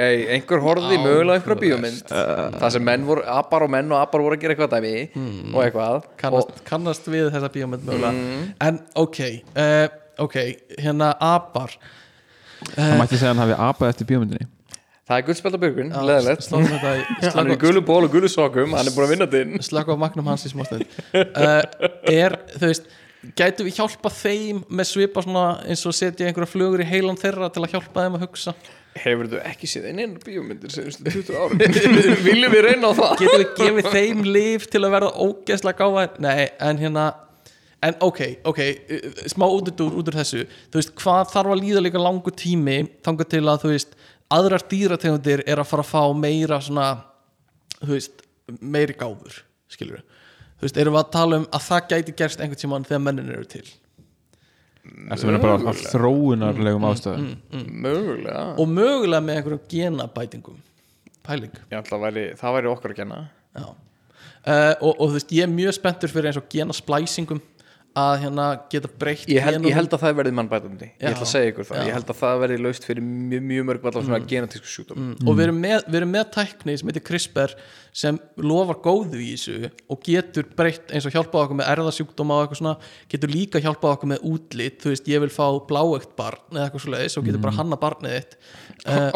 ei, 0.00 0.14
einhver 0.38 0.62
horfði 0.64 1.00
mögulega 1.02 1.36
einhverja 1.36 1.60
bíómynd. 1.60 2.14
Það 2.56 2.72
sem 2.78 2.86
menn 2.88 3.04
voru, 3.04 3.26
apar 3.28 3.66
og 3.66 3.74
menn 3.74 3.92
og 3.92 4.00
apar 4.00 4.24
voru 4.24 4.38
að 4.38 4.46
gera 4.46 4.56
eitthvað 4.56 4.78
dæmi 4.78 4.94
og 5.52 5.60
eitthvað. 5.66 6.08
Kannast, 6.22 6.64
kannast 6.70 7.12
við 7.12 7.28
þessa 7.34 7.52
bíómynd 7.52 7.84
mögulega. 7.90 8.24
En 8.64 8.80
ok 9.04 9.20
uh, 9.28 9.84
ok, 10.24 10.40
hérna 10.80 11.12
apar. 11.20 11.76
Það 12.72 12.98
mætti 13.02 13.20
segja 13.20 13.34
hann 13.34 13.44
hafi 13.44 13.60
apað 13.68 13.92
eftir 13.92 14.12
bíómyndinni. 14.14 14.48
Það 15.04 15.18
er 15.18 15.24
guldspjaldabjörgun, 15.26 15.90
leðilegt 16.08 16.44
slóðum 16.46 16.70
þetta 16.78 16.92
í 16.96 17.32
hann 17.36 17.50
er 17.50 17.58
í 17.58 17.60
gulu 17.60 17.82
ból 17.84 18.06
og 18.06 18.14
gulu 18.14 18.28
sokum 18.32 18.72
hann 18.72 18.88
er 18.88 18.94
búin 18.94 19.04
að 19.04 19.10
vinna 19.12 19.26
þetta 19.28 19.42
inn 19.44 19.66
slaka 19.66 19.92
á 19.92 20.00
magnum 20.00 20.30
hans 20.32 20.46
í 20.48 20.52
smástund 20.54 20.86
uh, 21.12 21.58
er, 22.08 22.38
þú 22.54 22.70
veist 22.70 22.88
gætu 23.38 23.66
við 23.66 23.80
hjálpa 23.80 24.10
þeim 24.12 24.62
með 24.68 24.88
svipa 24.90 25.24
svona 25.24 25.44
eins 25.64 25.84
og 25.88 25.96
setja 25.96 26.28
einhverja 26.28 26.50
flugur 26.50 26.82
í 26.84 26.88
heilan 26.88 27.18
þeirra 27.20 27.50
til 27.52 27.64
að 27.64 27.74
hjálpa 27.74 28.04
þeim 28.04 28.18
að 28.18 28.24
hugsa? 28.26 28.54
Hefur 28.94 29.30
þú 29.32 29.40
ekki 29.42 29.68
séð 29.70 29.88
einn 29.90 30.02
einu 30.04 30.22
bíómyndir 30.22 30.70
senstu 30.70 31.02
20 31.10 31.34
árum 31.34 31.62
viljum 32.28 32.54
við 32.54 32.64
reyna 32.68 32.90
á 32.90 32.98
það? 33.00 33.14
Getum 33.22 33.42
við 33.42 33.52
gefið 33.58 33.90
þeim 33.96 34.24
líf 34.36 34.66
til 34.70 34.82
að 34.84 34.94
verða 34.94 35.12
ógeðslega 35.24 35.80
gáfa 35.80 36.06
nei, 36.22 36.48
en 36.62 36.82
hérna 36.82 37.06
en 37.84 37.98
ok, 38.00 38.20
ok, 38.48 38.60
uh, 38.64 39.22
smá 39.28 39.44
út 39.50 39.68
úr, 39.74 39.98
út 40.00 40.08
úr 40.08 40.16
þessu. 40.16 40.46
Þú 40.72 40.80
veist, 40.80 40.94
hvað 41.02 41.34
þarf 41.34 41.52
að 41.52 41.60
líða 41.60 41.82
líka 41.84 42.00
langu 42.00 42.32
tími 42.32 42.78
þangar 43.04 43.28
til 43.34 43.42
að, 43.44 43.58
þú 43.60 43.72
veist, 43.74 43.98
aðrar 44.32 44.64
dýrategundir 44.70 45.42
er 45.44 45.60
að 45.60 45.68
fara 45.68 45.84
að 45.84 45.90
fá 45.90 46.16
meira 46.16 46.60
svona, 46.64 46.86
þú 47.82 47.90
veist 47.92 48.24
meiri 48.60 48.96
gáfur, 48.96 49.42
skilur 49.72 49.98
við 49.98 50.13
þú 50.64 50.68
veist, 50.70 50.78
erum 50.80 50.94
við 50.96 51.02
að 51.02 51.08
tala 51.12 51.38
um 51.42 51.42
að 51.52 51.64
það 51.66 51.88
gæti 51.90 52.12
gerst 52.16 52.40
einhvern 52.40 52.60
tímann 52.62 52.86
þegar 52.88 53.02
mennin 53.04 53.32
eru 53.34 53.48
til? 53.52 53.66
Það 54.84 55.24
er 55.28 55.42
bara 55.42 55.56
af 55.68 55.82
þróunarlegum 55.92 56.86
ástæðum. 56.88 57.26
mögulega. 57.84 58.44
Og 58.56 58.70
mögulega 58.72 59.20
með 59.24 59.40
einhverjum 59.40 59.62
genabætingum. 59.68 60.62
Pæling. 61.24 61.58
Að 61.68 61.92
væri, 62.00 62.24
það 62.40 62.56
væri 62.56 62.70
okkar 62.72 62.94
að 62.94 63.02
kenna 63.02 63.18
Já. 63.54 63.66
Uh, 64.44 64.72
og, 64.80 64.90
og 64.90 65.04
þú 65.06 65.12
veist, 65.18 65.30
ég 65.36 65.46
er 65.46 65.52
mjög 65.52 65.76
spenntur 65.76 66.12
fyrir 66.12 66.30
eins 66.30 66.40
og 66.40 66.48
genasplæsingum 66.52 67.38
að 67.94 68.14
hérna 68.24 68.44
geta 68.72 68.88
breytt 68.90 69.28
ég 69.30 69.44
genunum. 69.44 69.68
ég 69.70 69.76
held 69.78 69.92
að 69.94 70.02
það 70.02 70.16
verði 70.18 70.32
mannbætandi. 70.34 70.88
Ég 70.98 71.12
ætla 71.12 71.26
að 71.26 71.30
segja 71.30 71.50
ykkur 71.52 71.66
það, 71.68 71.78
Já. 71.78 71.86
ég 71.86 71.94
held 71.94 72.08
að 72.10 72.18
það 72.18 72.40
verði 72.42 72.56
laust 72.64 72.86
fyrir 72.88 73.06
mjög, 73.06 73.44
mjög 73.50 73.66
mörg 73.68 73.86
allar 73.90 74.06
svona 74.08 74.20
genetísku 74.32 74.70
sjúkdóm 74.72 75.12
og 75.14 75.38
við 75.38 75.44
erum, 75.46 75.60
með, 75.62 75.76
við 75.86 75.98
erum 76.00 76.12
með 76.16 76.24
tækni 76.34 76.76
sem 76.80 76.90
heitir 76.90 77.04
CRISPR 77.06 77.54
sem 77.94 78.18
lofar 78.42 78.80
góðu 78.82 79.20
í 79.22 79.28
þessu 79.36 79.70
og 79.94 80.02
getur 80.02 80.48
breytt 80.58 80.90
eins 80.90 81.06
og 81.06 81.14
hjálpað 81.14 81.44
okkur 81.44 81.60
með 81.60 81.70
erðasjúkdóma 81.76 82.38
og 82.40 82.48
eitthvað 82.48 82.60
svona 82.64 82.74
getur 83.14 83.30
líka 83.30 83.62
hjálpað 83.62 83.94
okkur 83.94 84.10
með 84.10 84.26
útlit. 84.32 84.80
Þú 84.82 84.90
veist, 84.90 85.10
ég 85.14 85.22
vil 85.22 85.30
fá 85.30 85.46
bláögt 85.68 86.16
barn 86.18 86.42
eða 86.50 86.66
eitthvað 86.66 86.82
svo 86.82 86.94
leiðis 86.96 87.18
og 87.20 87.28
getur 87.28 87.44
bara 87.46 87.58
hanna 87.60 87.78
barnið 87.78 88.16
þitt 88.18 88.38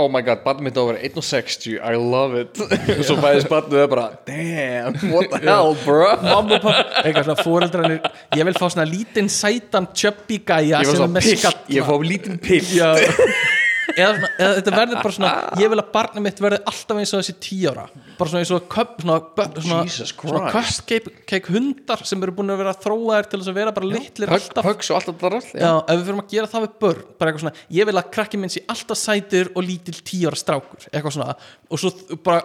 oh 0.01 0.09
my 0.09 0.23
god, 0.25 0.41
barnið 0.47 0.69
mitt 0.69 0.79
á 0.79 0.83
að 0.83 0.89
vera 0.93 1.03
1.60 1.11 1.77
I 1.77 1.99
love 2.01 2.41
it. 2.41 2.61
Og 2.63 3.05
svo 3.09 3.19
fæðist 3.21 3.51
barnið 3.53 3.83
það 3.83 3.91
bara 3.93 4.07
damn, 4.29 4.99
what 5.13 5.31
the 5.35 5.43
hell 5.45 5.77
bro? 5.85 6.11
Mamma 6.25 6.59
og 6.59 6.65
pappa, 6.65 7.05
eitthvað 7.05 7.29
svona 7.29 7.45
fóreldrarnir 7.45 8.11
ég 8.39 8.49
vil 8.49 8.57
fá 8.57 8.67
svona 8.67 8.89
lítinn 8.89 9.31
sætan 9.33 9.91
chubby 9.93 10.41
gæja 10.49 10.83
ég 10.85 10.93
er 10.95 11.63
ég 11.79 11.89
fá 11.89 11.95
lítinn 12.05 12.41
pill 12.43 12.75
Já. 12.79 12.93
eða, 13.95 14.09
svona, 14.19 14.29
eða 14.39 14.55
þetta 14.59 14.73
verður 14.77 14.99
bara 15.03 15.15
svona 15.17 15.31
ég 15.63 15.71
vil 15.73 15.79
að 15.83 15.89
barnið 15.95 16.25
mitt 16.27 16.43
verði 16.45 16.59
alltaf 16.73 17.01
eins 17.03 17.13
og 17.17 17.23
þessi 17.23 17.35
tí 17.45 17.59
ára. 17.71 17.85
Bara 18.19 18.31
svona 18.33 18.43
eins 18.45 18.53
og 18.57 18.67
köp, 18.73 18.95
svona, 19.03 19.17
bö- 19.39 19.47
svona, 19.65 19.83
svona 20.11 20.53
cupcake 20.53 21.53
hundar 21.55 22.03
sem 22.09 22.23
eru 22.27 22.35
búin 22.39 22.53
að 22.55 22.61
vera 22.63 22.75
þróaðir 22.83 23.29
til 23.33 23.41
þess 23.43 23.53
að 23.53 23.59
vera 23.61 23.75
bara 23.79 23.91
litlir 23.93 24.33
alltaf. 24.39 24.67
hugs 24.69 24.91
og 24.93 24.99
allt 24.99 25.11
þetta 25.13 25.31
rall 25.35 25.47
Já, 25.55 25.71
ef 25.79 25.95
við 26.01 26.05
fyrir 26.09 26.21
að 26.25 26.35
gera 26.35 26.51
það 26.55 26.67
við 26.67 26.75
börn 26.85 27.05
bara 27.19 27.31
eitthvað 27.33 27.45
svona, 27.47 27.65
ég 27.79 27.89
vil 27.91 27.97
að 28.03 28.11
krakki 28.19 28.41
minn 28.43 28.53
sé 28.55 28.65
alltaf 28.75 29.01
sætur 29.01 29.53
og 29.55 29.65
lítil 29.69 29.97
tíu 30.03 30.29
ára 30.33 30.41
strákur 30.43 30.89
eitthvað 30.91 31.17
svona, 31.19 31.39
og 31.71 31.83
svo 31.83 32.19
bara 32.27 32.43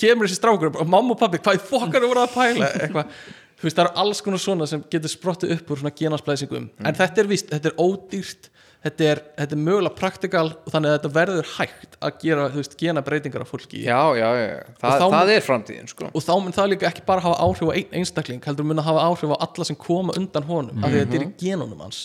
kemur 0.00 0.26
þessi 0.28 0.38
strákur 0.40 0.72
og 0.74 0.88
mamma 0.88 1.14
og 1.16 1.20
pabbi 1.20 1.40
hvað 1.42 1.62
fokkar 1.68 2.04
eru 2.06 2.22
að 2.22 2.34
pæla 2.34 2.70
eitthvað, 2.80 3.12
þú 3.60 3.68
veist, 3.68 3.76
það 3.78 3.84
eru 3.86 3.94
alls 4.04 4.22
konar 4.26 4.42
svona 4.42 4.66
sem 4.70 4.82
getur 4.92 5.12
sprottið 5.12 5.54
upp 5.56 5.70
úr 5.74 5.82
svona 5.82 5.94
genasplæsingum 6.00 6.70
en 6.82 6.98
þetta 6.98 7.22
er 7.24 7.30
víst, 7.30 7.50
þetta 7.52 7.72
er 7.72 7.78
ódýrt 7.82 8.48
þetta 8.82 9.04
er, 9.12 9.20
þetta 9.38 9.54
er 9.56 9.60
mögulega 9.62 9.94
praktikal 9.98 10.44
og 10.52 10.68
þannig 10.74 10.90
að 10.90 10.96
þetta 10.98 11.10
verður 11.14 11.50
hægt 11.56 11.96
að 12.02 12.16
gera, 12.24 12.46
þú 12.50 12.60
veist, 12.62 12.76
gena 12.80 13.02
breytingar 13.06 13.44
á 13.44 13.46
fólki. 13.46 13.82
Já, 13.86 14.00
já, 14.18 14.28
já, 14.40 14.48
Þa, 14.80 14.88
Og 14.88 14.98
þá- 15.02 15.14
það 15.16 15.32
er 15.36 15.44
framtíðin 15.46 15.88
sko. 15.92 16.10
og 16.12 16.22
þá 16.26 16.32
mun 16.42 16.56
það 16.56 16.70
líka 16.72 16.88
ekki 16.90 17.04
bara 17.06 17.20
hafa 17.24 17.38
áhrif 17.46 17.70
á 17.70 17.72
einn 17.78 17.94
einstakling 18.00 18.42
heldur 18.44 18.64
mun 18.66 18.82
að 18.82 18.88
hafa 18.90 19.06
áhrif 19.06 19.30
á 19.34 19.36
alla 19.46 19.64
sem 19.70 19.76
koma 19.76 20.16
undan 20.18 20.42
honum 20.50 20.82
af 20.84 20.90
því 20.90 20.98
að 20.98 21.06
þetta 21.06 21.20
er 21.20 21.26
í 21.28 21.32
genunum 21.44 21.80
hans 21.86 22.02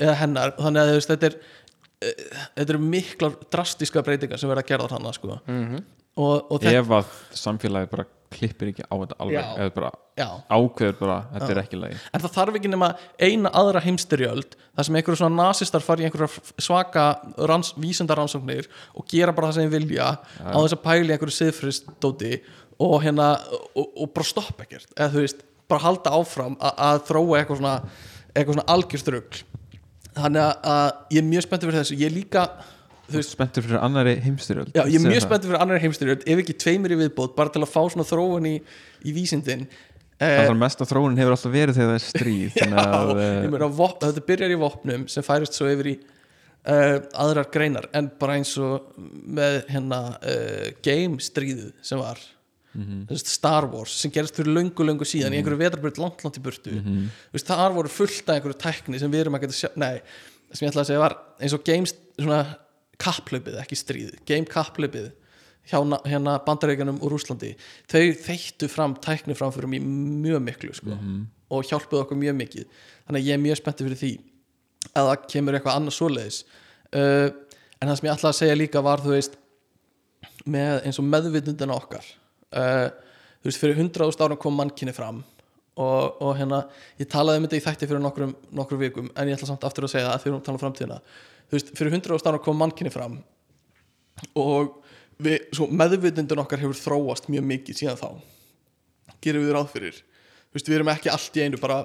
eða 0.00 0.14
hennar, 0.22 0.54
þannig 0.56 0.82
að 0.82 0.94
veist, 0.96 1.12
þetta 1.12 1.26
er 1.30 1.36
uh, 1.36 2.42
þetta 2.56 2.70
eru 2.74 2.82
miklar 2.82 3.36
drastíska 3.52 4.02
breytingar 4.02 4.38
sem 4.40 4.48
verða 4.50 4.64
að 4.64 4.72
gera 4.72 4.88
þarna 4.96 5.12
sko. 5.14 5.38
og, 6.16 6.50
og 6.50 6.60
þetta 6.62 6.78
ef 6.80 6.94
að 6.96 7.10
samfélagi 7.36 7.90
bara 7.92 8.06
klippir 8.32 8.72
ekki 8.72 8.84
á 8.86 8.94
þetta 8.94 9.16
alveg 9.22 9.38
Já. 9.38 9.48
eða 9.62 9.72
bara 9.76 9.90
já. 10.18 10.28
ákveður 10.50 10.98
bara 11.00 11.16
þetta 11.32 11.48
er 11.52 11.60
ekki 11.62 11.80
lagi. 11.80 11.98
En 12.10 12.22
það 12.24 12.36
þarf 12.36 12.58
ekki 12.60 12.70
nema 12.72 12.90
eina 13.22 13.52
aðra 13.60 13.82
heimstyrjöld 13.84 14.56
þar 14.58 14.88
sem 14.88 14.98
einhverju 15.00 15.20
svona 15.22 15.42
nasistar 15.46 15.84
fari 15.84 16.04
í 16.04 16.08
einhverja 16.08 16.62
svaka 16.62 17.06
ranns, 17.50 17.72
vísindaransóknir 17.80 18.70
og 18.94 19.08
gera 19.10 19.34
bara 19.36 19.50
það 19.50 19.58
sem 19.58 19.66
þeir 19.66 19.76
vilja 19.76 20.12
á 20.16 20.56
þess 20.56 20.76
að 20.76 20.84
pæli 20.86 21.16
einhverju 21.16 21.36
siðfristóti 21.38 22.32
og 22.82 22.96
hérna 23.04 23.32
og, 23.72 23.86
og 23.86 24.14
bara 24.14 24.28
stoppa 24.28 24.66
ekkert. 24.66 24.88
Eða 24.96 25.12
þú 25.14 25.24
veist, 25.24 25.44
bara 25.70 25.84
halda 25.86 26.14
áfram 26.16 26.56
að, 26.60 27.02
þróa 27.08 27.40
eitthvað 27.40 27.60
svona, 27.62 27.76
eitthvað 28.34 28.58
svona 28.58 28.70
algjörstrugl 28.76 29.44
þannig 30.16 30.66
að 30.72 30.86
ég 31.12 31.20
er 31.20 31.28
mjög 31.28 31.46
spenntið 31.46 31.70
fyrir 31.70 31.82
þessu. 31.82 32.00
Ég 32.00 32.10
er 32.10 32.16
líka 32.16 32.46
þú 33.06 33.18
veist, 33.20 33.34
spenntur 33.36 33.66
fyrir 33.66 33.82
annari 33.82 34.16
heimstyrjöld 34.24 34.72
Já, 34.74 34.82
ég 34.84 34.98
er 34.98 35.04
mjög 35.06 35.24
spenntið 35.26 35.50
fyrir 35.50 35.62
annar 35.64 35.82
heimstyrjöld 35.82 36.24
ef 36.26 36.42
ekki 36.42 36.56
tveimur 36.62 36.94
í 36.94 36.98
viðbót, 37.02 37.36
bara 37.38 37.52
til 37.54 37.62
að 37.62 37.70
fá 37.72 37.80
svona 37.84 38.06
þróun 38.08 38.48
í, 38.50 38.56
í 39.06 39.14
vísindin. 39.16 39.66
Eh, 40.16 40.32
það 40.40 40.50
er 40.50 40.60
mest 40.62 40.80
að 40.80 40.92
þróunin 40.94 41.20
hefur 41.20 41.34
alltaf 41.36 41.52
verið 41.52 41.76
þegar 41.76 41.90
það 41.90 41.98
er 41.98 42.04
stríð 42.06 42.54
þannig 42.58 42.78
Já, 42.80 42.92
að 42.98 43.24
eh, 43.24 43.48
meina 43.52 43.72
vop, 43.80 43.98
þetta 44.04 44.28
byrjar 44.30 44.54
í 44.54 44.60
vopnum 44.62 45.08
sem 45.12 45.26
færist 45.26 45.58
svo 45.58 45.68
yfir 45.68 45.90
í 45.92 45.96
uh, 46.66 46.96
aðrar 47.24 47.50
greinar 47.52 47.90
en 47.96 48.08
bara 48.20 48.38
eins 48.40 48.54
og 48.62 48.94
með 48.96 49.60
hérna 49.74 50.00
uh, 50.16 50.70
game 50.84 51.20
stríðu 51.22 51.70
sem 51.84 52.00
var. 52.00 52.22
Mm 52.76 53.06
Star 53.16 53.64
Wars 53.72 53.94
sem 54.02 54.12
gerist 54.12 54.36
fyrir 54.36 54.52
löngu 54.52 54.84
löngu 54.84 55.06
síðan 55.08 55.32
í 55.32 55.38
einhverju 55.38 55.62
vetrarbreyt 55.62 56.00
langt 56.00 56.24
langt 56.24 56.36
í 56.36 56.42
burtu. 56.44 56.74
Mm 56.76 57.06
veist, 57.32 57.48
þar 57.48 57.76
voru 57.76 57.92
fullt 57.92 58.28
af 58.28 58.36
einhverju 58.36 58.58
tækni 58.60 59.00
sem 59.00 59.12
við 59.12 59.24
erum 59.24 59.38
að 59.38 59.46
geta 59.46 59.56
sjá 59.56 59.70
nei, 59.80 60.02
það 60.48 60.58
sem 60.58 60.66
ég 60.66 60.72
ætla 60.72 60.84
að 60.84 60.90
segja 60.90 61.04
var 61.04 61.16
eins 61.40 61.56
og 61.56 61.64
game 61.64 61.88
svona 61.88 62.40
kapplaupið, 63.02 63.58
ekki 63.62 63.76
stríð 63.78 64.12
game 64.28 64.48
kapplaupið 64.50 65.10
hjá 65.66 65.80
na- 65.86 66.02
hérna 66.06 66.36
bandaríkjanum 66.46 67.00
úr 67.02 67.16
Úslandi 67.16 67.54
þau 67.90 68.04
þeittu 68.22 68.68
fram 68.70 68.94
tækni 69.02 69.34
framförum 69.34 69.74
í 69.74 69.80
mjög 69.82 70.42
miklu 70.46 70.74
sko, 70.74 70.94
og 71.50 71.64
hjálpuðu 71.66 72.02
okkur 72.04 72.18
mjög 72.18 72.36
mikið. 72.38 72.66
Þannig 73.06 73.20
að 73.20 73.26
ég 73.26 73.34
er 73.34 73.42
mjög 73.42 73.58
spenntið 73.60 73.86
fyrir 73.88 74.00
því 74.02 74.12
að 74.94 75.08
það 75.10 75.26
kemur 75.32 75.54
eitthvað 75.58 75.76
annað 75.80 75.96
svoleiðis. 75.96 76.44
Uh, 76.94 77.28
en 77.80 77.88
það 77.90 77.96
sem 77.98 78.08
ég 78.08 78.14
ætla 78.14 78.30
að 78.30 78.38
segja 78.40 78.56
líka 78.56 78.82
var 78.84 79.02
þú 79.04 79.12
veist 79.12 79.36
með 80.46 80.84
eins 80.86 81.00
og 81.02 81.08
meðvitundina 81.10 81.76
okkar 81.76 82.04
uh, 82.56 82.88
þú 83.42 83.50
veist 83.50 83.62
fyrir 83.62 83.80
hundraðust 83.80 84.22
árum 84.22 84.38
kom 84.40 84.56
mannkinni 84.56 84.94
fram 84.96 85.22
og, 85.76 86.22
og 86.22 86.36
hérna 86.38 86.62
ég 87.00 87.08
talaði 87.10 87.42
um 87.42 87.48
þetta 87.48 87.58
í 87.58 87.64
þætti 87.66 87.88
fyrir 87.90 88.04
nokkrum, 88.04 88.34
nokkrum 88.56 88.80
vikum 88.80 89.10
en 89.12 89.28
ég 89.28 89.36
ætla 89.36 89.50
samt 89.50 89.66
aftur 89.66 89.88
að 89.88 89.96
segja 89.96 90.12
að 90.14 90.22
fyrir 90.24 90.38
að 90.38 90.46
tala 90.46 90.56
um 90.56 90.62
framtíðina 90.62 91.00
þú 91.46 91.58
veist 91.58 91.72
fyrir 91.78 91.94
hundraðust 91.96 92.28
árum 92.28 92.42
kom 92.44 92.58
mannkinni 92.60 92.92
fram 92.94 93.20
og 94.36 94.78
við, 95.22 95.46
svo 95.54 95.68
meðvitundin 95.70 96.42
okkar 96.42 96.62
hefur 96.62 96.78
þróast 96.78 97.28
mjög 97.32 97.44
mikið 97.50 97.80
síðan 97.80 98.00
þá. 98.00 98.08
Gerum 99.24 99.44
við 99.46 99.54
ráð 99.56 99.68
fyrir? 99.74 100.00
Þú 100.46 100.58
veist 100.58 100.70
við 100.70 100.78
erum 100.78 100.92
ekki 100.92 101.12
allt 101.12 101.36
í 101.36 101.44
einu 101.44 101.60
bara 101.60 101.82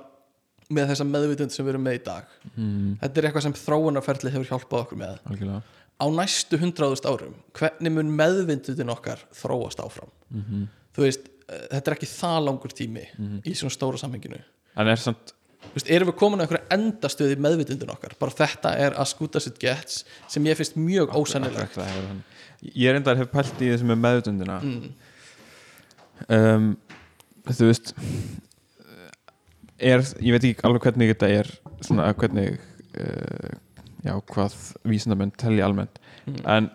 með 0.71 0.93
þessa 0.93 1.07
meðvitund 1.07 1.53
sem 1.53 1.65
við 1.65 1.73
erum 1.73 1.85
með 1.87 1.97
í 1.97 2.03
dag. 2.05 2.35
Mm, 2.55 2.93
þetta 3.01 3.19
er 3.19 3.27
eitthvað 3.27 3.45
sem 3.47 3.57
þróunarferli 3.59 4.33
hefur 4.35 4.49
hjálpað 4.51 4.85
okkur 4.85 5.01
með. 5.01 5.17
Algjörlega. 5.27 5.79
Á 6.01 6.05
næstu 6.15 6.57
hundraðust 6.61 7.05
árum 7.05 7.35
hvernig 7.57 7.93
mun 7.93 8.15
meðvindundin 8.17 8.93
okkar 8.93 9.21
þróast 9.37 9.83
áfram? 9.83 10.09
Mhm. 10.31 10.69
þú 10.95 11.05
veist, 11.05 11.27
eh, 11.47 11.67
þetta 11.71 11.91
er 11.91 11.95
ekki 11.95 12.09
það 12.09 12.39
langur 12.45 12.73
tími 12.75 13.05
í 13.45 13.53
svona 13.55 13.71
stóra 13.71 13.99
samhenginu. 13.99 14.41
En 14.75 14.87
er 14.87 14.99
samt 14.99 15.33
Þú 15.61 15.77
veist, 15.77 15.91
erum 15.93 16.09
við 16.09 16.17
komin 16.19 16.41
að 16.41 16.45
einhverja 16.47 16.77
endastöð 16.77 17.33
í 17.35 17.39
meðvitundin 17.45 17.93
okkar 17.93 18.15
bara 18.19 18.35
þetta 18.41 18.73
er 18.85 18.97
að 18.99 19.09
skúta 19.13 19.41
sitt 19.43 19.59
gets 19.61 20.01
sem 20.31 20.49
ég 20.49 20.59
finnst 20.59 20.79
mjög 20.79 21.13
ósennilegt 21.15 21.77
ég 22.75 22.89
er 22.89 22.99
enda 22.99 23.13
að 23.13 23.23
hef 23.23 23.31
pælt 23.31 23.61
í 23.61 23.71
þessu 23.71 23.87
með 23.87 24.01
meðutundina 24.03 24.57
mm. 24.65 24.89
um, 26.37 26.67
þú 27.47 27.69
veist 27.69 27.93
er, 29.79 30.03
ég 30.19 30.35
veit 30.35 30.43
ekki 30.43 30.67
alveg 30.67 30.89
hvernig 30.89 31.13
þetta 31.13 31.31
er 31.39 31.53
svona 31.81 32.11
hvernig 32.13 32.59
uh, 32.99 33.55
já, 34.03 34.15
hvað 34.33 34.59
vísindamenn 34.91 35.33
telli 35.39 35.63
almennt 35.63 36.01
Mm. 36.21 36.41
en 36.45 36.69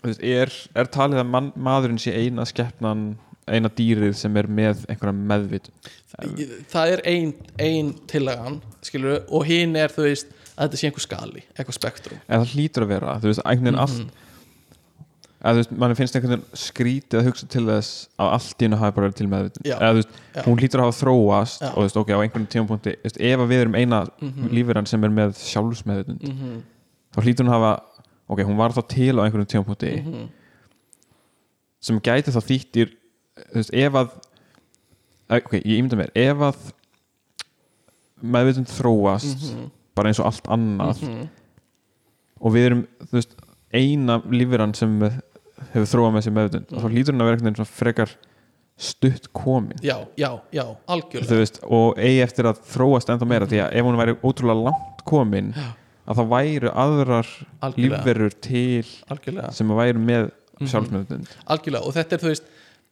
þú 0.00 0.08
veist, 0.08 0.22
er, 0.24 0.54
er 0.74 0.88
talið 0.90 1.22
að 1.22 1.28
man, 1.30 1.50
maðurinn 1.54 2.00
sé 2.02 2.14
eina 2.16 2.46
skeppnan 2.48 3.12
eina 3.56 3.68
dýrið 3.80 4.14
sem 4.14 4.36
er 4.36 4.46
með 4.46 4.84
einhverja 4.88 5.16
meðvitund 5.32 5.90
Ég- 6.36 6.56
það 6.72 6.92
er 6.96 7.00
ein, 7.06 7.34
ein 7.58 7.92
tillagan 8.10 8.60
skilur, 8.82 9.22
og 9.30 9.44
hinn 9.46 9.76
er 9.76 9.88
þú 9.94 10.02
veist 10.08 10.26
að 10.56 10.66
þetta 10.68 10.76
sé 10.80 10.88
einhver 10.90 11.04
skali, 11.06 11.44
eitthvað 11.56 11.78
spektrum 11.78 12.18
en 12.28 12.40
það 12.42 12.50
hlýtur 12.54 12.84
að 12.84 12.88
vera, 12.96 13.14
þú 13.22 13.30
veist, 13.30 13.40
einhvern 13.44 13.70
veginn 13.70 13.80
allt 13.80 14.26
að 15.40 15.54
þú 15.54 15.60
veist, 15.62 15.70
mann 15.80 15.94
finnst 15.96 16.16
einhvern 16.18 16.34
veginn 16.34 16.58
skrítið 16.60 17.20
að 17.20 17.28
hugsa 17.30 17.46
til 17.48 17.62
þess 17.64 18.08
að 18.20 18.32
allt 18.36 18.60
í 18.60 18.66
hennu 18.66 18.76
hafi 18.82 18.94
bara 18.98 19.06
verið 19.08 19.16
til 19.22 19.28
meðvitund 19.32 19.70
Já. 19.70 19.76
eða 19.78 19.92
þú 19.94 20.00
veist, 20.02 20.18
Já. 20.34 20.42
hún 20.44 20.58
hlýtur 20.60 20.80
að 20.82 20.88
hafa 20.90 20.98
þróast 21.00 21.62
Já. 21.64 21.68
og 21.70 21.78
þú 21.78 21.84
veist, 21.86 21.96
ok, 22.02 22.10
á 22.12 22.18
einhvern 22.26 22.48
tímapunkti 22.52 22.92
ef 23.06 23.40
við 23.48 23.60
erum 23.62 23.74
eina 23.80 24.02
Mhm. 24.20 24.50
lífverðan 24.52 24.86
sem 24.90 25.04
er 25.04 25.08
með 25.10 25.32
sjálfsmeðvitund 25.40 26.20
-hmm. 26.20 26.60
þá 27.16 27.18
hlýtur 27.24 27.44
hún 27.46 27.48
að 27.54 27.56
hafa 27.56 27.82
ok, 28.28 28.38
hún 28.44 28.56
var 28.60 28.70
þá 28.76 28.82
til 28.88 29.14
á 29.16 29.22
einhvern 29.24 29.46
tímapunkti 29.46 29.94
Mhm. 30.04 30.28
sem 31.80 32.00
gæti 32.00 32.30
þá 32.34 32.40
þýttir 32.44 32.90
veist, 33.54 33.72
ef 33.74 33.92
að 34.00 34.10
ok, 35.30 35.52
ég 35.60 35.78
ímynda 35.78 35.96
mér, 36.00 36.10
ef 36.14 36.36
að 36.50 36.56
meðvitund 38.22 38.68
þróast 38.68 39.44
Mhm. 39.50 39.70
bara 39.96 40.08
eins 40.10 40.20
og 40.20 40.26
allt 40.26 40.48
annað 40.52 41.28
og 42.40 42.52
við 42.54 42.66
erum 42.70 42.82
veist, 43.12 43.34
eina 43.72 44.18
lífverðan 44.22 44.74
sem 44.76 44.98
hefur 45.74 45.88
þróað 45.92 46.12
með 46.16 46.24
sér 46.26 46.34
meðvitund 46.36 46.72
og 46.72 46.82
þá 46.82 46.88
hlýtur 46.90 47.14
hún 47.14 47.20
að 47.22 47.28
vera 47.30 47.36
einhvern 47.36 47.54
veginn 47.54 47.66
frekar 47.70 48.14
stutt 48.80 49.26
komin. 49.36 49.76
Já, 49.84 50.06
já, 50.16 50.40
já, 50.56 50.62
algjörlega. 50.88 51.36
Veist, 51.36 51.58
og 51.68 51.98
eigi 52.00 52.22
eftir 52.24 52.44
að 52.48 52.62
þróast 52.64 53.10
ennþá 53.12 53.26
meira 53.28 53.46
því 53.46 53.58
að 53.60 53.74
ef 53.76 53.84
hún 53.84 53.98
væri 54.00 54.14
ótrúlega 54.24 54.64
langt 54.64 55.02
komin 55.04 55.50
Já. 55.52 55.74
að 56.08 56.16
það 56.16 56.30
væru 56.30 56.70
aðrar 56.72 57.28
lífverur 57.76 58.32
til 58.40 58.86
algjörlega, 59.10 59.52
sem 59.52 59.68
væru 59.68 59.98
með 60.00 60.30
Mhm. 60.60 60.66
sjálfsmeðvitund. 60.68 61.28
Algjörlega 61.46 61.86
og 61.86 61.94
þetta 61.94 62.12
er 62.12 62.18
þú 62.24 62.28
veist 62.32 62.42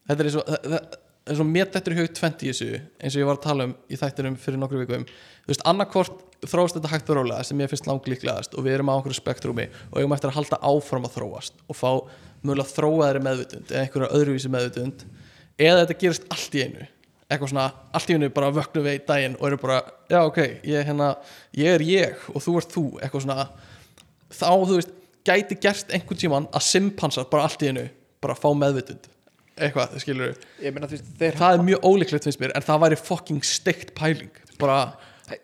þetta 0.09 0.19
er 0.25 0.29
eins 0.31 0.39
og 0.41 0.47
það- 0.49 0.71
það- 0.73 0.99
eins 1.29 1.41
og 1.45 1.47
mér 1.53 1.67
þetta 1.69 1.91
er 1.93 1.99
hug 1.99 2.13
20 2.17 2.47
í 2.47 2.51
þessu 2.53 2.69
eins 3.05 3.15
og 3.17 3.21
ég 3.21 3.27
var 3.29 3.37
að 3.37 3.43
tala 3.45 3.65
um 3.69 3.75
í 3.93 3.97
þættinum 4.01 4.37
fyrir 4.41 4.59
nokkru 4.63 4.81
vikum. 4.81 5.05
Þú 5.45 5.53
veist, 5.53 5.65
annarkvort 5.69 6.23
þróast 6.49 6.77
þetta 6.79 6.89
hægt 6.93 7.11
og 7.11 7.17
rólega 7.19 7.45
sem 7.45 7.59
ég 7.61 7.69
finnst 7.69 7.87
langlíklegast 7.91 8.55
og 8.57 8.65
við 8.65 8.77
erum 8.79 8.89
á 8.89 8.97
okkur 8.97 9.13
spektrumi 9.19 9.67
og 9.93 9.99
eigum 10.01 10.13
eftir 10.17 10.31
að 10.31 10.39
halda 10.39 10.59
áfram 10.63 11.05
að 11.05 11.17
þróast 11.19 11.53
og 11.69 11.77
fá 11.77 11.91
mögulega 12.45 12.73
þróaðri 12.73 13.23
meðvitund 13.27 13.73
eða 13.75 13.83
einhverja 13.83 14.13
öðruvísi 14.15 14.53
meðvitund 14.55 15.05
eða 15.59 15.83
þetta 15.85 15.99
gerist 15.99 16.29
allt 16.31 16.55
í 16.55 16.63
einu. 16.65 16.87
Eitthvað 17.29 17.51
svona, 17.53 17.67
allt 17.93 18.09
í 18.09 18.15
einu 18.17 18.31
bara 18.33 18.53
vöknum 18.55 18.87
við 18.87 18.95
í 18.95 19.05
daginn 19.05 19.35
og 19.37 19.47
eru 19.51 19.59
bara, 19.61 19.83
já 20.09 20.23
ok, 20.25 20.39
ég, 20.65 20.87
hérna, 20.87 21.11
ég 21.59 21.75
er 21.75 21.85
ég 21.85 22.15
og 22.33 22.41
þú 22.41 22.57
ert 22.63 22.73
þú. 22.73 22.85
Eitthvað 23.03 23.27
svona, 23.27 23.49
þá 24.33 24.49
þú 24.65 24.79
veist 24.79 24.95
gæti 25.29 25.59
gert 25.61 25.91
einhvern 25.93 26.23
tímann 26.23 26.49
að 26.55 26.65
simpansar 26.65 27.29
bara 27.29 27.43
allt 27.45 27.61
í 27.67 27.69
einu, 27.69 27.89
bara 28.23 28.35
fá 28.39 28.49
meðvitund 28.57 29.11
eitthvað, 29.59 29.99
skilur 30.03 30.33
ég 30.63 30.75
meina 30.75 30.89
þú 30.89 30.97
veist 30.97 31.13
þeir 31.21 31.39
það 31.41 31.59
er 31.59 31.67
mjög 31.69 31.87
ólíklegt 31.91 32.29
finnst 32.29 32.43
mér 32.43 32.55
en 32.57 32.67
það 32.67 32.83
væri 32.85 32.99
fucking 33.03 33.47
steikt 33.47 33.95
pæling. 33.99 34.43
Bara 34.61 34.81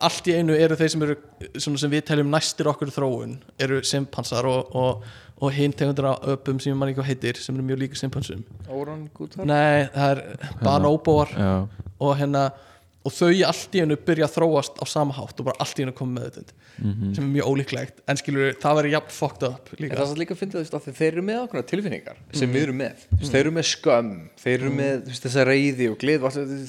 allt 0.01 0.29
í 0.31 0.35
einu 0.39 0.57
eru 0.57 0.77
þeir 0.81 0.93
sem 0.95 1.05
eru 1.05 1.17
svona 1.61 1.81
sem 1.83 1.93
við 1.93 2.07
teljum 2.09 2.31
næstir 2.33 2.69
okkur 2.71 2.93
þróun 2.95 3.37
eru 3.61 3.83
simpansar 3.85 4.47
og, 4.49 4.71
og, 4.73 5.05
og 5.45 5.53
hinn 5.53 5.75
tegundur 5.77 6.09
af 6.15 6.29
öpum 6.35 6.61
sem 6.63 6.73
ég 6.73 6.79
man 6.81 6.91
ekki 6.91 7.03
hvað 7.03 7.11
heitir 7.11 7.41
sem 7.43 7.57
eru 7.59 7.67
mjög 7.69 7.83
líka 7.83 8.01
simpansum. 8.01 8.45
Nei, 9.45 9.85
það 9.93 10.15
er 10.15 10.23
banóbóar 10.65 11.35
já, 11.37 11.53
og 12.01 12.17
hérna 12.21 12.47
og 13.05 13.13
þau 13.13 13.31
allt 13.45 13.75
í 13.77 13.83
einu 13.85 13.97
byrja 14.01 14.25
að 14.29 14.37
þróast 14.39 14.79
á 14.81 14.85
sama 14.89 15.13
hátt 15.13 15.41
og 15.41 15.49
bara 15.51 15.61
allt 15.61 15.81
í 15.81 15.85
einu 15.85 15.93
koma 15.97 16.21
með 16.21 16.39
þetta. 16.39 16.55
Mhm. 16.75 17.15
sem 17.15 17.25
er 17.25 17.31
mjög 17.37 17.47
ólíklegt. 17.53 18.01
En 18.09 18.17
skilur 18.19 18.55
það 18.59 18.79
væri 18.81 18.91
jafn 18.91 19.13
fucked 19.15 19.43
up 19.47 19.69
En 19.71 19.79
líka 19.85 19.95
það 19.95 20.01
er 20.03 20.09
samt 20.11 20.19
líka 20.19 20.35
að 20.35 20.41
finna 20.41 20.53
þú 20.55 20.59
veist, 20.65 20.97
þeir 20.99 21.13
eru 21.13 21.23
með 21.23 21.39
okkur 21.45 21.67
tilfinningar 21.71 22.17
sem 22.33 22.51
við 22.51 22.63
erum 22.65 22.79
með. 22.81 23.05
Mm. 23.13 23.19
þeir 23.31 23.41
eru 23.45 23.53
með 23.55 23.67
skömm, 23.71 24.17
þeir 24.43 24.57
eru 24.59 24.73
með 24.75 24.97
þú 25.05 25.13
veist, 25.13 25.27
þessa 25.29 25.45
reyði 25.47 25.91
og 25.93 25.99
glið 26.03 26.21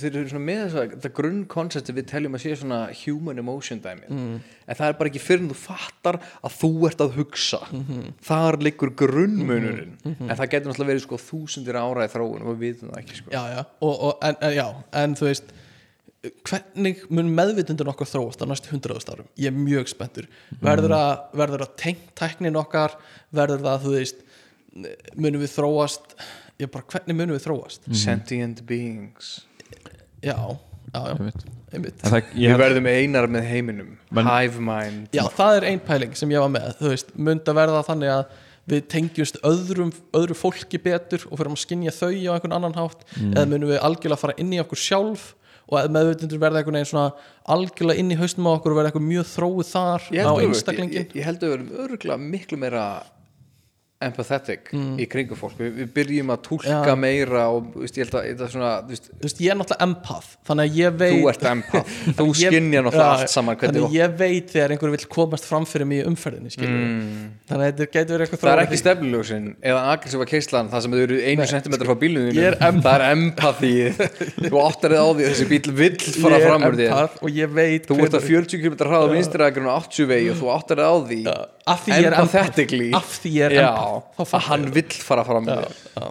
þeir 0.03 0.11
eru 0.11 0.29
svona 0.29 0.45
með 0.45 0.77
þetta 0.93 1.13
grunnkonsepti 1.15 1.95
við 1.95 2.05
teljum 2.11 2.35
að 2.37 2.43
sé 2.45 2.55
svona 2.59 2.81
human 3.05 3.39
emotion 3.39 3.79
dæmi 3.81 4.05
en 4.05 4.75
það 4.75 4.87
er 4.87 4.97
bara 4.99 5.09
ekki 5.09 5.21
fyrir 5.23 5.41
en 5.45 5.49
þú 5.49 5.59
fattar 5.63 6.19
að 6.43 6.51
þú 6.59 6.71
ert 6.89 7.01
að 7.01 7.15
hugsa. 7.19 7.61
Þar 8.25 8.57
liggur 8.61 8.91
grunnmunurinn. 8.97 9.97
En 10.05 10.35
það 10.35 10.49
getur 10.51 10.71
náttúrulega 10.71 10.91
verið 10.93 11.05
sko 11.05 11.17
þúsundir 11.21 11.77
ára 11.77 12.05
í 12.05 12.09
þróun 12.13 12.45
og 12.45 12.57
við 12.59 12.81
hvernig 16.47 17.01
mun 17.13 17.31
meðvitundin 17.35 17.89
okkar 17.91 18.09
þróast 18.09 18.43
á 18.43 18.45
næstu 18.49 18.71
hundraðust 18.73 19.09
árum? 19.11 19.27
Ég 19.39 19.51
er 19.51 19.57
mjög 19.57 19.89
spenntur. 19.91 20.27
Verður 20.63 20.95
að, 20.97 21.11
verður 21.41 21.65
að 21.65 21.73
tengt 21.81 22.13
tæknin 22.17 22.59
okkar? 22.59 22.95
Verður 23.35 23.65
það, 23.65 23.83
þú 23.85 23.93
veist 23.95 24.23
munum 25.15 25.43
við 25.43 25.51
þróast? 25.55 26.15
Ég 26.61 26.71
bara, 26.71 26.87
hvernig 26.93 27.19
munum 27.19 27.35
við 27.35 27.45
þróast? 27.49 27.89
Sentient 27.99 28.63
beings. 28.67 29.35
Já, 30.23 30.35
já, 30.35 30.95
já, 30.95 31.13
einmitt. 31.13 31.45
einmitt. 31.75 32.01
Það, 32.01 32.33
ég 32.39 32.55
við 32.55 32.63
verðum 32.63 32.89
einar 32.89 33.29
með 33.31 33.47
heiminum. 33.51 33.93
Men- 34.09 34.31
hive 34.31 34.63
mind. 34.63 35.07
Já, 35.15 35.25
það 35.35 35.59
er 35.59 35.69
ein 35.71 35.83
pæling 35.83 36.15
sem 36.17 36.31
ég 36.31 36.43
var 36.43 36.51
með. 36.53 36.73
Þú 36.79 36.91
veist, 36.93 37.15
mun 37.15 37.43
að 37.43 37.59
verða 37.59 37.85
þannig 37.91 38.13
að 38.15 38.41
við 38.65 38.85
tengjumst 38.89 39.37
öðrum, 39.45 39.91
öðru 40.17 40.33
fólki 40.33 40.79
betur 40.81 41.27
og 41.29 41.37
fyrir 41.37 41.51
að 41.53 41.61
skinja 41.61 41.91
þau 41.93 42.09
á 42.09 42.33
einhvern 42.33 42.55
annan 42.57 42.77
hátt. 42.79 43.03
Eða 43.19 43.49
munum 43.51 43.69
við 43.69 43.83
algjörlega 43.83 44.23
fara 44.23 44.37
inn 44.41 44.55
í 44.55 44.61
okkur 44.63 44.81
sjálf 44.81 45.33
og 45.65 45.79
að 45.79 45.91
meðveitundur 45.95 46.41
verða 46.41 46.61
einhvern 46.61 46.77
veginn 46.79 46.91
svona 46.91 47.07
algjörlega 47.55 48.01
inn 48.01 48.13
í 48.13 48.19
haustum 48.19 48.49
á 48.49 48.51
okkur 48.53 48.73
og 48.73 48.79
verða 48.79 48.91
eitthvað 48.91 49.07
mjög 49.09 49.27
þróið 49.31 49.71
þar 49.71 50.07
á 50.13 50.33
einstaklingin 50.45 50.99
ég, 50.99 51.15
ég 51.17 51.25
held 51.25 51.41
að 51.41 51.47
við 51.47 51.55
verum 51.55 51.85
örgulega 51.85 52.29
miklu 52.35 52.59
meira 52.61 52.85
empathetic 54.09 54.71
í 54.73 55.05
kringum 55.11 55.37
fólk 55.39 55.57
við, 55.59 55.71
við 55.81 55.89
byrjum 55.95 56.33
að 56.35 56.41
túlka 56.49 56.63
Mm. 56.75 56.85
Já. 56.85 56.95
meira 56.99 57.43
og 57.53 57.73
veist, 57.77 57.97
ég 57.97 58.05
held 58.05 58.15
að 58.19 58.25
þetta 58.29 58.45
er 58.45 58.51
svona 58.55 58.69
veist, 58.89 59.09
veist, 59.21 59.39
ég 59.43 59.51
er 59.53 59.57
náttúrulega 59.59 59.85
empath 59.85 60.29
þannig 60.47 60.63
að 60.65 60.77
ég 60.79 60.95
veit 60.99 61.13
þú 61.15 61.29
ert 61.31 61.45
empath 61.51 61.93
þú 62.19 62.25
skinnja 62.39 62.81
náttúrulega 62.85 63.05
Já, 63.05 63.19
allt 63.25 63.33
saman 63.33 63.59
þannig 63.61 63.85
að 63.85 63.95
ég 63.97 64.15
veit 64.19 64.53
þegar 64.55 64.73
einhver 64.75 64.93
vill 64.95 65.07
komast 65.15 65.47
fram 65.49 65.65
fyrir 65.69 65.89
mig 65.89 66.01
í 66.01 66.05
umferðinni 66.09 66.53
skilur 66.53 66.75
mm. 66.75 67.25
þannig 67.49 67.65
að 67.65 67.71
þetta 67.71 67.87
getur 67.95 68.15
verið 68.15 68.25
eitthvað 68.25 68.43
það 68.45 68.53
er 68.55 68.63
ekki 68.65 68.75
því. 68.75 68.81
stefniljósin 68.83 69.47
eða 69.71 69.81
aggressífa 69.95 70.27
keislan 70.33 70.71
það 70.73 70.85
sem 70.85 70.95
þau 70.95 71.01
eru 71.05 71.19
einu 71.25 71.49
sentimeter 71.51 71.89
frá 71.89 71.95
er 72.45 72.57
þínum. 72.59 72.81
það 72.85 72.95
er 72.95 73.05
empathi 73.15 73.73
þú 74.51 74.61
áttar 74.65 74.95
þið 74.95 75.01
á 75.01 75.07
því 75.15 75.25
að 75.25 75.33
þessi 75.33 75.49
bíl 75.51 75.75
vill 75.81 75.99
fara 76.21 76.39
fram 76.45 76.67
úr 76.69 76.79
veit 77.55 77.89
þú 77.89 77.99
ert 78.05 78.17
að 78.19 78.29
hvenær- 78.29 78.49
40 78.49 78.63
km 78.65 78.75
hraða 78.85 79.11
vinstri 79.13 79.45
aðgrun 81.65 82.15
og 82.21 82.29
80 82.29 82.29
vegi 82.29 82.29
og 82.29 82.29
þú 82.29 82.39
áttar 82.41 82.59
þið 82.59 82.85
á 82.93 83.01
því 83.01 83.01
af 83.01 83.11
því 83.17 83.33
ég 83.35 83.45
er 83.45 83.57
empath 83.57 83.57
af 83.57 83.57
því 83.57 83.57
ég 83.57 83.57
er 83.57 83.57
empath 83.65 84.37
að 84.37 84.47
hann 84.49 84.65
ég. 84.67 84.73
vill 84.77 85.03
fara 85.09 85.25
fram 85.27 85.49
þér 85.49 85.67
já. 85.71 86.07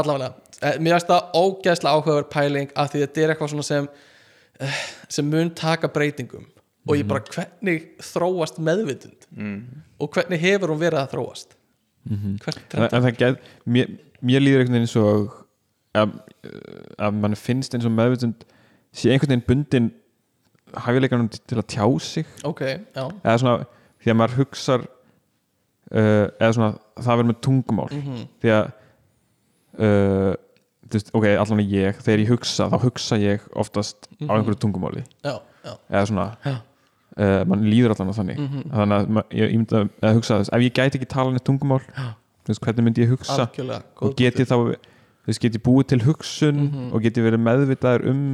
allavega 0.00 0.32
eh, 0.60 0.78
mér 0.78 0.96
finnst 0.96 1.12
það 1.12 1.38
ógeðslega 1.40 1.94
áhugaður 1.94 2.28
pæling 2.32 2.74
af 2.76 2.92
því 2.92 3.04
þetta 3.04 3.24
er 3.24 3.34
eitthvað 3.34 3.54
svona 3.54 3.66
sem 3.68 3.88
eh, 4.60 4.82
sem 5.08 5.26
mun 5.30 5.50
taka 5.54 5.90
breytingum. 5.90 6.46
Og 6.84 6.98
ég 6.98 7.06
bara 7.08 7.24
hvernig 7.32 7.86
þróast 8.04 8.58
meðvitund? 8.60 9.22
Og 10.02 10.10
hvernig 10.12 10.40
hefur 10.42 10.74
hún 10.74 10.82
verið 10.82 11.00
að 11.00 11.14
þróast? 11.14 11.54
En, 12.04 12.34
trend 12.42 12.74
en 12.92 13.04
það 13.06 13.14
get, 13.16 13.46
mér, 13.64 13.94
mér 14.20 14.44
líður 14.44 14.64
einhvern 14.64 14.76
veginn 14.76 14.84
eins 14.84 14.96
og 15.00 15.38
að, 15.96 16.18
að 17.06 17.22
mann 17.22 17.38
finnst 17.40 17.76
eins 17.76 17.86
og 17.88 17.94
meðvitund 17.94 18.44
sé 18.92 19.14
einhvern 19.14 19.32
veginn 19.32 19.46
bundin 19.48 19.88
hæfileikanum 20.84 21.30
til 21.32 21.56
að 21.60 21.66
tjá 21.72 21.86
sig. 22.04 22.28
Ok, 22.44 22.60
já. 22.66 23.04
Eða 23.22 23.38
svona 23.40 23.56
því 24.04 24.12
að 24.12 24.18
maður 24.20 24.36
hugsar 24.42 24.84
uh, 24.84 26.26
eða 26.38 26.52
svona 26.56 26.70
það 27.00 27.14
verður 27.18 27.30
með 27.32 27.38
tungumál. 27.48 27.88
Því 28.44 28.52
að 28.54 28.64
uh, 29.78 30.34
veist, 30.94 31.10
ok, 31.16 31.26
allan 31.40 31.62
ég 31.64 31.98
þegar 32.04 32.22
ég 32.24 32.30
hugsa, 32.34 32.68
þá 32.70 32.76
hugsa 32.84 33.18
ég 33.22 33.46
oftast 33.58 34.08
á 34.28 34.32
einhverju 34.36 34.60
tungumáli. 34.64 35.02
Já, 35.24 35.38
já, 35.64 35.72
eða 35.90 36.04
svona 36.10 36.26
uh, 36.44 37.40
mann 37.50 37.64
líður 37.70 37.94
allan 37.96 38.12
á 38.12 38.18
þannig. 38.20 38.42
Þannig 38.70 38.98
að 38.98 39.08
ma- 39.18 39.26
ég 39.34 39.54
ímynda 39.56 39.84
að 40.04 40.18
hugsa 40.20 40.40
þess 40.42 40.52
ef 40.54 40.66
ég 40.68 40.76
gæti 40.76 41.00
ekki 41.00 41.10
tala 41.14 41.34
neitt 41.34 41.46
tungumál 41.48 41.80
veist, 42.44 42.60
hvernig 42.60 42.84
myndi 42.90 43.06
ég 43.06 43.14
hugsa? 43.14 43.46
Algjörlega 43.48 43.82
og 44.04 44.14
get 44.20 44.40
ég 44.42 44.50
þá 44.50 44.56
þú 44.60 45.30
veist, 45.30 45.40
get 45.40 45.54
ég 45.56 45.62
búið 45.64 45.86
til 45.94 46.00
hugsun 46.04 46.58
og 46.92 47.00
get 47.06 47.16
ég 47.16 47.24
verið 47.24 47.40
meðvitaður 47.46 48.08
um 48.12 48.24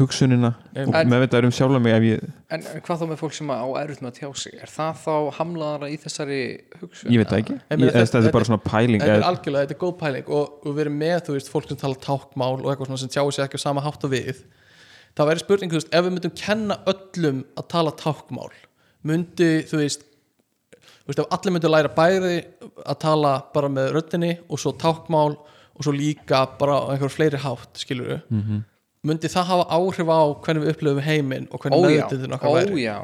hugsunina 0.00 0.50
og 0.86 0.94
meðvitaður 1.10 1.46
um 1.48 1.52
sjálfa 1.52 1.78
mig 1.84 1.92
ef 1.92 2.04
ég, 2.06 2.22
En, 2.54 2.62
hvað 2.84 3.00
þá 3.02 3.04
með 3.10 3.18
fólk 3.20 3.34
sem 3.36 3.50
á 3.52 3.60
erfitt 3.82 4.00
með 4.00 4.08
að 4.12 4.18
tjá 4.18 4.28
sig 4.40 4.54
er 4.64 4.70
það 4.72 5.02
þá 5.02 5.14
hamlaðara 5.38 5.90
í 5.92 5.98
þessari 6.00 6.38
hugsun? 6.80 7.12
ég 7.12 7.20
veit 7.20 7.28
það 7.32 7.42
ekki 7.42 7.56
Ég 7.58 7.82
þetta, 7.82 8.04
þetta- 8.06 8.22
er 8.30 8.36
bara 8.38 8.48
svona 8.48 8.62
pæling 8.64 9.02
þetta 9.04 9.18
er 9.18 9.26
algjörlega, 9.28 9.66
þetta 9.66 9.76
er 9.76 9.82
góð 9.84 9.94
pæling 10.00 10.28
og, 10.32 10.54
og 10.66 10.72
við 10.78 10.80
erum 10.86 10.96
með, 11.02 11.18
þú 11.26 11.36
veist, 11.36 11.52
fólk 11.52 11.68
sem 11.68 11.76
tala 11.82 12.00
tákmál 12.08 12.56
og 12.62 12.70
eitthvað 12.72 12.88
svona 12.88 13.02
sem 13.04 13.12
tjáu 13.12 13.28
sig 13.36 13.44
ekki 13.44 13.60
á 13.60 13.66
sama 13.66 13.84
hátt 13.84 14.04
og 14.08 14.14
við 14.16 14.42
það 15.12 15.28
væri 15.28 15.44
spurning, 15.44 15.70
þú 15.74 15.80
veist, 15.82 15.92
ef 15.92 16.04
við 16.08 16.16
myndum 16.16 16.34
kenna 16.40 16.78
öllum 16.88 17.44
að 17.60 17.68
tala 17.76 17.92
tákmál 18.00 18.50
myndi, 19.04 19.52
þú 19.68 19.76
veist 19.82 20.08
þú 21.02 21.10
veist, 21.12 21.20
ef 21.20 21.32
allir 21.36 21.52
myndu 21.58 21.68
læra 21.68 21.92
bæði 21.92 22.34
að 22.86 22.98
tala 23.04 23.36
bara 23.52 23.68
með 23.68 23.92
röddinni 23.98 24.38
og 24.48 24.56
svo 24.62 24.72
tákmál 24.72 25.36
og 25.72 25.84
svo 25.84 25.92
líka 25.92 26.46
bara 26.58 26.80
einhver 26.94 27.10
fleiri 27.12 27.36
hátt, 27.44 27.76
skilur 27.76 28.06
við 28.08 28.20
Mhm. 28.30 28.40
-hmm. 28.48 28.62
Myndi 29.02 29.26
það 29.32 29.48
hafa 29.50 29.64
áhrif 29.74 30.10
á 30.14 30.20
hvernig 30.44 30.62
við 30.66 30.72
upplifum 30.76 31.02
heiminn 31.02 31.48
og 31.50 31.58
hvernig 31.64 31.82
Ójá, 31.82 31.90
meðutundin 32.06 32.36
okkar 32.38 32.56
væri 32.58 32.76
ójá 32.78 32.96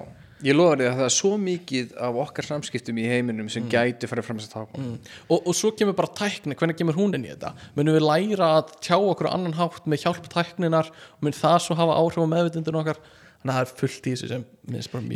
Ég 0.46 0.54
lofa 0.54 0.76
því 0.78 0.84
að 0.86 0.92
það 1.00 1.06
er 1.08 1.10
svo 1.16 1.30
mikið 1.42 1.94
af 2.06 2.18
okkar 2.22 2.46
samskiptum 2.46 2.98
í 3.02 3.06
heiminum 3.10 3.48
sem 3.50 3.64
gætu 3.66 4.06
farið 4.06 4.26
fram 4.28 4.38
að 4.38 4.52
tákmál 4.52 4.84
Mm. 4.84 4.98
og, 5.34 5.40
og 5.50 5.56
svo 5.58 5.72
kemur 5.74 5.96
bara 5.98 6.12
tækni, 6.14 6.54
hvernig 6.54 6.76
kemur 6.78 6.94
hún 6.94 7.16
inn 7.18 7.24
í 7.26 7.32
þetta? 7.32 7.50
Munum 7.74 7.96
við 7.98 8.04
læra 8.06 8.50
að 8.60 8.70
tjá 8.78 8.94
okkur 8.94 9.26
á 9.26 9.34
annan 9.34 9.56
hátt 9.58 9.88
með 9.90 10.04
hjálp 10.04 10.28
tækninar 10.30 10.92
mun 11.20 11.34
það 11.34 11.56
svo 11.64 11.74
hafa 11.74 11.96
áhrif 11.98 12.22
á 12.22 12.26
meðvitundin 12.30 12.78
okkar? 12.78 13.00
Þannig 13.42 13.50
að 13.50 13.58
það 13.58 13.66
er 13.66 13.74
fullt 13.82 14.06
í 14.06 14.12
þessu 14.14 14.28
sem 14.30 14.46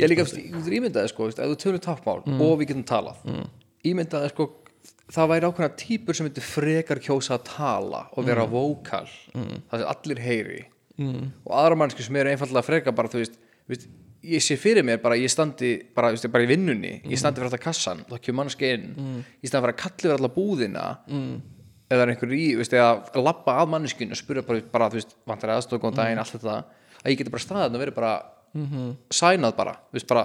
Ég 0.03 0.11
líka, 0.11 0.27
ímyndaði 0.75 1.13
sko, 1.13 1.29
ef 1.31 1.39
þú 1.39 1.55
tölur 1.63 1.79
tákmál 1.87 2.19
Mm. 2.27 2.41
og 2.43 2.59
við 2.59 2.67
getum 2.73 2.83
talað 2.83 3.23
ímyndaði 3.87 4.33
sko, 4.35 4.49
það 5.07 5.31
væri 5.31 5.47
ákveðna 5.47 5.71
típur 5.79 6.15
sem 6.19 6.27
myndir 6.27 6.43
frekar 6.43 6.99
kjósa 6.99 7.37
að 7.39 7.47
tala 7.47 8.03
og 8.11 8.25
vera 8.27 8.43
vókal. 8.43 9.07
Það 9.31 9.79
sem 9.79 9.87
allir 9.95 10.19
heyri 10.19 10.61
mm. 10.99 11.27
og 11.45 11.55
aðra 11.59 11.79
mannski 11.79 12.05
sem 12.05 12.17
eru 12.19 12.33
einfallega 12.33 12.65
frekar 12.65 12.95
bara, 12.97 13.11
þú 13.11 13.21
veist, 13.21 13.39
veist 13.69 13.87
ég 14.23 14.43
sé 14.43 14.57
fyrir 14.59 14.85
mér 14.87 15.01
bara, 15.03 15.17
ég 15.19 15.31
standi 15.31 15.73
bara, 15.95 16.13
veist, 16.13 16.27
bara 16.31 16.45
í 16.45 16.49
vinnunni, 16.49 16.93
ég 17.09 17.19
standi 17.19 17.41
fyrir 17.41 17.51
alltaf 17.51 17.63
kassan 17.63 18.05
þá 18.09 18.15
kemur 18.19 18.43
mannski 18.43 18.69
inn, 18.77 18.93
ég 19.43 19.49
standi 19.49 19.65
fyrir 19.65 19.75
að 19.75 19.81
kalli 19.81 20.05
fyrir 20.05 20.15
alltaf 20.17 20.37
búðina. 20.37 20.85
Eða 21.91 22.05
er 22.05 22.13
einhver 22.13 22.31
í, 22.33 22.45
veist, 22.57 22.73
eða 22.73 23.21
lappa 23.21 23.57
að 23.61 23.73
manneskinu 23.73 24.15
og 24.15 24.17
spyrja 24.17 24.45
bara, 24.47 24.63
bara 24.71 24.87
þú 24.89 24.97
veist, 24.97 25.11
vantar 25.29 25.51
aðstof 25.57 25.81
góðan 25.83 25.99
daginn, 25.99 26.21
allt 26.23 26.37
þetta, 26.37 26.55
að 27.03 27.11
ég 27.11 27.19
geti 27.19 27.33
bara 27.33 27.43
staðið 27.43 27.75
og 27.75 27.83
verið 27.83 27.97
bara 27.99 28.13
sænað 29.13 29.53
bara, 29.59 29.75
veist, 29.93 30.07
bara 30.09 30.23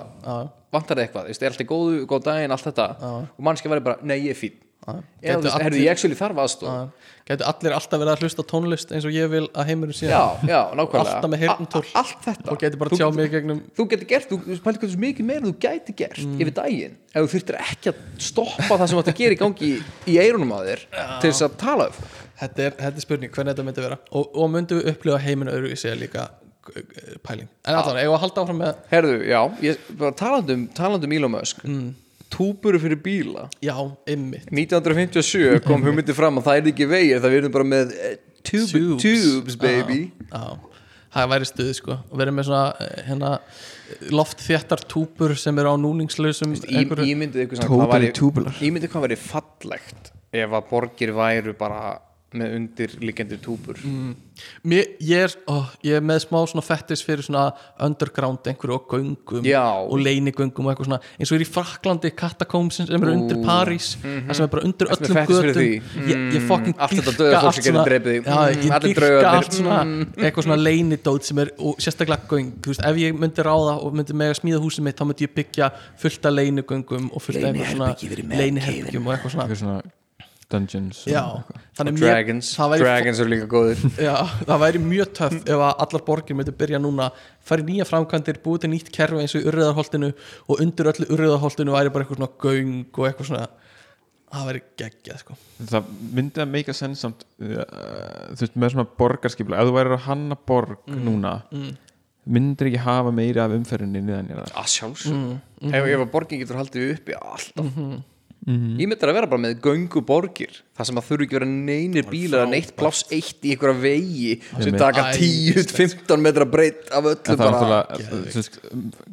vantar 0.72 0.94
það 0.94 1.02
eitthvað, 1.02 1.28
veist, 1.32 1.42
er 1.42 1.52
alltaf 1.52 1.68
góðu, 1.68 2.06
góð 2.08 2.24
daginn 2.30 2.54
allt 2.54 2.70
þetta, 2.70 2.88
og 3.34 3.44
mannski 3.44 3.72
verið 3.72 3.88
bara, 3.90 4.00
nei, 4.06 4.16
ég 4.22 4.36
er 4.36 4.38
fín 4.38 4.56
eða, 4.86 5.02
þú 5.38 5.42
veist, 5.44 5.62
herðu, 5.64 5.80
ég 5.84 5.90
actually 5.92 6.16
þarf 6.18 6.38
aðstof 6.44 7.08
Gæti 7.28 7.44
allir 7.44 7.74
alltaf 7.76 8.00
verið 8.00 8.10
að 8.14 8.22
hlusta 8.24 8.42
tónlist 8.48 8.92
eins 8.96 9.04
og 9.04 9.12
ég 9.12 9.26
vil 9.28 9.42
að 9.52 9.66
heimurinn 9.68 9.96
sé 9.98 10.06
já, 10.08 10.20
já, 10.48 10.60
nákvæmlega. 10.72 11.16
Alltaf 11.18 11.28
með 11.28 11.42
a- 11.44 11.56
allt 12.00 12.22
þetta. 12.24 12.46
Og 12.54 12.62
gæti 12.62 12.78
bara 12.80 12.96
tjá 12.96 13.08
mig 13.12 13.28
gegnum 13.34 13.58
þú 13.76 13.84
getur 13.90 14.08
gert, 14.08 14.30
þú, 14.30 14.38
pælir 14.64 14.80
þessu 14.80 15.00
mikið 15.02 15.28
meira 15.28 15.44
þú 15.44 15.52
gæti 15.60 15.94
gert 15.98 16.22
yfir 16.24 16.54
daginn. 16.56 16.94
Ef 17.12 17.20
þú 17.26 17.28
þurftir 17.34 17.60
ekki 17.60 17.92
að 17.92 18.00
stoppa 18.30 18.78
það 18.80 18.86
sem 18.94 19.02
að 19.02 19.12
gera 19.20 19.36
í 19.36 19.40
gangi 19.42 19.70
í, 20.08 20.16
eirunum 20.24 20.56
á 20.56 20.60
þér 20.70 20.86
til 21.20 21.28
þess 21.34 21.44
að 21.50 21.60
tala 21.60 21.90
um. 21.90 22.00
Þetta 22.38 22.64
er, 22.64 22.74
þetta 22.80 22.96
er 22.96 23.04
spurning, 23.04 23.34
hvernig 23.36 23.52
þetta 23.52 23.68
myndi 23.68 23.84
vera. 23.84 24.00
Og, 24.14 24.28
og 24.32 24.50
myndum 24.54 24.80
við 24.80 24.90
upplifa 24.94 25.20
heiminn 25.20 25.52
öðru 25.52 25.72
í 25.74 25.76
segja 25.76 25.98
líka 26.00 26.28
uh, 26.30 27.16
pæling. 27.28 27.48
En 27.68 27.74
allan, 27.76 27.98
eigum 28.00 28.14
við 28.14 28.16
að 28.16 28.24
halda 28.24 28.44
áfram 28.46 28.60
með 28.62 28.76
herðu, 28.92 29.14
já, 29.28 29.40
ég, 29.68 29.80
bara 30.00 30.16
talandum 30.16 30.68
talandum 30.72 31.12
Elon 31.18 31.34
Musk. 31.34 31.60
Mm. 31.66 31.90
Túburu 32.32 32.80
fyrir 32.82 33.00
bíla. 33.04 33.48
Já, 33.64 33.74
ymmit 34.10 34.48
1957 34.52 35.60
kom 35.68 35.84
hugmyndi 35.86 36.16
fram 36.16 36.40
að 36.40 36.48
það 36.48 36.60
er 36.60 36.72
ekki 36.72 36.88
vegir 36.90 37.22
það 37.24 37.36
verðum 37.36 37.54
bara 37.58 37.68
með 37.68 37.94
uh, 37.96 38.16
tube, 38.42 38.70
Tubes. 38.72 39.02
tubes, 39.04 39.58
baby. 39.60 40.00
Já, 40.28 40.44
það 41.16 41.32
væri 41.34 41.50
stuð 41.52 41.72
sko. 41.80 41.98
Og 42.10 42.22
verið 42.22 42.38
með 42.38 42.48
svona 42.50 42.64
eh, 42.84 43.02
hérna 43.08 43.32
loftþjættar 44.12 44.84
túpur 44.90 45.34
sem 45.40 45.56
eru 45.60 45.72
á 45.72 45.76
núningslausum 45.80 46.52
ímyndið 46.68 47.54
hvað 48.92 49.06
væri 49.06 49.18
fallegt 49.22 50.12
ef 50.28 50.52
að 50.52 50.68
borgir 50.68 51.14
væru 51.16 51.54
bara 51.56 51.96
með 52.36 52.54
undirliggjandi 52.58 53.38
túbur 53.40 53.78
Mér, 54.68 54.84
ég, 55.00 55.22
er, 55.24 55.32
ó, 55.50 55.64
ég 55.82 55.96
er 55.98 56.02
með 56.04 56.20
smá 56.26 56.36
svona 56.46 56.62
fettis 56.62 57.00
fyrir 57.02 57.24
svona 57.26 57.46
underground 57.82 58.44
einhverju 58.46 58.74
og 58.76 58.84
göngum 58.92 59.46
Já. 59.48 59.62
og 59.80 59.96
leinigöngum 59.98 60.68
og 60.68 60.74
eitthvað 60.74 60.90
svona 60.90 60.98
eins 61.16 61.32
og 61.32 61.38
er 61.38 61.44
í 61.46 61.48
Fraklandi 61.48 62.10
katakomb 62.14 62.70
sem 62.76 62.86
eru 62.92 63.14
undir 63.16 63.40
París 63.42 63.88
það 64.04 64.34
sem 64.38 64.44
er 64.46 64.52
bara 64.52 64.64
undir 64.68 64.92
öllum 64.92 65.16
götum. 65.32 65.58
því? 65.58 66.04
ég, 66.12 66.22
ég 66.36 66.46
þetta 67.00 67.14
dýrka 67.14 67.18
dauða 67.18 67.40
fólk 67.40 67.48
allt 67.48 67.64
svona- 67.64 67.84
Mm, 68.38 68.52
ég 68.52 68.70
draugarnir. 69.00 69.34
allt 69.34 69.52
svona 69.58 69.80
eitthvað 70.28 70.44
svona 70.48 70.60
leinidót 70.62 71.22
sem 71.24 71.38
er 71.38 71.50
og 71.58 71.76
sérstaklega 71.82 72.28
göng, 72.28 72.52
þú 72.60 72.74
veist, 72.74 72.84
ef 72.84 72.96
ég 72.96 73.18
myndi 73.18 73.42
ráða 73.48 73.74
og 73.82 73.94
myndi 73.94 74.12
með 74.12 74.34
að 74.34 74.40
smíða 74.42 74.60
húsið 74.62 74.82
mitt, 74.86 74.96
þá 75.00 75.04
myndi 75.08 75.26
ég 75.26 75.34
byggja 75.34 75.70
fullt 75.98 76.26
af 76.28 76.32
leinigöngum 76.36 77.08
og 77.12 77.22
fullt 77.24 77.42
af 77.42 77.54
leiniherbygjum 77.56 79.06
og 79.08 79.16
eitthvað 79.16 79.32
svona. 79.32 79.48
Eitthvað 79.48 79.64
svona 79.64 79.82
dungeons 80.48 81.02
og 81.06 81.12
já, 81.12 81.22
mér- 81.84 81.98
dragons, 82.00 82.50
það 82.56 82.70
væri 82.72 82.84
dragons 82.86 83.18
eru 83.20 83.30
líka 83.34 83.48
góðir. 83.52 83.82
Já, 84.08 84.14
það 84.48 84.62
væri 84.64 84.80
mjög 84.84 85.10
töff 85.18 85.36
ef 85.44 85.62
að 85.68 85.82
allar 85.84 86.04
borgir 86.06 86.38
myndi 86.38 86.54
byrja 86.62 86.80
núna 86.80 87.10
fari 87.44 87.66
nýja 87.68 87.84
framkvæmdir, 87.90 88.38
búið 88.44 88.62
til 88.64 88.70
nýtt 88.72 88.88
kerfi 88.96 89.20
eins 89.20 89.34
og 89.36 89.44
í 89.44 89.48
urriðarholtinu 89.52 90.10
og 90.48 90.62
undir 90.64 90.88
öllu 90.94 91.08
urriðarholtinu 91.12 91.74
væri 91.76 91.92
bara 91.92 92.06
eitthvað 92.06 92.22
svona 92.22 92.32
göng 92.46 92.72
og 92.96 93.08
eitthvað 93.10 93.30
svona 93.32 93.48
það 94.28 94.48
væri 94.50 94.62
geggjað 94.80 95.20
sko. 95.22 95.36
Það 95.74 95.92
myndi 96.18 96.42
að 96.44 96.50
make 96.56 96.72
a 96.72 96.76
sense 96.76 97.00
samt 97.04 97.22
uh, 97.40 97.62
þú 98.36 98.42
veist 98.46 98.58
með 98.60 98.74
svona 98.74 98.88
borgarskipla 99.04 99.60
ef 99.62 99.68
þú 99.70 99.76
værir 99.78 99.96
að 100.00 100.04
hanna 100.08 100.36
borg 100.48 100.74
Mm. 100.88 101.04
núna 101.04 101.32
myndir 102.28 102.68
ekki 102.68 102.80
hafa 102.84 103.12
meiri 103.16 103.40
af 103.40 103.52
umferðinni 103.56 104.00
niðan 104.04 104.26
ég 104.32 104.40
að 104.52 104.66
sjálfsög 104.68 105.14
ef, 105.72 105.80
ef 105.80 106.02
að 106.02 106.10
borgin 106.12 106.40
getur 106.42 106.58
haldið 106.60 106.90
uppi 106.98 107.16
alltaf 107.16 107.70
ég 108.48 108.88
myndi 108.88 109.04
að 109.04 109.12
vera 109.12 109.28
bara 109.28 109.42
með 109.42 109.58
göngu 109.64 110.00
borgir 110.08 110.54
það 110.78 110.88
sem 110.88 111.00
að 111.00 111.06
þurfi 111.08 111.26
ekki 111.26 111.36
vera 111.36 111.48
neinir 111.50 112.06
bílar 112.08 112.44
að 112.46 112.52
neitt 112.54 112.70
pláss 112.78 113.04
eitt 113.12 113.44
í 113.44 113.52
einhverja 113.52 113.80
vegi 113.82 114.30
sem 114.64 114.78
taka 114.80 115.04
Æ, 115.10 115.18
10-15 115.58 116.24
metra 116.24 116.46
breytt 116.48 116.88
af 116.88 117.04
En 117.04 117.10
öllu 117.12 117.34
er 117.34 117.42
bara 117.42 117.80
veist, 118.24 118.58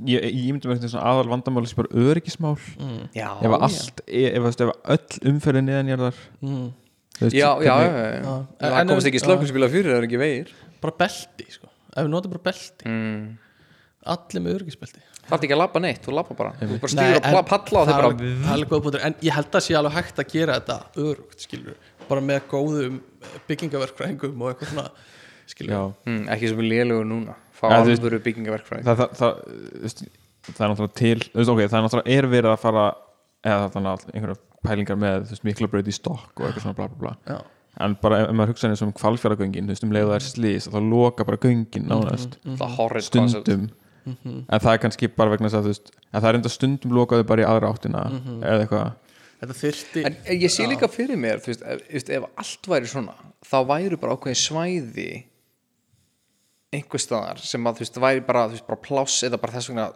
ég, 0.08 0.28
ég 0.30 0.48
myndi 0.54 0.72
með 0.72 0.88
svona 0.88 1.04
aðal 1.12 1.28
vandamáli 1.34 1.72
sem 1.72 1.82
bara 1.82 2.04
öryggismál. 2.06 2.56
Já, 3.18 3.28
ef 3.36 3.56
að 3.58 3.66
allt, 3.68 4.04
ef, 4.08 4.38
ef, 4.40 4.48
ef, 4.50 4.62
ef 4.64 4.94
öll 4.96 5.34
umferðin 5.34 5.68
niðan 5.70 5.92
ég 5.92 6.04
þar 6.06 6.22
mm. 6.40 6.68
já, 7.26 7.50
já, 7.66 7.74
já, 7.74 7.74
já. 7.90 8.36
En- 8.36 8.46
það 8.62 8.80
en- 8.80 8.94
komast 8.94 9.12
ekki 9.12 9.24
slökkunspíla 9.26 9.72
fyrir 9.74 9.92
það 9.92 10.00
er 10.00 10.08
ekki 10.10 10.22
vegir. 10.22 10.54
Bara 10.86 11.00
belti 11.04 11.50
sko. 11.50 11.72
Ef 11.92 12.08
við 12.08 12.14
notum 12.14 12.38
bara 12.38 12.48
belti. 12.48 12.88
Mm. 12.88 13.26
allir 14.16 14.44
með 14.46 14.60
örgisbelti 14.62 15.02
það 15.30 15.36
er 15.38 15.46
ekki 15.48 15.56
að 15.56 15.62
labba 15.62 15.80
neitt, 15.86 16.02
þú 16.06 16.14
labba 16.16 16.36
bara. 16.38 16.52
Þú 16.62 16.80
bara 16.84 16.92
stýr 16.94 17.18
en 17.20 17.38
að 17.40 17.48
palla 17.50 17.82
og 17.82 17.88
það 17.88 17.96
er 17.96 18.02
bara. 18.02 18.10
alveg- 18.12 18.44
það 18.46 18.54
alveg 18.56 19.00
en 19.10 19.16
ég 19.26 19.34
held 19.40 19.52
að 19.60 19.66
sé 19.66 19.78
alveg 19.80 19.96
hægt 20.00 20.20
að 20.24 20.32
gera 20.36 20.60
þetta 20.60 20.78
örugt 21.06 21.46
skilur 21.46 21.78
bara 22.10 22.22
með 22.22 22.42
góðum 22.52 23.00
byggingaverkfræðingum 23.50 24.42
og 24.46 24.52
eitthvað 24.52 24.72
svona 24.74 24.86
skilur 25.50 25.94
mm, 26.06 26.22
ekki 26.36 26.52
sem 26.52 26.62
er 26.62 26.70
lélugur 26.72 27.08
núna. 27.10 27.36
Fá 27.56 27.70
Ja, 27.72 27.82
alvöru 27.82 28.20
byggingaverkfræðing. 28.26 28.86
það, 28.86 28.98
það, 28.98 29.10
það, 29.16 30.08
það 30.52 30.62
er 30.66 30.72
náttúrulega 30.74 30.96
til 31.00 31.20
veist, 31.34 31.50
okay, 31.54 31.68
það 31.72 31.78
er 31.80 31.86
náttúrulega 31.88 32.16
er 32.20 32.28
verið 32.36 32.52
að 32.52 32.62
fara 32.66 32.86
eða 33.46 33.70
þannig 33.76 33.92
að 33.94 34.06
einhverja 34.16 34.40
pælingar 34.66 34.98
með 35.02 35.36
mikla 35.46 35.70
braut 35.72 35.88
í 35.90 35.94
stokk 35.96 36.42
og 36.42 36.48
eitthvað 36.50 36.66
svona 36.66 36.78
bla 36.80 36.88
bla 36.92 36.98
bla. 37.06 37.14
Já. 37.30 37.40
en 37.86 37.96
bara 38.02 38.20
ef, 38.24 38.30
maður 38.36 38.54
hugsa 38.54 38.72
um 38.86 38.94
kvalfjöragöngin 38.96 39.66
þú 39.70 39.74
veist, 39.76 39.84
um 39.88 39.92
leiðu 39.96 40.12
það 40.12 40.20
er 40.20 40.26
slís 40.28 40.68
þá 40.72 40.78
loka 40.90 41.26
bara 41.28 41.38
göngin 41.44 41.88
nánast. 41.90 42.38
það 42.46 42.68
er 42.68 42.76
horrið 42.78 43.10
koncept 44.06 44.22
stundum 44.22 44.46
en 44.46 44.62
það 44.64 44.72
er 44.74 44.82
kannski 44.86 45.10
bara 45.16 45.34
vegna 45.34 45.50
þess 45.50 45.60
að 45.60 45.66
þú 45.66 45.74
veist 45.74 45.92
en 45.96 46.22
það 46.22 46.30
er 46.30 46.40
enda 46.40 46.52
stundum 46.54 46.96
lokaðu 46.96 47.28
bara 47.28 47.44
í 47.44 47.48
aðra 47.50 47.72
áttina 47.74 48.04
eða 48.40 48.60
eitthvað. 48.66 48.92
Þetta 49.36 49.56
þyrfti 49.60 50.04
En 50.08 50.18
en 50.32 50.42
ég 50.46 50.52
sé 50.54 50.66
líka 50.70 50.88
fyrir 50.90 51.20
mér 51.20 51.42
þú 51.44 51.52
veist, 51.52 51.66
ef, 51.66 52.10
ef 52.10 52.28
allt 52.40 52.70
væri 52.72 52.88
svona 52.92 53.16
þá 53.46 53.58
væri 53.68 54.00
bara 54.00 54.16
ákveðin 54.16 54.40
svæði 54.42 55.10
einhver 56.76 57.02
staðar 57.04 57.42
sem 57.44 57.68
að 57.68 57.80
þú 57.80 57.86
veist, 57.86 58.00
væri 58.06 58.24
bara, 58.26 58.46
þú 58.50 58.58
veist, 58.58 58.68
bara 58.70 58.84
pláss 58.88 59.24
eða 59.28 59.40
bara 59.42 59.56
þess 59.58 59.72
vegna 59.72 59.88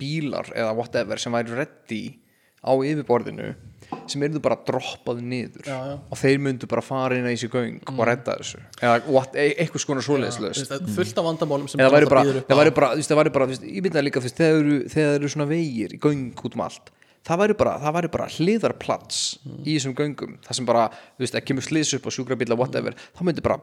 bílar 0.00 0.50
eða 0.54 0.74
whatever 0.76 1.20
sem 1.20 1.32
væri 1.36 1.56
ready 1.56 2.02
á 2.64 2.72
yfirborðinu 2.72 3.52
sem 4.10 4.24
eru 4.26 4.40
bara 4.42 4.58
droppað 4.66 5.22
niður. 5.22 5.64
Já, 5.66 5.76
já. 5.90 5.94
og 5.98 6.20
þeir 6.20 6.42
myndu 6.42 6.68
bara 6.70 6.84
fara 6.84 7.18
inn 7.18 7.28
í 7.28 7.34
þessu 7.34 7.50
göng 7.52 7.92
og 7.92 8.02
redda 8.08 8.36
þessu. 8.40 8.60
Eða 8.80 8.98
what, 9.06 9.36
e 9.36 9.48
eitthvað 9.54 9.84
skona 9.84 10.04
svoleiðislaust 10.04 10.66
Þú 10.66 10.76
veist, 10.76 10.92
fullt 10.98 11.20
af 11.22 11.28
vandamálum 11.28 11.70
sem 11.70 11.82
það 11.82 11.96
væri 11.96 12.10
bara, 12.12 12.24
býður 12.26 12.40
upp 12.40 12.50
það 12.50 12.60
væri 12.62 12.74
bara, 12.80 12.90
þú 12.92 13.08
það 13.10 13.20
væri 13.22 13.34
bara, 13.36 13.48
þú 13.52 13.70
ég 13.72 13.86
mynda 13.86 14.04
líka, 14.04 14.22
þú 14.22 14.30
veist, 14.30 14.42
þegar 14.42 14.60
eru, 14.60 14.76
þegar 14.96 15.18
eru 15.20 15.32
svona 15.34 15.48
vegir 15.50 15.96
í 15.96 16.00
göng 16.02 16.44
út 16.46 16.58
um 16.58 16.66
allt, 16.66 16.92
það 17.26 17.42
væri 17.42 17.58
bara, 17.62 18.04
bara 18.16 18.28
hliðarplats 18.36 19.22
í 19.62 19.76
þessum 19.76 19.96
göngum, 19.98 20.36
það 20.46 20.60
sem 20.60 20.68
bara, 20.68 20.90
þú 21.16 21.26
veist, 21.26 21.38
að 21.38 21.48
kemur 21.48 21.66
slís 21.66 21.94
upp 21.98 22.06
á 22.06 22.10
sjúkrabíla, 22.14 22.58
whatever, 22.58 22.98
þá 23.16 23.24
myndi 23.26 23.44
bara 23.44 23.60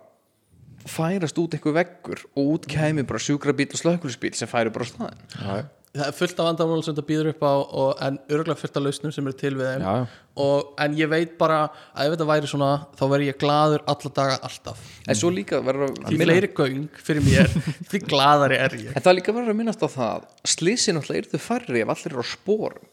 færast 0.89 1.37
út 1.39 1.55
einhver 1.55 1.77
veggur 1.77 2.25
og 2.35 2.57
út 2.57 2.67
kæmi 2.67 3.05
bara 3.07 3.21
sjúkrabíl 3.23 3.69
og 3.71 3.79
slökulisbíl 3.79 4.35
sem 4.35 4.49
færi 4.51 4.73
bara 4.73 4.83
á 4.83 4.89
staðin. 4.89 5.71
Það 5.93 6.05
er 6.07 6.15
fullt 6.17 6.39
af 6.41 6.47
vandamál 6.49 6.81
sem 6.81 6.95
þetta 6.95 7.07
býður 7.09 7.31
upp 7.33 7.43
á 7.45 7.53
og, 7.53 7.89
en 8.01 8.19
örgulega 8.27 8.59
fullt 8.59 8.79
af 8.79 8.85
lausnum 8.87 9.13
sem 9.13 9.27
eru 9.29 9.37
til 9.37 9.53
við 9.59 9.69
þeim. 9.69 10.07
Og, 10.43 10.71
en 10.81 10.95
ég 10.97 11.11
veit 11.11 11.35
bara 11.37 11.59
að 11.93 12.07
ef 12.07 12.15
þetta 12.15 12.29
væri 12.31 12.49
svona 12.49 12.71
þá 12.97 13.03
væri 13.11 13.29
ég 13.29 13.37
gladur 13.41 13.83
alla 13.93 14.13
daga 14.17 14.39
alltaf. 14.49 14.81
En 15.05 15.19
svo 15.19 15.29
líka 15.33 15.61
verður 15.61 15.93
að 15.93 16.09
því 16.09 16.21
fleiri 16.23 16.49
göng 16.57 16.87
fyrir 16.97 17.27
mér 17.27 17.53
því 17.91 18.01
gladari 18.07 18.57
er 18.57 18.79
ég. 18.79 18.89
En 18.95 19.03
það 19.03 19.11
er 19.13 19.19
líka 19.19 19.37
verður 19.37 19.53
að 19.53 19.61
minnast 19.61 19.85
á 19.85 19.89
það 19.93 20.25
slísi 20.55 20.95
náttúrulega 20.95 21.23
eru 21.23 21.33
þau 21.35 21.45
færri 21.45 21.85
ef 21.85 21.93
allir 21.93 22.13
eru 22.15 22.25
á 22.25 22.27
spórum 22.33 22.89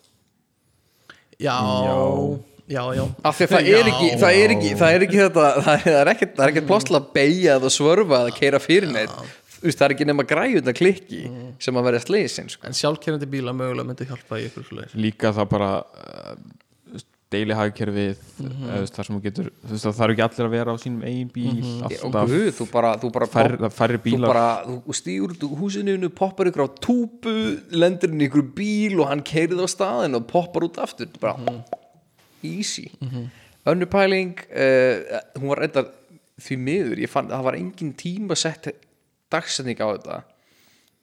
já, 1.40 1.56
já, 2.68 2.82
já 2.94 3.04
af 3.24 3.36
því 3.36 3.46
að 3.46 3.52
það 3.54 3.68
er 3.74 3.90
ekki 3.90 4.08
það 4.20 4.40
er 4.40 4.54
ekki, 4.54 4.72
það 4.80 4.94
er 4.94 5.04
ekki 5.06 5.20
þetta 5.20 5.46
það 5.66 5.86
er 5.92 6.10
ekkert, 6.14 6.42
er 6.44 6.54
til 6.60 6.98
að 6.98 7.08
beigja 7.16 7.56
eða 7.56 7.72
svörfa 7.72 8.20
eða 8.24 8.34
keira 8.36 8.60
fyrir 8.62 8.92
neitt 8.92 9.14
veist, 9.62 9.78
það 9.80 9.86
er 9.88 9.94
ekki 9.96 10.08
nema 10.08 10.24
græjunda 10.28 10.72
klikki 10.76 11.22
sem 11.60 11.76
að 11.80 11.86
verða 11.90 12.04
slisin 12.06 12.48
sko. 12.52 12.66
en 12.68 12.76
sjálfkerrandi 12.80 13.28
bíla 13.30 13.52
mögulega 13.56 13.86
myndi 13.90 14.08
hjálpa 14.08 14.40
í 14.40 14.48
ykkur 14.48 14.66
svoleiðis. 14.70 14.96
líka 14.96 15.32
það 15.36 15.48
bara 15.52 15.70
uh, 15.82 16.34
deili 17.30 17.54
hagkerfið 17.54 18.22
mm 18.42 18.86
þar 18.90 19.06
sem 19.06 19.14
þú 19.14 19.20
getur 19.22 19.48
þú 19.52 19.70
veist, 19.74 19.84
það 19.86 19.98
þarf 20.00 20.12
ekki 20.14 20.24
allir 20.24 20.46
að 20.48 20.54
vera 20.56 20.72
á 20.74 20.76
sínum 20.82 21.02
eigin 21.06 21.28
bíl 21.34 21.50
og 21.60 21.84
alltaf. 21.86 22.30
guð, 22.32 22.48
þú 22.56 22.66
bara, 22.72 22.90
þú 22.98 23.10
bara 23.14 23.28
færri, 23.30 23.58
popp- 23.60 23.76
færri 23.76 23.98
þú 24.00 24.04
bílar. 24.06 24.32
bara, 24.32 24.46
þú 24.66 24.96
stýur 24.98 25.34
út 25.36 25.44
úr 25.46 25.54
húsinu 25.60 26.08
poppar 26.10 26.50
ykkur 26.50 26.64
á 26.66 26.68
túpu, 26.82 27.34
lendir 27.70 28.10
inn 28.10 28.24
í 28.24 28.26
ykkur 28.30 28.46
bíl 28.56 28.96
og 29.04 29.10
hann 29.12 29.22
keirið 29.22 29.62
á 29.62 29.68
staðin 29.70 30.18
og 30.18 30.26
poppar 30.32 30.66
út 30.66 30.80
aftur. 30.82 31.06
Bara 31.22 31.36
easy. 32.42 32.88
Önnur 33.68 33.90
pæling 33.92 34.34
uh, 34.50 35.20
hún 35.38 35.50
var 35.52 35.60
reyndar 35.62 35.90
því 36.40 36.56
miður, 36.66 37.02
ég 37.04 37.10
fann 37.12 37.28
að 37.28 37.36
það 37.36 37.46
var 37.50 37.58
engin 37.60 37.92
tíma 38.00 38.36
sett 38.38 38.70
dagsetning 39.32 39.80
á 39.80 39.88
þetta. 39.94 40.20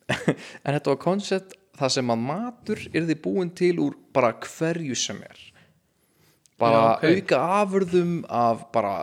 En 0.65 0.73
þetta 0.73 0.93
var 0.93 1.01
koncept 1.03 1.57
það 1.77 1.93
sem 1.97 2.13
að 2.13 2.23
matur 2.29 2.83
yrði 2.93 3.17
búin 3.21 3.51
til 3.55 3.75
úr 3.83 3.97
bara 4.15 4.33
hverju 4.41 4.95
sem 4.97 5.19
er 5.25 5.46
bara 6.57 6.77
Já, 6.77 6.93
ok. 6.97 7.03
auka 7.13 7.39
afurðum 7.61 8.13
af 8.33 8.61
bara 8.73 8.93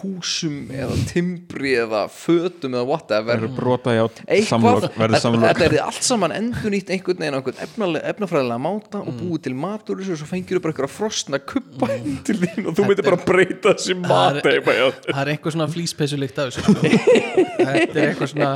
húsum 0.00 0.68
eða 0.70 0.94
timbri 1.10 1.72
eða 1.82 2.04
fötum 2.10 2.76
eða 2.78 2.86
whatever. 2.86 3.42
Eitthvað, 3.42 4.86
þetta 4.94 5.66
er 5.66 5.74
allt 5.82 6.06
saman 6.06 6.34
endur 6.36 6.70
nýtt 6.72 6.92
einhvern 6.94 7.18
veginn 7.20 7.36
á 7.36 7.40
einhvern 7.42 7.98
efnafræðilega 8.00 8.60
máta 8.68 9.02
og 9.02 9.18
búið 9.18 9.42
til 9.48 9.56
matur 9.58 9.98
og 10.00 10.06
svo 10.22 10.28
fengir 10.30 10.58
þú 10.58 10.62
bara 10.66 10.76
eitthvað 10.76 10.94
frosna 10.94 11.42
kuppa 11.42 11.90
inn 11.96 12.20
til 12.26 12.38
þín 12.44 12.70
og 12.70 12.78
þú 12.78 12.86
myndir 12.88 13.08
bara 13.10 13.20
breyta 13.26 13.74
þessi 13.74 13.98
mat 14.00 14.40
Það 14.46 15.20
er- 15.26 15.32
einhver 15.34 15.56
svona 15.56 15.68
flýspeysulikt 15.74 16.38
af 16.38 16.54
þessu 16.54 16.64
sko. 16.64 16.78
þetta 17.66 17.98
er 17.98 18.08
eitthvað 18.12 18.32
svona 18.36 18.54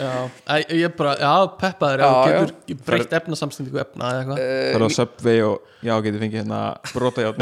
já, 0.00 0.12
ég 0.72 0.84
er 0.88 0.92
bara, 0.98 1.12
já, 1.20 1.32
peppaður 1.60 2.02
já, 2.02 2.08
Já, 2.10 2.30
já. 2.32 2.40
getur 2.70 2.84
breytt 2.88 3.12
efnasamstendingu 3.20 3.80
efna 3.82 4.10
eða 4.10 4.20
eitthvað. 4.22 4.40
Eh, 4.44 4.70
það 4.70 4.78
er 4.80 4.86
á 4.86 4.90
Subway 4.96 5.42
og 5.46 5.56
já, 5.86 5.94
getur 6.06 6.22
fengið 6.24 6.40
hérna 6.40 6.60
brota 6.94 7.20
í 7.20 7.28
átt 7.30 7.38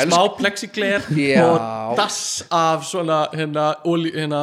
smá 0.00 0.20
plexigler 0.38 1.04
og 1.44 1.96
dass 1.98 2.20
af 2.50 2.84
svona 2.88 3.18
hérna, 3.34 3.66
hérna 3.84 4.40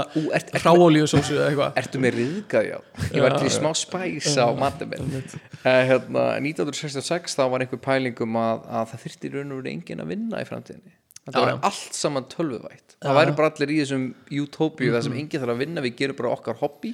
hráolíusósu 0.62 1.36
eða 1.38 1.50
eitthvað. 1.52 1.80
Ertu 1.82 2.02
með 2.04 2.20
riðgað, 2.22 2.70
já? 2.72 2.78
Ég 3.16 3.26
var 3.26 3.38
til 3.40 3.52
smá 3.54 3.72
spæs 3.78 4.30
á 4.40 4.48
matum 4.58 4.94
minn. 4.94 5.18
uh, 5.18 5.82
hérna, 5.90 6.28
1966 6.44 7.38
þá 7.38 7.44
var 7.54 7.66
einhver 7.66 7.82
pælingum 7.84 8.38
að, 8.42 8.64
að 8.70 8.94
það 8.94 9.04
þyrfti 9.06 9.28
í 9.30 9.36
raun 9.36 9.52
og 9.56 9.62
verið 9.62 9.74
enginn 9.76 10.04
að 10.06 10.14
vinna 10.16 10.42
í 10.44 10.48
framtíðinni 10.50 10.96
Þetta 11.28 11.42
já. 11.52 11.58
allt 11.70 11.98
saman 12.00 12.26
tölvuvætt. 12.32 12.96
Það 13.04 13.18
væri 13.20 13.34
bara 13.38 13.50
allir 13.52 13.72
í 13.76 13.78
þessum 13.84 14.06
utópíu 14.42 14.94
þar 14.96 15.04
sem 15.06 15.14
enginn 15.20 15.42
þarf 15.44 15.54
að 15.54 15.60
vinna, 15.62 15.82
við 15.86 15.96
gerum 16.00 16.16
bara 16.18 16.32
okkar 16.34 16.56
hobby 16.64 16.94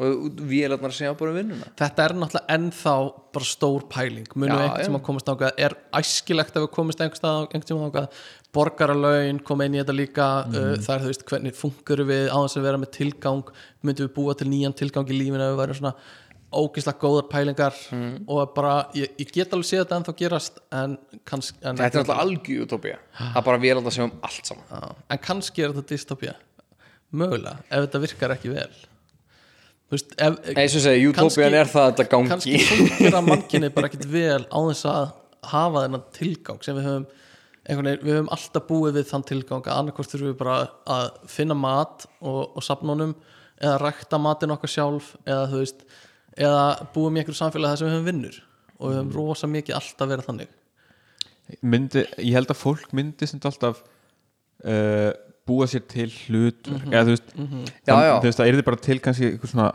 og 0.00 0.40
við 0.50 0.64
erum 0.66 0.84
að 0.88 0.94
segja 0.96 1.14
bara 1.16 1.32
vinnuna. 1.36 1.68
Þetta 1.80 2.04
er 2.04 2.14
náttúrulega 2.16 2.54
ennþá 2.56 2.94
bara 3.36 3.44
stór 3.48 3.86
pæling. 3.92 4.26
Munum 4.34 4.56
við 4.58 4.66
einhvern 4.66 4.84
sem 4.88 4.98
að 4.98 5.04
komast 5.06 5.30
ángað 5.32 5.62
er 5.66 5.76
æskilegt 6.00 6.56
að 6.58 6.66
við 6.66 6.70
komast 6.76 7.00
einhvern 7.00 7.20
stað 7.20 7.40
einhvern 7.46 7.68
tíma 7.70 7.88
ángað 7.88 8.20
borgaralaun 8.52 9.38
koma 9.46 9.64
inn 9.68 9.76
í 9.78 9.80
þetta 9.82 9.94
líka 9.96 10.28
Mhm. 10.46 10.54
uh, 10.56 10.76
það 10.82 10.94
er 10.96 11.00
þú 11.04 11.10
veist 11.12 11.24
hvernig 11.30 11.54
funkurum 11.54 12.08
við 12.10 12.26
á 12.34 12.38
þess 12.42 12.56
að 12.58 12.66
vera 12.66 12.78
með 12.82 12.90
tilgang? 12.98 13.44
Myndum 13.84 14.08
við 14.08 14.14
búa 14.16 14.34
til 14.36 14.48
nýjan 14.50 14.74
tilgang 14.76 15.06
í 15.08 15.16
lífinu 15.16 15.40
ef 15.46 15.54
við 15.54 15.60
værum 15.62 15.78
svona 15.80 15.94
ógislega 16.52 16.98
góðar 16.98 17.28
pælingar 17.30 17.74
Mhm. 17.92 18.24
og 18.28 18.54
bara, 18.54 18.86
ég, 18.94 19.08
ég 19.18 19.30
get 19.32 19.52
alveg 19.54 19.68
séð 19.68 19.84
þetta 19.84 19.98
ennþá 20.00 20.14
gerast 20.18 20.58
en 20.72 20.98
kannski 21.24 21.58
en, 21.62 21.76
Þetta 21.76 21.84
er 22.00 22.04
náttúrulega 22.04 22.22
algjör 22.24 22.66
utópía 22.66 22.96
Það 23.18 23.36
er 23.36 23.42
bara 23.48 23.58
við 23.58 23.76
að 23.80 23.90
segja 23.90 24.04
um 24.08 24.14
allt 24.22 24.46
saman. 24.46 24.64
Já, 24.70 24.94
en 25.10 25.18
kannski 25.18 25.62
er 25.64 25.72
þetta 25.72 25.88
dystopía. 25.94 26.34
Mögulega, 27.12 27.56
ef 27.70 27.84
þetta 27.86 28.00
virkar 28.04 28.34
ekki 28.36 28.52
vel. 28.54 28.70
Þú 29.90 29.96
veist, 29.96 30.12
ef, 30.22 30.36
Nei, 30.54 30.66
sem 30.70 30.80
segi, 30.84 31.06
utópían 31.10 31.54
er 31.58 31.66
það 31.70 31.86
að 31.86 31.94
þetta 31.94 32.08
gangi. 32.12 32.28
kannski 32.30 32.58
funkar 32.68 33.16
að 33.18 33.26
mannkinni 33.28 33.70
bara 33.74 33.88
ekkit 33.90 34.04
vel 34.12 34.44
á 34.46 34.58
þess 34.70 34.84
að 34.86 35.12
hafa 35.50 35.82
þennan 35.86 36.04
tilgang 36.14 36.60
sem 36.62 36.76
við 36.76 36.86
höfum 36.86 37.06
veginn, 37.70 38.04
við 38.04 38.14
höfum 38.14 38.30
alltaf 38.34 38.66
búið 38.68 38.94
við 39.00 39.08
þann 39.10 39.24
tilgang 39.26 39.62
að 39.66 39.78
annarkvort 39.80 40.10
þurfum 40.12 40.30
við 40.30 40.38
bara 40.38 40.68
að 40.86 41.10
finna 41.26 41.54
mat 41.58 42.06
og, 42.20 42.56
og 42.56 42.62
sapna 42.62 42.94
honum 42.94 43.14
eða 43.60 43.80
rækta 43.82 44.18
matinn 44.22 44.54
okkar 44.54 44.70
sjálf 44.72 45.10
eða 45.26 45.48
þú 45.50 45.58
veist, 45.64 45.82
eða 46.40 46.64
búum 46.94 47.16
í 47.16 47.20
einhverju 47.22 47.38
samfélagi 47.40 47.74
þar 47.74 47.80
sem 47.82 47.88
við 47.90 47.96
höfum 47.98 48.08
vinnur 48.10 48.38
og 48.80 48.84
við 48.90 48.98
höfum 49.00 49.12
rosa 49.18 49.50
mikið 49.50 49.76
alltaf 49.76 50.10
verið 50.10 50.28
þannig. 50.30 50.52
Myndi, 51.66 52.04
ég 52.22 52.36
held 52.38 52.52
að 52.54 52.60
fólk 52.60 52.92
myndi 52.96 53.26
sem 53.28 53.40
alltaf 53.42 53.80
uh, 54.64 55.10
búa 55.48 55.66
sér 55.70 55.82
til 55.90 56.08
hlut 56.28 56.68
eða 56.90 57.02
þú 57.08 57.14
veist, 57.16 57.32
Já, 57.34 57.94
já. 58.06 58.12
þú 58.20 58.28
veist 58.28 58.40
það 58.40 58.50
er 58.52 58.62
bara 58.68 58.80
til 58.86 58.98
kannski 59.02 59.30
eitthvað 59.32 59.52
svona 59.54 59.70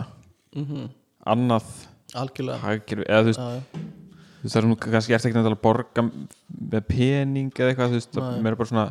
annað 1.25 1.69
algjörlega. 2.15 2.61
hagkerfi 2.63 3.07
eða 3.09 3.23
þú 3.25 3.31
veist, 3.31 3.41
Já, 3.41 3.49
þú 3.75 4.45
veist 4.45 4.55
það 4.55 4.59
er 4.61 4.67
svona 4.67 4.79
kannski 4.85 5.17
eftir 5.17 5.31
ekki 5.33 5.43
að 5.43 5.57
borga 5.65 6.05
með 6.05 6.87
pening 6.91 7.51
eða 7.59 7.73
eitthvað 7.73 7.91
þú 7.95 7.99
veist, 7.99 8.13
það 8.15 8.49
er 8.51 8.59
bara 8.61 8.69
svona 8.71 8.87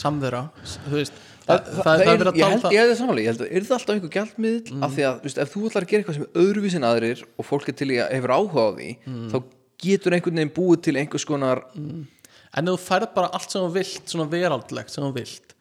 samvera 0.00 0.42
þú 0.88 0.96
veist, 0.96 1.20
Það, 1.50 1.70
það, 1.70 1.80
það, 1.80 2.00
það 2.00 2.12
er 2.14 2.20
verið 2.20 2.30
að 2.30 2.40
ég 2.40 2.54
tala 2.62 2.72
ég 2.74 2.80
held 2.80 2.90
það 2.92 3.00
samanlega, 3.00 3.24
ég 3.24 3.30
held 3.32 3.44
að 3.44 3.50
er 3.50 3.66
það 3.68 3.76
alltaf 3.76 3.94
einhver 3.96 4.12
gjaldmiðl 4.16 4.82
af 4.86 4.94
því 4.96 5.06
að, 5.10 5.20
veist, 5.26 5.40
ef 5.44 5.52
þú 5.54 5.62
ætlar 5.70 5.86
að 5.86 5.92
gera 5.92 6.02
eitthvað 6.04 6.18
sem 6.18 6.26
er 6.26 6.42
öðruvísi 6.44 6.80
en 6.80 6.88
aðrir 6.90 7.24
og 7.36 7.48
fólk 7.50 7.70
er 7.70 7.78
til 7.80 7.90
í 7.90 8.00
að 8.00 8.14
hefur 8.16 8.34
áhuga 8.36 8.66
á 8.66 8.70
því 8.78 8.90
þá 9.32 9.38
getur 9.80 10.16
einhvern 10.16 10.40
veginn 10.40 10.56
búið 10.56 10.82
til 10.86 10.96
einhvers 11.00 11.28
konar 11.28 11.64
en 11.80 12.66
ef 12.66 12.74
þú 12.74 12.80
færð 12.86 13.14
bara 13.16 13.32
allt 13.36 13.54
sem 13.54 13.64
þú 13.64 13.72
vilt 13.78 14.12
svona 14.12 14.28
veraldlegt 14.30 14.94
sem 14.94 15.06
þú 15.06 15.14
vilt 15.16 15.56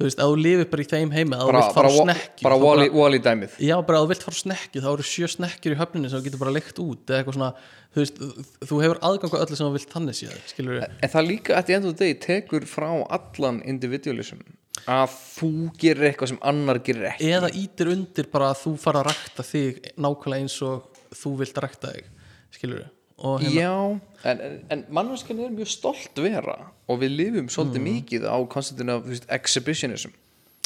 þú 0.00 0.06
veist, 0.06 0.20
ef 0.20 0.30
þú 0.30 0.36
lifir 0.40 0.68
bara 0.72 0.84
í 0.84 0.88
þeim 0.88 1.10
heimi 1.12 1.36
að 1.36 1.42
þú 1.42 1.54
vilt 1.54 1.74
fara 1.76 1.88
bara, 1.90 1.90
á 1.90 2.00
snekki 2.00 2.46
bara 2.46 2.58
Wally 2.96 3.20
dæmið 3.20 3.56
já, 3.60 3.74
bara 3.84 3.98
ef 3.98 4.06
þú 4.06 4.10
vilt 4.14 4.24
fara 4.24 4.38
á 4.40 4.40
snekki 4.40 4.80
þá 4.80 4.88
eru 4.94 5.06
sjö 5.10 5.28
snekkir 5.28 5.74
í 5.74 5.78
höfninni 5.80 6.10
sem 6.10 6.22
þú 6.22 6.28
getur 6.28 6.40
bara 6.40 6.54
leikt 6.56 6.80
út 6.80 7.12
eða 7.12 7.18
eitthvað 7.20 7.36
svona, 7.36 7.50
þú 7.92 8.00
veist, 8.00 8.22
þú 8.70 8.80
hefur 8.84 9.02
aðgang 9.10 9.36
á 9.36 9.42
öllu 9.42 9.58
sem 9.58 9.68
þú 9.68 9.74
vilt 9.76 9.92
þannig 9.92 10.22
við 10.70 10.86
en 10.88 11.12
það 11.12 11.28
líka 11.28 11.58
að 11.58 11.68
the 11.68 11.76
end 11.76 11.90
of 11.90 11.92
the 11.92 12.06
day 12.06 12.16
tekur 12.24 12.64
frá 12.70 12.88
allan 13.18 13.60
individualism 13.68 14.40
að 14.90 15.16
þú 15.16 15.50
gerir 15.80 16.10
eitthvað 16.10 16.32
sem 16.32 16.40
annar 16.52 16.80
gerir 16.84 17.10
ekki. 17.10 17.28
Eða 17.34 17.50
ítir 17.58 17.90
undir 17.92 18.30
bara 18.32 18.52
að 18.54 18.62
þú 18.64 18.72
fara 18.80 19.02
að 19.02 19.10
rækta 19.10 19.46
þig 19.46 19.82
nákvæmlega 19.96 20.46
eins 20.46 20.56
og 20.66 21.04
þú 21.20 21.34
vilt 21.42 21.60
rækta 21.64 21.92
þig, 21.96 22.08
skilur 22.54 22.88
og 23.20 23.42
hérna, 23.44 23.60
Já, 23.60 24.00
en, 24.24 24.40
en, 24.40 24.56
en 24.72 24.84
mannvarskan 24.88 25.42
er 25.44 25.52
mjög 25.52 25.68
stolt 25.68 26.20
vera 26.24 26.56
og 26.88 27.02
við 27.02 27.16
lifum 27.18 27.50
svolítið 27.52 27.84
mikið 27.84 28.24
á 28.24 28.36
konstantinu 28.48 28.96
af 28.96 29.08
veist, 29.08 29.26
exhibitionism. 29.28 30.14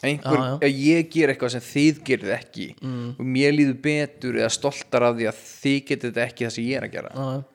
Einhver, 0.04 0.36
já. 0.36 0.54
að 0.60 0.78
ég 0.84 1.08
ger 1.10 1.32
eitthvað 1.32 1.54
sem 1.54 1.64
þið 1.64 2.00
gerið 2.04 2.32
ekki 2.34 2.66
og 2.84 3.24
mér 3.24 3.54
líður 3.56 3.78
betur 3.86 4.36
eða 4.36 4.52
stoltar 4.52 5.06
af 5.08 5.16
því 5.16 5.28
að 5.30 5.42
þið 5.48 5.78
getið 5.88 6.10
þetta 6.10 6.24
ekki 6.28 6.46
það 6.46 6.54
sem 6.56 6.68
ég 6.68 6.78
er 6.78 6.86
að 6.86 6.94
gera. 6.94 7.12
Já. 7.14 7.53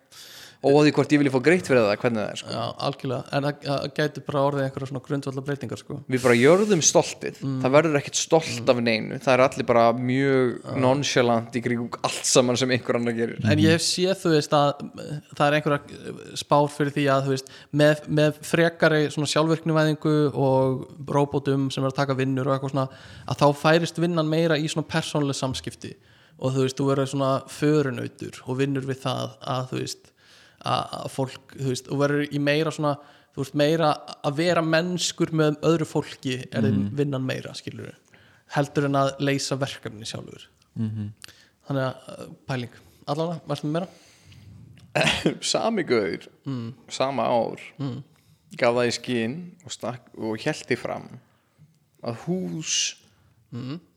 Og 0.60 0.82
því 0.84 0.92
hvort 0.92 1.14
ég 1.14 1.22
vilja 1.22 1.32
fá 1.32 1.40
greitt 1.44 1.68
fyrir 1.70 1.86
það, 1.86 1.94
hvernig 2.02 2.20
það 2.20 2.32
er 2.34 2.40
sko. 2.42 2.50
Já, 2.52 2.64
algjörlega, 2.88 3.24
en 3.38 3.46
það, 3.46 3.84
gæti 3.96 4.24
bara 4.28 4.42
orðið 4.44 4.66
einhverja 4.66 4.90
svona 4.90 5.02
grundvallar 5.06 5.46
breytingar 5.48 5.80
sko. 5.80 6.00
við 6.12 6.26
bara 6.26 6.36
jörðum 6.36 6.82
stoltið. 6.84 7.40
Það 7.64 7.74
verður 7.78 8.00
ekkert 8.02 8.20
stolt 8.20 8.74
af 8.74 8.82
neinu. 8.84 9.20
Það 9.24 9.36
er 9.36 9.44
allir 9.46 9.68
bara 9.70 9.86
mjög 9.96 10.76
nonchalant 10.84 11.56
í 11.56 11.62
kringum 11.64 12.04
allt 12.10 12.28
saman 12.28 12.60
sem 12.60 12.76
einhver 12.76 13.00
annar 13.00 13.16
gerir. 13.16 13.40
En 13.48 13.64
ég 13.64 13.80
séð, 13.86 14.18
þú 14.20 14.34
veist, 14.36 14.58
að 14.60 14.84
það 15.32 15.46
er 15.48 15.58
einhverja 15.62 16.36
spár 16.44 16.68
fyrir 16.76 16.96
því 16.98 17.08
að, 17.16 17.24
þú 17.30 17.36
veist, 17.38 17.56
með, 17.72 18.04
með 18.20 18.44
frekari 18.52 19.02
svona 19.16 19.32
sjálfvirknivæðingu 19.32 20.18
og 20.36 20.86
róbótum 21.08 21.72
sem 21.72 21.88
er 21.88 21.94
að 21.94 22.00
taka 22.04 22.20
vinnur 22.20 22.52
og 22.52 22.58
eitthvað 22.58 22.76
svona, 22.76 22.88
að 23.32 23.44
þá 23.46 23.48
færist 23.64 24.04
vinnan 24.04 24.28
meira 24.28 24.60
í 24.60 24.68
svona 24.68 24.92
persónlega 24.92 25.40
samskipti. 25.40 25.96
Og 26.40 26.56
þú 26.56 26.68
veist, 26.68 26.80
þú 26.80 26.92
verður 26.92 27.12
svona 27.16 27.34
förunautur 27.52 28.44
og 28.46 28.60
vinnur 28.60 28.86
við 28.88 29.06
það 29.08 29.38
að, 29.40 29.66
þú 29.72 29.84
veist, 29.84 30.16
að, 30.68 31.08
fólk, 31.14 31.56
þú 31.56 31.72
veist, 31.72 31.90
og 31.90 32.02
verður 32.04 32.36
í 32.36 32.42
meira 32.44 32.74
svona, 32.76 32.96
þú 33.36 33.44
veist, 33.44 33.58
meira 33.62 33.94
að 34.28 34.42
vera 34.42 34.64
mennskur 34.66 35.34
með 35.36 35.60
öðru 35.70 35.88
fólki 35.88 36.40
er 36.50 36.68
mm. 36.68 36.90
vinnan 37.00 37.26
meira, 37.26 37.54
skilur 37.58 37.90
við, 37.90 38.20
heldur 38.58 38.90
en 38.90 39.00
að 39.00 39.14
leysa 39.24 39.60
verkefni 39.60 40.08
sjálfur. 40.10 40.46
Þannig 41.70 41.84
að, 41.86 42.14
uh, 42.14 42.30
pæling, 42.50 42.78
allavega, 43.06 43.42
með 43.50 43.74
meira? 43.78 43.90
sami 45.52 45.84
gauður 45.86 46.26
sama 46.90 47.28
ár 47.30 47.62
gaf 48.58 48.74
það 48.74 48.88
í 48.90 48.94
skinn 48.96 49.36
og, 49.64 49.72
stakk, 49.74 50.08
og 50.18 50.40
hjælti 50.42 50.78
fram 50.80 51.06
að 52.02 52.24
hús 52.26 52.76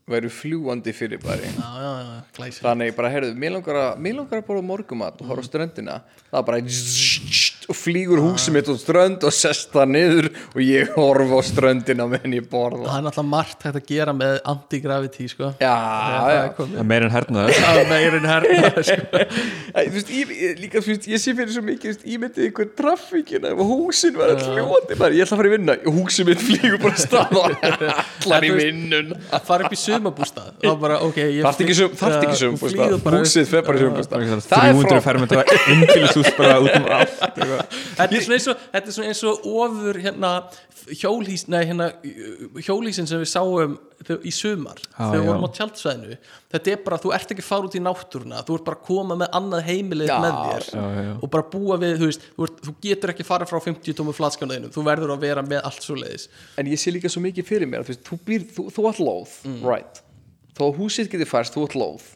væru 0.09 0.29
fljúandi 0.33 0.91
fyrir 0.95 1.21
bari 1.23 1.47
já, 1.47 1.69
já, 1.79 1.91
já, 2.03 2.15
glæsi 2.35 2.63
þannig 2.65 2.95
bara, 2.97 3.11
heyrðu, 3.13 3.35
mér 3.39 3.55
langar 3.55 3.79
að 3.79 4.03
að 4.43 4.47
borða 4.49 4.65
morgumat 4.67 5.21
og 5.21 5.29
horfa 5.31 5.45
á 5.45 5.49
ströndina. 5.49 5.99
Það 6.29 6.39
er 6.39 6.47
bara 6.49 6.59
og 7.69 7.75
flýgur 7.77 8.19
húsið 8.23 8.51
mitt 8.57 8.69
á 8.69 8.73
strönd 8.79 9.21
og 9.27 9.33
sest 9.35 9.69
það 9.73 9.87
niður 9.95 10.25
og 10.53 10.59
ég 10.63 10.85
horfa 10.97 11.35
á 11.39 11.41
ströndina 11.47 12.05
meðan 12.11 12.35
ég 12.37 12.45
borða. 12.51 12.85
Það 12.89 12.97
er 12.99 13.03
náttúrulega 13.07 13.33
margt 13.33 13.59
hægt 13.67 13.77
að 13.79 13.85
gera 13.93 14.13
með 14.17 14.33
anti-gravity 14.53 15.25
sko. 15.31 15.45
Það 15.59 15.67
er 17.83 17.87
meirinn 17.93 18.27
herna 18.29 18.69
sko. 18.83 19.01
Líka, 20.63 20.77
þú 20.83 20.89
veist, 20.93 21.05
ég 21.09 21.17
sé 21.21 21.29
fyrir 21.35 21.51
svo 21.53 21.61
mikið 21.65 21.87
veist, 21.91 22.03
ég 22.07 22.17
myndi 22.21 22.39
einhver 22.47 22.67
traffíkina 22.77 23.47
ef 23.53 23.59
húsin 23.67 24.15
var 24.17 24.27
all 24.33 24.41
fljóandi 24.43 24.93
bara, 24.99 25.11
ég 25.15 25.21
ætla 25.25 25.35
að 25.37 25.41
fara 25.41 25.49
í 25.49 25.51
vinna 25.53 25.73
og 25.79 25.91
húsin 25.97 26.25
mitt 26.27 26.41
flýgur 26.43 26.79
bara 26.83 26.97
stað 26.99 27.33
og 27.39 27.45
allar 28.27 28.43
í 28.47 28.49
vinnun. 28.57 29.09
að 29.33 29.41
fara 29.47 29.61
upp 29.67 29.73
í 29.75 29.77
sumabústað 29.79 30.47
þá 30.63 30.71
bara, 30.83 30.95
ok, 31.07 31.17
ég 31.23 31.27
þarft 31.47 31.61
ekki, 31.65 31.75
upp. 31.87 31.93
húsið 33.17 33.45
fer 33.51 33.61
bara 33.67 33.77
í 33.77 33.79
sumbústað 33.83 34.17
það 34.17 34.17
er 34.27 34.31
300 34.53 34.87
frá 34.93 35.01
fermetra 35.07 35.41
innbýlishús 35.73 36.29
bara 36.37 36.55
út 36.63 36.73
um 36.79 36.85
allt. 36.99 37.17
Þetta 37.97 38.07
er 38.09 38.25
svona 38.25 38.37
eins 38.37 38.47
og, 38.51 38.61
þetta 38.73 38.91
er 38.91 38.95
svona 38.97 39.09
eins 39.11 39.23
og 39.29 39.47
ofur 39.63 39.99
hérna 40.03 40.31
hjólhís, 40.99 41.45
nei 41.51 41.61
hérna 41.69 41.89
hjólhísin 42.65 43.07
sem 43.07 43.21
við 43.21 43.29
sáum 43.31 43.75
í 44.03 44.31
sumar 44.35 44.79
Já, 44.83 44.97
þegar 44.97 45.13
við 45.13 45.27
vorum 45.29 45.45
á 45.47 45.51
tjaldsvæðinu. 45.55 46.17
Þetta 46.53 46.71
er 46.73 46.81
bara, 46.83 46.99
þú 46.99 47.13
ert 47.15 47.33
ekki 47.35 47.45
fara 47.45 47.69
út 47.69 47.77
í 47.77 47.81
náttúruna 47.83 48.41
þú 48.43 48.57
ert 48.57 48.65
bara 48.67 48.79
að 48.79 48.87
koma 48.89 49.17
með 49.21 49.37
annað 49.39 49.69
heimilið 49.69 50.11
Já, 50.11 50.15
með 50.23 50.39
þér 50.39 50.67
já, 50.67 50.83
já. 51.07 51.13
og 51.15 51.33
bara 51.35 51.47
búa 51.53 51.77
við, 51.81 51.95
þú 52.01 52.09
veist, 52.09 52.25
þú, 52.33 52.47
ert, 52.47 52.63
þú 52.67 52.75
getur 52.87 53.13
ekki 53.13 53.27
fara 53.27 53.47
frá 53.49 53.59
50 53.63 53.99
tómu 53.99 54.15
flatskjánaðinu, 54.17 54.71
þú 54.75 54.85
verður 54.89 55.15
að 55.15 55.23
vera 55.23 55.45
með 55.47 55.63
allt 55.69 55.85
svo 55.85 55.95
leiðis 55.99 56.27
en 56.59 56.71
ég 56.73 56.81
sé 56.81 56.91
líka 56.91 57.11
svo 57.11 57.23
mikið 57.23 57.47
fyrir 57.47 57.71
mér 57.71 57.87
þú, 57.87 57.97
þú, 58.09 58.19
þú, 58.57 58.67
þú 58.75 58.89
átt 58.91 59.01
lóð 59.03 59.37
right. 59.63 60.03
þó 60.57 60.65
að 60.67 60.81
húsið 60.81 61.13
getur 61.15 61.31
færst, 61.31 61.55
þú 61.55 61.67
átt 61.69 61.79
lóð. 61.79 62.09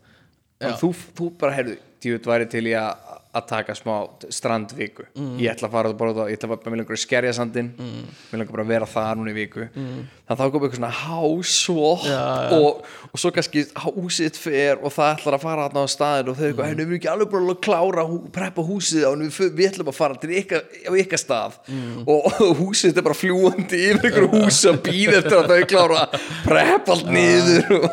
En 0.58 0.74
þú, 0.74 0.90
þú 1.16 1.30
bara, 1.38 1.54
heyrðu 1.54 1.78
djúið 2.02 2.30
væri 2.30 2.50
til 2.50 2.66
ég 2.72 2.82
að 2.82 3.17
að 3.36 3.46
taka 3.50 3.76
smá 3.78 3.94
strandviku. 4.34 5.06
Ég 5.42 5.52
ætla 5.52 5.68
að 5.68 5.74
fara 5.76 5.92
og 5.92 5.98
borða 6.00 6.22
það, 6.22 6.30
ég 6.32 6.40
ætla 6.40 6.56
að 6.56 6.68
mér 6.72 6.82
langar 6.82 6.98
að 6.98 7.02
skerja 7.02 7.34
sandinn. 7.36 7.70
Mér 7.78 8.42
langar 8.42 8.54
bara 8.56 8.66
að 8.66 8.72
vera 8.72 8.88
þar 8.90 9.20
núna 9.20 9.34
í 9.34 9.36
viku. 9.36 9.68
Þannig 9.74 10.32
að 10.34 10.40
þá 10.40 10.46
kom 10.54 10.66
eitthvað 10.66 10.80
svona 10.80 10.94
hásvott 10.98 12.06
Já, 12.08 12.22
já. 12.48 12.58
og, 12.58 12.88
og 13.12 13.22
svo 13.22 13.32
kannski 13.36 13.64
húsið 13.84 14.30
þitt 14.30 14.40
fer 14.42 14.82
og 14.82 14.96
það 14.96 15.12
ætlar 15.14 15.38
að 15.38 15.46
fara 15.46 15.68
þarna 15.68 15.84
á 15.84 15.88
staðin 15.92 16.32
og 16.32 16.40
þau 16.40 16.48
eitthvað, 16.48 16.72
mm. 16.72 16.78
við 16.78 16.86
erum 16.86 16.96
ekki 16.98 17.12
alveg 17.14 17.32
bara 17.34 17.54
að 17.54 17.62
klára 17.68 18.08
hú, 18.08 18.18
preppa 18.38 18.66
húsið 18.68 19.06
og 19.08 19.22
við, 19.22 19.40
við 19.60 19.70
ætlum 19.70 19.92
að 19.92 20.00
fara 20.00 20.20
til 20.24 20.34
ykkar, 20.42 20.66
ykkar 21.04 21.24
stað. 21.24 21.60
Og, 22.04 22.28
og 22.32 22.64
húsið 22.64 22.92
þetta 22.92 23.04
er 23.04 23.08
bara 23.08 23.22
fljúandi 23.22 23.84
yfir 23.92 24.10
ykkur 24.12 24.30
hús 24.34 24.64
að 24.68 24.82
býða 24.88 25.22
eftir 25.22 25.38
að 25.40 25.54
þau 25.54 25.70
klára 25.74 26.02
að 26.08 26.28
preppa 26.48 26.98
allt 26.98 27.14
niður 27.14 27.78
og 27.78 27.88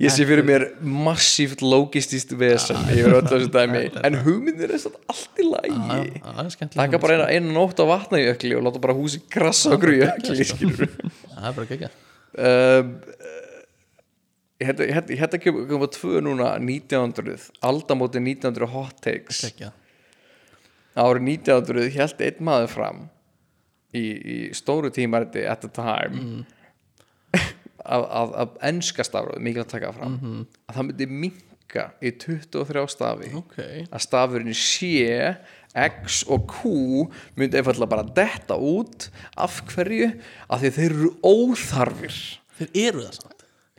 ég 0.00 0.14
sé 0.14 0.26
fyrir 0.28 0.44
mér 0.46 0.66
massíft 0.80 1.62
logistist 1.64 2.32
vesen 2.38 2.80
yfir 2.92 3.18
öllu 3.20 3.28
þessu 3.30 3.50
dæmi. 3.54 3.84
En 4.06 4.18
hugmyndir 4.24 4.72
er 4.74 4.82
satt 4.82 4.96
allt 5.10 5.42
í 5.42 5.46
skemmtilega 6.54 6.78
taka 6.80 7.00
bara 7.02 7.18
eina, 7.18 7.28
eina 7.30 7.54
nótt 7.54 7.80
á 7.80 7.84
vatna 7.88 8.20
í 8.22 8.26
ökli 8.32 8.54
og 8.58 8.66
láta 8.66 8.82
bara 8.82 8.96
húsi 8.96 9.22
krassa 9.30 9.74
okkur 9.76 9.94
í 9.94 10.02
ökli 10.08 10.48
það 10.48 11.48
er 11.50 11.56
bara 11.58 11.66
ekki 11.68 11.92
um, 12.34 12.92
hérna, 14.64 14.84
hérna, 14.94 15.18
hérna 15.22 15.38
kemur 15.42 15.66
kemur 15.70 15.90
tvö 15.94 16.20
núna 16.24 16.54
1900 16.58 17.50
aldamóti 17.62 18.22
1900 18.22 18.70
hot 18.74 19.00
takes. 19.04 19.44
Árið 20.94 21.26
1900 21.26 21.90
held 21.96 22.20
einn 22.22 22.44
maður 22.46 22.70
fram 22.70 23.00
í, 23.94 24.04
í 24.04 24.36
stóru 24.54 24.90
tímariti 24.94 25.44
at 25.46 25.64
the 25.64 25.70
time. 25.74 26.20
Að, 26.20 26.53
að, 27.84 28.32
að 28.44 28.54
enska 28.70 29.04
stafröð 29.06 29.42
mikilvægt 29.44 29.68
að 29.68 29.74
taka 29.78 29.90
það 29.92 29.98
fram 29.98 30.14
að 30.68 30.78
það 30.78 30.86
myndi 30.88 31.08
minka 31.24 31.84
í 32.00 32.12
23 32.24 32.86
stafi. 32.92 33.30
Ok, 33.38 33.58
að 33.90 34.02
stafurinn 34.04 34.54
sé 34.56 35.36
X 35.74 36.20
og 36.30 36.44
Q 36.52 36.74
myndi 37.36 37.58
einfallega 37.58 37.90
bara 37.90 38.04
detta 38.16 38.54
út. 38.56 39.08
Af 39.36 39.60
hverju? 39.72 40.12
Af 40.48 40.62
því 40.62 40.70
þeir 40.76 40.92
eru 40.94 41.10
óþarfir. 41.26 42.18
Þeir 42.60 42.70
eru 42.88 43.02
það 43.08 43.16
samt. 43.18 43.30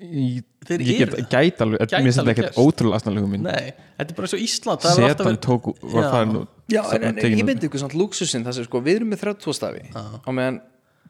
Í- 0.03 0.43
Þeir 0.65 0.81
Ég 0.81 1.01
eru 1.05 1.15
get 1.21 1.29
gæt 1.29 1.59
alveg 1.61 1.79
Gæti 1.85 1.93
Mér 2.01 2.07
finnst 2.09 2.19
þetta 2.19 2.31
ekkert 2.33 2.55
ótrúlega 2.57 2.97
aðstæðanlegum 2.97 3.29
minn 3.35 3.43
nei, 3.45 3.67
þetta 3.99 4.11
er 4.11 4.17
bara 4.17 4.29
og 4.33 4.41
Ísland 4.41 4.81
það 4.81 4.95
Setan 4.97 5.37
tók 5.45 5.67
var 5.93 6.01
Já. 6.01 6.07
farin 6.09 6.31
og 6.39 6.47
Já, 6.73 6.79
en, 6.95 7.03
en 7.05 7.19
tekin 7.19 7.37
ég 7.39 7.45
myndi 7.45 7.67
ykkur 7.69 7.81
samt 7.83 7.93
luxusinn 7.93 8.43
það 8.47 8.57
sem 8.57 8.65
sko, 8.65 8.81
við 8.81 8.97
erum 8.99 9.11
með 9.13 9.21
32 9.27 9.53
stafi 9.59 9.83
á 9.93 10.29
meðan 10.33 10.57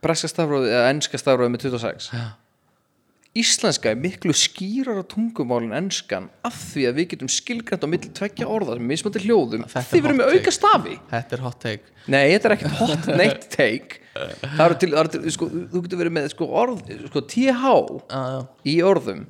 breska 0.04 0.28
stafróði 0.28 0.74
eða 0.76 0.90
enska 0.92 1.22
stafróði 1.24 1.54
með 1.56 1.64
26 1.70 2.10
Já. 2.12 2.26
Íslenska 3.36 3.92
er 3.92 3.98
miklu 4.00 4.32
skýrar 4.32 5.02
á 5.02 5.04
tungumálin 5.12 5.74
enskan 5.76 6.30
af 6.48 6.56
því 6.72 6.86
að 6.88 7.00
við 7.02 7.08
getum 7.14 7.28
skilgrænt 7.32 7.84
á 7.84 7.88
milli 7.92 8.08
tveggja 8.16 8.48
orða 8.48 8.78
sem 8.78 8.88
mismöndi 8.88 9.22
hljóðum 9.26 9.66
er 9.68 9.74
því 9.90 10.00
við 10.00 10.08
erum 10.08 10.20
með 10.22 10.32
auka 10.38 10.54
stafi. 10.56 10.96
Þetta 11.12 11.36
er 11.36 11.44
hot 11.44 11.58
take. 11.60 11.92
Nei, 12.08 12.22
þetta 12.32 12.48
er 12.48 12.56
ekkert 12.56 12.78
hot 12.80 13.10
neitt 13.20 13.48
take. 13.52 14.00
Það 14.16 14.62
eru 14.66 14.78
til, 14.80 14.90
eru 14.96 15.12
til 15.12 15.32
sko, 15.36 15.50
þú 15.74 15.82
getur 15.84 16.00
verið 16.00 16.14
með 16.16 16.28
sko, 16.32 16.48
orð, 16.62 16.80
sko, 17.10 17.24
TH 17.34 17.74
í 18.72 18.76
orðum. 18.88 19.26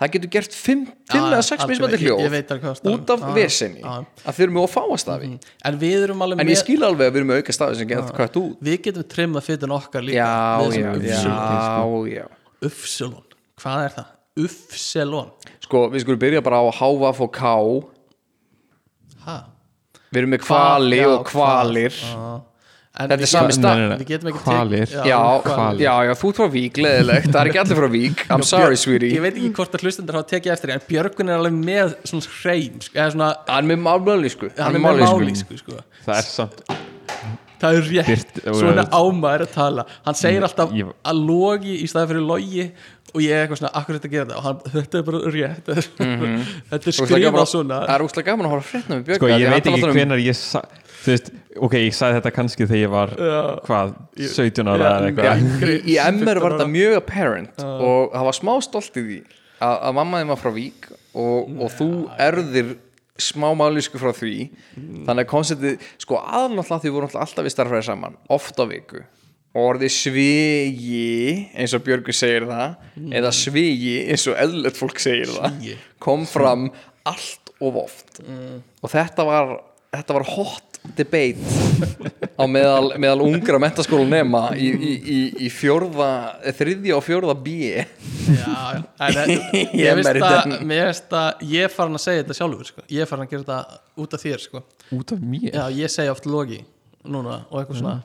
Það 0.00 0.14
getur 0.16 0.32
gert 0.34 0.56
5 0.58 0.82
Já, 1.14 1.20
eða 1.20 1.42
6 1.46 1.54
algjörlega. 1.54 1.70
mismöndi 1.70 2.00
Ég- 2.00 2.02
hljóð 2.02 2.90
út 2.96 3.12
af 3.14 3.26
vesenni 3.38 3.84
að 3.86 4.32
þeir 4.34 4.46
eru 4.48 4.56
með 4.56 4.66
að 4.66 4.72
fáa 4.74 4.98
stafi. 5.04 5.30
En 5.70 5.78
erum 6.02 6.24
En 6.42 6.50
ég 6.50 6.58
skil 6.58 6.80
alveg 6.82 7.06
að 7.06 7.12
við 7.14 7.22
erum 7.22 7.30
með 7.30 7.44
auka 7.44 7.54
stafi 7.54 7.78
sem 7.78 7.92
getur 7.94 8.16
kvætt 8.18 8.40
út. 8.42 8.58
Við 8.66 8.80
getum 8.88 9.06
trimmað 9.14 9.46
fytin 9.52 9.76
okkar 9.78 10.02
líka 10.02 10.18
Já, 10.18 10.58
já, 10.74 10.90
já, 12.10 12.26
hvað 13.64 13.84
er 13.88 13.94
það? 13.98 14.10
Ufselon, 14.44 15.28
Sko, 15.64 15.84
við 15.92 16.02
skulum 16.04 16.18
byrja 16.24 16.40
bara 16.44 16.58
á 16.60 16.66
HVF 16.74 17.20
og 17.24 17.30
K 17.34 17.52
hæ? 19.26 19.36
Við 20.14 20.20
erum 20.22 20.34
með 20.34 20.42
kvali 20.46 20.98
Já, 21.00 21.06
og 21.14 21.24
kvalir 21.30 21.94
Já. 22.02 22.24
En 22.94 23.08
Þetta 23.10 23.24
er 23.26 23.30
sami 23.30 23.54
stað. 23.56 23.80
Við 23.98 24.06
getum 24.06 24.28
ekki 24.30 24.40
Hvalir. 24.44 24.84
tek- 24.86 25.06
Já, 25.10 25.16
hvalir. 25.42 25.80
já, 25.82 25.94
já, 26.06 26.12
þú 26.20 26.28
ert 26.30 26.36
frá 26.38 26.46
Vík, 26.52 26.76
leðilegt 26.78 27.24
Það 27.32 27.38
er 27.40 27.48
ekki 27.50 27.60
allir 27.64 27.78
frá 27.80 27.88
Vík, 27.90 28.20
I'm 28.30 28.44
sorry, 28.46 28.76
sweetie 28.78 29.10
Ég 29.16 29.24
veit 29.24 29.34
ekki 29.34 29.50
hvort 29.56 29.74
að 29.74 29.82
hlustendur 29.82 30.14
hafa 30.20 30.28
tekið 30.30 30.52
eftir 30.54 30.70
því, 30.70 30.76
en 30.76 30.84
Björgun 30.92 31.32
er 31.34 31.40
alveg 31.40 31.56
með 31.64 31.96
svona 32.06 32.28
hreim 32.36 32.76
sko, 32.86 32.94
eða 32.94 33.08
svona, 33.16 33.30
Hann 33.48 33.64
er 33.64 33.76
með 33.76 33.82
málísku 33.88 34.50
hann 34.60 34.78
er 34.78 34.84
með 34.84 35.02
málísku 35.02 35.58
sko. 35.58 35.80
Það 36.06 36.20
er 36.20 36.28
samt 36.30 36.62
það 37.64 37.78
er 37.80 37.86
rétt, 37.88 38.06
Birt- 38.12 38.40
svona 38.60 38.84
ámaður 38.92 39.42
að 39.48 39.52
tala 39.58 39.86
hann 40.04 40.14
segir 40.20 40.42
alltaf 40.46 40.70
Ég- 40.78 40.94
að 41.02 41.20
logi 41.26 41.74
í 41.82 41.86
staði 41.90 42.12
fyrir 42.12 42.26
logi 42.30 42.66
og 43.14 43.22
ég 43.22 43.34
er 43.34 43.44
eitthvað 43.44 43.60
svona, 43.60 43.70
akkur 43.78 43.98
þetta 43.98 44.10
gera 44.12 44.24
þetta? 44.24 44.38
Og 44.38 44.46
hann, 44.48 44.62
þetta 44.74 44.98
er 44.98 45.04
bara 45.06 45.20
rétt. 45.34 45.68
Þetta 46.70 46.90
er 46.90 46.96
skrifað 46.98 47.46
svona. 47.50 47.78
Það 47.84 47.94
er 47.94 48.04
úslega 48.08 48.30
gaman 48.30 48.48
að 48.48 48.54
horfa 48.54 48.70
frétna 48.72 48.98
með 48.98 49.04
Björk 49.08 49.20
Sko, 49.20 49.30
ég 49.30 49.52
veit 49.54 49.68
ekki 49.70 49.86
um, 49.86 49.94
hvenar 49.94 50.22
ég 50.24 50.38
sa, 50.38 50.62
Þú 51.04 51.12
veist, 51.12 51.30
ok, 51.68 51.76
ég 51.82 51.94
sagði 51.94 52.18
þetta 52.18 52.32
kannski 52.34 52.66
þegar 52.66 52.80
ég 52.80 52.92
var 52.94 53.14
Hvað, 53.66 53.94
17 54.18 54.72
ára 54.72 54.90
eða 54.96 55.26
Já, 55.28 55.34
eitthvað 55.36 55.74
í, 55.74 55.78
í 55.94 55.98
MR 56.00 56.40
var 56.42 56.56
þetta 56.56 56.68
mjög 56.72 56.98
apparent 57.02 57.64
og 57.64 58.14
það 58.14 58.28
var 58.30 58.38
smá 58.40 58.52
stolt 58.64 58.98
í 58.98 59.04
því 59.04 59.18
að, 59.20 59.76
að 59.76 59.98
mamma 60.00 60.22
þið 60.22 60.32
var 60.32 60.40
frá 60.40 60.52
Vík 60.56 60.88
og, 60.90 61.52
og 61.60 61.74
þú 61.76 61.90
erðir 62.24 62.74
smá 63.20 63.46
málisku 63.54 64.00
frá 64.02 64.10
því. 64.10 64.48
Þannig 64.74 65.20
að 65.20 65.28
konceptið, 65.30 65.84
sko 66.02 66.18
aðnáttúrulega 66.18 66.82
því 66.82 66.90
voru 66.96 67.06
náttúrulega 67.06 67.26
alltaf 67.28 67.46
við 67.46 67.54
starfræði 67.54 67.86
saman, 67.86 68.16
oft 68.34 68.58
á 68.58 68.64
viku 68.66 69.04
og 69.54 69.68
orðið 69.68 69.92
svigi 69.94 71.48
eins 71.54 71.74
og 71.76 71.84
Björgur 71.86 72.16
segir 72.16 72.48
það 72.50 73.14
eða 73.20 73.32
svigi 73.34 73.96
eins 74.10 74.26
og 74.30 74.38
eðlert 74.42 74.78
fólk 74.78 75.00
segir 75.02 75.30
Svigi. 75.30 75.76
það 75.78 76.02
kom 76.02 76.26
fram 76.28 76.68
allt 77.06 77.54
of 77.62 77.78
oft 77.84 78.22
og 78.24 78.90
þetta 78.90 79.26
var 79.28 79.56
þetta 79.94 80.16
var 80.18 80.26
hot 80.34 80.80
debate 80.98 81.40
á 82.36 82.44
meðal, 82.50 82.90
meðal 83.00 83.22
ungra 83.24 83.60
mentaskóla 83.62 84.04
nema 84.08 84.42
í, 84.58 84.68
í, 84.68 84.90
í, 85.00 85.18
í 85.46 85.50
fjórða 85.52 86.08
þriðja 86.58 86.98
og 86.98 87.04
fjórða 87.06 87.36
B 87.40 87.54
já, 87.70 87.84
já. 88.34 88.82
En, 89.06 89.20
en, 89.22 89.32
Ég 89.84 90.00
veist 90.68 91.14
að 91.14 91.46
ég 91.48 91.68
er 91.68 91.72
farin 91.72 91.96
að 91.96 92.04
segja 92.04 92.24
þetta 92.24 92.36
sjálfur 92.40 92.68
sko. 92.68 92.84
ég 92.90 93.04
er 93.04 93.10
farin 93.10 93.24
að 93.24 93.32
gera 93.32 93.46
þetta 93.46 94.02
út 94.04 94.16
af 94.16 94.24
þér 94.24 94.44
sko. 94.44 94.64
Út 94.98 95.14
af 95.16 95.24
mér 95.24 95.48
já, 95.48 95.64
ég 95.78 95.94
segja 95.94 96.12
oft 96.12 96.28
logi 96.28 96.60
núna 97.04 97.44
og 97.48 97.62
eitthvað 97.62 97.80
svona 97.80 97.96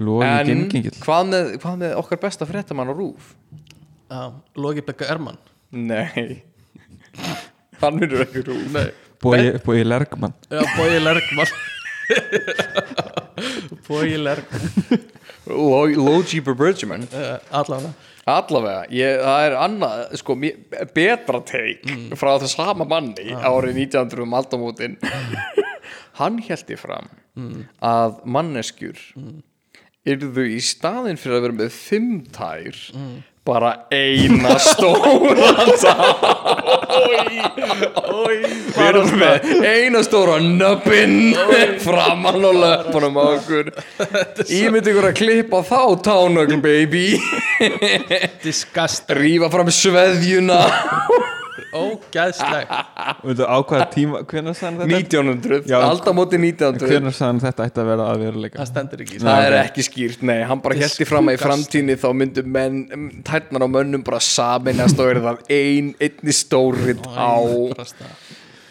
Logi 0.00 0.28
en 0.28 0.46
gengingill 0.48 0.96
hvað 1.02 1.28
með, 1.32 1.50
hvað 1.62 1.78
með 1.84 1.96
okkar 2.00 2.20
besta 2.22 2.48
fréttamann 2.48 2.92
á 2.92 2.94
Rúf? 2.96 3.34
já, 4.12 4.22
logi 4.56 4.82
Begga 4.84 5.08
Erman. 5.12 5.38
Nei. 5.72 6.42
Hann 7.80 8.02
er 8.04 8.20
ekki 8.26 8.44
Rúf 8.46 8.66
Nei. 8.72 8.90
Bói 9.22 9.84
Lergmann 9.86 10.34
já, 10.50 10.62
Bói 10.76 10.98
Lergman 10.98 11.46
Bói 13.86 14.16
Lergman 14.18 15.02
Logi 15.46 16.40
Berbergman 16.40 17.06
uh, 17.12 17.38
allavega. 17.50 17.92
Allavega, 18.30 18.84
ég, 18.94 19.16
það 19.18 19.44
er 19.48 19.54
annað 19.58 20.02
sko, 20.20 20.36
betra 20.94 21.40
teik 21.42 21.88
frá 22.14 22.36
það 22.36 22.52
sama 22.52 22.86
manni 22.86 23.32
árið 23.34 23.80
1900 23.80 24.22
um 24.22 24.36
aldamótin. 24.38 24.94
Hann 26.20 26.38
held 26.46 26.70
ég 26.70 26.78
fram 26.78 27.08
að 27.82 28.20
manneskjur 28.28 29.00
yrðu 30.08 30.48
í 30.50 30.60
staðin 30.64 31.20
fyrir 31.20 31.38
að 31.38 31.44
vera 31.46 31.58
með 31.60 31.76
fimm 31.76 32.14
tær 32.34 32.78
bara 33.42 33.72
eina 33.90 34.54
stóra 34.62 35.52
við 38.22 38.82
erum 38.86 39.10
með 39.18 39.48
eina 39.66 40.02
stóra 40.06 40.38
nöppin 40.42 41.34
framan 41.82 42.46
og 42.46 42.58
löpunum 42.62 43.18
á 43.18 43.24
okkur. 43.32 43.72
Ímynd 44.60 44.90
ykkur 44.92 45.10
að 45.10 45.18
klippa 45.18 45.62
þá 45.66 45.82
tánögl 46.06 46.60
baby. 46.62 47.06
Rífa 49.18 49.50
fram 49.52 49.70
sveðjuna 49.74 50.62
ógæðsleg 51.76 52.70
á 52.72 53.56
hvaða 53.60 53.86
tíma, 53.92 54.22
hvenær 54.28 54.56
sagði 54.56 54.82
hann 54.82 54.92
þetta? 54.92 55.00
1900, 55.02 55.62
Já, 55.68 55.76
alltaf 55.86 56.16
móti 56.16 56.40
1900 56.40 56.90
Hvenær 56.92 57.16
sagði 57.16 57.28
hann 57.30 57.42
þetta 57.44 57.66
ætti 57.68 57.82
að 57.82 57.90
vera 57.92 58.08
að 58.12 58.24
veruleika? 58.26 58.60
það 58.62 58.70
stendur 58.72 59.04
ekki 59.04 59.22
það 59.22 59.46
er 59.46 59.56
ekki 59.60 59.86
skýrt, 59.88 60.26
nei, 60.32 60.38
hann 60.48 60.62
bara 60.64 60.78
heldi 60.80 61.08
fram 61.08 61.30
að 61.30 61.38
í 61.38 61.42
framtíðinni 61.42 61.98
þá 62.02 62.08
myndu 62.22 62.46
menn 62.58 62.78
tærnar 63.28 63.66
á 63.66 63.68
mönnum 63.76 64.04
bara 64.06 64.22
saminast 64.24 65.02
og 65.02 65.12
er 65.12 65.22
það 65.26 65.42
ein, 65.58 65.92
einni 66.00 66.36
stóri 66.36 66.96
tá 67.02 67.32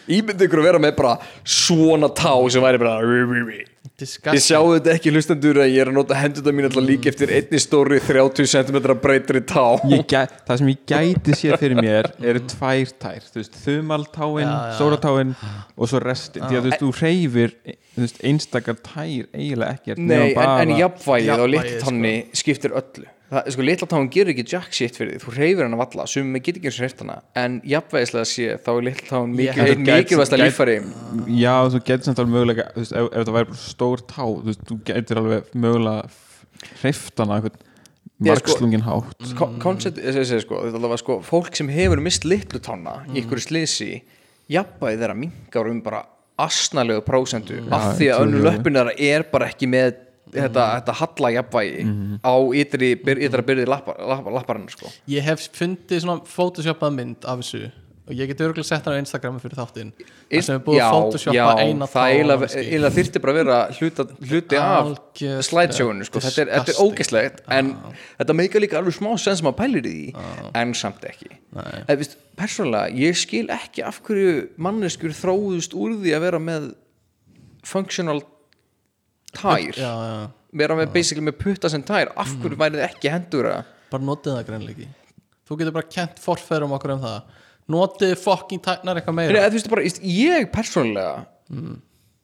ímyndi 0.08 0.48
ykkur 0.48 0.62
að 0.62 0.68
vera 0.70 0.80
með 0.82 0.96
bara 0.98 1.18
svona 1.44 2.08
tá 2.16 2.32
sem 2.50 2.62
væri 2.64 2.80
bara 2.82 2.98
ég 3.02 3.68
disgust 4.02 4.46
sjáu 4.48 4.72
þetta 4.74 4.94
ekki 4.96 5.12
hlustendur 5.14 5.58
að 5.62 5.68
ég 5.74 5.82
er 5.84 5.90
að 5.92 5.96
nota 5.98 6.16
hendurna 6.18 6.54
mín 6.56 6.66
alltaf 6.68 6.84
líka 6.86 7.10
eftir 7.12 7.30
einni 7.36 7.60
stóri 7.62 8.00
30 8.02 8.48
cm 8.50 8.78
breytri 9.02 9.42
tá 9.46 9.64
Ég 9.92 10.06
það 10.10 10.58
sem 10.62 10.70
ég 10.72 10.80
gæti 10.90 11.36
séð 11.38 11.56
fyrir 11.60 11.78
mér 11.78 12.08
eru 12.18 12.42
tvær 12.50 12.92
tær, 13.02 13.22
þú 13.28 13.40
veist, 13.42 13.58
þumaltáin, 13.66 14.52
sóratáin 14.80 15.34
og 15.76 15.90
svo 15.90 16.00
restin, 16.02 16.46
því 16.48 16.58
að 16.58 16.66
þú 16.66 16.70
veist, 16.72 16.82
þú 16.82 16.92
reyfir 17.02 17.56
einstakar 18.32 18.78
tær 18.82 19.26
eiginlega 19.36 19.76
ekkert 19.78 20.02
Nei, 20.02 20.18
en, 20.30 20.34
bara- 20.38 20.60
en 20.64 20.74
jafnvægið 20.78 21.28
á 21.30 21.36
Jafnvægið, 21.36 21.50
litla 21.54 21.82
tanni 21.86 22.14
skiptir 22.42 22.74
öllu 22.82 23.06
það, 23.32 23.48
sko, 23.56 23.64
litla 23.66 23.86
tann 23.90 24.08
gerir 24.12 24.32
ekki 24.34 24.44
jack 24.52 24.74
shit 24.76 24.96
fyrir 24.98 25.14
því 25.16 25.22
þú 25.24 25.34
reyfir 25.38 25.64
hann 25.66 25.76
að 25.76 25.82
valla, 25.82 26.06
sem 26.12 26.28
með 26.34 26.42
getur 26.46 26.60
ekki 26.60 26.68
eins 26.70 26.78
og 26.78 26.84
hreift 26.84 27.02
hana. 27.04 27.16
En 27.42 27.58
jafnvægislega 27.72 28.28
sé, 28.28 28.48
þá 28.60 28.70
er 28.76 28.86
litla 28.90 29.08
tann 29.08 29.32
Ég 29.32 29.40
mikil, 29.40 29.64
held- 29.66 29.84
mikilvægsta 29.88 30.38
líffæri. 30.42 30.76
Já, 31.40 31.54
þú 31.72 31.80
getur 31.88 32.04
samt 32.10 32.22
alveg 32.22 32.34
mögulega 32.36 32.68
þú 32.76 32.82
veist, 32.84 32.92
ef, 33.00 33.10
ef 33.12 33.26
það 33.26 33.36
væri 33.38 33.50
bara 33.52 33.60
stór 33.64 34.04
tá 34.12 34.22
þú 34.28 34.46
veist, 34.50 34.64
þú 34.68 34.78
getur 34.92 35.22
alveg 35.22 35.52
mögulega 35.54 36.16
hreiftana 36.82 37.38
eitthvað 37.40 37.60
Já, 38.22 38.36
sko- 38.38 38.52
margslungin 38.52 38.84
hátt. 38.86 39.24
koncept, 39.64 39.98
þessi, 39.98 40.40
sko, 40.44 40.60
þetta 40.68 40.78
alveg 40.78 41.00
sko 41.02 41.16
fólk 41.26 41.56
sem 41.58 41.68
hefur 41.72 42.00
mist 42.04 42.24
litlu 42.28 42.60
tanna 42.62 43.00
í 43.10 43.22
ykkur 43.24 43.40
slisi 43.42 44.02
jafnvægið 44.52 45.00
þeirra 45.02 45.16
minkar 45.18 45.70
um 45.70 45.80
bara 45.82 46.04
asnalegu 46.38 47.02
prósentu 47.06 47.58
af 47.72 47.96
því 47.98 48.08
að 48.12 48.22
önnu 48.26 48.42
löppin 48.44 48.78
þeirra 48.78 48.94
er 48.98 49.24
bara 49.32 49.48
ekki 49.50 49.66
með 49.70 49.96
þetta, 50.32 50.66
þetta 50.78 50.96
halla 51.02 51.32
jafnvægi 51.36 51.86
á 52.24 52.34
ytri, 52.62 52.90
byr, 53.04 53.22
ytra 53.28 53.44
byrði 53.46 53.68
lappar, 53.68 54.02
lappar, 54.32 54.60
sko. 54.72 54.90
Ég 55.12 55.24
hef 55.26 55.46
fundið 55.56 56.04
svona 56.06 56.20
photoshopað 56.28 56.98
mynd 56.98 57.28
af 57.28 57.42
þessu 57.42 57.70
og 58.02 58.18
ég 58.18 58.26
get 58.32 58.40
örgulega 58.42 58.66
sett 58.66 58.86
hann 58.88 58.98
á 58.98 59.02
Instagram 59.02 59.36
fyrir 59.38 59.58
þáttinn. 59.60 59.90
Þar 60.26 60.44
sem 60.46 60.56
er 60.56 60.62
búið 60.66 60.80
að 60.82 60.94
photoshoppa 60.96 61.52
eina 61.62 61.86
það 61.90 62.14
eiginlega 62.16 62.90
þyrfti 62.96 63.22
bara 63.22 63.32
að 63.32 63.38
vera 63.38 63.58
hluta, 63.76 64.06
hluti 64.32 64.58
af 64.58 64.72
Algjörlega 64.80 65.44
slideshowinu 65.46 66.08
sko. 66.08 66.22
þetta 66.26 66.42
er, 66.42 66.50
er 66.58 66.80
ógeslegt 66.82 67.44
en 67.54 67.70
þetta 68.18 68.36
meika 68.40 68.62
líka 68.62 68.80
alveg 68.80 68.98
smá 68.98 69.12
sens 69.22 69.38
sem 69.42 69.50
að 69.52 69.56
pælir 69.60 69.86
í 69.86 69.94
því 70.10 70.50
en 70.58 70.74
samt 70.78 71.06
ekki. 71.06 71.30
En, 71.54 71.94
víst, 72.00 72.18
persónulega, 72.40 72.90
ég 73.04 73.22
skil 73.22 73.46
ekki 73.54 73.86
af 73.86 74.02
hverju 74.02 74.34
manneskjur 74.66 75.14
þróðust 75.22 75.78
úr 75.78 75.94
því 76.02 76.16
að 76.18 76.26
vera 76.26 76.42
með 76.42 76.72
functional 77.62 78.18
tær. 79.36 79.76
Já, 79.76 79.92
já. 80.08 80.16
vera 80.62 80.78
með 80.78 80.90
basically 80.96 81.26
með 81.28 81.38
putta 81.42 81.70
sem 81.72 81.84
tær. 81.86 82.12
Af 82.16 82.34
hverju 82.40 82.58
væri 82.60 82.80
þið 82.80 82.88
ekki 82.88 83.12
hendur 83.12 83.52
bara 83.92 84.08
notið 84.08 84.36
það 84.38 84.50
greinleiki 84.50 84.88
þú 85.52 85.60
getur 85.60 85.76
bara 85.76 85.90
kent 85.92 86.20
forfærum 86.22 86.74
okkur 86.76 86.96
um 86.96 87.02
það. 87.02 87.38
Notið 87.72 88.12
fokking 88.18 88.62
tæknar 88.64 88.98
eitthvað 88.98 89.18
Nei, 89.18 89.26
meira 89.30 89.48
þú 89.48 89.58
veist 89.58 89.70
bara, 89.70 89.84
ég 90.12 90.48
persónulega 90.54 91.26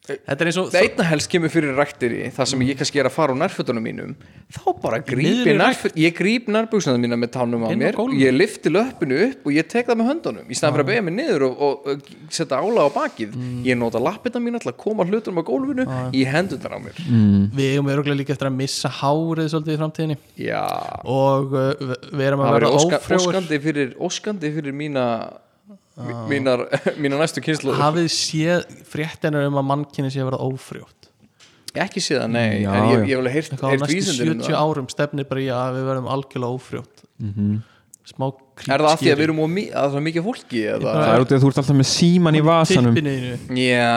þetta 0.08 0.40
er 0.44 0.48
eins 0.50 0.56
og 0.62 0.68
það 0.72 0.84
einna 0.86 1.04
helst 1.10 1.28
kemur 1.32 1.52
fyrir 1.52 1.74
ræktiri 1.76 2.20
það 2.32 2.46
sem 2.52 2.62
ég 2.64 2.78
kannski 2.80 3.00
er 3.02 3.08
að 3.10 3.14
fara 3.18 3.34
úr 3.34 3.40
nærfötunum 3.42 3.84
mínum 3.84 4.14
þá 4.48 4.62
bara 4.82 4.98
Mm. 4.98 5.04
grípi 5.10 5.52
rækt? 5.52 5.58
nærföt 5.60 5.98
ég 6.00 6.14
gríp 6.16 6.46
nærbúksnaðum 6.48 7.02
mína 7.04 7.18
með 7.20 7.30
tánum 7.36 7.64
á 7.64 7.68
á 7.68 7.76
mér 7.76 7.98
ég 8.16 8.32
lifti 8.32 8.72
löppinu 8.72 9.18
upp 9.28 9.46
og 9.46 9.52
ég 9.52 9.68
tek 9.68 9.86
það 9.86 9.98
með 10.00 10.08
höndunum. 10.10 10.46
Í 10.48 10.56
staðan 10.56 10.74
fyrir 10.74 10.84
að 10.84 10.88
beigja 10.88 11.04
mig 11.08 11.14
niður 11.18 11.42
og, 11.48 11.60
og, 11.60 11.88
og 11.92 12.00
setja 12.32 12.56
ála 12.62 12.86
á 12.86 12.90
bakið 12.96 13.34
Mm. 13.36 13.62
ég 13.68 13.76
nota 13.78 13.98
lappina 14.00 14.40
mína 14.40 14.58
til 14.62 14.72
að 14.72 14.76
koma 14.80 15.04
hlutunum 15.04 15.38
á 15.40 15.44
gólfinu 15.44 15.84
í 16.16 16.24
hendurnar 16.24 16.72
á 16.72 16.80
mér. 16.80 16.96
Við 17.52 17.66
eigum 17.76 17.90
örgulega 17.92 18.16
líka 18.22 18.32
eftir 18.32 18.48
að 18.48 18.56
missa 18.56 18.88
hárið 18.88 19.50
svolítið 19.52 19.76
í 19.76 19.80
framtíðinni. 19.82 20.16
Já, 20.40 20.64
og 21.04 21.52
uh, 21.52 21.74
við- 22.12 22.24
erum 22.28 22.40
að 22.40 22.48
það 22.48 22.56
vera 22.58 22.72
ófrjóður 22.72 23.28
óskandi 23.28 23.60
fyrir 23.68 23.94
óskandi 24.00 24.52
fyrir 24.56 24.72
mína 24.72 25.04
mínar, 26.30 26.66
mínar 27.02 27.18
næstu 27.24 27.42
kynslu 27.44 27.74
hafið 27.78 28.08
séð 28.14 28.66
fréttinur 28.88 29.48
um 29.48 29.58
að 29.60 29.66
mannkynni 29.72 30.10
sé 30.14 30.20
að 30.22 30.30
vera 30.32 30.40
ófrjótt? 30.46 30.94
Ekki 31.78 32.00
séða, 32.02 32.26
nei, 32.32 32.62
Já, 32.64 32.70
en 32.74 32.86
ég, 32.90 33.02
hef 33.10 33.18
alveg 33.20 33.34
heyrt, 33.36 33.50
eitthvað 33.52 33.68
á 33.68 33.72
heyrt 33.74 33.82
næstu 33.84 33.96
vísindin 33.98 34.30
um 34.32 34.38
70 34.40 34.48
það. 34.48 34.60
árum 34.64 34.86
stefnir 34.94 35.26
bara 35.28 35.42
í 35.44 35.48
að 35.52 35.74
við 35.76 35.88
verðum 35.90 36.08
algjörlega 36.14 36.58
ófrjótt. 36.58 37.02
Smá 38.08 38.24
er 38.32 38.80
það 38.80 38.86
af 38.88 39.00
því 39.02 39.10
að 39.12 39.18
við 39.20 39.24
erum 39.28 39.40
mi- 39.52 39.68
að 39.68 39.90
það 39.92 39.98
er 40.00 40.04
mikið 40.08 40.24
fólki 40.30 40.60
eða? 40.72 40.92
Það 40.96 41.10
er 41.14 41.24
út 41.24 41.32
í 41.32 41.36
að 41.36 41.42
þú 41.44 41.50
ert 41.52 41.58
alltaf 41.62 41.76
með 41.82 41.88
síman 41.92 42.38
í 42.38 42.40
vasanum. 42.48 42.94
tippinu 42.96 43.58
já, 43.60 43.90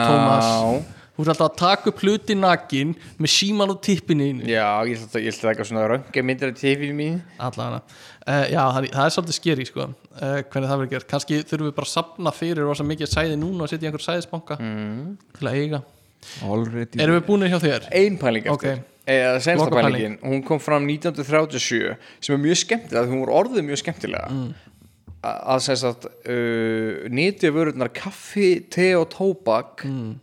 þú 1.16 1.24
ert 1.24 1.30
alltaf 1.32 1.46
að 1.48 1.56
taka 1.62 1.88
upp 1.92 2.02
hluti 2.04 2.36
nakin 2.36 2.92
með 3.18 3.32
síman 3.38 3.72
og 3.72 3.80
tippinu 3.84 4.28
Já, 4.44 4.68
ég 4.84 5.00
ætla 5.00 5.16
að- 5.16 5.24
ég 5.24 5.32
ætla 5.32 5.48
að 5.48 5.52
eitthvað 5.54 5.68
svona 5.72 5.88
rönga 5.94 6.24
myndir 6.28 6.52
af 6.52 6.60
tifinu 6.60 6.94
mín 7.00 7.16
allavega 7.40 7.80
uh, 8.26 8.44
já, 8.52 8.62
það, 8.74 8.86
það 8.92 9.04
er 9.06 9.14
svolítið 9.16 9.36
skeri 9.38 9.64
sko. 9.66 9.80
uh, 9.88 10.42
hvernig 10.42 10.68
það 10.70 10.78
verður 10.82 10.90
gert, 10.94 11.08
kannski 11.10 11.40
þurfum 11.42 11.68
við 11.70 11.74
bara 11.78 11.88
að 11.88 11.92
sapna 11.96 12.32
fyrir 12.36 12.62
rosa 12.68 12.84
mikið 12.86 13.10
sæði 13.12 13.36
núna 13.40 13.62
og 13.66 13.68
setja 13.72 13.88
í 13.88 13.90
einhver 13.90 14.04
sæðisbanka 14.06 14.58
Mm. 14.60 15.18
til 15.38 15.48
að 15.48 15.58
eiga 15.62 15.82
Already 16.46 17.00
erum 17.02 17.16
við 17.18 17.24
búinir 17.26 17.50
hjá 17.50 17.58
þér? 17.58 17.88
Ein 17.98 18.16
pæling 18.18 18.44
eftir 18.46 18.52
Ok. 18.78 18.82
eða 19.10 19.40
sensta 19.42 19.70
pælingin, 19.74 20.18
hún 20.22 20.44
kom 20.46 20.60
fram 20.62 20.86
1937 20.86 21.96
sem 22.20 22.34
er 22.36 22.42
mjög 22.44 22.60
skemmtilega, 22.62 23.08
hún 23.10 23.24
var 23.26 23.32
orðið 23.42 23.64
mjög 23.66 23.80
skemmtilega 23.82 24.28
Mm. 24.30 24.52
að 25.22 25.40
að 25.54 25.60
sem 25.62 25.76
sagt 25.76 26.04
uh, 26.06 27.08
nýtja 27.10 27.50
vörurnar 27.54 27.90
kaffi, 27.94 28.68
te 28.70 28.94
og 28.96 29.08
tóbak 29.10 29.82
Mm. 29.84 30.14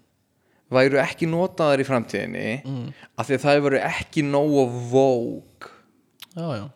væru 0.72 1.00
ekki 1.04 1.28
notaðar 1.28 1.80
í 1.84 1.88
framtíðinni 1.88 2.64
Mm. 2.66 2.94
af 3.18 3.28
því 3.28 3.34
að 3.36 3.44
það 3.44 3.62
væru 3.68 3.80
ekki 3.84 4.24
nógu 4.24 4.66
vók 4.92 5.70
já, 6.36 6.48
já 6.64 6.70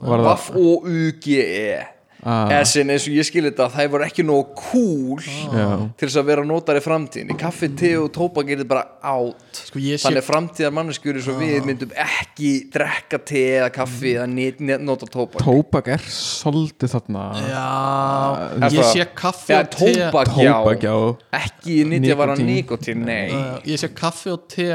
Hva, 0.00 0.16
Hva 0.20 0.34
f-o-u-g-e. 0.36 1.95
Ah. 2.26 2.50
Essin 2.58 2.90
eins 2.90 3.04
og 3.06 3.14
ég 3.14 3.26
skil 3.28 3.44
þetta 3.46 3.68
það 3.70 3.90
voru 3.92 4.04
ekki 4.08 4.24
nógu 4.26 4.48
cool 4.58 5.20
Já. 5.22 5.66
til 5.94 6.08
þess 6.08 6.18
að 6.18 6.24
vera 6.32 6.42
notaðar 6.48 6.80
í 6.80 6.82
framtíðinni. 6.82 7.36
Kaffi, 7.38 7.68
te 7.78 7.92
og 8.00 8.08
tóbak 8.16 8.50
er 8.50 8.58
þetta 8.64 8.70
bara 8.72 8.82
átt 9.12 9.60
Sko, 9.68 9.78
ég 9.78 10.00
sé- 10.00 10.08
þannig 10.08 10.26
framtíðar 10.26 10.74
manneskjur 10.74 11.20
eins 11.20 11.28
og 11.30 11.38
við 11.38 11.68
myndum 11.68 11.92
ekki 12.02 12.50
drekka 12.74 13.20
te 13.30 13.44
eða 13.60 13.70
kaffi 13.76 14.16
eða 14.16 14.26
net, 14.32 14.58
net, 14.58 14.82
nota 14.82 15.06
tóbak. 15.06 15.38
Tóbak 15.46 15.92
er 15.94 16.02
svolítið 16.10 16.96
þarna. 16.96 17.24
Já, 17.46 18.70
ég 18.74 18.90
sé 18.90 19.06
kaffi 19.14 19.54
og 19.60 19.70
te 19.70 19.92
tóbak, 19.94 20.32
Tóbak, 20.34 20.82
já, 20.82 20.90
já 20.90 21.42
ekki 21.46 21.78
nýttja 21.86 22.16
vara 22.18 22.34
Nikótín. 22.34 22.50
nikotín, 22.50 23.04
nei 23.06 23.30
uh, 23.30 23.60
ég 23.62 23.78
sé 23.78 23.88
kaffi 23.94 24.34
og 24.34 24.48
te 24.50 24.72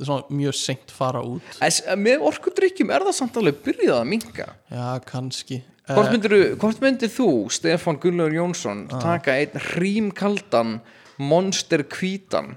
svona, 0.00 0.24
mjög 0.32 0.54
seint 0.56 0.92
fara 0.94 1.20
út. 1.24 1.42
Es, 1.64 1.80
með 1.96 2.22
orkudrykkjum 2.28 2.92
er 2.92 3.04
það 3.08 3.16
samt 3.22 3.36
alveg 3.40 3.58
byrjað 3.64 3.98
að 4.02 4.08
minka 4.12 4.46
já, 4.70 4.86
kannski 5.08 5.62
hvort 5.94 6.08
uh, 6.08 6.12
myndir, 6.14 6.36
hvort 6.60 6.82
myndir 6.84 7.12
þú, 7.12 7.28
Stefán 7.52 7.98
Gunnlaugur 8.02 8.36
Jónsson 8.38 8.84
taka 8.92 9.36
einn 9.40 9.56
hrímkaldan 9.70 10.78
monster 11.20 11.82
hvítan 11.84 12.54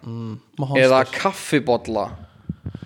eða 0.79 1.03
kaffibolla 1.11 2.07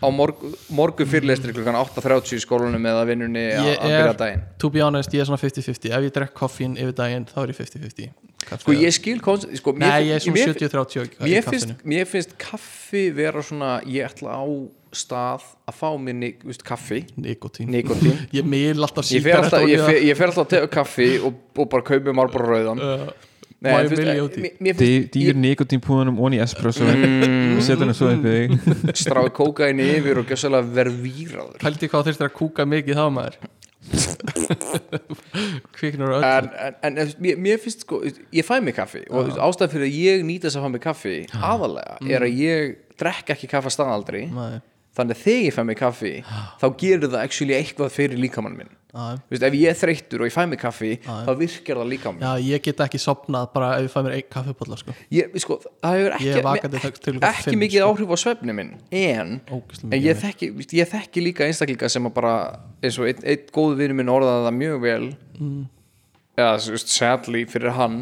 á 0.01 0.07
morg, 0.13 0.39
morgu 0.73 1.05
fyrirlestri 1.09 1.53
klukkan 1.53 1.77
8.30 1.77 2.37
í 2.37 2.41
skólanum 2.41 2.85
eða 2.89 3.03
vinnunni 3.09 3.43
að 3.53 3.83
byrja 3.83 4.15
daginn 4.17 4.45
to 4.61 4.71
be 4.73 4.81
honest, 4.81 5.13
ég 5.13 5.21
er 5.23 5.29
svona 5.29 5.41
50-50 5.41 5.93
ef 5.93 6.07
ég 6.07 6.15
drekk 6.15 6.33
koffín 6.37 6.77
yfir 6.77 6.95
daginn, 6.97 7.27
þá 7.29 7.43
er 7.43 7.53
ég 7.53 7.59
50-50 7.61 8.09
Kaffi 8.47 8.63
sko 8.63 8.75
ég 8.77 8.93
skil 8.95 9.21
sko, 9.57 9.73
nei, 9.77 10.07
ég 10.07 10.17
er 10.17 10.23
svona 10.23 10.37
mér- 10.37 10.51
70-30 10.53 10.97
í 10.97 11.31
mér 11.31 11.43
kaffinu. 11.43 11.51
finnst, 11.51 11.85
mér 11.93 12.05
finnst 12.09 12.35
kaffi 12.41 13.07
vera 13.17 13.41
svona 13.43 13.71
ég 13.85 14.05
ætla 14.07 14.37
á 14.37 14.45
stað 14.95 15.43
að 15.67 15.75
fá 15.79 15.87
mér 15.99 16.15
ni- 16.19 16.33
þú 16.41 16.51
veist, 16.51 16.63
kaffi, 16.67 16.99
nikotín 17.19 17.71
nikotín 17.73 18.19
ég 18.37 18.45
mil 18.47 18.77
alltaf 18.85 19.05
sígarettu 19.09 19.63
ég 19.67 19.81
og 19.83 19.89
fer, 19.91 20.01
ég 20.07 20.17
fer 20.19 20.29
alltaf 20.31 20.45
að 20.45 20.51
tega 20.55 20.69
kaffi 20.77 21.09
og, 21.19 21.33
og 21.57 21.69
bara 21.73 21.83
kaupi 21.89 22.13
margbara 22.15 22.51
rauðan. 22.53 22.79
Uh, 22.83 23.09
Nei, 23.57 23.73
mér 23.73 24.75
finnst- 24.77 25.13
Dýr 25.15 25.33
nikotínpúðunum 25.41 26.19
onni 26.21 26.37
espresso. 26.43 26.85
Og 26.85 27.61
setja 27.65 27.79
henni 27.81 27.95
svo 27.97 28.11
upp 28.13 28.27
í 28.29 28.33
þig. 28.35 28.51
Stráði 29.01 29.31
kókaini 29.33 29.87
yfir 29.97 30.19
og 30.21 30.27
gjössalega 30.29 30.69
verðvíraður 30.77 31.57
pældi 31.63 31.89
hvað 31.89 32.11
þurftir 32.11 32.27
að 32.29 32.35
kúka 32.37 32.67
mikið 32.69 32.99
þá 33.01 33.07
maður. 33.17 33.39
Kviknur 35.77 36.11
öll 36.17 36.23
en, 36.25 36.49
en, 36.83 36.97
en 37.01 37.11
mér, 37.23 37.37
mér 37.39 37.59
finnst 37.61 37.85
sko 37.85 38.01
ég 38.05 38.45
fæ 38.45 38.57
mig 38.63 38.75
kaffi 38.77 39.03
og 39.09 39.29
ástæð 39.39 39.73
fyrir 39.75 39.87
að 39.87 39.97
ég 40.03 40.25
nýta 40.27 40.49
þess 40.49 40.59
að 40.59 40.65
fá 40.65 40.71
mig 40.73 40.83
kaffi 40.83 41.13
aðalega 41.37 41.97
er 42.17 42.25
að 42.27 42.41
ég 42.41 42.73
drekk 42.99 43.31
ekki 43.35 43.49
kaffa 43.51 43.71
staðaldri. 43.73 44.25
Nei. 44.33 44.57
Þannig 44.97 45.17
að 45.17 45.23
þegar 45.27 45.45
ég 45.45 45.55
fæ 45.55 45.61
mig 45.69 45.79
kaffi 45.79 46.13
þá 46.61 46.67
gerir 46.81 47.07
það 47.07 47.21
actually 47.21 47.57
eitthvað 47.57 47.95
fyrir 47.95 48.21
líkamann 48.21 48.57
minn. 48.57 48.73
Já. 48.97 49.19
Veist, 49.29 49.43
ef 49.43 49.55
ég 49.57 49.69
er 49.69 49.77
þreyttur 49.77 50.23
og 50.23 50.29
ég 50.29 50.33
fæ 50.33 50.43
mig 50.49 50.59
kaffi 50.61 50.91
þá 51.05 51.31
virkar 51.37 51.81
það 51.81 51.89
líka 51.91 52.09
á 52.09 52.11
mig. 52.15 52.23
Já, 52.23 52.31
ég 52.47 52.63
get 52.65 52.83
ekki 52.87 53.01
sopnað 53.03 53.49
bara 53.53 53.71
ef 53.77 53.85
ég 53.85 53.93
fæ 53.93 53.99
mér 54.05 54.15
einn 54.15 54.29
kaffibólla 54.33 54.79
sko. 54.79 54.95
sko, 55.43 55.57
það 55.83 55.97
hefur 55.97 56.07
er 56.07 56.17
ekki, 56.17 56.31
ekki 57.19 57.45
fimm, 57.51 57.61
mikið 57.65 57.83
sko. 57.83 57.89
áhrif 57.91 58.13
á 58.15 58.17
svefni 58.23 58.55
minn 58.57 58.73
en, 58.89 59.33
Ógeðslega 59.51 59.91
en 59.91 60.05
ég, 60.07 60.21
þekki, 60.23 60.51
ég 60.79 60.91
þekki 60.95 61.25
líka 61.27 61.45
einstaklinga 61.45 61.91
sem 61.93 62.09
að 62.09 62.15
bara 62.17 62.35
eins 62.81 62.97
og 62.97 63.11
einn, 63.11 63.47
góðu 63.53 63.77
vinur 63.83 63.99
minn 63.99 64.13
orðaði 64.13 64.47
það 64.47 64.61
mjög 64.63 64.79
vel. 64.87 65.01
Mm. 65.37 65.65
veist, 66.37 66.93
sadly 66.95 67.43
fyrir 67.51 67.75
hann. 67.77 67.99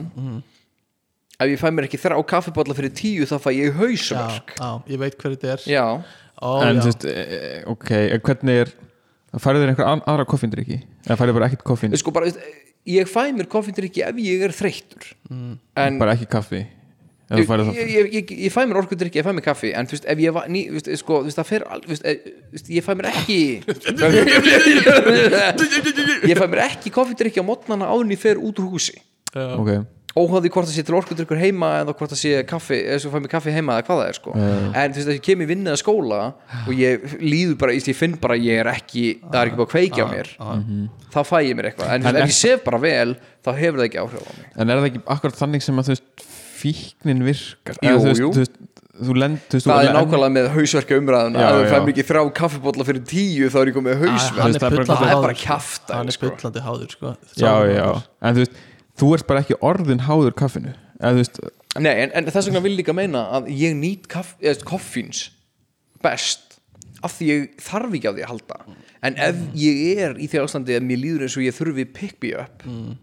Ef 1.35 1.49
ég 1.51 1.59
fæ 1.59 1.67
mér 1.73 1.89
ekki 1.89 1.99
þrjá 1.99 2.21
kaffibólla 2.29 2.75
fyrir 2.77 2.93
tíu 2.95 3.25
þá 3.27 3.35
fæ 3.43 3.49
ég 3.51 3.73
já, 3.73 3.75
hausverk 3.81 4.53
já, 4.55 4.69
ég 4.93 5.01
veit 5.01 5.17
hver 5.19 5.33
þetta 5.35 5.49
er. 5.57 5.65
Já, 5.67 5.85
Ó, 6.43 6.59
en 6.65 6.81
þú 6.81 6.89
veist, 6.91 7.05
e, 7.07 7.63
ok, 7.71 7.89
en 8.15 8.21
hvernig 8.27 8.61
er 8.65 8.71
færðu 9.39 9.61
þér 9.63 9.71
einhver 9.73 9.87
aðra 9.95 10.25
koffindrykki 10.31 10.77
eða 11.07 11.17
færðu 11.19 11.35
bara 11.37 11.47
ekkert 11.49 11.63
koffin, 11.67 11.95
sko 11.99 12.11
bara, 12.15 12.31
ég 12.85 13.07
fæ 13.11 13.21
mér 13.35 13.47
koffindur 13.51 13.87
ekki 13.87 14.03
ef 14.07 14.15
ég 14.21 14.43
er 14.47 14.53
þreyttur. 14.55 15.03
Mm. 15.31 15.53
en 15.85 16.01
bara 16.01 16.15
ekki 16.17 16.27
kaffi? 16.31 16.61
Eða 17.25 17.39
ég, 17.39 17.45
þú 17.47 17.49
færðu 17.49 17.63
það 17.65 17.77
ég, 17.79 17.87
ég, 17.89 18.09
ég, 18.19 18.33
ég 18.45 18.53
fæ 18.53 18.59
mér 18.69 18.77
orkundur 18.83 19.07
ekki, 19.09 19.17
ég 19.17 19.25
fæ 19.25 19.31
mér 19.33 19.45
kaffi 19.47 19.71
en 19.73 19.87
þú 19.89 19.95
veist, 19.95 20.05
ef 20.13 20.19
ég 20.21 20.35
var 20.35 20.45
ný, 20.51 20.61
þú 20.69 20.75
veist, 20.77 20.89
sko, 21.01 21.13
þú 21.23 21.29
veist, 21.31 21.39
það 21.39 21.47
fer 21.49 21.63
al- 21.73 21.81
þú 21.81 21.89
veist, 21.95 22.03
þú 22.05 22.53
veist, 22.59 22.67
ég 22.75 22.85
fæ 22.85 22.91
mér 22.99 23.07
ekki 23.09 23.39
ég 26.29 26.37
fæ 26.37 26.45
mér 26.51 26.61
ekki 26.67 26.91
koffindur 26.93 27.29
ekki 27.31 27.41
á 27.41 27.45
mótnana 27.47 27.87
áður 27.89 28.05
en 28.05 28.13
ég 28.13 28.21
fer 28.21 28.37
út 28.37 28.61
úr 28.61 28.69
húsi. 28.75 28.95
Já. 29.33 29.47
ok, 29.57 29.71
óháði 30.15 30.49
hvort 30.53 30.69
það 30.69 30.75
sé 30.77 30.83
til 30.87 30.95
orkudrykkur 30.95 31.39
heima 31.41 31.69
eða 31.81 31.93
hvort 31.97 32.13
það 32.13 32.19
sé 32.21 32.43
kaffi, 32.47 32.77
eða 32.87 32.99
svo 33.03 33.11
fæ 33.11 33.17
mér 33.19 33.31
kaffi 33.33 33.51
heima 33.55 33.75
eða 33.75 33.87
hvað 33.89 33.99
það 33.99 34.11
er 34.11 34.17
sko. 34.19 34.35
En 34.39 34.93
þú 34.95 35.01
veist 35.01 35.09
að 35.11 35.17
ég 35.17 35.23
kem 35.27 35.41
í 35.43 35.47
vinnu 35.49 35.71
eða 35.73 35.81
skóla 35.81 36.19
og 36.61 36.71
ég 36.79 37.17
líður 37.19 37.57
bara, 37.59 37.75
ég 37.75 37.97
finn 37.99 38.15
bara 38.21 38.37
ég 38.39 38.61
er 38.63 38.69
ekki 38.71 39.05
það 39.25 39.39
er 39.41 39.51
ekki 39.51 39.59
búið 39.59 39.67
að 39.67 39.73
kveikja 39.73 40.07
á 40.07 40.07
mér 40.13 40.31
þá 41.11 41.19
fæ 41.27 41.35
ég 41.43 41.57
mér 41.59 41.69
eitthvað, 41.71 41.91
en, 41.97 42.07
En 42.07 42.21
ef 42.21 42.29
ég 42.31 42.37
sef 42.37 42.63
bara 42.63 42.79
vel 42.85 43.17
þá 43.43 43.51
hefur 43.59 43.81
það 43.81 43.89
ekki 43.89 44.01
áhrif 44.05 44.23
á 44.23 44.31
mig. 44.39 44.47
En 44.55 44.71
er 44.71 44.79
það 44.79 44.89
ekki 44.91 45.03
akkurat 45.17 45.41
þannig 45.41 45.65
sem 45.67 45.81
að 45.83 45.89
þú 45.89 45.95
veist 45.95 46.25
fíknin 46.55 47.25
virkar? 47.25 47.77
Jú, 47.81 47.89
Eða, 47.91 47.99
þú 47.99 48.07
veist, 48.09 48.21
jú. 48.23 48.29
þú 48.31 48.43
veist, 48.43 48.55
þú 48.95 49.15
lend 49.19 49.41
þú 49.51 49.57
veist, 49.59 49.67
það 49.67 49.87
er 49.89 49.97
nákvæmlega 49.97 50.33
með 50.37 50.47
hausverka 50.55 50.99
umræðuna. 51.01 51.41
Já, 51.41 51.47
að 51.49 51.57
þú 51.57 51.65
já. 51.65 51.71
fæ 51.73 51.77
mér 51.83 51.91
ekki 51.93 52.05
þrjá 52.09 52.21
kaffibólla 52.39 52.87
fyrir 52.87 53.03
tíu 53.11 53.49
þá 53.51 53.57
er 53.61 53.71
ég 53.71 53.75
komið 53.75 53.99
hausverk. 54.05 54.39
er 54.39 54.55
það 54.55 54.55
er 54.55 54.63
bara- 54.63 54.77
bullandi 54.79 55.01
það 55.01 55.11
er 55.11 55.25
bara 55.25 55.35
sko. 56.15 56.31
háður 56.69 56.95
sko. 56.95 57.15
já, 57.35 57.53
já, 57.75 57.89
en 58.21 58.35
þú 58.39 58.45
veist 58.45 58.55
þú 58.99 59.11
ert 59.17 59.27
bara 59.29 59.43
ekki 59.43 59.59
orðin 59.65 60.05
háður 60.07 60.35
kaffinu 60.37 60.73
eða 60.99 61.15
veist, 61.19 61.39
Nei, 61.75 61.91
en, 61.91 62.11
en 62.15 62.27
þess 62.31 62.47
vegna 62.47 62.63
vil 62.63 62.71
ég 62.75 62.81
líka 62.83 62.95
meina 62.95 63.25
að 63.35 63.49
ég 63.51 63.75
nýt 63.75 64.07
kaff, 64.11 64.35
eða, 64.39 64.61
koffíns 64.67 65.27
best 66.03 66.55
af 67.03 67.17
því 67.17 67.27
ég 67.27 67.57
þarf 67.61 67.97
ekki 67.97 68.07
á 68.07 68.15
því 68.15 68.23
að 68.23 68.31
halda 68.31 68.59
en 69.05 69.17
ef 69.27 69.41
ég 69.59 70.01
er 70.05 70.15
í 70.15 70.29
því 70.31 70.41
ástandi 70.41 70.77
að 70.77 70.87
mér 70.87 71.01
líður 71.01 71.25
eins 71.27 71.37
og 71.37 71.45
ég 71.45 71.57
þurfi 71.57 71.87
pick 71.97 72.17
me 72.23 72.31
up 72.39 72.63
mm. 72.65 72.95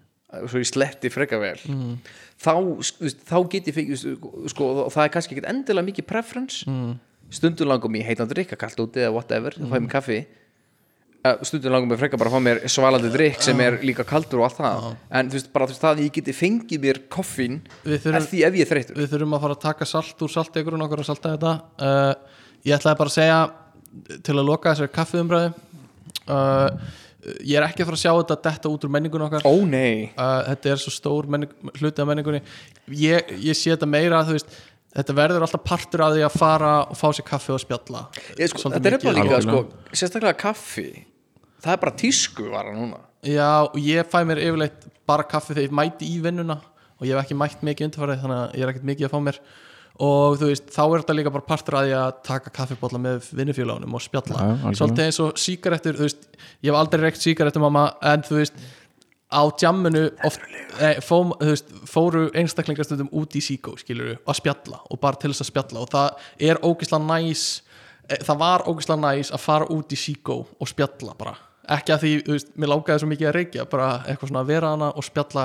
svo 0.49 0.63
ég 0.63 0.71
sletti 0.71 1.13
freka 1.13 1.41
vel 1.43 1.59
þá, 1.61 2.55
þú 2.57 2.77
veist, 3.05 3.25
þá 3.29 3.37
get 3.53 3.71
ég 3.71 3.93
sko, 4.51 4.71
það 4.89 5.03
er 5.05 5.13
kannski 5.15 5.37
ekkert 5.37 5.51
endilega 5.53 5.89
mikið 5.91 6.09
preference 6.09 6.65
mm. 6.69 6.97
stundum 7.33 7.71
langum 7.71 8.01
í 8.01 8.05
heitan 8.07 8.31
drikka 8.31 8.59
kallt 8.61 8.81
úti 8.83 9.05
eða 9.05 9.13
whatever, 9.19 9.59
þá 9.59 9.69
fæ 9.69 9.77
ég 9.77 9.85
mér 9.85 9.95
kaffi 9.99 10.23
Stundum 11.23 11.71
langum 11.71 11.93
með 11.93 12.01
frekar 12.01 12.19
bara 12.19 12.33
að 12.33 12.35
fá 12.35 12.43
mér 12.43 12.61
svalandi 12.67 13.11
drikk 13.15 13.45
sem 13.47 13.61
er 13.63 13.77
líka 13.87 14.03
kaldur 14.07 14.41
og 14.41 14.49
allt 14.49 14.57
það. 14.59 14.87
En 15.15 15.29
þú 15.31 15.37
veist 15.39 15.51
bara 15.55 15.67
þú 15.69 15.75
veist 15.75 15.85
það 15.85 15.93
að 15.93 16.01
ég 16.03 16.15
geti 16.17 16.33
fengið 16.35 16.81
mér 16.83 16.99
þurfum- 18.03 18.17
er 18.19 18.27
því 18.27 18.41
ef 18.49 18.57
ég 18.59 18.65
er 18.65 18.71
þreyttur. 18.73 18.97
við 18.99 19.13
þurfum 19.13 19.37
að 19.37 19.45
fara 19.45 19.55
að 19.55 19.61
taka 19.63 19.87
salt 19.87 20.25
úr 20.27 20.33
saltegrun 20.35 20.83
okkur 20.83 21.03
að 21.05 21.07
salta 21.07 21.37
þetta. 21.37 21.53
Uh, 21.79 22.15
ég 22.67 22.75
ætlaði 22.75 22.99
bara 22.99 23.13
að 23.13 23.15
segja 23.15 23.39
til 24.27 24.35
að 24.35 24.49
loka 24.49 24.73
þessari 24.73 24.93
kaffiumræðu 24.97 25.53
uh, 26.27 26.91
ég 27.39 27.55
er 27.55 27.69
ekki 27.69 27.85
að 27.85 27.93
fara 27.93 28.01
að 28.01 28.03
sjá 28.03 28.13
þetta 28.19 28.39
detta 28.49 28.73
út 28.75 28.83
úr 28.89 28.93
menningun 28.97 29.27
okkar. 29.29 29.47
Ó 29.47 29.55
nei. 29.63 30.11
Uh, 30.19 30.43
þetta 30.51 30.75
er 30.75 30.83
svo 30.83 30.91
stór 30.91 31.31
menning, 31.31 31.55
hluti 31.79 32.03
af 32.03 32.11
menningunni. 32.11 32.43
Ég, 32.91 33.31
ég 33.39 33.55
sé 33.55 33.77
þetta 33.77 33.87
meira 33.87 34.25
þú 34.27 34.41
veist 34.41 34.61
Þetta 34.93 35.15
verður 35.17 35.45
alltaf 35.47 35.63
partur 35.65 36.03
af 36.05 36.11
því 36.13 36.25
að 36.27 36.35
fara 36.37 36.73
og 36.85 36.99
fá 37.01 37.07
sér 37.17 37.25
kaffi 37.25 37.55
og 37.55 37.63
spjalla. 37.63 38.03
Ég, 38.37 38.51
sko, 38.53 38.69
Þetta 38.75 38.91
er 38.91 38.99
bara 39.01 39.23
líka 39.23 39.39
sko, 39.41 39.61
sérstaklega 39.89 40.37
kaffi 40.37 40.91
það 41.63 41.75
er 41.75 41.83
bara 41.85 41.97
tísku 42.03 42.51
vara 42.53 42.75
núna. 42.75 43.01
Já, 43.23 43.69
og 43.69 43.79
ég 43.79 44.09
fæ 44.11 44.23
mér 44.27 44.41
yfirleitt 44.43 44.87
bara 45.07 45.27
kaffi 45.27 45.55
þegar 45.55 45.69
ég 45.69 45.77
mæti 45.79 46.09
í 46.11 46.19
vinnuna 46.23 46.59
og 46.99 47.07
ég 47.07 47.15
hef 47.15 47.25
ekki 47.25 47.39
mætt 47.39 47.63
mikið 47.67 47.89
undirfarið 47.89 48.25
þannig 48.25 48.41
að 48.41 48.57
ég 48.57 48.65
er 48.65 48.73
ekkert 48.73 48.89
mikið 48.91 49.07
að 49.09 49.15
fá 49.15 49.23
mér. 49.29 49.39
Og 50.03 50.37
þú 50.41 50.49
veist, 50.49 50.71
þá 50.73 50.83
er 50.83 51.03
þetta 51.03 51.17
líka 51.19 51.33
bara 51.35 51.47
partur 51.47 51.77
að 51.79 51.89
því 51.89 51.97
að 51.99 52.13
taka 52.27 52.53
kaffibólla 52.57 53.01
með 53.03 53.27
vinnufélagunum 53.39 53.97
og 53.99 54.03
spjalla. 54.03 54.39
Algjörlega. 54.39 54.79
svolítið 54.79 55.05
eins 55.05 55.19
og 55.23 55.43
sígarettur, 55.43 55.99
þú 55.99 56.07
veist 56.07 56.25
ég 56.33 56.71
hef 56.71 56.79
aldrei 56.79 57.03
reykt 57.03 57.23
sígarettum 57.23 57.67
mamma 57.67 57.85
en 58.11 58.25
þú 58.27 58.39
veist 58.39 58.63
á 59.33 59.43
djamminu 59.61 60.07
oft, 60.29 60.43
nei, 60.81 60.97
fó, 61.05 61.17
veist, 61.41 61.71
fóru 61.89 62.25
einstaklingarstundum 62.37 63.13
út 63.21 63.37
í 63.37 63.45
síkó 63.45 63.77
skilur 63.81 64.17
að 64.19 64.41
spjalla 64.41 64.81
og 64.89 65.01
bara 65.03 65.21
til 65.21 65.31
þess 65.33 65.47
að 65.47 65.53
spjalla. 65.53 65.85
Og 65.85 65.93
það 65.93 66.27
er 66.51 66.63
ógislega 66.65 67.07
næs 67.07 67.47
eh, 68.09 68.19
það 68.19 68.43
var 68.43 68.67
ógislega 68.69 69.01
næs 69.05 69.33
að 69.33 69.45
fara 69.45 69.71
út 69.73 69.93
í 69.93 70.01
síkó 70.01 70.43
og 70.47 70.73
spjalla 70.73 71.15
bara 71.19 71.37
ekki 71.69 71.93
að 71.95 72.01
því, 72.03 72.13
þú 72.27 72.33
veist, 72.37 72.49
mér 72.59 72.69
lákaði 72.73 72.99
svo 73.05 73.09
mikið 73.13 73.29
að 73.31 73.37
reykja 73.39 73.65
bara 73.71 73.91
eitthvað 74.07 74.29
svona 74.33 74.43
að 74.43 74.51
vera 74.55 74.71
hana 74.75 74.89
og 74.99 75.05
spjalla 75.07 75.45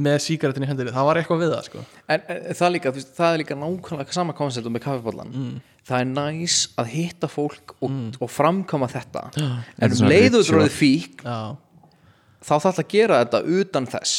með 0.00 0.18
sígarettin 0.24 0.64
í 0.64 0.68
hendinni, 0.70 0.92
það 0.94 1.04
var 1.10 1.18
eitthvað 1.20 1.40
við 1.42 1.50
það 1.52 1.64
sko. 1.66 1.80
en, 2.08 2.20
en 2.30 2.54
það, 2.54 2.66
er 2.66 2.72
líka, 2.76 2.90
þú 2.94 3.00
veist, 3.00 3.14
það 3.18 3.32
er 3.34 3.40
líka 3.42 3.56
nákvæmlega 3.60 4.12
sama 4.16 4.32
konceptum 4.38 4.72
með 4.76 4.84
kaffibóllan 4.86 5.32
Mm. 5.34 5.60
það 5.90 6.00
er 6.00 6.08
næs 6.14 6.56
að 6.78 6.86
hitta 6.94 7.28
fólk 7.28 7.74
og, 7.82 7.90
og 8.20 8.30
framkama 8.30 8.86
þetta. 8.88 9.22
En 9.36 9.40
Þetta 9.40 9.84
er 9.84 9.90
um 9.90 9.96
svona 9.98 10.10
leiðu 10.14 10.38
ritual. 10.40 10.50
dróðið 10.60 10.76
fík 10.78 11.24
Já, 11.24 11.40
þá 12.40 12.52
þarf 12.54 12.76
það 12.76 12.84
að 12.84 12.92
gera 12.94 13.18
þetta 13.24 13.40
utan 13.60 13.86
þess. 13.90 14.14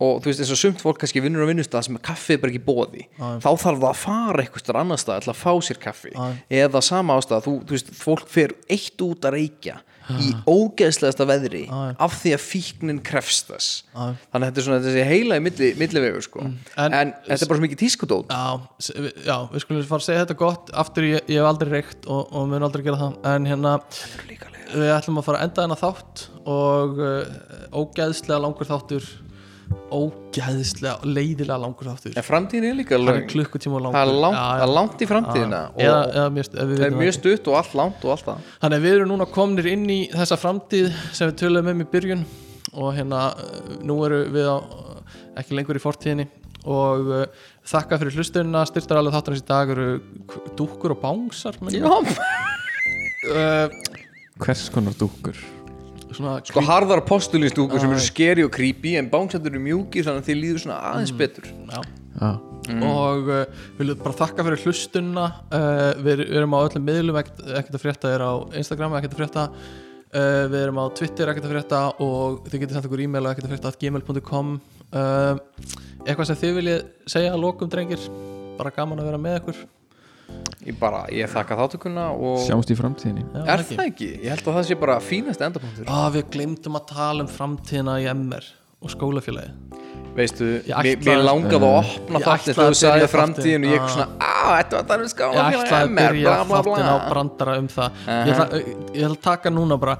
Og 0.00 0.22
þú 0.22 0.30
veist 0.30 0.40
eins 0.40 0.50
og 0.54 0.56
sumt 0.62 0.80
fólk 0.80 0.98
kannski 1.02 1.20
vinnur 1.20 1.44
á 1.44 1.50
vinnustað 1.50 1.84
sem 1.84 1.96
kaffi 2.00 2.32
er 2.34 2.38
bara 2.40 2.52
ekki 2.54 2.62
bóði 2.64 3.02
þá 3.18 3.48
þarf 3.52 3.64
það 3.64 3.88
að 3.90 3.98
fara 4.00 4.42
eitthvað 4.46 4.78
annar 4.80 5.00
stað 5.02 5.26
til 5.26 5.32
að 5.34 5.40
fá 5.42 5.52
sér 5.66 5.80
kaffi. 5.82 6.12
Eða 6.48 6.80
sama 6.82 7.18
ástæða, 7.20 7.42
þú, 7.44 7.52
þú 7.68 7.76
veist, 7.76 7.90
fólk 7.98 8.28
fer 8.32 8.54
eitt 8.72 9.02
út 9.04 9.26
að 9.28 9.36
reykja 9.36 9.80
í 10.22 10.30
ógeðslegasta 10.48 11.26
veðri 11.28 11.62
Já. 11.68 11.80
af 12.06 12.16
því 12.22 12.32
að 12.36 12.42
fíknin 12.46 13.00
krefst 13.06 13.50
þess. 13.52 13.68
Já. 13.94 14.14
þannig 14.32 14.42
að 14.42 14.46
þetta 14.48 14.62
er 14.62 14.66
svona 14.66 14.80
þessi 14.86 15.04
heila 15.08 15.38
í 15.38 15.44
milli, 15.46 15.70
millivegur 15.78 16.24
sko. 16.26 16.44
en, 16.46 16.92
En- 16.92 17.14
þetta 17.28 17.38
er 17.46 17.50
bara 17.52 17.60
svo 17.60 17.66
mikið 17.66 17.82
tískudót 17.84 18.32
já, 18.32 18.60
já, 19.26 19.36
við 19.52 19.64
skulum 19.66 19.84
fara 19.86 20.02
að 20.02 20.06
segja 20.08 20.24
þetta 20.24 20.38
gott. 20.42 20.72
Aftur 20.82 21.06
ég, 21.08 21.20
ég 21.28 21.38
hef 21.42 21.50
aldrei 21.52 21.70
reykt 21.76 22.06
og, 22.10 22.32
og 22.32 22.48
mun 22.50 22.62
aldrei 22.66 22.84
gera 22.86 22.98
það. 23.00 23.18
En 23.32 23.46
hérna, 23.46 23.76
við 24.72 24.94
ætlum 24.96 25.20
að 25.20 25.26
fara 25.28 25.40
að 25.42 25.48
enda 25.48 25.62
þennan 25.66 25.82
þátt 25.82 26.24
og 26.52 27.02
uh, 27.02 27.78
ógeðslega 27.82 28.40
langur 28.42 28.68
þáttur 28.68 29.06
ógeðslega 29.92 31.06
leiðilega 31.06 31.58
langur 31.60 31.90
þáttur. 31.90 32.14
En 32.16 32.26
framtíðin 32.26 32.68
er 32.70 32.76
líka 32.78 32.96
er 32.96 33.02
langur. 33.84 33.98
Það 33.98 34.12
er 34.12 34.20
langt, 34.24 34.38
er 34.64 34.72
langt 34.72 35.04
í 35.04 35.08
framtíðina 35.10 35.60
já. 35.60 35.70
og, 35.72 35.82
eða, 35.86 36.02
eða 36.12 36.32
mjög, 36.36 36.48
ef 36.52 36.70
við 36.70 36.80
það 36.80 36.86
er 36.86 36.98
mjög 37.00 37.16
stutt 37.18 37.50
og 37.50 37.58
allt 37.60 37.76
langt 37.80 38.06
og 38.06 38.14
allt 38.14 38.28
það. 38.28 38.50
Þannig 38.64 38.80
að 38.80 38.86
við 38.86 38.96
erum 38.96 39.12
núna 39.12 39.28
komnir 39.36 39.70
inn 39.72 39.86
í 39.92 39.98
þessa 40.12 40.38
framtíð 40.40 40.90
sem 41.12 41.32
við 41.32 41.38
töluðum 41.42 41.72
um 41.74 41.84
í 41.84 41.88
byrjun 41.92 42.26
og 42.72 42.92
hérna 42.96 43.24
uh, 43.36 43.72
nú 43.84 43.98
eru 44.06 44.22
við 44.32 44.48
á, 44.48 44.56
ekki 45.42 45.58
lengur 45.58 45.80
í 45.80 45.84
fortíðinni 45.84 46.28
og 46.62 47.10
uh, 47.12 47.24
þakka 47.68 48.00
fyrir 48.00 48.20
hlustunina. 48.20 48.66
Styrtar 48.68 49.02
alveg 49.02 49.16
þáttarins 49.18 49.44
í 49.44 49.48
dag 49.48 49.72
eru 49.76 49.88
dúkkur 50.58 50.96
og 50.96 51.02
já, 51.72 51.88
uh, 53.32 53.66
hvers 54.42 54.70
konar 54.72 54.96
dúkkur 54.98 55.36
svona 56.16 56.38
sko 56.46 56.62
harðar 56.66 57.02
postulistúkur 57.08 57.82
sem 57.82 57.92
eru 57.92 58.02
skeri 58.02 58.46
og 58.46 58.52
creepy 58.54 58.96
en 59.00 59.10
bángsættur 59.12 59.52
eru 59.52 59.62
mjúki 59.62 60.04
þannig 60.04 60.22
að 60.22 60.30
þið 60.30 60.40
líður 60.40 60.64
svona 60.64 60.78
aðeins 60.90 61.14
betur. 61.18 61.48
Já. 61.72 61.78
já, 62.20 62.30
og 62.88 63.30
uh, 63.30 63.44
við 63.76 63.82
viljum 63.82 64.02
bara 64.04 64.18
þakka 64.20 64.46
fyrir 64.48 64.64
hlustunna 64.66 65.28
uh, 65.48 65.86
við 66.04 66.24
erum 66.28 66.56
á 66.56 66.58
öllum 66.60 66.86
miðlum 66.88 67.20
ekkert 67.22 67.72
að 67.72 67.82
frétta 67.82 68.12
er 68.12 68.26
á 68.26 68.32
Instagram 68.60 68.98
ekkert 68.98 69.16
að 69.16 69.22
frétta 69.22 69.46
uh, 69.50 70.44
við 70.52 70.58
erum 70.60 70.82
á 70.82 70.86
Twitter 70.98 71.32
ekkert 71.32 71.48
að 71.48 71.54
frétta 71.56 71.84
og 72.04 72.42
þið 72.48 72.64
getið 72.64 72.78
sendt 72.78 72.90
okkur 72.90 73.04
e-mail 73.06 73.30
ekkert 73.32 73.48
að 73.48 73.54
frétta 73.56 73.74
gmail.com 73.80 74.56
uh, 74.92 75.34
eitthvað 76.06 76.28
sem 76.30 76.42
þið 76.42 76.58
viljið 76.60 76.82
segja 77.16 77.32
að 77.34 77.44
lokum 77.46 77.72
drengir 77.72 78.10
bara 78.58 78.74
gaman 78.74 79.00
að 79.00 79.10
vera 79.10 79.22
með 79.22 79.40
ykkur 79.40 79.64
ég 80.66 80.78
bara, 80.80 81.04
ég 81.14 81.30
þakka 81.32 81.58
þáttökuna 81.60 82.08
og 82.14 82.40
sjáumst 82.46 82.72
í 82.72 82.78
framtíðinni. 82.78 83.24
Já, 83.34 83.44
er 83.56 83.64
það 83.68 83.84
ekki? 83.88 84.10
ég 84.22 84.34
held 84.34 84.46
að 84.46 84.58
það 84.58 84.66
sé 84.70 84.78
bara 84.82 84.98
fínast 85.02 85.46
endapunktur. 85.48 85.86
Ah, 85.90 86.08
við 86.14 86.28
glemdum 86.36 86.78
að 86.78 86.90
tala 86.94 87.26
um 87.26 87.30
framtíðina 87.30 87.98
í 88.02 88.10
MR 88.14 88.50
og 88.82 88.90
skólafélagi 88.92 89.72
veistu, 90.12 90.44
Ég 90.44 90.68
mér, 90.68 90.76
ætlaði- 90.76 91.06
mér 91.06 91.22
langaði 91.24 91.56
að 91.56 91.76
opna 91.78 92.18
Ég 92.18 92.26
þáttinn 92.26 92.52
ætlaði 92.52 92.56
þegar 92.56 92.72
þú 92.72 92.78
sagði 92.82 93.06
framtíðin 93.12 93.62
og 93.64 93.70
ég 93.70 93.78
eitthvað 93.78 93.94
svona, 93.94 94.08
að 94.42 94.50
þetta 94.58 94.76
var 94.76 94.84
það 94.88 94.98
við 94.98 95.06
ég 95.06 95.12
skála 95.12 95.44
ætlaði 95.52 95.82
að 95.82 95.94
byrja 95.98 96.32
bla 96.32 96.44
bla 96.44 96.58
þáttin 96.62 96.90
á 96.92 96.96
brandara 97.08 97.54
um 97.62 97.68
það. 97.72 98.00
Ég, 98.12 98.32
ætla, 98.32 98.60
ég 98.92 99.06
ætla 99.06 99.16
að 99.16 99.22
taka 99.22 99.52
núna 99.52 99.78
bara 99.80 99.96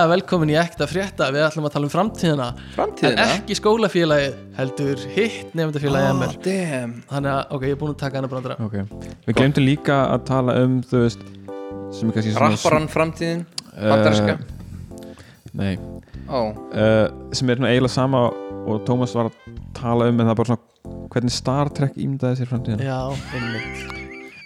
er 0.00 0.08
velkomin 0.14 0.50
í 0.50 0.56
ekkert 0.60 0.84
að 0.86 0.92
frétta 0.94 1.28
við 1.34 1.44
ætlum 1.44 1.68
að 1.68 1.74
tala 1.76 1.84
um 1.84 1.92
framtíðina. 1.92 2.48
Framtíðina? 2.76 3.26
en 3.26 3.34
ekki 3.36 3.58
skólafélagið 3.58 4.38
heldur 4.56 5.04
hitt 5.16 5.54
nefndafélagið 5.60 6.08
oh, 6.08 6.16
MR 6.16 6.40
damn. 6.46 6.94
Þannig 7.10 7.34
að 7.34 7.54
ok, 7.58 7.62
ég 7.68 7.76
er 7.76 7.80
búin 7.82 7.94
að 7.94 8.00
taka 8.00 8.20
hana 8.20 8.32
brandara. 8.32 8.56
Ok, 8.64 8.78
við 9.26 9.36
glemtum 9.42 9.66
líka 9.66 10.00
að 10.14 10.24
tala 10.30 10.56
um 10.64 10.80
þú 10.88 11.04
veist 11.04 11.28
er 11.90 12.38
rapparann 12.38 12.88
framtíðin, 12.88 13.44
Eh, 13.70 13.86
bandarinska 13.86 14.38
nei, 15.56 15.78
oh. 16.30 16.50
uh, 16.72 17.06
sem 17.36 17.50
er 17.52 17.60
eiginlega 17.60 17.92
sama 17.92 18.28
og 18.60 18.82
Tómas 18.88 19.14
var 19.16 19.30
að 19.30 19.56
tala 19.76 20.10
um 20.10 20.20
en 20.20 20.28
það 20.28 20.34
er 20.34 20.40
bara 20.42 20.52
svona 20.52 20.98
hvernig 21.10 21.34
Star 21.34 21.70
Trek 21.76 21.96
ímdaði 22.00 22.40
sér 22.40 22.50
framtíðinu 22.50 22.86
Já, 22.86 23.00
einmitt. 23.36 23.96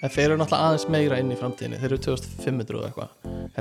En 0.05 0.13
þeir 0.13 0.27
eru 0.27 0.39
náttúrulega 0.41 0.71
aðeins 0.71 0.89
meira 0.93 1.19
inn 1.23 1.33
í 1.33 1.41
framtíðinu 1.41 1.81
þeir 1.81 1.91
eru 1.91 2.01
2500 2.11 2.87
eitthvað. 2.91 3.15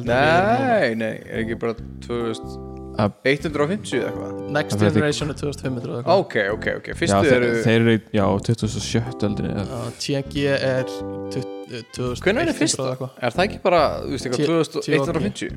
Nei, 0.10 0.95
nei, 1.00 1.14
er 1.24 1.43
ekki 1.45 1.60
bara 1.61 1.77
2000 2.03 2.82
150 2.97 4.03
eitthvað? 4.03 4.33
Next 4.53 4.75
Það 4.75 4.83
fer 4.83 4.91
Generation 4.93 5.30
er 5.33 5.38
2500 5.39 5.95
eitthvað. 5.97 6.19
Ok, 6.22 6.35
ok, 6.53 6.67
ok, 6.80 6.88
Já, 6.91 6.97
fyrstu 6.99 7.22
þeir, 7.25 7.33
eru 7.38 7.63
þeir 7.63 7.80
eru 7.81 7.95
í- 7.97 8.03
já, 8.13 8.25
27. 8.47 9.25
öldinni 9.27 9.53
eða- 9.53 9.67
Já, 9.73 9.91
TG 10.03 10.45
er 10.53 10.85
2000 11.33 11.49
eh, 11.73 12.22
Hvernig 12.22 12.41
er 12.43 12.51
það 12.51 12.59
fyrsta? 12.61 12.83
eitthvað? 12.93 13.09
Er 13.22 13.31
það 13.38 13.43
ekki 13.47 13.59
bara, 13.63 13.81
þú 14.03 14.11
veist, 14.13 14.23
Tí- 14.23 14.30
eitthvað 14.30 14.67
2150? 14.83 15.49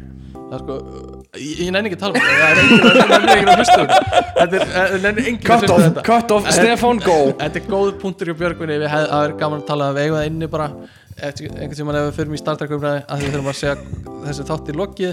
Það 0.47 0.55
er 0.55 0.61
sko, 0.63 0.75
ég, 1.37 1.55
ég 1.67 1.71
nenni 1.75 1.89
ekki 1.91 1.97
að 1.97 2.05
tala 2.05 2.13
um 2.13 2.21
það 2.21 2.37
Það 2.41 2.51
er 2.51 2.59
enginn- 2.63 2.85
það 2.87 3.15
er 3.17 3.37
enginn 3.37 3.51
að 3.51 3.59
hlusta 3.61 3.79
um 3.81 3.87
þetta. 3.87 4.23
Þetta 4.37 4.57
er- 4.57 4.71
það 4.77 5.03
nenni 5.03 5.23
enginn 5.27 5.41
að 5.41 5.47
Cut 5.47 5.61
hlusta 5.61 5.67
um 5.67 5.77
off, 5.77 5.87
þetta 5.87 6.05
cut 6.07 6.31
off, 6.37 6.51
Stefan, 6.57 6.99
go 7.05 7.19
Þetta 7.41 7.57
er 7.57 7.67
góð 7.73 7.91
punktur 8.01 8.27
hjá 8.31 8.37
Björgvinni 8.41 8.77
Við 8.81 8.89
hefðum 8.95 9.39
gaman 9.39 9.61
að 9.61 9.67
tala 9.67 9.89
um 9.91 9.95
það, 9.95 9.99
við 9.99 10.05
eigum 10.07 10.17
það 10.21 10.27
inni 10.31 10.47
bara 10.57 10.69
eftir 11.17 11.49
einhvern 11.55 11.79
tímann 11.79 11.97
ef 12.01 12.05
við 12.11 12.17
fyrir 12.21 12.37
í 12.37 12.41
Star 12.41 12.57
Trek 12.61 12.73
umræði 12.77 13.01
að 13.09 13.23
við 13.25 13.31
þurfum 13.35 13.51
að 13.53 13.59
segja 13.61 13.77
þessi 14.27 14.43
þátt 14.51 14.67
í 14.69 14.75
lokið 14.77 15.13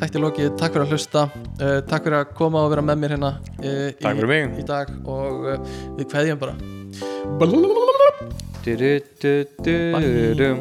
þætti 0.00 0.18
lokið, 0.24 0.48
takk 0.58 0.72
fyrir 0.74 0.84
að 0.86 0.92
hlusta 0.94 1.20
uh, 1.30 1.78
takk 1.88 2.02
fyrir 2.08 2.18
að 2.18 2.32
koma 2.38 2.58
og 2.64 2.70
vera 2.74 2.82
með 2.84 2.96
mér 3.04 3.14
hérna 3.14 3.30
uh, 3.38 3.90
Takk 4.00 4.14
í, 4.14 4.18
fyrir 4.18 4.30
mig. 4.32 4.42
í 4.58 4.64
dag 4.68 4.86
og 5.04 5.32
uh, 5.46 5.58
við 5.98 6.06
kveðjum 6.10 6.38
bara. 6.42 6.54
Bye. 7.38 7.50
Du-du-du-du-dum. 8.64 10.58